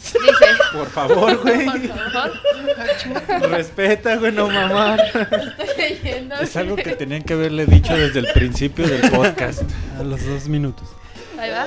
Dice. 0.13 0.45
Por 0.73 0.87
favor, 0.87 1.37
güey. 1.41 1.65
Por 1.65 2.11
favor. 2.11 3.49
Respeta, 3.49 4.15
güey, 4.17 4.31
no 4.31 4.47
mamá. 4.47 4.95
Estoy 4.95 5.77
leyendo. 5.77 6.35
Es 6.35 6.55
algo 6.57 6.75
que 6.75 6.95
tenían 6.95 7.21
que 7.23 7.33
haberle 7.33 7.65
dicho 7.65 7.95
desde 7.95 8.19
el 8.19 8.27
principio 8.33 8.87
del 8.87 9.09
podcast. 9.11 9.63
A 9.99 10.03
los 10.03 10.23
dos 10.25 10.47
minutos. 10.47 10.89
Ahí 11.39 11.49
va. 11.51 11.65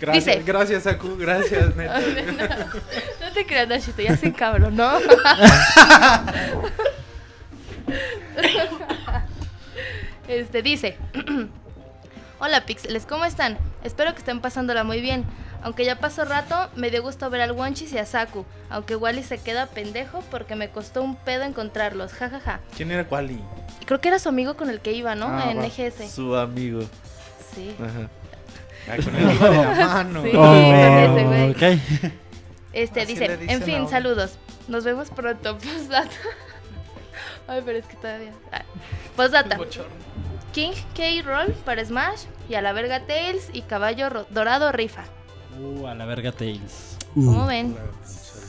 Gracias, 0.00 0.24
Dice. 0.26 0.42
gracias, 0.44 0.86
Aku. 0.86 1.16
Gracias, 1.16 1.74
neta. 1.76 2.68
No 3.20 3.32
te 3.32 3.46
creas, 3.46 3.68
Nachito, 3.68 4.00
ya 4.02 4.16
se 4.16 4.32
cabrón, 4.32 4.76
¿no? 4.76 4.90
Este 10.28 10.62
dice: 10.62 10.96
Hola 12.40 12.64
Pixeles, 12.66 13.06
¿cómo 13.06 13.24
están? 13.24 13.58
Espero 13.82 14.12
que 14.12 14.18
estén 14.18 14.40
pasándola 14.40 14.84
muy 14.84 15.00
bien. 15.00 15.24
Aunque 15.62 15.84
ya 15.84 15.96
pasó 15.98 16.24
rato, 16.24 16.70
me 16.76 16.88
dio 16.90 17.02
gusto 17.02 17.28
ver 17.30 17.40
al 17.40 17.50
Wonchis 17.52 17.92
y 17.92 17.98
a 17.98 18.06
Saku. 18.06 18.44
Aunque 18.70 18.94
Wally 18.94 19.24
se 19.24 19.38
queda 19.38 19.66
pendejo 19.66 20.22
porque 20.30 20.54
me 20.54 20.68
costó 20.68 21.02
un 21.02 21.16
pedo 21.16 21.42
encontrarlos, 21.42 22.12
jajaja. 22.12 22.60
¿Quién 22.76 22.92
era 22.92 23.04
Quali? 23.08 23.40
Creo 23.84 24.00
que 24.00 24.08
era 24.08 24.20
su 24.20 24.28
amigo 24.28 24.56
con 24.56 24.70
el 24.70 24.80
que 24.80 24.92
iba, 24.92 25.16
¿no? 25.16 25.26
Ah, 25.28 25.50
en. 25.50 25.64
EGS. 25.64 26.12
Su 26.14 26.36
amigo. 26.36 26.82
Sí. 27.54 27.74
Ajá. 27.82 28.08
Ay, 28.90 29.02
con 29.02 29.16
el 29.16 29.32
hijo 29.32 29.44
de 29.50 29.56
la 29.56 29.74
mano. 29.86 30.22
Sí. 30.22 30.30
Oh, 30.34 30.54
ese 30.54 31.76
ok. 31.76 31.80
Este 32.72 33.00
Así 33.02 33.12
dice, 33.14 33.38
en 33.48 33.62
fin, 33.62 33.76
ahora. 33.76 33.90
saludos. 33.90 34.38
Nos 34.68 34.84
vemos 34.84 35.10
pronto. 35.10 35.56
Postdata. 35.58 36.10
Ay, 37.46 37.62
pero 37.64 37.78
es 37.78 37.84
que 37.86 37.96
todavía. 37.96 38.32
Ah. 38.52 38.62
Postdata. 39.16 39.58
King 40.52 40.72
K. 40.94 41.02
Roll 41.24 41.52
para 41.64 41.84
Smash 41.84 42.22
y 42.48 42.54
a 42.54 42.62
la 42.62 42.72
verga 42.72 43.06
Tails 43.06 43.48
y 43.52 43.62
Caballo 43.62 44.26
Dorado 44.30 44.72
Rifa. 44.72 45.04
Uh, 45.58 45.86
a 45.86 45.94
la 45.94 46.04
verga 46.04 46.32
Tails. 46.32 46.96
¿Cómo 47.14 47.46
ven? 47.46 47.76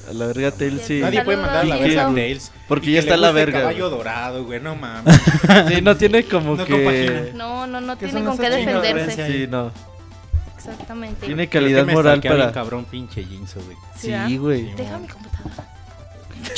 A 0.09 0.13
la 0.13 0.25
verga 0.27 0.51
Tails 0.51 0.81
sí. 0.81 0.99
Nadie 1.01 1.23
puede 1.23 1.37
mandar 1.37 1.57
a 1.61 1.63
la 1.65 1.77
verga. 1.77 2.13
Tails. 2.13 2.51
Porque 2.67 2.91
ya 2.91 2.99
está 2.99 3.17
la 3.17 3.31
verga. 3.31 3.59
caballo 3.61 3.89
dorado, 3.89 4.43
güey, 4.45 4.59
no 4.59 4.75
mames. 4.75 5.19
Sí, 5.67 5.81
no 5.81 5.95
tiene 5.97 6.23
como 6.23 6.55
No 6.55 6.65
que. 6.65 6.71
compagina. 6.73 7.21
No, 7.33 7.67
no, 7.67 7.81
no 7.81 7.97
¿Qué 7.97 8.07
tiene 8.07 8.25
con 8.25 8.37
qué 8.37 8.49
defenderse. 8.49 9.27
Sí, 9.27 9.47
no. 9.47 9.71
Exactamente. 10.71 11.25
Tiene 11.25 11.47
calidad 11.47 11.85
me 11.85 11.93
moral 11.93 12.21
para. 12.21 12.51
cabrón, 12.51 12.85
pinche 12.85 13.23
Jinso, 13.23 13.61
güey. 13.63 13.77
Sí. 13.97 14.13
Sí, 14.27 14.37
güey. 14.37 14.73
Deja 14.75 14.97
mi 14.97 15.07
computadora. 15.07 15.55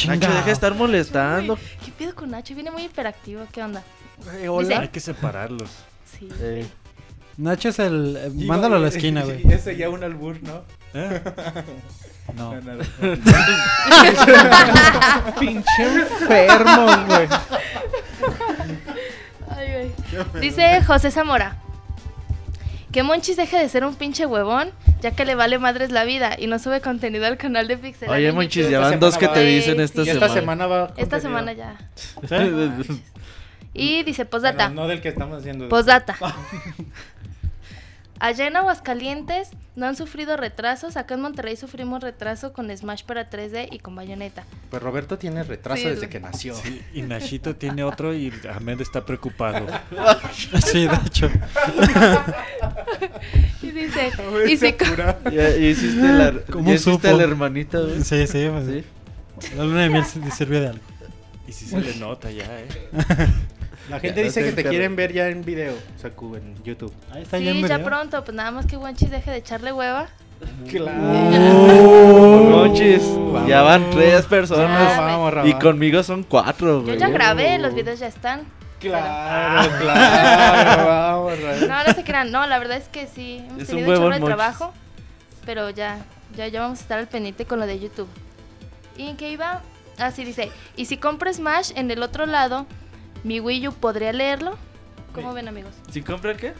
Nacho, 0.07 0.27
deja 0.29 0.45
de 0.45 0.51
estar 0.51 0.75
molestando. 0.75 1.57
¿Qué 1.83 1.91
pido 1.91 2.13
con 2.15 2.31
Nacho? 2.31 2.53
Viene 2.53 2.71
muy 2.71 2.83
hiperactivo. 2.83 3.43
¿Qué 3.51 3.63
onda? 3.63 3.83
Eh, 4.39 4.47
hola. 4.49 4.79
Hay 4.81 4.87
que 4.89 4.99
separarlos. 4.99 5.69
Sí. 6.17 6.29
Eh, 6.39 6.67
Nacho 7.37 7.69
es 7.69 7.79
el. 7.79 8.17
eh, 8.17 8.31
mándalo 8.45 8.75
a 8.75 8.79
la 8.79 8.89
esquina, 8.89 9.23
güey. 9.27 9.41
Ese 9.51 9.75
ya 9.75 9.89
un 9.89 10.03
albur, 10.03 10.37
¿no? 10.43 10.61
¿Eh? 10.93 11.21
No. 12.37 12.53
No, 12.61 12.75
no, 12.75 12.83
Pinche 15.39 15.83
enfermo, 15.83 16.85
güey. 17.07 17.27
Ay, 19.49 19.91
güey. 20.31 20.41
Dice 20.41 20.83
José 20.83 21.11
Zamora. 21.11 21.57
Que 22.91 23.03
Monchis 23.03 23.37
deje 23.37 23.57
de 23.57 23.69
ser 23.69 23.85
un 23.85 23.95
pinche 23.95 24.25
huevón, 24.25 24.71
ya 25.01 25.11
que 25.11 25.23
le 25.23 25.35
vale 25.35 25.59
madres 25.59 25.91
la 25.91 26.03
vida 26.03 26.35
y 26.37 26.47
no 26.47 26.59
sube 26.59 26.81
contenido 26.81 27.25
al 27.25 27.37
canal 27.37 27.67
de 27.67 27.77
Pixel. 27.77 28.09
Oye, 28.09 28.31
Monchis, 28.31 28.69
ya 28.69 28.79
van 28.79 28.99
dos 28.99 29.17
que 29.17 29.27
te 29.29 29.39
dicen 29.45 29.77
Sí, 29.77 29.83
esta 29.83 30.03
semana. 30.03 30.11
esta 30.13 30.29
semana 30.29 30.67
va. 30.67 30.93
Esta 30.97 31.19
semana 31.19 31.53
ya. 31.53 31.77
Y 33.73 34.03
dice, 34.03 34.25
posdata. 34.25 34.67
Bueno, 34.67 34.81
no 34.81 34.87
del 34.89 34.99
que 34.99 35.07
estamos 35.07 35.39
haciendo. 35.39 35.69
Posdata. 35.69 36.17
Allá 38.23 38.45
en 38.45 38.55
Aguascalientes 38.55 39.49
no 39.75 39.87
han 39.87 39.95
sufrido 39.95 40.37
retrasos. 40.37 40.95
Acá 40.95 41.15
en 41.15 41.21
Monterrey 41.21 41.55
sufrimos 41.57 42.03
retraso 42.03 42.53
con 42.53 42.69
Smash 42.75 43.03
para 43.03 43.31
3D 43.31 43.67
y 43.71 43.79
con 43.79 43.95
Bayonetta. 43.95 44.43
Pues 44.69 44.79
Roberto 44.83 45.17
tiene 45.17 45.41
retraso 45.43 45.81
Sí, 45.81 45.89
desde 45.89 46.07
que 46.07 46.19
nació. 46.19 46.53
Y 46.93 47.01
Nachito 47.01 47.55
tiene 47.55 47.83
otro 47.83 48.13
y 48.13 48.31
Ahmed 48.53 48.79
está 48.81 49.03
preocupado. 49.05 49.65
Sí, 50.63 50.87
hecho. 51.05 51.31
Y 53.61 53.71
dice, 53.71 54.07
y 54.47 54.73
co- 54.73 54.85
Ya, 55.31 55.49
hiciste 55.57 56.01
la, 56.13 56.33
¿Cómo 56.51 56.67
ya 56.69 56.75
hiciste 56.75 56.91
supo? 56.91 57.07
a 57.07 57.13
la 57.13 57.23
hermanita. 57.23 57.79
Sí, 58.03 58.27
sí, 58.27 58.47
pues, 58.51 58.65
Sí. 58.67 58.83
La 59.57 59.63
luna 59.63 59.81
de 59.81 59.89
miel 59.89 60.05
se- 60.05 60.29
sirvió 60.31 60.61
de 60.61 60.67
algo. 60.67 60.83
Y 61.47 61.51
si 61.53 61.65
se 61.65 61.81
le 61.81 61.95
nota 61.95 62.29
ya, 62.29 62.43
¿eh? 62.45 62.67
La 63.91 63.99
gente 63.99 64.21
Ya, 64.21 64.23
dice 64.23 64.39
no 64.39 64.47
que 64.47 64.53
te 64.53 64.69
quieren 64.69 64.95
ver 64.95 65.11
ya 65.11 65.27
en 65.27 65.43
video, 65.43 65.73
Saku, 65.97 66.37
en 66.37 66.55
YouTube. 66.63 66.93
Ahí 67.11 67.23
está 67.23 67.37
ya 67.39 67.51
en 67.51 67.57
sí, 67.57 67.67
ya 67.67 67.83
pronto, 67.83 68.23
pues 68.23 68.33
nada 68.33 68.49
más 68.49 68.65
que 68.65 68.77
Wanchis 68.77 69.11
deje 69.11 69.31
de 69.31 69.37
echarle 69.37 69.73
hueva. 69.73 70.07
Claro. 70.69 71.01
Vamos. 72.53 73.47
ya 73.47 73.61
van 73.61 73.89
tres 73.91 74.25
personas. 74.25 74.95
Ya, 74.95 75.01
vamos, 75.01 75.45
Y 75.45 75.53
conmigo 75.55 76.01
son 76.03 76.23
cuatro, 76.23 76.85
Yo 76.85 76.93
ya 76.93 77.09
grabé, 77.09 77.59
los 77.59 77.75
videos 77.75 77.99
ya 77.99 78.07
están. 78.07 78.45
Claro, 78.79 79.69
claro, 79.79 80.85
vamos, 80.87 81.39
Rabá. 81.39 81.67
No, 81.67 81.83
no 81.87 81.93
se 81.93 82.03
crean, 82.03 82.31
no, 82.31 82.47
la 82.47 82.57
verdad 82.59 82.77
es 82.77 82.87
que 82.87 83.07
sí, 83.07 83.43
hemos 83.45 83.61
Es 83.63 83.67
tenido 83.67 83.91
un 83.91 83.97
chorro 83.97 84.15
de 84.15 84.21
trabajo, 84.21 84.73
pero 85.45 85.69
ya, 85.69 85.99
ya, 86.35 86.47
ya 86.47 86.61
vamos 86.61 86.79
a 86.79 86.81
estar 86.81 86.97
al 86.97 87.07
pendiente 87.07 87.45
con 87.45 87.59
lo 87.59 87.67
de 87.67 87.77
YouTube. 87.77 88.07
¿Y 88.97 89.09
en 89.09 89.17
qué 89.17 89.29
iba? 89.31 89.61
Ah, 89.99 90.11
sí, 90.11 90.23
dice. 90.23 90.49
Y 90.75 90.85
si 90.85 90.97
compro 90.97 91.31
Smash 91.31 91.73
en 91.75 91.91
el 91.91 92.01
otro 92.01 92.25
lado, 92.25 92.65
mi 93.23 93.39
Wii 93.39 93.67
U 93.69 93.73
podría 93.73 94.13
leerlo. 94.13 94.57
¿Cómo 95.13 95.33
ven, 95.33 95.47
amigos? 95.47 95.73
¿Si 95.91 96.01
compra 96.01 96.37
qué? 96.37 96.53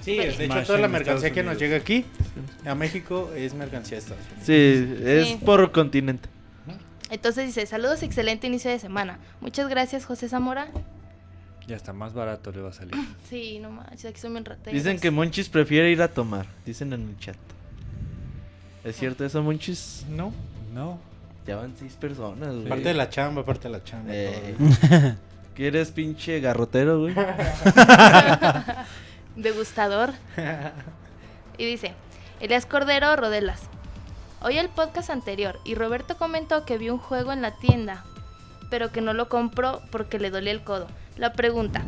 Sí, 0.00 0.16
de 0.16 0.44
hecho 0.46 0.62
toda 0.66 0.78
la 0.78 0.88
mercancía 0.88 1.30
que 1.32 1.42
nos 1.42 1.58
llega 1.58 1.76
aquí 1.76 2.04
a 2.64 2.74
México 2.74 3.30
es 3.36 3.54
mercancía 3.54 3.96
de 3.96 4.02
Estados 4.02 4.24
Unidos. 4.26 4.44
Sí, 4.44 5.02
es 5.04 5.28
Sí. 5.28 5.38
por 5.44 5.70
continente. 5.72 6.28
Entonces 7.10 7.46
dice, 7.46 7.66
saludos, 7.66 8.02
excelente 8.02 8.46
inicio 8.46 8.70
de 8.70 8.78
semana. 8.78 9.18
Muchas 9.40 9.68
gracias, 9.68 10.04
José 10.06 10.28
Zamora. 10.28 10.68
Ya 11.68 11.76
está 11.76 11.92
más 11.92 12.12
barato 12.14 12.50
le 12.52 12.60
va 12.60 12.70
a 12.70 12.72
salir. 12.72 12.94
Sí, 13.28 13.58
no 13.60 13.70
manches, 13.70 14.06
aquí 14.06 14.20
son 14.20 14.32
bien 14.32 14.44
rateros. 14.44 14.72
Dicen 14.74 14.98
que 14.98 15.10
Monchis 15.10 15.48
prefiere 15.48 15.90
ir 15.90 16.00
a 16.02 16.08
tomar. 16.08 16.46
Dicen 16.66 16.92
en 16.92 17.08
el 17.08 17.18
chat. 17.18 17.36
¿Es 18.84 18.96
cierto 18.96 19.24
eso, 19.24 19.42
Monchis? 19.42 20.04
No, 20.10 20.32
No. 20.72 20.98
Ya 21.46 21.56
van 21.56 21.74
seis 21.78 21.92
personas, 21.94 22.54
güey. 22.54 22.68
parte 22.70 22.88
de 22.88 22.94
la 22.94 23.10
chamba, 23.10 23.44
parte 23.44 23.68
de 23.68 23.72
la 23.72 23.84
chamba. 23.84 24.10
Eh. 24.14 24.54
¿Que 25.54 25.68
eres 25.68 25.92
pinche 25.92 26.40
garrotero, 26.40 27.00
güey? 27.00 27.14
Degustador. 29.36 30.12
Y 31.56 31.66
dice, 31.66 31.92
Elias 32.40 32.66
Cordero 32.66 33.14
Rodelas. 33.14 33.60
Oí 34.40 34.58
el 34.58 34.68
podcast 34.68 35.08
anterior 35.08 35.60
y 35.64 35.76
Roberto 35.76 36.16
comentó 36.16 36.64
que 36.64 36.78
vio 36.78 36.94
un 36.94 36.98
juego 36.98 37.32
en 37.32 37.42
la 37.42 37.52
tienda, 37.52 38.04
pero 38.70 38.90
que 38.90 39.00
no 39.00 39.14
lo 39.14 39.28
compró 39.28 39.80
porque 39.92 40.18
le 40.18 40.30
dolía 40.30 40.50
el 40.50 40.64
codo. 40.64 40.88
La 41.16 41.32
pregunta, 41.32 41.82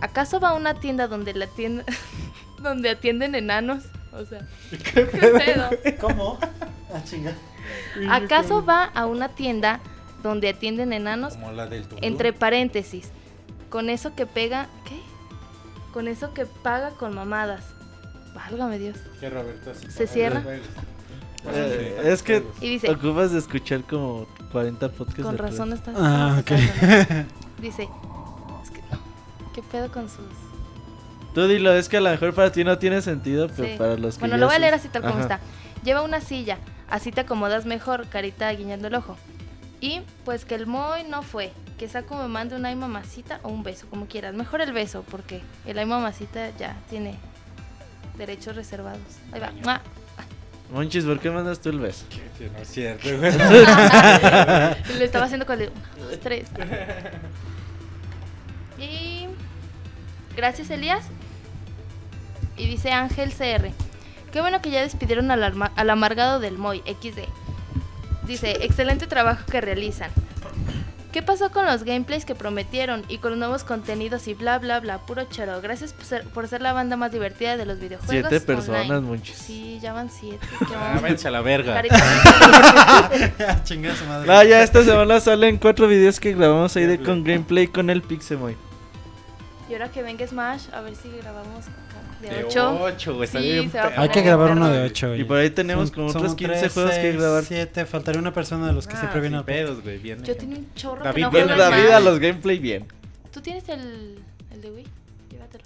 ¿acaso 0.00 0.40
va 0.40 0.48
a 0.48 0.54
una 0.54 0.80
tienda 0.80 1.06
donde 1.06 1.32
la 1.32 1.46
tienda 1.46 1.84
donde 2.58 2.90
atienden 2.90 3.36
enanos? 3.36 3.84
O 4.12 4.24
sea, 4.24 4.40
¿qué 4.92 5.04
pedo? 5.04 5.70
¿Cómo? 6.00 6.38
Ah. 6.92 8.16
¿Acaso 8.16 8.64
va 8.64 8.84
a 8.84 9.06
una 9.06 9.28
tienda 9.28 9.78
donde 10.28 10.48
atienden 10.48 10.92
enanos? 10.92 11.34
Como 11.34 11.52
la 11.52 11.66
del 11.66 11.86
Tundú. 11.86 12.04
Entre 12.04 12.32
paréntesis, 12.32 13.10
con 13.70 13.88
eso 13.90 14.14
que 14.16 14.26
pega, 14.26 14.68
¿qué? 14.88 14.98
Con 15.92 16.08
eso 16.08 16.34
que 16.34 16.46
paga 16.46 16.90
con 16.90 17.14
mamadas. 17.14 17.62
Válgame 18.34 18.78
Dios. 18.80 18.96
Que 19.20 19.30
Roberto 19.30 19.72
¿Se 19.88 20.06
cierra? 20.08 20.42
Eh, 21.46 22.00
es 22.04 22.22
que 22.22 22.42
Y 22.60 22.70
dice, 22.70 22.90
ocupas 22.90 23.30
de 23.32 23.38
escuchar 23.38 23.82
como 23.82 24.26
40 24.50 24.88
podcasts. 24.88 25.22
con 25.22 25.36
de 25.36 25.42
razón 25.42 25.72
está. 25.72 25.92
Ah, 25.96 26.38
ok. 26.40 26.50
Dice, 27.60 27.82
es 28.62 28.70
que 28.70 28.80
no. 28.90 29.52
¿Qué 29.54 29.62
pedo 29.62 29.92
con 29.92 30.08
sus.? 30.08 30.24
Tú 31.34 31.46
dilo, 31.46 31.72
es 31.74 31.88
que 31.88 31.98
a 31.98 32.00
lo 32.00 32.10
mejor 32.10 32.32
para 32.34 32.50
ti 32.50 32.64
no 32.64 32.78
tiene 32.78 33.02
sentido, 33.02 33.48
pero 33.54 33.68
Sí. 33.68 33.74
para 33.76 33.96
los 33.96 34.14
que 34.14 34.20
Bueno, 34.20 34.36
ya 34.36 34.40
lo 34.40 34.46
voy 34.46 34.56
a 34.56 34.58
leer 34.58 34.74
así 34.74 34.88
tal 34.88 35.02
como 35.02 35.14
Ajá. 35.14 35.22
está. 35.22 35.40
Lleva 35.84 36.02
una 36.02 36.20
silla, 36.20 36.58
así 36.88 37.12
te 37.12 37.20
acomodas 37.22 37.66
mejor, 37.66 38.06
carita 38.08 38.50
guiñando 38.52 38.88
el 38.88 38.94
ojo. 38.94 39.16
Y 39.84 40.00
pues 40.24 40.46
que 40.46 40.54
el 40.54 40.66
Moy 40.66 41.04
no 41.06 41.20
fue, 41.22 41.52
que 41.78 41.88
Saco 41.88 42.16
me 42.16 42.26
mande 42.26 42.56
una 42.56 42.70
ay 42.70 42.74
mamacita 42.74 43.40
o 43.42 43.50
un 43.50 43.62
beso, 43.62 43.86
como 43.90 44.06
quieras. 44.06 44.32
Mejor 44.32 44.62
el 44.62 44.72
beso, 44.72 45.04
porque 45.10 45.42
el 45.66 45.78
ay 45.78 45.84
mamacita 45.84 46.56
ya 46.56 46.74
tiene 46.88 47.18
derechos 48.16 48.56
reservados. 48.56 49.02
Ahí 49.30 49.40
va. 49.40 49.50
¡Mua! 49.62 49.82
Monchis, 50.72 51.04
¿por 51.04 51.20
qué 51.20 51.30
mandas 51.30 51.60
tú 51.60 51.68
el 51.68 51.80
beso? 51.80 52.06
Que 52.38 52.48
no 52.48 52.60
es 52.60 52.68
cierto, 52.68 53.10
güey. 53.18 53.30
Le 54.98 55.04
estaba 55.04 55.26
haciendo 55.26 55.44
con 55.44 55.60
el 55.60 55.68
uno, 55.68 56.08
dos, 56.08 56.18
tres. 56.18 56.48
Y 58.78 59.26
gracias 60.34 60.70
Elías. 60.70 61.04
Y 62.56 62.68
dice 62.68 62.90
Ángel 62.90 63.34
CR. 63.34 63.70
Qué 64.32 64.40
bueno 64.40 64.62
que 64.62 64.70
ya 64.70 64.80
despidieron 64.80 65.30
al, 65.30 65.42
al 65.42 65.90
amargado 65.90 66.40
del 66.40 66.56
Moy 66.56 66.82
XD. 66.86 67.43
Dice, 68.26 68.58
excelente 68.64 69.06
trabajo 69.06 69.44
que 69.50 69.60
realizan. 69.60 70.10
¿Qué 71.12 71.22
pasó 71.22 71.50
con 71.52 71.64
los 71.64 71.84
gameplays 71.84 72.24
que 72.24 72.34
prometieron 72.34 73.04
y 73.08 73.18
con 73.18 73.30
los 73.30 73.38
nuevos 73.38 73.62
contenidos 73.62 74.26
y 74.26 74.34
bla 74.34 74.58
bla 74.58 74.80
bla? 74.80 74.98
Puro 74.98 75.22
choro. 75.30 75.60
Gracias 75.60 75.92
por 75.92 76.04
ser, 76.04 76.24
por 76.24 76.48
ser 76.48 76.60
la 76.60 76.72
banda 76.72 76.96
más 76.96 77.12
divertida 77.12 77.56
de 77.56 77.64
los 77.66 77.78
videojuegos. 77.78 78.10
Siete 78.28 78.40
personas. 78.40 79.00
Monchis. 79.00 79.36
Sí, 79.36 79.78
ya 79.80 79.92
van 79.92 80.10
siete. 80.10 80.44
¿Qué 80.58 80.74
Ah, 80.74 81.00
a 81.24 81.30
la 81.30 81.40
verga. 81.40 81.74
Carita- 81.74 83.60
Chinga 83.64 83.94
su 83.94 84.04
madre. 84.06 84.26
No, 84.26 84.42
ya 84.42 84.60
esta 84.64 84.82
semana 84.82 85.20
salen 85.20 85.56
cuatro 85.58 85.86
videos 85.86 86.18
que 86.18 86.32
grabamos 86.34 86.74
ahí 86.76 86.86
de 86.86 86.98
con 86.98 87.22
gameplay 87.22 87.68
con 87.68 87.90
el 87.90 88.02
Pixemoy. 88.02 88.56
Y 89.70 89.74
ahora 89.74 89.92
que 89.92 90.02
venga 90.02 90.26
Smash, 90.26 90.64
a 90.72 90.80
ver 90.80 90.96
si 90.96 91.10
grabamos 91.10 91.66
de 92.28 92.36
De 92.36 92.44
8. 92.44 92.78
8, 92.82 93.14
güey. 93.14 93.24
está 93.24 93.38
Sí, 93.40 93.44
bien 93.52 93.70
se 93.70 93.78
va 93.78 93.84
a 93.84 93.88
perro. 93.90 94.02
Hay 94.02 94.08
que 94.08 94.22
grabar 94.22 94.50
uno 94.52 94.68
de 94.68 94.82
8. 94.82 95.16
Y 95.16 95.24
por 95.24 95.38
ahí 95.38 95.50
tenemos 95.50 95.90
como 95.90 96.06
otros 96.08 96.34
15 96.34 96.68
juegos 96.68 96.92
que 96.92 97.12
grabar. 97.12 97.44
7, 97.44 97.86
faltaría 97.86 98.20
una 98.20 98.32
persona 98.32 98.66
de 98.66 98.72
los 98.72 98.86
que 98.86 98.94
Ah, 98.94 99.00
siempre 99.00 99.20
viene 99.20 99.34
sin 99.34 99.38
al 99.40 99.44
pedos, 99.44 99.82
güey. 99.82 99.98
Bien. 99.98 100.22
Yo 100.24 100.36
tenía 100.36 100.58
un 100.58 100.72
chorro 100.74 101.02
David 101.04 101.14
que 101.16 101.20
no 101.22 101.30
Bien, 101.30 101.44
juego 101.46 101.56
Bueno, 101.56 101.70
David 101.70 101.84
Smash. 101.86 101.94
a 101.96 102.00
los 102.00 102.18
gameplay 102.18 102.58
bien. 102.58 102.86
¿Tú 103.32 103.40
tienes 103.40 103.68
el, 103.68 104.18
el 104.52 104.60
de 104.60 104.70
Wii? 104.70 104.86
Llévatelo. 105.30 105.64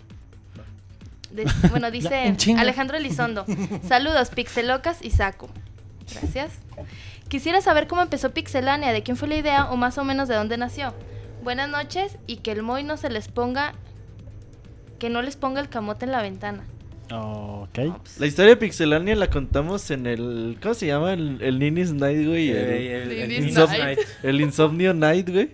De- 1.31 1.45
bueno, 1.71 1.91
dice. 1.91 2.35
Alejandro 2.57 2.97
Elizondo. 2.97 3.45
Saludos, 3.87 4.31
Pixelocas 4.31 5.03
y 5.03 5.11
Saco. 5.11 5.49
Gracias. 6.13 6.53
Quisiera 7.29 7.61
saber 7.61 7.87
cómo 7.87 8.01
empezó 8.01 8.31
Pixelania, 8.31 8.93
de 8.93 9.03
quién 9.03 9.17
fue 9.19 9.29
la 9.29 9.37
idea 9.37 9.67
o 9.71 9.77
más 9.77 9.99
o 9.99 10.05
menos 10.05 10.29
de 10.29 10.35
dónde 10.35 10.57
nació. 10.57 10.95
Buenas 11.43 11.69
noches 11.69 12.17
y 12.27 12.39
que 12.39 12.53
el 12.53 12.63
Moy 12.63 12.83
no 12.85 12.97
se 12.97 13.11
les 13.11 13.29
ponga. 13.29 13.75
Que 14.99 15.11
no 15.11 15.23
les 15.23 15.37
ponga 15.37 15.61
el 15.61 15.69
camote 15.69 16.05
en 16.05 16.13
la 16.13 16.23
ventana. 16.23 16.65
Ok. 17.13 17.79
La 18.19 18.27
historia 18.27 18.51
de 18.51 18.57
Pixelania 18.57 19.15
la 19.17 19.31
contamos 19.31 19.91
en 19.91 20.07
el. 20.07 20.59
¿Cómo 20.61 20.75
se 20.75 20.87
llama? 20.87 21.13
El, 21.15 21.39
el 21.41 21.59
Ninis 21.59 21.93
Night, 21.93 22.27
güey. 22.27 22.51
El, 22.51 22.57
el- 22.57 23.13
el 23.33 23.55
Night. 23.55 23.99
El 24.23 24.41
Insomnio 24.41 24.93
Night, 24.95 25.29
güey. 25.31 25.51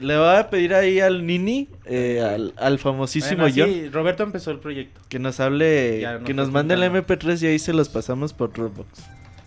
Le 0.00 0.18
voy 0.18 0.36
a 0.36 0.50
pedir 0.50 0.74
ahí 0.74 1.00
al 1.00 1.26
Nini, 1.26 1.68
eh, 1.86 2.20
al, 2.20 2.52
al 2.58 2.78
famosísimo 2.78 3.40
Bueno, 3.44 3.54
John, 3.56 3.72
sí, 3.72 3.88
Roberto 3.88 4.22
empezó 4.22 4.50
el 4.50 4.58
proyecto. 4.58 5.00
que 5.08 5.18
nos 5.18 5.40
hable, 5.40 6.06
que 6.26 6.34
nos 6.34 6.50
mande 6.50 6.74
el 6.74 6.80
contando. 6.80 7.06
MP3 7.14 7.42
y 7.42 7.46
ahí 7.46 7.58
se 7.58 7.72
los 7.72 7.88
pasamos 7.88 8.34
por 8.34 8.52
Dropbox. 8.52 8.86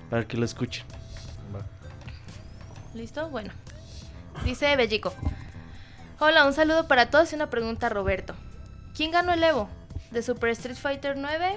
Para 0.09 0.27
que 0.27 0.35
lo 0.35 0.45
escuchen. 0.45 0.83
¿Listo? 2.95 3.29
Bueno. 3.29 3.51
Dice 4.43 4.75
Bellico. 4.75 5.13
Hola, 6.19 6.45
un 6.47 6.53
saludo 6.53 6.87
para 6.87 7.09
todos 7.11 7.31
y 7.31 7.35
una 7.35 7.49
pregunta 7.51 7.85
a 7.87 7.89
Roberto. 7.89 8.33
¿Quién 8.99 9.11
ganó 9.11 9.31
el 9.31 9.41
Evo? 9.41 9.69
¿De 10.11 10.21
Super 10.21 10.49
Street 10.49 10.75
Fighter 10.75 11.15
9? 11.15 11.55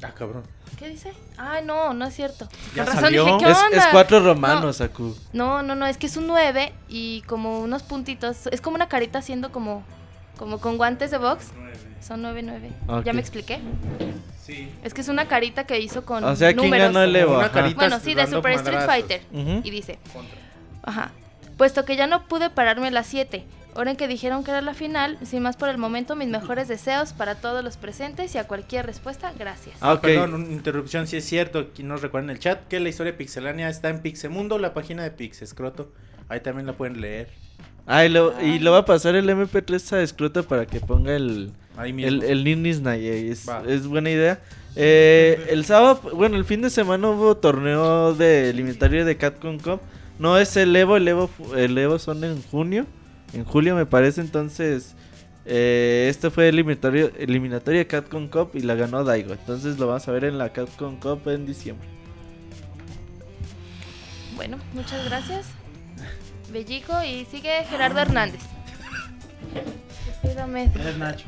Ah, 0.00 0.12
cabrón. 0.16 0.44
¿Qué 0.78 0.88
dice? 0.88 1.12
Ah, 1.36 1.58
no, 1.60 1.92
no 1.92 2.06
es 2.06 2.14
cierto. 2.14 2.46
Ya 2.72 2.84
Con 2.84 2.94
razón 2.94 3.00
salió. 3.00 3.24
dije, 3.24 3.38
¿qué 3.40 3.50
Es, 3.50 3.58
onda? 3.58 3.76
es 3.78 3.86
cuatro 3.90 4.20
romanos, 4.20 4.80
Aku. 4.80 5.16
No, 5.32 5.64
no, 5.64 5.74
no, 5.74 5.86
es 5.86 5.96
que 5.96 6.06
es 6.06 6.16
un 6.16 6.28
9 6.28 6.72
y 6.88 7.22
como 7.22 7.58
unos 7.58 7.82
puntitos. 7.82 8.46
Es 8.52 8.60
como 8.60 8.76
una 8.76 8.88
carita 8.88 9.18
haciendo 9.18 9.50
como, 9.50 9.82
como 10.38 10.60
con 10.60 10.76
guantes 10.76 11.10
de 11.10 11.18
box. 11.18 11.48
Son 12.00 12.22
9, 12.22 12.42
9. 12.44 12.70
Ok. 12.86 13.04
¿Ya 13.06 13.12
me 13.12 13.20
expliqué? 13.20 13.58
Sí. 14.40 14.72
Es 14.84 14.94
que 14.94 15.00
es 15.00 15.08
una 15.08 15.26
carita 15.26 15.64
que 15.64 15.80
hizo 15.80 16.04
con 16.04 16.22
O 16.22 16.36
sea, 16.36 16.52
¿quién 16.54 16.66
números. 16.66 16.86
ganó 16.92 17.02
el 17.02 17.16
Evo? 17.16 17.34
Una 17.34 17.46
Ajá. 17.46 17.52
carita 17.54 17.74
Bueno, 17.74 17.98
sí, 17.98 18.14
de 18.14 18.28
Super 18.28 18.52
Street. 18.52 18.82
Fighter. 18.86 19.22
Y 19.32 19.68
dice, 19.70 19.98
ajá, 20.84 21.10
puesto 21.56 21.84
que 21.84 21.96
ya 21.96 22.06
no 22.06 22.28
pude 22.28 22.50
pararme 22.50 22.86
a 22.86 22.90
las 22.92 23.08
7, 23.08 23.44
ahora 23.74 23.92
en 23.92 23.96
que 23.96 24.08
dijeron 24.08 24.44
que 24.44 24.50
era 24.50 24.60
la 24.60 24.74
final, 24.74 25.18
sin 25.22 25.42
más 25.42 25.56
por 25.56 25.68
el 25.68 25.78
momento, 25.78 26.16
mis 26.16 26.28
mejores 26.28 26.68
deseos 26.68 27.12
para 27.12 27.36
todos 27.36 27.62
los 27.64 27.76
presentes 27.76 28.34
y 28.34 28.38
a 28.38 28.44
cualquier 28.44 28.86
respuesta, 28.86 29.32
gracias. 29.38 29.76
Ah, 29.80 29.94
ok. 29.94 30.02
Perdón, 30.02 30.34
una 30.34 30.52
interrupción, 30.52 31.06
si 31.06 31.16
es 31.16 31.24
cierto, 31.24 31.58
aquí 31.58 31.82
nos 31.82 32.02
recuerdan 32.02 32.30
en 32.30 32.36
el 32.36 32.40
chat 32.40 32.66
que 32.68 32.80
la 32.80 32.88
historia 32.88 33.12
de 33.12 33.18
Pixelania 33.18 33.68
está 33.68 33.88
en 33.88 34.00
Pixemundo, 34.00 34.58
la 34.58 34.74
página 34.74 35.02
de 35.02 35.10
Pixescroto. 35.10 35.92
Ahí 36.28 36.40
también 36.40 36.66
la 36.66 36.74
pueden 36.74 37.00
leer. 37.00 37.28
Ah, 37.86 38.04
y 38.04 38.08
lo, 38.08 38.40
y 38.40 38.58
lo 38.60 38.72
va 38.72 38.78
a 38.78 38.84
pasar 38.84 39.16
el 39.16 39.28
MP3 39.28 39.94
a 39.94 40.02
Escroto 40.02 40.44
para 40.44 40.66
que 40.66 40.80
ponga 40.80 41.16
el, 41.16 41.52
Ahí 41.76 41.92
mismo. 41.92 42.08
el, 42.08 42.22
el 42.22 42.44
Ninis 42.44 42.80
Es, 42.86 43.48
es 43.66 43.86
buena 43.86 44.10
idea. 44.10 44.40
Eh, 44.76 45.46
el 45.50 45.64
sábado, 45.64 46.00
bueno, 46.14 46.36
el 46.36 46.44
fin 46.44 46.62
de 46.62 46.70
semana 46.70 47.08
hubo 47.08 47.36
torneo 47.36 48.14
de 48.14 48.50
eliminatorio 48.50 49.04
de 49.04 49.16
Capcom 49.16 49.58
Cup. 49.58 49.80
No 50.18 50.38
es 50.38 50.56
el 50.56 50.76
Evo, 50.76 50.96
el 50.96 51.08
Evo, 51.08 51.30
el 51.56 51.76
Evo 51.78 51.98
son 51.98 52.22
en 52.22 52.42
junio. 52.42 52.86
En 53.32 53.44
julio 53.44 53.74
me 53.74 53.86
parece, 53.86 54.20
entonces... 54.20 54.94
Eh, 55.46 56.06
este 56.10 56.30
fue 56.30 56.48
el 56.48 56.58
eliminatorio, 56.58 57.78
de 57.78 57.86
Capcom 57.86 58.28
Cup 58.28 58.50
y 58.54 58.60
la 58.60 58.74
ganó 58.74 59.02
Daigo. 59.04 59.32
Entonces 59.32 59.78
lo 59.78 59.86
vamos 59.86 60.06
a 60.06 60.12
ver 60.12 60.24
en 60.24 60.38
la 60.38 60.52
Capcom 60.52 60.96
Cup 60.96 61.28
en 61.28 61.46
diciembre. 61.46 61.88
Bueno, 64.36 64.58
muchas 64.74 65.04
gracias. 65.06 65.46
Bellico 66.52 66.92
y 67.02 67.24
sigue 67.24 67.64
Gerardo 67.68 68.00
Hernández. 68.00 68.42
Espérame. 70.06 70.70
Es 70.74 70.98
Nacho. 70.98 71.26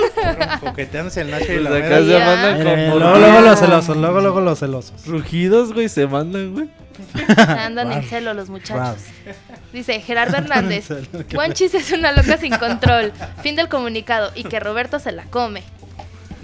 Coqueteándose 0.60 1.20
el 1.20 1.30
Nacho 1.30 1.52
y 1.52 1.58
Pues 1.58 1.62
la 1.62 1.76
acá 1.76 1.98
se 1.98 2.18
mandan 2.18 2.56
como 2.62 2.98
luego, 2.98 3.18
luego 3.18 3.40
los 3.40 3.58
celosos, 3.58 3.96
luego, 3.96 4.20
luego 4.20 4.40
los 4.40 4.58
celosos. 4.58 5.06
rugidos, 5.06 5.72
güey, 5.72 5.88
se 5.88 6.06
mandan, 6.06 6.52
güey. 6.52 6.68
Andan 7.36 7.92
en 7.92 8.02
celo 8.04 8.34
los 8.34 8.48
muchachos. 8.48 9.02
Wow. 9.24 9.34
Dice 9.72 10.00
Gerardo 10.00 10.36
Hernández. 10.36 10.88
Juanchis 11.32 11.74
es 11.74 11.92
una 11.92 12.12
loca 12.12 12.36
sin 12.38 12.56
control. 12.56 13.12
Fin 13.42 13.56
del 13.56 13.68
comunicado. 13.68 14.30
Y 14.34 14.44
que 14.44 14.60
Roberto 14.60 14.98
se 14.98 15.12
la 15.12 15.24
come. 15.24 15.62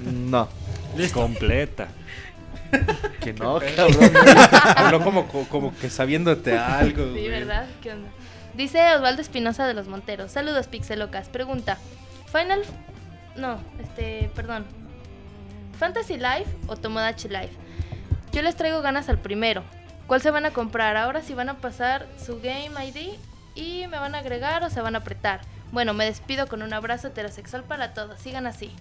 No. 0.04 0.48
Completa. 1.12 1.88
Que 3.20 3.32
no, 3.32 3.58
cabrón. 3.76 4.10
Habló 4.76 5.02
como, 5.02 5.26
co- 5.26 5.46
como 5.48 5.74
que 5.78 5.88
sabiéndote 5.88 6.56
algo, 6.58 7.02
Sí, 7.04 7.10
güey. 7.12 7.28
¿verdad? 7.30 7.66
¿Qué 7.82 7.92
onda? 7.92 8.10
Dice 8.54 8.94
Osvaldo 8.94 9.22
Espinosa 9.22 9.66
de 9.66 9.72
los 9.72 9.88
Monteros. 9.88 10.32
Saludos, 10.32 10.66
Pixelocas. 10.66 11.28
Pregunta: 11.30 11.78
¿Final. 12.30 12.60
No, 13.36 13.58
este, 13.80 14.30
perdón. 14.34 14.66
¿Fantasy 15.78 16.16
Life 16.18 16.44
o 16.66 16.76
Tomodachi 16.76 17.28
Life? 17.28 17.54
Yo 18.32 18.42
les 18.42 18.54
traigo 18.56 18.82
ganas 18.82 19.08
al 19.08 19.18
primero. 19.18 19.62
¿Cuál 20.08 20.22
se 20.22 20.30
van 20.32 20.46
a 20.46 20.50
comprar? 20.52 20.96
Ahora 20.96 21.22
si 21.22 21.34
van 21.34 21.50
a 21.50 21.58
pasar 21.58 22.08
su 22.24 22.40
Game 22.40 22.70
ID 22.84 23.10
y 23.54 23.86
me 23.88 23.98
van 23.98 24.14
a 24.14 24.18
agregar 24.18 24.64
o 24.64 24.70
se 24.70 24.80
van 24.80 24.94
a 24.96 24.98
apretar. 24.98 25.42
Bueno, 25.70 25.92
me 25.92 26.06
despido 26.06 26.46
con 26.48 26.62
un 26.62 26.72
abrazo 26.72 27.08
heterosexual 27.08 27.62
para 27.62 27.92
todos. 27.92 28.18
Sigan 28.18 28.46
así. 28.46 28.72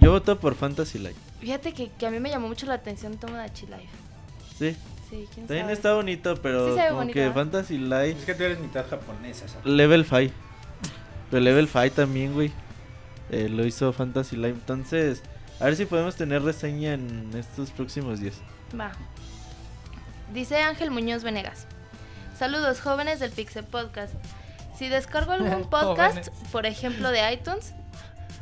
Yo 0.00 0.10
voto 0.10 0.38
por 0.40 0.56
Fantasy 0.56 0.98
Life. 0.98 1.14
Fíjate 1.40 1.72
que, 1.72 1.90
que 1.90 2.06
a 2.06 2.10
mí 2.10 2.18
me 2.18 2.28
llamó 2.28 2.48
mucho 2.48 2.66
la 2.66 2.74
atención 2.74 3.16
Tomodachi 3.16 3.66
Life. 3.66 3.88
Sí. 4.58 4.76
Sí, 5.08 5.28
quién 5.32 5.46
También 5.46 5.66
sabe. 5.66 5.72
está 5.74 5.94
bonito, 5.94 6.34
pero 6.42 6.66
Sí 6.70 6.74
se 6.74 6.80
ve 6.82 6.88
como 6.88 6.98
bonito, 7.00 7.14
que 7.14 7.26
¿eh? 7.26 7.30
Fantasy 7.32 7.78
Life. 7.78 8.10
Es 8.18 8.24
que 8.24 8.34
tú 8.34 8.42
eres 8.42 8.58
mitad 8.58 8.84
japonesa, 8.88 9.46
¿sabes? 9.46 9.64
Level 9.64 10.04
5. 10.04 10.34
Pero 11.30 11.40
Level 11.40 11.68
5 11.68 11.90
también, 11.94 12.32
güey. 12.34 12.50
Eh, 13.30 13.48
lo 13.48 13.64
hizo 13.64 13.92
Fantasy 13.92 14.34
Life. 14.36 14.54
Entonces, 14.58 15.22
a 15.60 15.66
ver 15.66 15.76
si 15.76 15.86
podemos 15.86 16.16
tener 16.16 16.42
reseña 16.42 16.94
en 16.94 17.30
estos 17.34 17.70
próximos 17.70 18.18
días. 18.18 18.34
Va. 18.78 18.90
Dice 20.34 20.58
Ángel 20.60 20.90
Muñoz 20.90 21.22
Venegas. 21.24 21.66
Saludos 22.38 22.80
jóvenes 22.80 23.20
del 23.20 23.30
Pixel 23.30 23.64
Podcast. 23.64 24.12
Si 24.76 24.88
descargo 24.88 25.32
algún 25.32 25.64
podcast, 25.70 26.28
Jóvenes. 26.28 26.50
por 26.52 26.66
ejemplo 26.66 27.10
de 27.10 27.32
iTunes, 27.32 27.72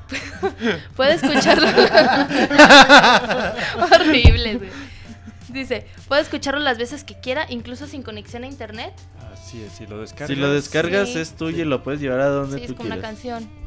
puede 0.96 1.14
escucharlo. 1.14 1.68
Horrible, 3.94 4.56
güey. 4.56 4.70
Dice, 5.50 5.86
puede 6.08 6.22
escucharlo 6.22 6.60
las 6.60 6.78
veces 6.78 7.04
que 7.04 7.20
quiera, 7.20 7.44
incluso 7.50 7.86
sin 7.86 8.02
conexión 8.02 8.44
a 8.44 8.46
internet. 8.46 8.94
Así 9.34 9.62
es, 9.62 9.72
si 9.72 9.86
lo 9.86 10.00
descargas. 10.00 10.28
Si 10.28 10.34
lo 10.36 10.50
descargas 10.50 11.10
Sí. 11.10 11.18
es 11.18 11.36
tuyo 11.36 11.62
y 11.62 11.66
lo 11.66 11.82
puedes 11.82 12.00
llevar 12.00 12.20
a 12.20 12.28
donde 12.28 12.56
Sí, 12.56 12.62
es 12.64 12.68
tú 12.70 12.76
como 12.76 12.86
una 12.86 12.94
quieras. 12.96 13.10
canción. 13.12 13.61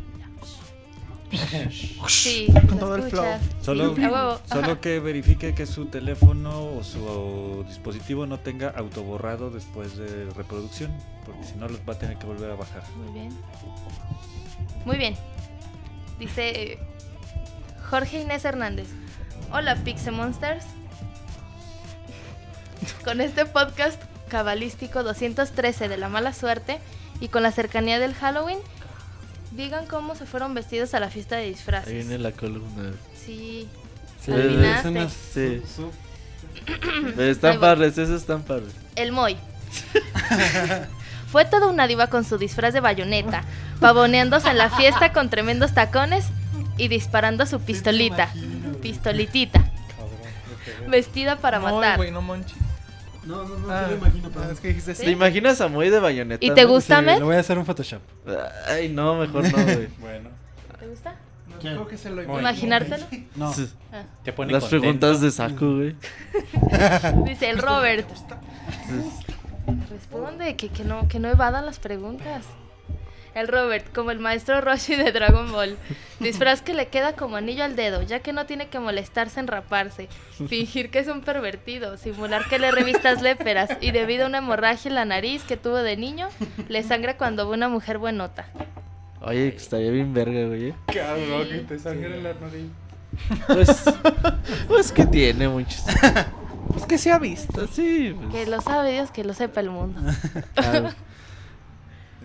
Sí, 2.08 2.48
Con 2.68 2.80
todo 2.80 2.96
el 2.96 3.04
escuchas. 3.06 3.42
Solo, 3.62 3.96
Sí, 3.96 4.02
solo 4.46 4.82
que 4.82 5.00
verifique 5.00 5.54
que 5.54 5.66
su 5.66 5.86
teléfono 5.86 6.66
o 6.76 6.84
su 6.84 7.66
dispositivo 7.68 8.26
no 8.26 8.40
tenga 8.40 8.70
autoborrado 8.70 9.50
después 9.50 9.98
de 9.98 10.30
reproducción, 10.36 10.92
porque 11.26 11.44
si 11.44 11.56
no 11.56 11.68
los 11.68 11.80
va 11.80 11.94
a 11.94 12.00
tener 12.00 12.18
que 12.18 12.26
volver 12.26 12.52
a 12.52 12.56
bajar. 12.56 12.84
Muy 12.98 13.14
bien. 13.14 13.30
Muy 14.86 14.98
bien. 14.98 15.16
Dice 16.20 16.74
eh, 16.74 16.80
Jorge 17.90 18.22
Inés 18.22 18.46
Hernández. 18.46 18.88
Hola 19.52 19.76
Pixel 19.76 20.14
Monsters. 20.14 20.66
Con 23.04 23.22
este 23.22 23.46
podcast 23.46 24.02
cabalístico 24.28 25.04
213 25.04 25.88
de 25.88 25.98
la 25.98 26.10
mala 26.10 26.34
suerte 26.34 26.80
y 27.20 27.30
con 27.30 27.44
la 27.44 27.52
cercanía 27.52 28.00
del 28.00 28.14
Halloween, 28.14 28.60
digan 29.56 29.86
cómo 29.88 30.16
se 30.16 30.26
fueron 30.26 30.54
vestidos 30.54 30.94
a 30.94 31.00
la 31.00 31.10
fiesta 31.10 31.36
de 31.38 31.44
Ahí 31.44 31.50
disfraces. 31.50 31.94
viene 31.94 32.18
la 32.18 32.32
columna. 32.32 32.92
Sí. 33.16 33.68
Sí, 34.24 34.32
es 34.32 34.86
unas- 34.86 35.14
Sí. 35.34 35.62
Ahí 37.20 37.30
están 37.30 37.60
padres, 37.60 37.98
esos 37.98 38.22
están 38.22 38.42
padres. 38.44 38.74
El 38.96 39.12
Moy. 39.12 39.38
Fue 41.32 41.46
toda 41.46 41.68
una 41.68 41.86
diva 41.88 42.08
con 42.08 42.24
su 42.24 42.38
disfraz 42.38 42.74
de 42.74 42.80
bayoneta, 42.80 43.44
pavoneándose 43.80 44.50
en 44.50 44.58
la 44.58 44.70
fiesta 44.70 45.12
con 45.12 45.30
tremendos 45.30 45.74
tacones 45.74 46.26
y 46.78 46.88
disparando 46.88 47.46
su 47.46 47.60
pistolita. 47.60 48.30
Pistolitita. 48.82 49.66
Vestida 50.88 51.38
para 51.38 51.60
No, 51.60 51.76
matar. 51.76 51.98
güey, 51.98 52.12
no 52.12 52.22
manches. 52.22 52.56
No, 53.26 53.44
no, 53.44 53.58
no, 53.58 53.72
Ah, 53.72 53.86
sí 53.86 53.92
lo 53.92 53.98
imagino, 53.98 54.30
pero 54.30 54.52
es 54.52 54.60
que 54.60 54.68
dijiste 54.70 54.94
¿Te 54.94 55.06
sí. 55.06 55.10
imaginas 55.12 55.60
a 55.62 55.68
Moy 55.68 55.90
de 55.90 56.00
bayoneta? 56.00 56.46
¿Y 56.46 56.52
te 56.52 56.66
gusta, 56.66 57.00
Sí, 57.00 57.20
lo 57.20 57.26
voy 57.26 57.36
a 57.36 57.40
hacer 57.40 57.58
un 57.58 57.66
Photoshop. 57.66 58.02
Ay, 58.68 58.90
no, 58.90 59.16
mejor 59.16 59.44
no, 59.52 59.64
güey. 59.64 59.88
Bueno, 60.00 60.30
¿Te 60.80 60.88
gusta? 60.88 61.16
No, 61.50 61.56
¿Quién? 61.60 61.74
creo 61.74 61.88
que 61.88 61.98
se 61.98 62.10
lo 62.10 62.24
Muy 62.24 62.40
Imaginártelo. 62.40 63.06
No. 63.36 63.54
Ah. 63.92 64.04
te 64.24 64.34
pone 64.34 64.52
Las 64.54 64.64
contento. 64.64 64.82
preguntas 64.82 65.22
de 65.22 65.32
saco, 65.32 65.76
güey. 65.76 65.96
Dice 67.26 67.50
el 67.50 67.58
Robert. 67.58 68.08
Responde, 69.90 70.56
que, 70.56 70.70
que 70.70 70.84
no, 70.84 71.08
que 71.08 71.20
no 71.20 71.30
evadan 71.30 71.66
las 71.66 71.80
preguntas. 71.80 72.44
El 73.36 73.50
Robert, 73.50 73.94
como 73.94 74.12
el 74.12 74.20
maestro 74.20 74.62
Roshi 74.62 74.96
de 74.96 75.12
Dragon 75.12 75.52
Ball. 75.52 75.78
Disfraz 76.22 76.62
que 76.62 76.74
le 76.74 76.88
queda 76.88 77.14
como 77.14 77.36
anillo 77.36 77.66
al 77.66 77.76
dedo, 77.76 78.02
ya 78.02 78.22
que 78.22 78.32
no 78.32 78.46
tiene 78.46 78.70
que 78.70 78.80
molestarse 78.80 79.42
en 79.42 79.48
raparse. 79.48 80.08
Fingir 80.48 80.90
que 80.90 81.00
es 81.00 81.10
un 81.10 81.20
pervertido, 81.20 81.98
simular 81.98 82.48
que 82.48 82.60
le 82.60 82.72
revistas 82.72 83.22
léperas 83.22 83.70
y 83.82 83.92
debido 83.92 84.24
a 84.24 84.28
una 84.30 84.38
hemorragia 84.38 84.88
en 84.88 84.96
la 84.96 85.04
nariz 85.04 85.44
que 85.44 85.58
tuvo 85.58 85.76
de 85.76 85.98
niño, 85.98 86.30
le 86.70 86.82
sangra 86.84 87.18
cuando 87.18 87.48
ve 87.48 87.56
una 87.56 87.68
mujer 87.68 87.98
buenota. 87.98 88.46
Oye, 89.20 89.52
que 89.52 89.58
estaría 89.58 89.92
bien 89.92 90.14
verga, 90.14 90.48
güey. 90.48 90.74
Cabrón, 90.88 91.50
que 91.50 91.58
te 91.68 91.78
sangre 91.80 92.22
la 92.22 92.34
nariz. 92.36 92.70
Pues, 93.48 93.84
pues 94.68 94.92
que 94.94 95.06
tiene 95.06 95.50
muchos. 95.50 95.84
Pues 96.70 96.86
que 96.86 96.98
se 96.98 97.12
ha 97.12 97.20
visto. 97.20 97.68
Sí, 97.68 98.16
pues, 98.18 98.34
Que 98.34 98.50
lo 98.50 98.62
sabe 98.62 98.92
Dios, 98.94 99.12
que 99.12 99.24
lo 99.24 99.34
sepa 99.34 99.60
el 99.60 99.70
mundo. 99.70 100.00
claro. 100.54 100.90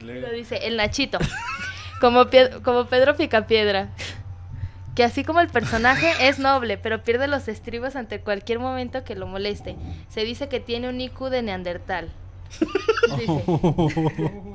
Lo 0.02 0.30
dice 0.32 0.66
el 0.66 0.76
Nachito. 0.76 1.18
Como, 2.00 2.26
como 2.62 2.86
Pedro 2.86 3.16
Picapiedra. 3.16 3.88
Que 4.94 5.04
así 5.04 5.22
como 5.22 5.40
el 5.40 5.48
personaje 5.48 6.28
es 6.28 6.38
noble, 6.38 6.76
pero 6.78 7.02
pierde 7.02 7.28
los 7.28 7.46
estribos 7.46 7.94
ante 7.94 8.20
cualquier 8.20 8.58
momento 8.58 9.04
que 9.04 9.14
lo 9.14 9.26
moleste. 9.26 9.76
Se 10.08 10.24
dice 10.24 10.48
que 10.48 10.60
tiene 10.60 10.88
un 10.88 11.00
IQ 11.00 11.28
de 11.30 11.42
Neandertal. 11.42 12.10
Dice. 13.18 13.44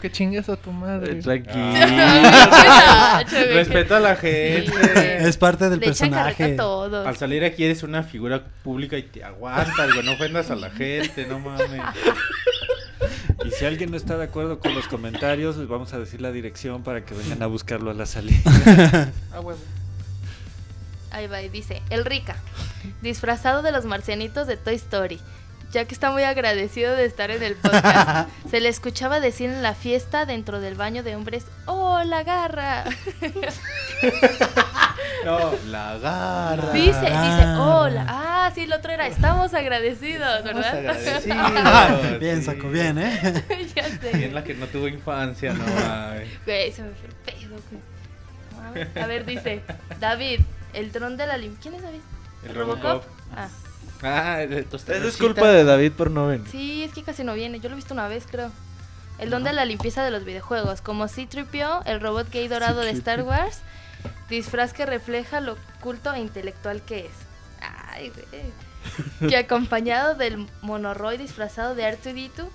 Que 0.00 0.10
chingues 0.10 0.48
a 0.48 0.56
tu 0.56 0.72
madre. 0.72 1.16
Tranquilo. 1.16 1.74
Respeta 3.54 3.98
a 3.98 4.00
la 4.00 4.16
gente. 4.16 4.72
Es 5.18 5.36
parte 5.36 5.68
del 5.68 5.78
Le 5.80 5.84
personaje. 5.86 6.54
a 6.54 6.56
todos. 6.56 7.06
Al 7.06 7.16
salir 7.18 7.44
aquí 7.44 7.64
eres 7.64 7.82
una 7.82 8.02
figura 8.02 8.42
pública 8.62 8.96
y 8.96 9.02
te 9.02 9.22
aguantas, 9.22 9.92
güey. 9.92 10.06
No 10.06 10.12
ofendas 10.12 10.50
a 10.50 10.56
la 10.56 10.70
gente, 10.70 11.26
no 11.26 11.38
mames. 11.40 11.68
Y 13.50 13.52
si 13.54 13.64
alguien 13.64 13.90
no 13.90 13.96
está 13.96 14.16
de 14.16 14.24
acuerdo 14.24 14.60
con 14.60 14.74
los 14.74 14.86
comentarios, 14.86 15.56
les 15.56 15.66
vamos 15.66 15.92
a 15.92 15.98
decir 15.98 16.20
la 16.20 16.30
dirección 16.30 16.82
para 16.82 17.04
que 17.04 17.14
vengan 17.14 17.42
a 17.42 17.46
buscarlo 17.46 17.90
a 17.90 17.94
la 17.94 18.06
salida. 18.06 18.40
Ah, 19.32 19.40
huevo. 19.40 19.58
Ahí 21.10 21.26
va, 21.26 21.42
y 21.42 21.48
dice, 21.48 21.82
el 21.90 22.04
Rica, 22.04 22.36
disfrazado 23.02 23.62
de 23.62 23.72
los 23.72 23.84
marcianitos 23.84 24.46
de 24.46 24.56
Toy 24.56 24.74
Story, 24.74 25.20
ya 25.72 25.84
que 25.84 25.94
está 25.94 26.10
muy 26.10 26.22
agradecido 26.24 26.94
de 26.96 27.04
estar 27.04 27.30
en 27.30 27.42
el 27.42 27.54
podcast. 27.56 28.28
Se 28.50 28.60
le 28.60 28.68
escuchaba 28.68 29.20
decir 29.20 29.50
en 29.50 29.62
la 29.62 29.74
fiesta 29.74 30.26
dentro 30.26 30.60
del 30.60 30.74
baño 30.74 31.02
de 31.02 31.16
hombres, 31.16 31.46
¡Oh, 31.66 32.02
la 32.04 32.22
garra! 32.24 32.84
No, 35.24 35.52
la 35.66 35.98
garra. 35.98 36.72
Dice, 36.72 36.98
dice, 37.00 37.10
garra. 37.10 37.62
hola. 37.62 38.04
Ah, 38.08 38.50
sí, 38.54 38.62
el 38.62 38.72
otro 38.72 38.90
era, 38.92 39.06
estamos 39.06 39.52
agradecidos, 39.54 40.38
Estamos 40.38 40.62
¿verdad? 40.62 40.78
agradecidos, 40.88 42.18
Bien, 42.20 42.38
sí. 42.38 42.44
sacó 42.44 42.68
bien, 42.70 42.98
¿eh? 42.98 43.20
ya 43.74 43.82
Bien 43.86 44.00
sé. 44.00 44.30
la 44.32 44.44
que 44.44 44.54
no 44.54 44.66
tuvo 44.66 44.88
infancia, 44.88 45.52
no. 45.52 45.64
Güey, 46.46 46.72
se 46.72 46.82
me 46.82 46.90
fue 46.94 47.08
el 47.08 47.14
pedo, 47.14 47.56
güey. 47.70 48.86
A 49.02 49.06
ver, 49.06 49.26
dice, 49.26 49.62
David, 50.00 50.40
el 50.72 50.92
dron 50.92 51.16
de 51.16 51.26
la 51.26 51.36
lim... 51.36 51.56
¿Quién 51.60 51.74
es 51.74 51.82
David? 51.82 52.00
El 52.46 52.54
Robocop. 52.54 53.04
Ah, 53.36 53.48
Ah, 54.02 54.38
de 54.38 54.62
tus 54.62 54.82
Esa 54.88 55.06
es 55.06 55.16
culpa 55.16 55.48
de 55.48 55.64
David 55.64 55.92
por 55.92 56.10
no 56.10 56.26
venir. 56.26 56.48
sí, 56.50 56.82
es 56.84 56.92
que 56.92 57.02
casi 57.02 57.22
no 57.24 57.34
viene. 57.34 57.60
Yo 57.60 57.68
lo 57.68 57.74
he 57.74 57.76
visto 57.76 57.94
una 57.94 58.08
vez, 58.08 58.26
creo. 58.30 58.50
El 59.18 59.28
don 59.28 59.44
de 59.44 59.52
la 59.52 59.66
limpieza 59.66 60.02
de 60.02 60.10
los 60.10 60.24
videojuegos, 60.24 60.80
como 60.80 61.06
C-3PO, 61.06 61.82
el 61.84 62.00
robot 62.00 62.30
gay 62.30 62.48
dorado 62.48 62.80
de 62.80 62.90
Star 62.90 63.22
Wars, 63.22 63.60
disfraz 64.30 64.72
que 64.72 64.86
refleja 64.86 65.40
lo 65.42 65.58
culto 65.80 66.12
e 66.14 66.20
intelectual 66.20 66.80
que 66.82 67.06
es. 67.06 67.12
Ay, 67.60 68.10
güey. 68.10 68.42
Que 69.28 69.36
acompañado 69.36 70.14
del 70.14 70.48
monoroy 70.62 71.18
disfrazado 71.18 71.74
de 71.74 71.82
R2D2, 71.84 72.48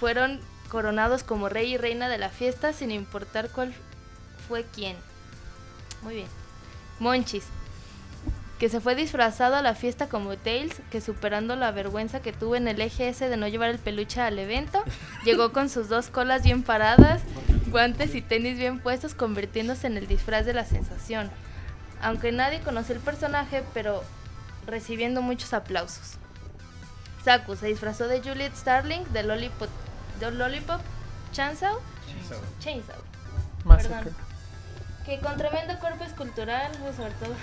fueron 0.00 0.40
coronados 0.68 1.22
como 1.22 1.48
rey 1.48 1.74
y 1.74 1.76
reina 1.76 2.08
de 2.08 2.18
la 2.18 2.28
fiesta 2.28 2.72
sin 2.72 2.90
importar 2.90 3.50
cuál 3.50 3.72
fue 4.48 4.64
quién. 4.74 4.96
Muy 6.02 6.14
bien. 6.14 6.26
Monchis, 6.98 7.44
que 8.60 8.68
se 8.68 8.82
fue 8.82 8.94
disfrazado 8.94 9.56
a 9.56 9.62
la 9.62 9.74
fiesta 9.74 10.10
como 10.10 10.36
Tails, 10.36 10.82
que 10.90 11.00
superando 11.00 11.56
la 11.56 11.70
vergüenza 11.70 12.20
que 12.20 12.34
tuvo 12.34 12.56
en 12.56 12.68
el 12.68 12.82
eje 12.82 13.08
ese 13.08 13.30
de 13.30 13.38
no 13.38 13.48
llevar 13.48 13.70
el 13.70 13.78
peluche 13.78 14.20
al 14.20 14.38
evento, 14.38 14.84
llegó 15.24 15.50
con 15.50 15.70
sus 15.70 15.88
dos 15.88 16.10
colas 16.10 16.42
bien 16.42 16.62
paradas, 16.62 17.22
guantes 17.68 18.14
y 18.14 18.20
tenis 18.20 18.58
bien 18.58 18.78
puestos, 18.78 19.14
convirtiéndose 19.14 19.86
en 19.86 19.96
el 19.96 20.06
disfraz 20.06 20.44
de 20.44 20.52
la 20.52 20.66
sensación. 20.66 21.30
Aunque 22.02 22.32
nadie 22.32 22.60
conoció 22.60 22.94
el 22.94 23.00
personaje, 23.00 23.64
pero 23.72 24.04
recibiendo 24.66 25.22
muchos 25.22 25.54
aplausos. 25.54 26.18
Saku 27.24 27.56
se 27.56 27.68
disfrazó 27.68 28.08
de 28.08 28.20
Juliet 28.20 28.54
Starling 28.54 29.10
de 29.14 29.22
Lollipop, 29.22 29.70
de 30.20 30.30
Lollipop 30.32 30.82
Chainsaw, 31.32 31.78
Chainsaw, 32.58 32.96
Massacre. 33.64 34.12
que 35.06 35.18
con 35.18 35.38
tremendo 35.38 35.78
cuerpo 35.78 36.04
escultural, 36.04 36.70
pues, 36.82 36.96
sobre 36.96 37.12
todo, 37.12 37.34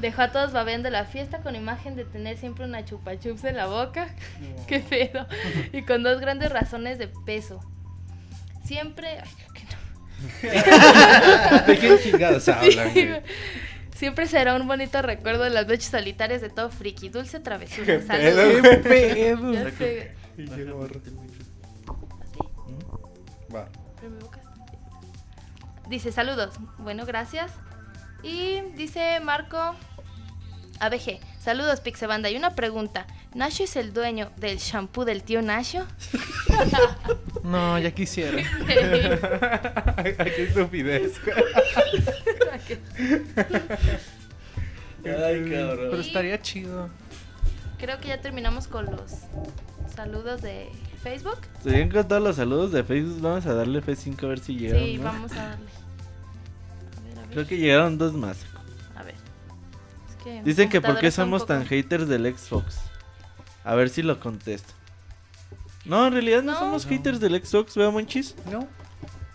Dejó 0.00 0.22
a 0.22 0.30
todos 0.32 0.52
babeando 0.52 0.90
la 0.90 1.04
fiesta 1.06 1.38
con 1.38 1.56
imagen 1.56 1.96
de 1.96 2.04
tener 2.04 2.36
siempre 2.36 2.64
una 2.64 2.84
chupa 2.84 3.18
chups 3.18 3.44
en 3.44 3.56
la 3.56 3.66
boca. 3.66 4.08
Qué 4.66 4.80
pedo. 4.80 5.26
Y 5.72 5.82
con 5.82 6.02
dos 6.02 6.20
grandes 6.20 6.50
razones 6.52 6.98
de 6.98 7.08
peso. 7.08 7.60
Siempre. 8.64 9.20
Ay, 9.20 9.30
creo 9.36 9.52
que 9.54 9.62
no. 9.64 9.76
¿De 11.66 11.78
qué 11.78 11.98
chingados 12.02 12.48
hablan? 12.48 13.22
Siempre 13.94 14.26
será 14.26 14.54
un 14.56 14.66
bonito 14.66 15.00
recuerdo 15.02 15.44
de 15.44 15.50
las 15.50 15.66
noches 15.66 15.86
solitarias 15.86 16.40
de 16.42 16.50
todo 16.50 16.68
friki. 16.70 17.08
Dulce 17.08 17.38
travesura. 17.40 17.98
¿Qué 17.98 18.80
pedo? 18.82 19.52
Ya 19.52 19.70
sé. 19.70 20.14
Pinche 20.36 20.64
morro. 20.66 21.00
Va. 23.54 23.68
Pero 24.00 24.10
mi 24.12 24.20
boca 24.20 24.40
está- 24.40 25.88
Dice 25.88 26.12
saludos. 26.12 26.54
Bueno, 26.78 27.06
gracias. 27.06 27.52
Y 28.22 28.60
dice 28.76 29.20
Marco 29.20 29.74
ABG. 30.80 31.20
Saludos, 31.40 31.80
Pixebanda. 31.80 32.30
Y 32.30 32.36
una 32.36 32.54
pregunta. 32.54 33.06
¿Nacho 33.34 33.64
es 33.64 33.76
el 33.76 33.92
dueño 33.92 34.30
del 34.36 34.58
shampoo 34.58 35.04
del 35.04 35.22
tío 35.22 35.42
Nacho? 35.42 35.86
No, 37.44 37.78
ya 37.78 37.92
quisiera. 37.92 38.38
Qué 38.66 40.44
estupidez. 40.48 41.12
Ay, 45.04 45.50
cabrón. 45.50 45.88
Pero 45.90 46.00
estaría 46.00 46.42
chido. 46.42 46.90
Creo 47.78 48.00
que 48.00 48.08
ya 48.08 48.20
terminamos 48.20 48.66
con 48.66 48.86
los 48.86 49.12
saludos 49.94 50.42
de 50.42 50.72
Facebook. 51.04 51.38
Se 51.62 51.70
bien 51.70 51.88
con 51.88 52.08
todos 52.08 52.20
los 52.22 52.34
saludos 52.34 52.72
de 52.72 52.82
Facebook. 52.82 53.20
Vamos 53.20 53.46
a 53.46 53.54
darle 53.54 53.80
F5 53.80 54.24
a 54.24 54.26
ver 54.26 54.38
si 54.40 54.56
llegaron. 54.56 54.84
Sí, 54.84 54.96
¿no? 54.98 55.04
vamos 55.04 55.32
a 55.32 55.48
darle. 55.50 55.70
Creo 57.36 57.46
que 57.46 57.58
llegaron 57.58 57.98
dos 57.98 58.14
más. 58.14 58.38
A 58.96 59.02
ver. 59.02 59.14
Es 60.08 60.24
que 60.24 60.30
mi 60.30 60.40
Dicen 60.40 60.70
que 60.70 60.80
por 60.80 60.98
qué 60.98 61.10
somos 61.10 61.42
poco- 61.42 61.52
tan 61.52 61.66
haters 61.66 62.08
del 62.08 62.34
Xbox. 62.34 62.78
A 63.62 63.74
ver 63.74 63.90
si 63.90 64.00
lo 64.00 64.18
contesto. 64.18 64.72
No, 65.84 66.06
en 66.06 66.14
realidad 66.14 66.42
no, 66.42 66.52
No. 66.52 66.58
somos 66.58 66.86
haters 66.86 67.20
del 67.20 67.34
Xbox, 67.44 67.76
vea 67.76 67.90
monchis. 67.90 68.34
No. 68.50 68.66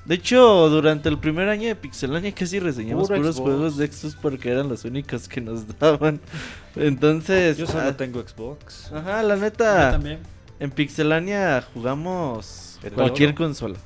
De 0.06 0.16
hecho, 0.16 0.68
durante 0.70 1.10
el 1.10 1.20
primer 1.20 1.48
año 1.48 1.68
de 1.68 1.76
Pixelania 1.76 2.34
casi 2.34 2.60
reseñamos 2.60 3.08
Puro 3.08 3.20
puros 3.20 3.36
Xbox. 3.36 3.48
juegos 3.52 3.78
de 3.78 3.88
Xbox 3.92 4.16
porque 4.20 4.50
eran 4.52 4.68
los 4.68 4.84
únicos 4.84 5.28
que 5.28 5.40
nos 5.42 5.78
daban. 5.78 6.20
Entonces, 6.76 7.56
Yo 7.58 7.68
solo 7.68 7.90
ah, 7.90 7.96
tengo 7.96 8.20
Xbox. 8.28 8.92
ajá, 8.92 9.22
la 9.22 9.36
Yo 9.36 9.42
neta, 9.44 9.92
también. 9.92 10.20
en 10.60 10.72
Pixelania 10.72 11.64
jugamos 11.72 12.80
cualquier 12.96 13.36
consola. 13.36 13.78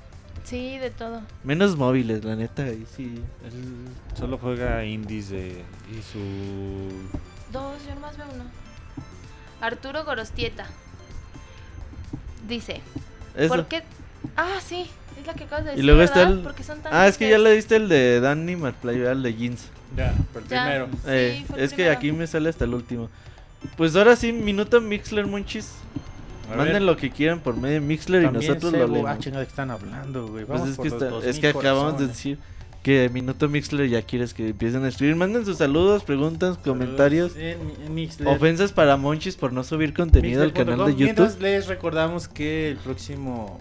Sí, 0.45 0.77
de 0.77 0.91
todo. 0.91 1.21
Menos 1.43 1.75
móviles, 1.75 2.23
la 2.23 2.35
neta, 2.35 2.63
ahí 2.63 2.85
sí. 2.95 3.15
Él 3.45 3.87
solo 4.17 4.37
juega 4.37 4.85
indies 4.85 5.29
de, 5.29 5.63
y 5.91 6.01
su... 6.01 6.91
Dos, 7.51 7.83
yo 7.87 7.95
nomás 7.95 8.15
veo 8.17 8.27
uno. 8.33 8.43
Arturo 9.61 10.05
Gorostieta. 10.05 10.67
Dice, 12.47 12.81
Eso. 13.35 13.53
¿por 13.55 13.65
qué? 13.67 13.83
Ah, 14.37 14.59
sí, 14.63 14.87
es 15.19 15.25
la 15.25 15.33
que 15.33 15.45
acabas 15.45 15.65
de 15.65 15.71
Y 15.71 15.75
decir, 15.75 15.85
luego 15.85 16.01
está 16.03 16.19
¿verdad? 16.19 16.33
el... 16.37 16.43
¿Por 16.43 16.53
qué 16.55 16.63
son 16.63 16.81
tan 16.81 16.93
Ah, 16.93 17.07
es 17.07 17.17
que 17.17 17.29
ya 17.29 17.37
le 17.39 17.51
diste 17.53 17.75
el 17.77 17.89
de 17.89 18.19
Danny 18.19 18.55
Marplay, 18.55 19.01
el 19.01 19.23
de 19.23 19.33
Jeans. 19.33 19.65
Ya, 19.97 20.13
por 20.33 20.43
el 20.43 20.47
Ya. 20.47 20.63
primero. 20.63 20.87
Sí, 20.91 20.99
Eh, 21.07 21.43
fue 21.47 21.57
el 21.57 21.63
es 21.63 21.69
que 21.71 21.75
primero. 21.77 21.97
aquí 21.97 22.11
me 22.11 22.27
sale 22.27 22.49
hasta 22.49 22.65
el 22.65 22.73
último. 22.75 23.09
Pues 23.77 23.95
ahora 23.95 24.15
sí, 24.15 24.31
minuto 24.31 24.79
Mixler, 24.79 25.25
monchis. 25.25 25.71
A 26.51 26.55
Manden 26.57 26.73
ver. 26.73 26.81
lo 26.83 26.97
que 26.97 27.09
quieran 27.11 27.39
por 27.39 27.55
medio 27.57 27.75
de 27.75 27.81
Mixler 27.81 28.21
y 28.21 28.25
También 28.25 28.47
nosotros 28.51 28.71
lo 28.73 28.79
Sebo, 28.79 28.93
leemos. 28.93 29.11
Ah, 29.11 29.17
chingada, 29.19 29.39
¿de 29.41 29.45
qué 29.47 29.49
están 29.51 29.71
hablando, 29.71 30.27
güey? 30.27 30.45
Pues 30.45 30.61
es 30.63 30.77
que, 30.77 30.87
está- 30.87 31.05
2000 31.09 31.29
es 31.29 31.39
que 31.39 31.47
acabamos 31.47 31.99
de 31.99 32.07
decir 32.07 32.37
que 32.83 33.09
Minuto 33.11 33.49
Mixler 33.49 33.89
ya 33.89 34.03
quieres 34.03 34.33
que 34.35 34.49
empiecen 34.49 34.83
a 34.85 34.89
escribir. 34.89 35.15
Manden 35.15 35.43
sus 35.45 35.57
saludos, 35.57 36.03
preguntas, 36.03 36.57
comentarios, 36.59 37.35
En, 37.35 37.57
en 37.83 37.93
Mixler. 37.95 38.27
ofensas 38.27 38.71
para 38.71 38.95
Monchis 38.95 39.35
por 39.37 39.51
no 39.53 39.63
subir 39.63 39.93
contenido 39.93 40.43
al 40.43 40.53
canal 40.53 40.77
de 40.77 40.85
Mixler.com. 40.85 41.03
Mientras 41.03 41.29
YouTube. 41.33 41.41
les 41.43 41.67
recordamos 41.67 42.27
que 42.27 42.69
el 42.69 42.77
próximo 42.77 43.59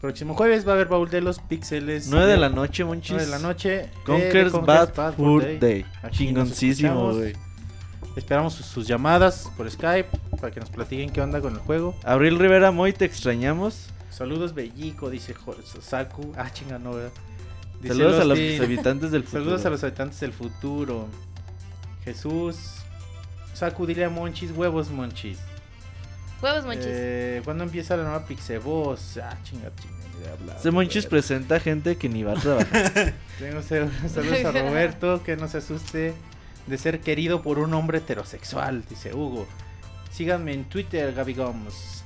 próximo 0.00 0.34
jueves 0.34 0.66
va 0.66 0.72
a 0.72 0.74
haber 0.74 0.88
baúl 0.88 1.08
de 1.10 1.20
los 1.20 1.38
píxeles. 1.38 2.08
9 2.08 2.26
de 2.32 2.36
la 2.36 2.48
noche, 2.48 2.84
Monchis. 2.84 3.12
9 3.12 3.24
de 3.26 3.30
la 3.30 3.38
noche. 3.38 3.80
eh, 3.82 3.90
Conker's 4.04 4.52
de 4.52 4.58
Bad 4.58 5.14
Fur 5.14 5.42
Day. 5.60 5.84
Aquí 6.02 6.32
nos 6.32 6.48
Chingoncísimo, 6.48 7.12
güey. 7.12 7.34
Esperamos 8.16 8.54
sus, 8.54 8.66
sus 8.66 8.86
llamadas 8.86 9.50
por 9.56 9.70
Skype 9.70 10.08
para 10.40 10.52
que 10.52 10.60
nos 10.60 10.70
platiquen 10.70 11.10
qué 11.10 11.20
onda 11.20 11.40
con 11.40 11.54
el 11.54 11.60
juego. 11.60 11.94
Abril 12.04 12.38
Rivera 12.38 12.70
Moy, 12.70 12.92
te 12.92 13.04
extrañamos. 13.04 13.88
Saludos 14.10 14.54
Bellico, 14.54 15.08
dice 15.08 15.34
Saku. 15.80 16.32
Ah, 16.36 16.50
chinga, 16.52 16.78
no, 16.78 16.94
¿verdad? 16.94 17.12
Dice 17.80 17.94
Saludos 17.94 18.20
a 18.20 18.24
los 18.24 18.38
habitantes 18.60 19.10
del 19.10 19.22
futuro. 19.24 19.44
Saludos 19.44 19.66
a 19.66 19.70
los 19.70 19.82
habitantes 19.82 20.20
del 20.20 20.32
futuro. 20.32 21.08
Jesús. 22.04 22.56
Saku, 23.54 23.86
dile 23.86 24.04
a 24.04 24.10
Monchis, 24.10 24.50
huevos 24.50 24.90
Monchis. 24.90 25.38
Huevos 26.42 26.64
monchis. 26.64 26.86
Eh, 26.88 27.40
¿Cuándo 27.44 27.62
empieza 27.62 27.96
la 27.96 28.02
nueva 28.02 28.26
Pixeboss? 28.26 29.18
Ah, 29.18 29.38
chinga, 29.44 29.70
chinga, 29.80 29.94
ni 30.12 30.24
de 30.24 30.30
hablar. 30.30 30.56
Ese 30.58 30.70
Monchis 30.72 31.06
presenta 31.06 31.60
gente 31.60 31.96
que 31.96 32.08
ni 32.08 32.24
va 32.24 32.32
a 32.32 32.40
trabajar. 32.40 33.14
Tengo 33.38 33.62
saludos 33.62 34.44
a 34.44 34.52
Roberto, 34.62 35.22
que 35.22 35.36
no 35.36 35.46
se 35.46 35.58
asuste 35.58 36.14
de 36.66 36.78
ser 36.78 37.00
querido 37.00 37.42
por 37.42 37.58
un 37.58 37.74
hombre 37.74 37.98
heterosexual, 37.98 38.84
dice 38.88 39.14
Hugo. 39.14 39.46
Síganme 40.10 40.52
en 40.52 40.64
Twitter, 40.64 41.12
Gaby 41.14 41.34
Gomes. 41.34 42.04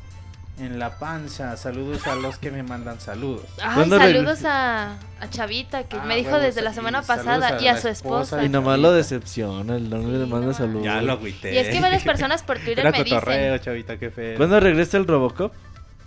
En 0.59 0.79
la 0.79 0.99
panza, 0.99 1.55
saludos 1.59 2.07
a 2.07 2.15
los 2.15 2.39
que 2.39 2.51
me 2.51 2.63
mandan 2.63 2.99
saludos. 2.99 3.45
Ay, 3.63 3.75
¿cuándo 3.75 3.99
saludos 3.99 4.43
a, 4.47 4.93
a 5.21 5.29
Chavita, 5.29 5.83
que 5.85 5.99
Ah, 5.99 6.05
me 6.07 6.17
dijo 6.17 6.39
desde 6.39 6.63
la 6.63 6.73
semana 6.73 7.03
pasada, 7.03 7.59
a 7.59 7.63
y 7.63 7.69
a 7.69 7.77
su 7.79 7.89
esposa 7.89 8.37
esposa. 8.37 8.45
y 8.45 8.49
nomás 8.49 8.79
lo 8.79 8.91
decepciona, 8.93 9.77
el 9.77 9.91
nombre 9.91 10.13
Sí, 10.15 10.19
le 10.21 10.25
manda 10.27 10.47
no. 10.47 10.55
saludos. 10.55 10.85
Ya 10.85 11.03
lo 11.03 11.13
agüité. 11.13 11.53
Y 11.53 11.59
es 11.59 11.69
que 11.69 11.79
varias 11.79 12.03
personas 12.05 12.43
por 12.43 12.57
Twitter 12.59 12.79
Era 12.87 12.91
me 12.91 12.99
cotorreo, 13.05 13.53
dicen. 13.53 13.65
chavita, 13.67 13.99
qué 13.99 14.11
feo. 14.11 14.39
¿Cuándo 14.39 14.59
regresa 14.59 14.97
el 14.97 15.07
Robocop? 15.07 15.53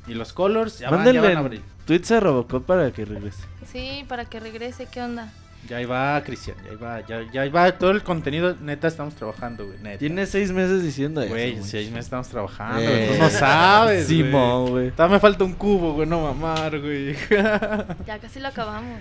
Y 0.07 0.15
los 0.15 0.33
colors 0.33 0.79
ya 0.79 0.89
van, 0.89 1.13
ya 1.13 1.21
van 1.21 1.35
a 1.35 1.39
abrir. 1.41 1.61
tweets 1.85 2.09
a 2.11 2.19
Robocop 2.19 2.65
para 2.65 2.89
que 2.91 3.05
regrese. 3.05 3.43
Sí, 3.71 4.03
para 4.07 4.25
que 4.25 4.39
regrese, 4.39 4.87
¿qué 4.87 5.01
onda? 5.03 5.31
Ya 5.67 5.77
ahí 5.77 5.85
va, 5.85 6.21
Cristian, 6.25 6.55
ya 6.65 6.71
ahí 6.71 6.75
va, 6.77 7.05
ya, 7.05 7.31
ya 7.31 7.41
ahí 7.41 7.49
va. 7.49 7.71
Todo 7.77 7.91
el 7.91 8.01
contenido, 8.01 8.55
neta, 8.61 8.87
estamos 8.87 9.13
trabajando, 9.13 9.65
güey, 9.67 9.77
neta. 9.83 9.99
Tiene 9.99 10.25
seis 10.25 10.51
meses 10.51 10.81
diciendo 10.81 11.21
eso. 11.21 11.29
Güey, 11.31 11.61
seis 11.61 11.89
meses 11.89 12.05
estamos 12.05 12.27
trabajando, 12.29 12.81
Eh, 12.81 13.05
güey, 13.07 13.17
tú 13.17 13.23
no 13.23 13.29
sabes, 13.29 14.07
güey. 14.07 14.17
Simón, 14.23 14.69
güey. 14.71 14.91
Todavía 14.91 15.15
me 15.15 15.19
falta 15.19 15.43
un 15.43 15.53
cubo, 15.53 15.93
güey, 15.93 16.07
no 16.07 16.21
mamar, 16.23 16.79
güey. 16.79 17.15
Ya 18.07 18.17
casi 18.19 18.39
lo 18.39 18.47
acabamos. 18.47 18.99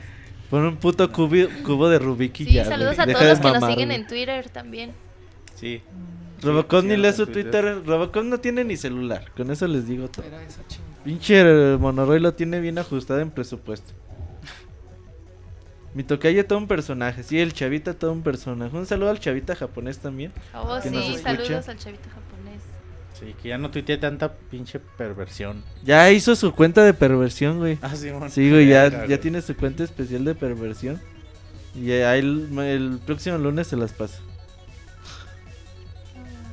Pon 0.50 0.64
un 0.64 0.76
puto 0.76 1.10
cubo, 1.12 1.36
cubo 1.64 1.88
de 1.88 1.98
Rubik 1.98 2.40
y 2.40 2.44
Sí, 2.46 2.52
ya. 2.52 2.64
saludos 2.64 2.96
güey. 2.96 3.02
a 3.02 3.06
Deja 3.06 3.18
todos 3.18 3.30
los 3.30 3.40
que 3.40 3.60
nos 3.60 3.70
siguen 3.70 3.88
güey. 3.88 4.00
en 4.00 4.06
Twitter 4.06 4.48
también. 4.50 4.92
sí. 5.54 5.82
Robocop 6.40 6.82
Sí, 6.82 6.86
ni 6.86 6.94
síganos 6.94 7.06
lee 7.18 7.24
su 7.24 7.26
Twitter. 7.32 7.64
Twitter. 7.64 7.86
Robocop 7.86 8.24
no 8.24 8.38
tiene 8.38 8.62
ni 8.62 8.76
celular. 8.76 9.24
Con 9.36 9.50
eso 9.50 9.66
les 9.66 9.88
digo 9.88 10.08
todo. 10.08 10.24
Era 10.24 10.40
esa 10.44 10.60
chinga. 10.68 10.84
Pinche 11.04 11.40
eh, 11.40 11.76
Monoroy 11.78 12.20
lo 12.20 12.34
tiene 12.34 12.60
bien 12.60 12.78
ajustado 12.78 13.18
en 13.20 13.30
presupuesto. 13.32 13.92
Mi 15.98 16.04
tocayo 16.04 16.46
todo 16.46 16.58
un 16.58 16.68
personaje. 16.68 17.24
Sí, 17.24 17.40
el 17.40 17.52
chavita 17.52 17.92
todo 17.92 18.12
un 18.12 18.22
personaje. 18.22 18.76
Un 18.76 18.86
saludo 18.86 19.10
al 19.10 19.18
chavita 19.18 19.56
japonés 19.56 19.98
también. 19.98 20.30
Oh, 20.54 20.78
Que 20.80 20.90
sí, 20.90 21.16
saludos 21.20 21.68
al 21.68 21.76
Chavita 21.76 22.08
japonés. 22.08 22.62
Sí, 23.18 23.34
que 23.42 23.48
ya 23.48 23.58
no 23.58 23.72
tuiteé 23.72 23.98
tanta 23.98 24.32
pinche 24.32 24.78
perversión. 24.78 25.64
Ya 25.84 26.08
hizo 26.12 26.36
su 26.36 26.54
cuenta 26.54 26.84
de 26.84 26.94
perversión, 26.94 27.58
güey. 27.58 27.80
Ah, 27.82 27.96
sí, 27.96 28.10
bueno. 28.10 28.28
Sí, 28.30 28.48
güey, 28.48 28.68
ya, 28.68 29.06
ya 29.08 29.18
tiene 29.18 29.42
su 29.42 29.56
cuenta 29.56 29.82
especial 29.82 30.24
de 30.24 30.36
perversión. 30.36 31.00
Y 31.74 31.90
ahí 31.90 32.20
el, 32.20 32.56
el 32.60 33.00
próximo 33.04 33.36
lunes 33.36 33.66
se 33.66 33.74
las 33.74 33.92
pasa. 33.92 34.20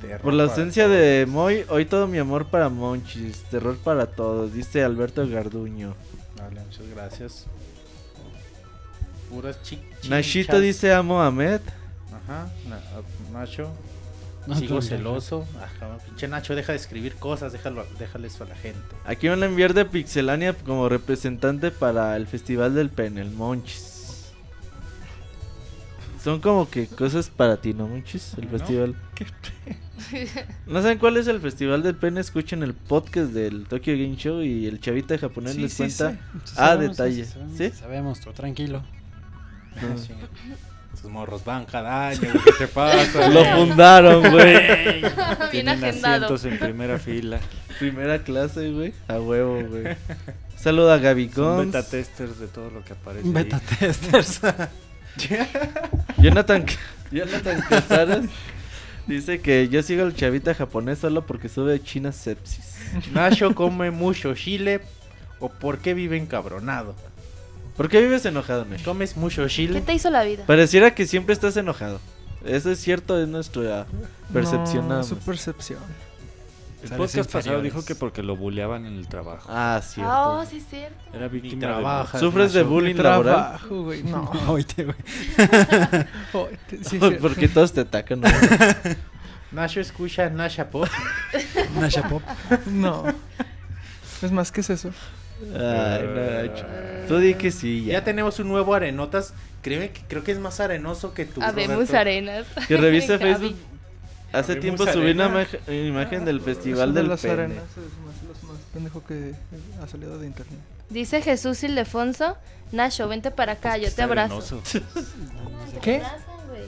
Terror 0.01 0.22
Por 0.22 0.33
la 0.33 0.45
ausencia 0.45 0.88
de 0.88 1.27
Moy, 1.27 1.65
hoy 1.69 1.85
todo 1.85 2.07
mi 2.07 2.17
amor 2.17 2.48
para 2.48 2.69
Monchis. 2.69 3.43
Terror 3.51 3.77
para 3.77 4.07
todos, 4.07 4.56
dice 4.56 4.83
Alberto 4.83 5.30
Garduño. 5.30 5.93
Vale, 6.35 6.61
muchas 6.61 6.90
gracias. 6.95 7.45
Puras 9.29 9.61
chi 9.63 9.79
Nashito 10.09 10.59
dice 10.59 10.93
amo 10.93 11.21
a 11.21 11.27
Ahmed. 11.27 11.61
Ajá, 12.11 12.47
Na- 12.69 12.75
a- 12.77 13.31
Nacho. 13.39 13.69
No, 14.47 14.55
Sigo 14.55 14.79
celoso. 14.81 15.47
Ajá, 15.59 15.97
pinche 16.05 16.27
Nacho, 16.27 16.53
deja 16.55 16.71
de 16.71 16.77
escribir 16.77 17.15
cosas, 17.15 17.51
déjalo, 17.51 17.83
déjale 17.97 18.27
eso 18.27 18.43
a 18.43 18.47
la 18.47 18.55
gente. 18.55 18.79
Aquí 19.05 19.27
van 19.27 19.41
a 19.41 19.47
enviar 19.47 19.73
de 19.73 19.85
Pixelania 19.85 20.53
como 20.53 20.87
representante 20.87 21.71
para 21.71 22.15
el 22.15 22.27
Festival 22.27 22.75
del 22.75 22.89
Pen, 22.91 23.17
el 23.17 23.31
Monchis. 23.31 24.31
Son 26.23 26.39
como 26.41 26.69
que 26.69 26.87
cosas 26.87 27.29
para 27.29 27.57
ti, 27.57 27.73
¿no, 27.73 27.87
Monchis? 27.87 28.33
El 28.37 28.45
¿No? 28.45 28.51
festival. 28.51 28.95
¿No 30.67 30.81
saben 30.81 30.97
cuál 30.99 31.17
es 31.17 31.27
el 31.27 31.39
Festival 31.39 31.81
del 31.83 31.95
Pen? 31.95 32.17
Escuchen 32.19 32.61
el 32.63 32.73
podcast 32.73 33.31
del 33.31 33.65
Tokyo 33.67 33.93
Game 33.93 34.15
Show 34.15 34.41
y 34.41 34.67
el 34.67 34.79
chavita 34.79 35.17
japonés 35.17 35.53
Sí, 35.53 35.61
les 35.61 35.71
sí, 35.73 35.77
cuenta. 35.77 36.11
sí. 36.11 36.17
Sí 36.45 36.53
Ah, 36.57 36.67
sabemos, 36.67 36.97
detalle. 36.97 37.25
sí 37.25 37.31
sabemos, 37.31 37.57
¿Sí? 37.57 37.69
Sabemos, 37.71 38.19
tú 38.19 38.31
tranquilo. 38.33 38.83
Sí. 39.97 40.13
Sus 41.01 41.11
morros 41.11 41.43
van 41.43 41.65
cada 41.65 42.07
año, 42.07 42.31
¿qué 42.43 42.51
te 42.57 42.67
pasa? 42.67 43.27
Lo 43.27 43.43
fundaron, 43.45 44.31
güey. 44.31 45.01
Bien 45.01 45.11
Tienen 45.51 45.83
agendado. 45.83 46.25
asientos 46.25 46.45
en 46.45 46.57
primera 46.59 46.97
fila. 46.97 47.39
Primera 47.79 48.23
clase, 48.23 48.71
güey. 48.71 48.93
A 49.07 49.19
huevo, 49.19 49.61
güey. 49.67 49.97
Saludo 50.55 50.91
a 50.93 50.97
Gaby 50.97 51.29
Son 51.29 51.65
beta 51.71 51.83
testers 51.87 52.39
de 52.39 52.47
todo 52.47 52.69
lo 52.71 52.83
que 52.83 52.93
aparece. 52.93 53.27
ahí. 53.27 53.33
Beta 53.33 53.59
testers. 53.59 54.39
Jonathan, 56.17 56.65
Jonathan 57.11 57.61
Casares 57.69 58.25
Dice 59.07 59.39
que 59.39 59.69
yo 59.69 59.83
sigo 59.83 60.03
al 60.03 60.15
chavita 60.15 60.55
japonés 60.55 60.99
solo 60.99 61.25
porque 61.27 61.47
sube 61.47 61.79
China 61.83 62.11
sepsis. 62.11 62.75
Nacho 63.13 63.53
come 63.53 63.91
mucho 63.91 64.33
chile 64.33 64.81
o 65.39 65.49
por 65.49 65.77
qué 65.77 65.93
vive 65.93 66.17
encabronado. 66.17 66.95
¿Por 67.75 67.89
qué 67.89 68.01
vives 68.01 68.25
enojado, 68.25 68.65
Nash? 68.65 68.83
¿Comes 68.83 69.17
mucho 69.17 69.43
¿Qué 69.43 69.49
chile? 69.49 69.81
te 69.81 69.93
hizo 69.93 70.09
la 70.09 70.23
vida? 70.23 70.45
Pareciera 70.45 70.95
que 70.95 71.05
siempre 71.05 71.33
estás 71.33 71.57
enojado. 71.57 71.99
Eso 72.45 72.71
es 72.71 72.79
cierto, 72.79 73.19
es 73.21 73.27
nuestra 73.27 73.85
percepción 74.31 74.87
No, 74.87 75.03
su 75.03 75.17
percepción. 75.17 75.79
El 76.83 76.97
podcast 76.97 77.31
pasado 77.31 77.61
dijo 77.63 77.83
que 77.83 77.95
porque 77.95 78.21
lo 78.21 78.35
buleaban 78.35 78.85
en 78.85 78.93
el 78.97 79.07
trabajo. 79.07 79.49
Ah, 79.51 79.81
cierto. 79.83 80.11
Oh, 80.13 80.45
sí, 80.45 80.57
es 80.57 80.67
cierto. 80.69 80.95
Era 81.13 81.27
víctima 81.27 81.53
de... 81.53 81.73
trabajas. 81.73 82.21
¿Sufres 82.21 82.53
de 82.53 82.61
bullying 82.61 82.95
laboral? 82.95 83.33
Trabajo, 83.33 83.83
güey. 83.83 84.03
No. 84.03 84.31
Oíte, 84.47 84.85
güey. 84.85 84.97
Sí. 86.83 86.99
Porque 87.19 87.47
todos 87.47 87.73
te 87.73 87.81
atacan. 87.81 88.21
¿no? 88.21 88.27
Nacho 89.51 89.79
escucha 89.79 90.29
Nasha 90.29 90.69
Pop. 90.69 90.87
Nasha 91.79 92.07
Pop. 92.07 92.21
No. 92.67 93.05
Es 94.21 94.31
más, 94.31 94.51
¿qué 94.51 94.61
es 94.61 94.69
eso? 94.69 94.91
Ay, 95.53 96.47
Nacho. 96.47 96.65
Tú 97.07 97.17
di 97.17 97.33
que 97.35 97.51
sí, 97.51 97.85
Ya 97.85 97.93
ya. 97.93 98.03
tenemos 98.03 98.39
un 98.39 98.47
nuevo 98.47 98.73
arenotas. 98.73 99.33
Créeme 99.61 99.91
que 99.91 100.01
creo 100.07 100.23
que 100.23 100.31
es 100.31 100.39
más 100.39 100.59
arenoso 100.59 101.14
que 101.14 101.25
tú. 101.25 101.41
Habemos 101.41 101.75
Roberto. 101.75 101.97
arenas. 101.97 102.45
Que 102.67 102.77
revise. 102.77 103.17
Facebook. 103.19 103.55
Hace 104.31 104.53
Habemos 104.53 104.61
tiempo 104.61 104.85
subí 104.93 105.11
una 105.11 105.25
arena. 105.25 105.47
imagen, 105.67 105.85
imagen 105.88 106.25
del 106.25 106.41
festival 106.41 106.93
de 106.93 107.01
del 107.01 107.09
las 107.09 107.22
pene. 107.22 107.33
arenas 107.33 107.64
es 107.72 107.77
más, 108.05 108.41
lo 108.43 108.53
más 108.53 108.61
pendejo 108.73 109.03
que 109.05 109.33
ha 109.81 109.88
salido 109.88 110.17
de 110.19 110.27
internet. 110.27 110.59
Dice 110.89 111.22
Jesús 111.22 111.64
Ildefonso. 111.64 112.38
Nacho, 112.72 113.07
vente 113.07 113.31
para 113.31 113.53
acá, 113.53 113.77
yo 113.77 113.91
te 113.91 114.01
abrazo. 114.01 114.61
¿Qué? 115.81 115.99
Güey. 116.49 116.64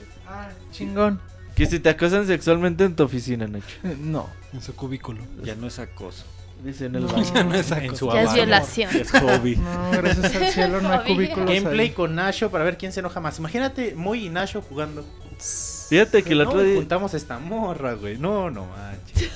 Chingón. 0.72 1.20
Que 1.54 1.66
si 1.66 1.80
te 1.80 1.88
acosan 1.88 2.26
sexualmente 2.26 2.84
en 2.84 2.94
tu 2.94 3.02
oficina, 3.02 3.46
Nacho. 3.46 3.76
Eh, 3.84 3.96
no. 4.00 4.28
En 4.52 4.62
su 4.62 4.74
cubículo. 4.74 5.22
Ya 5.42 5.54
no 5.54 5.66
es 5.66 5.78
acoso. 5.78 6.24
Dice 6.64 6.86
en 6.86 6.96
el 6.96 7.02
No. 7.02 7.08
baño. 7.12 7.24
Ya 7.34 7.44
no 7.44 7.54
es 7.54 7.70
En 7.70 7.96
su 7.96 8.12
Ya 8.12 8.22
es 8.22 8.34
violación. 8.34 8.96
Es 8.96 9.10
hobby. 9.12 9.56
No, 9.56 9.90
gracias 9.92 10.34
al 10.34 10.46
cielo 10.52 10.80
no 10.80 10.92
hay 10.92 11.14
cubículos 11.14 11.46
Gameplay 11.48 11.88
ahí. 11.88 11.90
con 11.92 12.14
Nacho 12.14 12.50
para 12.50 12.64
ver 12.64 12.76
quién 12.76 12.92
se 12.92 13.00
enoja 13.00 13.20
más. 13.20 13.38
Imagínate 13.38 13.94
Moy 13.94 14.26
y 14.26 14.28
Nacho 14.28 14.60
jugando. 14.62 15.04
Fíjate 15.88 16.22
que 16.22 16.32
el 16.32 16.38
no, 16.42 16.48
otro 16.48 16.62
día 16.62 16.74
juntamos 16.76 17.14
esta 17.14 17.38
morra, 17.38 17.94
güey. 17.94 18.18
No, 18.18 18.50
no 18.50 18.66
manches. 18.66 19.30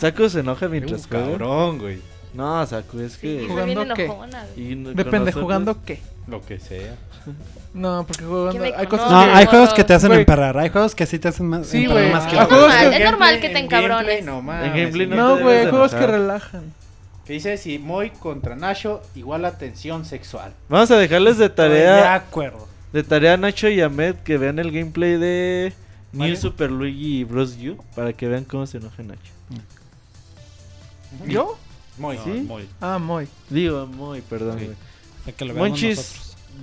Saco 0.00 0.28
se 0.28 0.40
enoja 0.40 0.68
mientras 0.68 1.06
juega. 1.06 1.26
cabrón, 1.26 1.78
güey. 1.78 2.00
No, 2.32 2.64
Saco, 2.66 2.98
es 3.00 3.18
que. 3.18 3.40
Sí, 3.40 3.46
¿Jugando 3.48 3.94
qué? 3.94 4.10
y 4.56 4.74
no- 4.76 4.90
Depende, 4.90 5.18
nosotros- 5.18 5.42
¿jugando 5.42 5.84
qué? 5.84 6.00
Lo 6.28 6.40
que 6.40 6.58
sea. 6.58 6.94
No, 7.74 8.04
porque 8.06 8.24
jugando. 8.24 8.60
me 8.60 8.72
Hay 8.74 8.86
cosas. 8.86 9.10
No, 9.10 9.24
que. 9.24 9.30
hay 9.30 9.46
juegos 9.46 9.74
que 9.74 9.84
te 9.84 9.94
hacen 9.94 10.08
Güey. 10.08 10.20
emperrar. 10.20 10.56
Hay 10.58 10.68
juegos 10.70 10.94
que 10.94 11.04
sí 11.06 11.18
te 11.18 11.28
hacen 11.28 11.46
más, 11.48 11.66
Sí, 11.66 11.84
emperrar 11.84 12.02
güey. 12.02 12.12
más 12.12 12.26
que 12.26 12.36
otros. 12.36 12.48
juegos 12.48 12.68
normal, 12.70 12.90
que- 12.90 12.96
es 13.04 13.10
normal 13.10 13.40
que 13.40 13.48
te 13.48 13.58
encabrones. 13.58 14.06
gameplay, 14.06 15.06
no 15.06 15.16
no 15.16 15.28
No, 15.36 15.42
güey, 15.42 15.64
de 15.64 15.70
juegos 15.70 15.94
que 15.94 16.06
relajan. 16.06 16.72
Que 17.26 17.32
dice 17.34 17.56
si 17.56 17.78
Moy 17.78 18.10
contra 18.10 18.56
Nacho 18.56 19.02
igual 19.14 19.44
a 19.44 19.56
tensión 19.58 20.04
sexual. 20.04 20.52
Vamos 20.68 20.90
a 20.90 20.96
dejarles 20.96 21.38
de 21.38 21.44
De 21.44 21.50
tarea. 21.50 22.14
acuerdo. 22.14 22.68
De 22.92 23.02
tarea 23.02 23.34
a 23.34 23.36
Nacho 23.36 23.68
y 23.68 23.80
Ahmed 23.80 24.16
que 24.16 24.38
vean 24.38 24.58
el 24.58 24.70
gameplay 24.70 25.16
de 25.18 25.72
New 26.12 26.20
Mario. 26.20 26.36
Super 26.36 26.70
Luigi 26.70 27.24
Bros. 27.24 27.56
U 27.62 27.82
para 27.96 28.12
que 28.12 28.28
vean 28.28 28.44
cómo 28.44 28.66
se 28.66 28.78
enoja 28.78 29.02
Nacho. 29.02 29.32
¿Yo? 31.26 31.56
Moy. 31.98 32.16
No, 32.18 32.24
¿Sí? 32.24 32.30
muy. 32.30 32.68
Ah, 32.80 32.98
muy. 32.98 33.28
Digo, 33.50 33.86
muy, 33.86 34.20
perdón. 34.22 34.58
Sí. 34.58 34.70
Para 35.24 35.36
que 35.36 35.44
lo 35.44 35.54
veamos 35.54 35.70
Monchis, 35.70 35.96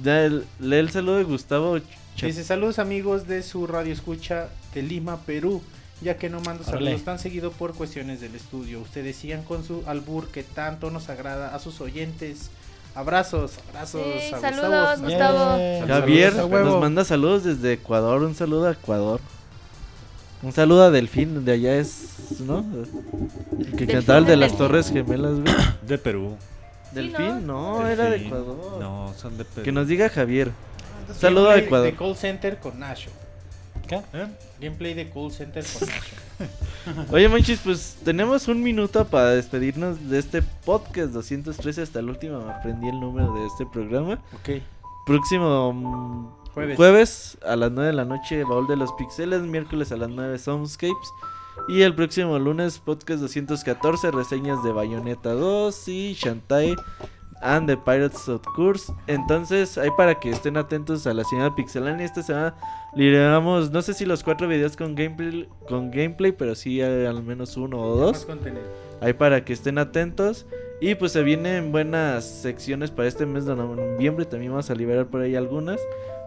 nosotros. 0.03 0.43
lee 0.59 0.75
el 0.75 0.89
saludo 0.91 1.17
de 1.17 1.23
Gustavo. 1.23 1.77
Ch- 1.77 1.83
Dice 2.25 2.43
saludos 2.43 2.79
amigos 2.79 3.27
de 3.27 3.43
su 3.43 3.65
radio 3.67 3.93
escucha 3.93 4.49
de 4.73 4.81
Lima, 4.83 5.17
Perú. 5.25 5.61
Ya 6.01 6.15
que 6.17 6.29
no 6.29 6.39
mando 6.39 6.63
Órale. 6.65 6.85
saludos 6.85 7.03
tan 7.03 7.19
seguido 7.19 7.51
por 7.51 7.73
cuestiones 7.73 8.21
del 8.21 8.33
estudio. 8.35 8.79
Ustedes 8.79 9.17
sigan 9.17 9.43
con 9.43 9.65
su 9.65 9.83
albur 9.85 10.27
que 10.29 10.43
tanto 10.43 10.91
nos 10.91 11.09
agrada 11.09 11.53
a 11.53 11.59
sus 11.59 11.81
oyentes. 11.81 12.49
Abrazos, 12.95 13.53
abrazos. 13.69 14.01
Sí, 14.29 14.33
a 14.33 14.39
saludos, 14.39 15.01
Gustavo. 15.01 15.03
Gustavo. 15.07 15.57
Yeah. 15.57 15.87
Javier 15.87 16.33
Saludos 16.33 16.65
nos 16.65 16.79
manda 16.81 17.03
saludos 17.05 17.43
desde 17.43 17.73
Ecuador. 17.73 18.23
Un 18.23 18.33
saludo 18.33 18.67
a 18.67 18.71
Ecuador. 18.71 19.19
Un 20.41 20.53
saludo 20.53 20.83
a 20.83 20.89
Delfín, 20.89 21.43
de 21.43 21.51
allá 21.51 21.75
es, 21.75 22.39
¿no? 22.39 22.65
El 23.59 23.75
que 23.75 23.85
cantaba 23.85 24.19
el 24.19 24.25
de 24.25 24.37
las. 24.37 24.55
Torres 24.57 24.89
Gemelas, 24.89 25.33
güey. 25.41 25.53
De 25.85 25.97
Perú. 25.97 26.37
Delfín, 26.91 27.45
no, 27.47 27.79
Delfín. 27.83 27.91
era 27.91 28.09
de 28.09 28.17
Ecuador. 28.17 28.77
No, 28.79 29.13
son 29.17 29.37
de 29.37 29.45
Perú. 29.45 29.63
Que 29.63 29.71
nos 29.71 29.87
diga 29.87 30.09
Javier. 30.09 30.51
Saludo 31.17 31.49
a 31.49 31.53
Gameplay 31.53 31.65
Ecuador. 31.65 31.91
De 31.91 31.95
call 31.97 32.15
center 32.15 32.59
con 32.59 32.79
Nacho. 32.79 33.09
¿Qué? 33.87 34.01
¿Eh? 34.13 34.27
Gameplay 34.61 34.93
de 34.93 35.09
call 35.09 35.31
center 35.31 35.63
con 35.77 35.87
Nacho. 35.87 36.15
Oye, 37.11 37.27
Manchis, 37.27 37.59
pues 37.63 37.97
tenemos 38.03 38.47
un 38.47 38.61
minuto 38.63 39.05
para 39.05 39.31
despedirnos 39.31 40.09
de 40.09 40.19
este 40.19 40.41
podcast 40.41 41.09
213 41.11 41.81
hasta 41.81 41.99
el 41.99 42.09
último. 42.09 42.39
Me 42.41 42.51
aprendí 42.51 42.87
el 42.87 42.99
número 42.99 43.33
de 43.33 43.45
este 43.47 43.65
programa. 43.65 44.19
ok. 44.35 44.61
Próximo 45.05 46.35
Jueves. 46.53 46.77
jueves 46.77 47.37
a 47.45 47.55
las 47.55 47.71
9 47.71 47.87
de 47.87 47.93
la 47.93 48.05
noche, 48.05 48.43
Baúl 48.43 48.67
de 48.67 48.75
los 48.75 48.91
Pixeles. 48.93 49.41
Miércoles 49.41 49.91
a 49.91 49.97
las 49.97 50.09
9, 50.09 50.37
Soundscapes. 50.37 51.09
Y 51.67 51.81
el 51.81 51.93
próximo 51.93 52.39
lunes, 52.39 52.79
podcast 52.79 53.21
214, 53.21 54.11
reseñas 54.11 54.63
de 54.63 54.71
Bayonetta 54.71 55.33
2 55.33 55.87
y 55.87 56.13
Shantae 56.13 56.75
and 57.41 57.67
the 57.67 57.77
Pirates 57.77 58.27
of 58.27 58.41
Curse. 58.55 58.91
Entonces, 59.07 59.77
ahí 59.77 59.89
para 59.95 60.19
que 60.19 60.29
estén 60.29 60.57
atentos 60.57 61.05
a 61.07 61.13
la 61.13 61.23
señora 61.23 61.55
Pixelania. 61.55 62.05
Esta 62.05 62.23
semana 62.23 62.55
liberamos, 62.95 63.71
no 63.71 63.81
sé 63.81 63.93
si 63.93 64.05
los 64.05 64.23
cuatro 64.23 64.47
videos 64.47 64.75
con 64.75 64.95
gameplay, 64.95 65.47
con 65.67 65.91
gameplay 65.91 66.31
pero 66.31 66.55
sí 66.55 66.81
hay 66.81 67.05
al 67.05 67.23
menos 67.23 67.55
uno 67.57 67.79
o 67.79 67.95
dos. 67.95 68.27
Ahí 69.01 69.13
para 69.13 69.45
que 69.45 69.53
estén 69.53 69.77
atentos. 69.77 70.45
Y 70.81 70.95
pues 70.95 71.11
se 71.11 71.23
vienen 71.23 71.73
buenas 71.73 72.23
secciones 72.23 72.89
para 72.89 73.07
este 73.07 73.25
mes 73.25 73.45
de 73.45 73.55
noviembre. 73.55 74.25
También 74.25 74.51
vamos 74.51 74.69
a 74.69 74.75
liberar 74.75 75.07
por 75.07 75.21
ahí 75.21 75.35
algunas. 75.35 75.79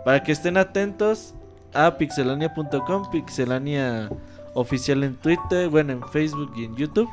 Para 0.04 0.22
que 0.22 0.32
estén 0.32 0.56
atentos 0.58 1.34
a 1.72 1.96
pixelania.com, 1.96 3.10
pixelania 3.10 4.10
oficial 4.54 5.02
en 5.04 5.16
Twitter, 5.16 5.68
bueno, 5.68 5.92
en 5.92 6.08
Facebook 6.08 6.52
y 6.56 6.64
en 6.64 6.76
YouTube. 6.76 7.08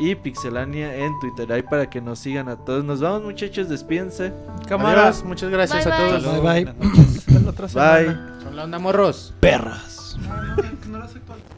Y 0.00 0.14
pixelania 0.14 0.94
en 0.94 1.18
Twitter. 1.18 1.52
Ahí 1.52 1.62
para 1.62 1.90
que 1.90 2.00
nos 2.00 2.20
sigan 2.20 2.48
a 2.48 2.56
todos. 2.56 2.84
Nos 2.84 3.00
vamos 3.00 3.24
muchachos, 3.24 3.68
despídense. 3.68 4.32
Cámara. 4.68 5.08
Adiós, 5.08 5.24
muchas 5.24 5.50
gracias 5.50 5.84
Bye, 5.84 5.92
a 5.92 5.98
bye. 5.98 6.20
todos. 6.20 6.42
Bye, 6.42 6.64
bye. 6.64 6.74
Hasta 7.18 7.40
la 7.40 7.50
otra 7.50 7.68
semana. 7.68 7.92
Bye. 7.94 8.42
Son 8.44 8.56
la 8.56 8.64
onda 8.64 8.78
morros. 8.78 9.34
Perras. 9.40 10.16
No, 10.20 10.98
no, 10.98 10.98
no 10.98 11.57